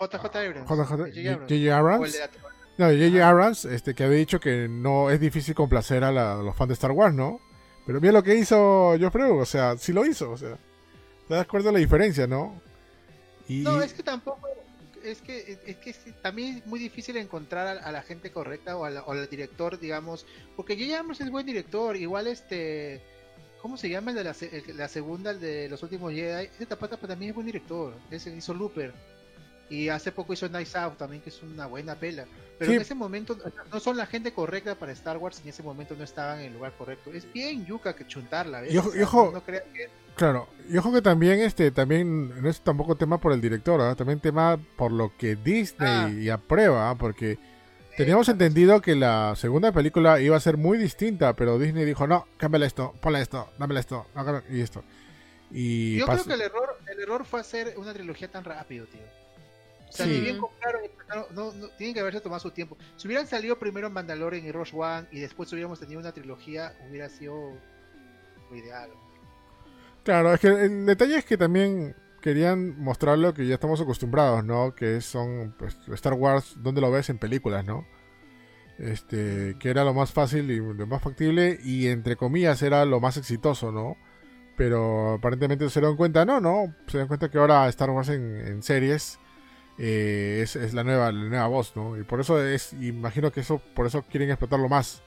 JJ 0.00 0.36
Abrams. 0.36 0.70
JJ 0.70 1.70
Abrams. 1.72 2.18
No, 2.78 2.86
J.J. 2.88 3.26
Abrams, 3.26 3.64
este, 3.64 3.94
que 3.94 4.04
había 4.04 4.18
dicho 4.18 4.38
que 4.38 4.68
no 4.68 5.10
es 5.10 5.18
difícil 5.18 5.54
complacer 5.54 6.04
a, 6.04 6.12
los 6.12 6.54
fans 6.54 6.68
de 6.68 6.74
Star 6.74 6.92
Wars, 6.92 7.14
¿no? 7.14 7.40
Pero 7.86 8.00
mira 8.00 8.12
lo 8.12 8.22
que 8.22 8.34
hizo 8.34 8.94
Geoffrey, 8.98 9.30
o 9.30 9.46
sea, 9.46 9.78
sí 9.78 9.94
lo 9.94 10.04
hizo, 10.04 10.30
o 10.30 10.36
sea, 10.36 10.58
te 11.26 11.34
das 11.34 11.46
cuenta 11.46 11.68
de 11.68 11.72
la 11.72 11.78
diferencia, 11.78 12.26
¿no? 12.26 12.60
No, 13.48 13.80
es 13.80 13.94
que 13.94 14.02
tampoco, 14.02 14.46
es 15.06 15.22
que, 15.22 15.58
es 15.66 15.76
que 15.76 15.92
también 16.22 16.58
es 16.58 16.66
muy 16.66 16.78
difícil 16.78 17.16
encontrar 17.16 17.78
a, 17.78 17.92
la 17.92 18.02
gente 18.02 18.30
correcta 18.30 18.76
o, 18.76 18.84
al 18.84 19.28
director, 19.28 19.78
digamos, 19.78 20.26
porque. 20.56 20.74
Abrams 20.96 21.20
es 21.20 21.30
buen 21.30 21.46
director, 21.46 21.96
igual 21.96 22.26
este, 22.26 23.00
¿cómo 23.60 23.76
se 23.76 23.88
llama 23.88 24.10
el 24.10 24.16
de 24.16 24.24
la, 24.24 24.36
la 24.74 24.88
segunda, 24.88 25.30
el 25.30 25.40
de 25.40 25.68
los 25.68 25.82
últimos 25.82 26.12
Jedi? 26.12 26.46
Ese 26.46 26.66
Tapata 26.66 26.96
también 26.96 27.30
es 27.30 27.34
buen 27.34 27.46
director, 27.46 27.94
ese 28.10 28.34
hizo 28.34 28.54
Looper. 28.54 28.92
Y 29.68 29.88
hace 29.88 30.12
poco 30.12 30.32
hizo 30.32 30.48
Nice 30.48 30.78
Out 30.78 30.96
también, 30.96 31.20
que 31.20 31.30
es 31.30 31.42
una 31.42 31.66
buena 31.66 31.96
pela. 31.96 32.24
Pero 32.56 32.72
en 32.72 32.80
ese 32.80 32.94
momento 32.94 33.36
no 33.72 33.80
son 33.80 33.96
la 33.96 34.06
gente 34.06 34.32
correcta 34.32 34.76
para 34.76 34.92
Star 34.92 35.18
Wars, 35.18 35.40
en 35.42 35.48
ese 35.48 35.62
momento 35.62 35.96
no 35.96 36.04
estaban 36.04 36.38
en 36.38 36.46
el 36.46 36.52
lugar 36.52 36.72
correcto. 36.78 37.12
Es 37.12 37.30
bien 37.32 37.66
yuca 37.66 37.96
que 37.96 38.06
chuntarla, 38.06 38.60
¿ves? 38.60 38.72
Y 38.72 38.78
ojo, 38.78 39.42
Claro, 40.16 40.48
y 40.68 40.76
ojo 40.78 40.92
que 40.92 41.02
también 41.02 41.40
este 41.40 41.70
también 41.70 42.42
no 42.42 42.48
es 42.48 42.60
tampoco 42.62 42.96
tema 42.96 43.18
por 43.18 43.32
el 43.32 43.40
director, 43.40 43.94
también 43.96 44.18
tema 44.18 44.58
por 44.76 44.90
lo 44.90 45.12
que 45.16 45.36
Disney 45.36 46.30
ah. 46.30 46.34
aprueba, 46.34 46.90
¿ah? 46.90 46.94
porque 46.96 47.38
teníamos 47.98 48.28
entendido 48.30 48.80
que 48.80 48.96
la 48.96 49.34
segunda 49.36 49.72
película 49.72 50.18
iba 50.20 50.34
a 50.34 50.40
ser 50.40 50.56
muy 50.56 50.78
distinta, 50.78 51.36
pero 51.36 51.58
Disney 51.58 51.84
dijo, 51.84 52.06
no, 52.06 52.26
cámbiale 52.38 52.66
esto, 52.66 52.94
ponle 53.00 53.20
esto, 53.20 53.50
dámele 53.58 53.80
esto, 53.80 54.06
y 54.50 54.60
esto. 54.62 54.82
Y 55.50 55.98
Yo 55.98 56.06
creo 56.06 56.24
que 56.24 56.32
el 56.32 56.40
error, 56.40 56.78
el 56.90 57.00
error 57.00 57.24
fue 57.26 57.40
hacer 57.40 57.74
una 57.76 57.92
trilogía 57.92 58.28
tan 58.28 58.42
rápido, 58.42 58.86
tío. 58.86 59.02
O 59.88 59.92
sea, 59.92 60.06
si 60.06 60.20
bien 60.20 60.38
compraron, 60.38 60.82
no, 61.32 61.52
no, 61.52 61.68
tienen 61.76 61.94
que 61.94 62.00
haberse 62.00 62.20
tomado 62.20 62.40
su 62.40 62.50
tiempo. 62.50 62.76
Si 62.96 63.06
hubieran 63.06 63.26
salido 63.26 63.58
primero 63.58 63.88
Mandalorian 63.88 64.44
y 64.44 64.50
Rush 64.50 64.74
One 64.74 65.06
y 65.12 65.20
después 65.20 65.52
hubiéramos 65.52 65.78
tenido 65.78 66.00
una 66.00 66.12
trilogía, 66.12 66.74
hubiera 66.88 67.08
sido 67.08 67.52
lo 68.50 68.56
ideal. 68.56 68.90
Claro, 70.06 70.32
es 70.32 70.38
que 70.38 70.46
el 70.46 70.86
detalle 70.86 71.16
es 71.16 71.24
que 71.24 71.36
también 71.36 71.96
querían 72.20 72.80
mostrar 72.80 73.18
lo 73.18 73.34
que 73.34 73.44
ya 73.44 73.54
estamos 73.54 73.80
acostumbrados, 73.80 74.44
¿no? 74.44 74.72
Que 74.72 75.00
son 75.00 75.52
pues, 75.58 75.76
Star 75.94 76.14
Wars, 76.14 76.54
donde 76.58 76.80
lo 76.80 76.92
ves 76.92 77.10
en 77.10 77.18
películas, 77.18 77.64
¿no? 77.64 77.84
Este, 78.78 79.56
que 79.58 79.68
era 79.68 79.82
lo 79.82 79.94
más 79.94 80.12
fácil 80.12 80.48
y 80.52 80.58
lo 80.58 80.86
más 80.86 81.02
factible 81.02 81.58
y 81.60 81.88
entre 81.88 82.14
comillas 82.14 82.62
era 82.62 82.84
lo 82.84 83.00
más 83.00 83.16
exitoso, 83.16 83.72
¿no? 83.72 83.96
Pero 84.56 85.14
aparentemente 85.14 85.68
se 85.70 85.80
dieron 85.80 85.96
cuenta, 85.96 86.24
no, 86.24 86.40
no, 86.40 86.72
se 86.86 86.92
dieron 86.92 87.08
cuenta 87.08 87.28
que 87.28 87.38
ahora 87.38 87.68
Star 87.68 87.90
Wars 87.90 88.08
en 88.08 88.62
series 88.62 89.18
eh, 89.78 90.40
es, 90.42 90.56
es, 90.56 90.72
la 90.72 90.84
nueva 90.84 91.12
la 91.12 91.28
nueva 91.28 91.46
voz, 91.48 91.74
¿no? 91.76 91.98
Y 91.98 92.04
por 92.04 92.20
eso 92.20 92.42
es, 92.42 92.72
imagino 92.74 93.30
que 93.32 93.40
eso 93.40 93.60
por 93.74 93.86
eso 93.86 94.02
quieren 94.02 94.30
explotarlo 94.30 94.68
más. 94.68 95.02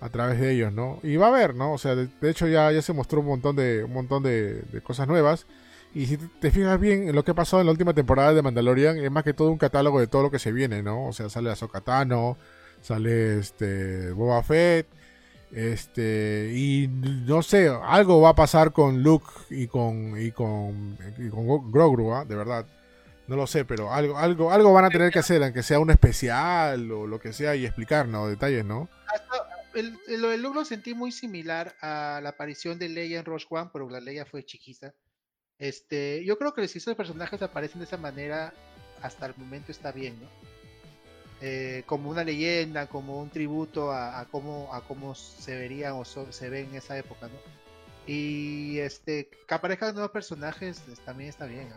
A 0.00 0.08
través 0.10 0.40
de 0.40 0.52
ellos, 0.52 0.72
¿no? 0.72 1.00
Y 1.02 1.16
va 1.16 1.26
a 1.26 1.28
haber, 1.30 1.54
¿no? 1.54 1.72
O 1.72 1.78
sea, 1.78 1.94
de, 1.94 2.08
hecho 2.22 2.46
ya, 2.46 2.70
ya 2.70 2.82
se 2.82 2.92
mostró 2.92 3.20
un 3.20 3.26
montón 3.26 3.56
de 3.56 3.84
un 3.84 3.92
montón 3.92 4.22
de, 4.22 4.62
cosas 4.82 5.08
nuevas. 5.08 5.46
Y 5.94 6.06
si 6.06 6.16
te 6.18 6.50
fijas 6.50 6.78
bien 6.78 7.08
en 7.08 7.14
lo 7.14 7.24
que 7.24 7.32
ha 7.32 7.34
pasado 7.34 7.60
en 7.60 7.66
la 7.66 7.72
última 7.72 7.94
temporada 7.94 8.34
de 8.34 8.42
Mandalorian, 8.42 8.98
es 8.98 9.10
más 9.10 9.24
que 9.24 9.32
todo 9.32 9.50
un 9.50 9.58
catálogo 9.58 10.00
de 10.00 10.06
todo 10.06 10.22
lo 10.22 10.30
que 10.30 10.38
se 10.38 10.52
viene, 10.52 10.82
¿no? 10.82 11.06
O 11.06 11.12
sea, 11.12 11.30
sale 11.30 11.50
Ahsoka 11.50 11.80
Tano, 11.80 12.36
sale 12.82 13.38
este 13.38 14.12
Boba 14.12 14.42
Fett, 14.42 14.86
este 15.50 16.52
y 16.54 16.88
no 16.88 17.42
sé, 17.42 17.68
algo 17.68 18.20
va 18.20 18.30
a 18.30 18.34
pasar 18.34 18.72
con 18.72 19.02
Luke 19.02 19.26
y 19.50 19.66
con 19.66 20.20
y 20.20 20.30
con, 20.30 20.98
y 21.18 21.28
con 21.30 21.72
Grogu, 21.72 22.14
¿ah? 22.14 22.24
de 22.24 22.36
verdad. 22.36 22.66
No 23.28 23.36
lo 23.36 23.46
sé, 23.46 23.66
pero 23.66 23.92
algo, 23.92 24.16
algo, 24.16 24.50
algo 24.50 24.72
van 24.72 24.86
a 24.86 24.90
tener 24.90 25.12
que 25.12 25.18
hacer, 25.18 25.42
aunque 25.42 25.62
sea 25.62 25.78
un 25.78 25.90
especial 25.90 26.90
o 26.90 27.06
lo 27.06 27.20
que 27.20 27.34
sea, 27.34 27.54
y 27.56 27.66
explicarnos 27.66 28.30
detalles, 28.30 28.64
¿no? 28.64 28.88
Lo 29.82 30.28
de 30.28 30.38
Luke 30.38 30.54
lo 30.54 30.64
sentí 30.64 30.94
muy 30.94 31.12
similar 31.12 31.74
a 31.80 32.20
la 32.22 32.30
aparición 32.30 32.78
de 32.78 32.88
Leia 32.88 33.18
en 33.18 33.24
Rogue 33.24 33.44
One, 33.50 33.70
pero 33.72 33.88
la 33.88 34.00
Leia 34.00 34.24
fue 34.24 34.44
chiquita. 34.44 34.94
Este, 35.58 36.24
yo 36.24 36.38
creo 36.38 36.54
que 36.54 36.68
si 36.68 36.78
esos 36.78 36.94
personajes 36.94 37.42
aparecen 37.42 37.80
de 37.80 37.86
esa 37.86 37.96
manera, 37.96 38.52
hasta 39.02 39.26
el 39.26 39.34
momento 39.36 39.72
está 39.72 39.92
bien, 39.92 40.18
¿no? 40.20 40.28
Eh, 41.40 41.84
como 41.86 42.10
una 42.10 42.24
leyenda, 42.24 42.88
como 42.88 43.20
un 43.20 43.30
tributo 43.30 43.92
a, 43.92 44.26
cómo, 44.30 44.72
a 44.72 44.80
cómo 44.80 45.14
se 45.14 45.56
verían 45.56 45.92
o 45.92 46.04
se 46.04 46.50
ven 46.50 46.70
en 46.70 46.76
esa 46.76 46.98
época, 46.98 47.28
¿no? 47.28 47.58
Y 48.06 48.78
este, 48.78 49.28
que 49.46 49.54
aparezcan 49.54 49.94
nuevos 49.94 50.10
personajes 50.10 50.82
también 51.04 51.28
está 51.28 51.46
bien, 51.46 51.68
¿no? 51.68 51.76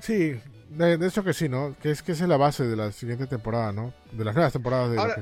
Sí, 0.00 0.38
de, 0.68 1.06
hecho 1.06 1.24
que 1.24 1.32
sí, 1.32 1.48
¿no? 1.48 1.74
Que 1.80 1.90
es 1.90 2.02
que 2.02 2.12
es 2.12 2.20
la 2.20 2.36
base 2.36 2.64
de 2.64 2.76
la 2.76 2.92
siguiente 2.92 3.26
temporada, 3.26 3.72
¿no? 3.72 3.94
De 4.12 4.24
las 4.24 4.34
nuevas 4.34 4.52
temporadas 4.52 4.90
de 4.90 4.98
ahora, 4.98 5.16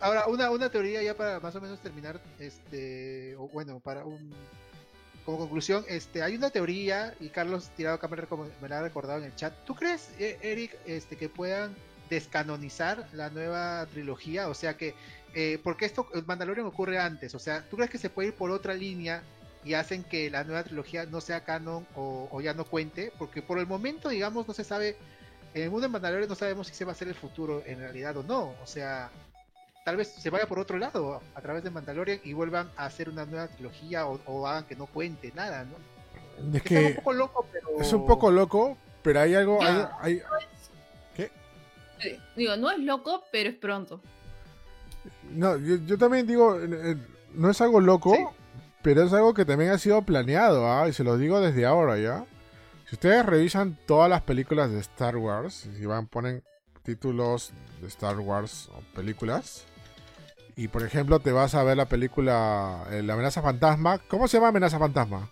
Ahora, 0.00 0.26
una, 0.26 0.50
una 0.50 0.70
teoría 0.70 1.02
ya 1.02 1.14
para 1.14 1.40
más 1.40 1.54
o 1.54 1.60
menos 1.60 1.78
terminar, 1.80 2.20
este, 2.38 3.36
o 3.36 3.48
bueno, 3.48 3.80
para 3.80 4.04
un 4.04 4.32
como 5.24 5.38
conclusión, 5.38 5.84
este, 5.88 6.22
hay 6.22 6.34
una 6.34 6.50
teoría, 6.50 7.14
y 7.20 7.28
Carlos 7.28 7.70
Tirado 7.76 7.96
acá 7.96 8.08
me, 8.08 8.68
la 8.68 8.78
ha 8.78 8.82
recordado 8.82 9.18
en 9.18 9.26
el 9.26 9.36
chat. 9.36 9.52
¿Tú 9.64 9.74
crees, 9.74 10.10
e, 10.18 10.38
Eric, 10.42 10.76
este, 10.86 11.16
que 11.16 11.28
puedan 11.28 11.74
descanonizar 12.08 13.06
la 13.12 13.30
nueva 13.30 13.86
trilogía? 13.86 14.48
O 14.48 14.54
sea 14.54 14.76
que, 14.76 14.94
eh, 15.34 15.60
porque 15.62 15.84
esto, 15.84 16.08
Mandalorian 16.26 16.66
ocurre 16.66 16.98
antes, 16.98 17.34
o 17.34 17.38
sea, 17.38 17.64
¿tú 17.68 17.76
crees 17.76 17.90
que 17.90 17.98
se 17.98 18.10
puede 18.10 18.28
ir 18.28 18.34
por 18.34 18.50
otra 18.50 18.74
línea 18.74 19.22
y 19.64 19.74
hacen 19.74 20.02
que 20.04 20.30
la 20.30 20.42
nueva 20.42 20.64
trilogía 20.64 21.04
no 21.04 21.20
sea 21.20 21.44
canon 21.44 21.86
o, 21.94 22.40
ya 22.40 22.54
no 22.54 22.64
cuente, 22.64 23.12
porque 23.18 23.42
por 23.42 23.58
el 23.58 23.66
momento, 23.66 24.08
digamos, 24.08 24.48
no 24.48 24.54
se 24.54 24.64
sabe, 24.64 24.96
en 25.52 25.64
el 25.64 25.70
mundo 25.70 25.86
de 25.86 25.92
Mandalorian 25.92 26.28
no 26.28 26.34
sabemos 26.34 26.66
si 26.68 26.74
se 26.74 26.84
va 26.84 26.92
a 26.92 26.94
hacer 26.94 27.08
el 27.08 27.14
futuro 27.14 27.62
en 27.66 27.78
realidad 27.78 28.16
o 28.16 28.22
no, 28.22 28.54
o 28.62 28.66
sea, 28.66 29.10
tal 29.90 29.96
vez 29.96 30.06
se 30.06 30.30
vaya 30.30 30.46
por 30.46 30.60
otro 30.60 30.78
lado 30.78 31.20
a 31.34 31.40
través 31.40 31.64
de 31.64 31.70
Mandalorian 31.70 32.20
y 32.22 32.32
vuelvan 32.32 32.70
a 32.76 32.84
hacer 32.84 33.08
una 33.08 33.26
nueva 33.26 33.48
trilogía 33.48 34.06
o, 34.06 34.46
hagan 34.46 34.64
que 34.64 34.76
no 34.76 34.86
cuente 34.86 35.32
nada, 35.34 35.64
¿no? 35.64 36.54
Es 36.56 36.62
que, 36.62 36.78
es 36.78 36.90
un 36.90 36.94
poco 36.94 37.12
loco, 37.12 37.46
pero... 37.50 37.80
Es 37.80 37.92
un 37.92 38.06
poco 38.06 38.30
loco, 38.30 38.78
pero 39.02 39.18
hay 39.18 39.34
algo... 39.34 39.58
Hay, 40.00 40.22
¿Qué? 41.16 41.32
Digo, 42.36 42.56
no 42.56 42.70
es 42.70 42.78
loco, 42.78 43.24
pero 43.32 43.50
es 43.50 43.56
pronto. 43.56 44.00
No, 45.32 45.56
yo, 45.56 45.98
también 45.98 46.24
digo, 46.24 46.56
no 47.34 47.50
es 47.50 47.60
algo 47.60 47.80
loco, 47.80 48.32
pero 48.82 49.02
es 49.02 49.12
algo 49.12 49.34
que 49.34 49.44
también 49.44 49.72
ha 49.72 49.78
sido 49.78 50.02
planeado, 50.02 50.70
¿ah? 50.70 50.88
Y 50.88 50.92
se 50.92 51.02
lo 51.02 51.18
digo 51.18 51.40
desde 51.40 51.66
ahora, 51.66 51.98
¿ya? 51.98 52.26
Si 52.88 52.94
ustedes 52.94 53.26
revisan 53.26 53.76
todas 53.86 54.08
las 54.08 54.22
películas 54.22 54.70
de 54.70 54.78
Star 54.78 55.16
Wars, 55.16 55.68
si 55.76 55.84
van, 55.84 56.06
ponen 56.06 56.44
títulos 56.84 57.52
de 57.80 57.88
Star 57.88 58.20
Wars 58.20 58.68
o 58.72 58.80
películas, 58.94 59.66
y 60.56 60.68
por 60.68 60.82
ejemplo 60.82 61.20
te 61.20 61.32
vas 61.32 61.54
a 61.54 61.62
ver 61.62 61.76
la 61.76 61.86
película 61.86 62.84
eh, 62.90 63.02
La 63.02 63.14
amenaza 63.14 63.42
fantasma, 63.42 63.98
¿cómo 63.98 64.28
se 64.28 64.36
llama 64.36 64.48
amenaza 64.48 64.78
fantasma? 64.78 65.28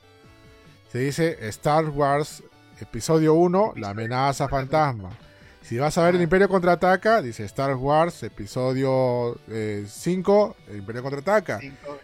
Se 0.90 0.98
dice 0.98 1.38
Star 1.48 1.86
Wars 1.86 2.42
Episodio 2.80 3.34
1, 3.34 3.74
La 3.76 3.90
amenaza 3.90 4.48
fantasma. 4.48 5.10
Si 5.62 5.76
vas 5.76 5.98
a 5.98 6.04
ver 6.04 6.14
el 6.14 6.22
Imperio 6.22 6.48
contraataca, 6.48 7.20
dice 7.20 7.44
Star 7.44 7.74
Wars, 7.74 8.22
episodio 8.22 9.38
5, 9.86 10.56
eh, 10.58 10.70
el 10.70 10.78
Imperio 10.78 11.02
contraataca. 11.02 11.60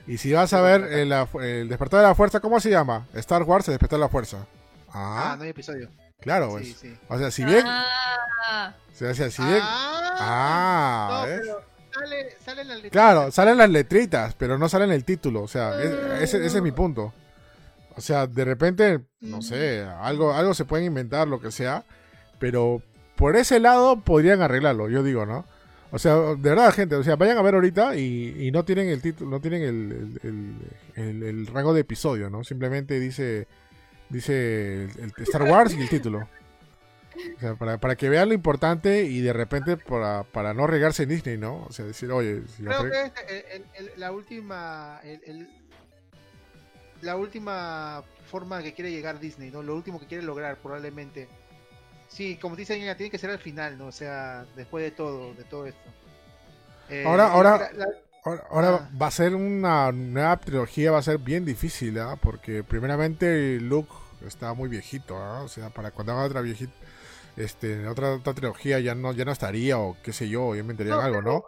Y 0.06 0.18
si 0.18 0.32
vas 0.32 0.52
a 0.52 0.60
ver 0.60 0.82
el, 0.82 1.68
despertar 1.68 2.00
de 2.00 2.06
la 2.08 2.14
fuerza, 2.14 2.40
¿cómo 2.40 2.60
se 2.60 2.70
llama? 2.70 3.06
Star 3.14 3.42
Wars, 3.44 3.68
el 3.68 3.72
despertar 3.72 3.98
de 3.98 4.04
la 4.04 4.10
fuerza. 4.10 4.46
Ah, 4.90 5.32
ah 5.32 5.36
no 5.36 5.44
hay 5.44 5.50
episodio. 5.50 5.88
Claro, 6.20 6.50
pues. 6.50 6.84
O 7.08 7.18
sea, 7.18 7.30
si 7.30 7.44
bien. 7.44 7.64
Ah. 7.66 8.74
O 8.92 9.14
sea, 9.14 9.30
si 9.30 9.42
bien. 9.42 9.60
Ah, 9.62 11.26
no, 11.26 11.73
sale, 11.94 12.36
salen 12.44 12.68
las 12.68 12.76
letritas. 12.76 12.92
Claro, 12.92 13.30
salen 13.30 13.58
las 13.58 13.70
letritas, 13.70 14.34
pero 14.34 14.58
no 14.58 14.68
salen 14.68 14.90
el 14.90 15.04
título. 15.04 15.42
O 15.42 15.48
sea, 15.48 15.80
ese, 15.82 16.44
ese 16.44 16.58
es 16.58 16.62
mi 16.62 16.72
punto. 16.72 17.12
O 17.96 18.00
sea, 18.00 18.26
de 18.26 18.44
repente, 18.44 19.00
no 19.20 19.40
sé, 19.40 19.82
algo, 20.00 20.32
algo 20.32 20.54
se 20.54 20.64
pueden 20.64 20.86
inventar, 20.86 21.28
lo 21.28 21.40
que 21.40 21.52
sea, 21.52 21.84
pero 22.38 22.82
por 23.16 23.36
ese 23.36 23.60
lado 23.60 24.00
podrían 24.00 24.42
arreglarlo, 24.42 24.88
yo 24.88 25.02
digo, 25.02 25.26
¿no? 25.26 25.44
O 25.92 25.98
sea, 26.00 26.16
de 26.16 26.50
verdad, 26.50 26.72
gente, 26.72 26.96
o 26.96 27.04
sea, 27.04 27.14
vayan 27.14 27.38
a 27.38 27.42
ver 27.42 27.54
ahorita 27.54 27.94
y, 27.96 28.50
no 28.52 28.64
tienen 28.64 28.88
el 28.88 29.00
título, 29.00 29.30
no 29.30 29.40
tienen 29.40 30.18
el, 30.96 31.46
rango 31.46 31.72
de 31.72 31.82
episodio, 31.82 32.30
¿no? 32.30 32.42
Simplemente 32.42 32.98
dice 32.98 33.46
dice 34.10 34.84
el, 34.84 35.12
Star 35.18 35.44
Wars 35.44 35.72
y 35.72 35.80
el 35.80 35.88
título. 35.88 36.28
O 37.36 37.40
sea, 37.40 37.78
para, 37.78 37.96
que 37.96 38.08
vean 38.08 38.28
lo 38.28 38.34
importante 38.34 39.04
y 39.04 39.20
de 39.20 39.32
repente 39.32 39.76
para, 39.76 40.24
para 40.24 40.54
no 40.54 40.66
regarse 40.66 41.04
en 41.04 41.10
Disney, 41.10 41.36
¿no? 41.36 41.64
O 41.64 41.72
sea, 41.72 41.84
decir, 41.84 42.10
oye... 42.10 42.42
Creo 42.56 42.84
que 42.84 43.12
la 43.96 44.12
última... 44.12 45.00
la 47.02 47.16
última 47.16 48.02
forma 48.30 48.62
que 48.62 48.74
quiere 48.74 48.90
llegar 48.90 49.20
Disney, 49.20 49.50
¿no? 49.50 49.62
Lo 49.62 49.74
último 49.74 50.00
que 50.00 50.06
quiere 50.06 50.24
lograr 50.24 50.56
probablemente 50.56 51.28
Sí, 52.14 52.36
como 52.40 52.54
dicen 52.54 52.78
tiene 52.96 53.10
que 53.10 53.18
ser 53.18 53.30
al 53.30 53.40
final, 53.40 53.76
¿no? 53.76 53.86
O 53.86 53.92
sea, 53.92 54.46
después 54.54 54.84
de 54.84 54.92
todo, 54.92 55.34
de 55.34 55.42
todo 55.42 55.66
esto. 55.66 55.90
Eh, 56.88 57.02
ahora, 57.04 57.32
ahora, 57.32 57.70
ahora, 58.50 58.68
ah. 58.68 58.90
va 59.00 59.06
a 59.08 59.10
ser 59.10 59.34
una 59.34 59.90
nueva 59.90 60.36
trilogía, 60.36 60.92
va 60.92 60.98
a 60.98 61.02
ser 61.02 61.18
bien 61.18 61.44
difícil, 61.44 61.98
¿ah? 61.98 62.16
Porque 62.20 62.62
primeramente 62.62 63.58
Luke 63.60 63.92
está 64.26 64.54
muy 64.54 64.68
viejito, 64.68 65.16
¿ah? 65.16 65.42
O 65.42 65.48
sea, 65.48 65.70
para 65.70 65.90
cuando 65.90 66.12
haga 66.12 66.24
otra 66.24 66.40
viejita, 66.40 66.72
este, 67.36 67.86
otra, 67.86 68.15
otra 68.15 68.35
trilogía 68.35 68.81
ya 68.81 68.94
no, 68.94 69.12
ya 69.12 69.24
no 69.24 69.32
estaría, 69.32 69.78
o 69.78 69.97
qué 70.02 70.12
sé 70.12 70.28
yo, 70.28 70.55
ya 70.55 70.62
me 70.62 70.73
entraría 70.73 70.97
algo, 70.97 71.23
¿no? 71.23 71.44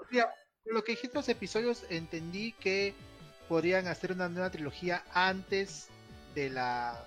lo 0.65 0.83
que 0.83 0.93
dijiste 0.93 1.17
los 1.17 1.29
episodios, 1.29 1.85
entendí 1.91 2.53
que 2.53 2.93
podrían 3.49 3.87
hacer 3.87 4.11
una 4.13 4.29
nueva 4.29 4.51
trilogía 4.51 5.05
antes 5.13 5.89
de 6.35 6.51
la 6.51 7.07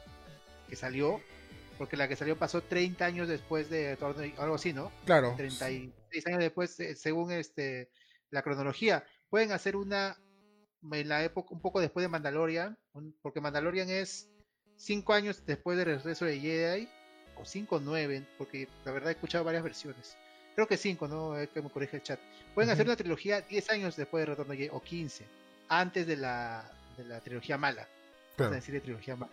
que 0.70 0.78
salió 0.78 1.22
porque 1.80 1.96
la 1.96 2.10
que 2.10 2.18
salió 2.18 2.38
pasó 2.38 2.62
30 2.62 3.06
años 3.06 3.30
después 3.30 3.70
de 3.70 3.98
algo 4.38 4.56
así, 4.56 4.74
¿no? 4.74 4.92
Claro. 5.06 5.34
36 5.38 6.28
años 6.28 6.40
después, 6.40 6.78
eh, 6.82 6.94
según 6.98 7.32
este 7.32 7.90
la 8.32 8.44
cronología. 8.44 9.06
Pueden 9.30 9.54
hacer 9.54 9.78
una 9.78 10.18
en 10.92 11.08
la 11.08 11.24
época, 11.24 11.54
un 11.54 11.62
poco 11.62 11.80
después 11.80 12.04
de 12.04 12.10
Mandalorian, 12.10 12.78
porque 13.22 13.40
Mandalorian 13.40 13.90
es 13.90 14.30
5 14.76 15.14
años 15.14 15.46
después 15.46 15.78
del 15.78 15.86
regreso 15.86 16.26
de 16.26 16.40
Jedi, 16.40 16.90
o 17.42 17.46
5 17.46 17.76
o 17.76 17.80
9, 17.80 18.24
porque 18.38 18.68
la 18.86 18.92
verdad 18.92 19.10
he 19.10 19.14
escuchado 19.14 19.44
varias 19.44 19.64
versiones. 19.64 20.18
Creo 20.56 20.68
que 20.68 20.78
5, 20.78 21.08
¿no? 21.08 21.36
que 21.54 21.62
me 21.62 21.70
corrige 21.70 21.98
el 21.98 22.04
chat. 22.04 22.20
Pueden 22.54 22.70
hacer 22.70 22.86
una 22.86 22.96
trilogía 22.96 23.42
10 23.42 23.70
años 23.70 23.96
después 23.96 24.22
de 24.22 24.26
Retorno 24.26 24.54
de 24.54 24.70
o 24.72 24.82
15, 24.82 25.26
antes 25.70 26.06
de 26.06 26.18
la, 26.18 26.70
de 26.98 27.06
la 27.06 27.20
trilogía 27.22 27.58
mala. 27.58 27.88
Claro. 28.36 28.54
decir 28.54 28.82
trilogía 28.82 29.16
mala. 29.16 29.32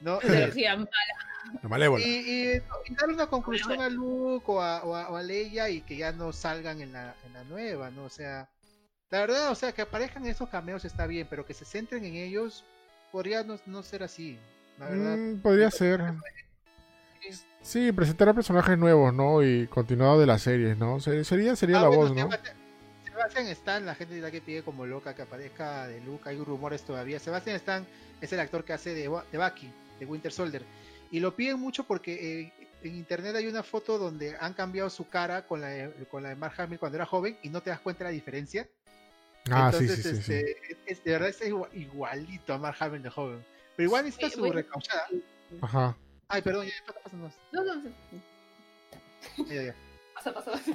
¿no? 0.00 0.18
Trilogía 0.18 0.76
mala. 0.76 1.98
Y, 2.00 2.58
dar 2.58 3.08
una 3.08 3.26
conclusión 3.26 3.80
a 3.80 3.88
Luke 3.88 4.44
o 4.48 4.60
a, 4.60 5.22
Leia 5.22 5.68
y 5.70 5.80
que 5.82 5.96
ya 5.96 6.12
no 6.12 6.32
salgan 6.32 6.80
en 6.80 6.92
la, 6.92 7.14
en 7.26 7.32
la 7.32 7.44
nueva, 7.44 7.90
¿no? 7.90 8.04
O 8.04 8.10
sea, 8.10 8.48
la 9.10 9.20
verdad, 9.20 9.50
o 9.50 9.54
sea, 9.54 9.72
que 9.72 9.82
aparezcan 9.82 10.26
esos 10.26 10.48
cameos 10.48 10.84
está 10.84 11.06
bien, 11.06 11.26
pero 11.28 11.44
que 11.46 11.54
se 11.54 11.64
centren 11.64 12.04
en 12.04 12.14
ellos 12.14 12.64
podría 13.10 13.42
no, 13.42 13.82
ser 13.82 14.02
así. 14.02 14.38
La 14.78 14.88
verdad. 14.88 15.16
Mm, 15.16 15.40
podría 15.40 15.70
ser. 15.70 16.00
Sí, 17.62 17.92
presentar 17.92 18.28
a 18.28 18.34
personajes 18.34 18.78
nuevos, 18.78 19.12
¿no? 19.12 19.42
Y 19.42 19.66
continuado 19.66 20.18
de 20.18 20.26
las 20.26 20.42
series, 20.42 20.78
¿no? 20.78 21.00
Sería, 21.00 21.56
sería 21.56 21.78
ah, 21.78 21.82
la 21.82 21.88
voz, 21.88 22.14
¿no? 22.14 22.28
Sebastian 23.04 23.48
Stan, 23.48 23.84
la 23.84 23.94
gente 23.94 24.14
dirá 24.14 24.30
que 24.30 24.40
pide 24.40 24.62
como 24.62 24.86
loca 24.86 25.14
que 25.14 25.22
aparezca 25.22 25.86
de 25.86 26.00
Luke, 26.00 26.28
hay 26.28 26.38
rumores 26.38 26.82
todavía. 26.82 27.18
Sebastian 27.18 27.56
Stan 27.56 27.86
es 28.20 28.32
el 28.32 28.40
actor 28.40 28.64
que 28.64 28.72
hace 28.72 28.94
de, 28.94 29.02
de 29.02 29.38
Bucky, 29.38 29.70
de 29.98 30.06
Winter 30.06 30.32
Soldier. 30.32 30.64
Y 31.10 31.20
lo 31.20 31.36
piden 31.36 31.60
mucho 31.60 31.84
porque 31.84 32.40
eh, 32.40 32.68
en 32.82 32.94
internet 32.96 33.36
hay 33.36 33.46
una 33.46 33.62
foto 33.62 33.98
donde 33.98 34.36
han 34.40 34.54
cambiado 34.54 34.88
su 34.88 35.08
cara 35.08 35.46
con 35.46 35.60
la, 35.60 35.68
de, 35.68 35.92
con 36.10 36.22
la 36.22 36.30
de 36.30 36.36
Mark 36.36 36.54
Hamill 36.56 36.78
cuando 36.78 36.96
era 36.96 37.04
joven 37.04 37.36
y 37.42 37.50
no 37.50 37.62
te 37.62 37.70
das 37.70 37.80
cuenta 37.80 38.04
de 38.04 38.10
la 38.10 38.14
diferencia. 38.14 38.66
Ah, 39.50 39.72
sí, 39.76 39.88
sí, 39.88 40.08
este, 40.08 40.56
Es, 40.86 41.02
de 41.02 41.12
verdad 41.12 41.28
es 41.28 41.42
igualito 41.72 42.54
a 42.54 42.58
Mark 42.58 42.76
Hamill 42.80 43.02
de 43.02 43.10
joven. 43.10 43.44
Pero 43.76 43.86
igual 43.86 44.06
está 44.06 44.30
su 44.30 44.50
recauchada. 44.50 45.08
Ajá. 45.60 45.96
Ay, 46.30 46.42
perdón, 46.42 46.66
ya 46.66 46.72
pasa, 46.86 47.00
pasa 47.00 47.16
más. 47.16 47.38
No, 47.52 47.64
no, 47.64 47.74
no. 47.74 49.46
Ya, 49.46 49.62
ya. 49.62 49.74
Pasa, 50.14 50.32
pasa, 50.32 50.50
pasa. 50.52 50.72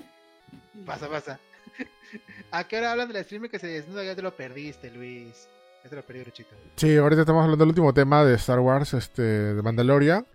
Pasa, 0.86 1.10
pasa. 1.10 1.40
¿A 2.52 2.64
qué 2.65 2.77
hora 2.77 2.91
hablan 2.91 3.11
del 3.11 3.23
streamer 3.23 3.49
que 3.49 3.60
se 3.60 3.68
desnuda? 3.68 4.03
Ya 4.03 4.15
te 4.15 4.22
lo 4.22 4.36
perdiste, 4.36 4.91
Luis. 4.91 5.48
Ya 5.84 5.90
te 5.90 5.95
lo 5.95 6.03
perdí, 6.03 6.22
Bruchito. 6.22 6.56
Sí, 6.76 6.98
ahorita 6.98 7.22
estamos 7.22 7.44
hablando 7.44 7.64
del 7.64 7.69
último 7.69 7.94
tema 7.94 8.23
de 8.26 8.36
Star 8.36 8.60
Wars, 8.60 8.94
este, 8.94 9.22
de 9.22 9.61
Mandalorian. 9.61 10.26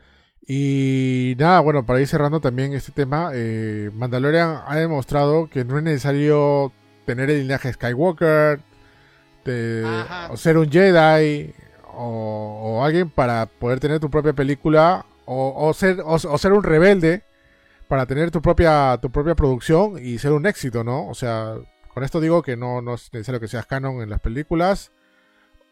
Y 0.47 1.34
nada, 1.38 1.60
bueno, 1.60 1.84
para 1.84 2.01
ir 2.01 2.09
cerrando 2.09 2.40
también 2.40 2.72
este 2.72 2.92
tema, 2.92 3.30
eh, 3.34 3.90
Mandalorian 3.92 4.62
ha 4.66 4.76
demostrado 4.76 5.48
que 5.51 5.64
no 5.64 5.76
es 5.76 5.84
necesario 5.84 6.72
tener 7.05 7.30
el 7.30 7.42
linaje 7.42 7.72
Skywalker, 7.72 8.60
o 10.30 10.36
ser 10.36 10.59
un 10.59 10.70
Jedi, 10.70 11.55
o, 11.92 12.82
alguien 12.84 13.10
para 13.10 13.47
poder 13.47 13.80
tener 13.80 14.01
tu 14.01 14.10
propia 14.10 14.32
película, 14.32 15.05
o, 15.32 15.73
ser, 15.74 16.02
o, 16.05 16.39
ser 16.39 16.52
un 16.52 16.62
rebelde 16.62 17.23
para 17.89 18.07
tener 18.07 18.31
tu 18.31 18.43
propia, 18.43 18.98
tu 19.01 19.11
propia 19.11 19.35
producción 19.35 19.97
y 20.02 20.19
ser 20.19 20.32
un 20.32 20.47
éxito, 20.47 20.82
¿no? 20.82 21.07
O 21.09 21.15
sea, 21.15 21.55
con 21.94 22.02
esto 22.02 22.20
digo 22.20 22.43
que 22.43 22.57
no, 22.57 22.82
no 22.82 22.94
es 22.94 23.12
necesario 23.12 23.40
que 23.40 23.48
seas 23.48 23.66
canon 23.66 24.02
en 24.02 24.11
las 24.11 24.20
películas, 24.20 24.90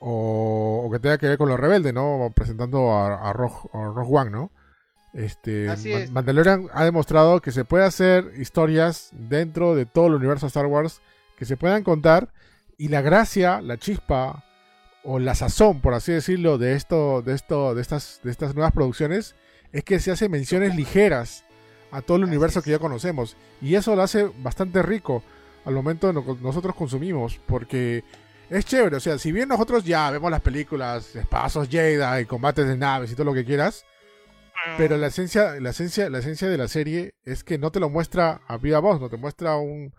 o, 0.01 0.89
que 0.93 1.01
tenga 1.01 1.19
que 1.19 1.27
ver 1.27 1.39
con 1.39 1.49
los 1.49 1.59
rebeldes, 1.59 1.93
¿no? 1.93 2.31
Presentando 2.35 2.93
a, 2.93 3.29
a, 3.29 3.33
Rogue, 3.33 3.69
One, 3.73 4.31
¿no? 4.31 4.53
Este, 5.13 5.69
Mandalorian 6.11 6.69
ha 6.73 6.85
demostrado 6.85 7.41
que 7.41 7.51
se 7.51 7.65
puede 7.65 7.85
hacer 7.85 8.33
historias 8.37 9.11
dentro 9.13 9.75
de 9.75 9.87
todo 9.87 10.07
el 10.07 10.15
universo 10.15 10.47
Star 10.47 10.67
Wars 10.67 11.01
que 11.37 11.47
se 11.47 11.57
puedan 11.57 11.83
contar 11.83 12.29
y 12.77 12.89
la 12.89 13.01
gracia, 13.01 13.61
la 13.61 13.79
chispa 13.79 14.45
o 15.03 15.19
la 15.19 15.35
sazón, 15.35 15.81
por 15.81 15.95
así 15.95 16.13
decirlo, 16.13 16.59
de 16.59 16.75
esto, 16.75 17.23
de 17.23 17.35
esto, 17.35 17.75
de 17.75 17.83
estas, 17.83 18.21
de 18.23 18.31
estas 18.31 18.55
nuevas 18.55 18.73
producciones 18.73 19.35
es 19.73 19.85
que 19.85 20.01
se 20.01 20.11
hace 20.11 20.29
menciones 20.29 20.75
ligeras 20.75 21.45
a 21.91 22.03
todo 22.03 22.17
el 22.17 22.25
universo 22.25 22.63
que 22.63 22.71
ya 22.71 22.79
conocemos 22.79 23.37
y 23.61 23.75
eso 23.75 23.97
lo 23.97 24.03
hace 24.03 24.31
bastante 24.39 24.83
rico 24.83 25.23
al 25.65 25.75
momento 25.75 26.13
de 26.13 26.15
nosotros 26.41 26.75
consumimos 26.75 27.41
porque 27.47 28.05
es 28.51 28.65
chévere, 28.65 28.97
o 28.97 29.01
sea, 29.01 29.19
si 29.19 29.31
bien 29.33 29.49
nosotros 29.49 29.85
ya 29.85 30.11
vemos 30.11 30.31
las 30.31 30.41
películas, 30.41 31.15
espacios 31.15 31.69
Jedi, 31.69 32.25
combates 32.25 32.67
de 32.67 32.77
naves 32.77 33.13
y 33.13 33.15
todo 33.15 33.27
lo 33.27 33.35
que 33.35 33.45
quieras, 33.45 33.85
pero 34.77 34.97
la 34.97 35.09
esencia, 35.09 35.61
la 35.61 35.71
esencia, 35.71 36.11
la 36.11 36.19
esencia 36.19 36.49
de 36.49 36.59
la 36.59 36.69
serie 36.69 37.15
es 37.25 37.45
que 37.45 37.59
no 37.59 37.71
te 37.71 37.81
lo 37.81 37.91
muestra 37.91 38.41
a 38.49 38.57
viva 38.57 38.81
voz, 38.81 39.01
no 39.01 39.09
te 39.09 39.17
muestra 39.17 39.57
un, 39.57 39.93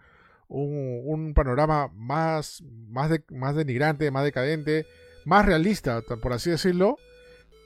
un, 0.47 1.33
panorama 1.33 1.89
más, 1.93 2.63
más, 2.89 3.09
de, 3.09 3.23
más 3.29 3.55
denigrante, 3.55 4.11
más 4.11 4.23
decadente, 4.23 4.85
más 5.25 5.45
realista, 5.45 6.01
por 6.01 6.33
así 6.33 6.49
decirlo. 6.49 6.97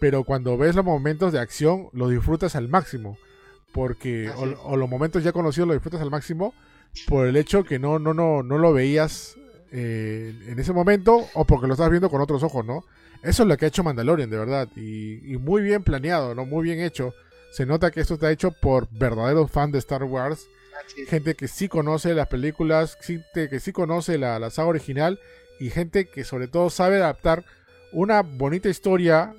Pero 0.03 0.25
cuando 0.25 0.57
ves 0.57 0.75
los 0.75 0.83
momentos 0.83 1.31
de 1.31 1.39
acción, 1.39 1.87
lo 1.93 2.09
disfrutas 2.09 2.57
al 2.57 2.67
máximo. 2.67 3.17
Porque, 3.71 4.29
o, 4.35 4.75
los 4.75 4.89
momentos 4.89 5.23
ya 5.23 5.31
conocidos 5.31 5.69
lo 5.69 5.75
disfrutas 5.75 6.01
al 6.01 6.11
máximo 6.11 6.53
por 7.07 7.25
el 7.25 7.37
hecho 7.37 7.63
que 7.63 7.79
no, 7.79 7.99
no, 7.99 8.13
no, 8.13 8.43
no 8.43 8.57
lo 8.57 8.73
veías 8.73 9.37
eh, 9.71 10.35
en 10.45 10.59
ese 10.59 10.73
momento 10.73 11.25
o 11.35 11.45
porque 11.45 11.67
lo 11.67 11.75
estás 11.75 11.89
viendo 11.89 12.09
con 12.09 12.19
otros 12.19 12.43
ojos, 12.43 12.65
¿no? 12.65 12.83
Eso 13.21 13.43
es 13.43 13.47
lo 13.47 13.55
que 13.55 13.63
ha 13.63 13.69
hecho 13.69 13.81
Mandalorian, 13.81 14.29
de 14.29 14.37
verdad. 14.37 14.67
Y, 14.75 15.37
muy 15.37 15.61
bien 15.61 15.83
planeado, 15.83 16.35
¿no? 16.35 16.45
Muy 16.45 16.65
bien 16.65 16.81
hecho. 16.81 17.13
Se 17.53 17.65
nota 17.65 17.89
que 17.89 18.01
esto 18.01 18.15
está 18.15 18.29
hecho 18.29 18.51
por 18.51 18.89
verdaderos 18.91 19.49
fans 19.51 19.71
de 19.71 19.79
Star 19.79 20.03
Wars. 20.03 20.49
Gente 21.07 21.35
que 21.35 21.47
sí 21.47 21.69
conoce 21.69 22.13
las 22.13 22.27
películas, 22.27 22.97
gente 22.99 23.47
que 23.47 23.61
sí 23.61 23.71
conoce 23.71 24.17
la, 24.17 24.49
saga 24.49 24.67
original 24.67 25.17
y 25.61 25.69
gente 25.69 26.09
que 26.09 26.25
sobre 26.25 26.49
todo 26.49 26.69
sabe 26.69 26.97
adaptar 26.97 27.45
una 27.93 28.21
bonita 28.21 28.67
historia 28.67 29.33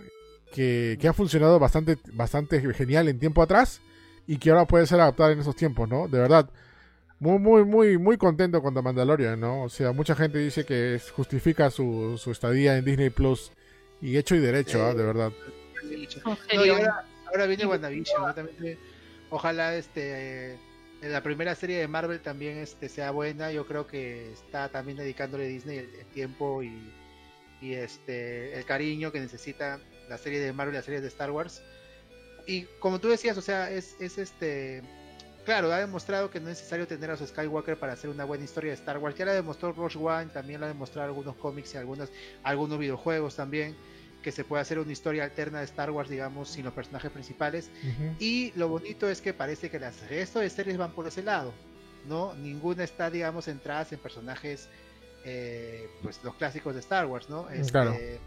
que, 0.55 1.09
ha 1.09 1.13
funcionado 1.13 1.59
bastante, 1.59 1.99
bastante 2.13 2.61
genial 2.75 3.09
en 3.09 3.19
tiempo 3.19 3.43
atrás 3.43 3.81
y 4.27 4.39
que 4.39 4.51
ahora 4.51 4.67
puede 4.67 4.87
ser 4.87 5.01
adaptada 5.01 5.33
en 5.33 5.41
esos 5.41 5.57
tiempos, 5.57 5.89
¿no? 5.89 6.07
De 6.07 6.19
verdad, 6.19 6.49
muy, 7.19 7.41
muy, 7.41 7.65
muy, 7.65 7.99
muy 7.99 8.17
contento 8.17 8.63
con 8.63 8.73
The 8.73 8.81
Mandalorian, 8.81 9.41
¿no? 9.41 9.65
O 9.65 9.69
sea, 9.69 9.91
mucha 9.91 10.15
gente 10.15 10.39
dice 10.39 10.65
que 10.65 11.01
justifica 11.17 11.71
su, 11.71 12.17
su 12.19 12.31
estadía 12.31 12.79
en 12.79 12.85
Disney 12.85 13.11
Plus 13.11 13.51
y 14.01 14.17
hecho 14.17 14.37
y 14.37 14.39
derecho, 14.39 14.85
¿ah? 14.85 14.95
de 14.95 15.03
verdad. 15.03 15.33
ahora, 17.33 17.47
viene 17.47 17.67
WandaVision, 17.67 18.23
ojalá 19.31 19.75
este 19.75 20.53
en 21.03 21.13
la 21.13 21.23
primera 21.23 21.55
serie 21.57 21.79
de 21.79 21.89
Marvel 21.89 22.21
también 22.21 22.59
este 22.59 22.89
sea 22.89 23.11
buena. 23.11 23.51
Yo 23.51 23.67
creo 23.67 23.89
que 23.89 24.33
está 24.33 24.69
también 24.69 24.99
dedicándole 24.99 25.47
a 25.47 25.49
Disney 25.49 25.79
el, 25.79 26.07
tiempo 26.15 26.63
y, 26.63 26.93
y, 27.61 27.75
este 27.75 28.57
el 28.57 28.65
cariño 28.65 29.11
que 29.11 29.21
necesita 29.21 29.81
la 30.09 30.19
serie 30.19 30.41
de 30.41 30.53
Marvel 30.53 30.75
y 30.75 30.79
la 30.79 30.83
serie 30.83 31.01
de 31.01 31.09
Star 31.09 31.31
Wars. 31.31 31.63
Y 32.47 32.65
como 32.79 33.01
tú 33.01 33.09
decías, 33.09 33.37
o 33.39 33.43
sea, 33.43 33.71
es, 33.71 33.97
es 34.01 34.19
este 34.19 34.83
claro, 35.45 35.73
ha 35.73 35.79
demostrado 35.79 36.31
que 36.31 36.41
no 36.41 36.49
es 36.49 36.59
necesario 36.59 36.87
tener 36.87 37.11
a 37.11 37.17
su 37.17 37.27
Skywalker 37.27 37.79
para 37.79 37.93
hacer 37.93 38.11
una 38.11 38.25
buena 38.25 38.45
historia 38.45 38.71
de 38.71 38.77
Star 38.77 38.99
Wars. 38.99 39.17
Ya 39.17 39.27
la 39.27 39.35
demostró 39.35 39.73
Rush 39.73 39.97
One, 39.97 40.27
también 40.27 40.61
la 40.61 40.67
ha 40.67 40.69
demostrado 40.69 41.09
algunos 41.09 41.37
cómics 41.37 41.75
y 41.75 41.77
algunos, 41.77 42.11
algunos 42.43 42.79
videojuegos 42.79 43.37
también 43.37 43.77
que 44.23 44.33
se 44.33 44.43
puede 44.43 44.63
hacer 44.63 44.79
una 44.79 44.91
historia 44.91 45.25
alterna 45.25 45.59
de 45.59 45.67
Star 45.67 45.91
Wars, 45.91 46.09
digamos, 46.09 46.49
sin 46.49 46.65
los 46.65 46.73
personajes 46.73 47.11
principales. 47.11 47.71
Y 48.19 48.53
lo 48.57 48.69
bonito 48.69 49.07
es 49.07 49.21
que 49.21 49.35
parece 49.35 49.71
que 49.71 49.79
las 49.79 50.09
resto 50.09 50.41
de 50.41 50.49
series 50.49 50.79
van 50.79 50.93
por 50.93 51.07
ese 51.07 51.23
lado, 51.23 51.53
¿no? 52.09 52.33
Ninguna 52.35 52.85
está, 52.85 53.11
digamos, 53.11 53.45
centrada 53.45 53.87
en 53.91 53.99
personajes, 53.99 54.71
eh, 55.27 55.91
pues 56.03 56.21
los 56.25 56.35
clásicos 56.37 56.73
de 56.73 56.81
Star 56.81 57.05
Wars, 57.05 57.29
¿no? 57.29 57.51
Este, 57.51 58.19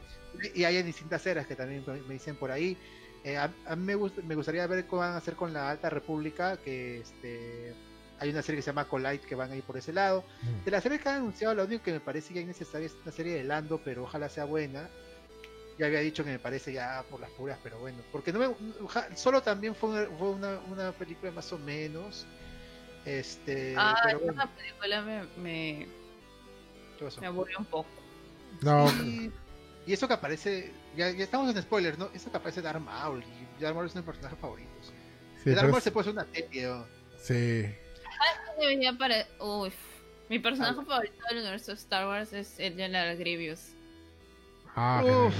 y 0.53 0.63
hay 0.63 0.81
distintas 0.83 1.25
eras 1.25 1.47
que 1.47 1.55
también 1.55 1.83
me 2.07 2.13
dicen 2.13 2.35
por 2.35 2.51
ahí. 2.51 2.77
Eh, 3.23 3.37
a, 3.37 3.47
mí 3.75 3.95
me, 3.95 3.95
me, 4.23 4.35
gustaría 4.35 4.65
ver 4.67 4.85
cómo 4.85 5.01
van 5.01 5.13
a 5.13 5.17
hacer 5.17 5.35
con 5.35 5.51
la 5.51 5.69
Alta 5.69 5.89
República, 5.89 6.57
que 6.57 6.99
este 6.99 7.73
hay 8.19 8.31
una 8.31 8.41
serie 8.41 8.57
que 8.57 8.63
se 8.63 8.71
llama 8.71 8.87
Collide 8.87 9.19
que 9.19 9.35
van 9.35 9.51
a 9.51 9.55
ir 9.55 9.63
por 9.63 9.77
ese 9.77 9.93
lado. 9.93 10.23
De 10.65 10.71
las 10.71 10.81
series 10.81 11.01
que 11.01 11.09
han 11.09 11.15
anunciado, 11.15 11.53
lo 11.53 11.65
único 11.65 11.83
que 11.83 11.91
me 11.91 11.99
parece 11.99 12.33
que 12.33 12.41
es 12.41 12.47
necesaria 12.47 12.87
es 12.87 12.95
una 13.03 13.11
serie 13.11 13.33
de 13.33 13.43
Lando, 13.43 13.79
pero 13.83 14.03
ojalá 14.03 14.27
sea 14.29 14.45
buena 14.45 14.89
ya 15.77 15.85
había 15.85 15.99
dicho 15.99 16.23
que 16.23 16.31
me 16.31 16.39
parece 16.39 16.73
ya 16.73 17.03
por 17.09 17.19
las 17.19 17.29
puras, 17.31 17.59
pero 17.61 17.77
bueno, 17.79 17.99
porque 18.11 18.33
no 18.33 18.39
me, 18.39 19.15
solo 19.15 19.41
también 19.41 19.75
fue 19.75 20.07
una, 20.09 20.59
una, 20.67 20.91
película 20.91 21.31
más 21.31 21.51
o 21.53 21.59
menos. 21.59 22.25
Este, 23.05 23.75
ah, 23.77 23.95
esa 24.07 24.47
película 24.47 25.01
me, 25.01 25.23
me, 25.37 25.87
me 27.21 27.27
aburrió 27.27 27.59
un 27.59 27.65
poco. 27.65 27.89
No. 28.61 28.89
Y, 29.03 29.31
eso 29.93 30.07
que 30.07 30.13
aparece, 30.13 30.71
ya, 30.95 31.09
ya, 31.11 31.23
estamos 31.23 31.55
en 31.55 31.61
spoilers, 31.61 31.97
¿no? 31.97 32.09
Eso 32.13 32.29
que 32.31 32.37
aparece 32.37 32.61
Darth 32.61 32.81
Maul, 32.81 33.23
y 33.23 33.61
Darth 33.61 33.75
Maul 33.75 33.87
es 33.87 33.93
uno 33.93 34.01
de 34.01 34.05
mis 34.05 34.05
personajes 34.05 34.39
favoritos. 34.39 34.93
Sí, 35.43 35.51
Darth 35.51 35.69
Maul 35.69 35.81
se 35.81 35.91
puede 35.91 36.09
hacer 36.09 36.13
una 36.13 36.33
serie. 36.33 36.73
Sí. 37.21 37.65
Ah, 38.19 38.97
para... 38.97 39.27
Uf. 39.39 39.73
Mi 40.29 40.39
personaje 40.39 40.83
favorito 40.83 41.15
del 41.29 41.39
universo 41.39 41.71
de 41.71 41.77
Star 41.77 42.05
Wars 42.05 42.33
es 42.33 42.59
el 42.59 42.75
General 42.75 43.15
Grievous. 43.15 43.71
Ah, 44.75 45.31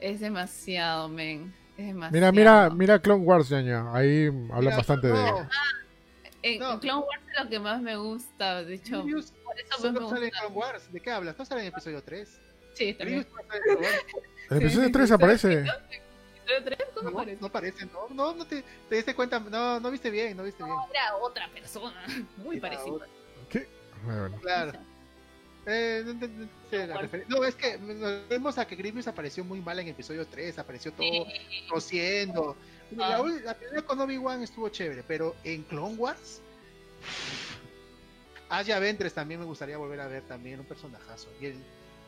es 0.00 0.20
demasiado, 0.20 1.08
men. 1.08 1.54
Es 1.78 1.86
demasiado. 1.86 2.12
Mira, 2.12 2.32
mira, 2.32 2.70
mira 2.70 2.98
Clone 3.00 3.24
Wars, 3.24 3.50
ñaña. 3.50 3.92
Ahí 3.94 4.26
hablan 4.52 4.76
bastante 4.76 5.06
de. 5.08 5.14
Ah, 5.18 5.48
en 6.42 6.58
Clone 6.58 7.06
Wars 7.06 7.22
es 7.32 7.42
lo 7.42 7.48
que 7.48 7.58
más 7.58 7.80
me 7.80 7.96
gusta. 7.96 8.62
De 8.64 8.74
hecho, 8.74 9.02
por 9.02 9.58
eso 9.58 9.92
me 9.92 10.08
sale 10.08 10.26
en 10.26 10.30
Clone 10.30 10.54
Wars. 10.54 10.92
¿De 10.92 11.00
qué 11.00 11.10
hablas? 11.10 11.38
¿No 11.38 11.44
sale 11.46 11.62
en 11.62 11.68
episodio 11.68 12.02
3? 12.02 12.40
Sí, 12.76 12.92
también. 12.92 13.26
En 14.50 14.56
el 14.56 14.62
episodio 14.62 14.92
3 14.92 15.10
aparece. 15.12 15.64
No, 17.02 17.08
aparece? 17.08 17.38
no 17.40 17.46
aparece, 17.46 17.86
no, 17.86 18.08
no, 18.10 18.34
no 18.34 18.46
te, 18.46 18.62
te 18.88 18.96
diste 18.96 19.14
cuenta, 19.14 19.40
no, 19.40 19.80
no 19.80 19.90
viste 19.90 20.10
bien, 20.10 20.36
no 20.36 20.44
viste 20.44 20.62
bien. 20.62 20.76
No, 20.76 20.86
era 20.90 21.16
otra 21.16 21.48
persona, 21.48 22.04
muy 22.36 22.60
parecida. 22.60 23.06
¿Qué? 23.48 23.66
Bueno. 24.04 24.38
Claro. 24.40 24.78
Eh, 25.68 26.04
no, 27.28 27.44
es 27.44 27.56
que 27.56 27.76
vemos 28.28 28.56
a 28.58 28.66
que 28.66 28.76
Grievous 28.76 29.08
apareció 29.08 29.42
muy 29.42 29.60
mal 29.60 29.80
en 29.80 29.88
episodio 29.88 30.24
3, 30.24 30.58
apareció 30.58 30.92
todo 30.92 31.26
tosiendo. 31.68 32.56
La, 32.92 33.18
la, 33.18 33.54
primera 33.54 33.82
con 33.82 34.00
Obi-Wan 34.00 34.42
estuvo 34.42 34.68
chévere, 34.68 35.02
pero 35.02 35.34
en 35.42 35.64
Clone 35.64 35.96
Wars, 35.96 36.40
Aya 38.48 38.78
Ventres 38.78 39.12
también 39.12 39.40
me 39.40 39.46
gustaría 39.46 39.76
volver 39.76 40.00
a 40.00 40.06
ver 40.06 40.22
también 40.22 40.60
un 40.60 40.66
personajazo. 40.66 41.28
Y 41.40 41.46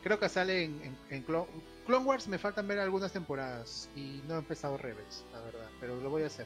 creo 0.03 0.19
que 0.19 0.29
sale 0.29 0.63
en, 0.63 1.23
Clone, 1.23 2.05
Wars, 2.05 2.27
me 2.27 2.37
faltan 2.37 2.67
ver 2.67 2.79
algunas 2.79 3.11
temporadas 3.11 3.89
y 3.95 4.21
no 4.27 4.35
he 4.35 4.39
empezado 4.39 4.77
Rebels, 4.77 5.25
la 5.31 5.41
verdad, 5.41 5.69
pero 5.79 5.99
lo 5.99 6.09
voy 6.09 6.23
a 6.23 6.27
hacer. 6.27 6.45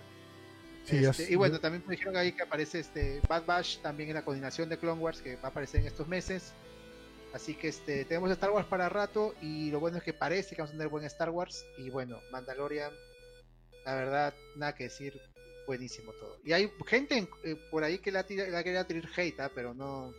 Este, 0.88 1.32
y 1.32 1.36
bueno, 1.36 1.60
también 1.60 1.84
me 1.88 1.96
dijeron 1.96 2.18
ahí 2.18 2.34
que 2.34 2.44
aparece 2.44 2.80
este 2.80 3.22
Bad 3.28 3.46
Bash 3.46 3.78
también 3.80 4.10
en 4.10 4.16
la 4.16 4.26
coordinación 4.26 4.68
de 4.68 4.78
Clone 4.78 5.02
Wars 5.02 5.22
que 5.22 5.38
va 5.38 5.44
a 5.44 5.48
aparecer 5.48 5.82
en 5.82 5.88
estos 5.88 6.08
meses. 6.08 6.54
Así 7.34 7.56
que 7.56 7.70
este, 7.70 8.06
tenemos 8.06 8.30
Star 8.32 8.52
Wars 8.52 8.68
para 8.68 8.90
rato 8.90 9.34
y 9.42 9.72
lo 9.72 9.80
bueno 9.80 9.98
es 9.98 10.04
que 10.04 10.14
parece 10.14 10.56
que 10.56 10.62
vamos 10.62 10.72
a 10.72 10.78
tener 10.78 10.90
buen 10.90 11.06
Star 11.06 11.30
Wars. 11.30 11.66
Y 11.78 11.90
bueno, 11.90 12.20
Mandalorian, 12.32 12.92
la 13.86 13.96
verdad, 13.96 14.34
nada 14.56 14.76
que 14.76 14.86
decir, 14.86 15.20
buenísimo 15.66 16.12
todo. 16.14 16.38
Y 16.44 16.52
hay 16.52 16.72
gente 16.86 17.28
eh, 17.44 17.56
por 17.72 17.84
ahí 17.84 17.98
que 18.00 18.12
la, 18.12 18.24
tira, 18.24 18.48
la 18.50 18.64
quería 18.64 18.86
tirar 18.86 19.10
hate, 19.16 19.40
¿ah? 19.40 19.52
pero 19.54 19.74
no, 19.74 20.14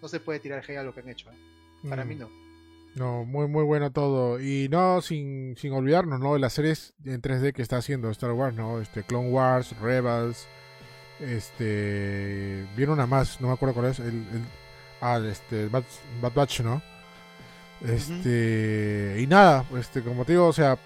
no 0.00 0.08
se 0.08 0.20
puede 0.20 0.40
tirar 0.40 0.64
hate 0.64 0.78
a 0.78 0.82
lo 0.82 0.94
que 0.94 1.00
han 1.00 1.08
hecho. 1.10 1.30
¿eh? 1.30 1.55
Para 1.88 2.04
mí 2.04 2.14
mm. 2.14 2.18
no. 2.18 2.46
No, 2.96 3.24
muy 3.26 3.46
muy 3.46 3.62
bueno 3.62 3.92
todo. 3.92 4.40
Y 4.40 4.68
no, 4.70 5.02
sin, 5.02 5.54
sin 5.58 5.72
olvidarnos, 5.72 6.18
¿no? 6.18 6.32
De 6.32 6.40
las 6.40 6.54
series 6.54 6.94
en 7.04 7.20
3D 7.20 7.52
que 7.52 7.60
está 7.60 7.76
haciendo 7.76 8.10
Star 8.10 8.32
Wars, 8.32 8.56
¿no? 8.56 8.80
Este, 8.80 9.02
Clone 9.02 9.28
Wars, 9.28 9.78
Rebels, 9.80 10.46
Este. 11.20 12.64
Viene 12.74 12.92
una 12.92 13.06
más, 13.06 13.38
no 13.40 13.48
me 13.48 13.54
acuerdo 13.54 13.74
cuál 13.74 13.88
es. 13.88 13.98
El, 13.98 14.24
ah, 15.02 15.20
este. 15.30 15.68
Bad, 15.68 15.84
Batch, 16.34 16.60
¿no? 16.60 16.80
Este. 17.86 19.16
Y 19.20 19.26
nada, 19.26 19.66
este, 19.78 20.00
como 20.02 20.24
te 20.24 20.32
digo, 20.32 20.46
o 20.46 20.52
sea, 20.54 20.78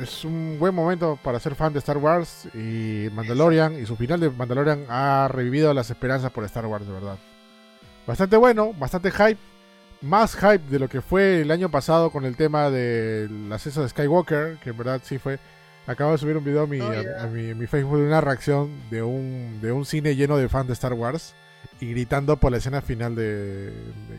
es 0.00 0.24
un 0.24 0.56
buen 0.58 0.74
momento 0.74 1.18
para 1.22 1.38
ser 1.38 1.54
fan 1.54 1.74
de 1.74 1.80
Star 1.80 1.98
Wars 1.98 2.48
y 2.54 3.08
Mandalorian. 3.12 3.78
Y 3.78 3.84
su 3.84 3.94
final 3.94 4.20
de 4.20 4.30
Mandalorian 4.30 4.86
ha 4.88 5.28
revivido 5.30 5.74
las 5.74 5.90
esperanzas 5.90 6.30
por 6.30 6.44
Star 6.44 6.64
Wars, 6.64 6.86
de 6.86 6.94
verdad. 6.94 7.18
Bastante 8.06 8.38
bueno, 8.38 8.72
bastante 8.72 9.10
hype. 9.10 9.57
Más 10.00 10.36
hype 10.36 10.70
de 10.70 10.78
lo 10.78 10.88
que 10.88 11.00
fue 11.00 11.40
el 11.40 11.50
año 11.50 11.70
pasado 11.70 12.10
con 12.10 12.24
el 12.24 12.36
tema 12.36 12.70
del 12.70 13.52
acceso 13.52 13.82
de 13.82 13.88
Skywalker, 13.88 14.58
que 14.62 14.70
en 14.70 14.76
verdad 14.76 15.00
sí 15.04 15.18
fue 15.18 15.38
Acabo 15.88 16.12
de 16.12 16.18
subir 16.18 16.36
un 16.36 16.44
video 16.44 16.64
a 16.64 16.66
mi, 16.66 16.80
a, 16.80 17.26
mi, 17.28 17.66
Facebook 17.66 17.96
de 17.96 18.06
una 18.08 18.20
reacción 18.20 18.70
de 18.90 19.02
un, 19.02 19.58
de 19.62 19.72
un 19.72 19.86
cine 19.86 20.16
lleno 20.16 20.36
de 20.36 20.46
fans 20.50 20.66
de 20.66 20.74
Star 20.74 20.92
Wars 20.92 21.34
y 21.80 21.90
gritando 21.92 22.36
por 22.36 22.52
la 22.52 22.58
escena 22.58 22.82
final 22.82 23.14
de, 23.14 23.72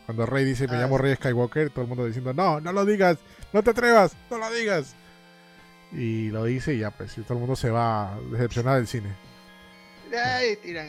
cuando 0.07 0.25
Rey 0.25 0.45
dice 0.45 0.67
me 0.67 0.77
ah, 0.77 0.81
llamo 0.81 0.97
Rey 0.97 1.13
Skywalker, 1.13 1.69
todo 1.69 1.83
el 1.83 1.87
mundo 1.87 2.07
diciendo 2.07 2.33
no, 2.33 2.59
no 2.59 2.73
lo 2.73 2.85
digas, 2.85 3.19
no 3.53 3.61
te 3.61 3.69
atrevas, 3.69 4.17
no 4.31 4.39
lo 4.39 4.51
digas. 4.51 4.95
Y 5.91 6.29
lo 6.29 6.45
dice 6.45 6.73
y 6.73 6.79
ya 6.79 6.89
pues, 6.89 7.15
y 7.19 7.21
todo 7.21 7.35
el 7.35 7.41
mundo 7.41 7.55
se 7.55 7.69
va 7.69 8.17
decepcionado 8.31 8.77
del 8.77 8.87
cine. 8.87 9.09
Ay, 10.11 10.55
tiran 10.63 10.87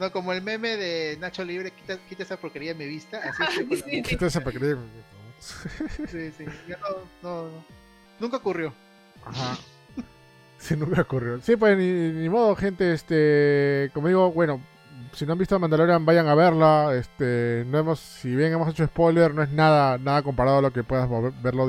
No, 0.00 0.10
como 0.10 0.32
el 0.32 0.40
meme 0.40 0.78
de 0.78 1.18
Nacho 1.20 1.44
Libre, 1.44 1.72
quita, 1.72 1.98
quita 2.08 2.22
esa 2.22 2.38
porquería 2.38 2.72
de 2.72 2.78
mi 2.78 2.86
vista. 2.86 3.20
Así 3.22 4.02
Quita 4.02 4.26
esa 4.26 4.40
porquería 4.40 4.70
de 4.70 4.76
mi 4.76 4.86
vista. 4.86 6.08
sí, 6.10 6.32
sí. 6.38 6.44
Ya 6.66 6.78
no, 6.78 6.88
no, 7.22 7.64
nunca 8.18 8.38
ocurrió. 8.38 8.72
Ajá. 9.24 9.58
Sí, 10.58 10.76
no 10.76 10.84
me 10.84 11.00
ocurrió. 11.00 11.40
Sí, 11.40 11.56
pues 11.56 11.78
ni, 11.78 12.28
modo, 12.28 12.54
gente, 12.54 12.92
este, 12.92 13.90
como 13.94 14.08
digo, 14.08 14.30
bueno, 14.30 14.60
si 15.14 15.24
no 15.24 15.32
han 15.32 15.38
visto 15.38 15.58
Mandalorian, 15.58 16.04
vayan 16.04 16.28
a 16.28 16.34
verla. 16.34 16.94
Este, 16.94 17.64
no 17.66 17.78
hemos, 17.78 17.98
si 17.98 18.36
bien 18.36 18.52
hemos 18.52 18.68
hecho 18.68 18.86
spoiler, 18.86 19.32
no 19.32 19.42
es 19.42 19.48
nada, 19.48 19.96
nada 19.96 20.22
comparado 20.22 20.58
a 20.58 20.62
lo 20.62 20.70
que 20.70 20.84
puedas 20.84 21.08
verlo, 21.42 21.66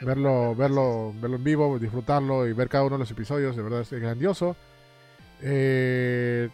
verlo, 0.00 0.56
verlo, 0.56 1.14
verlo 1.14 1.36
en 1.36 1.44
vivo, 1.44 1.78
disfrutarlo 1.78 2.44
y 2.48 2.52
ver 2.52 2.68
cada 2.68 2.82
uno 2.82 2.96
de 2.96 3.04
los 3.04 3.10
episodios. 3.12 3.54
De 3.54 3.62
verdad 3.62 3.82
es 3.82 3.90
grandioso. 3.92 4.56
Eh, 5.40 6.50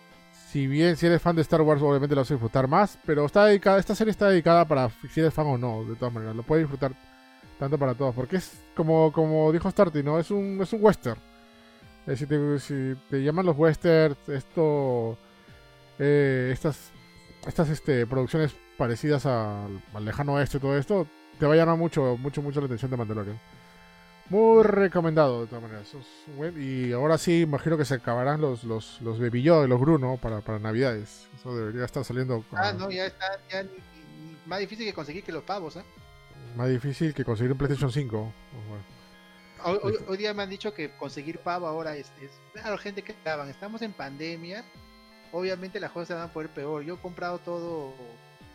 si 0.51 0.67
bien 0.67 0.97
si 0.97 1.07
eres 1.07 1.23
fan 1.23 1.37
de 1.37 1.43
Star 1.43 1.63
Wars, 1.63 1.83
obviamente 1.83 2.15
lo 2.15 2.23
vas 2.23 2.31
a 2.31 2.35
disfrutar 2.35 2.69
más, 2.69 2.99
pero 3.07 3.25
está 3.25 3.45
dedicada, 3.45 3.79
esta 3.79 3.95
serie 3.95 4.11
está 4.11 4.29
dedicada 4.29 4.67
para 4.67 4.91
si 5.13 5.21
eres 5.21 5.35
fan 5.35 5.47
o 5.47 5.59
no, 5.59 5.85
de 5.85 5.97
todas 5.97 6.13
maneras, 6.13 6.35
lo 6.35 6.43
puedes 6.43 6.65
disfrutar 6.65 6.93
tanto 7.59 7.79
para 7.79 7.95
todos, 7.95 8.15
porque 8.15 8.37
es 8.37 8.61
como, 8.75 9.13
como 9.13 9.53
dijo 9.53 9.71
Starty, 9.71 10.03
¿no? 10.03 10.19
Es 10.19 10.31
un, 10.31 10.59
es 10.63 10.73
un 10.73 10.83
western 10.83 11.21
si, 12.17 12.27
te, 12.27 13.23
llaman 13.23 13.47
los 13.47 13.57
westerns, 13.57 14.17
esto, 14.29 15.17
eh, 15.99 16.51
estas, 16.53 16.91
estas 17.47 17.69
este, 17.69 18.07
producciones 18.07 18.55
parecidas 18.77 19.27
al, 19.27 19.81
lejano 20.01 20.35
oeste, 20.35 20.59
todo 20.59 20.77
esto, 20.77 21.07
te 21.39 21.47
va 21.47 21.55
a 21.55 21.57
llamar 21.57 21.77
mucho, 21.77 22.17
mucho, 22.17 22.43
mucho 22.43 22.61
la 22.61 22.67
atención 22.67 22.91
de 22.91 22.97
Mandalorian. 22.97 23.39
Muy 24.31 24.63
recomendado 24.63 25.41
de 25.41 25.47
todas 25.49 25.63
maneras. 25.63 25.93
Y 26.57 26.93
ahora 26.93 27.19
sí, 27.19 27.41
imagino 27.41 27.77
que 27.77 27.85
se 27.85 27.95
acabarán 27.95 28.41
los, 28.41 28.63
los, 28.63 29.01
los 29.01 29.19
Baby 29.19 29.43
los 29.43 29.81
Bruno, 29.81 30.19
para, 30.23 30.41
para 30.41 30.61
Navidades. 30.61 31.29
Eso 31.37 31.55
debería 31.55 31.85
estar 31.85 32.05
saliendo. 32.05 32.45
Ah, 32.53 32.73
no, 32.73 32.91
ya 32.93 33.07
está 33.07 33.27
ya 33.51 33.67
más 34.47 34.61
difícil 34.61 34.87
que 34.87 34.95
conseguir 34.95 35.25
que 35.25 35.33
los 35.33 35.43
pavos, 35.43 35.77
¿eh? 35.77 35.85
Más 36.57 36.69
difícil 36.69 37.13
que 37.13 37.25
conseguir 37.25 37.51
un 37.51 37.59
PlayStation 37.59 37.91
5. 37.91 38.33
Hoy, 39.65 40.17
día 40.17 40.33
me 40.33 40.45
han 40.45 40.51
dicho 40.51 40.73
que 40.73 40.91
conseguir 40.97 41.39
pavo 41.41 41.67
ahora 41.67 41.97
es, 41.97 42.11
claro, 42.53 42.79
gente 42.79 43.03
que 43.03 43.13
estaban, 43.13 43.49
estamos 43.51 43.83
en 43.83 43.93
pandemia, 43.93 44.65
obviamente 45.33 45.79
las 45.81 45.91
cosas 45.91 46.09
se 46.09 46.15
van 46.15 46.23
a 46.25 46.33
poner 46.33 46.51
peor. 46.51 46.83
Yo 46.83 46.95
he 46.95 46.99
comprado 46.99 47.39
todo 47.39 47.93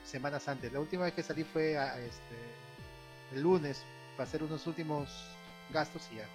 semanas 0.04 0.48
antes. 0.48 0.72
La 0.72 0.80
última 0.80 1.04
vez 1.04 1.14
que 1.14 1.22
salí 1.22 1.44
fue 1.44 1.74
este, 1.74 2.36
el 3.34 3.42
lunes 3.42 3.84
para 4.16 4.28
hacer 4.28 4.42
unos 4.42 4.66
últimos 4.68 5.35
gastos 5.72 6.10
y 6.12 6.18
ya. 6.18 6.26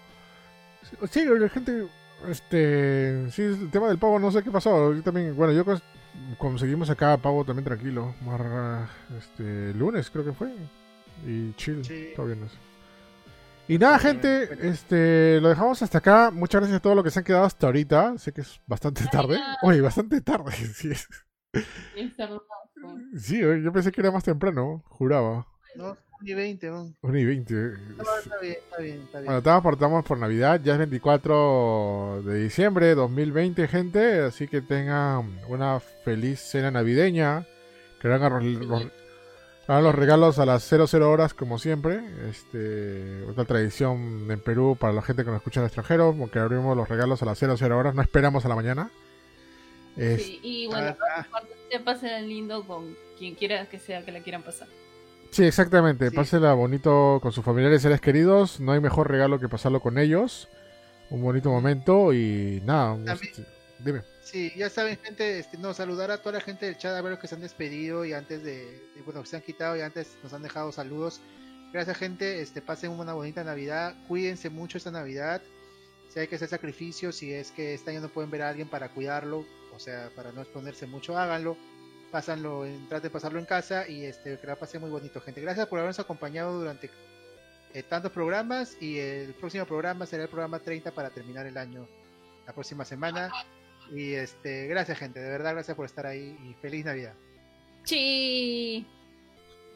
Sí, 1.08 1.24
la 1.24 1.48
gente, 1.48 1.86
este, 2.28 3.30
sí, 3.30 3.42
el 3.42 3.70
tema 3.70 3.88
del 3.88 3.98
pavo, 3.98 4.18
no 4.18 4.30
sé 4.30 4.42
qué 4.42 4.50
pasó. 4.50 4.92
Yo 4.92 5.02
también, 5.02 5.36
bueno, 5.36 5.52
yo 5.52 5.64
conseguimos 6.38 6.90
acá 6.90 7.16
pavo 7.16 7.44
también 7.44 7.64
tranquilo, 7.64 8.14
este, 9.16 9.72
lunes 9.74 10.10
creo 10.10 10.24
que 10.24 10.32
fue 10.32 10.52
y 11.26 11.52
chill, 11.54 11.82
todo 12.16 12.26
bien. 12.26 12.48
Y 13.68 13.78
nada, 13.78 14.00
gente, 14.00 14.48
este, 14.68 15.40
lo 15.40 15.48
dejamos 15.48 15.80
hasta 15.80 15.98
acá. 15.98 16.32
Muchas 16.32 16.60
gracias 16.60 16.78
a 16.78 16.82
todos 16.82 16.96
los 16.96 17.04
que 17.04 17.10
se 17.12 17.20
han 17.20 17.24
quedado 17.24 17.44
hasta 17.44 17.66
ahorita. 17.66 18.18
Sé 18.18 18.32
que 18.32 18.40
es 18.40 18.60
bastante 18.66 19.04
tarde. 19.12 19.38
Oye, 19.62 19.80
bastante 19.80 20.20
tarde. 20.20 20.52
Sí, 23.16 23.40
yo 23.40 23.72
pensé 23.72 23.90
que 23.90 24.00
era 24.00 24.12
más 24.12 24.22
temprano, 24.22 24.84
juraba. 24.86 25.48
No, 25.74 25.86
1 25.86 25.96
y 26.22 26.34
20, 26.34 26.66
¿no? 26.68 26.94
1 27.02 27.18
y 27.18 27.24
20. 27.24 27.54
No, 27.54 27.70
está 28.18 28.38
bien, 28.40 28.54
está 28.54 28.82
bien, 28.82 29.02
está 29.02 29.20
bien. 29.20 29.42
Bueno, 29.42 29.70
estamos 29.72 30.04
por 30.04 30.18
Navidad, 30.18 30.60
ya 30.62 30.72
es 30.74 30.78
24 30.78 32.22
de 32.24 32.42
diciembre 32.42 32.94
2020, 32.94 33.68
gente. 33.68 34.20
Así 34.20 34.46
que 34.48 34.60
tengan 34.60 35.40
una 35.48 35.80
feliz 35.80 36.40
cena 36.40 36.70
navideña. 36.70 37.46
Que 38.00 38.08
hagan 38.08 38.68
los, 38.68 38.86
los 39.68 39.94
regalos 39.94 40.38
a 40.38 40.46
las 40.46 40.62
00 40.62 41.10
horas, 41.10 41.34
como 41.34 41.58
siempre. 41.58 42.00
Este, 42.28 43.24
otra 43.24 43.44
tradición 43.44 44.30
en 44.30 44.40
Perú 44.40 44.76
para 44.78 44.92
la 44.92 45.02
gente 45.02 45.24
que 45.24 45.30
nos 45.30 45.38
escucha 45.38 45.60
en 45.60 45.66
extranjero, 45.66 46.14
porque 46.18 46.38
abrimos 46.38 46.76
los 46.76 46.88
regalos 46.88 47.22
a 47.22 47.26
las 47.26 47.38
00 47.38 47.76
horas, 47.76 47.94
no 47.94 48.02
esperamos 48.02 48.44
a 48.44 48.48
la 48.48 48.56
mañana. 48.56 48.90
Sí, 49.96 50.40
y 50.42 50.66
bueno, 50.66 50.96
se 51.70 51.80
pasen 51.80 52.26
lindo 52.28 52.64
con 52.66 52.96
quien 53.18 53.34
quiera 53.34 53.66
que 53.66 53.78
sea 53.78 54.02
que 54.02 54.12
la 54.12 54.20
quieran 54.20 54.42
pasar. 54.42 54.68
Sí, 55.30 55.44
exactamente. 55.44 56.10
Pásela 56.10 56.54
bonito 56.54 57.18
con 57.22 57.32
sus 57.32 57.44
familiares 57.44 57.80
y 57.80 57.82
seres 57.84 58.00
queridos. 58.00 58.60
No 58.60 58.72
hay 58.72 58.80
mejor 58.80 59.10
regalo 59.10 59.38
que 59.38 59.48
pasarlo 59.48 59.80
con 59.80 59.98
ellos. 59.98 60.48
Un 61.10 61.22
bonito 61.22 61.50
momento 61.50 62.12
y 62.12 62.60
nada. 62.64 62.96
Dime. 63.78 64.02
Sí, 64.22 64.52
ya 64.56 64.70
saben, 64.70 64.96
gente, 65.02 65.40
este, 65.40 65.58
no, 65.58 65.74
saludar 65.74 66.10
a 66.10 66.18
toda 66.18 66.34
la 66.34 66.40
gente 66.40 66.66
del 66.66 66.76
chat, 66.76 66.94
a 66.94 67.00
ver 67.00 67.12
los 67.12 67.20
que 67.20 67.26
se 67.26 67.34
han 67.34 67.40
despedido 67.40 68.04
y 68.04 68.12
antes 68.12 68.44
de, 68.44 68.80
bueno, 69.04 69.22
que 69.22 69.28
se 69.28 69.36
han 69.36 69.42
quitado 69.42 69.76
y 69.76 69.80
antes 69.80 70.16
nos 70.22 70.32
han 70.32 70.42
dejado 70.42 70.70
saludos. 70.70 71.20
Gracias, 71.72 71.96
gente, 71.96 72.40
este, 72.40 72.62
pasen 72.62 72.92
una 72.92 73.12
bonita 73.12 73.42
Navidad, 73.42 73.94
cuídense 74.06 74.50
mucho 74.50 74.78
esta 74.78 74.90
Navidad. 74.92 75.42
Si 76.12 76.20
hay 76.20 76.28
que 76.28 76.36
hacer 76.36 76.48
sacrificios, 76.48 77.16
si 77.16 77.32
es 77.32 77.50
que 77.50 77.74
este 77.74 77.90
año 77.90 78.00
no 78.00 78.08
pueden 78.08 78.30
ver 78.30 78.42
a 78.42 78.50
alguien 78.50 78.68
para 78.68 78.90
cuidarlo, 78.90 79.44
o 79.74 79.78
sea, 79.78 80.10
para 80.14 80.30
no 80.32 80.42
exponerse 80.42 80.86
mucho, 80.86 81.16
háganlo. 81.16 81.56
Pásanlo, 82.10 82.64
traten 82.88 83.02
de 83.02 83.10
pasarlo 83.10 83.38
en 83.38 83.44
casa 83.44 83.88
y 83.88 84.04
este, 84.04 84.38
que 84.38 84.46
la 84.46 84.56
pasen 84.56 84.80
muy 84.80 84.90
bonito, 84.90 85.20
gente. 85.20 85.40
Gracias 85.40 85.66
por 85.68 85.78
habernos 85.78 86.00
acompañado 86.00 86.58
durante 86.58 86.90
eh, 87.72 87.82
tantos 87.84 88.10
programas 88.10 88.76
y 88.80 88.98
el 88.98 89.32
próximo 89.34 89.64
programa 89.64 90.06
será 90.06 90.24
el 90.24 90.28
programa 90.28 90.58
30 90.58 90.90
para 90.90 91.10
terminar 91.10 91.46
el 91.46 91.56
año 91.56 91.86
la 92.46 92.52
próxima 92.52 92.84
semana. 92.84 93.30
Y 93.92 94.14
este, 94.14 94.66
gracias 94.66 94.98
gente, 94.98 95.20
de 95.20 95.30
verdad 95.30 95.52
gracias 95.52 95.76
por 95.76 95.86
estar 95.86 96.06
ahí 96.06 96.36
y 96.48 96.54
feliz 96.54 96.84
Navidad. 96.84 97.14
Sí. 97.84 98.86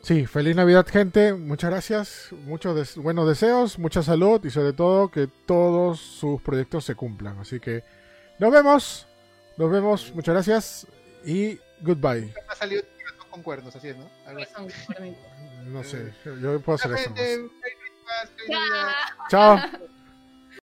Sí, 0.02 0.26
feliz 0.26 0.54
Navidad 0.56 0.86
gente, 0.86 1.34
muchas 1.34 1.70
gracias, 1.70 2.28
muchos 2.44 2.96
buenos 2.96 3.28
deseos, 3.28 3.78
mucha 3.78 4.02
salud 4.02 4.44
y 4.44 4.50
sobre 4.50 4.72
todo 4.72 5.10
que 5.10 5.28
todos 5.46 5.98
sus 6.00 6.42
proyectos 6.42 6.84
se 6.84 6.94
cumplan. 6.94 7.38
Así 7.38 7.60
que 7.60 7.84
nos 8.38 8.52
vemos, 8.52 9.06
nos 9.56 9.70
vemos, 9.70 10.12
muchas 10.14 10.34
gracias 10.34 10.86
y 11.24 11.58
goodbye. 11.80 12.32
Ha 12.48 12.54
salido 12.54 12.82
con 13.30 13.42
cuernos, 13.42 13.74
así 13.74 13.88
es, 13.88 13.96
¿no? 13.96 14.10
No 15.64 15.82
sé, 15.82 16.12
yo 16.24 16.60
puedo 16.60 16.76
hacer 16.76 16.92
eso. 16.92 17.14
Chao. 19.28 19.58